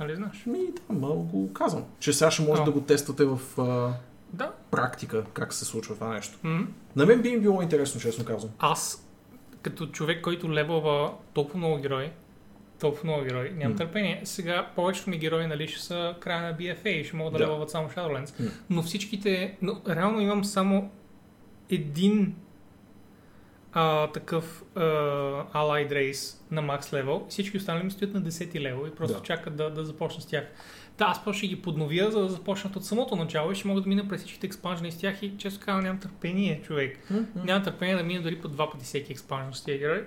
Нали 0.00 0.16
знаеш? 0.16 0.46
Ми, 0.46 0.58
да, 0.58 0.94
малко 0.94 1.52
казвам. 1.52 1.84
Че 1.98 2.12
сега 2.12 2.30
ще 2.30 2.42
може 2.42 2.62
oh. 2.62 2.64
да 2.64 2.70
го 2.70 2.80
тествате 2.80 3.24
в... 3.24 3.40
А... 3.58 3.92
Да. 4.32 4.52
практика 4.70 5.24
как 5.32 5.54
се 5.54 5.64
случва 5.64 5.94
това 5.94 6.08
нещо. 6.08 6.38
М. 6.42 6.66
На 6.96 7.06
мен 7.06 7.22
би 7.22 7.28
им 7.28 7.40
било 7.40 7.62
интересно, 7.62 8.00
честно 8.00 8.24
казвам. 8.24 8.52
Аз, 8.58 9.08
като 9.62 9.86
човек, 9.86 10.24
който 10.24 10.52
левелва 10.52 11.12
толкова 11.32 11.58
много 11.58 11.78
герои, 11.78 12.10
толкова 12.80 13.04
много 13.04 13.24
герои, 13.24 13.50
нямам 13.50 13.72
М. 13.72 13.76
търпение. 13.76 14.20
Сега 14.24 14.70
повечето 14.76 15.10
ми 15.10 15.18
герои, 15.18 15.46
нали, 15.46 15.68
ще 15.68 15.80
са 15.80 16.14
края 16.20 16.42
на 16.42 16.54
BFA 16.54 16.88
и 16.88 17.04
ще 17.04 17.16
могат 17.16 17.32
да, 17.32 17.38
Да. 17.38 17.44
левелват 17.44 17.70
само 17.70 17.88
Shadowlands. 17.88 18.40
М. 18.40 18.50
Но 18.70 18.82
всичките, 18.82 19.56
но 19.62 19.80
реално 19.88 20.20
имам 20.20 20.44
само 20.44 20.90
един 21.70 22.34
а, 23.72 24.06
такъв 24.06 24.62
а, 24.74 24.80
Allied 25.54 25.92
Race 25.92 26.38
на 26.50 26.62
макс 26.62 26.92
левел. 26.92 27.26
Всички 27.28 27.56
останали 27.56 27.84
ми 27.84 27.90
стоят 27.90 28.14
на 28.14 28.22
10 28.22 28.60
левел 28.60 28.86
и 28.86 28.94
просто 28.94 29.16
Да. 29.18 29.22
чакат 29.24 29.56
да, 29.56 29.70
да 29.70 29.84
започна 29.84 30.22
с 30.22 30.26
тях. 30.26 30.44
Да, 30.98 31.04
аз 31.04 31.24
просто 31.24 31.38
ще 31.38 31.46
ги 31.46 31.62
подновя, 31.62 32.10
за 32.10 32.20
да 32.20 32.28
започнат 32.28 32.76
от 32.76 32.84
самото 32.84 33.16
начало 33.16 33.52
и 33.52 33.54
ще 33.54 33.68
мога 33.68 33.80
да 33.80 33.88
мина 33.88 34.08
през 34.08 34.20
всичките 34.20 34.46
експанжени 34.46 34.92
с 34.92 34.98
тях 34.98 35.22
и 35.22 35.32
често 35.38 35.64
казвам 35.64 35.82
нямам 35.84 36.00
търпение, 36.00 36.62
човек. 36.62 36.98
Нямам 37.44 37.64
търпение 37.64 37.96
да 37.96 38.02
мина 38.02 38.22
дори 38.22 38.40
по 38.40 38.48
два 38.48 38.70
пъти 38.70 38.84
всеки 38.84 39.12
експанжен 39.12 39.54
с 39.54 39.64
тия 39.64 39.78
герои, 39.78 40.00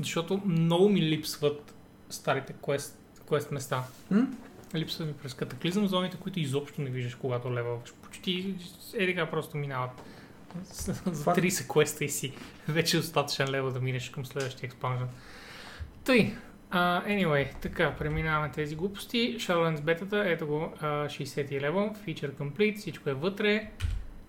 защото 0.00 0.40
много 0.46 0.88
ми 0.88 1.02
липсват 1.02 1.74
старите 2.14 2.54
квест, 2.64 2.98
квест 3.26 3.50
места. 3.50 3.84
М? 4.10 4.26
Липсват 4.74 5.08
ми 5.08 5.14
през 5.14 5.34
катаклизъм 5.34 5.86
зоните, 5.86 6.16
които 6.16 6.40
изобщо 6.40 6.82
не 6.82 6.90
виждаш, 6.90 7.14
когато 7.14 7.54
левелваш. 7.54 7.94
Почти 8.02 8.54
е 8.94 9.06
така 9.06 9.30
просто 9.30 9.56
минават. 9.56 9.90
За 10.72 10.94
Това- 11.04 11.34
30 11.34 11.68
квеста 11.72 12.04
и 12.04 12.08
си 12.08 12.32
вече 12.68 12.96
е 12.96 13.00
достатъчен 13.00 13.50
левел 13.50 13.70
да 13.70 13.80
минеш 13.80 14.10
към 14.10 14.26
следващия 14.26 14.66
експанжен. 14.66 15.08
Тъй, 16.04 16.34
uh, 16.70 17.06
anyway, 17.06 17.60
така, 17.60 17.94
преминаваме 17.98 18.50
тези 18.52 18.76
глупости. 18.76 19.36
Shadowlands 19.38 19.80
бетата, 19.80 20.24
ето 20.26 20.46
го, 20.46 20.72
uh, 20.82 21.06
60 21.06 21.60
левел, 21.60 21.94
feature 22.06 22.32
complete, 22.32 22.78
всичко 22.78 23.10
е 23.10 23.14
вътре, 23.14 23.70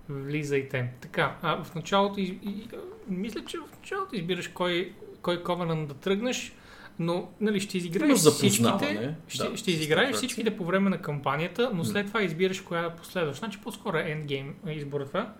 влизайте. 0.10 0.90
Така, 1.02 1.36
а, 1.42 1.64
в 1.64 1.76
началото, 1.76 2.20
из, 2.20 2.30
и, 2.30 2.68
мисля, 3.08 3.46
че 3.46 3.58
в 3.58 3.78
началото 3.82 4.16
избираш 4.16 4.48
кой, 4.48 4.94
кой 5.22 5.44
Covenant 5.44 5.86
да 5.86 5.94
тръгнеш, 5.94 6.54
но 7.00 7.30
нали, 7.42 7.60
ще 7.60 7.78
изиграеш 7.78 8.18
всичките, 8.18 9.16
ще, 9.28 9.50
Да, 9.50 9.58
ще 9.58 9.72
изиграеш 9.72 10.16
всичките 10.16 10.58
по 10.58 10.66
време 10.66 10.90
на 10.90 10.98
кампанията, 10.98 11.72
но 11.74 11.84
след 11.84 12.08
това 12.08 12.24
избираш 12.24 12.62
коя 12.62 12.82
да 12.82 12.96
последваш. 12.96 13.38
Значи 13.38 13.60
по-скоро 13.62 13.98
е 13.98 14.02
endgame 14.02 14.70
избора 14.70 15.06
това. 15.06 15.34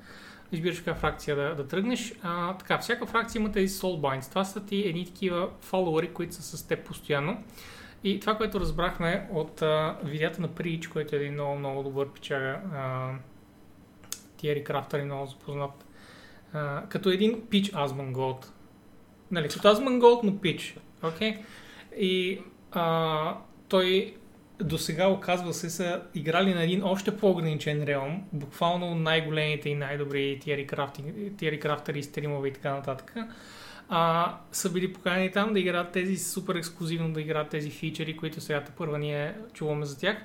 Избираш 0.52 0.82
коя 0.82 0.96
фракция 0.96 1.36
да, 1.36 1.56
да 1.56 1.68
тръгнеш. 1.68 2.14
А, 2.24 2.58
така, 2.58 2.78
всяка 2.78 3.06
фракция 3.06 3.40
има 3.40 3.52
тези 3.52 3.74
soulbinds. 3.74 4.30
Това 4.30 4.46
са 4.46 4.66
ти 4.66 4.82
едни 4.82 5.06
такива 5.06 5.50
фолуари, 5.62 6.14
които 6.14 6.36
са 6.36 6.58
с 6.58 6.68
теб 6.68 6.86
постоянно. 6.86 7.44
И 8.04 8.20
това, 8.20 8.38
което 8.38 8.60
разбрахме 8.60 9.28
от 9.32 9.62
а, 9.62 9.98
видеята 10.04 10.42
на 10.42 10.50
Preach, 10.50 10.90
който 10.90 11.16
е 11.16 11.20
един 11.20 11.34
много, 11.34 11.56
много 11.56 11.84
добър 11.84 12.10
пичага, 12.10 12.60
а, 12.74 13.12
Тиери 14.38 14.64
Крафтър 14.64 15.00
е 15.00 15.06
много 15.06 15.26
запознат, 15.26 15.86
а, 16.54 16.84
като 16.90 17.10
един 17.10 17.42
пич 17.50 17.72
Asmongold. 17.72 18.46
Нали, 19.32 19.48
като 19.48 19.68
Asmongold, 19.68 20.24
но 20.24 20.38
пич. 20.38 20.78
Окей? 21.04 21.38
И 21.98 22.40
а, 22.72 23.38
той 23.70 24.16
до 24.60 24.78
сега 24.78 25.08
оказва 25.08 25.54
се 25.54 25.70
са 25.70 26.02
играли 26.16 26.54
на 26.54 26.64
един 26.64 26.84
още 26.84 27.18
по-ограничен 27.18 27.84
реалм, 27.84 28.24
буквално 28.34 28.96
най-големите 28.96 29.70
и 29.70 29.76
най-добри 29.76 30.40
тиери, 30.44 31.60
крафтери, 31.60 32.04
стримове 32.04 32.48
и 32.48 32.54
така 32.54 32.74
нататък. 32.74 33.16
А, 33.90 34.34
са 34.52 34.72
били 34.72 34.94
поканени 34.94 35.32
там 35.32 35.54
да 35.54 35.60
играят 35.60 35.92
тези 35.92 36.18
супер 36.18 36.56
ексклюзивно, 36.56 37.14
да 37.14 37.22
играят 37.22 37.50
тези 37.50 37.70
фичери, 37.70 38.18
които 38.18 38.42
сега 38.42 38.64
първа 38.78 39.00
ние 39.00 39.36
чуваме 39.54 39.86
за 39.86 40.00
тях 40.00 40.18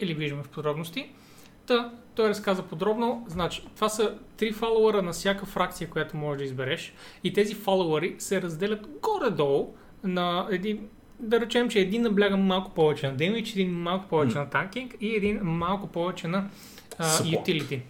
или 0.00 0.14
виждаме 0.14 0.42
в 0.42 0.48
подробности. 0.48 1.10
Та, 1.66 1.92
той 2.14 2.28
разказа 2.28 2.62
подробно. 2.62 3.26
Значи, 3.28 3.62
това 3.74 3.88
са 3.88 4.18
три 4.36 4.52
фолуара 4.52 5.02
на 5.02 5.12
всяка 5.12 5.46
фракция, 5.46 5.90
която 5.90 6.16
можеш 6.16 6.38
да 6.38 6.44
избереш. 6.44 6.94
И 7.24 7.32
тези 7.32 7.54
фолуари 7.54 8.14
се 8.18 8.42
разделят 8.42 8.86
горе-долу 9.02 9.74
на 10.04 10.48
един 10.50 10.88
да 11.20 11.40
речем, 11.40 11.68
че 11.68 11.80
един 11.80 12.02
набляга 12.02 12.36
малко 12.36 12.70
повече 12.70 13.06
на 13.06 13.16
демидж, 13.16 13.52
един 13.52 13.70
малко 13.70 14.08
повече 14.08 14.34
М. 14.38 14.44
на 14.44 14.50
танкинг 14.50 14.94
и 15.00 15.16
един 15.16 15.40
малко 15.42 15.86
повече 15.86 16.28
на 16.28 16.48
Support. 16.98 17.38
ютилити. 17.38 17.82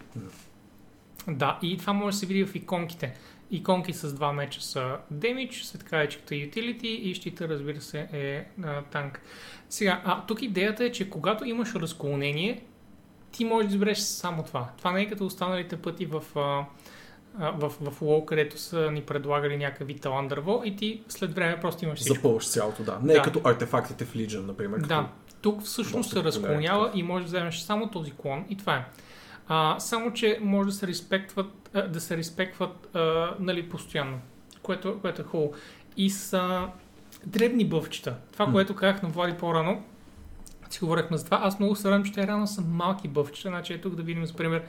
Да, 1.27 1.59
и 1.61 1.77
това 1.77 1.93
може 1.93 2.13
да 2.13 2.19
се 2.19 2.25
види 2.25 2.45
в 2.45 2.55
иконките. 2.55 3.13
Иконки 3.51 3.93
с 3.93 4.13
два 4.13 4.33
меча 4.33 4.61
са 4.61 4.97
демидж, 5.11 5.63
след 5.63 5.83
каечката 5.83 6.35
utility 6.35 6.85
и 6.85 7.13
щита, 7.13 7.49
разбира 7.49 7.81
се, 7.81 8.07
е 8.13 8.45
а, 8.63 8.81
танк. 8.81 9.21
Сега, 9.69 10.01
а, 10.05 10.25
тук 10.25 10.41
идеята 10.41 10.85
е, 10.85 10.91
че 10.91 11.09
когато 11.09 11.45
имаш 11.45 11.75
разклонение, 11.75 12.63
ти 13.31 13.45
можеш 13.45 13.69
да 13.69 13.73
избереш 13.75 13.97
само 13.97 14.43
това. 14.43 14.69
Това 14.77 14.91
не 14.91 15.01
е 15.01 15.09
като 15.09 15.25
останалите 15.25 15.77
пъти 15.77 16.05
в, 16.05 16.23
а, 16.35 16.39
а, 16.39 16.65
в, 17.39 17.69
в 17.69 17.99
WoW, 18.01 18.25
където 18.25 18.57
са 18.59 18.91
ни 18.91 19.01
предлагали 19.01 19.57
някакъв 19.57 19.87
вид 19.87 20.01
талант 20.01 20.29
дърво 20.29 20.61
и 20.65 20.75
ти 20.75 21.01
след 21.07 21.33
време 21.33 21.59
просто 21.59 21.85
имаш 21.85 21.99
всичко. 21.99 22.15
Запълваш 22.15 22.49
цялото, 22.49 22.83
да. 22.83 22.99
Не 23.03 23.13
Да. 23.13 23.21
като 23.21 23.41
артефактите 23.43 24.05
в 24.05 24.13
Legion, 24.13 24.45
например. 24.45 24.79
Да, 24.79 25.07
тук 25.41 25.61
всъщност 25.61 26.09
се 26.09 26.23
разклонява 26.23 26.91
и 26.93 27.03
можеш 27.03 27.29
да 27.29 27.37
вземеш 27.37 27.59
само 27.59 27.87
този 27.87 28.11
клон 28.11 28.45
и 28.49 28.57
това 28.57 28.75
е. 28.75 28.85
А, 29.47 29.79
само, 29.79 30.13
че 30.13 30.39
може 30.41 30.65
да 30.69 30.75
се 30.75 30.87
респектват, 30.87 31.69
а, 31.73 31.87
да 31.87 32.01
се 32.01 32.17
респектват 32.17 32.95
а, 32.95 33.29
нали, 33.39 33.69
постоянно, 33.69 34.19
което, 34.61 34.99
което 35.01 35.21
е 35.21 35.25
хубаво. 35.25 35.53
И 35.97 36.09
са 36.09 36.67
дребни 37.25 37.65
бъвчета. 37.65 38.15
Това, 38.33 38.51
което 38.51 38.75
казах 38.75 39.01
на 39.01 39.09
Влади 39.09 39.33
по-рано, 39.33 39.83
си 40.69 40.79
говорихме 40.79 41.17
за 41.17 41.25
това, 41.25 41.39
аз 41.43 41.59
много 41.59 41.75
се 41.75 41.87
радвам, 41.87 42.03
че 42.03 42.13
те 42.13 42.27
реално 42.27 42.47
са 42.47 42.61
малки 42.61 43.07
бъвчета. 43.07 43.49
Значи 43.49 43.73
е 43.73 43.81
тук 43.81 43.95
да 43.95 44.03
видим, 44.03 44.25
за 44.25 44.33
пример, 44.33 44.63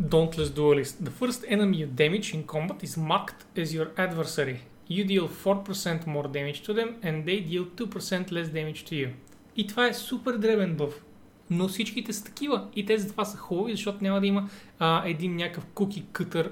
Dauntless 0.00 0.48
Duelist. 0.48 1.04
The 1.04 1.10
first 1.10 1.44
enemy 1.46 1.76
you 1.76 1.86
damage 1.86 2.32
in 2.32 2.44
combat 2.44 2.82
is 2.82 2.96
marked 2.96 3.44
as 3.54 3.74
your 3.74 3.88
adversary. 3.98 4.60
You 4.88 5.04
deal 5.04 5.28
4% 5.28 6.06
more 6.06 6.26
damage 6.26 6.62
to 6.62 6.72
them 6.72 6.96
and 7.02 7.26
they 7.26 7.40
deal 7.40 7.66
2% 7.66 8.32
less 8.32 8.48
damage 8.48 8.84
to 8.86 8.94
you. 8.94 9.10
И 9.56 9.66
това 9.66 9.86
е 9.86 9.94
супер 9.94 10.32
дребен 10.32 10.76
бъв. 10.76 11.02
Но 11.50 11.68
всичките 11.68 12.12
са 12.12 12.24
такива 12.24 12.66
и 12.76 12.86
те 12.86 12.98
затова 12.98 13.24
са 13.24 13.36
хубави, 13.36 13.72
защото 13.72 14.04
няма 14.04 14.20
да 14.20 14.26
има 14.26 14.48
а, 14.78 15.02
един 15.06 15.36
някакъв 15.36 15.64
куки 15.66 16.04
кътър 16.12 16.50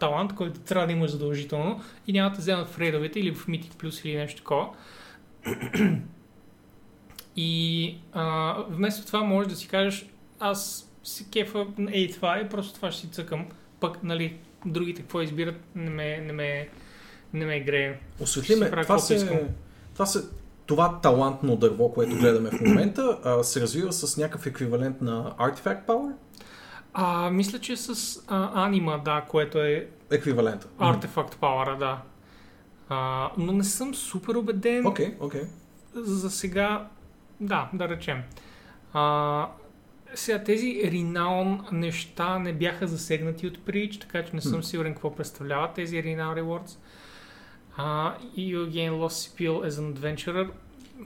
талант, 0.00 0.34
който 0.34 0.60
трябва 0.60 0.86
да 0.86 0.92
имаш 0.92 1.10
задължително 1.10 1.80
и 2.06 2.12
няма 2.12 2.30
да 2.30 2.38
вземат 2.38 2.68
в 2.68 2.78
рейдовете 2.78 3.20
или 3.20 3.34
в 3.34 3.46
Mythic 3.46 3.74
Plus 3.74 4.06
или 4.08 4.16
нещо 4.16 4.38
такова. 4.38 4.68
И 7.36 7.96
а, 8.12 8.56
вместо 8.68 9.06
това 9.06 9.22
можеш 9.22 9.52
да 9.52 9.56
си 9.56 9.68
кажеш, 9.68 10.06
аз 10.40 10.91
си 11.04 11.30
кефа, 11.30 11.66
ей 11.92 12.10
това 12.10 12.36
е, 12.36 12.48
просто 12.48 12.74
това 12.74 12.90
ще 12.90 13.00
си 13.00 13.12
цъкам. 13.12 13.46
Пък, 13.80 14.02
нали, 14.02 14.36
другите 14.66 15.02
какво 15.02 15.22
избират, 15.22 15.56
не 15.74 15.90
ме, 15.90 16.18
не 16.18 16.32
ме, 16.32 16.68
не 17.32 17.46
ме 17.46 17.60
грее. 17.60 17.98
Осветли 18.20 18.56
ме, 18.56 18.70
това 18.70 18.98
се, 18.98 19.48
това 19.92 20.06
се, 20.06 20.24
това 20.66 21.00
талантно 21.00 21.56
дърво, 21.56 21.92
което 21.92 22.16
гледаме 22.16 22.50
в 22.50 22.60
момента, 22.60 23.18
а, 23.24 23.44
се 23.44 23.60
развива 23.60 23.92
с 23.92 24.16
някакъв 24.16 24.46
еквивалент 24.46 25.00
на 25.00 25.34
Artifact 25.38 25.86
Power? 25.86 26.12
А, 26.94 27.30
мисля, 27.30 27.58
че 27.58 27.76
с 27.76 28.18
а, 28.28 28.64
анима, 28.64 28.98
да, 28.98 29.24
което 29.28 29.58
е 29.58 29.88
Еквивалента. 30.10 30.66
артефакт 30.78 31.36
пауъра, 31.36 31.76
да. 31.78 32.02
А, 32.88 33.30
но 33.38 33.52
не 33.52 33.64
съм 33.64 33.94
супер 33.94 34.34
убеден. 34.34 34.86
Окей, 34.86 35.14
окей. 35.20 35.42
За 35.94 36.30
сега, 36.30 36.88
да, 37.40 37.70
да 37.72 37.88
речем. 37.88 38.22
А, 38.92 39.48
сега 40.14 40.44
тези 40.44 40.66
Renown 40.84 41.72
неща 41.72 42.38
не 42.38 42.52
бяха 42.52 42.86
засегнати 42.86 43.46
от 43.46 43.58
Preach, 43.58 44.00
така 44.00 44.24
че 44.24 44.30
не 44.34 44.40
съм 44.40 44.62
сигурен 44.62 44.92
какво 44.92 45.14
представляват 45.14 45.74
тези 45.74 45.96
Renown 45.96 46.42
Rewards. 46.42 46.76
А, 47.76 48.14
и 48.36 48.56
you 48.56 48.68
gain 48.68 48.90
lost 48.92 49.30
skill 49.38 49.68
as 49.68 49.70
an 49.70 49.94
adventurer. 49.94 50.48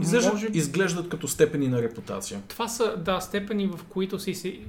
Изглеждат, 0.00 0.32
Може- 0.32 0.48
изглеждат 0.52 1.08
като 1.08 1.28
степени 1.28 1.68
на 1.68 1.82
репутация. 1.82 2.40
Това 2.48 2.68
са, 2.68 2.96
да, 2.96 3.20
степени, 3.20 3.66
в 3.66 3.80
които 3.88 4.18
си 4.18 4.34
се 4.34 4.60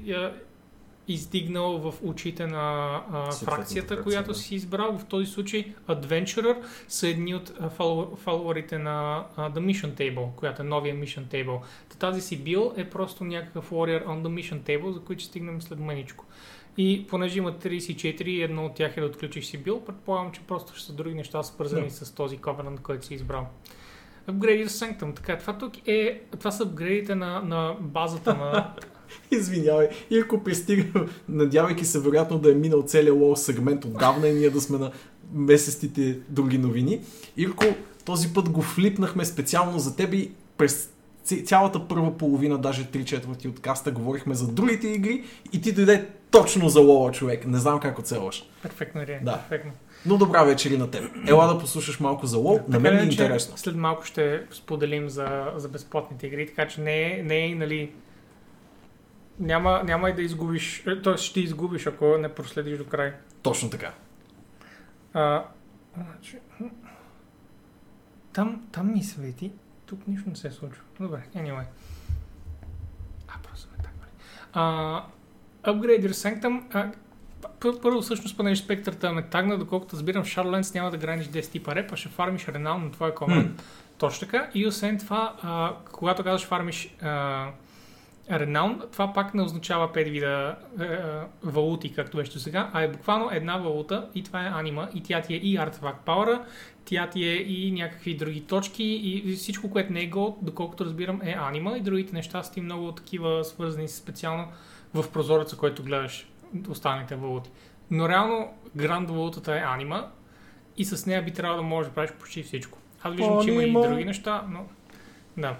издигнал 1.07 1.77
в 1.77 1.93
очите 2.03 2.47
на 2.47 2.95
а, 3.11 3.31
фракцията, 3.31 3.87
фракция, 3.87 4.03
която 4.03 4.33
си 4.33 4.55
избрал. 4.55 4.97
В 4.97 5.05
този 5.05 5.25
случай 5.25 5.73
Adventurer 5.89 6.57
са 6.87 7.07
едни 7.07 7.35
от 7.35 7.53
фолуарите 8.15 8.77
на 8.77 9.25
а, 9.35 9.51
The 9.51 9.59
Mission 9.59 9.93
Table, 9.93 10.35
която 10.35 10.61
е 10.61 10.65
новия 10.65 10.95
Mission 10.95 11.25
Table. 11.25 11.59
Та 11.89 11.97
Тази 11.97 12.21
си 12.21 12.37
бил 12.37 12.73
е 12.77 12.89
просто 12.89 13.23
някакъв 13.23 13.71
warrior 13.71 14.05
on 14.05 14.21
the 14.21 14.27
Mission 14.27 14.59
Table, 14.59 14.89
за 14.89 14.99
който 14.99 15.21
ще 15.21 15.29
стигнем 15.29 15.61
след 15.61 15.79
маничко. 15.79 16.25
И 16.77 17.05
понеже 17.09 17.37
има 17.37 17.51
34 17.51 18.23
и 18.23 18.41
едно 18.41 18.65
от 18.65 18.75
тях 18.75 18.97
е 18.97 19.01
да 19.01 19.07
отключиш 19.07 19.45
си 19.45 19.57
бил, 19.57 19.81
предполагам, 19.81 20.31
че 20.31 20.41
просто 20.41 20.75
ще 20.75 20.85
са 20.85 20.93
други 20.93 21.15
неща 21.15 21.43
свързани 21.43 21.87
Да. 21.87 21.93
с 21.93 22.11
този 22.11 22.37
Covenant, 22.37 22.81
който 22.81 23.05
си 23.05 23.13
избрал. 23.13 23.47
Upgrade 24.29 24.67
Sanctum. 24.67 25.15
Така, 25.15 25.37
това 25.37 25.57
тук 25.57 25.87
е... 25.87 26.21
Това 26.39 26.51
са 26.51 26.63
апгрейдите 26.63 27.15
на, 27.15 27.41
на 27.41 27.75
базата 27.79 28.33
на... 28.33 28.73
Извинявай, 29.31 29.89
и 30.09 30.19
ако 30.19 30.43
пристигна, 30.43 31.07
надявайки 31.29 31.85
се 31.85 31.99
вероятно 31.99 32.39
да 32.39 32.51
е 32.51 32.55
минал 32.55 32.83
целият 32.83 33.17
лоу 33.17 33.35
сегмент 33.35 33.85
отдавна 33.85 34.27
и 34.27 34.33
ние 34.33 34.49
да 34.49 34.61
сме 34.61 34.77
на 34.77 34.91
месеците 35.33 36.17
други 36.29 36.57
новини. 36.57 37.01
Ирко, 37.37 37.65
този 38.05 38.33
път 38.33 38.49
го 38.49 38.61
флипнахме 38.61 39.25
специално 39.25 39.79
за 39.79 39.95
теб 39.95 40.13
и 40.13 40.31
през 40.57 40.89
цялата 41.45 41.87
първа 41.87 42.17
половина, 42.17 42.57
даже 42.57 42.85
3 42.85 43.05
четвърти 43.05 43.47
от 43.47 43.59
каста, 43.59 43.91
говорихме 43.91 44.35
за 44.35 44.47
другите 44.47 44.87
игри 44.87 45.23
и 45.53 45.61
ти 45.61 45.71
дойде 45.71 46.07
точно 46.31 46.69
за 46.69 46.81
лола 46.81 47.11
човек. 47.11 47.47
Не 47.47 47.57
знам 47.57 47.79
как 47.79 47.99
оцелваш. 47.99 48.49
Перфектно 48.61 49.01
е. 49.01 49.19
Да. 49.23 49.37
Перфектно. 49.49 49.71
Но 50.05 50.17
добра 50.17 50.43
вечер 50.43 50.71
и 50.71 50.77
на 50.77 50.91
теб. 50.91 51.03
Ела 51.27 51.53
да 51.53 51.59
послушаш 51.59 51.99
малко 51.99 52.25
за 52.25 52.37
лол. 52.37 52.59
На 52.67 52.79
мен 52.79 52.99
е 52.99 53.03
интересно. 53.03 53.57
След 53.57 53.75
малко 53.75 54.05
ще 54.05 54.41
споделим 54.51 55.09
за, 55.09 55.51
за 55.55 55.69
безплатните 55.69 56.27
игри, 56.27 56.47
така 56.47 56.67
че 56.67 56.81
не 56.81 57.01
е, 57.01 57.23
не 57.23 57.45
е 57.45 57.55
нали... 57.55 57.91
Няма, 59.39 59.83
няма 59.83 60.09
и 60.09 60.13
да 60.13 60.21
изгубиш, 60.21 60.83
е, 60.87 61.01
т.е. 61.01 61.17
ще 61.17 61.39
изгубиш, 61.39 61.87
ако 61.87 62.17
не 62.17 62.29
проследиш 62.35 62.77
до 62.77 62.85
край. 62.85 63.13
Точно 63.41 63.69
така. 63.69 63.93
А, 65.13 65.43
значи, 65.95 66.37
там, 68.33 68.67
там 68.71 68.93
ми 68.93 69.03
свети, 69.03 69.51
тук 69.85 70.07
нищо 70.07 70.29
не 70.29 70.35
се 70.35 70.51
случва. 70.51 70.83
Добре, 70.99 71.21
anyway. 71.35 71.63
А, 73.27 73.33
просто 73.43 73.59
сме 73.67 73.77
так, 73.83 73.93
бе. 73.93 74.05
А, 74.53 75.03
Upgrader 75.63 76.11
Sanctum, 76.11 76.63
а, 76.75 76.91
пър- 77.59 77.81
първо 77.81 78.01
всъщност 78.01 78.37
понеже 78.37 78.63
спектърта 78.63 79.13
ме 79.13 79.21
тагна, 79.21 79.57
доколкото 79.57 79.95
разбирам, 79.95 80.23
Shadowlands 80.23 80.75
няма 80.75 80.91
да 80.91 80.97
граниш 80.97 81.27
10 81.27 81.51
типа 81.51 81.75
реп, 81.75 81.91
а 81.91 81.95
ще 81.95 82.09
фармиш 82.09 82.47
ренаун 82.47 82.83
на 82.83 82.91
твоя 82.91 83.15
команд. 83.15 83.47
Хм. 83.47 83.65
Точно 83.97 84.27
така. 84.27 84.49
И 84.53 84.67
освен 84.67 84.97
това, 84.97 85.35
а, 85.41 85.73
когато 85.91 86.23
казваш 86.23 86.45
фармиш 86.47 86.95
а, 87.01 87.47
ренаун, 88.31 88.81
това 88.91 89.13
пак 89.13 89.33
не 89.33 89.41
означава 89.41 89.87
5 89.93 90.11
вида 90.11 90.55
а, 90.79 90.83
а, 90.83 91.27
валути, 91.43 91.93
както 91.93 92.17
беше 92.17 92.39
сега, 92.39 92.69
а 92.73 92.81
е 92.81 92.87
буквално 92.87 93.29
една 93.31 93.57
валута 93.57 94.09
и 94.15 94.23
това 94.23 94.45
е 94.45 94.51
анима 94.53 94.89
и 94.95 95.03
тя 95.03 95.21
ти 95.21 95.33
е 95.33 95.37
и 95.37 95.57
артефакт 95.57 96.05
пауъра, 96.05 96.45
тя 96.85 97.09
ти 97.09 97.25
е 97.25 97.33
и 97.35 97.71
някакви 97.71 98.15
други 98.15 98.41
точки 98.41 98.83
и 98.83 99.35
всичко, 99.35 99.71
което 99.71 99.93
не 99.93 100.01
е 100.01 100.07
гол, 100.07 100.37
доколкото 100.41 100.85
разбирам, 100.85 101.21
е 101.23 101.35
анима 101.39 101.77
и 101.77 101.81
другите 101.81 102.13
неща 102.13 102.43
са 102.43 102.53
ти 102.53 102.61
много 102.61 102.91
такива 102.91 103.43
свързани 103.43 103.87
специално 103.87 104.47
в 104.93 105.11
прозореца, 105.11 105.57
който 105.57 105.83
гледаш 105.83 106.29
останалите 106.69 107.15
валути. 107.15 107.49
Но 107.91 108.09
реално 108.09 108.53
гранд 108.75 109.09
валутата 109.09 109.55
е 109.55 109.63
анима 109.65 110.07
и 110.77 110.85
с 110.85 111.05
нея 111.05 111.23
би 111.23 111.31
трябвало 111.31 111.61
да 111.61 111.67
можеш 111.67 111.89
да 111.89 111.95
правиш 111.95 112.11
почти 112.19 112.43
всичко. 112.43 112.79
Аз 113.03 113.15
виждам, 113.15 113.43
че 113.43 113.51
има 113.51 113.63
и 113.63 113.71
други 113.71 114.05
неща, 114.05 114.43
но 114.49 114.65
да. 115.37 115.55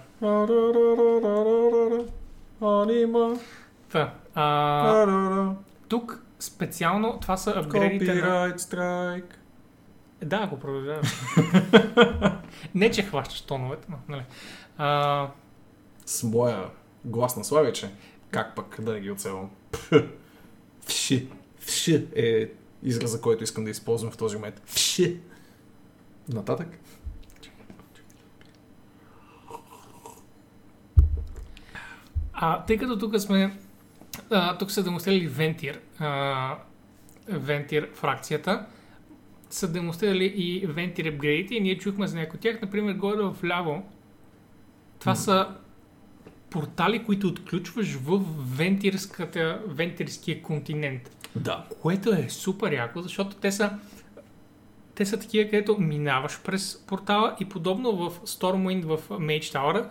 Анима. 2.62 3.36
Та, 3.92 4.14
а, 4.36 5.52
тук 5.88 6.24
специално 6.40 7.18
това 7.22 7.38
са 7.38 7.52
апгрейдите 7.52 8.14
на... 8.14 8.22
Copyright 8.22 8.58
strike. 8.58 9.34
Да, 10.22 10.48
го 10.48 10.60
продължавам. 10.60 11.04
не, 12.76 12.92
че 12.92 13.04
хващаш 13.04 13.42
тоновете, 13.42 13.88
но, 13.90 13.98
нали. 14.10 14.24
А, 14.78 15.28
С 16.06 16.24
моя 16.24 16.70
глас 17.06 17.38
на 17.38 17.44
славиче. 17.44 17.92
Как 18.32 18.56
пък 18.56 18.82
да 18.82 18.94
не 18.94 19.00
ги 19.00 19.12
оцелвам? 19.12 19.50
Вши. 20.82 21.30
Вши 21.60 22.08
е 22.16 22.50
израза, 22.84 23.22
който 23.22 23.44
искам 23.44 23.64
да 23.64 23.70
използвам 23.70 24.12
в 24.12 24.18
този 24.18 24.36
момент. 24.36 24.62
Вши. 24.66 25.20
Нататък. 26.30 26.80
А, 32.40 32.66
тъй 32.66 32.78
като 32.78 33.00
тук 33.00 33.20
сме... 33.20 33.58
А, 34.30 34.58
тук 34.58 34.72
са 34.72 34.84
демонстрирали 34.84 35.30
Ventir. 35.30 35.78
А, 36.00 36.58
Ventir 37.32 37.94
фракцията. 37.94 38.66
Са 39.50 39.72
демонстрирали 39.72 40.26
и 40.26 40.68
Ventir 40.68 41.14
апгрейдите 41.14 41.56
и 41.56 41.60
ние 41.60 41.78
чухме 41.78 42.08
за 42.08 42.18
някои 42.18 42.38
от 42.38 42.42
тях. 42.42 42.62
Например, 42.62 42.94
горе 42.94 43.22
в 43.22 43.36
ляво. 43.46 43.84
Това 45.00 45.12
М. 45.12 45.16
са 45.16 45.48
портали, 46.50 47.04
които 47.04 47.28
отключваш 47.28 47.96
в 47.96 48.22
вентирската, 48.58 49.62
вентирския 49.68 50.42
континент. 50.42 51.30
Да. 51.36 51.66
Което 51.82 52.14
е 52.14 52.30
супер 52.30 52.72
яко, 52.72 53.02
защото 53.02 53.36
те 53.36 53.52
са 53.52 53.72
те 54.96 55.06
са 55.06 55.20
такива, 55.20 55.50
където 55.50 55.78
минаваш 55.80 56.42
през 56.44 56.84
портала 56.88 57.36
и 57.40 57.46
подобно 57.46 57.92
в 57.92 58.20
Stormwind 58.20 58.86
в 58.86 59.10
Mage 59.10 59.54
Tower 59.54 59.90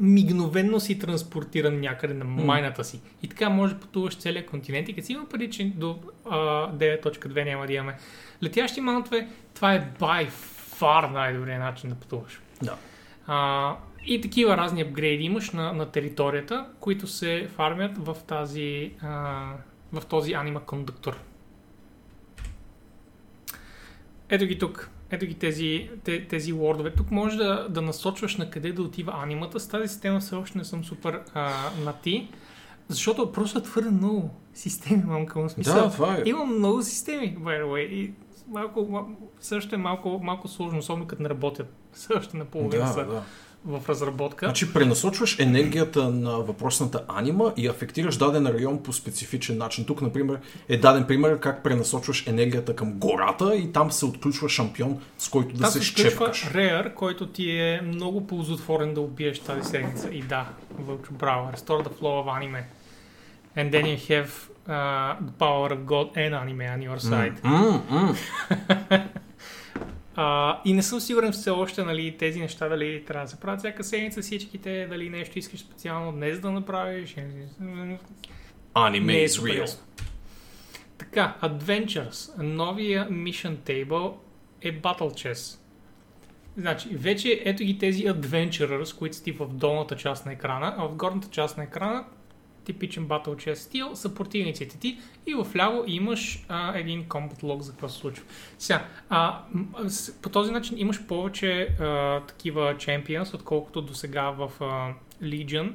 мигновенно 0.00 0.80
си 0.80 0.98
транспортиран 0.98 1.80
някъде 1.80 2.14
на 2.14 2.24
майната 2.24 2.84
си. 2.84 3.00
И 3.22 3.28
така 3.28 3.48
може 3.48 3.74
да 3.74 3.80
пътуваш 3.80 4.16
целия 4.16 4.46
континент 4.46 4.88
и 4.88 4.94
като 4.94 5.06
си 5.06 5.12
има 5.12 5.28
преди, 5.28 5.50
че 5.50 5.64
до 5.64 5.98
а, 6.30 6.38
9.2 6.72 7.44
няма 7.44 7.66
да 7.66 7.72
имаме 7.72 7.96
летящи 8.42 8.80
мантове, 8.80 9.28
това 9.54 9.74
е 9.74 9.92
by 10.00 10.28
far 10.80 11.12
най-добрият 11.12 11.60
начин 11.60 11.90
да 11.90 11.96
пътуваш. 11.96 12.40
Да. 12.62 12.76
А, 13.26 13.76
и 14.06 14.20
такива 14.20 14.56
разни 14.56 14.82
апгрейди 14.82 15.24
имаш 15.24 15.50
на, 15.50 15.72
на 15.72 15.86
територията, 15.86 16.66
които 16.80 17.06
се 17.06 17.48
фармят 17.56 17.98
в, 17.98 18.16
тази, 18.26 18.92
а, 19.02 19.44
в 19.92 20.06
този 20.06 20.32
анима 20.32 20.60
кондуктор. 20.60 21.20
Ето 24.28 24.46
ги 24.46 24.58
тук. 24.58 24.90
Ето 25.14 25.26
ги 25.26 25.34
тези, 25.34 25.90
те, 26.04 26.28
тези 26.28 26.52
лордове. 26.52 26.90
Тук 26.90 27.10
може 27.10 27.36
да, 27.36 27.66
да 27.68 27.82
насочваш 27.82 28.36
на 28.36 28.50
къде 28.50 28.72
да 28.72 28.82
отива 28.82 29.12
анимата. 29.22 29.60
С 29.60 29.68
тази 29.68 29.88
система 29.88 30.20
все 30.20 30.34
още 30.34 30.58
не 30.58 30.64
съм 30.64 30.84
супер 30.84 31.20
а, 31.34 31.52
на 31.84 31.92
ти. 31.92 32.28
Защото 32.88 33.32
просто 33.32 33.58
е 33.58 33.62
твърде 33.62 33.90
много 33.90 34.30
системи, 34.54 35.02
мамка 35.06 35.38
му 35.38 35.48
смисъл. 35.48 35.74
Да, 35.74 35.90
това 35.90 36.14
е. 36.14 36.22
Имам 36.24 36.58
много 36.58 36.82
системи, 36.82 37.36
by 37.38 37.62
the 37.62 37.64
way. 37.64 37.88
И 37.88 38.12
малко, 38.48 38.80
ма- 38.80 39.14
също 39.40 39.74
е 39.74 39.78
малко, 39.78 40.20
малко 40.22 40.48
сложно, 40.48 40.78
особено 40.78 41.06
като 41.06 41.22
не 41.22 41.28
работят. 41.28 41.74
Също 41.92 42.36
наполовина 42.36 42.84
Да, 42.84 42.92
са 42.92 43.04
да. 43.06 43.22
В 43.64 43.82
разработка. 43.88 44.46
Значи 44.46 44.72
пренасочваш 44.72 45.38
енергията 45.38 46.10
на 46.10 46.30
въпросната 46.30 47.04
анима 47.08 47.44
и 47.56 47.68
афектираш 47.68 48.16
даден 48.16 48.46
район 48.46 48.82
по 48.82 48.92
специфичен 48.92 49.58
начин. 49.58 49.84
Тук, 49.84 50.02
например, 50.02 50.38
е 50.68 50.76
даден 50.76 51.04
пример 51.04 51.40
как 51.40 51.62
пренасочваш 51.62 52.26
енергията 52.26 52.76
към 52.76 52.92
гората 52.92 53.56
и 53.56 53.72
там 53.72 53.92
се 53.92 54.04
отключва 54.04 54.48
шампион, 54.48 54.98
с 55.18 55.28
който 55.28 55.54
да 55.54 55.66
се 55.66 55.78
се 55.78 55.84
щепкаш. 55.84 56.44
Rare, 56.44 56.94
който 56.94 57.26
ти 57.26 57.50
е 57.50 57.80
много 57.84 58.26
ползотворен 58.26 58.94
да 58.94 59.00
убиеш 59.00 59.38
тази 59.38 59.70
седмица. 59.70 60.08
И 60.12 60.22
да, 60.22 60.46
Вълчо, 60.78 61.12
браво. 61.12 61.50
Restore 61.52 61.82
the 61.82 61.92
flow 62.00 62.24
of 62.24 62.26
anime. 62.26 62.62
And 63.56 63.70
then 63.72 63.84
you 63.86 63.98
have 64.12 64.30
uh, 64.68 65.16
the 65.28 65.34
power 65.38 65.68
of 65.76 65.80
God 65.86 66.06
and 66.16 66.34
anime 66.42 66.66
on 66.74 66.80
your 66.88 66.98
side. 66.98 67.34
М, 67.44 67.82
м. 67.90 68.14
А, 70.16 70.60
и 70.64 70.72
не 70.72 70.82
съм 70.82 71.00
сигурен 71.00 71.32
все 71.32 71.50
още 71.50 71.84
нали, 71.84 72.16
тези 72.18 72.40
неща 72.40 72.68
дали 72.68 73.04
трябва 73.04 73.24
да 73.24 73.30
се 73.30 73.40
правят 73.40 73.60
всяка 73.60 73.84
седмица 73.84 74.22
всичките, 74.22 74.86
дали 74.86 75.10
нещо 75.10 75.38
искаш 75.38 75.60
специално 75.60 76.12
днес 76.12 76.40
да 76.40 76.50
направиш. 76.50 77.16
Anime 78.74 79.04
Не 79.04 79.22
е 79.22 79.28
is 79.28 79.42
real. 79.42 79.60
ясно. 79.60 79.82
Така, 80.98 81.36
Adventures. 81.42 82.42
Новия 82.42 83.08
Mission 83.10 83.56
Table 83.56 84.12
е 84.62 84.80
Battle 84.80 84.98
Chess. 84.98 85.58
Значи, 86.56 86.88
вече 86.92 87.42
ето 87.44 87.64
ги 87.64 87.78
тези 87.78 88.04
Adventurers, 88.04 88.98
които 88.98 89.16
са 89.16 89.22
ти 89.22 89.32
в 89.32 89.46
долната 89.48 89.96
част 89.96 90.26
на 90.26 90.32
екрана, 90.32 90.74
а 90.78 90.88
в 90.88 90.94
горната 90.94 91.28
част 91.28 91.56
на 91.56 91.64
екрана 91.64 92.04
типичен 92.64 93.08
Battle 93.08 93.28
Chess 93.28 93.54
стил 93.54 93.96
са 93.96 94.14
противниците 94.14 94.78
ти 94.78 94.98
и 95.26 95.34
в 95.34 95.46
ляво 95.56 95.84
имаш 95.86 96.44
а, 96.48 96.78
един 96.78 97.04
combat 97.04 97.42
log 97.42 97.60
за 97.60 97.70
какво 97.70 97.88
се 97.88 97.98
случва. 97.98 98.24
Сега, 98.58 98.86
а, 99.08 99.40
по 100.22 100.28
този 100.28 100.52
начин 100.52 100.78
имаш 100.78 101.06
повече 101.06 101.62
а, 101.80 102.20
такива 102.20 102.74
Champions, 102.74 103.34
отколкото 103.34 103.82
до 103.82 103.94
сега 103.94 104.30
в 104.30 104.50
а, 104.60 104.94
Legion, 105.24 105.72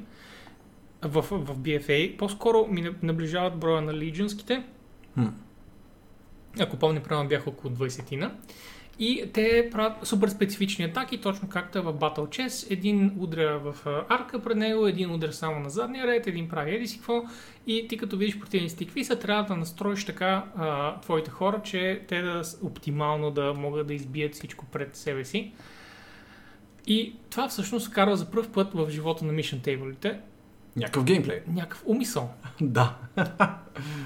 в, 1.01 1.21
в 1.21 1.57
BFA. 1.57 2.17
По-скоро 2.17 2.67
ми 2.69 2.81
на- 2.81 2.93
наближават 3.03 3.59
броя 3.59 3.81
на 3.81 3.93
Legionските. 3.93 4.63
Хм. 5.13 5.25
Ако 6.59 6.77
помня, 6.77 7.03
правилно 7.03 7.29
бяха 7.29 7.49
около 7.49 7.73
20-тина. 7.73 8.31
И 8.99 9.29
те 9.33 9.69
правят 9.71 10.07
супер 10.07 10.27
специфични 10.27 10.85
атаки, 10.85 11.17
точно 11.17 11.49
както 11.49 11.77
е 11.77 11.81
в 11.81 11.93
Battle 11.93 12.17
Chess. 12.17 12.71
Един 12.71 13.15
удря 13.19 13.59
в 13.59 13.75
арка 14.09 14.39
пред 14.39 14.57
него, 14.57 14.87
един 14.87 15.11
удря 15.11 15.33
само 15.33 15.59
на 15.59 15.69
задния 15.69 16.07
ред, 16.07 16.27
един 16.27 16.49
прави 16.49 16.75
еди 16.75 16.87
си 16.87 16.97
какво. 16.97 17.23
И 17.67 17.87
ти 17.87 17.97
като 17.97 18.17
видиш 18.17 18.39
противниците 18.39 18.85
какви 18.85 19.03
са, 19.03 19.19
трябва 19.19 19.43
да 19.43 19.55
настроиш 19.55 20.05
така 20.05 20.45
а, 20.55 20.99
твоите 20.99 21.31
хора, 21.31 21.61
че 21.63 22.01
те 22.07 22.21
да 22.21 22.41
оптимално 22.61 23.31
да 23.31 23.53
могат 23.53 23.87
да 23.87 23.93
избият 23.93 24.33
всичко 24.35 24.65
пред 24.65 24.95
себе 24.95 25.25
си. 25.25 25.51
И 26.87 27.13
това 27.29 27.47
всъщност 27.47 27.91
карва 27.91 28.17
за 28.17 28.31
първ 28.31 28.51
път 28.51 28.73
в 28.73 28.87
живота 28.89 29.25
на 29.25 29.33
Mission 29.33 29.61
Table-ите 29.61 30.17
Някакъв 30.75 31.03
геймплей. 31.03 31.41
някакъв 31.47 31.83
умисъл. 31.85 32.33
Да. 32.61 32.95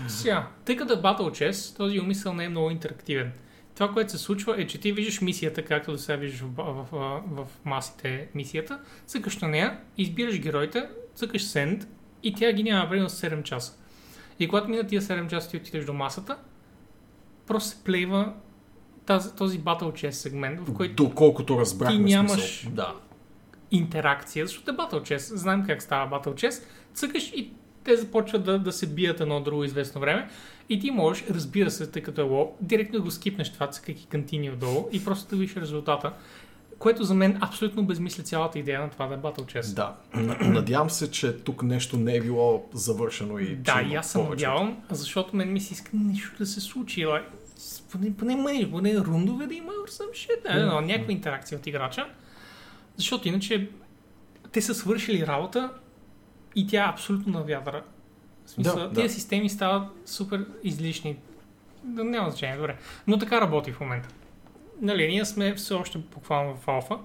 Сега, 0.08 0.48
тъй 0.66 0.76
като 0.76 0.94
е 0.94 0.98
Battle 0.98 1.18
Chess, 1.18 1.78
този 1.78 2.00
умисъл 2.00 2.34
не 2.34 2.44
е 2.44 2.50
много 2.50 2.72
интерактивен. 2.72 3.32
Това, 3.76 3.94
което 3.94 4.12
се 4.12 4.18
случва 4.18 4.62
е, 4.62 4.68
че 4.68 4.80
ти 4.80 4.92
виждаш 4.92 5.22
мисията, 5.22 5.66
както 5.66 5.92
до 5.92 5.98
сега 5.98 6.16
виждаш 6.16 6.40
в, 6.42 6.48
в, 6.58 6.88
в, 6.92 7.22
в 7.28 7.48
масите 7.66 8.28
мисията, 8.36 8.80
цъкаш 9.06 9.38
на 9.38 9.48
нея, 9.48 9.80
избираш 9.98 10.40
героите, 10.40 10.84
цъкаш 11.16 11.44
Send 11.44 11.86
и 12.24 12.34
тя 12.34 12.52
ги 12.54 12.64
няма 12.64 12.90
примерно 12.90 13.10
7 13.10 13.44
часа. 13.44 13.74
И 14.40 14.48
когато 14.48 14.70
минат 14.70 14.88
тия 14.88 15.02
7 15.02 15.28
часа 15.28 15.50
ти 15.50 15.58
отидеш 15.58 15.86
до 15.86 15.94
масата, 15.94 16.38
просто 17.48 17.70
се 17.70 17.84
плейва 17.84 18.34
тази, 19.06 19.36
този 19.36 19.60
Battle 19.60 19.82
Chess 19.84 20.10
сегмент, 20.12 20.60
в 20.60 20.74
който 20.74 21.04
Доколкото 21.04 21.60
разбрахме 21.60 21.98
Ти 21.98 22.04
нямаш- 22.04 22.60
смисъл. 22.62 22.72
Да. 22.72 22.94
интеракция, 23.72 24.46
защото 24.48 24.72
е 24.72 24.76
Battle 24.76 25.02
Chess. 25.02 25.36
Знаем 25.36 25.64
как 25.68 25.82
става 25.82 26.12
Battle 26.12 26.34
Chess. 26.34 26.64
Цъкаш 26.94 27.32
и 27.36 27.52
те 27.84 27.96
започват 27.96 28.44
да, 28.44 28.60
да 28.60 28.72
се 28.72 28.88
бият 28.88 29.22
едно 29.22 29.42
друго 29.42 29.64
известно 29.64 30.02
време. 30.02 30.30
И 30.70 30.80
ти 30.80 30.92
можеш, 30.92 31.24
разбира 31.30 31.72
се, 31.72 31.92
тъй 31.92 32.02
като 32.02 32.22
е 32.22 32.24
лоу, 32.24 32.52
директно 32.62 33.00
да 33.00 33.04
го 33.04 33.12
скипнеш 33.12 33.54
това, 33.54 33.68
цъкайки 33.68 34.08
кантини 34.08 34.52
отдолу 34.52 34.90
и 34.92 35.04
просто 35.06 35.30
да 35.30 35.36
видиш 35.36 35.56
резултата. 35.56 36.14
Което 36.80 37.04
за 37.04 37.14
мен 37.14 37.38
абсолютно 37.42 37.86
безмисля 37.86 38.24
цялата 38.24 38.60
идея 38.60 38.82
на 38.82 38.90
това 38.90 39.08
да 39.08 39.14
е 39.14 39.18
Battle 39.18 39.60
Chess. 39.60 39.74
Да. 39.76 39.96
Надявам 40.42 40.90
се, 40.90 41.12
че 41.12 41.38
тук 41.38 41.64
нещо 41.64 41.98
не 41.98 42.16
е 42.16 42.22
било 42.22 42.66
завършено 42.74 43.40
и 43.40 43.56
Да, 43.56 43.82
и 43.92 43.96
аз 43.96 44.12
съм 44.12 44.26
повече. 44.26 44.46
надявам, 44.46 44.78
защото 44.90 45.36
мен 45.36 45.54
ми 45.54 45.60
се 45.60 45.74
иска 45.74 45.92
нещо 45.94 46.32
да 46.40 46.46
се 46.46 46.62
случи. 46.62 47.06
Like, 47.06 47.24
поне, 47.92 48.16
поне 48.18 48.36
мъниш, 48.36 48.70
поне 48.70 48.98
рундове 48.98 49.48
да 49.48 49.54
има 49.54 49.72
or 49.72 49.90
some 49.90 50.12
shit. 50.12 50.56
Не, 50.56 50.64
но 50.66 50.82
някаква 50.82 51.12
интеракция 51.12 51.58
от 51.58 51.68
играча. 51.68 52.08
Защото 52.98 53.28
иначе 53.28 53.70
те 54.52 54.62
са 54.62 54.74
свършили 54.74 55.28
работа 55.28 55.70
и 56.56 56.68
тя 56.68 56.86
е 56.86 56.90
абсолютно 56.90 57.34
на 57.34 57.44
вятъра. 57.44 57.84
В 58.46 58.50
смисъл, 58.50 58.76
Да, 58.76 58.94
тия 58.94 59.08
да. 59.08 59.14
системи 59.14 59.50
стават 59.50 59.88
супер 60.06 60.46
излишни. 60.64 61.18
Да, 61.84 62.04
няма 62.04 62.30
значение, 62.30 62.56
добре. 62.56 62.78
Но 63.08 63.18
така 63.18 63.42
работи 63.42 63.72
в 63.72 63.80
момента. 63.80 64.10
Нали, 64.82 65.08
ние 65.08 65.26
сме 65.26 65.54
все 65.56 65.74
още 65.74 65.98
буквално 65.98 66.56
в 66.56 66.68
алфа. 66.68 66.98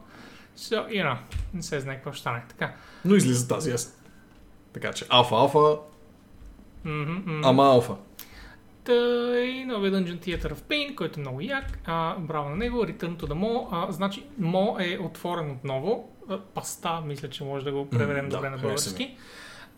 So, 0.56 0.88
you 0.88 1.04
know, 1.04 1.16
не 1.54 1.62
се 1.62 1.80
знае 1.80 1.96
какво 1.96 2.12
ще 2.12 2.20
стане. 2.20 2.42
Така. 2.48 2.74
Но 3.04 3.14
излиза 3.14 3.48
тази 3.48 3.70
есен. 3.70 3.92
Така 4.72 4.92
че 4.92 5.04
алфа, 5.08 5.34
алфа, 5.34 5.76
ама 7.44 7.64
алфа. 7.64 7.94
Тъй, 8.84 9.64
новия 9.64 9.92
Dungeon 9.92 10.18
Theater 10.26 10.52
of 10.52 10.60
Pain, 10.60 10.94
който 10.94 11.20
е 11.20 11.22
много 11.22 11.40
як. 11.40 11.78
А, 11.84 12.18
браво 12.18 12.48
на 12.48 12.56
него. 12.56 12.84
Return 12.84 13.16
to 13.16 13.22
the 13.22 13.32
Mall. 13.34 13.68
А, 13.70 13.92
значи, 13.92 14.24
Mall 14.40 14.94
е 14.94 14.98
отворен 14.98 15.50
отново. 15.50 16.08
А, 16.28 16.38
Паста, 16.38 17.00
мисля, 17.00 17.30
че 17.30 17.44
може 17.44 17.64
да 17.64 17.72
го 17.72 17.90
преведем 17.90 18.24
М, 18.24 18.30
добре 18.30 18.50
да, 18.50 18.56
на 18.56 18.62
български. 18.62 19.16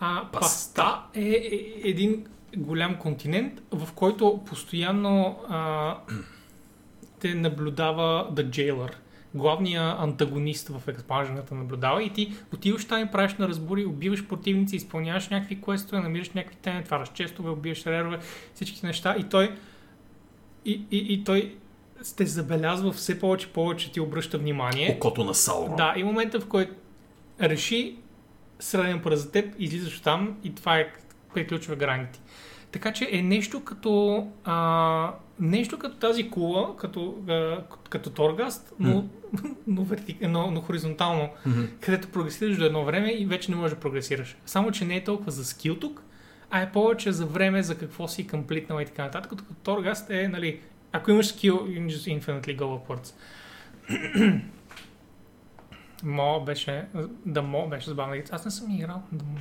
А, 0.01 0.23
Паста. 0.33 0.41
паста 0.41 1.03
е, 1.15 1.21
е 1.21 1.89
един 1.89 2.27
голям 2.57 2.97
континент, 2.97 3.63
в 3.73 3.93
който 3.93 4.41
постоянно 4.47 5.39
а, 5.49 5.97
те 7.21 7.35
наблюдава 7.35 8.31
The 8.33 8.49
Jailer. 8.49 8.93
Главният 9.35 9.99
антагонист 9.99 10.69
в 10.69 10.89
експанжената 10.89 11.55
наблюдава 11.55 12.03
и 12.03 12.11
ти 12.11 12.33
отиваш 12.55 12.85
там 12.85 13.03
и 13.03 13.11
правиш 13.11 13.35
на 13.35 13.49
разбори, 13.49 13.85
убиваш 13.85 14.27
противници, 14.27 14.77
изпълняваш 14.77 15.29
някакви 15.29 15.61
квестове, 15.63 16.03
намираш 16.03 16.31
някакви 16.31 16.57
тайни, 16.57 16.81
отваряш 16.81 17.09
честове, 17.15 17.51
убиваш 17.51 17.87
рерове, 17.87 18.19
всички 18.55 18.87
неща 18.87 19.17
и 19.19 19.25
той 19.25 19.55
и, 20.65 20.83
и, 20.91 21.15
и 21.15 21.25
той 21.25 21.57
те 22.17 22.27
забелязва 22.27 22.93
все 22.93 23.21
повече 23.21 23.47
и 23.47 23.53
повече 23.53 23.93
ти 23.93 24.01
обръща 24.01 24.39
внимание. 24.39 24.95
Окото 24.97 25.25
на 25.25 25.35
Саурон. 25.35 25.77
Да, 25.77 25.95
и 25.97 26.03
момента 26.03 26.41
в 26.41 26.47
който 26.47 26.75
реши 27.43 27.97
среден 28.61 29.01
път 29.03 29.19
за 29.19 29.31
теб, 29.33 29.55
излизаш 29.59 30.01
там 30.01 30.37
и 30.45 30.55
това 30.55 30.79
е 30.79 30.93
приключва 31.35 31.77
граните. 31.77 32.21
Така 32.73 32.93
че 32.93 33.09
е 33.13 33.23
нещо 33.23 33.65
като 33.65 34.27
а, 34.45 35.13
нещо 35.41 35.79
като 35.79 35.97
тази 35.97 36.31
кула, 36.31 36.77
като, 36.77 37.15
а, 37.29 37.63
като 37.91 38.11
Торгаст, 38.11 38.73
но, 38.79 39.05
но, 39.67 39.85
вертик, 39.85 40.17
но, 40.21 40.51
но 40.51 40.61
хоризонтално, 40.61 41.29
Мгм. 41.47 41.63
където 41.81 42.09
прогресираш 42.09 42.57
до 42.57 42.65
едно 42.65 42.85
време 42.85 43.13
и 43.13 43.27
вече 43.27 43.51
не 43.51 43.57
можеш 43.57 43.75
да 43.75 43.81
прогресираш. 43.81 44.37
Само, 44.47 44.71
че 44.71 44.85
не 44.85 44.97
е 44.97 45.05
толкова 45.05 45.31
за 45.31 45.45
скил 45.45 45.75
тук, 45.77 46.03
а 46.51 46.63
е 46.63 46.73
повече 46.73 47.13
за 47.13 47.27
време, 47.27 47.63
за 47.63 47.79
какво 47.79 48.09
си 48.09 48.27
комплитнал 48.27 48.81
и 48.81 48.85
така 48.85 49.05
нататък. 49.05 49.31
Като 49.31 49.45
Торгаст 49.63 50.11
е, 50.11 50.29
нали, 50.29 50.61
ако 50.93 51.11
имаш 51.11 51.27
скил, 51.27 51.55
you 51.55 51.81
can 51.81 51.89
just 51.89 52.21
infinitely 52.21 52.59
go 52.59 52.79
upwards. 52.79 53.15
Мо 56.03 56.41
беше, 56.41 56.87
да 57.27 57.43
Мо 57.43 57.69
беше 57.69 57.89
забавна 57.89 58.17
игра. 58.17 58.29
Аз 58.33 58.45
не 58.45 58.51
съм 58.51 58.71
играл 58.71 59.03
да 59.13 59.25
Мо. 59.25 59.39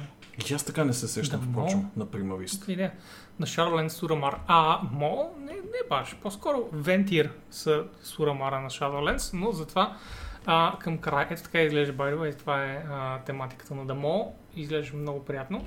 И 0.49 0.53
аз 0.53 0.63
така 0.63 0.83
не 0.83 0.93
се 0.93 1.07
сещам, 1.07 1.39
Да, 1.39 1.47
впрочем, 1.47 1.85
на 1.97 2.05
Примавист. 2.05 2.59
Каква 2.59 2.73
идея? 2.73 2.91
На 3.39 3.45
Шарлен 3.45 3.89
Сурамар. 3.89 4.39
А 4.47 4.79
Мо 4.91 5.35
не, 5.39 5.53
не 5.53 5.89
баш. 5.89 6.15
По-скоро 6.21 6.69
Вентир 6.73 7.31
са 7.51 7.83
Сурамара 8.03 8.61
на 8.61 8.69
Shadowlands, 8.69 9.33
но 9.33 9.51
затова 9.51 9.97
а, 10.45 10.75
към 10.79 10.97
края. 10.97 11.27
Ето 11.29 11.43
така 11.43 11.61
изглежда, 11.61 11.93
the 11.93 12.15
way. 12.15 12.37
Това 12.37 12.65
е 12.65 12.83
а, 12.89 13.19
тематиката 13.19 13.75
на 13.75 13.85
Дамо. 13.85 14.35
Изглежда 14.55 14.97
много 14.97 15.25
приятно. 15.25 15.65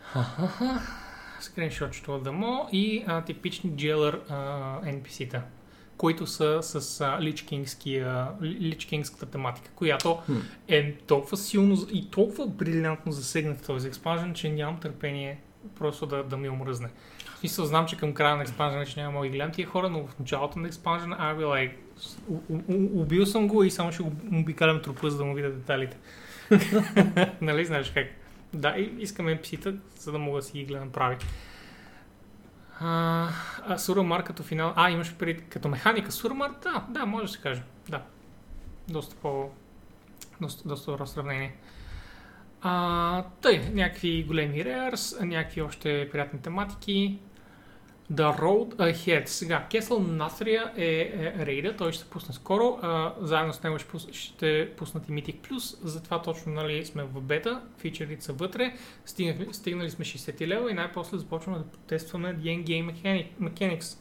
Ха-ха-ха. 0.00 1.03
Скриншотчето 1.44 2.14
от 2.14 2.22
Дамо 2.22 2.68
и 2.72 3.04
а, 3.06 3.22
типични 3.22 3.70
джелър 3.76 4.20
а, 4.28 4.34
NPC-та, 4.82 5.42
които 5.96 6.26
са 6.26 6.58
с 6.62 7.00
а, 7.00 7.18
Lich 7.20 7.68
Kingската 8.90 9.26
тематика, 9.30 9.70
която 9.74 10.18
е 10.68 10.92
толкова 10.94 11.36
силно 11.36 11.76
и 11.92 12.10
толкова 12.10 12.46
брилянтно 12.46 13.12
засегнат 13.12 13.58
в 13.60 13.66
този 13.66 13.88
експанжен, 13.88 14.34
че 14.34 14.52
нямам 14.52 14.80
търпение 14.80 15.38
просто 15.78 16.06
да, 16.06 16.22
да 16.24 16.36
ми 16.36 16.48
омръзне. 16.48 16.88
В 17.34 17.38
смисъл, 17.38 17.64
знам, 17.64 17.86
че 17.86 17.96
към 17.96 18.14
края 18.14 18.36
на 18.36 18.42
експанжена 18.42 18.86
ще 18.86 19.02
няма 19.02 19.20
да 19.20 19.26
ги 19.26 19.32
гледам 19.32 19.52
тия 19.52 19.66
хора, 19.66 19.88
но 19.88 20.06
в 20.06 20.18
началото 20.18 20.58
на 20.58 20.68
експанжена, 20.68 21.16
I 21.16 21.36
will 21.36 21.46
like, 21.46 21.72
у- 22.28 22.54
у- 22.54 22.62
у- 22.68 23.00
убил 23.00 23.26
съм 23.26 23.48
го 23.48 23.64
и 23.64 23.70
само 23.70 23.92
ще 23.92 24.02
го 24.02 24.12
обикалям 24.32 24.82
трупа, 24.82 25.10
за 25.10 25.18
да 25.18 25.24
му 25.24 25.34
видя 25.34 25.50
деталите. 25.50 25.96
нали 27.40 27.64
знаеш 27.64 27.90
как? 27.90 28.06
Да, 28.54 28.74
и 28.78 28.94
искам 28.98 29.26
NPC-та, 29.26 29.72
за 29.98 30.12
да 30.12 30.18
мога 30.18 30.38
да 30.38 30.42
си 30.42 30.58
ги 30.58 30.64
гледам 30.64 30.90
прави. 30.90 31.16
А, 32.80 33.28
а 33.66 33.78
Сурамар 33.78 34.24
като 34.24 34.42
финал... 34.42 34.72
А, 34.76 34.90
имаш 34.90 35.14
преди 35.14 35.40
като 35.40 35.68
механика 35.68 36.12
Сурамар? 36.12 36.50
Да, 36.62 36.86
да, 36.88 37.06
може 37.06 37.26
да 37.26 37.32
се 37.32 37.40
каже. 37.40 37.62
Да. 37.88 38.02
Доста 38.88 39.16
по... 39.16 39.50
Доста, 40.40 40.68
доста 40.68 40.90
добро 40.90 41.06
сравнение. 41.06 41.56
А, 42.62 43.24
тъй, 43.40 43.70
някакви 43.72 44.24
големи 44.24 44.64
реърс, 44.64 45.16
някакви 45.20 45.62
още 45.62 46.08
приятни 46.12 46.42
тематики. 46.42 47.18
The 48.12 48.40
Road 48.40 48.74
Ahead. 48.76 49.26
Сега, 49.26 49.66
Кесъл 49.70 50.00
Насрия 50.00 50.72
е, 50.76 51.12
е 51.38 51.46
рейда, 51.46 51.76
той 51.76 51.92
ще 51.92 52.02
се 52.02 52.10
пусне 52.10 52.34
скоро. 52.34 52.78
А, 52.82 53.14
заедно 53.20 53.52
с 53.52 53.62
него 53.62 53.78
ще, 53.78 53.88
пус, 53.88 54.08
ще 54.12 54.70
пуснат 54.76 55.08
и 55.08 55.12
Mythic 55.12 55.36
Plus, 55.36 55.78
затова 55.84 56.22
точно 56.22 56.52
нали, 56.52 56.84
сме 56.84 57.02
в 57.02 57.20
бета, 57.20 57.62
фичерите 57.78 58.24
са 58.24 58.32
вътре, 58.32 58.74
стигнали, 59.04 59.48
стигнали 59.52 59.90
сме 59.90 60.04
60 60.04 60.46
лева 60.46 60.70
и 60.70 60.74
най-после 60.74 61.18
започваме 61.18 61.58
да 61.58 61.64
тестваме 61.86 62.36
The 62.36 62.64
Endgame 62.64 62.92
Mechanic, 62.92 63.26
Mechanics. 63.40 63.98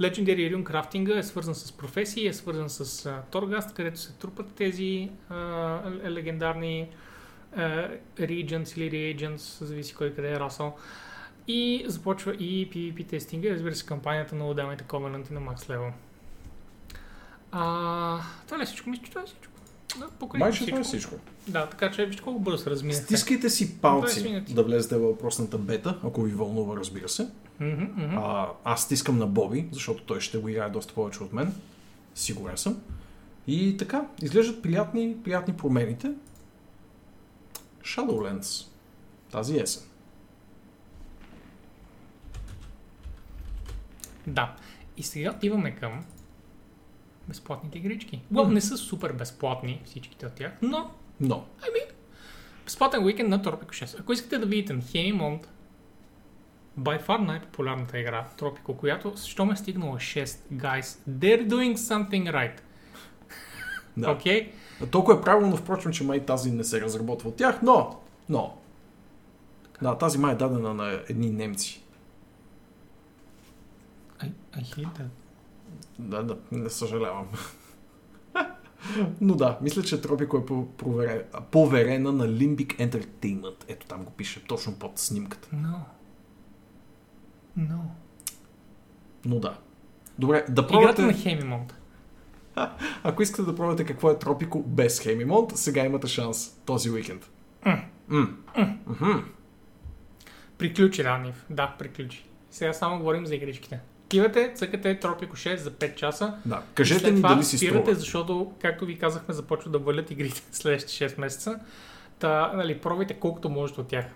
Legendary 0.00 0.54
Rune 0.54 0.64
крафтинга 0.64 1.18
е 1.18 1.22
свързан 1.22 1.54
с 1.54 1.72
професии, 1.72 2.26
е 2.26 2.32
свързан 2.32 2.70
с 2.70 3.06
а, 3.06 3.22
Торгаст, 3.30 3.74
където 3.74 4.00
се 4.00 4.12
трупат 4.12 4.54
тези 4.54 5.10
а, 5.28 5.36
легендарни 6.04 6.88
а, 7.56 7.88
Regents 8.18 8.78
или 8.78 9.16
Reagents, 9.16 9.64
зависи 9.64 9.94
кой 9.94 10.14
къде 10.14 10.32
е 10.32 10.40
расъл. 10.40 10.76
И 11.48 11.84
започва 11.86 12.34
и 12.34 12.70
PvP 12.70 13.06
тестинга, 13.08 13.50
разбира 13.50 13.74
се, 13.74 13.86
кампанията 13.86 14.34
на 14.34 14.48
отделните 14.48 14.84
Covenant 14.84 15.30
на 15.30 15.40
Max 15.40 15.56
Level. 15.56 15.90
А, 17.52 18.20
това 18.46 18.58
ли 18.58 18.62
е 18.62 18.66
всичко? 18.66 18.90
Мисля, 18.90 19.04
че 19.04 19.10
това 19.10 19.22
е 19.22 19.26
всичко. 19.26 19.52
Да, 19.98 20.38
Май, 20.38 20.52
че 20.52 20.66
това 20.66 20.78
е 20.78 20.82
всичко. 20.82 21.14
Да, 21.48 21.66
така 21.66 21.90
че 21.90 22.06
вижте 22.06 22.22
колко 22.22 22.40
бързо 22.40 22.58
се 22.58 22.70
размина. 22.70 22.94
Стискайте 22.94 23.50
си 23.50 23.68
20 23.68 23.80
палци 23.80 24.40
да 24.48 24.62
влезете 24.62 24.96
във 24.96 25.10
въпросната 25.10 25.58
бета, 25.58 26.00
ако 26.04 26.22
ви 26.22 26.32
вълнува, 26.32 26.76
разбира 26.76 27.08
се. 27.08 27.28
А, 27.60 28.48
аз 28.64 28.82
стискам 28.82 29.18
на 29.18 29.26
Боби, 29.26 29.68
защото 29.72 30.02
той 30.02 30.20
ще 30.20 30.38
го 30.38 30.48
играе 30.48 30.70
доста 30.70 30.94
повече 30.94 31.22
от 31.22 31.32
мен. 31.32 31.54
Сигурен 32.14 32.56
съм. 32.56 32.82
И 33.46 33.76
така, 33.76 34.06
изглеждат 34.22 34.62
приятни, 34.62 35.16
приятни 35.24 35.54
промените. 35.54 36.12
Shadowlands. 37.84 38.66
Тази 39.32 39.58
есен. 39.58 39.82
Да. 44.26 44.56
И 44.96 45.02
сега 45.02 45.30
отиваме 45.30 45.70
към 45.74 46.04
безплатните 47.28 47.78
игрички. 47.78 48.22
Well, 48.32 48.44
Мгм. 48.44 48.52
не 48.54 48.60
са 48.60 48.76
супер 48.76 49.12
безплатни 49.12 49.82
всичките 49.84 50.26
от 50.26 50.32
тях, 50.32 50.52
но 50.62 50.90
Но, 51.20 51.44
безплатен 52.64 53.04
уикенд 53.04 53.28
на 53.28 53.42
Tropico 53.42 53.84
6. 53.84 54.00
Ако 54.00 54.12
искате 54.12 54.38
да 54.38 54.46
видите 54.46 54.72
на 54.72 54.82
Hemimont, 54.82 55.46
by 56.80 57.06
far 57.06 57.18
най-популярната 57.18 57.98
игра, 57.98 58.28
Tropico, 58.38 58.76
която, 58.76 59.12
що 59.24 59.44
ме 59.44 59.52
е 59.52 59.56
стигнала 59.56 59.96
6, 59.96 60.24
guys, 60.52 60.80
they're 61.08 61.46
doing 61.48 61.74
something 61.74 62.32
right. 62.32 62.60
да. 63.96 64.10
Окей? 64.10 64.52
Толкова 64.90 65.18
е 65.18 65.22
правилно, 65.22 65.56
впрочем, 65.56 65.92
че 65.92 66.04
май 66.04 66.26
тази 66.26 66.50
не 66.50 66.64
се 66.64 66.80
разработва 66.80 67.28
от 67.28 67.36
тях, 67.36 67.62
но, 67.62 68.00
но. 68.28 68.58
Да, 69.82 69.98
тази 69.98 70.18
май 70.18 70.32
е 70.32 70.36
дадена 70.36 70.74
на 70.74 71.00
едни 71.08 71.30
немци. 71.30 71.82
I, 74.56 74.62
hate 74.62 74.98
that. 74.98 75.08
Да, 75.98 76.22
да, 76.22 76.38
не 76.52 76.70
съжалявам. 76.70 77.26
Но 79.20 79.34
да, 79.34 79.58
мисля, 79.62 79.82
че 79.82 80.00
Тропико 80.00 80.36
е 81.02 81.24
поверена 81.50 82.12
на 82.12 82.28
Limbic 82.28 82.90
Entertainment. 82.90 83.64
Ето 83.68 83.86
там 83.86 84.04
го 84.04 84.10
пише, 84.10 84.44
точно 84.44 84.78
под 84.78 84.98
снимката. 84.98 85.48
No. 85.54 85.76
No. 87.58 87.78
Но 89.24 89.38
да. 89.38 89.58
Добре, 90.18 90.44
да 90.48 90.62
Играта 90.62 90.68
пробвате... 90.68 91.02
на 91.02 91.12
Hemimont. 91.12 91.72
Ако 93.02 93.22
искате 93.22 93.50
да 93.50 93.56
пробвате 93.56 93.84
какво 93.84 94.10
е 94.10 94.18
Тропико 94.18 94.62
без 94.62 95.00
Хемимонт, 95.00 95.56
сега 95.56 95.84
имате 95.84 96.06
шанс 96.06 96.60
този 96.66 96.90
уикенд. 96.90 97.30
М. 98.08 98.36
Мгм. 98.86 99.12
Приключи, 100.58 101.04
Ранив. 101.04 101.46
Да, 101.50 101.74
приключи. 101.78 102.26
Сега 102.50 102.72
само 102.72 102.98
говорим 102.98 103.26
за 103.26 103.34
игричките. 103.34 103.80
Отивате, 104.06 104.52
цъкате 104.54 105.00
Tropico 105.00 105.32
6 105.32 105.56
за 105.56 105.70
5 105.70 105.94
часа. 105.94 106.34
Да. 106.44 106.62
Кажете 106.74 107.10
ни 107.10 107.20
дали 107.20 107.44
си 107.44 107.58
спирате, 107.58 107.78
струва. 107.78 107.94
защото, 107.94 108.52
както 108.60 108.86
ви 108.86 108.98
казахме, 108.98 109.34
започват 109.34 109.72
да 109.72 109.78
валят 109.78 110.10
игрите 110.10 110.42
следващите 110.52 111.10
6 111.10 111.20
месеца. 111.20 111.60
Та, 112.18 112.52
нали, 112.52 112.78
пробвайте 112.78 113.14
колкото 113.14 113.48
можете 113.48 113.80
от 113.80 113.88
тях. 113.88 114.06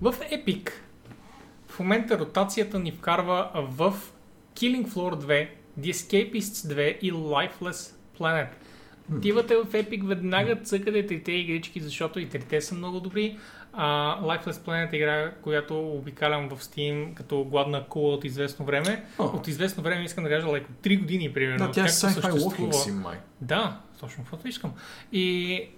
В 0.00 0.12
Epic 0.12 0.70
в 1.68 1.78
момента 1.78 2.18
ротацията 2.18 2.78
ни 2.78 2.92
вкарва 2.92 3.50
в 3.54 3.94
Killing 4.54 4.86
Floor 4.86 5.14
2, 5.14 5.48
The 5.80 5.92
Escapists 5.92 6.74
2 6.74 6.98
и 6.98 7.12
Lifeless 7.12 7.94
Planet. 8.18 8.48
Отивате 9.16 9.56
в 9.56 9.64
Epic, 9.64 10.06
веднага 10.06 10.56
цъкате 10.56 11.06
трите 11.06 11.32
игрички, 11.32 11.80
защото 11.80 12.20
и 12.20 12.28
трите 12.28 12.60
са 12.60 12.74
много 12.74 13.00
добри. 13.00 13.38
А, 13.72 14.18
Lifeless 14.22 14.52
Planet 14.52 14.92
е 14.92 14.96
игра, 14.96 15.30
която 15.42 15.88
обикалям 15.90 16.48
в 16.48 16.60
Steam 16.62 17.14
като 17.14 17.44
гладна 17.44 17.84
кула 17.88 18.14
от 18.14 18.24
известно 18.24 18.66
време. 18.66 19.04
О. 19.18 19.24
От 19.24 19.48
известно 19.48 19.82
време 19.82 20.04
искам 20.04 20.24
да 20.24 20.30
кажа, 20.30 20.46
like, 20.46 20.64
от 20.70 20.76
3 20.82 20.98
години, 20.98 21.32
примерно. 21.32 21.66
Да, 21.66 21.72
тя 21.72 21.84
е 21.84 21.88
sci-fi 21.88 22.30
walking 22.30 22.70
sim, 22.70 22.92
май. 22.92 23.16
Да, 23.40 23.80
точно 24.00 24.24
каквото 24.24 24.48
искам. 24.48 24.72
И 25.12 25.68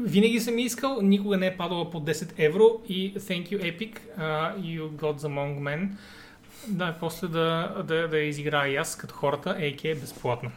винаги 0.00 0.40
съм 0.40 0.58
искал, 0.58 1.00
никога 1.02 1.36
не 1.36 1.46
е 1.46 1.56
падала 1.56 1.90
по 1.90 2.00
10 2.00 2.32
евро 2.38 2.80
и 2.88 3.14
thank 3.14 3.48
you 3.48 3.60
Epic, 3.60 3.98
uh, 4.18 4.58
you 4.58 4.90
got 4.90 5.18
the 5.18 5.28
among 5.28 5.60
men. 5.60 5.88
Да, 6.68 6.96
после 7.00 7.28
да, 7.28 7.74
да, 7.86 8.08
да 8.08 8.18
изиграя 8.18 8.72
и 8.72 8.76
аз 8.76 8.96
като 8.96 9.14
хората, 9.14 9.50
AK 9.50 9.84
е 9.84 9.94
безплатно. 9.94 10.50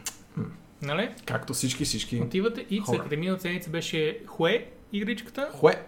Нали? 0.82 1.08
Както 1.26 1.52
всички, 1.54 1.84
всички. 1.84 2.20
Отивате 2.20 2.66
и 2.70 2.82
цъкате. 2.86 3.16
Миналата 3.16 3.42
седмица 3.42 3.70
беше 3.70 4.18
Хуе 4.26 4.66
игричката. 4.92 5.48
Хуе, 5.52 5.82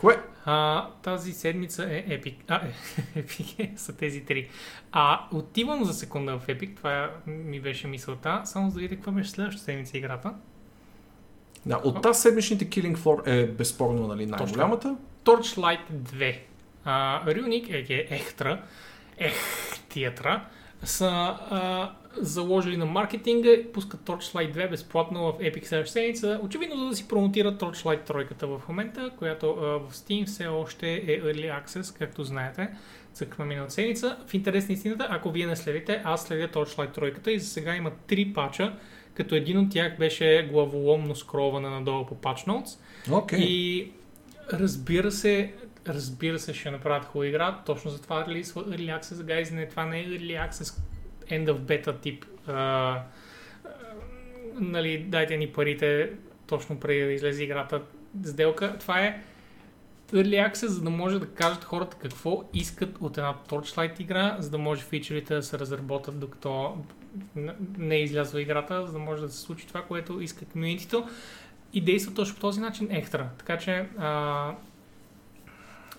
Хуе. 0.00 0.22
А, 0.44 0.86
тази 1.02 1.32
седмица 1.32 1.84
е 1.84 2.04
Epic. 2.08 2.34
А, 2.48 2.56
е, 2.56 2.72
Epic 3.22 3.58
е, 3.58 3.72
са 3.76 3.96
тези 3.96 4.24
три. 4.24 4.48
А, 4.92 5.20
отивам 5.32 5.84
за 5.84 5.94
секунда 5.94 6.38
в 6.38 6.46
Epic, 6.46 6.76
това 6.76 7.10
ми 7.26 7.60
беше 7.60 7.86
мисълта, 7.86 8.42
само 8.44 8.70
за 8.70 8.74
да 8.74 8.80
видите 8.80 8.96
какво 8.96 9.12
беше 9.12 9.30
следващата 9.30 9.64
седмица 9.64 9.98
играта. 9.98 10.34
Да, 11.66 11.80
от 11.84 12.02
тази 12.02 12.20
седмичните 12.20 12.70
Killing 12.70 12.96
Floor 12.96 13.26
е 13.26 13.46
безспорно 13.46 14.06
нали, 14.06 14.26
най-голямата. 14.26 14.96
Torchlight 15.24 15.92
2. 15.92 16.38
А, 16.84 17.24
Runic, 17.26 17.90
е, 17.90 18.06
Ехтра, 18.10 18.62
Ехтиятра, 19.18 20.44
са 20.82 21.08
а, 21.50 21.92
заложили 22.20 22.76
на 22.76 22.86
маркетинга, 22.86 23.50
пускат 23.72 24.00
Torchlight 24.00 24.54
2 24.54 24.70
безплатно 24.70 25.32
в 25.32 25.38
Epic 25.38 25.64
следващата 25.64 25.92
седмица. 25.92 26.40
Очевидно 26.42 26.76
за 26.76 26.84
да 26.84 26.96
си 26.96 27.08
промотират 27.08 27.60
Torchlight 27.60 28.04
тройката 28.04 28.46
в 28.46 28.62
момента, 28.68 29.10
която 29.18 29.50
а, 29.50 29.64
в 29.78 29.88
Steam 29.92 30.26
все 30.26 30.46
още 30.46 30.94
е 30.94 31.22
Early 31.22 31.64
Access, 31.64 31.98
както 31.98 32.24
знаете. 32.24 32.68
Цъкахме 33.12 33.44
миналата 33.44 33.72
седмица. 33.72 34.16
В 34.26 34.34
интерес 34.34 34.68
на 34.68 34.74
истината, 34.74 35.06
ако 35.10 35.30
вие 35.30 35.46
не 35.46 35.56
следите, 35.56 36.02
аз 36.04 36.26
следя 36.26 36.48
Torchlight 36.48 36.92
тройката 36.92 37.32
и 37.32 37.38
за 37.38 37.46
сега 37.46 37.76
има 37.76 37.90
три 38.06 38.32
пача, 38.32 38.76
като 39.14 39.34
един 39.34 39.58
от 39.58 39.70
тях 39.70 39.98
беше 39.98 40.48
главоломно 40.52 41.16
скролване 41.16 41.68
надолу 41.68 42.06
по 42.06 42.14
Patch 42.14 42.46
Notes. 42.46 42.78
Окей. 43.12 43.38
И 43.40 43.90
разбира 44.52 45.12
се, 45.12 45.52
разбира 45.88 46.38
се, 46.38 46.54
ще 46.54 46.70
направят 46.70 47.04
хубава 47.04 47.26
игра. 47.26 47.58
Точно 47.66 47.90
затова 47.90 48.26
релизва 48.26 48.64
Early 48.64 49.00
Access, 49.00 49.14
guys. 49.14 49.52
Не, 49.52 49.68
това 49.68 49.86
не 49.86 50.00
е 50.00 50.06
Early 50.06 50.50
Access 50.50 50.80
End 51.30 51.46
of 51.46 51.58
Beta 51.58 52.00
тип. 52.00 52.24
А, 52.46 52.52
а, 52.52 53.02
нали, 54.54 54.98
дайте 55.08 55.36
ни 55.36 55.52
парите 55.52 56.12
точно 56.46 56.80
преди 56.80 57.04
да 57.04 57.12
излезе 57.12 57.44
играта 57.44 57.82
сделка. 58.24 58.78
Това 58.78 59.00
е 59.00 59.22
Early 60.12 60.52
Access, 60.52 60.66
за 60.66 60.82
да 60.82 60.90
може 60.90 61.18
да 61.18 61.26
кажат 61.26 61.64
хората 61.64 61.96
какво 61.96 62.44
искат 62.54 62.98
от 63.00 63.18
една 63.18 63.34
Torchlight 63.48 64.00
игра, 64.00 64.36
за 64.38 64.50
да 64.50 64.58
може 64.58 64.82
фичерите 64.82 65.34
да 65.34 65.42
се 65.42 65.58
разработят 65.58 66.20
докато 66.20 66.76
не 67.78 67.96
е 67.96 68.02
излязла 68.02 68.42
играта, 68.42 68.86
за 68.86 68.92
да 68.92 68.98
може 68.98 69.22
да 69.22 69.28
се 69.28 69.40
случи 69.40 69.66
това, 69.66 69.82
което 69.82 70.20
иска 70.20 70.44
комьюнитито 70.44 71.08
и 71.72 71.80
действа 71.80 72.14
точно 72.14 72.34
по 72.34 72.40
този 72.40 72.60
начин 72.60 72.88
Ехтра. 72.90 73.28
Така 73.38 73.58
че, 73.58 73.88
а, 73.98 74.54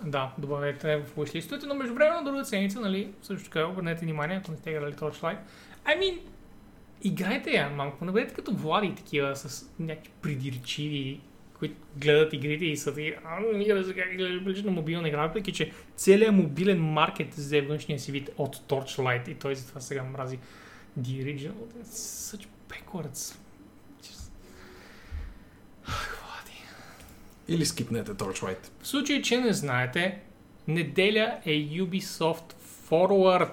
да, 0.06 0.34
добавете 0.38 0.98
в 0.98 1.16
wishlistовете, 1.18 1.66
но 1.68 1.76
между 1.76 1.94
време 1.94 2.16
на 2.16 2.24
другата 2.24 2.46
седмица, 2.46 2.80
нали, 2.80 3.12
също 3.22 3.44
така 3.44 3.68
обърнете 3.68 4.06
внимание, 4.06 4.38
ако 4.38 4.52
не 4.52 4.58
сте 4.58 4.70
играли 4.70 4.94
Torchlight. 4.94 5.38
I 5.86 6.00
mean, 6.00 6.20
играйте 7.04 7.52
я, 7.52 7.70
малко, 7.70 8.06
не 8.06 8.12
бъдете 8.12 8.34
като 8.34 8.54
Влади 8.54 8.96
такива 8.96 9.36
с 9.36 9.70
някакви 9.80 10.12
придирчиви, 10.22 11.22
които 11.60 11.76
гледат 11.98 12.34
игрите 12.34 12.66
и 12.66 12.78
са 12.78 12.94
такива, 12.94 13.16
а, 13.26 13.66
хареса 13.68 13.94
как 13.94 14.18
гледаш 14.18 14.64
на 14.64 14.72
мобилна 14.72 15.08
игра, 15.08 15.28
въпреки 15.28 15.52
че 15.52 15.72
целият 15.96 16.36
мобилен 16.36 16.84
маркет 16.84 17.34
взе 17.34 17.62
външния 17.62 18.00
си 18.00 18.12
вид 18.12 18.30
от 18.38 18.56
Torchlight 18.56 19.30
и 19.30 19.36
той 19.36 19.56
затова 19.56 19.82
сега 19.82 20.04
мрази 20.04 20.40
The 21.00 21.26
Original. 21.26 21.84
Such 21.86 22.48
backwards. 22.70 23.38
Just... 24.04 24.32
Или 27.52 27.66
скипнете 27.66 28.12
Torchlight. 28.12 28.68
В 28.82 28.88
случай, 28.88 29.22
че 29.22 29.38
не 29.38 29.54
знаете, 29.54 30.20
неделя 30.68 31.38
е 31.46 31.52
Ubisoft 31.52 32.54
Forward. 32.90 33.52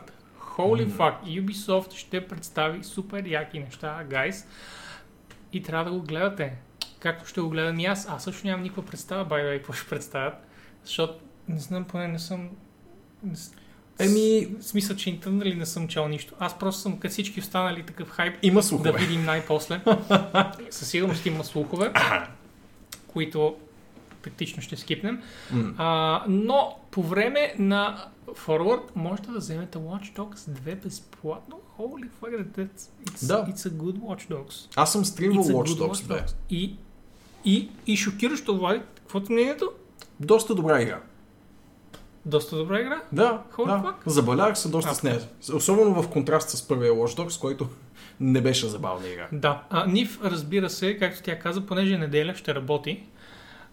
Holy 0.57 0.85
Мм. 0.85 0.95
fuck, 0.97 1.43
Ubisoft 1.43 1.95
ще 1.95 2.27
представи 2.27 2.85
супер 2.85 3.25
яки 3.27 3.59
неща, 3.59 4.05
гайс. 4.11 4.47
И 5.53 5.63
трябва 5.63 5.85
да 5.85 5.91
го 5.91 6.03
гледате. 6.03 6.53
Както 7.01 7.29
ще 7.29 7.41
го 7.41 7.49
гледам 7.49 7.79
и 7.79 7.87
аз. 7.87 8.09
Аз 8.09 8.25
също 8.25 8.47
нямам 8.47 8.63
никаква 8.63 8.87
представа, 8.87 9.27
by 9.27 9.43
the 9.43 9.45
way, 9.45 9.57
какво 9.57 9.73
ще 9.73 9.89
представят. 9.89 10.35
Защото, 10.85 11.15
не 11.49 11.59
знам, 11.59 11.85
поне 11.85 12.09
не 12.09 12.19
съм... 12.19 12.49
Еми, 13.99 14.47
В 14.61 14.65
смисъл, 14.65 14.97
че 14.97 15.11
интернали 15.11 15.55
не 15.55 15.67
съм 15.67 15.89
чел 15.89 16.09
нищо. 16.09 16.35
Аз 16.39 16.59
просто 16.59 16.81
съм 16.83 16.99
като 16.99 17.13
всички 17.13 17.41
останали 17.41 17.83
такъв 17.83 18.11
хайп 18.11 18.39
има 18.43 18.61
да 18.61 18.67
слухове. 18.67 18.99
видим 18.99 19.25
най-после. 19.25 19.81
Със 20.71 20.89
сигурност 20.89 21.27
има 21.27 21.45
слухове, 21.45 21.93
които 23.07 23.57
тактично 24.23 24.63
ще 24.63 24.77
скипнем. 24.77 25.23
М. 25.53 25.75
А, 25.79 26.25
но 26.29 26.79
по 26.91 27.03
време 27.03 27.55
на 27.59 28.05
Forward 28.27 28.83
можете 28.95 29.31
да 29.31 29.39
вземете 29.39 29.79
Watch 29.79 30.17
Dogs 30.17 30.51
2 30.51 30.75
безплатно. 30.77 31.61
Holy 31.79 32.09
fuck, 32.23 32.45
that's, 32.47 32.69
it's, 33.05 33.27
Да. 33.27 33.47
it's 33.47 33.69
a 33.69 33.71
good 33.71 33.99
Watch 33.99 34.31
Dogs. 34.31 34.69
Аз 34.77 34.93
съм 34.93 35.05
стримвал 35.05 35.45
Watch 35.45 35.67
Dogs 35.69 35.93
2. 36.23 36.33
И, 36.51 36.77
и, 37.45 37.69
и 37.87 37.97
шокиращо, 37.97 38.59
Влади, 38.59 38.81
каквото 38.97 39.33
е 39.33 39.35
мнението? 39.35 39.71
Доста 40.21 40.55
добра 40.55 40.83
игра. 40.83 41.01
Доста 42.27 42.57
добра 42.57 42.81
игра. 42.81 43.03
Да, 43.13 43.43
Holy 43.53 43.83
да. 43.83 43.89
fuck. 43.89 43.95
Забавлявах 44.07 44.59
се 44.59 44.69
доста 44.69 44.91
А, 44.91 44.95
с 44.95 45.03
нея. 45.03 45.21
Особено 45.53 46.03
в 46.03 46.09
контраст 46.11 46.51
с 46.51 46.69
първия 46.69 46.93
Watch 46.93 47.19
Dogs, 47.23 47.41
който 47.41 47.69
не 48.21 48.41
беше 48.41 48.67
забавна 48.67 49.09
игра. 49.09 49.29
Да. 49.33 49.63
А, 49.71 49.87
Нив, 49.87 50.21
разбира 50.25 50.71
се, 50.71 50.99
както 50.99 51.23
тя 51.23 51.39
каза, 51.39 51.67
понеже 51.67 51.99
неделя 51.99 52.35
ще 52.35 52.55
работи, 52.55 53.03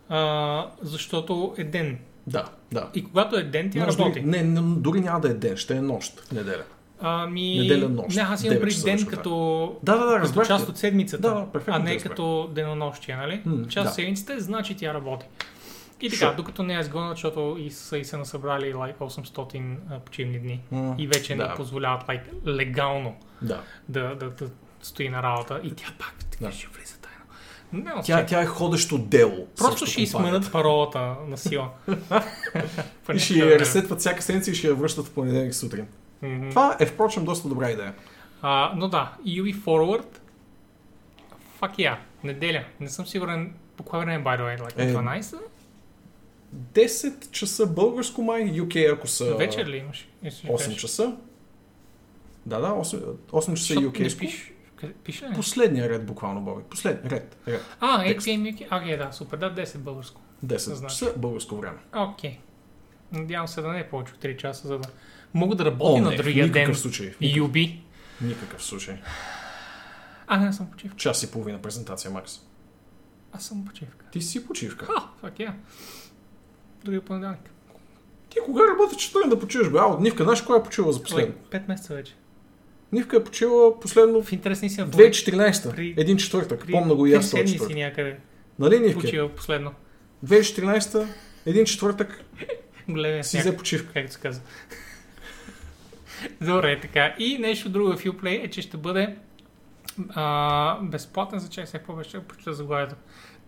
а, 0.10 0.68
защото 0.82 1.56
е 1.58 1.64
ден. 1.64 2.00
Да, 2.28 2.46
да. 2.72 2.90
И 2.94 3.04
когато 3.04 3.36
е 3.36 3.44
ден, 3.44 3.72
тя 3.72 3.80
Може 3.80 3.98
работи. 3.98 4.20
дори, 4.22 4.30
не, 4.32 4.44
не, 4.44 4.62
дори 4.62 5.02
няма 5.02 5.20
да 5.20 5.30
е 5.30 5.34
ден, 5.34 5.58
ще 5.58 5.76
е 5.76 5.82
нощ, 5.82 6.32
неделя. 6.32 6.64
Ами... 7.02 7.58
Неделя 7.60 7.90
нощ, 7.90 8.16
Не, 8.16 8.22
аз 8.22 8.44
имам 8.44 8.58
9 8.58 8.62
преди 8.62 8.74
часа 8.74 8.86
ден 8.86 9.06
като, 9.06 9.76
Да, 9.84 9.98
да, 9.98 10.06
да, 10.06 10.20
като 10.22 10.46
част 10.46 10.66
те. 10.66 10.72
от 10.72 10.78
седмицата, 10.78 11.22
Да, 11.22 11.62
а 11.68 11.80
не 11.80 11.98
като 11.98 12.50
денонощие, 12.56 13.16
нали? 13.16 13.42
М, 13.46 13.68
част 13.68 13.84
да. 13.84 13.90
от 13.90 13.96
седмицата 13.96 14.40
значи 14.40 14.76
тя 14.78 14.94
работи. 14.94 15.26
И 16.02 16.10
така, 16.10 16.26
Sure. 16.26 16.36
докато 16.36 16.64
не 16.64 16.76
е 16.76 16.80
изгонят, 16.80 17.12
защото 17.12 17.58
и 17.60 17.72
са 17.72 17.98
и 17.98 18.06
се 18.06 18.18
насъбрали 18.18 18.74
like 18.74 18.98
800 18.98 19.78
а, 19.90 20.00
почивни 20.00 20.40
дни 20.40 20.62
М, 20.72 20.96
и 20.98 21.08
вече 21.08 21.36
да. 21.36 21.48
не 21.48 21.56
позволяват 21.56 22.04
like, 22.04 22.22
легално 22.48 23.16
Да. 23.42 23.62
да, 23.90 24.16
да, 24.16 24.30
да 24.30 24.50
стои 24.82 25.10
на 25.10 25.24
работа 25.24 25.60
и 25.64 25.72
тя 25.72 25.88
пак 26.00 26.16
така 26.32 26.46
Да. 26.46 26.52
ще 26.52 26.68
влиза. 26.68 26.96
Не, 27.76 27.92
Тя, 28.04 28.26
тя 28.26 28.42
е 28.42 28.46
ходещо 28.46 28.98
дело. 28.98 29.48
Просто 29.58 29.86
ще 29.86 30.02
изменят 30.02 30.52
паролата 30.52 31.16
на 31.28 31.38
сила. 31.38 31.70
И 33.16 33.20
ще 33.20 33.34
я 33.34 33.60
ресетват 33.60 34.00
всяка 34.00 34.22
седмица 34.22 34.52
и 34.52 34.56
ще 34.56 34.68
я 34.68 34.76
връщат 34.76 35.06
в 35.06 35.12
понеделник 35.12 35.56
сутрин. 35.56 35.88
Мгм. 36.22 36.50
Това 36.50 36.78
е, 36.80 36.86
впрочем, 36.86 37.26
доста 37.26 37.48
добра 37.50 37.72
идея. 37.72 37.94
А, 38.42 38.74
но 38.76 38.88
да, 38.88 39.14
UV 39.28 39.56
Forward. 39.56 40.06
Fuck 41.62 41.76
yeah, 41.78 41.96
неделя. 42.24 42.64
Не 42.80 42.90
съм 42.90 43.06
сигурен 43.06 43.54
по 43.78 43.84
кое 43.84 44.00
време, 44.00 44.24
by 44.24 44.40
the 44.40 44.42
way, 44.42 44.62
like 44.62 44.80
Е, 44.80 44.94
12? 44.94 45.38
10 46.74 47.32
часа 47.32 47.66
българско 47.68 48.22
май, 48.22 48.44
UK 48.44 48.94
ако 48.94 49.08
са 49.08 49.36
Вечер 49.36 49.66
ли 49.66 49.78
имаш? 49.78 50.08
Если 50.24 50.38
ще 50.38 50.48
8 50.48 50.58
кажеш? 50.58 50.82
часа. 50.82 51.16
Да, 52.46 52.60
да, 52.60 52.68
8, 52.68 52.98
8 53.32 53.54
часа 53.54 53.74
Защото 53.74 53.82
UK. 53.82 54.00
не 54.00 54.18
пиш, 54.18 54.52
пише 54.94 55.26
ли? 55.26 55.34
Последния 55.34 55.90
ред 55.90 56.06
буквално, 56.06 56.42
Боби. 56.42 56.64
Последния 56.70 57.10
ред. 57.10 57.38
ред. 57.48 57.62
А. 57.80 58.04
APM 58.04 58.56
UK. 58.56 58.82
Окей, 58.82 58.98
да, 58.98 59.12
супер, 59.12 59.38
да, 59.38 59.56
10 59.56 59.78
българско. 59.78 60.22
10 60.46 60.58
Значи. 60.58 60.98
часа 60.98 61.14
българско 61.18 61.56
време. 61.56 61.78
Окей. 61.96 62.40
Надявам 63.12 63.48
се 63.48 63.62
да 63.62 63.68
не 63.68 63.80
е 63.80 63.90
повече 63.90 64.14
от 64.14 64.20
3 64.20 64.38
часа, 64.38 64.68
за 64.68 64.78
да 64.80 64.88
мога 65.34 65.56
да 65.56 65.66
работя 65.66 65.92
О, 65.92 65.98
на 65.98 66.10
не, 66.10 66.16
другия 66.16 66.36
ден. 66.44 66.62
никакъв 66.62 66.80
случай. 66.80 67.08
в 67.08 67.20
никакъв- 67.20 67.38
Юби. 67.38 67.84
Никакъв 68.22 68.64
случай. 68.64 68.96
А, 70.28 70.38
не, 70.38 70.54
съм 70.54 70.72
почивка. 70.72 70.98
Час 70.98 71.24
и 71.24 71.32
половина 71.32 71.62
презентация, 71.62 72.12
Макс. 72.12 72.40
Аз 73.32 73.44
съм 73.44 73.66
почивка. 73.66 74.06
Ти 74.12 74.22
си 74.22 74.48
почивка. 74.48 74.88
А, 74.98 75.02
фак 75.22 75.40
я. 75.40 75.56
Другия 76.84 77.02
понеделник. 77.02 77.50
Ти 78.30 78.38
кога 78.46 78.62
работиш, 78.68 78.98
че 79.04 79.14
да 79.28 79.40
почиваш, 79.40 79.70
бе? 79.70 79.78
А, 79.78 79.86
от 79.86 80.00
Нивка, 80.00 80.24
знаеш 80.24 80.42
кога 80.42 80.60
е 80.60 80.64
почила 80.64 80.94
за 80.94 81.04
последно? 81.04 81.36
Пет 81.52 81.68
месеца 81.68 81.96
вече. 81.96 82.16
Нивка 82.96 83.18
е 83.18 83.24
почила 83.24 83.80
последно 83.80 84.24
в 84.24 84.32
интересни 84.32 84.70
си 84.70 84.82
2014 84.82 85.76
При- 85.76 85.94
Един 85.98 86.18
четвъртък. 86.18 86.60
При 86.60 86.72
Помня 86.72 86.96
го 86.96 87.06
и 87.06 87.14
аз 87.14 87.32
този 87.32 87.46
четвъртък. 87.46 87.76
някъде. 87.76 88.18
Нали, 88.60 88.80
Нивка? 88.80 89.00
Почива 89.00 89.30
последно. 89.30 89.72
2014 90.26 91.08
един 91.46 91.66
четвъртък 91.66 92.24
Големия 92.90 93.24
си 93.24 93.38
взе 93.40 93.58
почивка. 93.58 93.94
както 93.94 94.14
се 94.14 94.20
казва. 94.20 94.44
Добре, 96.42 96.80
така. 96.82 97.16
И 97.20 97.38
нещо 97.38 97.70
друго 97.70 97.92
в 97.92 98.04
Uplay 98.04 98.46
е, 98.46 98.50
че 98.50 98.62
ще 98.62 98.78
бъде 98.78 99.16
а, 100.10 100.80
безплатен 100.82 101.40
за 101.40 101.50
чай. 101.50 101.68
Сега 101.68 101.94
беше? 101.94 102.20
Прочета 102.20 102.54
заглавието. 102.54 102.96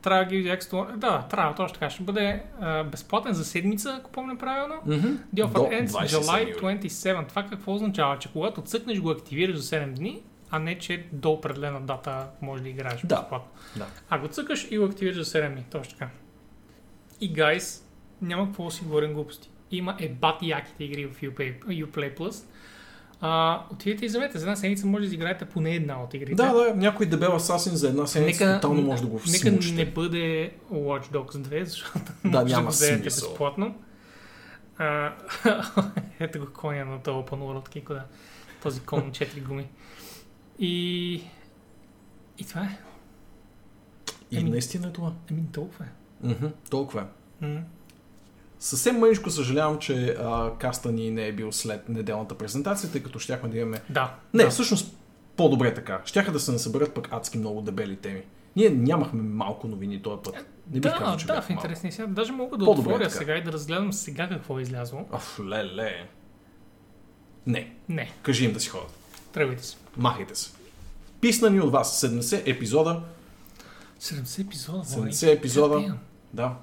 Трябва 0.07 0.25
да 0.25 0.29
ги 0.29 0.49
extra... 0.49 0.95
Да, 0.95 1.27
трябва, 1.29 1.55
точно 1.55 1.73
така. 1.73 1.89
Ще 1.89 2.03
бъде 2.03 2.43
а, 2.61 2.83
безплатен 2.83 3.33
за 3.33 3.45
седмица, 3.45 3.97
ако 3.99 4.11
помня 4.11 4.37
правилно. 4.37 4.75
Мгм. 4.85 5.07
The 5.35 5.45
offer 5.45 5.53
До 5.53 5.61
ends 5.61 5.87
27 5.87 6.07
July 6.07 6.41
юли. 6.41 6.79
27. 6.89 7.29
Това 7.29 7.43
какво 7.43 7.73
означава? 7.73 8.19
Че 8.19 8.31
когато 8.31 8.61
цъкнеш 8.61 8.99
го 8.99 9.09
активираш 9.09 9.55
за 9.55 9.75
7 9.75 9.93
дни, 9.93 10.21
а 10.49 10.59
не 10.59 10.79
че 10.79 11.05
до 11.11 11.31
определена 11.31 11.81
дата 11.81 12.27
може 12.41 12.63
да 12.63 12.69
играеш 12.69 13.01
Да. 13.01 13.15
безплатно. 13.19 13.49
Да. 13.75 13.85
А 14.09 14.19
го 14.19 14.27
цъкаш 14.27 14.67
и 14.71 14.77
го 14.77 14.85
активираш 14.85 15.15
за 15.17 15.25
7 15.25 15.53
дни. 15.53 15.65
Точно 15.71 15.97
така. 15.97 16.09
И 17.21 17.33
гайс, 17.33 17.87
няма 18.21 18.45
какво 18.45 18.65
да 18.65 18.71
си 18.71 18.83
говорим 18.83 19.13
глупости. 19.13 19.49
Има 19.71 19.95
е 19.99 20.09
бати 20.09 20.47
яките 20.49 20.83
игри 20.83 21.05
в 21.05 21.21
Uplay, 21.21 21.63
Uplay 21.65 22.17
Plus. 22.17 22.43
А, 23.21 23.61
отидете 23.71 24.05
и 24.05 24.07
вземете. 24.07 24.39
За 24.39 24.45
една 24.45 24.55
седмица 24.55 24.87
може 24.87 25.01
да 25.01 25.05
изиграете 25.05 25.45
поне 25.45 25.75
една 25.75 26.03
от 26.03 26.13
игрите. 26.13 26.35
Да, 26.35 26.53
да, 26.53 26.75
някой 26.75 27.05
дебел 27.05 27.35
асасин 27.35 27.75
за 27.75 27.87
една 27.89 28.07
седмица 28.07 28.53
тотално 28.55 28.81
може 28.81 29.01
да 29.01 29.07
го 29.07 29.15
нека 29.27 29.27
всмучите. 29.39 29.75
не 29.75 29.85
бъде 29.85 30.51
Watch 30.73 31.11
Dogs 31.11 31.31
2, 31.31 31.63
защото 31.63 31.99
Да, 32.23 32.29
може 32.31 32.45
да 32.45 32.51
няма 32.51 32.65
го 32.65 32.71
вземете 32.71 33.03
безплатно. 33.03 33.75
А, 34.77 35.13
ето 36.19 36.39
го 36.39 36.45
коня 36.53 36.85
на 36.85 36.99
този 36.99 37.17
Open 37.17 37.29
World 37.29 37.69
Kiko, 37.69 37.93
да. 37.93 38.03
Този 38.63 38.79
кон 38.81 38.99
на 38.99 39.11
4 39.11 39.43
гуми. 39.43 39.69
И... 40.59 41.13
И 42.37 42.43
това 42.49 42.61
е. 42.61 42.77
И 44.31 44.37
Ами- 44.37 44.49
наистина 44.49 44.87
е 44.87 44.91
това. 44.91 45.13
Ами 45.31 45.43
толкова 45.53 45.85
е. 45.85 45.87
Мгм, 46.27 46.45
Толкова 46.69 47.01
е. 47.41 47.45
М. 47.45 47.61
Съвсем 48.59 48.99
мъничко 48.99 49.29
съжалявам, 49.29 49.79
че 49.79 50.15
а, 50.19 50.51
каста 50.59 50.91
ни 50.91 51.11
не 51.11 51.27
е 51.27 51.31
бил 51.31 51.51
след 51.51 51.89
неделната 51.89 52.35
презентация, 52.35 52.91
тъй 52.91 53.03
като 53.03 53.19
щяхме 53.19 53.49
да 53.49 53.57
имаме... 53.57 53.81
Да. 53.89 54.15
Не, 54.33 54.43
да. 54.43 54.49
всъщност 54.49 54.97
по-добре 55.35 55.73
така. 55.73 56.01
Щяха 56.05 56.31
да 56.31 56.39
се 56.39 56.51
насъберат 56.51 56.93
пък 56.93 57.07
адски 57.11 57.37
много 57.37 57.61
дебели 57.61 57.95
теми. 57.95 58.21
Ние 58.55 58.69
нямахме 58.69 59.21
малко 59.21 59.67
новини 59.67 60.01
този 60.01 60.21
път. 60.23 60.35
Не 60.71 60.79
бих 60.79 60.91
да, 60.91 60.97
казал, 60.97 61.17
че 61.17 61.25
да, 61.27 61.41
в 61.41 61.49
интересни 61.49 61.91
сега. 61.91 62.07
Даже 62.07 62.31
мога 62.31 62.57
да 62.57 62.65
По-добре 62.65 62.89
отворя 62.89 63.03
така. 63.03 63.17
сега 63.17 63.35
и 63.35 63.43
да 63.43 63.51
разгледам 63.51 63.93
сега 63.93 64.29
какво 64.29 64.59
е 64.59 64.61
излязло. 64.61 65.05
Оф, 65.11 65.39
леле. 65.39 66.09
Не, 67.47 67.73
Не, 67.89 68.11
кажи 68.21 68.45
им 68.45 68.53
да 68.53 68.59
си 68.59 68.69
ходят. 68.69 68.91
тръгвайте 69.33 69.63
се. 69.63 69.77
Махайте 69.97 70.35
се. 70.35 70.51
Писна 71.21 71.49
ни 71.49 71.61
от 71.61 71.71
вас 71.71 72.01
70 72.01 72.41
епизода. 72.45 73.01
70 74.01 74.41
епизода. 74.41 74.77
Боби. 74.77 75.11
70 75.11 75.33
епизода. 75.33 75.97
Да. 76.33 76.55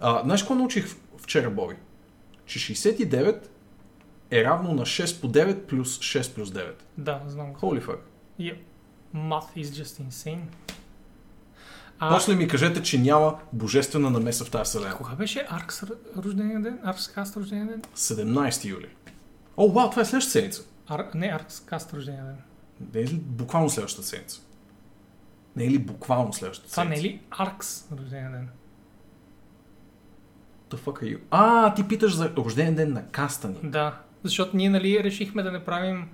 А, 0.00 0.22
знаеш 0.24 0.42
какво 0.42 0.54
научих 0.54 0.96
вчера, 1.18 1.50
Боби? 1.50 1.74
Че 2.46 2.58
69 2.58 3.46
е 4.30 4.44
равно 4.44 4.72
на 4.74 4.82
6 4.82 5.20
по 5.20 5.28
9 5.28 5.66
плюс 5.66 5.98
6 5.98 6.34
плюс 6.34 6.50
9. 6.50 6.72
Да, 6.98 7.22
знам. 7.26 7.54
Holy 7.54 7.86
fuck. 7.86 7.98
Yep. 8.40 8.56
Math 9.14 9.56
is 9.56 9.64
just 9.82 10.08
insane. 10.08 10.40
А, 11.98 12.08
После 12.14 12.34
ми 12.36 12.48
кажете, 12.48 12.82
че 12.82 12.98
няма 12.98 13.38
божествена 13.52 14.10
намеса 14.10 14.44
в 14.44 14.50
тази 14.50 14.64
вселена. 14.64 14.94
Кога 14.94 15.14
беше 15.14 15.46
Аркс 15.50 15.82
рождения 16.16 16.60
ден? 16.60 16.78
Аркс 16.84 17.08
Каст 17.08 17.36
рождения 17.36 17.66
ден? 17.66 17.82
17 17.96 18.64
юли. 18.64 18.88
О, 19.56 19.68
вау, 19.72 19.90
това 19.90 20.02
е 20.02 20.04
следващата 20.04 20.32
седмица. 20.32 20.62
Ар... 20.88 21.06
Не, 21.14 21.26
Аркс 21.26 21.60
Каст 21.60 21.92
рождения 21.92 22.24
ден. 22.24 22.36
Не 22.94 23.00
е 23.00 23.04
ли 23.04 23.14
буквално 23.14 23.70
следващата 23.70 24.06
седмица? 24.08 24.40
Не 25.56 25.64
е 25.64 25.70
ли 25.70 25.78
буквално 25.78 26.32
следващата 26.32 26.70
Това 26.70 26.84
не 26.84 26.96
седмица? 26.96 27.08
е 27.08 27.18
ли 27.18 27.20
Аркс 27.30 27.84
рождения 27.92 28.30
ден? 28.30 28.48
The 30.70 30.76
fuck 30.76 31.02
are 31.02 31.16
you? 31.16 31.18
А, 31.30 31.74
ти 31.74 31.88
питаш 31.88 32.14
за 32.14 32.32
рожден 32.36 32.74
ден 32.74 32.92
на 32.92 33.06
каста 33.06 33.48
ни. 33.48 33.56
Да, 33.62 33.98
защото 34.24 34.56
ние 34.56 34.70
нали 34.70 35.04
решихме 35.04 35.42
да 35.42 35.52
направим 35.52 36.08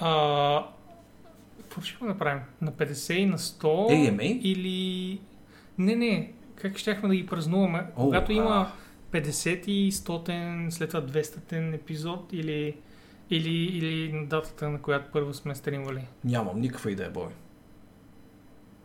а... 0.00 0.64
Какво 1.60 1.80
решихме 1.80 2.06
да 2.06 2.12
направим? 2.12 2.40
На 2.60 2.72
50 2.72 3.12
и 3.14 3.26
на 3.26 3.38
100? 3.38 3.62
AMA? 3.62 4.40
Или... 4.40 5.20
Не, 5.78 5.96
не. 5.96 6.32
Как 6.54 6.78
щяхме 6.78 7.08
да 7.08 7.14
ги 7.14 7.26
празнуваме? 7.26 7.86
О, 7.96 8.04
Когато 8.04 8.32
а. 8.32 8.34
има 8.34 8.72
50 9.12 9.68
и 9.68 9.92
100 9.92 10.70
след 10.70 10.90
това 10.90 11.02
200 11.02 11.74
епизод 11.74 12.28
или, 12.32 12.76
или, 13.30 13.50
или 13.50 14.12
на 14.12 14.26
датата, 14.26 14.68
на 14.68 14.82
която 14.82 15.12
първо 15.12 15.34
сме 15.34 15.54
стримвали. 15.54 16.06
Нямам 16.24 16.60
никаква 16.60 16.90
идея, 16.90 17.10
бой. 17.10 17.28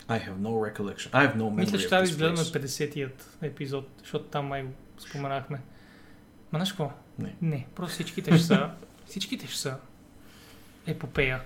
I 0.10 0.20
have 0.20 0.38
no 0.40 0.50
recollection. 0.72 1.12
I 1.12 1.28
have 1.28 1.36
no 1.36 1.42
memory 1.42 1.60
Мисля, 1.60 1.78
че 1.78 1.90
трябва 1.90 2.04
да 2.04 2.10
изгледаме 2.10 2.38
place. 2.38 2.60
50-тият 2.60 3.38
епизод, 3.42 3.90
защото 4.00 4.26
там 4.26 4.46
май 4.46 4.64
го 4.64 4.72
споменахме. 4.98 5.58
Ма 6.52 6.58
знаеш 6.58 6.70
какво? 6.70 6.92
Не. 7.20 7.36
Не, 7.42 7.68
просто 7.76 7.94
всичките 7.94 8.38
ще 8.38 8.46
са... 8.46 8.70
Всичките 9.06 9.48
ще 9.48 9.58
са 9.60 9.78
епопея. 10.88 11.42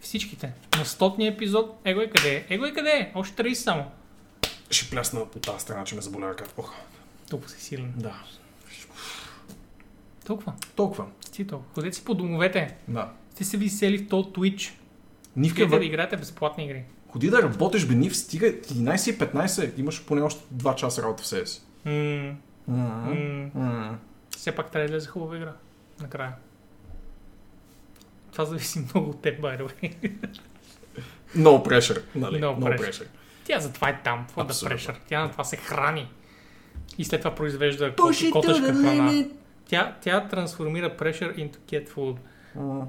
Всичките. 0.00 0.52
На 0.78 0.84
стотния 0.84 1.32
епизод, 1.32 1.80
его 1.84 2.00
е 2.00 2.10
къде 2.10 2.34
е? 2.36 2.54
Его 2.54 2.64
е 2.64 2.72
къде 2.72 2.90
е? 2.90 3.12
Още 3.14 3.42
30 3.42 3.54
само. 3.54 3.90
Ще 4.70 4.90
плясна 4.90 5.30
по 5.30 5.38
тази 5.38 5.60
страна, 5.60 5.84
че 5.84 5.94
ме 5.94 6.00
заболя 6.00 6.28
ръката. 6.28 6.54
Ох, 6.56 6.74
Толкова 7.30 7.50
си 7.50 7.60
силен. 7.64 7.92
да. 7.96 8.14
Толкова. 10.26 10.52
Толкова. 10.76 11.06
Толкова. 11.36 11.62
Ходете 11.74 11.96
си 11.96 12.04
по 12.04 12.14
домовете. 12.14 12.76
Да. 12.88 13.12
Сте 13.30 13.44
се 13.44 13.56
висели 13.56 13.98
в 13.98 14.08
то 14.08 14.24
Twitch. 14.24 14.72
Нивка, 15.36 15.54
Къдете 15.56 15.70
да 15.70 15.76
вър... 15.76 15.84
играете 15.84 16.16
безплатни 16.16 16.64
игри. 16.64 16.84
Ходи 17.12 17.30
да 17.30 17.42
работиш, 17.42 17.86
бе, 17.86 17.94
Нив, 17.94 18.16
стига 18.16 18.46
11.15, 18.46 19.78
имаш 19.78 20.04
поне 20.06 20.22
още 20.22 20.40
2 20.54 20.74
часа 20.74 21.02
работа 21.02 21.22
в 21.22 21.26
себе 21.26 21.46
си. 21.46 21.62
Все 24.36 24.52
пак 24.52 24.70
трябва 24.70 24.88
да 24.88 24.90
излезе 24.90 25.08
хубава 25.08 25.36
игра. 25.36 25.52
Накрая. 26.00 26.32
Това 28.32 28.44
зависи 28.44 28.78
много 28.94 29.10
от 29.10 29.22
теб, 29.22 29.40
by 29.40 29.60
the 29.60 29.72
way. 29.72 30.12
No 31.36 31.68
pressure, 31.68 32.02
нали? 32.14 32.40
No 32.40 32.58
No, 32.58 32.58
pressure. 32.58 32.90
pressure. 32.90 33.06
Тя 33.44 33.60
затова 33.60 33.88
е 33.88 34.00
там, 34.04 34.26
for 34.34 34.38
the 34.40 34.44
Абсолютно. 34.44 34.78
pressure. 34.78 34.96
Тя 35.08 35.20
на 35.20 35.30
това 35.30 35.44
се 35.44 35.56
храни. 35.56 36.10
И 36.98 37.04
след 37.04 37.20
това 37.20 37.34
произвежда 37.34 37.94
котешка 37.94 38.74
храна. 38.74 39.24
Тя, 39.68 39.96
тя 40.00 40.28
трансформира 40.28 40.96
pressure 40.96 41.36
into 41.36 41.56
cat 41.56 41.88
food. 41.90 42.16
Mm. 42.58 42.84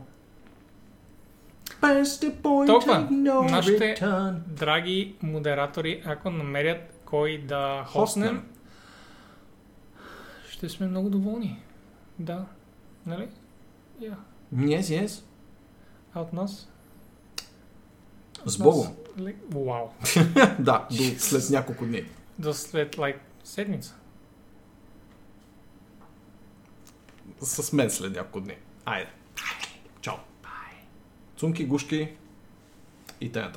Толкова. 2.68 3.08
Нашите- 3.43 3.95
return. 3.95 4.34
Драги 4.48 5.16
модератори, 5.22 6.03
ако 6.06 6.30
намерят 6.30 7.01
кой 7.06 7.38
да 7.38 7.84
хоснем, 7.88 8.48
ще 10.50 10.69
сме 10.69 10.88
много 10.88 11.10
доволни. 11.10 11.61
Да. 12.19 12.45
Нали? 13.06 13.27
Yeah. 14.01 14.16
Yes, 14.56 14.82
yes. 14.82 15.24
А 16.14 16.22
от 16.22 16.34
нас? 16.34 16.69
С 18.45 18.58
Богом. 18.58 18.95
Вау. 19.51 19.88
да, 20.60 20.88
до 20.92 21.03
след 21.18 21.50
няколко 21.50 21.85
дни. 21.85 22.03
До 22.40 22.53
след, 22.53 22.95
like, 22.95 23.18
седмица. 23.43 23.95
С 27.42 27.74
мен 27.74 27.90
след 27.90 28.16
няколко 28.16 28.42
дни. 28.42 28.56
Айде. 28.85 29.10
Цумки, 31.41 31.63
гушки 31.63 32.11
и 33.19 33.27
т.н. 33.27 33.51